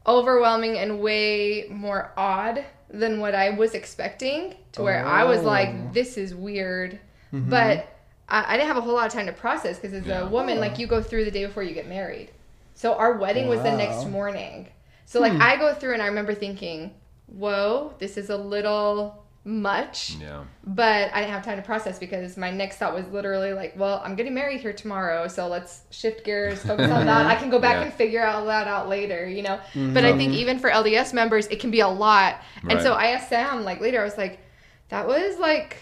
overwhelming 0.07 0.79
and 0.79 1.01
way 1.01 1.67
more 1.71 2.13
odd 2.17 2.65
than 2.99 3.21
what 3.21 3.35
I 3.35 3.51
was 3.51 3.75
expecting. 3.75 4.55
To 4.73 4.83
where 4.83 5.05
I 5.05 5.25
was 5.25 5.41
Oh. 5.41 5.45
like, 5.45 5.93
"This 5.93 6.17
is 6.17 6.35
weird," 6.35 6.99
mm-hmm. 7.33 7.51
but 7.51 7.89
I, 8.29 8.55
I 8.55 8.57
didn't 8.57 8.69
have 8.69 8.77
a 8.77 8.81
whole 8.81 8.95
lot 8.95 9.07
of 9.07 9.13
time 9.13 9.27
to 9.27 9.33
process 9.33 9.79
because 9.79 9.93
as 9.93 10.07
Yeah. 10.07 10.23
a 10.23 10.27
woman, 10.27 10.61
like 10.61 10.73
oh. 10.73 10.79
you 10.79 10.87
go 10.87 11.03
through 11.03 11.25
the 11.25 11.31
day 11.31 11.45
before 11.47 11.63
you 11.63 11.75
get 11.75 11.89
married. 11.89 12.31
So 12.75 12.95
our 12.95 13.13
wedding 13.15 13.49
was 13.49 13.63
the 13.63 13.77
next 13.77 14.07
morning. 14.07 14.69
So 15.07 15.21
like 15.21 15.33
hmm. 15.33 15.43
I 15.43 15.57
go 15.57 15.75
through 15.75 15.93
and 15.93 16.03
I 16.03 16.07
remember 16.07 16.35
thinking, 16.35 16.93
"Whoa, 17.27 17.95
this 17.99 18.17
is 18.17 18.31
a 18.31 18.37
little 18.37 19.24
much." 19.45 20.17
Yeah. 20.21 20.45
But 20.65 21.13
I 21.13 21.21
didn't 21.21 21.33
have 21.33 21.45
time 21.45 21.57
to 21.57 21.63
process 21.63 21.99
because 21.99 22.37
my 22.37 22.51
next 22.51 22.79
thought 22.79 22.95
was 22.95 23.07
literally 23.09 23.53
like, 23.53 23.75
"Well, 23.77 24.01
I'm 24.05 24.17
getting 24.17 24.35
married 24.35 24.61
here 24.61 24.73
tomorrow, 24.73 25.29
so 25.29 25.49
let's 25.49 25.83
shift 25.91 26.25
gears, 26.25 26.63
focus 26.63 26.91
on 26.91 27.07
that. 27.07 27.27
I 27.27 27.35
can 27.35 27.51
go 27.51 27.59
back 27.59 27.75
Yeah. 27.81 27.83
and 27.83 27.95
figure 27.95 28.25
all 28.27 28.47
that 28.47 28.67
out 28.67 28.89
later, 28.89 29.29
you 29.29 29.43
know." 29.43 29.57
Mm-hmm. 29.75 29.95
But 29.95 30.05
I 30.05 30.17
think 30.17 30.33
even 30.33 30.59
for 30.59 30.71
LDS 30.71 31.13
members, 31.13 31.47
it 31.49 31.61
can 31.61 31.71
be 31.71 31.81
a 31.81 31.89
lot. 31.89 32.41
And 32.69 32.81
so 32.81 32.95
I 32.95 33.09
asked 33.09 33.29
Sam 33.29 33.65
like 33.65 33.81
later, 33.81 34.01
I 34.01 34.05
was 34.05 34.19
like, 34.19 34.41
"That 34.89 35.07
was 35.07 35.39
like." 35.39 35.79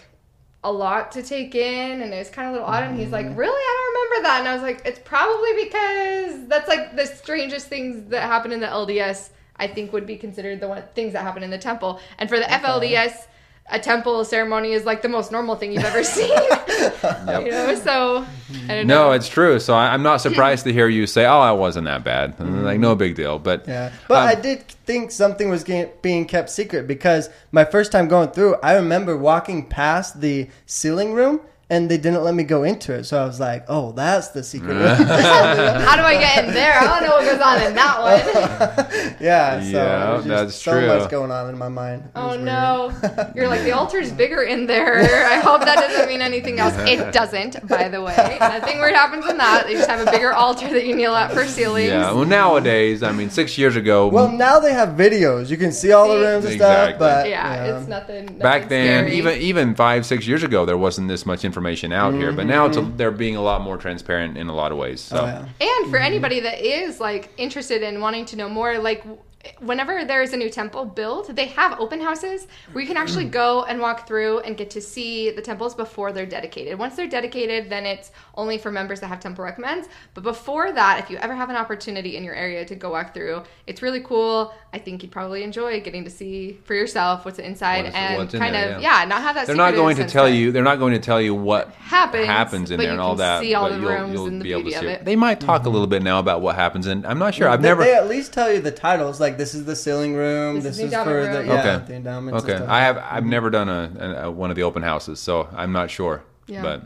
a 0.63 0.71
lot 0.71 1.11
to 1.11 1.21
take 1.21 1.55
in 1.55 2.01
and 2.01 2.13
it 2.13 2.17
was 2.17 2.29
kind 2.29 2.47
of 2.47 2.53
a 2.53 2.57
little 2.57 2.67
odd 2.67 2.83
and 2.83 2.97
he's 2.97 3.11
like 3.11 3.25
mm-hmm. 3.25 3.35
really 3.35 3.51
i 3.51 3.91
don't 3.91 3.93
remember 3.93 4.27
that 4.27 4.39
and 4.39 4.47
i 4.47 4.53
was 4.53 4.61
like 4.61 4.81
it's 4.85 4.99
probably 5.03 5.65
because 5.65 6.47
that's 6.47 6.69
like 6.69 6.95
the 6.95 7.05
strangest 7.05 7.67
things 7.67 8.09
that 8.09 8.23
happen 8.23 8.51
in 8.51 8.61
the 8.61 8.67
lds 8.67 9.29
i 9.57 9.67
think 9.67 9.91
would 9.91 10.07
be 10.07 10.15
considered 10.15 10.61
the 10.61 10.67
one 10.67 10.81
things 10.95 11.11
that 11.13 11.21
happen 11.21 11.43
in 11.43 11.49
the 11.49 11.57
temple 11.57 11.99
and 12.17 12.29
for 12.29 12.39
the 12.39 12.45
flds 12.45 13.25
a 13.67 13.79
temple 13.79 14.23
ceremony 14.25 14.73
is 14.73 14.85
like 14.85 15.01
the 15.01 15.09
most 15.09 15.31
normal 15.31 15.55
thing 15.55 15.71
you've 15.71 15.83
ever 15.83 16.03
seen 16.15 16.27
you 16.27 17.51
know 17.51 17.75
so 17.75 18.25
i 18.67 18.67
don't 18.67 18.87
know 18.87 19.07
No, 19.07 19.11
it's 19.11 19.27
true. 19.27 19.59
So 19.59 19.73
I, 19.73 19.93
I'm 19.93 20.03
not 20.03 20.17
surprised 20.17 20.65
to 20.65 20.73
hear 20.73 20.87
you 20.87 21.07
say, 21.07 21.25
"Oh, 21.25 21.53
it 21.53 21.57
wasn't 21.57 21.85
that 21.85 22.03
bad." 22.03 22.39
Like, 22.39 22.79
no 22.79 22.95
big 22.95 23.15
deal. 23.15 23.39
But 23.39 23.67
Yeah, 23.67 23.91
but 24.07 24.21
um, 24.21 24.27
I 24.27 24.35
did 24.35 24.67
think 24.85 25.11
something 25.11 25.49
was 25.49 25.63
getting, 25.63 25.91
being 26.01 26.25
kept 26.25 26.49
secret 26.49 26.87
because 26.87 27.29
my 27.51 27.65
first 27.65 27.91
time 27.91 28.07
going 28.07 28.29
through, 28.29 28.55
I 28.61 28.75
remember 28.75 29.17
walking 29.17 29.65
past 29.65 30.21
the 30.21 30.49
sealing 30.65 31.13
room 31.13 31.41
and 31.69 31.89
they 31.89 31.97
didn't 31.97 32.23
let 32.23 32.35
me 32.35 32.43
go 32.43 32.63
into 32.63 32.93
it. 32.93 33.05
So 33.05 33.21
I 33.21 33.25
was 33.25 33.39
like, 33.39 33.65
"Oh, 33.67 33.91
that's 33.93 34.29
the 34.29 34.43
secret." 34.43 34.73
how 34.77 35.95
do 35.95 36.01
i 36.03 36.17
get 36.19 36.45
in 36.45 36.53
there 36.53 36.77
i 36.79 36.85
don't 36.99 37.03
know 37.09 37.15
what 37.15 37.25
goes 37.25 37.41
on 37.41 37.61
in 37.61 37.73
that 37.75 37.99
one 38.01 39.15
yeah, 39.21 39.59
so 39.61 39.67
Yeah, 39.69 40.09
it 40.11 40.15
was 40.17 40.25
just 40.25 40.27
that's 40.27 40.55
so 40.55 40.71
true. 40.71 40.87
much 40.87 41.09
going 41.09 41.31
on 41.31 41.49
in 41.49 41.57
my 41.57 41.69
mind. 41.69 42.03
It 42.05 42.11
Oh 42.15 42.35
no. 42.37 42.91
You're 43.35 43.47
like, 43.47 43.61
the 43.63 43.71
altar's 43.71 44.11
bigger 44.11 44.43
in 44.43 44.65
there. 44.67 44.99
I 45.27 45.39
hope 45.39 45.61
that 45.61 45.75
doesn't 45.75 46.07
mean 46.07 46.21
anything 46.21 46.59
else. 46.59 46.73
It 46.77 47.11
doesn't, 47.13 47.67
by 47.67 47.89
the 47.89 48.01
way. 48.01 48.37
Nothing 48.39 48.79
weird 48.79 48.93
happens 48.93 49.25
in 49.29 49.37
that. 49.37 49.65
They 49.65 49.73
just 49.73 49.89
have 49.89 50.05
a 50.05 50.11
bigger 50.11 50.33
altar 50.33 50.67
that 50.69 50.85
you 50.85 50.95
kneel 50.95 51.15
at 51.15 51.31
for 51.31 51.45
sealings. 51.45 51.87
yeah, 51.89 52.11
well, 52.11 52.25
nowadays, 52.25 53.03
I 53.03 53.11
mean, 53.11 53.29
six 53.29 53.57
years 53.57 53.75
ago, 53.75 54.07
Well, 54.07 54.31
now 54.31 54.59
they 54.59 54.73
have 54.73 54.89
videos. 54.89 55.49
You 55.49 55.57
can 55.57 55.71
see 55.71 55.91
all 55.91 56.07
the 56.07 56.15
See? 56.19 56.25
rooms 56.25 56.45
and 56.45 56.53
stuff, 56.55 56.99
but 56.99 57.29
Yeah, 57.29 57.77
it's 57.77 57.87
nothing. 57.87 58.25
nothing 58.25 58.37
back 58.39 58.69
then, 58.69 59.05
scary. 59.05 59.17
even 59.17 59.37
even 59.39 59.75
five 59.75 60.05
six 60.05 60.27
years 60.27 60.43
ago, 60.43 60.65
there 60.65 60.77
wasn't 60.77 61.07
this 61.07 61.25
much 61.25 61.43
information 61.45 61.52
out 61.93 62.13
here. 62.13 62.31
But 62.31 62.45
now 62.45 62.65
it's 62.65 62.77
a, 62.77 62.81
mm-hmm. 62.81 62.97
they're 62.97 63.11
being 63.11 63.35
a 63.35 63.41
lot 63.41 63.61
more 63.61 63.77
transparent 63.77 64.37
in 64.37 64.47
a 64.47 64.55
lot 64.55 64.71
of 64.71 64.77
ways. 64.77 65.01
So 65.01 65.21
Oh, 65.21 65.25
yeah. 65.25 65.45
And 65.61 65.91
for 65.91 65.97
anybody 65.97 66.39
that 66.41 66.61
is 66.61 66.99
like 66.99 67.31
interested 67.37 67.81
in 67.81 68.01
wanting 68.01 68.25
to 68.25 68.35
know 68.35 68.49
more, 68.49 68.77
like 68.79 68.99
w- 68.99 69.19
whenever 69.59 70.05
there 70.05 70.21
is 70.21 70.33
a 70.33 70.37
new 70.37 70.49
temple 70.49 70.85
built, 70.85 71.35
they 71.35 71.47
have 71.47 71.79
open 71.79 71.99
houses 71.99 72.47
where 72.71 72.81
you 72.81 72.87
can 72.87 72.97
actually 72.97 73.25
go 73.25 73.63
and 73.63 73.79
walk 73.79 74.07
through 74.07 74.39
and 74.39 74.55
get 74.55 74.69
to 74.71 74.81
see 74.81 75.31
the 75.31 75.41
temples 75.41 75.75
before 75.75 76.11
they're 76.11 76.25
dedicated. 76.25 76.79
Once 76.79 76.95
they're 76.95 77.09
dedicated, 77.09 77.69
then 77.69 77.85
it's 77.85 78.11
only 78.35 78.57
for 78.57 78.71
members 78.71 78.99
that 79.01 79.07
have 79.07 79.19
temple 79.19 79.43
recommends. 79.43 79.87
But 80.13 80.23
before 80.23 80.71
that, 80.71 80.99
if 81.03 81.09
you 81.09 81.17
ever 81.17 81.35
have 81.35 81.49
an 81.49 81.55
opportunity 81.55 82.15
in 82.15 82.23
your 82.23 82.35
area 82.35 82.63
to 82.65 82.75
go 82.75 82.91
walk 82.91 83.13
through, 83.13 83.43
it's 83.67 83.81
really 83.81 83.99
cool. 84.01 84.53
I 84.71 84.79
think 84.79 85.03
you'd 85.03 85.11
probably 85.11 85.43
enjoy 85.43 85.81
getting 85.81 86.03
to 86.05 86.09
see 86.09 86.59
for 86.63 86.73
yourself 86.73 87.25
what's 87.25 87.39
inside 87.39 87.85
What's- 87.85 87.95
and 87.95 88.17
what's 88.17 88.33
in 88.33 88.39
kind 88.39 88.55
there, 88.55 88.75
of 88.77 88.81
yeah. 88.81 89.01
yeah. 89.01 89.05
not 89.05 89.21
have 89.21 89.35
that. 89.35 89.47
they're 89.47 89.55
not 89.55 89.75
going 89.75 89.97
to 89.97 90.07
tell 90.07 90.29
you. 90.29 90.51
They're 90.51 90.63
not 90.63 90.79
going 90.79 90.93
to 90.93 90.99
tell 90.99 91.21
you 91.21 91.35
what 91.35 91.71
happens 91.73 92.25
happens 92.27 92.71
in 92.71 92.79
there 92.79 92.91
and 92.91 92.99
all 93.01 93.15
that. 93.15 93.41
See 93.41 93.53
all 93.53 93.69
but 93.69 93.75
the 93.75 93.81
you'll, 93.81 93.91
rooms 93.91 94.13
you'll 94.13 94.27
and 94.27 94.39
the 94.39 94.43
be 94.43 94.51
able 94.51 94.61
to 94.61 94.65
beauty 94.65 94.79
see. 94.79 94.85
of 94.85 94.91
it. 94.91 95.01
it. 95.01 95.05
They 95.05 95.15
might 95.15 95.39
talk 95.39 95.65
a 95.65 95.69
little 95.69 95.87
bit 95.87 96.01
now 96.01 96.19
about 96.19 96.41
what 96.41 96.55
happens, 96.55 96.87
and 96.87 97.05
I'm 97.05 97.19
not 97.19 97.35
sure. 97.35 97.49
I've 97.49 97.61
they, 97.61 97.67
never. 97.67 97.83
They 97.83 97.93
at 97.93 98.07
least 98.07 98.33
tell 98.33 98.51
you 98.51 98.61
the 98.61 98.71
titles, 98.71 99.19
like 99.19 99.32
this 99.37 99.53
is 99.55 99.65
the 99.65 99.75
sealing 99.75 100.15
room, 100.15 100.55
This 100.55 100.63
this, 100.63 100.71
is 100.73 100.77
the 100.91 100.97
is 100.97 101.03
for 101.03 101.19
endowment 101.21 101.31
the 101.33 101.39
room. 101.39 101.47
yeah, 101.49 101.75
Okay. 101.75 101.85
the 101.87 101.93
endowments. 101.95 102.43
and 102.43 102.49
Okay, 102.51 102.57
stuff. 102.63 102.69
I 102.69 102.81
have. 102.81 102.97
I've 102.97 103.25
never 103.25 103.49
done 103.49 103.69
a, 103.69 103.91
a, 103.99 104.27
a 104.27 104.31
one 104.31 104.49
of 104.49 104.55
the 104.55 104.63
open 104.63 104.81
houses, 104.83 105.19
so 105.19 105.47
I'm 105.55 105.71
not 105.71 105.89
sure. 105.91 106.23
Yeah. 106.47 106.61
But 106.61 106.83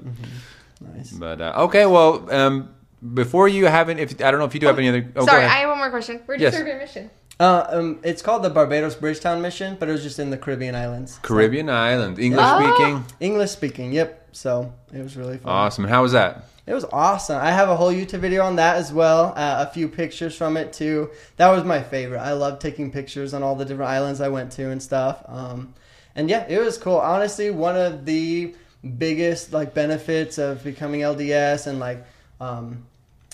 Nice. 0.82 1.12
but 1.12 1.42
uh, 1.42 1.54
okay. 1.66 1.86
Well, 1.86 2.32
um, 2.34 2.70
before 3.14 3.48
you 3.48 3.66
haven't, 3.66 4.00
if 4.00 4.22
I 4.22 4.30
don't 4.32 4.40
know 4.40 4.46
if 4.46 4.54
you 4.54 4.60
do 4.60 4.68
have 4.68 4.78
any 4.78 4.90
other. 4.90 5.12
Oh, 5.16 5.26
Sorry. 5.26 5.44
I 5.44 5.48
have 5.60 5.70
one 5.70 5.78
more 5.80 5.90
question. 5.90 6.22
Where'd 6.26 6.40
Yes. 6.42 6.54
you 6.54 6.60
serve 6.60 6.68
your 6.68 6.78
mission? 6.78 7.10
Uh, 7.40 7.66
um, 7.70 8.00
it's 8.04 8.24
called 8.24 8.42
the 8.44 8.50
Barbados 8.50 8.96
Bridgetown 8.96 9.44
Mission, 9.44 9.78
but 9.80 9.88
it 9.88 9.92
was 9.92 10.02
just 10.02 10.18
in 10.18 10.32
the 10.32 10.38
Caribbean 10.38 10.74
islands. 10.74 11.14
So- 11.14 11.20
Caribbean 11.22 11.70
island, 11.70 12.18
English 12.18 12.44
Oh. 12.44 12.74
speaking. 12.76 13.06
English 13.20 13.52
speaking. 13.52 13.92
Yep. 13.94 14.30
So 14.32 14.74
it 14.92 15.04
was 15.04 15.16
really 15.16 15.38
fun. 15.38 15.52
Awesome. 15.52 15.84
And 15.86 15.94
how 15.94 16.02
was 16.02 16.14
that? 16.14 16.46
It 16.68 16.74
was 16.74 16.84
awesome. 16.92 17.42
I 17.42 17.52
have 17.52 17.70
a 17.70 17.78
whole 17.78 17.94
YouTube 17.94 18.20
video 18.20 18.44
on 18.44 18.58
that 18.58 18.76
as 18.76 18.92
well. 18.92 19.34
Uh, 19.38 19.66
a 19.66 19.74
few 19.74 19.88
pictures 19.88 20.36
from 20.36 20.58
it 20.58 20.74
too. 20.74 21.10
That 21.38 21.48
was 21.48 21.64
my 21.64 21.82
favorite. 21.82 22.20
I 22.20 22.34
love 22.34 22.60
taking 22.60 22.92
pictures 22.92 23.34
on 23.34 23.42
all 23.42 23.56
the 23.56 23.64
different 23.64 23.90
islands 23.90 24.20
I 24.20 24.28
went 24.28 24.52
to 24.54 24.70
and 24.70 24.84
stuff. 24.84 25.24
Um, 25.28 25.74
and 26.14 26.30
yeah, 26.30 26.46
it 26.50 26.60
was 26.60 26.78
cool. 26.78 26.98
Honestly, 26.98 27.52
one 27.52 27.78
of 27.78 28.04
the 28.04 28.54
biggest 28.98 29.54
like 29.54 29.74
benefits 29.74 30.38
of 30.38 30.62
becoming 30.62 31.02
LDS 31.02 31.68
and 31.68 31.80
like 31.80 32.06
um, 32.42 32.86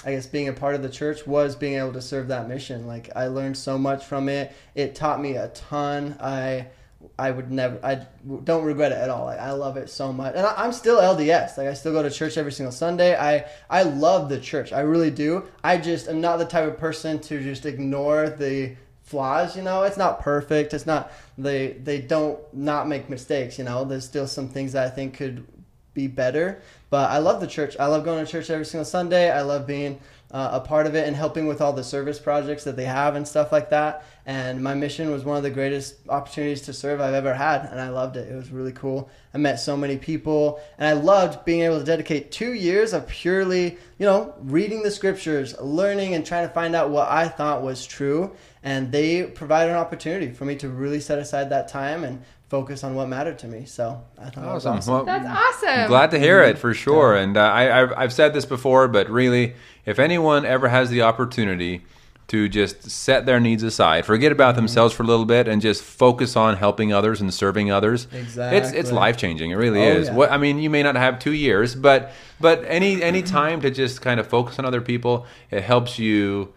I 0.05 0.11
guess 0.11 0.27
being 0.27 0.47
a 0.47 0.53
part 0.53 0.75
of 0.75 0.83
the 0.83 0.89
church 0.89 1.25
was 1.25 1.55
being 1.55 1.79
able 1.79 1.93
to 1.93 2.01
serve 2.01 2.27
that 2.27 2.47
mission. 2.47 2.85
Like 2.85 3.09
I 3.15 3.27
learned 3.27 3.57
so 3.57 3.79
much 3.79 4.05
from 4.05 4.29
it. 4.29 4.53
It 4.75 4.93
taught 4.93 5.19
me 5.19 5.37
a 5.37 5.47
ton. 5.47 6.17
I 6.19 6.67
I 7.17 7.31
would 7.31 7.51
never 7.51 7.79
I 7.83 8.05
don't 8.43 8.63
regret 8.63 8.91
it 8.91 8.97
at 8.97 9.09
all. 9.09 9.25
Like 9.25 9.39
I 9.39 9.51
love 9.51 9.77
it 9.77 9.89
so 9.89 10.11
much. 10.11 10.33
And 10.35 10.45
I, 10.45 10.65
am 10.65 10.71
still 10.71 10.97
LDS. 10.97 11.57
Like 11.57 11.67
I 11.67 11.73
still 11.73 11.91
go 11.91 12.03
to 12.03 12.09
church 12.09 12.37
every 12.37 12.51
single 12.51 12.71
Sunday. 12.71 13.15
I 13.15 13.45
I 13.69 13.83
love 13.83 14.29
the 14.29 14.39
church. 14.39 14.73
I 14.73 14.81
really 14.81 15.11
do. 15.11 15.43
I 15.63 15.77
just 15.77 16.07
am 16.07 16.21
not 16.21 16.37
the 16.37 16.45
type 16.45 16.67
of 16.67 16.77
person 16.77 17.19
to 17.21 17.41
just 17.41 17.65
ignore 17.65 18.29
the 18.29 18.75
flaws, 19.01 19.55
you 19.55 19.61
know. 19.61 19.83
It's 19.83 19.97
not 19.97 20.21
perfect. 20.21 20.73
It's 20.73 20.85
not 20.85 21.11
they 21.37 21.73
they 21.73 21.99
don't 21.99 22.39
not 22.53 22.87
make 22.87 23.09
mistakes, 23.09 23.57
you 23.57 23.63
know. 23.63 23.85
There's 23.85 24.05
still 24.05 24.27
some 24.27 24.49
things 24.49 24.73
that 24.73 24.85
I 24.85 24.89
think 24.89 25.15
could 25.15 25.45
be 25.93 26.07
better. 26.07 26.61
But 26.89 27.11
I 27.11 27.19
love 27.19 27.41
the 27.41 27.47
church. 27.47 27.75
I 27.79 27.87
love 27.87 28.03
going 28.03 28.25
to 28.25 28.31
church 28.31 28.49
every 28.49 28.65
single 28.65 28.85
Sunday. 28.85 29.31
I 29.31 29.41
love 29.41 29.67
being 29.67 29.99
uh, 30.33 30.49
a 30.53 30.59
part 30.59 30.87
of 30.87 30.95
it 30.95 31.07
and 31.07 31.15
helping 31.15 31.45
with 31.45 31.61
all 31.61 31.71
the 31.71 31.83
service 31.83 32.19
projects 32.19 32.63
that 32.63 32.75
they 32.75 32.85
have 32.85 33.15
and 33.15 33.27
stuff 33.27 33.51
like 33.51 33.69
that. 33.69 34.03
And 34.25 34.63
my 34.63 34.73
mission 34.73 35.11
was 35.11 35.23
one 35.23 35.37
of 35.37 35.43
the 35.43 35.51
greatest 35.51 35.95
opportunities 36.09 36.61
to 36.61 36.73
serve 36.73 36.99
I've 36.99 37.13
ever 37.13 37.33
had, 37.33 37.65
and 37.65 37.79
I 37.79 37.89
loved 37.89 38.17
it. 38.17 38.31
It 38.31 38.35
was 38.35 38.49
really 38.49 38.71
cool. 38.71 39.09
I 39.33 39.37
met 39.37 39.59
so 39.59 39.77
many 39.77 39.97
people, 39.97 40.59
and 40.77 40.87
I 40.87 40.93
loved 40.93 41.45
being 41.45 41.61
able 41.61 41.77
to 41.77 41.85
dedicate 41.85 42.31
two 42.31 42.53
years 42.53 42.93
of 42.93 43.07
purely, 43.07 43.77
you 43.99 44.05
know, 44.05 44.33
reading 44.39 44.81
the 44.81 44.91
scriptures, 44.91 45.59
learning, 45.59 46.15
and 46.15 46.25
trying 46.25 46.47
to 46.47 46.53
find 46.53 46.73
out 46.73 46.89
what 46.89 47.09
I 47.09 47.27
thought 47.27 47.61
was 47.61 47.85
true. 47.85 48.35
And 48.63 48.91
they 48.91 49.23
provided 49.23 49.71
an 49.71 49.77
opportunity 49.77 50.31
for 50.31 50.45
me 50.45 50.55
to 50.55 50.69
really 50.69 51.01
set 51.01 51.19
aside 51.19 51.49
that 51.49 51.67
time 51.67 52.03
and 52.05 52.23
focus 52.53 52.83
on 52.83 52.93
what 52.93 53.09
mattered 53.09 53.39
to 53.39 53.47
me. 53.47 53.65
So 53.65 53.99
I 54.15 54.29
thought 54.29 54.45
awesome. 54.45 54.77
awesome. 54.77 54.93
Well, 54.93 55.05
That's 55.05 55.25
awesome. 55.27 55.87
Glad 55.87 56.11
to 56.11 56.19
hear 56.19 56.43
it 56.43 56.59
for 56.59 56.75
sure. 56.75 57.15
And 57.15 57.35
uh, 57.35 57.41
I, 57.41 57.81
I've, 57.81 57.93
I've 57.97 58.13
said 58.13 58.35
this 58.35 58.45
before, 58.45 58.87
but 58.87 59.09
really, 59.09 59.55
if 59.87 59.97
anyone 59.97 60.45
ever 60.45 60.67
has 60.67 60.91
the 60.91 61.01
opportunity 61.01 61.81
to 62.27 62.47
just 62.47 62.91
set 62.91 63.25
their 63.25 63.39
needs 63.39 63.63
aside, 63.63 64.05
forget 64.05 64.31
about 64.31 64.49
mm-hmm. 64.49 64.57
themselves 64.57 64.93
for 64.93 65.01
a 65.01 65.07
little 65.07 65.25
bit, 65.25 65.47
and 65.47 65.63
just 65.63 65.81
focus 65.81 66.35
on 66.35 66.55
helping 66.55 66.93
others 66.93 67.21
and 67.21 67.33
serving 67.33 67.71
others. 67.71 68.05
Exactly, 68.13 68.59
it's 68.59 68.71
it's 68.71 68.91
life 68.91 69.17
changing. 69.17 69.49
It 69.49 69.55
really 69.55 69.81
oh, 69.81 69.97
is. 69.97 70.07
Yeah. 70.07 70.13
What 70.13 70.31
I 70.31 70.37
mean, 70.37 70.59
you 70.59 70.69
may 70.69 70.83
not 70.83 70.95
have 70.95 71.17
two 71.17 71.33
years, 71.33 71.73
but 71.73 72.11
but 72.39 72.63
any 72.67 73.01
any 73.01 73.23
time 73.23 73.61
to 73.61 73.71
just 73.71 74.03
kind 74.03 74.19
of 74.19 74.27
focus 74.27 74.59
on 74.59 74.65
other 74.65 74.81
people, 74.81 75.25
it 75.49 75.63
helps 75.63 75.97
you 75.97 76.53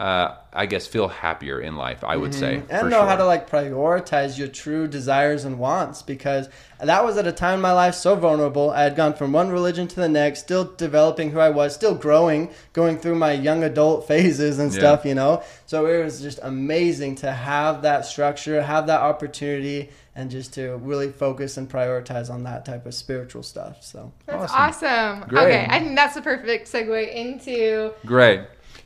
uh, 0.00 0.34
I 0.50 0.64
guess 0.64 0.86
feel 0.86 1.08
happier 1.08 1.60
in 1.60 1.76
life. 1.76 2.02
I 2.02 2.16
would 2.16 2.30
mm-hmm. 2.30 2.40
say, 2.40 2.54
and 2.70 2.88
know 2.88 3.00
sure. 3.00 3.06
how 3.06 3.16
to 3.16 3.26
like 3.26 3.50
prioritize 3.50 4.38
your 4.38 4.48
true 4.48 4.88
desires 4.88 5.44
and 5.44 5.58
wants 5.58 6.00
because 6.00 6.48
that 6.82 7.04
was 7.04 7.18
at 7.18 7.26
a 7.26 7.32
time 7.32 7.56
in 7.56 7.60
my 7.60 7.72
life 7.72 7.94
so 7.94 8.16
vulnerable. 8.16 8.70
I 8.70 8.84
had 8.84 8.96
gone 8.96 9.12
from 9.12 9.32
one 9.32 9.50
religion 9.50 9.86
to 9.88 9.96
the 9.96 10.08
next, 10.08 10.40
still 10.40 10.64
developing 10.64 11.32
who 11.32 11.38
I 11.38 11.50
was, 11.50 11.74
still 11.74 11.94
growing, 11.94 12.50
going 12.72 12.96
through 12.96 13.16
my 13.16 13.32
young 13.32 13.62
adult 13.62 14.08
phases 14.08 14.58
and 14.58 14.72
stuff. 14.72 15.02
Yeah. 15.04 15.10
You 15.10 15.14
know, 15.16 15.42
so 15.66 15.84
it 15.84 16.02
was 16.02 16.22
just 16.22 16.38
amazing 16.42 17.16
to 17.16 17.30
have 17.30 17.82
that 17.82 18.06
structure, 18.06 18.62
have 18.62 18.86
that 18.86 19.02
opportunity, 19.02 19.90
and 20.14 20.30
just 20.30 20.54
to 20.54 20.78
really 20.78 21.12
focus 21.12 21.58
and 21.58 21.68
prioritize 21.68 22.30
on 22.30 22.44
that 22.44 22.64
type 22.64 22.86
of 22.86 22.94
spiritual 22.94 23.42
stuff. 23.42 23.84
So 23.84 24.14
that's 24.24 24.50
awesome. 24.50 25.24
awesome. 25.24 25.36
Okay, 25.36 25.66
I 25.68 25.78
think 25.78 25.94
that's 25.94 26.14
the 26.14 26.22
perfect 26.22 26.72
segue 26.72 27.14
into 27.14 27.92
great 28.06 28.40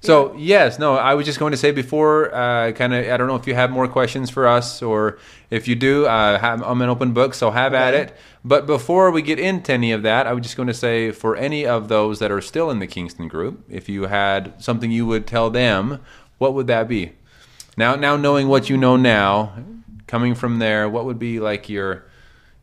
so 0.05 0.35
yes, 0.37 0.79
no, 0.79 0.97
I 0.97 1.15
was 1.15 1.25
just 1.27 1.39
going 1.39 1.53
to 1.53 1.57
say 1.57 1.71
before, 1.71 2.35
uh, 2.35 2.73
kind 2.73 2.93
of, 2.93 3.09
I 3.09 3.17
don't 3.17 3.27
know 3.27 3.37
if 3.37 3.47
you 3.47 3.55
have 3.55 3.71
more 3.71 3.89
questions 3.89 4.31
for 4.31 4.47
us, 4.47 4.83
or 4.83 5.19
if 5.51 5.67
you 5.67 5.75
do, 5.75 6.07
uh, 6.07 6.39
have, 6.39 6.63
I'm 6.63 6.81
an 6.83 6.89
open 6.89 7.13
book, 7.13 7.35
so 7.35 7.51
have 7.51 7.73
okay. 7.73 7.83
at 7.83 7.95
it. 7.95 8.17
But 8.45 8.67
before 8.67 9.11
we 9.11 9.23
get 9.23 9.39
into 9.39 9.73
any 9.73 9.93
of 9.93 10.03
that, 10.03 10.27
I 10.27 10.33
was 10.33 10.43
just 10.43 10.57
going 10.57 10.69
to 10.69 10.75
say 10.75 11.11
for 11.11 11.37
any 11.37 11.67
of 11.67 11.89
those 11.89 12.19
that 12.19 12.31
are 12.31 12.43
still 12.43 12.71
in 12.71 12.79
the 12.79 12.87
Kingston 12.87 13.29
group, 13.29 13.65
if 13.71 13.89
you 13.89 14.05
had 14.05 14.63
something 14.63 14.91
you 14.91 15.07
would 15.07 15.27
tell 15.27 15.49
them, 15.49 16.01
what 16.39 16.55
would 16.55 16.67
that 16.67 16.87
be? 16.87 17.13
Now, 17.77 17.95
now 17.95 18.17
knowing 18.17 18.49
what 18.49 18.69
you 18.69 18.77
know 18.77 18.97
now, 18.97 19.55
coming 20.07 20.35
from 20.35 20.59
there, 20.59 20.89
what 20.89 21.07
would 21.07 21.19
be 21.19 21.41
like 21.41 21.69
your 21.69 22.05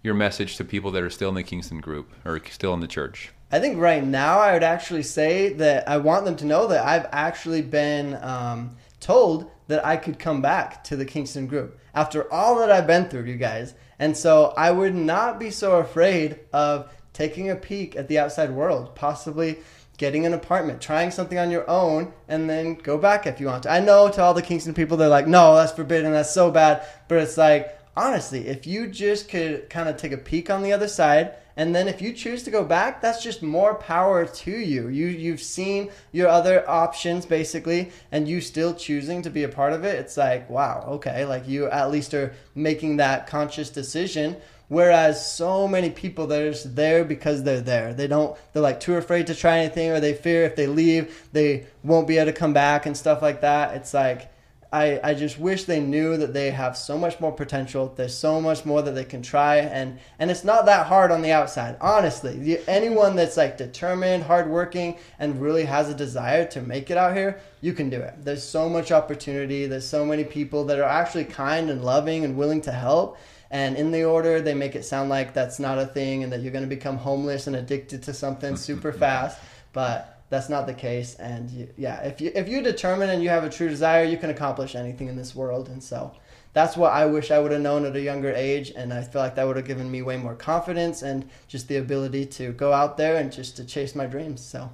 your 0.04 0.14
message 0.16 0.58
to 0.58 0.66
people 0.66 0.90
that 0.92 1.04
are 1.04 1.10
still 1.10 1.30
in 1.30 1.36
the 1.36 1.44
Kingston 1.44 1.80
group 1.80 2.12
or 2.26 2.42
still 2.50 2.74
in 2.74 2.80
the 2.80 2.88
church? 2.88 3.32
I 3.52 3.60
think 3.60 3.78
right 3.78 4.04
now 4.04 4.40
I 4.40 4.54
would 4.54 4.64
actually 4.64 5.04
say 5.04 5.54
that 5.54 5.88
I 5.88 5.98
want 5.98 6.24
them 6.24 6.38
to 6.38 6.46
know 6.46 6.68
that 6.68 6.86
I've 6.86 7.08
actually 7.12 7.62
been 7.62 8.16
um, 8.22 8.78
told 9.02 9.52
that 9.68 9.86
I 9.86 9.98
could 9.98 10.20
come 10.20 10.42
back 10.42 10.84
to 10.86 10.96
the 10.96 11.06
Kingston 11.06 11.48
group 11.48 11.78
after 11.94 12.32
all 12.32 12.60
that 12.60 12.72
I've 12.72 12.88
been 12.88 13.10
through, 13.10 13.26
you 13.26 13.36
guys. 13.36 13.74
And 14.00 14.16
so 14.16 14.54
I 14.56 14.72
would 14.72 14.96
not 14.96 15.38
be 15.38 15.52
so 15.52 15.78
afraid 15.80 16.40
of 16.54 16.92
taking 17.12 17.50
a 17.50 17.56
peek 17.56 17.96
at 17.96 18.08
the 18.08 18.20
outside 18.20 18.52
world, 18.52 18.96
possibly 18.96 19.58
getting 19.98 20.26
an 20.26 20.34
apartment, 20.34 20.82
trying 20.82 21.12
something 21.12 21.38
on 21.38 21.52
your 21.52 21.70
own, 21.70 22.14
and 22.28 22.50
then 22.50 22.76
go 22.76 22.98
back 22.98 23.28
if 23.28 23.40
you 23.40 23.48
want 23.48 23.64
to. 23.64 23.72
I 23.72 23.82
know 23.82 24.10
to 24.10 24.22
all 24.22 24.34
the 24.34 24.42
Kingston 24.42 24.74
people, 24.74 24.98
they're 24.98 25.10
like, 25.10 25.28
no, 25.28 25.56
that's 25.56 25.74
forbidden, 25.74 26.12
that's 26.14 26.34
so 26.34 26.50
bad. 26.50 26.84
But 27.08 27.20
it's 27.20 27.38
like, 27.38 27.78
honestly, 27.96 28.48
if 28.48 28.66
you 28.66 28.88
just 28.88 29.30
could 29.30 29.70
kind 29.70 29.90
of 29.90 29.98
take 29.98 30.14
a 30.14 30.18
peek 30.18 30.50
on 30.50 30.64
the 30.64 30.74
other 30.74 30.88
side, 30.88 31.36
and 31.62 31.76
then 31.76 31.88
if 31.88 32.02
you 32.02 32.12
choose 32.12 32.42
to 32.42 32.50
go 32.50 32.66
back, 32.66 33.02
that's 33.02 33.22
just 33.22 33.44
more 33.44 33.76
power 33.76 34.26
to 34.26 34.52
you. 34.52 34.88
You 34.88 35.06
you've 35.06 35.44
seen 35.44 35.92
your 36.12 36.28
other 36.28 36.68
options 36.68 37.24
basically, 37.24 37.92
and 38.12 38.28
you 38.28 38.42
still 38.42 38.74
choosing 38.74 39.22
to 39.22 39.30
be 39.30 39.44
a 39.44 39.48
part 39.48 39.72
of 39.72 39.84
it. 39.84 40.00
It's 40.00 40.18
like 40.18 40.50
wow, 40.50 40.84
okay, 40.94 41.24
like 41.24 41.48
you 41.48 41.70
at 41.70 41.92
least 41.92 42.16
are 42.16 42.34
making 42.56 42.98
that 42.98 43.28
conscious 43.28 43.70
decision. 43.70 44.38
Whereas 44.70 45.24
so 45.24 45.68
many 45.68 45.92
people 45.92 46.26
that 46.28 46.42
are 46.42 46.52
just 46.52 46.76
there 46.76 47.06
because 47.06 47.44
they're 47.44 47.62
there. 47.62 47.94
They 47.94 48.08
don't. 48.08 48.36
They're 48.54 48.64
like 48.64 48.80
too 48.80 48.96
afraid 48.96 49.28
to 49.28 49.36
try 49.36 49.60
anything, 49.60 49.92
or 49.92 50.00
they 50.00 50.16
fear 50.16 50.46
if 50.46 50.56
they 50.56 50.66
leave, 50.66 51.30
they 51.32 51.68
won't 51.84 52.08
be 52.08 52.18
able 52.18 52.32
to 52.32 52.40
come 52.40 52.54
back 52.54 52.88
and 52.88 52.98
stuff 52.98 53.22
like 53.22 53.42
that. 53.42 53.76
It's 53.76 53.94
like 53.94 54.31
I, 54.74 55.02
I 55.04 55.14
just 55.16 55.38
wish 55.38 55.66
they 55.66 55.82
knew 55.82 56.16
that 56.16 56.34
they 56.34 56.50
have 56.52 56.78
so 56.78 56.98
much 56.98 57.20
more 57.20 57.34
potential. 57.34 57.92
There's 57.94 58.16
so 58.16 58.40
much 58.40 58.64
more 58.64 58.82
that 58.82 58.92
they 58.92 59.04
can 59.04 59.22
try, 59.22 59.58
and 59.58 60.00
and 60.18 60.32
it's 60.32 60.46
not 60.46 60.66
that 60.68 60.88
hard 60.88 61.12
on 61.12 61.22
the 61.22 61.34
outside. 61.34 61.76
Honestly, 61.82 62.58
anyone 62.68 63.18
that's 63.18 63.36
like 63.36 63.58
determined, 63.58 64.24
hardworking, 64.24 64.98
and 65.20 65.42
really 65.42 65.66
has 65.66 65.90
a 65.90 65.94
desire 65.94 66.46
to 66.48 66.62
make 66.62 66.90
it 66.90 66.96
out 66.96 67.18
here, 67.18 67.42
you 67.60 67.74
can 67.74 67.90
do 67.90 68.00
it. 68.00 68.14
There's 68.24 68.44
so 68.44 68.70
much 68.70 68.94
opportunity. 68.94 69.66
There's 69.66 69.88
so 69.88 70.06
many 70.06 70.24
people 70.24 70.64
that 70.66 70.80
are 70.80 70.84
actually 70.84 71.26
kind 71.26 71.70
and 71.70 71.84
loving 71.84 72.24
and 72.24 72.38
willing 72.38 72.62
to 72.62 72.72
help. 72.72 73.18
And 73.50 73.76
in 73.76 73.92
the 73.92 74.06
order, 74.06 74.40
they 74.40 74.54
make 74.54 74.76
it 74.76 74.86
sound 74.86 75.10
like 75.10 75.34
that's 75.34 75.60
not 75.60 75.80
a 75.80 75.86
thing, 75.86 76.24
and 76.24 76.32
that 76.32 76.42
you're 76.42 76.54
going 76.54 76.64
to 76.64 76.74
become 76.74 76.96
homeless 76.96 77.48
and 77.48 77.58
addicted 77.58 78.04
to 78.04 78.14
something 78.14 78.56
super 78.56 78.94
fast. 79.04 79.38
But 79.74 80.21
that's 80.32 80.50
not 80.50 80.66
the 80.66 80.74
case 80.74 81.14
and 81.16 81.52
you, 81.52 81.68
yeah 81.78 82.02
if 82.02 82.20
you 82.20 82.32
if 82.34 82.48
you 82.50 82.64
determine 82.64 83.10
and 83.12 83.22
you 83.22 83.30
have 83.30 83.44
a 83.44 83.50
true 83.50 83.70
desire 83.70 84.04
you 84.04 84.18
can 84.18 84.32
accomplish 84.32 84.74
anything 84.74 85.08
in 85.08 85.16
this 85.16 85.36
world 85.36 85.68
and 85.70 85.84
so 85.84 86.12
that's 86.54 86.76
what 86.76 86.92
i 86.94 87.06
wish 87.06 87.30
i 87.30 87.38
would 87.38 87.52
have 87.52 87.62
known 87.62 87.86
at 87.86 87.96
a 87.96 88.02
younger 88.02 88.34
age 88.34 88.72
and 88.76 88.92
i 88.92 89.04
feel 89.04 89.22
like 89.22 89.36
that 89.36 89.46
would 89.46 89.58
have 89.58 89.68
given 89.68 89.92
me 89.92 90.02
way 90.02 90.18
more 90.18 90.34
confidence 90.34 91.04
and 91.04 91.30
just 91.48 91.68
the 91.68 91.76
ability 91.76 92.26
to 92.26 92.54
go 92.54 92.72
out 92.74 92.98
there 92.98 93.18
and 93.18 93.32
just 93.32 93.58
to 93.58 93.64
chase 93.64 93.94
my 93.94 94.08
dreams 94.08 94.42
so 94.42 94.72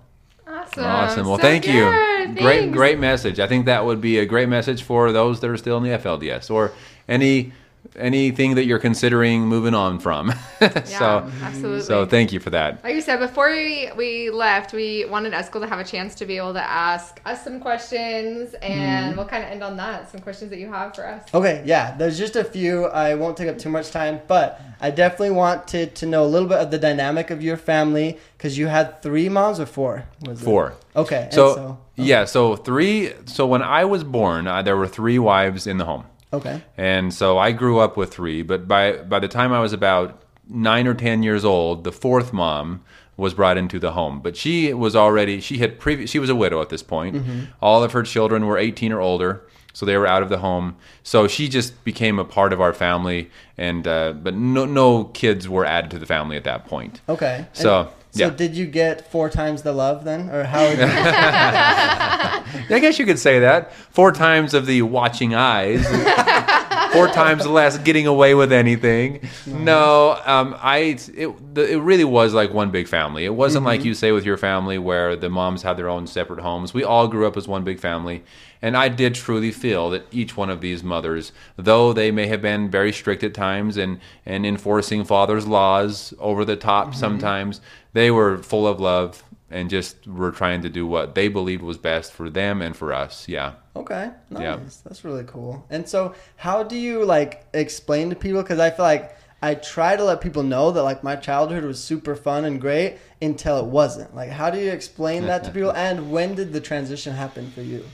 Awesome. 0.50 0.84
Awesome. 0.86 1.28
Well, 1.28 1.36
so 1.36 1.42
thank 1.42 1.66
good. 1.66 1.74
you. 1.76 1.92
Thanks. 1.92 2.42
Great, 2.42 2.72
great 2.72 3.00
message. 3.00 3.38
I 3.38 3.48
think 3.48 3.66
that 3.66 3.84
would 3.84 4.00
be 4.00 4.18
a 4.20 4.26
great 4.26 4.48
message 4.48 4.82
for 4.82 5.12
those 5.12 5.42
that 5.42 5.50
are 5.50 5.58
still 5.58 5.76
in 5.76 5.84
the 5.84 5.90
FLDS 5.90 6.50
or 6.50 6.72
any 7.10 7.52
anything 7.96 8.56
that 8.56 8.66
you're 8.66 8.80
considering 8.80 9.42
moving 9.42 9.74
on 9.74 10.00
from. 10.00 10.34
yeah, 10.62 10.84
so, 10.84 11.32
absolutely. 11.42 11.82
So 11.82 12.06
thank 12.06 12.32
you 12.32 12.40
for 12.40 12.50
that. 12.52 12.84
Like 12.84 12.96
you 12.96 13.02
said, 13.02 13.20
before 13.20 13.52
we, 13.52 13.90
we 13.96 14.30
left, 14.30 14.74
we 14.74 15.06
wanted 15.06 15.34
Eskel 15.34 15.62
to 15.62 15.68
have 15.68 15.80
a 15.80 15.84
chance 15.84 16.16
to 16.16 16.26
be 16.26 16.38
able 16.38 16.54
to 16.54 16.64
ask 16.64 17.20
us 17.26 17.44
some 17.44 17.60
questions, 17.60 18.54
and 18.56 19.14
mm 19.14 19.18
we'll 19.18 19.26
kind 19.26 19.44
of 19.44 19.50
end 19.50 19.64
on 19.64 19.78
that. 19.78 20.12
Some 20.12 20.22
questions 20.22 20.52
that 20.52 20.60
you 20.60 20.68
have 20.68 20.96
for 20.96 21.06
us. 21.06 21.24
Okay, 21.34 21.64
yeah. 21.66 21.96
There's 21.98 22.18
just 22.18 22.36
a 22.36 22.44
few. 22.44 22.86
I 22.86 23.16
won't 23.16 23.36
take 23.36 23.48
up 23.48 23.58
too 23.58 23.70
much 23.70 23.92
time, 23.92 24.22
but 24.28 24.62
I 24.80 24.92
definitely 24.92 25.32
wanted 25.32 25.96
to 25.96 26.06
know 26.06 26.24
a 26.24 26.28
little 26.28 26.48
bit 26.48 26.60
of 26.60 26.72
the 26.72 26.78
dynamic 26.78 27.32
of 27.32 27.42
your 27.42 27.58
family 27.58 28.20
because 28.38 28.58
you 28.58 28.68
had 28.68 29.02
three 29.02 29.30
moms 29.30 29.60
or 29.60 29.66
four? 29.66 30.06
four. 30.36 30.70
It? 30.70 31.00
Okay. 31.00 31.30
So, 31.32 31.56
so 31.56 31.62
okay. 31.62 31.80
yeah, 31.96 32.26
so 32.26 32.56
three. 32.56 33.14
So 33.26 33.48
when 33.48 33.64
I 33.64 33.86
was 33.86 34.04
born, 34.04 34.48
uh, 34.48 34.62
there 34.62 34.78
were 34.78 34.88
three 34.88 35.20
wives 35.20 35.68
in 35.68 35.78
the 35.78 35.86
home. 35.86 36.06
Okay. 36.34 36.62
And 36.78 37.14
so 37.14 37.38
I 37.38 37.52
grew 37.52 37.80
up 37.80 37.96
with 37.98 38.14
three, 38.14 38.42
but 38.44 38.68
by 38.68 38.98
by 38.98 39.20
the 39.20 39.28
time 39.28 39.54
I 39.54 39.60
was 39.60 39.74
about 39.74 40.22
nine 40.50 40.88
or 40.88 40.94
ten 40.94 41.24
years 41.24 41.46
old, 41.46 41.84
the 41.84 41.92
fourth 41.92 42.34
mom 42.34 42.84
was 43.16 43.34
brought 43.34 43.58
into 43.58 43.80
the 43.80 43.92
home. 43.94 44.20
But 44.22 44.36
she 44.38 44.74
was 44.74 44.96
already 44.96 45.40
she 45.42 45.58
had 45.60 45.80
previous 45.80 46.10
she 46.10 46.20
was 46.20 46.30
a 46.30 46.36
widow 46.36 46.62
at 46.62 46.70
this 46.70 46.84
point. 46.84 47.16
Mm-hmm. 47.16 47.40
All 47.62 47.84
of 47.84 47.94
her 47.94 48.04
children 48.04 48.46
were 48.46 48.58
18 48.58 48.92
or 48.92 49.00
older, 49.02 49.42
so 49.74 49.86
they 49.86 49.98
were 49.98 50.06
out 50.08 50.22
of 50.22 50.30
the 50.30 50.38
home. 50.40 50.76
So 51.04 51.28
she 51.28 51.48
just 51.50 51.84
became 51.84 52.20
a 52.20 52.26
part 52.26 52.52
of 52.54 52.60
our 52.62 52.74
family, 52.74 53.32
and 53.58 53.88
uh, 53.88 54.14
but 54.14 54.36
no 54.36 54.66
no 54.66 55.06
kids 55.06 55.48
were 55.50 55.66
added 55.66 55.92
to 55.92 56.00
the 56.00 56.06
family 56.06 56.36
at 56.38 56.44
that 56.44 56.66
point. 56.68 57.02
Okay. 57.10 57.48
So. 57.54 57.90
So 58.12 58.24
Yeah. 58.24 58.30
did 58.32 58.56
you 58.56 58.66
get 58.66 59.12
four 59.12 59.30
times 59.30 59.62
the 59.64 59.74
love 59.74 60.04
then, 60.06 60.30
or 60.30 60.44
how? 60.46 60.64
I 62.70 62.80
guess 62.80 63.00
you 63.00 63.06
could 63.06 63.20
say 63.20 63.40
that. 63.40 63.74
Four 63.74 64.12
times 64.12 64.54
of 64.54 64.66
the 64.66 64.82
watching 64.82 65.36
eyes. 65.36 65.86
Four 66.94 67.10
times 67.10 67.46
less 67.46 67.78
getting 67.78 68.08
away 68.08 68.34
with 68.34 68.52
anything. 68.52 69.28
No, 69.46 70.20
um, 70.26 70.56
I 70.60 70.98
it, 71.14 71.56
the, 71.56 71.74
it 71.74 71.78
really 71.78 72.04
was 72.04 72.34
like 72.34 72.54
one 72.54 72.72
big 72.72 72.88
family. 72.88 73.26
It 73.26 73.34
wasn't 73.34 73.66
like 73.66 73.84
you 73.84 73.94
say 73.94 74.12
with 74.12 74.26
your 74.26 74.38
family 74.38 74.78
where 74.78 75.16
the 75.16 75.30
moms 75.30 75.64
had 75.64 75.78
their 75.78 75.90
own 75.90 76.08
separate 76.08 76.40
homes. 76.40 76.74
We 76.74 76.84
all 76.84 77.08
grew 77.08 77.28
up 77.28 77.36
as 77.36 77.48
one 77.48 77.64
big 77.64 77.80
family, 77.80 78.24
and 78.62 78.78
I 78.78 78.88
did 78.90 79.16
truly 79.16 79.52
feel 79.52 79.90
that 79.90 80.06
each 80.12 80.38
one 80.38 80.50
of 80.50 80.62
these 80.62 80.84
mothers, 80.84 81.34
though 81.58 81.94
they 81.94 82.10
may 82.10 82.28
have 82.28 82.42
been 82.42 82.70
very 82.70 82.94
strict 82.94 83.24
at 83.24 83.34
times 83.34 83.78
and 83.78 84.00
and 84.26 84.46
enforcing 84.46 85.04
father's 85.04 85.46
laws 85.46 86.14
over 86.20 86.46
the 86.46 86.56
top 86.56 86.96
sometimes, 86.96 87.60
they 87.94 88.12
were 88.12 88.38
full 88.38 88.68
of 88.68 88.80
love 88.80 89.24
and 89.50 89.70
just 89.70 90.06
were 90.08 90.32
trying 90.32 90.62
to 90.62 90.70
do 90.70 90.86
what 90.86 91.16
they 91.16 91.28
believed 91.28 91.62
was 91.62 91.78
best 91.78 92.12
for 92.12 92.30
them 92.30 92.62
and 92.62 92.76
for 92.76 92.94
us. 92.94 93.28
Yeah. 93.28 93.54
okay, 93.76 94.12
nice. 94.30 94.42
Yeah. 94.42 94.60
That's 94.84 95.04
really 95.04 95.24
cool. 95.24 95.66
And 95.70 95.88
so, 95.88 96.16
how 96.36 96.64
do 96.64 96.78
you 96.78 97.06
like 97.06 97.46
explain 97.54 98.10
to 98.10 98.16
people? 98.16 98.42
Because 98.42 98.60
I 98.60 98.70
feel 98.72 98.86
like 98.86 99.16
I 99.42 99.56
try 99.56 99.96
to 99.96 100.04
let 100.04 100.20
people 100.22 100.44
know 100.44 100.72
that 100.72 100.84
like 100.84 101.04
my 101.04 101.16
childhood 101.16 101.64
was 101.64 101.82
super 101.82 102.16
fun 102.16 102.46
and 102.46 102.60
great 102.60 102.98
until 103.22 103.60
it 103.60 103.66
wasn't. 103.66 104.16
Like, 104.16 104.30
how 104.30 104.50
do 104.50 104.60
you 104.60 104.72
explain 104.72 105.26
that 105.28 105.44
to 105.46 105.52
people? 105.52 105.72
And 105.76 106.12
when 106.12 106.36
did 106.36 106.54
the 106.54 106.62
transition 106.62 107.14
happen 107.14 107.52
for 107.52 107.62
you? 107.62 107.86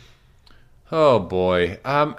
Oh 0.91 1.19
boy. 1.19 1.79
Um, 1.83 2.15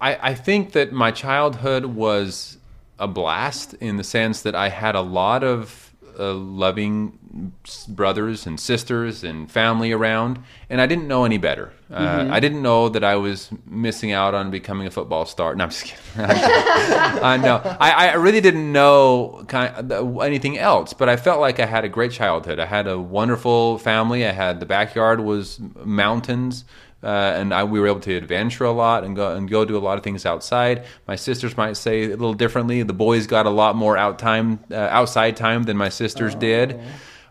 I, 0.00 0.30
I 0.30 0.34
think 0.34 0.72
that 0.72 0.92
my 0.92 1.10
childhood 1.10 1.84
was 1.84 2.58
a 2.98 3.06
blast 3.06 3.74
in 3.74 3.96
the 3.96 4.04
sense 4.04 4.42
that 4.42 4.54
I 4.54 4.68
had 4.68 4.94
a 4.94 5.00
lot 5.00 5.44
of 5.44 5.91
uh, 6.18 6.34
loving 6.34 7.52
brothers 7.88 8.46
and 8.46 8.60
sisters 8.60 9.24
and 9.24 9.50
family 9.50 9.92
around, 9.92 10.38
and 10.68 10.80
I 10.80 10.86
didn't 10.86 11.08
know 11.08 11.24
any 11.24 11.38
better. 11.38 11.72
Uh, 11.90 12.28
I 12.30 12.40
didn't 12.40 12.62
know 12.62 12.88
that 12.88 13.04
I 13.04 13.16
was 13.16 13.50
missing 13.66 14.12
out 14.12 14.34
on 14.34 14.50
becoming 14.50 14.86
a 14.86 14.90
football 14.90 15.26
star. 15.26 15.54
No, 15.54 15.64
I'm 15.64 15.70
just 15.70 15.84
kidding. 15.84 16.24
uh, 16.24 17.36
no, 17.36 17.60
I, 17.80 18.08
I 18.08 18.14
really 18.14 18.40
didn't 18.40 18.72
know 18.72 19.44
kind 19.48 19.92
of 19.92 20.20
anything 20.22 20.58
else, 20.58 20.92
but 20.92 21.08
I 21.08 21.16
felt 21.16 21.40
like 21.40 21.60
I 21.60 21.66
had 21.66 21.84
a 21.84 21.88
great 21.88 22.12
childhood. 22.12 22.58
I 22.58 22.66
had 22.66 22.86
a 22.86 22.98
wonderful 22.98 23.78
family. 23.78 24.24
I 24.26 24.32
had 24.32 24.60
the 24.60 24.66
backyard 24.66 25.20
was 25.20 25.60
mountains. 25.84 26.64
Uh, 27.02 27.06
and 27.06 27.52
I, 27.52 27.64
we 27.64 27.80
were 27.80 27.88
able 27.88 28.00
to 28.00 28.14
adventure 28.14 28.64
a 28.64 28.72
lot 28.72 29.02
and 29.02 29.16
go 29.16 29.34
and 29.34 29.50
go 29.50 29.64
do 29.64 29.76
a 29.76 29.80
lot 29.80 29.98
of 29.98 30.04
things 30.04 30.24
outside. 30.24 30.84
My 31.08 31.16
sisters 31.16 31.56
might 31.56 31.76
say 31.76 32.04
a 32.04 32.08
little 32.10 32.34
differently. 32.34 32.82
The 32.82 32.92
boys 32.92 33.26
got 33.26 33.46
a 33.46 33.50
lot 33.50 33.74
more 33.74 33.96
out 33.96 34.18
time, 34.18 34.60
uh, 34.70 34.76
outside 34.76 35.36
time 35.36 35.64
than 35.64 35.76
my 35.76 35.88
sisters 35.88 36.34
did. 36.34 36.80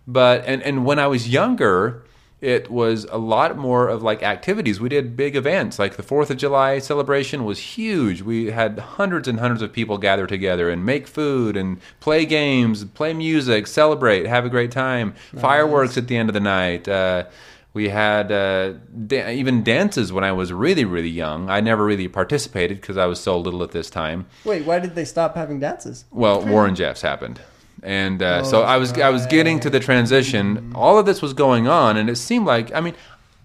But 0.07 0.43
and 0.45 0.61
and 0.63 0.85
when 0.85 0.99
I 0.99 1.07
was 1.07 1.29
younger, 1.29 2.03
it 2.41 2.71
was 2.71 3.05
a 3.11 3.17
lot 3.17 3.55
more 3.55 3.87
of 3.87 4.01
like 4.01 4.23
activities. 4.23 4.79
We 4.79 4.89
did 4.89 5.15
big 5.15 5.35
events, 5.35 5.77
like 5.77 5.95
the 5.95 6.03
Fourth 6.03 6.31
of 6.31 6.37
July 6.37 6.79
celebration 6.79 7.45
was 7.45 7.59
huge. 7.59 8.23
We 8.23 8.47
had 8.47 8.79
hundreds 8.79 9.27
and 9.27 9.39
hundreds 9.39 9.61
of 9.61 9.71
people 9.71 9.99
gather 9.99 10.25
together 10.25 10.67
and 10.69 10.83
make 10.83 11.07
food 11.07 11.55
and 11.55 11.79
play 11.99 12.25
games, 12.25 12.83
play 12.83 13.13
music, 13.13 13.67
celebrate, 13.67 14.25
have 14.25 14.43
a 14.43 14.49
great 14.49 14.71
time. 14.71 15.13
Fireworks 15.39 15.97
at 15.97 16.07
the 16.07 16.17
end 16.17 16.29
of 16.29 16.33
the 16.33 16.39
night. 16.39 16.87
Uh, 16.87 17.25
we 17.73 17.89
had 17.89 18.31
uh, 18.31 18.73
da- 19.07 19.31
even 19.31 19.63
dances 19.63 20.11
when 20.11 20.23
I 20.23 20.31
was 20.33 20.51
really, 20.51 20.83
really 20.85 21.09
young. 21.09 21.49
I 21.49 21.61
never 21.61 21.85
really 21.85 22.07
participated 22.07 22.81
because 22.81 22.97
I 22.97 23.05
was 23.05 23.19
so 23.19 23.37
little 23.39 23.63
at 23.63 23.71
this 23.71 23.89
time. 23.89 24.27
Wait, 24.43 24.65
why 24.65 24.79
did 24.79 24.95
they 24.95 25.05
stop 25.05 25.35
having 25.35 25.59
dances? 25.59 26.05
Well, 26.11 26.45
Warren 26.45 26.75
Jeffs 26.75 27.01
happened, 27.01 27.39
and 27.81 28.21
uh, 28.21 28.43
so 28.43 28.61
Oh, 28.61 28.65
I 28.65 28.77
was 28.77 28.93
I 28.93 29.09
was 29.09 29.25
getting 29.27 29.59
to 29.61 29.69
the 29.69 29.79
transition. 29.79 30.71
All 30.75 30.97
of 30.99 31.05
this 31.05 31.21
was 31.21 31.33
going 31.33 31.67
on, 31.67 31.97
and 31.97 32.09
it 32.09 32.17
seemed 32.17 32.45
like 32.45 32.73
I 32.73 32.81
mean. 32.81 32.95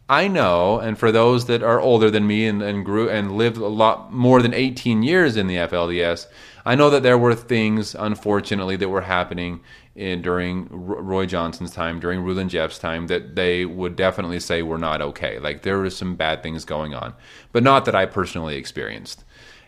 I 0.08 0.28
know, 0.28 0.78
and 0.78 0.96
for 0.96 1.10
those 1.10 1.46
that 1.46 1.64
are 1.64 1.80
older 1.80 2.12
than 2.12 2.28
me 2.28 2.46
and, 2.46 2.62
and 2.62 2.84
grew 2.84 3.10
and 3.10 3.32
lived 3.32 3.56
a 3.56 3.66
lot 3.66 4.12
more 4.12 4.40
than 4.40 4.54
18 4.54 5.02
years 5.02 5.36
in 5.36 5.48
the 5.48 5.56
FLDS, 5.56 6.28
I 6.66 6.74
know 6.74 6.90
that 6.90 7.04
there 7.04 7.16
were 7.16 7.34
things, 7.34 7.94
unfortunately, 7.94 8.74
that 8.76 8.88
were 8.88 9.02
happening 9.02 9.60
in, 9.94 10.20
during 10.20 10.66
Roy 10.70 11.24
Johnson's 11.24 11.70
time, 11.70 12.00
during 12.00 12.22
Rulon 12.22 12.48
Jeffs' 12.48 12.78
time, 12.78 13.06
that 13.06 13.36
they 13.36 13.64
would 13.64 13.94
definitely 13.94 14.40
say 14.40 14.62
were 14.62 14.76
not 14.76 15.00
okay. 15.00 15.38
Like 15.38 15.62
there 15.62 15.78
was 15.78 15.96
some 15.96 16.16
bad 16.16 16.42
things 16.42 16.64
going 16.64 16.92
on, 16.92 17.14
but 17.52 17.62
not 17.62 17.84
that 17.84 17.94
I 17.94 18.04
personally 18.04 18.56
experienced. 18.56 19.22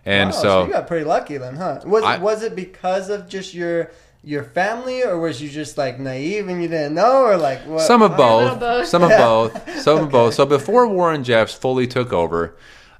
And 0.04 0.30
Wow, 0.30 0.36
so, 0.42 0.64
you 0.66 0.72
got 0.72 0.86
pretty 0.88 1.04
lucky 1.04 1.36
then, 1.38 1.54
huh? 1.56 1.80
Was 1.86 2.02
I- 2.02 2.16
it 2.16 2.20
was 2.20 2.42
it 2.42 2.56
because 2.56 3.08
of 3.10 3.28
just 3.28 3.54
your 3.54 3.90
your 4.24 4.42
family, 4.42 5.04
or 5.04 5.18
was 5.20 5.40
you 5.40 5.48
just 5.48 5.78
like 5.78 6.00
naive 6.00 6.48
and 6.48 6.60
you 6.60 6.68
didn't 6.68 6.94
know, 6.94 7.22
or 7.22 7.36
like 7.36 7.60
what? 7.60 7.82
Some 7.82 8.02
of 8.02 8.16
both. 8.16 8.58
both. 8.58 8.86
Some 8.88 9.04
of 9.04 9.10
Yeah. 9.10 9.18
both. 9.24 9.80
Some 9.80 9.98
of 10.00 10.10
both. 10.10 10.34
So 10.34 10.44
before 10.44 10.88
Warren 10.88 11.22
Jeffs 11.22 11.54
fully 11.54 11.86
took 11.86 12.12
over, 12.12 12.56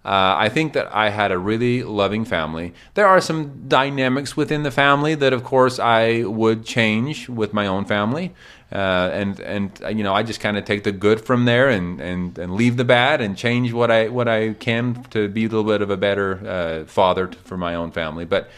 uh, 0.09 0.35
I 0.39 0.49
think 0.49 0.73
that 0.73 0.89
I 0.95 1.11
had 1.11 1.33
a 1.33 1.39
really 1.39 1.83
loving 1.83 2.25
family. 2.25 2.73
There 2.95 3.07
are 3.07 3.21
some 3.21 3.69
dynamics 3.69 4.39
within 4.39 4.63
the 4.63 4.71
family 4.71 5.15
that, 5.17 5.35
of 5.35 5.45
course, 5.45 5.79
I 5.79 6.23
would 6.23 6.65
change 6.65 7.29
with 7.29 7.53
my 7.53 7.67
own 7.67 7.85
family. 7.85 8.35
Uh, 8.73 9.11
and 9.13 9.41
and 9.41 9.71
uh, 9.83 9.89
you 9.89 10.03
know 10.05 10.15
I 10.15 10.23
just 10.23 10.41
kind 10.41 10.57
of 10.59 10.65
take 10.67 10.85
the 10.85 10.93
good 10.93 11.21
from 11.21 11.47
there 11.47 11.69
and, 11.69 12.01
and, 12.01 12.39
and 12.39 12.55
leave 12.55 12.77
the 12.77 12.85
bad 12.85 13.21
and 13.23 13.37
change 13.37 13.73
what 13.73 13.91
I 13.91 14.09
what 14.09 14.29
I 14.29 14.55
can 14.55 15.05
to 15.11 15.29
be 15.29 15.45
a 15.45 15.49
little 15.49 15.65
bit 15.65 15.83
of 15.83 15.91
a 15.91 15.97
better 15.97 16.29
uh, 16.47 16.85
father 16.87 17.31
for 17.45 17.57
my 17.57 17.75
own 17.75 17.93
family. 17.93 18.25
But 18.25 18.49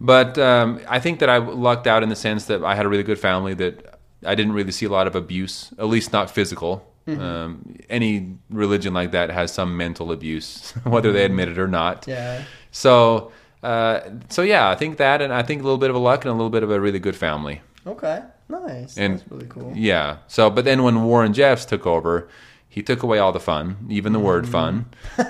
but 0.00 0.38
um, 0.38 0.80
I 0.88 1.00
think 1.00 1.18
that 1.20 1.28
I 1.28 1.38
lucked 1.38 1.86
out 1.86 2.02
in 2.02 2.08
the 2.08 2.16
sense 2.16 2.46
that 2.46 2.64
I 2.64 2.74
had 2.74 2.86
a 2.86 2.88
really 2.88 3.04
good 3.04 3.20
family 3.20 3.54
that 3.54 3.98
I 4.24 4.34
didn't 4.34 4.52
really 4.52 4.72
see 4.72 4.86
a 4.86 4.90
lot 4.90 5.06
of 5.06 5.14
abuse, 5.16 5.72
at 5.78 5.86
least 5.86 6.12
not 6.12 6.30
physical. 6.30 6.91
Um, 7.06 7.76
any 7.90 8.36
religion 8.48 8.94
like 8.94 9.10
that 9.10 9.30
has 9.30 9.52
some 9.52 9.76
mental 9.76 10.12
abuse, 10.12 10.70
whether 10.84 11.12
they 11.12 11.24
admit 11.24 11.48
it 11.48 11.58
or 11.58 11.68
not. 11.68 12.06
Yeah. 12.06 12.44
So, 12.70 13.32
uh, 13.62 14.00
so 14.28 14.42
yeah, 14.42 14.70
I 14.70 14.74
think 14.76 14.98
that, 14.98 15.20
and 15.20 15.32
I 15.32 15.42
think 15.42 15.60
a 15.60 15.64
little 15.64 15.78
bit 15.78 15.90
of 15.90 15.96
a 15.96 15.98
luck 15.98 16.24
and 16.24 16.30
a 16.30 16.34
little 16.34 16.50
bit 16.50 16.62
of 16.62 16.70
a 16.70 16.80
really 16.80 16.98
good 17.00 17.16
family. 17.16 17.60
Okay. 17.86 18.22
Nice. 18.48 18.96
And 18.98 19.18
That's 19.18 19.30
really 19.30 19.46
cool. 19.46 19.72
Yeah. 19.74 20.18
So, 20.28 20.50
but 20.50 20.64
then 20.64 20.82
when 20.82 21.04
Warren 21.04 21.32
Jeffs 21.32 21.64
took 21.64 21.86
over, 21.86 22.28
he 22.74 22.82
took 22.82 23.02
away 23.02 23.18
all 23.18 23.32
the 23.32 23.38
fun, 23.52 23.76
even 23.90 24.14
the 24.14 24.18
word 24.18 24.48
fun. 24.48 24.86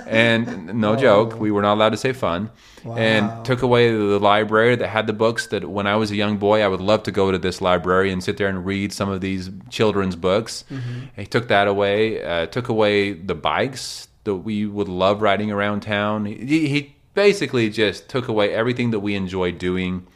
And 0.07 0.75
no 0.75 0.95
joke, 0.95 1.37
we 1.37 1.51
were 1.51 1.61
not 1.61 1.73
allowed 1.73 1.89
to 1.89 1.97
say 1.97 2.13
fun. 2.13 2.49
Wow. 2.85 2.95
And 2.95 3.45
took 3.45 3.61
away 3.61 3.91
the 3.91 4.17
library 4.17 4.77
that 4.77 4.87
had 4.87 5.07
the 5.07 5.13
books 5.13 5.47
that 5.47 5.69
when 5.69 5.85
I 5.85 5.97
was 5.97 6.09
a 6.09 6.15
young 6.15 6.37
boy, 6.37 6.63
I 6.63 6.69
would 6.69 6.79
love 6.79 7.03
to 7.03 7.11
go 7.11 7.31
to 7.33 7.37
this 7.37 7.59
library 7.61 8.13
and 8.13 8.23
sit 8.23 8.37
there 8.37 8.47
and 8.47 8.65
read 8.65 8.93
some 8.93 9.09
of 9.09 9.19
these 9.19 9.49
children's 9.69 10.15
books. 10.15 10.63
He 11.17 11.25
took 11.25 11.49
that 11.49 11.67
away, 11.67 12.23
uh, 12.23 12.45
took 12.45 12.69
away 12.69 13.11
the 13.11 13.35
bikes 13.35 14.07
that 14.23 14.35
we 14.35 14.65
would 14.65 14.87
love 14.87 15.21
riding 15.21 15.51
around 15.51 15.81
town. 15.81 16.25
He, 16.25 16.67
he 16.69 16.95
basically 17.13 17.69
just 17.69 18.07
took 18.07 18.29
away 18.29 18.53
everything 18.53 18.91
that 18.91 19.01
we 19.01 19.15
enjoyed 19.15 19.57
doing 19.57 20.07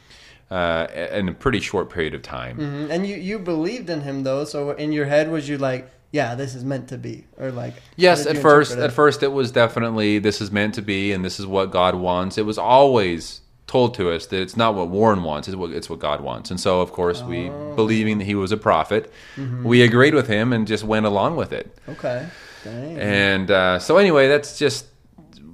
uh, 0.50 0.86
in 1.12 1.28
a 1.28 1.32
pretty 1.32 1.60
short 1.60 1.90
period 1.90 2.14
of 2.14 2.22
time. 2.22 2.56
Mhm. 2.56 2.88
And 2.90 3.06
you 3.06 3.16
you 3.16 3.38
believed 3.38 3.90
in 3.90 4.00
him 4.00 4.22
though, 4.22 4.44
so 4.46 4.70
in 4.70 4.92
your 4.92 5.04
head 5.04 5.30
was 5.30 5.46
you 5.46 5.58
like, 5.58 5.90
yeah, 6.12 6.34
this 6.34 6.54
is 6.54 6.64
meant 6.64 6.88
to 6.88 6.98
be, 6.98 7.24
or 7.38 7.50
like? 7.52 7.74
Yes, 7.96 8.26
at 8.26 8.38
first, 8.38 8.72
at 8.72 8.90
it? 8.90 8.92
first 8.92 9.22
it 9.22 9.32
was 9.32 9.50
definitely 9.52 10.18
this 10.18 10.40
is 10.40 10.50
meant 10.50 10.74
to 10.74 10.82
be, 10.82 11.12
and 11.12 11.24
this 11.24 11.38
is 11.38 11.46
what 11.46 11.70
God 11.70 11.94
wants. 11.94 12.38
It 12.38 12.46
was 12.46 12.58
always 12.58 13.40
told 13.66 13.92
to 13.94 14.10
us 14.10 14.24
that 14.26 14.40
it's 14.40 14.56
not 14.56 14.74
what 14.74 14.88
Warren 14.88 15.22
wants; 15.22 15.48
it's 15.48 15.56
what 15.56 15.70
it's 15.70 15.90
what 15.90 15.98
God 15.98 16.20
wants. 16.22 16.50
And 16.50 16.58
so, 16.58 16.80
of 16.80 16.92
course, 16.92 17.22
we 17.22 17.50
Oh. 17.50 17.74
believing 17.76 18.18
that 18.18 18.24
he 18.24 18.34
was 18.34 18.52
a 18.52 18.56
prophet, 18.56 19.12
Mm-hmm. 19.36 19.64
we 19.64 19.82
agreed 19.82 20.14
with 20.14 20.26
him 20.28 20.52
and 20.54 20.66
just 20.66 20.84
went 20.84 21.04
along 21.06 21.36
with 21.36 21.52
it. 21.52 21.76
Okay. 21.88 22.26
Dang. 22.64 22.98
And 22.98 23.50
uh, 23.50 23.78
so, 23.78 23.98
anyway, 23.98 24.26
that's 24.28 24.58
just 24.58 24.86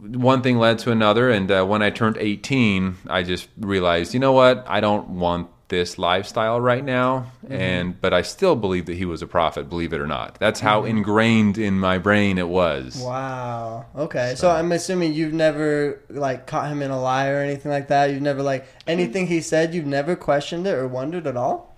one 0.07 0.43
thing 0.43 0.59
led 0.59 0.79
to 0.81 0.91
another. 0.93 1.31
And 1.31 1.51
uh, 1.51 1.65
when 1.65 1.83
I 1.83 1.91
turned 1.91 2.17
18, 2.19 2.97
I 3.09 3.23
just 3.25 3.49
realized, 3.59 4.15
you 4.15 4.21
know 4.21 4.33
what? 4.33 4.65
I 4.69 4.81
don't 4.81 5.09
want 5.11 5.49
this 5.69 5.99
lifestyle 5.99 6.61
right 6.61 6.85
now. 6.85 7.33
And 7.49 8.01
but 8.01 8.13
I 8.13 8.23
still 8.23 8.57
believe 8.57 8.87
that 8.87 8.97
he 8.97 9.05
was 9.05 9.23
a 9.23 9.27
prophet, 9.27 9.69
believe 9.69 9.93
it 9.93 10.01
or 10.01 10.07
not. 10.07 10.39
That's 10.39 10.61
how 10.61 10.85
ingrained 10.85 11.59
in 11.59 11.79
my 11.79 11.99
brain 11.99 12.39
it 12.39 12.49
was. 12.49 12.97
Wow. 12.97 13.87
Okay. 13.97 14.35
So. 14.37 14.51
I'm 14.51 14.71
assuming 14.73 15.15
you've 15.15 15.33
never 15.33 16.01
like 16.09 16.47
caught 16.47 16.71
him 16.71 16.83
in 16.83 16.91
a 16.91 17.01
lie 17.01 17.29
or 17.29 17.39
anything 17.39 17.71
like 17.73 17.89
that. 17.89 18.11
You've 18.11 18.23
never 18.23 18.43
like 18.43 18.67
anything 18.87 19.27
he 19.27 19.41
said. 19.41 19.75
You've 19.75 19.87
never 19.87 20.17
questioned 20.17 20.67
it 20.67 20.75
or 20.75 20.87
wondered 20.87 21.27
at 21.27 21.37
all. 21.37 21.75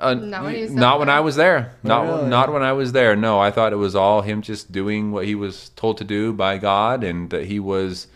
Uh, 0.00 0.14
Not 0.14 0.44
when 0.44 0.54
he 0.54 0.62
was 0.62 0.70
not 0.70 1.00
when. 1.00 1.08
I 1.08 1.18
was 1.20 1.34
there. 1.34 1.72
Not 1.82 2.06
Really? 2.06 2.28
not 2.28 2.52
when 2.52 2.62
I 2.62 2.72
was 2.72 2.92
there. 2.92 3.16
No, 3.16 3.40
I 3.40 3.50
thought 3.50 3.72
it 3.72 3.76
was 3.76 3.96
all 3.96 4.22
him 4.22 4.42
just 4.42 4.70
doing 4.70 5.10
what 5.10 5.24
he 5.24 5.34
was 5.34 5.70
told 5.70 5.98
to 5.98 6.04
do 6.04 6.32
by 6.32 6.58
God, 6.58 7.02
and 7.02 7.30
that 7.30 7.46
he 7.46 7.58
was 7.58 8.06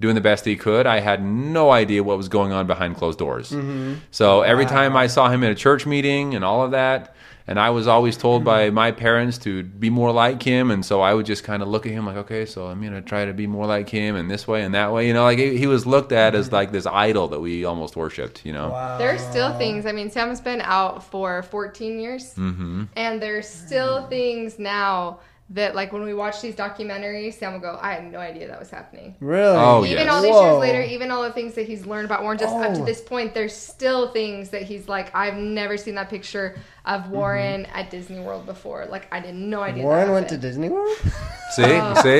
doing 0.00 0.14
the 0.14 0.20
best 0.20 0.44
he 0.44 0.56
could. 0.56 0.86
I 0.86 1.00
had 1.00 1.24
no 1.24 1.70
idea 1.70 2.02
what 2.02 2.16
was 2.16 2.28
going 2.28 2.52
on 2.52 2.66
behind 2.66 2.96
closed 2.96 3.18
doors. 3.18 3.50
Mm-hmm. 3.50 3.94
So 4.10 4.42
every 4.42 4.66
time 4.66 4.96
I 4.96 5.08
saw 5.08 5.28
him 5.28 5.42
in 5.42 5.50
a 5.50 5.54
church 5.54 5.86
meeting 5.86 6.34
and 6.34 6.44
all 6.44 6.64
of 6.64 6.70
that, 6.70 7.14
and 7.48 7.58
I 7.58 7.70
was 7.70 7.86
always 7.86 8.18
told 8.18 8.44
by 8.44 8.66
mm-hmm. 8.66 8.74
my 8.74 8.92
parents 8.92 9.38
to 9.38 9.62
be 9.62 9.88
more 9.88 10.12
like 10.12 10.42
him, 10.42 10.70
and 10.70 10.84
so 10.84 11.00
I 11.00 11.14
would 11.14 11.24
just 11.24 11.44
kind 11.44 11.62
of 11.62 11.68
look 11.68 11.86
at 11.86 11.92
him 11.92 12.04
like, 12.04 12.18
okay, 12.18 12.44
so 12.44 12.66
I'm 12.66 12.82
gonna 12.82 13.00
try 13.00 13.24
to 13.24 13.32
be 13.32 13.46
more 13.46 13.66
like 13.66 13.88
him, 13.88 14.16
and 14.16 14.30
this 14.30 14.46
way 14.46 14.62
and 14.62 14.74
that 14.74 14.92
way, 14.92 15.08
you 15.08 15.14
know, 15.14 15.24
like 15.24 15.38
he, 15.38 15.56
he 15.56 15.66
was 15.66 15.86
looked 15.86 16.12
at 16.12 16.34
as 16.34 16.46
mm-hmm. 16.46 16.56
like 16.56 16.72
this 16.72 16.84
idol 16.84 17.28
that 17.28 17.40
we 17.40 17.64
almost 17.64 17.96
worshipped, 17.96 18.44
you 18.44 18.52
know. 18.52 18.68
Wow. 18.68 18.98
There's 18.98 19.22
still 19.22 19.56
things. 19.56 19.86
I 19.86 19.92
mean, 19.92 20.10
Sam's 20.10 20.42
been 20.42 20.60
out 20.60 21.02
for 21.02 21.42
14 21.42 21.98
years, 21.98 22.34
hmm 22.34 22.84
and 22.96 23.20
there's 23.20 23.48
still 23.48 24.06
things 24.08 24.58
now 24.58 25.20
that, 25.50 25.74
like, 25.74 25.92
when 25.94 26.02
we 26.02 26.12
watch 26.12 26.42
these 26.42 26.54
documentaries, 26.54 27.34
Sam 27.34 27.54
will 27.54 27.60
go, 27.60 27.78
"I 27.80 27.94
had 27.94 28.12
no 28.12 28.18
idea 28.18 28.48
that 28.48 28.58
was 28.58 28.68
happening." 28.70 29.14
Really? 29.20 29.56
Oh, 29.56 29.82
even 29.84 30.04
yes. 30.04 30.08
all 30.12 30.20
these 30.22 30.30
Whoa. 30.32 30.50
years 30.50 30.60
later, 30.60 30.82
even 30.82 31.10
all 31.10 31.22
the 31.22 31.32
things 31.32 31.54
that 31.54 31.66
he's 31.66 31.86
learned 31.86 32.04
about 32.04 32.22
Warren, 32.22 32.36
just 32.36 32.54
up 32.54 32.74
to 32.74 32.82
Oh. 32.82 32.84
this 32.84 33.00
point, 33.00 33.32
there's 33.32 33.54
still 33.56 34.08
things 34.12 34.50
that 34.50 34.62
he's 34.62 34.88
like, 34.88 35.14
I've 35.14 35.36
never 35.36 35.76
seen 35.78 35.94
that 35.94 36.10
picture 36.10 36.56
of 36.84 37.08
Warren 37.10 37.66
at 37.74 37.90
Disney 37.90 38.20
World 38.20 38.44
before. 38.46 38.86
Like, 38.90 39.06
I 39.10 39.20
had 39.20 39.34
no 39.34 39.62
idea. 39.62 39.74
that 39.74 39.78
Mm-hmm. 39.78 39.86
Warren 39.88 40.12
went 40.12 40.28
to 40.28 40.34
happened. 40.34 40.42
Disney 40.42 40.68
World? 40.68 40.96
See, 41.54 41.64
Oh. 41.64 41.94
see, 42.02 42.18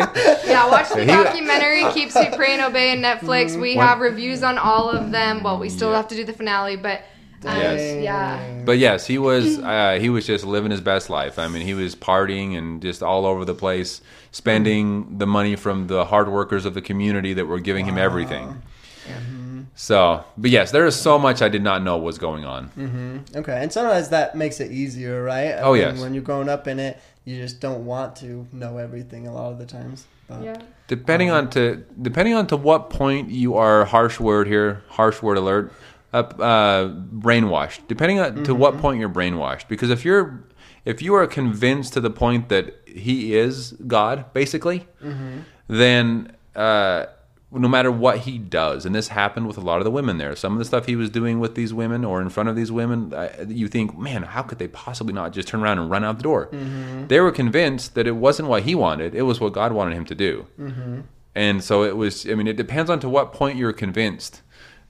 Yeah, 0.49 0.71
watch 0.71 0.89
the 0.89 1.05
documentary 1.05 1.85
Keep 1.93 2.11
Sweet 2.13 2.33
Pray 2.33 2.55
and 2.55 2.63
Obey 2.63 2.93
on 2.93 2.99
Netflix. 2.99 3.61
We 3.61 3.77
What- 3.77 3.87
have 3.87 4.01
reviews 4.01 4.43
on 4.43 4.57
all 4.57 4.89
of 4.89 5.11
them. 5.13 5.43
Well, 5.43 5.59
we 5.59 5.69
still 5.69 5.91
Yeah. 5.91 5.99
have 5.99 6.09
to 6.09 6.15
do 6.17 6.25
the 6.25 6.33
finale, 6.33 6.77
but 6.77 7.03
Yes. 7.45 8.03
yeah. 8.03 8.63
But 8.65 8.79
yes, 8.79 9.07
he 9.07 9.19
was 9.19 9.59
uh, 9.63 9.99
he 10.01 10.11
was 10.11 10.27
just 10.27 10.45
living 10.45 10.71
his 10.71 10.81
best 10.81 11.11
life. 11.11 11.39
I 11.39 11.49
mean, 11.49 11.63
he 11.63 11.75
was 11.75 11.95
partying 11.95 12.57
and 12.57 12.83
just 12.83 13.03
all 13.03 13.27
over 13.27 13.45
the 13.45 13.55
place, 13.55 14.01
spending 14.31 15.05
mm-hmm. 15.05 15.19
the 15.19 15.27
money 15.27 15.57
from 15.57 15.87
the 15.87 16.05
hard 16.05 16.29
workers 16.29 16.65
of 16.65 16.75
the 16.75 16.83
community 16.83 17.35
that 17.35 17.47
were 17.47 17.61
giving 17.61 17.85
him 17.85 17.99
everything. 17.99 18.63
Mm-hmm. 19.07 19.39
So, 19.75 20.25
but 20.37 20.51
yes, 20.51 20.73
there 20.73 20.87
is 20.87 20.97
so 20.97 21.19
much 21.19 21.41
I 21.41 21.49
did 21.49 21.63
not 21.63 21.83
know 21.83 21.99
was 21.99 22.19
going 22.19 22.45
on. 22.45 22.69
Mm-hmm. 22.71 23.39
Okay, 23.39 23.63
and 23.63 23.73
sometimes 23.73 24.09
that 24.09 24.35
makes 24.35 24.59
it 24.59 24.73
easier, 24.73 25.23
right? 25.23 25.53
I 25.53 25.61
Oh, 25.61 25.73
mean, 25.75 25.83
yes. 25.83 26.01
When 26.01 26.15
you're 26.15 26.23
growing 26.25 26.49
up 26.49 26.67
in 26.67 26.81
it, 26.81 27.01
you 27.25 27.37
just 27.37 27.61
don't 27.61 27.87
want 27.87 28.17
to 28.17 28.47
know 28.53 28.79
everything 28.79 29.29
a 29.29 29.33
lot 29.33 29.53
of 29.53 29.59
the 29.59 29.67
times. 29.67 30.07
But, 30.27 30.43
Yeah. 30.43 30.61
Depending 30.89 31.31
um, 31.31 31.37
on 31.37 31.51
to 31.51 31.85
depending 32.01 32.35
on 32.35 32.47
to 32.49 32.57
what 32.57 32.89
point 32.89 33.31
you 33.31 33.57
are 33.57 33.85
harsh 33.85 34.19
word 34.19 34.49
here, 34.49 34.83
harsh 34.89 35.21
word 35.23 35.37
alert, 35.37 35.73
uh, 36.13 36.19
uh, 36.19 36.89
brainwashed. 36.89 37.81
Depending 37.89 38.21
on 38.21 38.45
to 38.45 38.55
what 38.55 38.79
point 38.79 39.01
you're 39.01 39.09
brainwashed, 39.09 39.69
because 39.69 39.91
if 39.91 40.05
you're 40.05 40.45
if 40.85 41.03
you 41.03 41.15
are 41.15 41.27
convinced 41.27 41.93
to 41.95 42.01
the 42.01 42.11
point 42.11 42.49
that 42.49 42.75
he 42.87 43.35
is 43.37 43.73
God, 43.87 44.33
basically, 44.33 44.87
then 45.69 46.33
uh, 46.57 47.07
no 47.51 47.69
matter 47.69 47.91
what 47.91 48.19
he 48.21 48.39
does, 48.39 48.87
and 48.87 48.95
this 48.95 49.09
happened 49.09 49.47
with 49.47 49.57
a 49.59 49.61
lot 49.61 49.79
of 49.79 49.85
the 49.85 49.91
women 49.91 50.19
there. 50.19 50.35
Some 50.37 50.53
of 50.53 50.59
the 50.59 50.65
stuff 50.65 50.87
he 50.87 50.97
was 50.97 51.11
doing 51.11 51.41
with 51.41 51.55
these 51.55 51.73
women 51.75 52.05
or 52.05 52.21
in 52.21 52.29
front 52.29 52.49
of 52.49 52.57
these 52.57 52.71
women, 52.73 53.13
uh, 53.15 53.45
you 53.49 53.69
think, 53.69 53.99
man, 53.99 54.23
how 54.23 54.43
could 54.43 54.59
they 54.59 54.69
possibly 54.69 55.13
not 55.13 55.33
just 55.33 55.49
turn 55.49 55.61
around 55.63 55.79
and 55.79 55.91
run 55.91 56.05
out 56.05 56.17
the 56.19 56.23
door? 56.23 56.49
They 57.09 57.21
were 57.21 57.33
convinced 57.33 57.95
that 57.95 58.07
it 58.07 58.17
wasn't 58.17 58.49
what 58.49 58.63
he 58.65 58.75
wanted; 58.75 59.15
it 59.15 59.23
was 59.23 59.41
what 59.41 59.53
God 59.53 59.73
wanted 59.73 59.95
him 59.95 60.05
to 60.07 60.15
do. 60.15 60.47
And 61.35 61.63
so 61.63 61.85
it 61.85 61.97
was. 61.97 62.27
I 62.29 62.35
mean, 62.35 62.47
it 62.49 62.57
depends 62.57 62.91
on 62.91 62.99
to 63.01 63.09
what 63.09 63.33
point 63.33 63.57
you're 63.59 63.73
convinced 63.75 64.43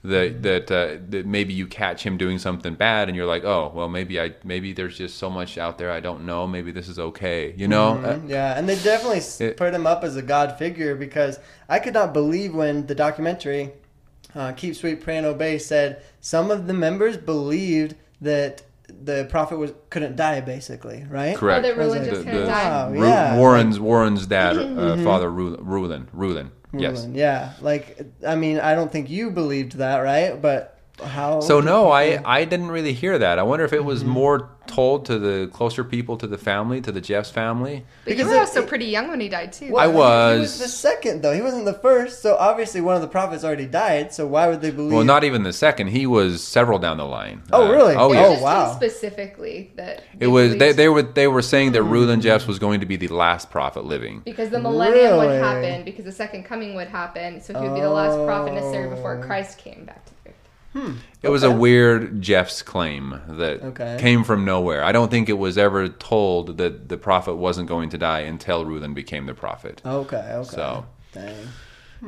that 0.03 0.41
that 0.43 0.71
uh, 0.71 0.97
that 1.09 1.25
maybe 1.25 1.53
you 1.53 1.67
catch 1.67 2.03
him 2.03 2.17
doing 2.17 2.39
something 2.39 2.73
bad, 2.75 3.09
and 3.09 3.17
you're 3.17 3.25
like, 3.25 3.43
oh, 3.43 3.71
well, 3.75 3.89
maybe 3.89 4.19
I 4.19 4.33
maybe 4.43 4.71
there's 4.73 4.97
just 4.97 5.17
so 5.17 5.29
much 5.29 5.57
out 5.57 5.77
there 5.77 5.91
I 5.91 5.99
don't 5.99 6.25
know. 6.25 6.47
Maybe 6.47 6.71
this 6.71 6.87
is 6.87 6.97
okay. 6.99 7.53
You 7.57 7.67
know. 7.67 7.89
Uh, 7.97 8.15
Mhm, 8.17 8.29
yeah, 8.29 8.57
and 8.57 8.67
they 8.69 8.75
definitely 8.75 9.21
It- 9.45 9.57
put 9.57 9.73
him 9.73 9.85
up 9.85 10.03
as 10.03 10.15
a 10.15 10.21
god 10.21 10.57
figure 10.57 10.95
because 10.95 11.39
I 11.67 11.79
could 11.79 11.93
not 11.93 12.13
believe 12.13 12.55
when 12.55 12.87
the 12.87 12.95
documentary 12.95 13.71
uh, 14.35 14.51
"Keep 14.53 14.75
Sweet, 14.75 15.01
Pray 15.01 15.17
and 15.17 15.25
Obey" 15.25 15.57
said 15.57 16.01
some 16.21 16.49
of 16.51 16.67
the 16.67 16.73
members 16.73 17.17
believed 17.17 17.95
that 18.21 18.61
the 19.03 19.27
prophet 19.29 19.57
was 19.59 19.71
couldn't 19.89 20.15
die, 20.15 20.39
basically, 20.41 21.05
right? 21.09 21.35
Correct. 21.35 21.65
Oh, 21.65 21.69
that 21.69 21.75
I 21.79 21.85
was 21.85 21.93
Rulon 21.93 22.01
like, 22.07 22.09
The- 22.17 22.23
couldn't 22.23 22.39
the- 22.41 22.45
die. 22.47 22.69
Wow, 22.69 22.89
Ru- 22.91 23.07
yeah. 23.07 23.37
Warren's 23.37 23.79
Warren's 23.79 24.25
dad, 24.27 24.57
uh, 24.57 24.97
father 25.03 25.29
Ru- 25.29 25.57
Rulon, 25.59 26.07
Rulon. 26.13 26.51
Yes. 26.73 27.07
Yeah, 27.11 27.53
like 27.61 27.99
I 28.25 28.35
mean, 28.35 28.59
I 28.59 28.75
don't 28.75 28.91
think 28.91 29.09
you 29.09 29.31
believed 29.31 29.73
that, 29.77 29.97
right? 29.97 30.39
But 30.41 30.78
how? 31.03 31.39
So 31.41 31.59
no, 31.61 31.89
I 31.91 32.19
I 32.25 32.45
didn't 32.45 32.71
really 32.71 32.93
hear 32.93 33.17
that. 33.17 33.39
I 33.39 33.43
wonder 33.43 33.65
if 33.65 33.73
it 33.73 33.83
was 33.83 34.01
Mm-hmm. 34.03 34.09
more 34.11 34.49
told 34.67 35.03
to 35.05 35.17
the 35.17 35.47
closer 35.47 35.83
people 35.83 36.15
to 36.15 36.27
the 36.27 36.37
family, 36.37 36.79
to 36.79 36.91
the 36.91 37.01
Jeffs 37.01 37.31
family. 37.31 37.83
But 38.05 38.11
you 38.11 38.17
Because 38.17 38.29
were 38.29 38.35
it- 38.35 38.39
also 38.39 38.61
it- 38.61 38.67
pretty 38.67 38.85
young 38.85 39.07
when 39.07 39.19
he 39.19 39.27
died 39.27 39.51
too. 39.51 39.75
I 39.75 39.87
He 39.87 39.93
was- 39.93 40.39
was 40.41 40.59
the 40.59 40.67
second, 40.67 41.23
though. 41.23 41.33
He 41.33 41.41
wasn't 41.41 41.65
the 41.65 41.73
first. 41.73 42.21
So 42.21 42.35
obviously, 42.35 42.79
one 42.79 42.95
of 42.95 43.01
the 43.01 43.07
prophets 43.07 43.43
already 43.43 43.65
died. 43.65 44.13
So 44.13 44.27
why 44.27 44.47
would 44.47 44.61
they 44.61 44.69
believe? 44.69 44.93
Well, 44.93 45.03
not 45.03 45.23
even 45.23 45.41
the 45.41 45.53
second. 45.53 45.87
He 45.87 46.05
was 46.05 46.43
several 46.43 46.77
down 46.77 46.97
the 46.97 47.05
line. 47.05 47.41
Oh, 47.51 47.65
Uh, 47.67 47.71
really? 47.71 47.95
Oh 47.95 48.13
yeah. 48.13 48.25
Oh, 48.27 48.43
wow. 48.43 48.71
specifically 48.75 49.71
that 49.75 50.03
It 50.19 50.27
was 50.27 50.51
they, 50.51 50.57
believed. 50.57 50.77
they 50.77 50.89
were 50.89 51.01
they 51.01 51.27
were 51.27 51.41
saying 51.41 51.71
that 51.71 51.81
Hmm. 51.81 51.89
Rulon 51.89 52.21
Jeffs 52.21 52.45
was 52.45 52.59
going 52.59 52.79
to 52.81 52.85
be 52.85 52.95
the 52.95 53.07
last 53.07 53.49
prophet 53.49 53.85
living. 53.85 54.21
because 54.23 54.49
the 54.51 54.59
millennium 54.59 55.17
would 55.17 55.41
happen 55.41 55.83
because 55.83 56.05
the 56.05 56.11
second 56.11 56.43
coming 56.43 56.75
would 56.75 56.87
happen 56.89 57.41
so 57.41 57.53
he 57.59 57.65
would 57.67 57.73
be 57.75 57.81
the 57.81 57.89
last 57.89 58.17
prophet 58.25 58.53
necessary 58.53 58.87
before 58.89 59.19
Oh. 59.21 59.25
Christ 59.25 59.57
came 59.57 59.83
back 59.85 60.05
to 60.05 60.11
the 60.23 60.29
earth. 60.29 60.35
It 61.21 61.29
was 61.29 61.43
a 61.43 61.51
weird 61.51 62.21
Jeff's 62.21 62.61
claim 62.61 63.19
that 63.27 63.61
Okay. 63.63 63.97
came 63.99 64.23
from 64.23 64.45
nowhere. 64.45 64.83
I 64.83 64.91
don't 64.91 65.09
think 65.11 65.27
it 65.27 65.37
was 65.37 65.57
ever 65.57 65.87
told 65.89 66.57
that 66.57 66.89
the 66.89 66.97
prophet 66.97 67.35
wasn't 67.35 67.67
going 67.67 67.89
to 67.89 67.97
die 67.97 68.19
until 68.21 68.65
Rulon 68.65 68.93
became 68.93 69.25
the 69.25 69.33
prophet. 69.33 69.81
Okay. 69.85 70.17
Okay. 70.17 70.49
So- 70.55 70.85
Dang. 71.11 71.33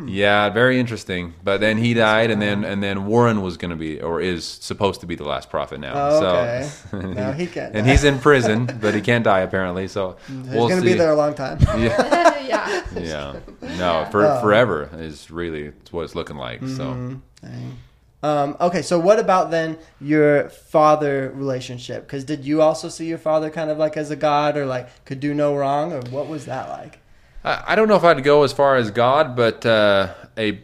Yeah, 0.06 0.48
very 0.50 0.80
interesting. 0.80 1.34
But 1.44 1.60
then 1.60 1.78
he 1.78 1.94
died, 1.94 2.32
and 2.32 2.42
then 2.42 2.64
and 2.64 2.82
then 2.82 3.08
Warren 3.08 3.42
was 3.42 3.58
going 3.58 3.72
to 3.72 3.76
be 3.76 4.00
or 4.00 4.22
is 4.22 4.46
supposed 4.46 5.02
to 5.02 5.06
be 5.06 5.16
the 5.16 5.26
last 5.26 5.50
prophet 5.50 5.82
now. 5.82 5.92
Oh, 5.94 6.26
okay. 6.26 6.70
So 6.92 7.02
Now 7.02 7.34
he 7.34 7.46
can't 7.46 7.76
and 7.76 7.86
die. 7.86 7.92
he's 7.92 8.06
in 8.06 8.18
prison, 8.20 8.78
but 8.80 8.96
he 8.96 9.02
can't 9.02 9.26
die 9.26 9.40
apparently. 9.42 9.90
So 9.90 10.16
He's 10.28 10.48
we'll 10.56 10.70
gonna 10.70 10.82
be 10.82 10.94
there 10.94 11.12
a 11.12 11.16
long 11.16 11.34
time. 11.34 11.58
Yeah, 11.78 12.40
yeah. 12.46 12.82
yeah. 12.96 13.36
No, 13.78 14.08
for 14.12 14.26
Oh. 14.26 14.40
forever 14.40 14.90
is 14.98 15.30
really 15.30 15.74
what 15.92 16.04
it's 16.04 16.16
looking 16.16 16.38
like. 16.38 16.62
So. 16.62 16.86
Mm-hmm. 16.86 17.16
Dang. 17.42 17.78
Um, 18.24 18.56
okay, 18.60 18.82
so 18.84 19.00
what 19.00 19.20
about 19.20 19.50
then 19.50 19.78
your 20.00 20.50
father 20.50 21.32
relationship? 21.34 22.06
Because 22.06 22.24
did 22.24 22.46
you 22.46 22.62
also 22.62 22.88
see 22.88 23.08
your 23.08 23.18
father 23.18 23.50
kind 23.50 23.72
of 23.72 23.78
like 23.78 23.98
as 23.98 24.12
a 24.12 24.16
god, 24.16 24.58
or 24.58 24.66
like 24.66 25.06
could 25.06 25.20
do 25.20 25.34
no 25.34 25.56
wrong, 25.56 25.92
or 25.92 26.02
what 26.12 26.28
was 26.28 26.46
that 26.46 26.70
like? 26.70 27.00
I 27.44 27.64
I 27.68 27.76
don't 27.76 27.88
know 27.88 27.96
if 27.96 28.04
I'd 28.04 28.24
go 28.24 28.44
as 28.44 28.54
far 28.54 28.76
as 28.76 28.92
God, 28.92 29.36
but 29.36 29.66
uh, 29.66 30.14
a, 30.38 30.60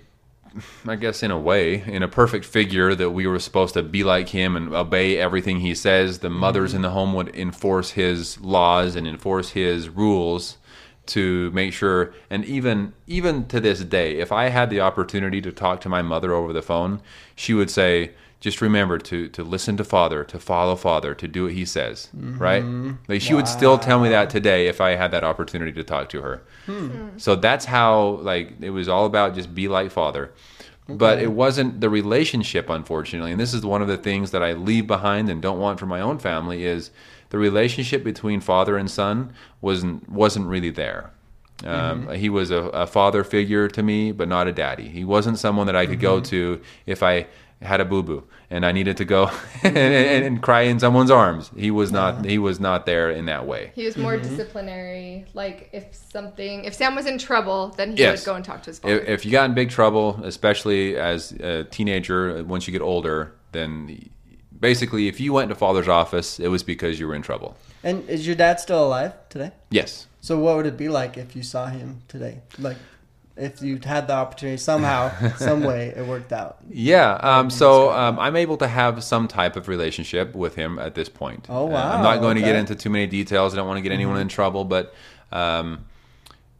I 0.85 0.95
guess 0.97 1.23
in 1.23 1.31
a 1.31 1.39
way, 1.39 1.81
in 1.81 2.03
a 2.03 2.07
perfect 2.07 2.45
figure 2.45 2.93
that 2.93 3.09
we 3.09 3.25
were 3.25 3.39
supposed 3.39 3.73
to 3.73 3.81
be 3.81 4.03
like 4.03 4.29
him 4.29 4.55
and 4.55 4.73
obey 4.73 5.17
everything 5.17 5.59
he 5.59 5.73
says. 5.73 6.19
The 6.19 6.29
mothers 6.29 6.75
in 6.75 6.83
the 6.83 6.91
home 6.91 7.13
would 7.13 7.35
enforce 7.35 7.91
his 7.91 8.39
laws 8.39 8.95
and 8.95 9.07
enforce 9.07 9.49
his 9.49 9.89
rules 9.89 10.57
to 11.07 11.51
make 11.51 11.73
sure. 11.73 12.13
And 12.29 12.45
even 12.45 12.93
even 13.07 13.45
to 13.47 13.59
this 13.59 13.83
day, 13.83 14.19
if 14.19 14.31
I 14.31 14.49
had 14.49 14.69
the 14.69 14.81
opportunity 14.81 15.41
to 15.41 15.51
talk 15.51 15.81
to 15.81 15.89
my 15.89 16.01
mother 16.01 16.33
over 16.33 16.53
the 16.53 16.61
phone, 16.61 17.01
she 17.35 17.53
would 17.53 17.69
say. 17.69 18.11
Just 18.39 18.61
remember 18.61 18.99
to 18.99 19.29
to 19.29 19.43
listen 19.43 19.77
to 19.77 19.83
Father, 19.83 20.23
to 20.25 20.37
follow 20.39 20.75
Father, 20.75 21.15
to 21.15 21.27
do 21.27 21.45
what 21.45 21.53
He 21.53 21.65
says. 21.65 22.09
Right? 22.13 22.61
Mm-hmm. 22.61 22.91
Like 23.07 23.19
she 23.19 23.33
would 23.33 23.47
still 23.47 23.79
tell 23.79 23.99
me 23.99 24.09
that 24.09 24.29
today 24.29 24.67
if 24.67 24.79
I 24.79 24.91
had 24.91 25.09
that 25.09 25.23
opportunity 25.23 25.71
to 25.71 25.83
talk 25.83 26.09
to 26.09 26.21
her. 26.21 26.43
Hmm. 26.67 26.87
Hmm. 26.89 27.17
So 27.17 27.35
that's 27.35 27.65
how 27.65 28.19
like 28.21 28.53
it 28.61 28.69
was 28.69 28.87
all 28.87 29.07
about 29.07 29.33
just 29.33 29.55
be 29.55 29.67
like 29.67 29.89
father. 29.89 30.33
But 30.87 31.19
it 31.19 31.31
wasn't 31.31 31.81
the 31.81 31.89
relationship 31.89 32.69
unfortunately. 32.69 33.31
And 33.31 33.39
this 33.39 33.55
is 33.55 33.65
one 33.65 33.81
of 33.81 33.87
the 33.87 33.97
things 33.97 34.29
that 34.31 34.43
I 34.43 34.53
leave 34.53 34.85
behind 34.85 35.29
and 35.29 35.41
don't 35.41 35.59
want 35.59 35.79
for 35.79 35.87
my 35.87 35.99
own 35.99 36.19
family 36.19 36.63
is 36.63 36.91
the 37.29 37.37
relationship 37.37 38.03
between 38.03 38.41
father 38.41 38.77
and 38.77 38.89
son 38.89 39.33
wasn't 39.61 40.09
wasn't 40.09 40.47
really 40.47 40.69
there. 40.69 41.11
Um, 41.63 42.03
mm-hmm. 42.03 42.11
He 42.13 42.29
was 42.29 42.51
a, 42.51 42.57
a 42.57 42.85
father 42.85 43.23
figure 43.23 43.67
to 43.67 43.81
me, 43.81 44.11
but 44.11 44.27
not 44.27 44.47
a 44.47 44.51
daddy. 44.51 44.87
He 44.89 45.03
wasn't 45.03 45.39
someone 45.39 45.65
that 45.67 45.75
I 45.75 45.87
could 45.87 45.99
go 45.99 46.17
mm-hmm. 46.17 46.29
to 46.29 46.61
if 46.85 47.01
I 47.01 47.27
had 47.61 47.81
a 47.81 47.85
boo 47.85 48.03
boo 48.03 48.23
and 48.51 48.63
I 48.63 48.71
needed 48.71 48.97
to 48.97 49.05
go 49.05 49.31
and, 49.63 49.77
and, 49.77 50.25
and 50.25 50.41
cry 50.43 50.61
in 50.61 50.79
someone's 50.79 51.09
arms. 51.09 51.49
He 51.57 51.71
was 51.71 51.91
not. 51.91 52.25
He 52.25 52.37
was 52.37 52.59
not 52.59 52.85
there 52.85 53.09
in 53.09 53.25
that 53.25 53.47
way. 53.47 53.71
He 53.73 53.85
was 53.85 53.97
more 53.97 54.13
mm-hmm. 54.13 54.29
disciplinary. 54.29 55.25
Like 55.33 55.69
if 55.73 55.93
something, 55.95 56.65
if 56.65 56.73
Sam 56.73 56.95
was 56.95 57.05
in 57.05 57.17
trouble, 57.17 57.69
then 57.69 57.91
he 57.91 57.97
Yes. 57.97 58.21
would 58.21 58.31
go 58.31 58.35
and 58.35 58.45
talk 58.45 58.63
to 58.63 58.69
his 58.69 58.79
father. 58.79 58.99
If, 58.99 59.09
if 59.09 59.25
you 59.25 59.31
got 59.31 59.49
in 59.49 59.55
big 59.55 59.69
trouble, 59.69 60.19
especially 60.23 60.95
as 60.95 61.31
a 61.31 61.63
teenager, 61.65 62.43
once 62.43 62.67
you 62.67 62.71
get 62.71 62.81
older, 62.81 63.33
then 63.51 64.09
basically, 64.59 65.07
if 65.07 65.19
you 65.19 65.33
went 65.33 65.49
to 65.49 65.55
father's 65.55 65.87
office, 65.87 66.39
it 66.39 66.47
was 66.49 66.63
because 66.63 66.99
you 66.99 67.07
were 67.07 67.15
in 67.15 67.21
trouble. 67.21 67.55
And 67.83 68.07
is 68.09 68.25
your 68.25 68.35
dad 68.35 68.59
still 68.59 68.85
alive 68.85 69.13
today? 69.29 69.51
Yes. 69.69 70.07
So 70.21 70.37
what 70.39 70.57
would 70.57 70.65
it 70.65 70.77
be 70.77 70.89
like 70.89 71.17
if 71.17 71.35
you 71.35 71.43
saw 71.43 71.67
him 71.67 72.01
today? 72.07 72.41
Like, 72.59 72.77
if 73.37 73.61
you 73.61 73.79
had 73.83 74.07
the 74.07 74.13
opportunity 74.13 74.57
somehow, 74.57 75.11
some 75.37 75.61
way 75.63 75.93
it 75.95 76.05
worked 76.05 76.33
out. 76.33 76.57
Yeah. 76.69 77.13
Um, 77.21 77.49
so 77.49 77.91
um, 77.91 78.19
I'm 78.19 78.35
able 78.35 78.57
to 78.57 78.67
have 78.67 79.03
some 79.03 79.27
type 79.27 79.55
of 79.55 79.67
relationship 79.67 80.33
with 80.35 80.55
him 80.55 80.79
at 80.79 80.95
this 80.95 81.07
point. 81.07 81.45
Oh, 81.49 81.71
Uh, 81.71 81.77
I'm 81.77 82.01
not 82.01 82.17
wow, 82.17 82.21
going 82.21 82.35
to 82.37 82.41
get 82.41 82.55
into 82.55 82.75
too 82.75 82.89
many 82.89 83.05
details. 83.05 83.53
I 83.53 83.57
don't 83.57 83.67
want 83.67 83.77
to 83.77 83.83
get 83.83 83.91
anyone 83.91 84.17
in 84.19 84.27
trouble, 84.27 84.65
but 84.65 84.93
um, 85.31 85.85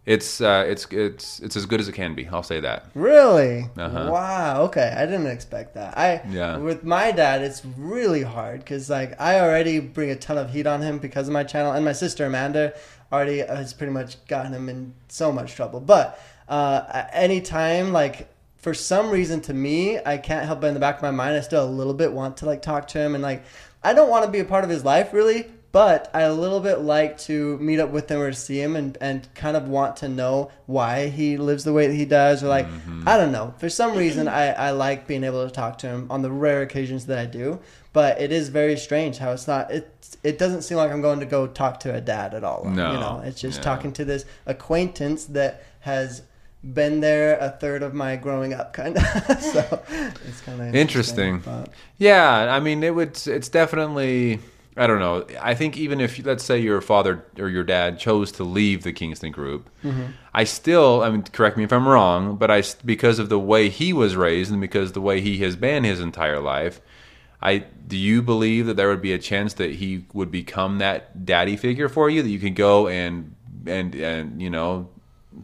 it's 0.08 0.40
uh, 0.40 0.64
it's 0.66 0.88
it's 0.90 1.42
it's 1.42 1.58
as 1.58 1.66
good 1.66 1.82
as 1.82 1.90
it 1.90 1.92
can 1.92 2.16
be. 2.16 2.26
I'll 2.30 2.42
say 2.42 2.62
that. 2.62 2.86
Really? 2.96 3.68
Uh-huh. 3.78 4.10
Wow. 4.10 4.62
Okay, 4.64 4.96
I 4.98 5.06
didn't 5.06 5.28
expect 5.28 5.74
that. 5.74 5.98
I 5.98 6.22
Yeah. 6.30 6.56
with 6.58 6.86
my 6.86 7.12
dad, 7.12 7.42
it's 7.42 7.64
really 7.78 8.24
hard 8.24 8.62
because 8.62 8.90
like 8.90 9.20
I 9.20 9.42
already 9.42 9.82
bring 9.82 10.10
a 10.10 10.16
ton 10.16 10.38
of 10.38 10.50
heat 10.52 10.66
on 10.66 10.82
him 10.82 10.98
because 11.00 11.28
of 11.28 11.34
my 11.34 11.44
channel, 11.44 11.74
and 11.74 11.84
my 11.84 11.92
sister 11.92 12.26
Amanda 12.26 12.74
already 13.12 13.40
has 13.40 13.74
pretty 13.74 13.92
much 13.92 14.26
gotten 14.28 14.54
him 14.54 14.70
in 14.70 14.94
so 15.10 15.30
much 15.34 15.56
trouble. 15.56 15.82
But 15.82 16.18
uh, 16.48 16.84
at 16.90 17.10
any 17.12 17.42
time, 17.42 17.92
like 17.92 18.30
for 18.56 18.74
some 18.74 19.12
reason, 19.12 19.42
to 19.42 19.54
me, 19.54 20.00
I 20.06 20.18
can't 20.18 20.46
help 20.46 20.62
but 20.62 20.68
in 20.68 20.74
the 20.74 20.80
back 20.80 20.96
of 20.96 21.02
my 21.02 21.12
mind, 21.12 21.36
I 21.36 21.42
still 21.42 21.66
a 21.66 21.70
little 21.70 21.94
bit 21.94 22.14
want 22.14 22.38
to 22.38 22.46
like 22.46 22.62
talk 22.62 22.88
to 22.90 23.00
him 23.00 23.14
and 23.14 23.22
like 23.22 23.44
I 23.84 23.94
don't 23.94 24.10
want 24.10 24.24
to 24.24 24.32
be 24.32 24.40
a 24.40 24.46
part 24.46 24.64
of 24.64 24.70
his 24.70 24.86
life 24.86 25.12
really. 25.12 25.52
But 25.72 26.10
I 26.14 26.22
a 26.22 26.34
little 26.34 26.60
bit 26.60 26.80
like 26.80 27.18
to 27.20 27.58
meet 27.60 27.80
up 27.80 27.90
with 27.92 28.10
him 28.10 28.20
or 28.20 28.32
see 28.32 28.60
him 28.62 28.76
and, 28.76 28.98
and 29.02 29.28
kind 29.36 29.56
of 29.58 29.68
want 29.68 29.98
to 29.98 30.10
know 30.10 30.50
why 30.66 31.10
he 31.10 31.38
lives 31.38 31.64
the 31.66 31.74
way 31.74 31.88
that 31.88 31.94
he 31.94 32.06
does 32.06 32.44
or 32.44 32.48
like 32.48 32.68
mm-hmm. 32.68 33.08
I 33.08 33.18
don't 33.18 33.32
know. 33.32 33.54
For 33.60 33.70
some 33.70 33.96
reason 33.96 34.28
I, 34.28 34.48
I 34.54 34.72
like 34.72 35.08
being 35.08 35.24
able 35.24 35.46
to 35.46 35.54
talk 35.54 35.78
to 35.80 35.88
him 35.88 36.08
on 36.10 36.22
the 36.22 36.32
rare 36.32 36.62
occasions 36.62 37.06
that 37.08 37.18
I 37.20 37.26
do. 37.26 37.60
But 37.94 38.22
it 38.22 38.32
is 38.32 38.50
very 38.50 38.78
strange 38.78 39.18
how 39.18 39.32
it's 39.32 39.48
not 39.48 39.70
it 39.72 39.94
it 40.24 40.38
doesn't 40.38 40.62
seem 40.62 40.78
like 40.78 40.92
I'm 40.92 41.02
going 41.02 41.20
to 41.20 41.26
go 41.26 41.48
talk 41.48 41.80
to 41.82 41.94
a 41.94 42.02
dad 42.02 42.34
at 42.34 42.44
all. 42.44 42.66
No. 42.66 42.94
You 42.94 43.00
know, 43.00 43.22
it's 43.26 43.42
just 43.42 43.60
Yeah. 43.60 43.64
talking 43.64 43.92
to 43.94 44.06
this 44.06 44.26
acquaintance 44.46 45.26
that 45.26 45.64
has 45.82 46.24
been 46.64 47.02
there 47.02 47.38
a 47.40 47.50
third 47.50 47.84
of 47.84 47.94
my 47.94 48.16
growing 48.16 48.54
up 48.54 48.74
kind 48.74 48.98
of 48.98 49.04
so 49.42 49.84
it's 50.28 50.42
kind 50.42 50.62
of 50.62 50.76
Interesting. 50.76 51.40
but- 51.40 51.70
Yeah, 51.98 52.54
I 52.54 52.60
mean, 52.60 52.84
it 52.84 52.96
would. 52.96 53.20
It's 53.28 53.50
definitely. 53.50 54.40
I 54.78 54.86
don't 54.86 55.00
know. 55.00 55.26
I 55.42 55.56
think 55.56 55.76
even 55.76 56.00
if 56.00 56.24
let's 56.24 56.44
say 56.44 56.60
your 56.60 56.82
father 56.82 57.26
or 57.40 57.50
your 57.50 57.64
dad 57.64 58.00
chose 58.00 58.32
to 58.34 58.44
leave 58.44 58.84
the 58.84 58.94
Kingston 58.94 59.32
Group, 59.32 59.70
mm-hmm. 59.84 60.12
I 60.34 60.44
still. 60.44 61.02
I 61.02 61.10
mean, 61.10 61.24
correct 61.24 61.58
me 61.58 61.64
if 61.64 61.74
I'm 61.74 61.88
wrong, 61.88 62.36
but 62.36 62.52
I 62.52 62.64
because 62.86 63.18
of 63.18 63.30
the 63.30 63.40
way 63.40 63.70
he 63.70 63.92
was 63.92 64.16
raised 64.16 64.52
and 64.52 64.62
because 64.62 64.92
the 64.92 65.02
way 65.02 65.20
he 65.20 65.40
has 65.40 65.56
been 65.56 65.84
his 65.84 66.00
entire 66.00 66.40
life. 66.40 66.80
I 67.42 67.60
do 67.88 67.98
you 67.98 68.22
believe 68.22 68.66
that 68.66 68.76
there 68.76 68.90
would 68.90 69.02
be 69.02 69.14
a 69.14 69.20
chance 69.20 69.54
that 69.56 69.76
he 69.76 70.06
would 70.14 70.32
become 70.32 70.80
that 70.80 71.26
daddy 71.26 71.56
figure 71.56 71.90
for 71.90 72.10
you 72.10 72.24
that 72.24 72.30
you 72.30 72.40
could 72.40 72.56
go 72.56 72.88
and 72.88 73.36
and 73.66 73.94
and 73.96 74.42
you 74.42 74.50
know 74.50 74.90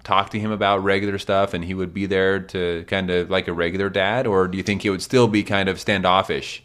talk 0.04 0.32
to 0.32 0.40
him 0.40 0.52
about 0.52 0.84
regular 0.84 1.20
stuff 1.20 1.54
and 1.54 1.64
he 1.64 1.74
would 1.74 1.94
be 1.94 2.08
there 2.08 2.40
to 2.40 2.84
kind 2.88 3.12
of 3.12 3.30
like 3.30 3.48
a 3.48 3.54
regular 3.54 3.90
dad 3.90 4.26
or 4.26 4.48
do 4.48 4.58
you 4.58 4.64
think 4.64 4.82
he 4.82 4.90
would 4.90 5.04
still 5.04 5.28
be 5.28 5.44
kind 5.44 5.70
of 5.70 5.80
standoffish 5.80 6.64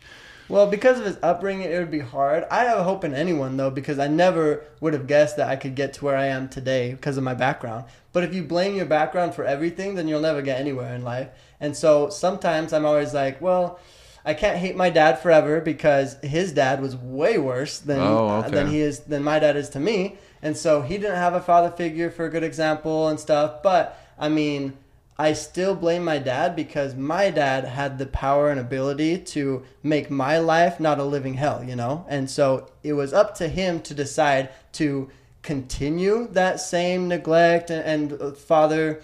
Well, 0.48 0.66
because 0.66 0.98
of 0.98 1.04
his 1.04 1.18
upbringing, 1.22 1.70
it 1.70 1.78
would 1.78 1.90
be 1.90 1.98
hard. 1.98 2.44
I 2.50 2.64
have 2.64 2.84
hope 2.84 3.04
in 3.04 3.14
anyone 3.14 3.56
though, 3.56 3.70
because 3.70 3.98
I 3.98 4.08
never 4.08 4.64
would 4.80 4.94
have 4.94 5.06
guessed 5.06 5.36
that 5.36 5.48
I 5.48 5.56
could 5.56 5.74
get 5.74 5.92
to 5.94 6.04
where 6.04 6.16
I 6.16 6.26
am 6.26 6.48
today 6.48 6.92
because 6.92 7.18
of 7.18 7.24
my 7.24 7.34
background. 7.34 7.84
But 8.12 8.24
if 8.24 8.32
you 8.34 8.42
blame 8.42 8.74
your 8.74 8.86
background 8.86 9.34
for 9.34 9.44
everything, 9.44 9.94
then 9.94 10.08
you'll 10.08 10.20
never 10.22 10.40
get 10.40 10.58
anywhere 10.58 10.94
in 10.94 11.02
life. 11.02 11.28
And 11.60 11.76
so 11.76 12.08
sometimes 12.08 12.72
I'm 12.72 12.86
always 12.86 13.12
like, 13.12 13.40
well, 13.42 13.78
I 14.24 14.34
can't 14.34 14.58
hate 14.58 14.76
my 14.76 14.90
dad 14.90 15.18
forever 15.20 15.60
because 15.60 16.16
his 16.22 16.52
dad 16.52 16.80
was 16.80 16.96
way 16.96 17.38
worse 17.38 17.78
than 17.78 17.98
Oh, 18.00 18.28
uh, 18.28 18.38
okay. 18.40 18.50
than 18.50 18.66
he 18.68 18.80
is 18.80 19.00
than 19.00 19.22
my 19.22 19.38
dad 19.38 19.56
is 19.56 19.68
to 19.70 19.80
me. 19.80 20.16
And 20.42 20.56
so 20.56 20.82
he 20.82 20.96
didn't 20.98 21.16
have 21.16 21.34
a 21.34 21.40
father 21.40 21.70
figure 21.70 22.10
for 22.10 22.24
a 22.24 22.30
good 22.30 22.42
example 22.44 23.08
and 23.08 23.18
stuff. 23.20 23.62
But 23.62 23.98
I 24.18 24.28
mean, 24.28 24.76
I 25.20 25.32
still 25.32 25.74
blame 25.74 26.04
my 26.04 26.18
dad 26.18 26.54
because 26.54 26.94
my 26.94 27.30
dad 27.30 27.64
had 27.64 27.98
the 27.98 28.06
power 28.06 28.50
and 28.50 28.60
ability 28.60 29.18
to 29.18 29.64
make 29.82 30.10
my 30.10 30.38
life 30.38 30.78
not 30.78 31.00
a 31.00 31.04
living 31.04 31.34
hell, 31.34 31.64
you 31.64 31.74
know? 31.74 32.06
And 32.08 32.30
so 32.30 32.70
it 32.84 32.92
was 32.92 33.12
up 33.12 33.34
to 33.36 33.48
him 33.48 33.80
to 33.82 33.94
decide 33.94 34.50
to 34.74 35.10
continue 35.42 36.28
that 36.28 36.60
same 36.60 37.08
neglect 37.08 37.70
and, 37.70 38.12
and 38.12 38.36
father 38.36 39.02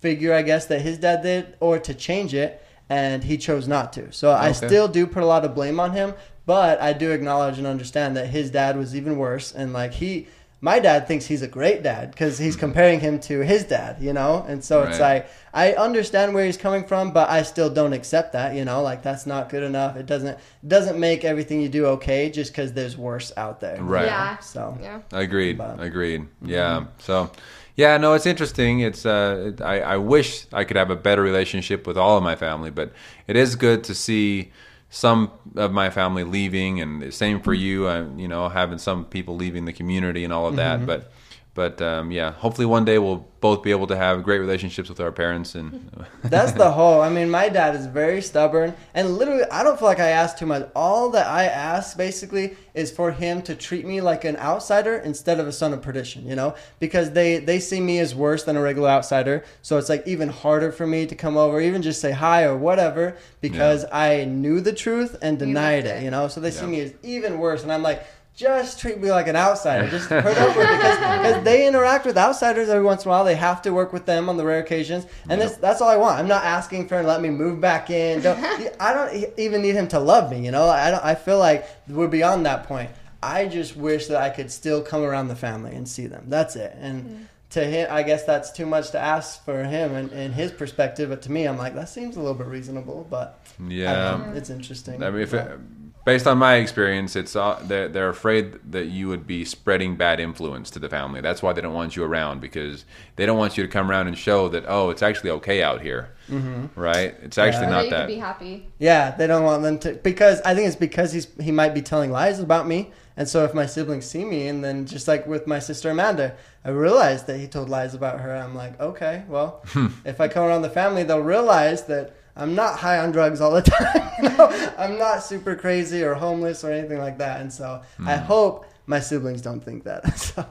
figure, 0.00 0.34
I 0.34 0.42
guess, 0.42 0.66
that 0.66 0.82
his 0.82 0.98
dad 0.98 1.22
did, 1.22 1.56
or 1.60 1.78
to 1.78 1.94
change 1.94 2.34
it, 2.34 2.62
and 2.90 3.24
he 3.24 3.38
chose 3.38 3.66
not 3.66 3.92
to. 3.94 4.12
So 4.12 4.32
I 4.32 4.52
still 4.52 4.88
do 4.88 5.06
put 5.06 5.22
a 5.22 5.26
lot 5.26 5.44
of 5.46 5.54
blame 5.54 5.80
on 5.80 5.92
him, 5.92 6.12
but 6.44 6.80
I 6.82 6.92
do 6.92 7.10
acknowledge 7.12 7.56
and 7.56 7.66
understand 7.66 8.16
that 8.16 8.26
his 8.26 8.50
dad 8.50 8.76
was 8.76 8.94
even 8.94 9.16
worse, 9.16 9.52
and 9.52 9.72
like 9.72 9.94
he. 9.94 10.26
My 10.64 10.78
dad 10.78 11.08
thinks 11.08 11.26
he's 11.26 11.42
a 11.42 11.48
great 11.48 11.82
dad 11.82 12.12
because 12.12 12.38
he's 12.38 12.54
comparing 12.54 13.00
him 13.00 13.18
to 13.22 13.40
his 13.40 13.64
dad, 13.64 14.00
you 14.00 14.12
know? 14.12 14.44
And 14.46 14.62
so 14.64 14.84
it's 14.84 15.00
like, 15.00 15.28
I 15.52 15.72
understand 15.72 16.34
where 16.34 16.46
he's 16.46 16.56
coming 16.56 16.84
from, 16.84 17.12
but 17.12 17.28
I 17.28 17.42
still 17.42 17.68
don't 17.68 17.92
accept 17.92 18.32
that, 18.34 18.54
you 18.54 18.64
know? 18.64 18.80
Like, 18.80 19.02
that's 19.02 19.26
not 19.26 19.48
good 19.48 19.64
enough. 19.64 19.96
It 19.96 20.06
doesn't 20.06 20.38
doesn't 20.66 21.00
make 21.00 21.24
everything 21.24 21.60
you 21.60 21.68
do 21.68 21.86
okay 21.86 22.30
just 22.30 22.52
because 22.52 22.72
there's 22.74 22.96
worse 22.96 23.32
out 23.36 23.58
there. 23.58 23.82
Right. 23.82 24.06
Yeah. 24.06 24.38
So, 24.38 24.78
Yeah. 24.80 25.00
agreed 25.10 25.58
But- 25.58 25.80
agreed 25.82 26.28
yeah 26.40 26.84
so 26.98 27.30
yeah 27.76 27.96
no 27.96 28.14
it's 28.14 28.26
interesting 28.26 28.80
it's 28.80 29.04
uh 29.04 29.52
I, 29.64 29.80
I 29.80 29.96
wish 29.96 30.46
i 30.52 30.62
could 30.64 30.76
have 30.76 30.90
a 30.90 30.96
better 30.96 31.22
relationship 31.22 31.86
with 31.86 31.96
all 31.96 32.16
of 32.18 32.22
my 32.22 32.36
family 32.36 32.70
but 32.70 32.92
it 33.26 33.36
is 33.36 33.56
good 33.56 33.82
to 33.84 33.94
see 33.94 34.52
some 34.92 35.32
of 35.56 35.72
my 35.72 35.88
family 35.88 36.22
leaving 36.22 36.78
and 36.78 37.00
the 37.00 37.10
same 37.10 37.40
for 37.40 37.54
you 37.54 37.88
uh, 37.88 38.06
you 38.14 38.28
know 38.28 38.50
having 38.50 38.76
some 38.76 39.06
people 39.06 39.34
leaving 39.34 39.64
the 39.64 39.72
community 39.72 40.22
and 40.22 40.34
all 40.34 40.46
of 40.46 40.56
that 40.56 40.84
but 40.86 41.10
but 41.54 41.80
um, 41.82 42.10
yeah 42.10 42.32
hopefully 42.32 42.66
one 42.66 42.84
day 42.84 42.98
we'll 42.98 43.26
both 43.40 43.62
be 43.62 43.70
able 43.72 43.86
to 43.88 43.96
have 43.96 44.22
great 44.22 44.38
relationships 44.38 44.88
with 44.88 45.00
our 45.00 45.12
parents 45.12 45.54
and 45.54 45.90
That's 46.24 46.52
the 46.52 46.70
whole. 46.70 47.00
I 47.00 47.10
mean, 47.10 47.30
my 47.30 47.48
dad 47.48 47.74
is 47.74 47.86
very 47.86 48.22
stubborn, 48.22 48.74
and 48.94 49.18
literally, 49.18 49.44
I 49.50 49.62
don't 49.62 49.78
feel 49.78 49.88
like 49.88 49.98
I 49.98 50.10
ask 50.10 50.38
too 50.38 50.46
much. 50.46 50.68
All 50.74 51.10
that 51.10 51.26
I 51.26 51.44
ask 51.44 51.96
basically 51.96 52.56
is 52.74 52.90
for 52.90 53.10
him 53.10 53.42
to 53.42 53.54
treat 53.54 53.84
me 53.84 54.00
like 54.00 54.24
an 54.24 54.36
outsider 54.36 54.96
instead 54.96 55.40
of 55.40 55.46
a 55.46 55.52
son 55.52 55.72
of 55.72 55.82
perdition. 55.82 56.26
You 56.26 56.36
know, 56.36 56.54
because 56.78 57.10
they 57.10 57.38
they 57.38 57.58
see 57.58 57.80
me 57.80 57.98
as 57.98 58.14
worse 58.14 58.44
than 58.44 58.56
a 58.56 58.62
regular 58.62 58.88
outsider, 58.88 59.44
so 59.62 59.78
it's 59.78 59.88
like 59.88 60.06
even 60.06 60.28
harder 60.28 60.72
for 60.72 60.86
me 60.86 61.06
to 61.06 61.14
come 61.14 61.36
over, 61.36 61.60
even 61.60 61.82
just 61.82 62.00
say 62.00 62.12
hi 62.12 62.44
or 62.44 62.56
whatever, 62.56 63.16
because 63.40 63.84
I 63.92 64.24
knew 64.24 64.60
the 64.60 64.72
truth 64.72 65.16
and 65.20 65.38
denied 65.38 65.86
it. 65.86 65.98
it. 65.98 66.04
You 66.04 66.10
know, 66.10 66.28
so 66.28 66.40
they 66.40 66.52
see 66.52 66.66
me 66.66 66.80
as 66.80 66.94
even 67.02 67.38
worse, 67.38 67.62
and 67.62 67.72
I'm 67.72 67.82
like. 67.82 68.04
Just 68.34 68.80
treat 68.80 68.98
me 68.98 69.10
like 69.10 69.28
an 69.28 69.36
outsider. 69.36 69.88
Just 69.88 70.08
hurt 70.08 70.24
over 70.24 70.60
because, 70.60 70.96
because 70.96 71.44
they 71.44 71.66
interact 71.66 72.06
with 72.06 72.16
outsiders 72.16 72.70
every 72.70 72.82
once 72.82 73.04
in 73.04 73.08
a 73.08 73.10
while. 73.10 73.24
They 73.24 73.34
have 73.34 73.60
to 73.62 73.70
work 73.70 73.92
with 73.92 74.06
them 74.06 74.30
on 74.30 74.38
the 74.38 74.44
rare 74.44 74.60
occasions, 74.60 75.06
and 75.28 75.38
this, 75.38 75.56
that's 75.56 75.82
all 75.82 75.90
I 75.90 75.96
want. 75.96 76.18
I'm 76.18 76.28
not 76.28 76.42
asking 76.42 76.88
for 76.88 76.96
him 76.96 77.02
to 77.02 77.08
let 77.08 77.20
me 77.20 77.28
move 77.28 77.60
back 77.60 77.90
in. 77.90 78.22
Don't, 78.22 78.42
I 78.80 78.94
don't 78.94 79.38
even 79.38 79.60
need 79.60 79.74
him 79.74 79.86
to 79.88 79.98
love 79.98 80.30
me. 80.30 80.44
You 80.44 80.50
know, 80.50 80.66
I 80.66 80.90
don't. 80.90 81.04
I 81.04 81.14
feel 81.14 81.38
like 81.38 81.68
we're 81.88 82.08
beyond 82.08 82.46
that 82.46 82.64
point. 82.64 82.90
I 83.22 83.46
just 83.46 83.76
wish 83.76 84.06
that 84.06 84.20
I 84.20 84.30
could 84.30 84.50
still 84.50 84.82
come 84.82 85.02
around 85.02 85.28
the 85.28 85.36
family 85.36 85.74
and 85.74 85.86
see 85.86 86.06
them. 86.06 86.24
That's 86.28 86.56
it. 86.56 86.74
And 86.80 87.04
mm-hmm. 87.04 87.22
to 87.50 87.64
him, 87.64 87.88
I 87.90 88.02
guess 88.02 88.24
that's 88.24 88.50
too 88.50 88.66
much 88.66 88.92
to 88.92 88.98
ask 88.98 89.44
for 89.44 89.62
him 89.62 89.94
and, 89.94 90.10
and 90.10 90.34
his 90.34 90.50
perspective. 90.50 91.10
But 91.10 91.20
to 91.22 91.30
me, 91.30 91.44
I'm 91.46 91.58
like 91.58 91.74
that 91.74 91.90
seems 91.90 92.16
a 92.16 92.20
little 92.20 92.34
bit 92.34 92.46
reasonable. 92.46 93.06
But 93.10 93.38
I 93.58 93.62
don't 93.62 93.70
yeah 93.70 94.16
know. 94.16 94.32
it's 94.34 94.48
interesting. 94.48 95.02
I 95.02 95.10
mean, 95.10 95.20
if 95.20 95.32
But- 95.32 95.48
it, 95.48 95.58
based 96.04 96.26
on 96.26 96.38
my 96.38 96.56
experience, 96.56 97.16
it's 97.16 97.36
uh, 97.36 97.62
they're, 97.64 97.88
they're 97.88 98.08
afraid 98.08 98.58
that 98.72 98.86
you 98.86 99.08
would 99.08 99.26
be 99.26 99.44
spreading 99.44 99.96
bad 99.96 100.20
influence 100.20 100.70
to 100.70 100.78
the 100.78 100.88
family. 100.88 101.20
That's 101.20 101.42
why 101.42 101.52
they 101.52 101.60
don't 101.60 101.74
want 101.74 101.96
you 101.96 102.04
around 102.04 102.40
because 102.40 102.84
they 103.16 103.26
don't 103.26 103.38
want 103.38 103.56
you 103.56 103.62
to 103.62 103.68
come 103.68 103.90
around 103.90 104.08
and 104.08 104.18
show 104.18 104.48
that 104.48 104.64
oh, 104.66 104.90
it's 104.90 105.02
actually 105.02 105.30
okay 105.30 105.62
out 105.62 105.80
here, 105.80 106.12
mm-hmm. 106.28 106.66
right? 106.78 107.14
It's 107.22 107.38
actually 107.38 107.66
Or 107.66 107.70
not 107.70 107.84
you 107.84 107.90
that. 107.90 108.06
could 108.06 108.14
be 108.14 108.20
happy. 108.20 108.68
Yeah, 108.78 109.12
they 109.12 109.26
don't 109.26 109.44
want 109.44 109.62
them 109.62 109.78
to 109.80 109.94
because 109.94 110.40
I 110.42 110.54
think 110.54 110.66
it's 110.66 110.76
because 110.76 111.12
he's 111.12 111.28
he 111.40 111.52
might 111.52 111.74
be 111.74 111.82
telling 111.82 112.10
lies 112.10 112.40
about 112.40 112.66
me. 112.66 112.92
And 113.16 113.28
so 113.28 113.44
if 113.44 113.52
my 113.52 113.66
siblings 113.66 114.06
see 114.06 114.24
me 114.24 114.48
and 114.48 114.64
then 114.64 114.86
just 114.86 115.06
like 115.06 115.26
with 115.26 115.46
my 115.46 115.58
sister 115.58 115.90
Amanda, 115.90 116.34
I 116.64 116.70
realized 116.70 117.26
that 117.26 117.38
he 117.38 117.46
told 117.46 117.68
lies 117.68 117.94
about 117.94 118.20
her. 118.20 118.34
I'm 118.34 118.54
like, 118.54 118.80
okay, 118.80 119.24
well, 119.28 119.62
if 120.04 120.20
I 120.20 120.28
come 120.28 120.44
around 120.44 120.62
the 120.62 120.70
family, 120.70 121.02
they'll 121.02 121.20
realize 121.20 121.84
that 121.84 122.16
I'm 122.36 122.54
not 122.54 122.78
high 122.78 122.98
on 122.98 123.12
drugs 123.12 123.40
all 123.40 123.50
the 123.52 123.62
time. 123.62 124.10
you 124.22 124.28
know? 124.30 124.72
I'm 124.78 124.98
not 124.98 125.22
super 125.22 125.54
crazy 125.54 126.02
or 126.02 126.14
homeless 126.14 126.64
or 126.64 126.72
anything 126.72 126.98
like 126.98 127.18
that. 127.18 127.40
And 127.40 127.52
so 127.52 127.82
I 128.06 128.16
hope 128.16 128.66
my 128.86 129.00
siblings 129.00 129.42
don't 129.42 129.60
think 129.60 129.84
that. 129.84 130.18
so 130.18 130.44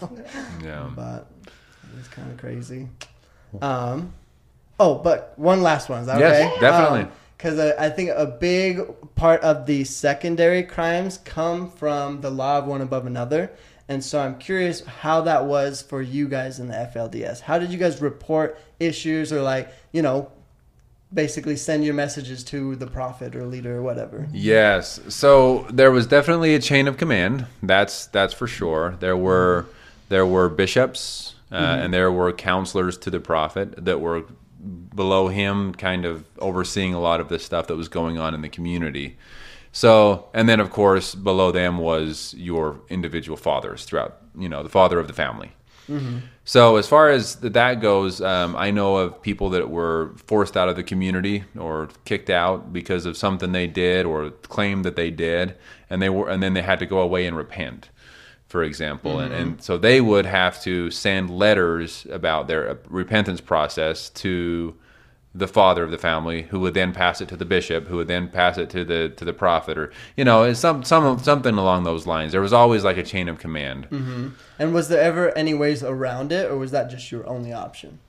yeah. 0.64 0.90
but 0.96 1.28
it's 2.00 2.08
kind 2.10 2.32
of 2.32 2.38
crazy. 2.38 2.88
Um, 3.62 4.14
oh, 4.80 4.96
but 4.96 5.34
one 5.38 5.62
last 5.62 5.90
one. 5.90 6.02
Is 6.02 6.08
that 6.08 6.20
Yes, 6.20 6.52
okay? 6.52 6.60
definitely. 6.62 7.12
Because 7.38 7.58
I, 7.60 7.86
I 7.88 7.90
think 7.90 8.12
a 8.14 8.28
big 8.28 8.82
part 9.16 9.42
of 9.42 9.66
the 9.66 9.84
secondary 9.84 10.62
crimes 10.64 11.18
come 11.26 11.70
from 11.72 12.22
the 12.22 12.30
law 12.30 12.60
of 12.60 12.68
one 12.68 12.82
above 12.82 13.08
another. 13.08 13.52
And 13.90 14.02
so 14.04 14.22
I'm 14.22 14.38
curious 14.38 14.86
how 14.86 15.22
that 15.22 15.46
was 15.46 15.82
for 15.82 16.02
you 16.02 16.28
guys 16.30 16.60
in 16.60 16.68
the 16.68 16.76
FLDS. 16.76 17.42
How 17.42 17.58
did 17.60 17.72
you 17.72 17.78
guys 17.80 18.00
report 18.00 18.58
issues 18.80 19.34
or 19.34 19.42
like, 19.42 19.70
you 19.92 20.02
know, 20.02 20.32
basically 21.14 21.56
send 21.56 21.84
your 21.84 21.94
messages 21.94 22.44
to 22.46 22.76
the 22.76 22.88
prophet 22.88 23.36
or 23.36 23.46
leader 23.46 23.78
or 23.78 23.82
whatever? 23.82 24.28
Yes. 24.32 25.00
So 25.10 25.68
there 25.70 25.92
was 25.92 26.08
definitely 26.08 26.56
a 26.56 26.60
chain 26.60 26.88
of 26.88 26.98
command. 26.98 27.46
That's 27.62 28.08
that's 28.08 28.34
for 28.34 28.48
sure. 28.48 28.98
There 29.00 29.18
were 29.18 29.66
there 30.10 30.26
were 30.26 30.50
bishops 30.50 31.36
uh, 31.52 31.56
and 31.56 31.94
there 31.94 32.12
were 32.12 32.32
counselors 32.32 32.98
to 33.00 33.10
the 33.10 33.20
prophet 33.20 33.74
that 33.84 34.00
were 34.00 34.24
below 34.96 35.28
him, 35.28 35.74
kind 35.74 36.06
of 36.06 36.24
overseeing 36.40 36.94
a 36.94 37.00
lot 37.00 37.20
of 37.20 37.30
the 37.30 37.40
stuff 37.40 37.68
that 37.68 37.76
was 37.76 37.90
going 37.90 38.18
on 38.18 38.34
in 38.34 38.42
the 38.42 38.50
community. 38.50 39.18
So, 39.72 40.30
and 40.34 40.48
then 40.48 40.60
of 40.60 40.70
course 40.70 41.16
below 41.16 41.52
them 41.52 41.78
was 41.78 42.34
your 42.38 42.80
individual 42.90 43.38
fathers 43.38 43.86
throughout, 43.86 44.18
you 44.38 44.50
know, 44.50 44.64
the 44.64 44.70
father 44.70 45.00
of 45.00 45.08
the 45.08 45.14
family. 45.14 45.54
So 46.44 46.78
as 46.78 46.88
far 46.88 47.10
as 47.10 47.36
that 47.38 47.82
goes, 47.82 48.20
um, 48.22 48.56
I 48.56 48.72
know 48.72 48.98
of 48.98 49.22
people 49.22 49.50
that 49.52 49.70
were 49.70 50.14
forced 50.26 50.58
out 50.58 50.70
of 50.70 50.76
the 50.76 50.84
community 50.84 51.44
or 51.58 51.90
kicked 52.06 52.30
out 52.30 52.74
because 52.74 53.06
of 53.06 53.16
something 53.16 53.52
they 53.52 53.68
did 53.68 54.06
or 54.06 54.32
claimed 54.32 54.84
that 54.86 54.96
they 54.96 55.12
did, 55.12 55.56
and 55.90 56.02
they 56.02 56.10
were, 56.10 56.30
and 56.30 56.42
then 56.42 56.54
they 56.54 56.62
had 56.62 56.80
to 56.80 56.86
go 56.86 57.00
away 57.00 57.26
and 57.26 57.38
repent, 57.38 57.90
for 58.48 58.64
example, 58.64 59.20
and, 59.20 59.34
and 59.34 59.64
so 59.64 59.78
they 59.78 60.02
would 60.02 60.26
have 60.26 60.62
to 60.64 60.90
send 60.92 61.30
letters 61.30 62.08
about 62.12 62.48
their 62.48 62.70
uh, 62.72 62.76
repentance 62.90 63.40
process 63.40 64.10
to 64.10 64.76
the 65.34 65.48
father 65.48 65.84
of 65.84 65.92
the 65.92 65.98
family, 65.98 66.44
who 66.44 66.60
would 66.60 66.74
then 66.74 66.92
pass 66.94 67.22
it 67.22 67.30
to 67.30 67.38
the 67.38 67.46
bishop, 67.46 67.88
who 67.88 67.98
would 67.98 68.08
then 68.08 68.28
pass 68.28 68.58
it 68.58 68.70
to 68.72 68.84
the 68.84 69.10
to 69.16 69.24
the 69.24 69.34
prophet, 69.34 69.78
or 69.78 69.92
you 70.18 70.26
know, 70.26 70.44
it's 70.44 70.60
some 70.60 70.84
some 70.84 71.20
something 71.20 71.56
along 71.56 71.84
those 71.84 72.06
lines. 72.06 72.34
There 72.34 72.42
was 72.42 72.54
always 72.54 72.84
like 72.84 72.98
a 72.98 73.04
chain 73.04 73.30
of 73.30 73.40
command. 73.40 73.88
And 74.60 74.74
was 74.74 74.90
there 74.90 75.02
ever 75.02 75.36
any 75.38 75.54
ways 75.54 75.84
around 75.84 76.32
it, 76.32 76.52
or 76.52 76.58
was 76.58 76.72
that 76.72 76.90
just 76.90 77.12
your 77.12 77.26
only 77.28 77.54
option? 77.54 78.00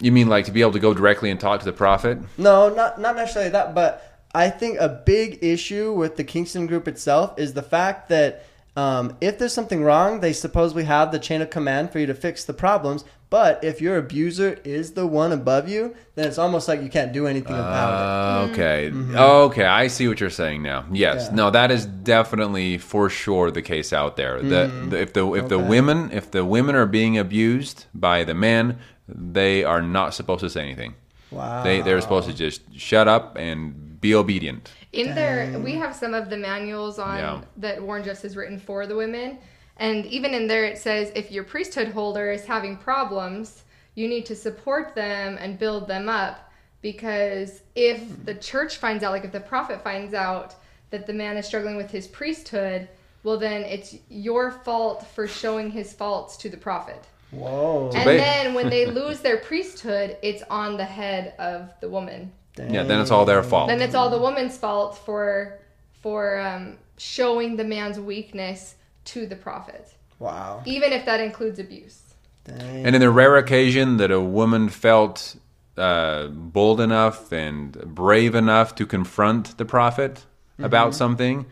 You 0.00 0.12
mean 0.12 0.28
like 0.28 0.44
to 0.46 0.52
be 0.52 0.60
able 0.60 0.72
to 0.72 0.80
go 0.80 0.94
directly 0.94 1.30
and 1.30 1.38
talk 1.38 1.60
to 1.60 1.66
the 1.66 1.72
prophet? 1.72 2.18
No, 2.36 2.68
not 2.72 3.00
not 3.00 3.14
necessarily 3.14 3.50
that, 3.52 3.74
but 3.74 4.20
I 4.34 4.50
think 4.50 4.78
a 4.78 4.88
big 4.88 5.38
issue 5.42 5.92
with 5.92 6.16
the 6.16 6.24
Kingston 6.24 6.66
group 6.66 6.86
itself 6.88 7.38
is 7.38 7.54
the 7.54 7.62
fact 7.62 8.08
that 8.08 8.44
um, 8.76 9.16
if 9.20 9.38
there's 9.38 9.52
something 9.52 9.82
wrong, 9.82 10.20
they 10.20 10.32
supposedly 10.32 10.84
have 10.84 11.10
the 11.10 11.18
chain 11.18 11.42
of 11.42 11.50
command 11.50 11.90
for 11.90 11.98
you 11.98 12.06
to 12.06 12.14
fix 12.14 12.44
the 12.44 12.52
problems. 12.52 13.04
But 13.30 13.62
if 13.62 13.82
your 13.82 13.98
abuser 13.98 14.58
is 14.64 14.92
the 14.92 15.06
one 15.06 15.32
above 15.32 15.68
you, 15.68 15.94
then 16.14 16.26
it's 16.26 16.38
almost 16.38 16.66
like 16.66 16.80
you 16.82 16.88
can't 16.88 17.12
do 17.12 17.26
anything 17.26 17.52
about 17.54 18.48
Uh, 18.48 18.52
okay. 18.52 18.90
Okay, 18.90 19.64
I 19.64 19.88
see 19.88 20.08
what 20.08 20.18
you're 20.20 20.30
saying 20.30 20.62
now. 20.62 20.86
Yes. 20.90 21.26
Mm-hmm. 21.26 21.36
Yeah. 21.36 21.44
No, 21.44 21.50
that 21.50 21.70
is 21.70 21.84
definitely 21.84 22.78
for 22.78 23.10
sure 23.10 23.50
the 23.50 23.60
case 23.60 23.92
out 23.92 24.16
there. 24.16 24.40
The, 24.40 24.70
the 24.90 25.00
if 25.00 25.12
the 25.12 25.30
if 25.34 25.48
the 25.48 25.58
Mm-hmm. 25.58 25.68
Women 25.68 26.10
if 26.12 26.30
the 26.30 26.44
women 26.44 26.74
are 26.74 26.86
being 26.86 27.18
abused 27.18 27.84
by 27.94 28.24
the 28.24 28.34
men, 28.34 28.78
they 29.06 29.62
are 29.62 29.82
not 29.82 30.14
supposed 30.14 30.40
to 30.40 30.48
say 30.50 30.62
anything. 30.62 30.94
Wow. 31.30 31.62
They 31.62 31.82
they're 31.82 32.00
supposed 32.00 32.28
to 32.28 32.34
just 32.34 32.62
shut 32.78 33.08
up 33.08 33.36
and 33.36 34.00
be 34.00 34.14
obedient. 34.14 34.70
In 34.92 35.14
there, 35.14 35.58
we 35.58 35.72
have 35.74 35.94
some 35.94 36.14
of 36.14 36.30
the 36.30 36.36
manuals 36.38 36.98
on 36.98 37.18
Yeah. 37.18 37.40
that 37.58 37.82
Warren 37.82 38.02
Jeffs 38.04 38.22
has 38.22 38.36
written 38.36 38.58
for 38.58 38.86
the 38.86 38.96
women, 38.96 39.36
and 39.78 40.06
even 40.06 40.34
in 40.34 40.46
there 40.46 40.64
it 40.64 40.78
says 40.78 41.12
if 41.14 41.30
your 41.30 41.44
priesthood 41.44 41.88
holder 41.88 42.30
is 42.30 42.44
having 42.44 42.76
problems, 42.76 43.64
you 43.94 44.08
need 44.08 44.26
to 44.26 44.36
support 44.36 44.94
them 44.94 45.38
and 45.40 45.58
build 45.58 45.86
them 45.86 46.08
up 46.08 46.50
because 46.82 47.62
if 47.74 48.24
the 48.24 48.34
church 48.34 48.76
finds 48.76 49.02
out, 49.02 49.12
like 49.12 49.24
if 49.24 49.32
the 49.32 49.40
prophet 49.40 49.82
finds 49.82 50.14
out 50.14 50.54
that 50.90 51.06
the 51.06 51.12
man 51.12 51.36
is 51.36 51.46
struggling 51.46 51.76
with 51.76 51.90
his 51.90 52.06
priesthood, 52.06 52.88
well 53.24 53.38
then 53.38 53.62
it's 53.62 53.96
your 54.08 54.50
fault 54.50 55.06
for 55.14 55.26
showing 55.26 55.70
his 55.70 55.92
faults 55.92 56.36
to 56.38 56.48
the 56.48 56.56
prophet. 56.56 57.04
Whoa. 57.30 57.90
And 57.94 58.08
then 58.08 58.54
when 58.54 58.70
they 58.70 58.86
lose 58.86 59.20
their 59.20 59.36
priesthood, 59.36 60.16
it's 60.22 60.42
on 60.48 60.76
the 60.76 60.84
head 60.84 61.34
of 61.38 61.70
the 61.80 61.88
woman 61.88 62.32
Yeah, 62.56 62.84
then 62.84 63.00
it's 63.00 63.10
all 63.10 63.24
their 63.26 63.42
fault. 63.42 63.68
then 63.68 63.82
it's 63.82 63.94
all 63.94 64.10
the 64.10 64.18
woman's 64.18 64.56
fault 64.56 64.98
for 64.98 65.58
for 66.02 66.38
um, 66.40 66.78
showing 66.96 67.56
the 67.56 67.64
man's 67.64 67.98
weakness 68.00 68.76
to 69.12 69.26
the 69.26 69.36
prophet, 69.36 69.94
Wow. 70.18 70.62
even 70.66 70.92
if 70.92 71.04
that 71.06 71.20
includes 71.20 71.58
abuse. 71.58 72.02
Dang. 72.44 72.86
And 72.86 72.94
in 72.96 73.00
the 73.00 73.10
rare 73.10 73.36
occasion 73.36 73.96
that 73.98 74.10
a 74.10 74.20
woman 74.20 74.68
felt 74.68 75.36
uh, 75.76 76.26
bold 76.28 76.80
enough 76.80 77.30
and 77.32 77.72
brave 77.94 78.34
enough 78.34 78.74
to 78.76 78.86
confront 78.86 79.56
the 79.58 79.64
prophet 79.64 80.24
about 80.58 80.94
something, 80.94 81.46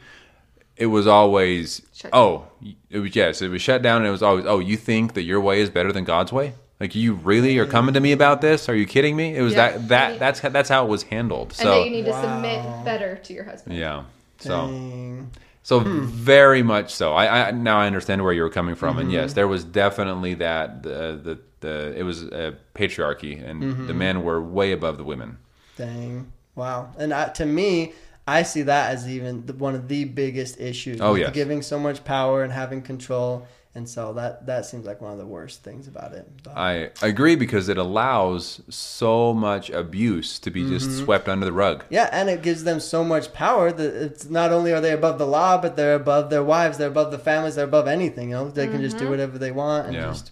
it 0.77 0.87
was 0.87 1.07
always, 1.07 1.83
Shut 1.95 2.11
oh, 2.13 2.45
it 2.91 2.99
was 2.99 3.15
yes, 3.15 3.41
it 3.43 3.49
was 3.49 3.63
shut 3.63 3.83
down. 3.83 3.99
And 3.99 4.07
it 4.09 4.11
was 4.11 4.23
always, 4.23 4.45
oh, 4.47 4.59
you 4.59 4.77
think 4.77 5.15
that 5.15 5.23
your 5.23 5.41
way 5.41 5.61
is 5.61 5.71
better 5.71 5.93
than 5.93 6.05
God's 6.05 6.33
way? 6.33 6.55
Like 6.81 6.95
you 6.95 7.15
really 7.15 7.57
are 7.59 7.67
coming 7.67 7.95
to 7.95 8.01
me 8.01 8.13
about 8.13 8.41
this? 8.43 8.69
Are 8.69 8.75
you 8.75 8.85
kidding 8.85 9.17
me? 9.17 9.35
It 9.37 9.41
was 9.43 9.55
Yeah. 9.55 9.71
that 9.71 9.89
that 9.89 10.19
that's 10.19 10.41
that's 10.41 10.69
how 10.69 10.85
it 10.85 10.89
was 10.89 11.05
handled. 11.05 11.55
and 11.59 11.69
that 11.71 11.79
you 11.79 11.85
So 11.85 11.91
need 11.91 12.05
to 12.05 12.11
Wow. 12.11 12.21
submit 12.23 12.85
better 12.85 13.17
to 13.17 13.33
your 13.33 13.45
husband. 13.45 13.77
yeah, 13.77 14.03
so. 14.41 14.67
Dang. 14.67 15.31
So 15.67 15.81
very 15.81 16.63
much 16.63 16.95
so. 16.95 17.13
I, 17.13 17.49
I 17.49 17.51
now 17.51 17.79
I 17.81 17.89
understand 17.89 18.23
where 18.23 18.33
you 18.33 18.43
were 18.43 18.51
coming 18.51 18.77
from, 18.77 18.99
and 18.99 19.09
Mm-hmm. 19.09 19.15
yes, 19.15 19.33
there 19.33 19.49
was 19.49 19.65
definitely 19.65 20.35
that 20.35 20.85
the 20.85 21.19
the, 21.27 21.39
the 21.59 21.99
it 21.99 22.05
was 22.05 22.23
a 22.23 22.55
patriarchy, 22.77 23.35
and 23.45 23.63
Mm-hmm. 23.65 23.87
the 23.89 23.95
men 23.95 24.23
were 24.23 24.41
way 24.41 24.71
above 24.71 24.97
the 24.97 25.03
women. 25.03 25.39
Dang. 25.77 26.31
Wow. 26.55 26.93
And 26.97 27.13
I, 27.13 27.31
to 27.41 27.45
me, 27.45 27.95
I 28.29 28.45
see 28.45 28.63
that 28.63 28.93
as 28.95 29.09
even 29.09 29.45
the, 29.47 29.55
one 29.55 29.75
of 29.75 29.89
the 29.89 30.05
biggest 30.05 30.61
issues. 30.61 31.01
Oh, 31.01 31.17
yes. 31.17 31.35
Giving 31.35 31.63
so 31.63 31.79
much 31.81 32.05
power 32.05 32.45
and 32.45 32.53
having 32.53 32.81
control. 32.83 33.47
And 33.77 33.87
so 33.87 34.15
that, 34.15 34.47
that 34.47 34.65
seems 34.65 34.87
like 34.87 35.03
one 35.03 35.13
of 35.13 35.19
the 35.19 35.27
worst 35.27 35.63
things 35.63 35.87
about 35.87 36.13
it. 36.15 36.27
But, 36.43 36.57
I 36.57 36.91
agree 37.03 37.37
because 37.37 37.69
it 37.69 37.77
allows 37.77 38.63
so 38.71 39.35
much 39.35 39.69
abuse 39.71 40.39
to 40.41 40.51
be 40.51 40.63
Mm-hmm. 40.63 40.71
just 40.79 40.99
swept 41.05 41.29
under 41.29 41.45
the 41.45 41.53
rug. 41.53 41.85
yeah, 41.91 42.09
and 42.11 42.31
it 42.31 42.41
gives 42.43 42.65
them 42.65 42.81
so 42.81 43.05
much 43.05 43.33
power 43.35 43.71
that 43.71 43.95
it's 44.07 44.25
not 44.31 44.51
only 44.51 44.73
are 44.73 44.81
they 44.81 44.93
above 44.93 45.19
the 45.19 45.27
law, 45.27 45.61
but 45.61 45.77
they're 45.77 45.95
above 45.95 46.31
their 46.31 46.43
wives, 46.43 46.79
they're 46.79 46.89
above 46.97 47.11
the 47.11 47.19
families, 47.19 47.55
they're 47.57 47.67
above 47.67 47.87
anything. 47.87 48.31
You 48.31 48.37
know, 48.37 48.49
they 48.49 48.67
can 48.67 48.81
just 48.81 48.97
do 48.99 49.11
whatever 49.11 49.37
they 49.39 49.53
want 49.53 49.87
and 49.89 49.95
Yeah. 49.95 50.07
just 50.09 50.31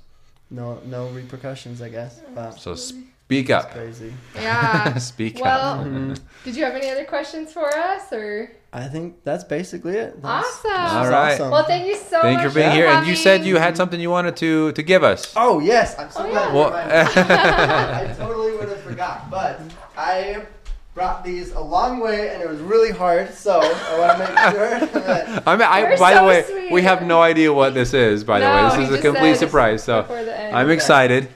no 0.50 0.80
no 0.86 1.08
repercussions, 1.08 1.82
I 1.82 1.90
guess. 1.90 2.20
But 2.34 2.52
So 2.58 2.74
speak 2.74 3.50
up, 3.50 3.72
crazy. 3.72 4.12
Yeah. 4.34 4.96
speak 5.12 5.36
up. 5.36 5.42
well, 5.44 6.12
up. 6.12 6.18
did 6.44 6.56
you 6.56 6.64
have 6.64 6.74
any 6.74 6.88
other 6.90 7.04
questions 7.04 7.52
for 7.52 7.68
us, 7.68 8.10
or 8.12 8.50
I 8.76 8.88
think 8.88 9.22
that's 9.22 9.44
basically 9.44 9.96
it. 9.96 10.20
That's, 10.20 10.48
Awesome. 10.48 10.70
this 10.70 10.92
All 10.92 11.08
right. 11.08 11.32
awesome. 11.34 11.50
well, 11.52 11.64
thank 11.64 11.86
you 11.86 11.94
so 11.94 12.20
Thank 12.20 12.42
you 12.42 12.48
for 12.48 12.54
being 12.56 12.70
for 12.70 12.74
here, 12.76 12.88
and 12.88 13.06
you 13.06 13.14
said 13.14 13.44
you 13.46 13.56
had 13.56 13.76
something 13.76 14.00
you 14.00 14.10
wanted 14.10 14.36
to 14.38 14.72
to 14.72 14.82
give 14.82 15.04
us. 15.04 15.32
Oh 15.36 15.60
yes, 15.60 15.96
I'm 15.98 16.10
so 16.10 16.26
Oh, 16.26 16.30
glad. 16.30 16.48
yeah. 16.48 16.54
Well. 16.54 16.72
I 18.10 18.14
totally 18.18 18.52
would 18.56 18.68
have 18.68 18.80
forgot, 18.80 19.30
but 19.30 19.60
I 19.96 20.44
brought 20.94 21.24
these 21.24 21.52
a 21.52 21.60
long 21.60 22.00
way, 22.00 22.30
and 22.34 22.42
it 22.42 22.48
was 22.48 22.58
really 22.60 22.90
hard. 22.90 23.32
So 23.34 23.60
I 23.62 23.98
want 23.98 24.12
to 24.12 24.18
make 24.18 24.38
sure 24.90 25.02
that 25.02 25.46
I 25.46 25.52
mean, 25.56 25.68
I, 25.68 25.78
You're 25.88 25.98
by 25.98 26.14
the 26.14 26.24
way, 26.24 26.42
sweet. 26.42 26.72
we 26.72 26.82
have 26.82 27.02
no 27.02 27.22
idea 27.22 27.52
what 27.52 27.74
this 27.74 27.94
is. 27.94 28.24
By 28.24 28.40
the 28.40 28.46
way, 28.46 28.62
this 28.76 28.90
is 28.90 28.98
a 28.98 29.00
complete 29.00 29.36
surprise. 29.36 29.84
So 29.84 30.02
the 30.02 30.36
end. 30.38 30.56
I'm 30.56 30.66
Okay. 30.66 30.74
excited. 30.74 31.28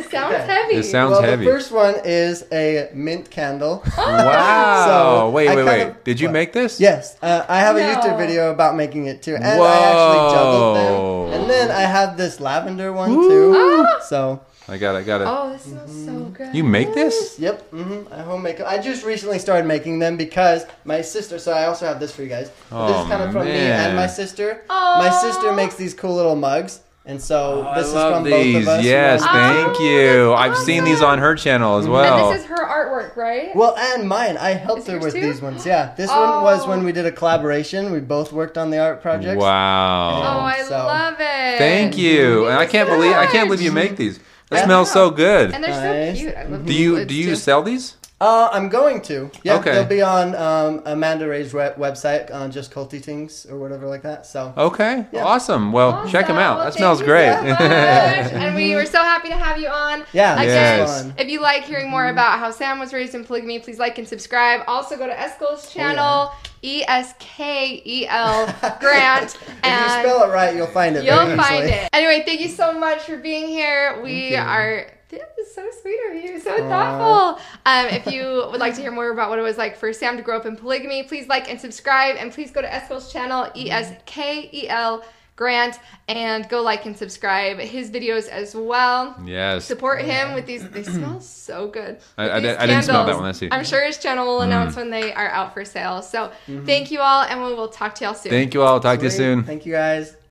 It 0.00 0.10
sounds 0.10 0.34
Okay. 0.34 0.46
heavy. 0.46 0.74
It 0.76 0.82
sounds 0.84 1.10
well, 1.12 1.22
heavy. 1.22 1.44
the 1.44 1.50
first 1.50 1.70
one 1.72 1.94
is 2.04 2.44
a 2.52 2.88
mint 2.94 3.30
candle. 3.30 3.82
Wow! 3.96 4.86
So, 4.86 5.30
wait, 5.30 5.48
I 5.48 5.56
wait, 5.56 5.64
wait. 5.64 5.82
of- 5.82 6.04
Did 6.04 6.20
you 6.20 6.28
what? 6.28 6.32
make 6.32 6.52
this? 6.52 6.80
Yes, 6.80 7.16
uh, 7.22 7.44
I 7.48 7.58
have 7.60 7.76
a 7.76 7.80
YouTube 7.80 8.16
video 8.18 8.50
about 8.50 8.76
making 8.76 9.06
it 9.06 9.22
too, 9.22 9.34
and 9.36 9.44
I 9.44 9.78
actually 9.90 10.34
juggled 10.34 10.76
them. 10.76 11.40
And 11.40 11.50
then 11.50 11.70
I 11.70 11.82
have 11.82 12.16
this 12.16 12.40
lavender 12.40 12.92
one 12.92 13.10
too. 13.12 13.54
Ah! 13.56 14.00
So, 14.08 14.40
I 14.68 14.76
got 14.78 14.94
it. 14.94 14.98
I 14.98 15.02
got 15.02 15.20
it. 15.20 15.26
Oh, 15.28 15.52
this 15.52 15.62
smells 15.62 16.04
so 16.04 16.12
good. 16.36 16.54
You 16.54 16.62
make 16.64 16.94
this? 16.94 17.38
yep, 17.38 17.70
Mm-hmm. 17.72 18.12
I 18.12 18.18
home 18.22 18.42
make. 18.42 18.60
I 18.60 18.78
just 18.78 19.04
recently 19.04 19.38
started 19.38 19.66
making 19.66 19.98
them 19.98 20.16
because 20.16 20.64
my 20.84 21.00
sister. 21.02 21.38
So 21.38 21.52
I 21.52 21.66
also 21.66 21.86
have 21.86 21.98
this 21.98 22.12
for 22.14 22.22
you 22.22 22.28
guys. 22.28 22.50
Oh, 22.70 22.86
this 22.86 22.96
Oh, 22.96 23.02
is 23.02 23.08
coming 23.08 23.32
from 23.32 23.44
me 23.46 23.50
and 23.52 23.96
my 23.96 24.06
sister. 24.06 24.62
Aw. 24.70 24.98
My 24.98 25.10
sister 25.10 25.52
makes 25.52 25.74
these 25.74 25.94
cool 25.94 26.14
little 26.14 26.36
mugs, 26.36 26.80
and 27.10 27.20
so 27.20 27.66
Oh, 27.68 27.74
this 27.74 27.86
I 27.86 27.88
is 27.88 27.94
love 27.94 28.14
from 28.14 28.24
these. 28.24 28.54
both 28.54 28.62
of 28.62 28.68
us. 28.68 28.84
Yes, 28.84 29.20
You 29.20 29.26
thank 29.28 29.76
Oh, 29.76 29.82
you. 29.82 30.28
that's 30.30 30.40
I've 30.40 30.56
seen 30.64 30.84
these 30.84 31.02
on 31.02 31.18
her 31.18 31.34
channel 31.34 31.78
as 31.78 31.84
And 31.84 31.92
well. 31.94 32.30
this 32.30 32.42
is 32.42 32.46
her 32.46 32.56
artwork, 32.56 33.16
right? 33.16 33.54
Well, 33.54 33.76
and 33.76 34.08
mine. 34.08 34.36
I 34.36 34.50
helped 34.54 34.82
Is 34.82 34.88
her 34.88 34.98
with 34.98 35.14
too? 35.14 35.20
these 35.20 35.42
ones. 35.42 35.66
Yeah, 35.66 35.92
this 35.96 36.08
one 36.08 36.18
oh. 36.18 36.42
was 36.42 36.64
Oh. 36.64 36.68
when 36.70 36.84
we 36.84 36.92
did 36.92 37.06
a 37.06 37.12
collaboration. 37.12 37.90
We 37.92 38.00
both 38.00 38.32
worked 38.32 38.56
on 38.56 38.70
the 38.70 38.78
art 38.78 39.02
project. 39.02 39.40
Wow. 39.40 40.22
Oh, 40.22 40.40
I 40.44 40.62
so- 40.62 40.70
love 40.76 41.14
it. 41.18 41.58
Thank 41.58 41.98
you. 41.98 42.46
And 42.48 42.58
I 42.58 42.66
can't 42.66 42.88
so 42.88 42.94
believe 42.96 43.14
I 43.16 43.26
can't 43.26 43.48
believe 43.48 43.62
you 43.62 43.72
make 43.72 43.96
these. 43.96 44.18
That 44.50 44.58
Yeah. 44.60 44.64
smells 44.64 44.90
so 44.90 45.10
good. 45.10 45.52
And 45.52 45.62
they're 45.62 45.70
Nice. 45.70 46.18
so 46.18 46.22
cute. 46.24 46.36
I 46.36 46.42
love 46.44 46.66
Do 46.66 46.72
you 46.72 47.04
do 47.04 47.14
you 47.14 47.30
too. 47.30 47.36
sell 47.36 47.62
these? 47.62 47.96
Uh, 48.20 48.50
I'm 48.52 48.68
going 48.68 49.00
to. 49.02 49.30
Yeah, 49.42 49.56
Okay. 49.56 49.72
they'll 49.72 49.84
be 49.86 50.02
on 50.02 50.34
um, 50.34 50.82
Amanda 50.84 51.26
Ray's 51.26 51.54
we- 51.54 51.60
website, 51.60 52.30
on 52.34 52.50
Just 52.50 52.70
Culty 52.70 53.02
Things 53.02 53.46
or 53.48 53.58
whatever 53.58 53.86
like 53.86 54.02
that. 54.02 54.26
So 54.26 54.52
Okay. 54.58 55.06
Yeah. 55.10 55.24
Awesome. 55.24 55.72
Well, 55.72 55.92
Awesome. 55.92 56.10
check 56.10 56.26
them 56.26 56.36
out. 56.36 56.58
Well, 56.58 56.66
that 56.66 56.74
smells 56.74 57.00
great. 57.00 57.32
so 57.32 57.38
and 57.64 58.54
we 58.54 58.74
were 58.74 58.84
so 58.84 58.98
happy 59.02 59.28
to 59.28 59.36
have 59.36 59.58
you 59.58 59.68
on. 59.68 60.04
yeah, 60.12 60.34
Again, 60.34 60.46
Yes. 60.80 61.06
If 61.16 61.28
you 61.28 61.40
like 61.40 61.64
hearing 61.64 61.88
more 61.90 62.08
about 62.08 62.38
how 62.38 62.50
Sam 62.50 62.78
was 62.78 62.92
raised 62.92 63.14
in 63.14 63.24
polygamy, 63.24 63.58
please 63.58 63.78
like 63.78 63.96
and 63.96 64.06
subscribe. 64.06 64.64
Also, 64.66 64.98
go 64.98 65.06
to 65.06 65.14
Eskel's 65.14 65.72
channel, 65.72 66.30
E 66.62 66.84
S 66.86 67.14
K 67.18 67.80
E 67.86 68.06
L 68.06 68.46
Grant, 68.80 69.34
If 69.34 69.48
you 69.48 69.54
and 69.64 69.90
spell 70.06 70.24
it 70.24 70.28
right, 70.34 70.54
you'll 70.54 70.66
find 70.66 70.94
it. 70.94 71.04
you'll 71.04 71.36
find 71.38 71.64
it. 71.70 71.88
Anyway, 71.94 72.22
thank 72.26 72.40
you 72.42 72.48
so 72.48 72.78
much 72.78 73.00
for 73.00 73.16
being 73.16 73.48
here. 73.48 73.98
We 74.02 74.36
are. 74.36 74.86
This 75.10 75.48
is 75.48 75.54
so 75.54 75.68
sweet 75.82 75.98
of 76.10 76.22
you, 76.22 76.38
so 76.38 76.56
thoughtful. 76.68 77.42
Um, 77.66 77.86
if 77.86 78.06
you 78.06 78.46
would 78.50 78.60
like 78.60 78.74
to 78.76 78.80
hear 78.80 78.92
more 78.92 79.10
about 79.10 79.28
what 79.28 79.38
it 79.38 79.42
was 79.42 79.58
like 79.58 79.76
for 79.76 79.92
Sam 79.92 80.16
to 80.16 80.22
grow 80.22 80.36
up 80.36 80.46
in 80.46 80.56
polygamy, 80.56 81.02
please 81.02 81.26
like 81.26 81.50
and 81.50 81.60
subscribe, 81.60 82.16
and 82.16 82.32
please 82.32 82.50
go 82.50 82.62
to 82.62 82.68
Eskel's 82.68 83.12
channel, 83.12 83.50
E 83.56 83.70
S 83.70 83.92
K 84.06 84.48
E 84.52 84.68
L 84.68 84.98
mm-hmm. 84.98 85.08
Grant, 85.34 85.78
and 86.06 86.46
go 86.48 86.60
like 86.60 86.84
and 86.84 86.96
subscribe 86.96 87.58
his 87.58 87.90
videos 87.90 88.28
as 88.28 88.54
well. 88.54 89.18
yes. 89.24 89.64
Support 89.64 90.00
mm-hmm. 90.00 90.10
him 90.10 90.34
with 90.34 90.46
these. 90.46 90.68
They 90.68 90.82
smell 90.82 91.20
so 91.20 91.66
good. 91.68 91.98
I- 92.18 92.24
With 92.24 92.32
I 92.32 92.40
these 92.40 92.48
did- 92.50 92.58
I 92.58 92.66
didn't 92.66 92.82
smell 92.84 92.94
that 92.94 93.00
candles. 93.00 93.16
one, 93.16 93.24
let's 93.24 93.38
see. 93.38 93.48
I'm 93.50 93.64
sure 93.64 93.84
his 93.84 93.98
channel 93.98 94.26
will 94.26 94.40
mm. 94.40 94.44
announce 94.44 94.76
when 94.76 94.90
they 94.90 95.12
are 95.14 95.28
out 95.28 95.54
for 95.54 95.64
sale. 95.64 96.02
So 96.02 96.30
mm-hmm. 96.46 96.66
thank 96.66 96.90
you 96.90 97.00
all, 97.00 97.22
and 97.22 97.42
we 97.42 97.54
will 97.54 97.68
talk 97.68 97.94
to 97.96 98.04
y'all 98.04 98.14
soon. 98.14 98.30
Thank 98.30 98.54
you 98.54 98.62
all. 98.62 98.78
Talk 98.80 98.98
to 98.98 99.06
you 99.06 99.10
soon. 99.10 99.42
Thank 99.42 99.66
you 99.66 99.72
guys. 99.72 100.14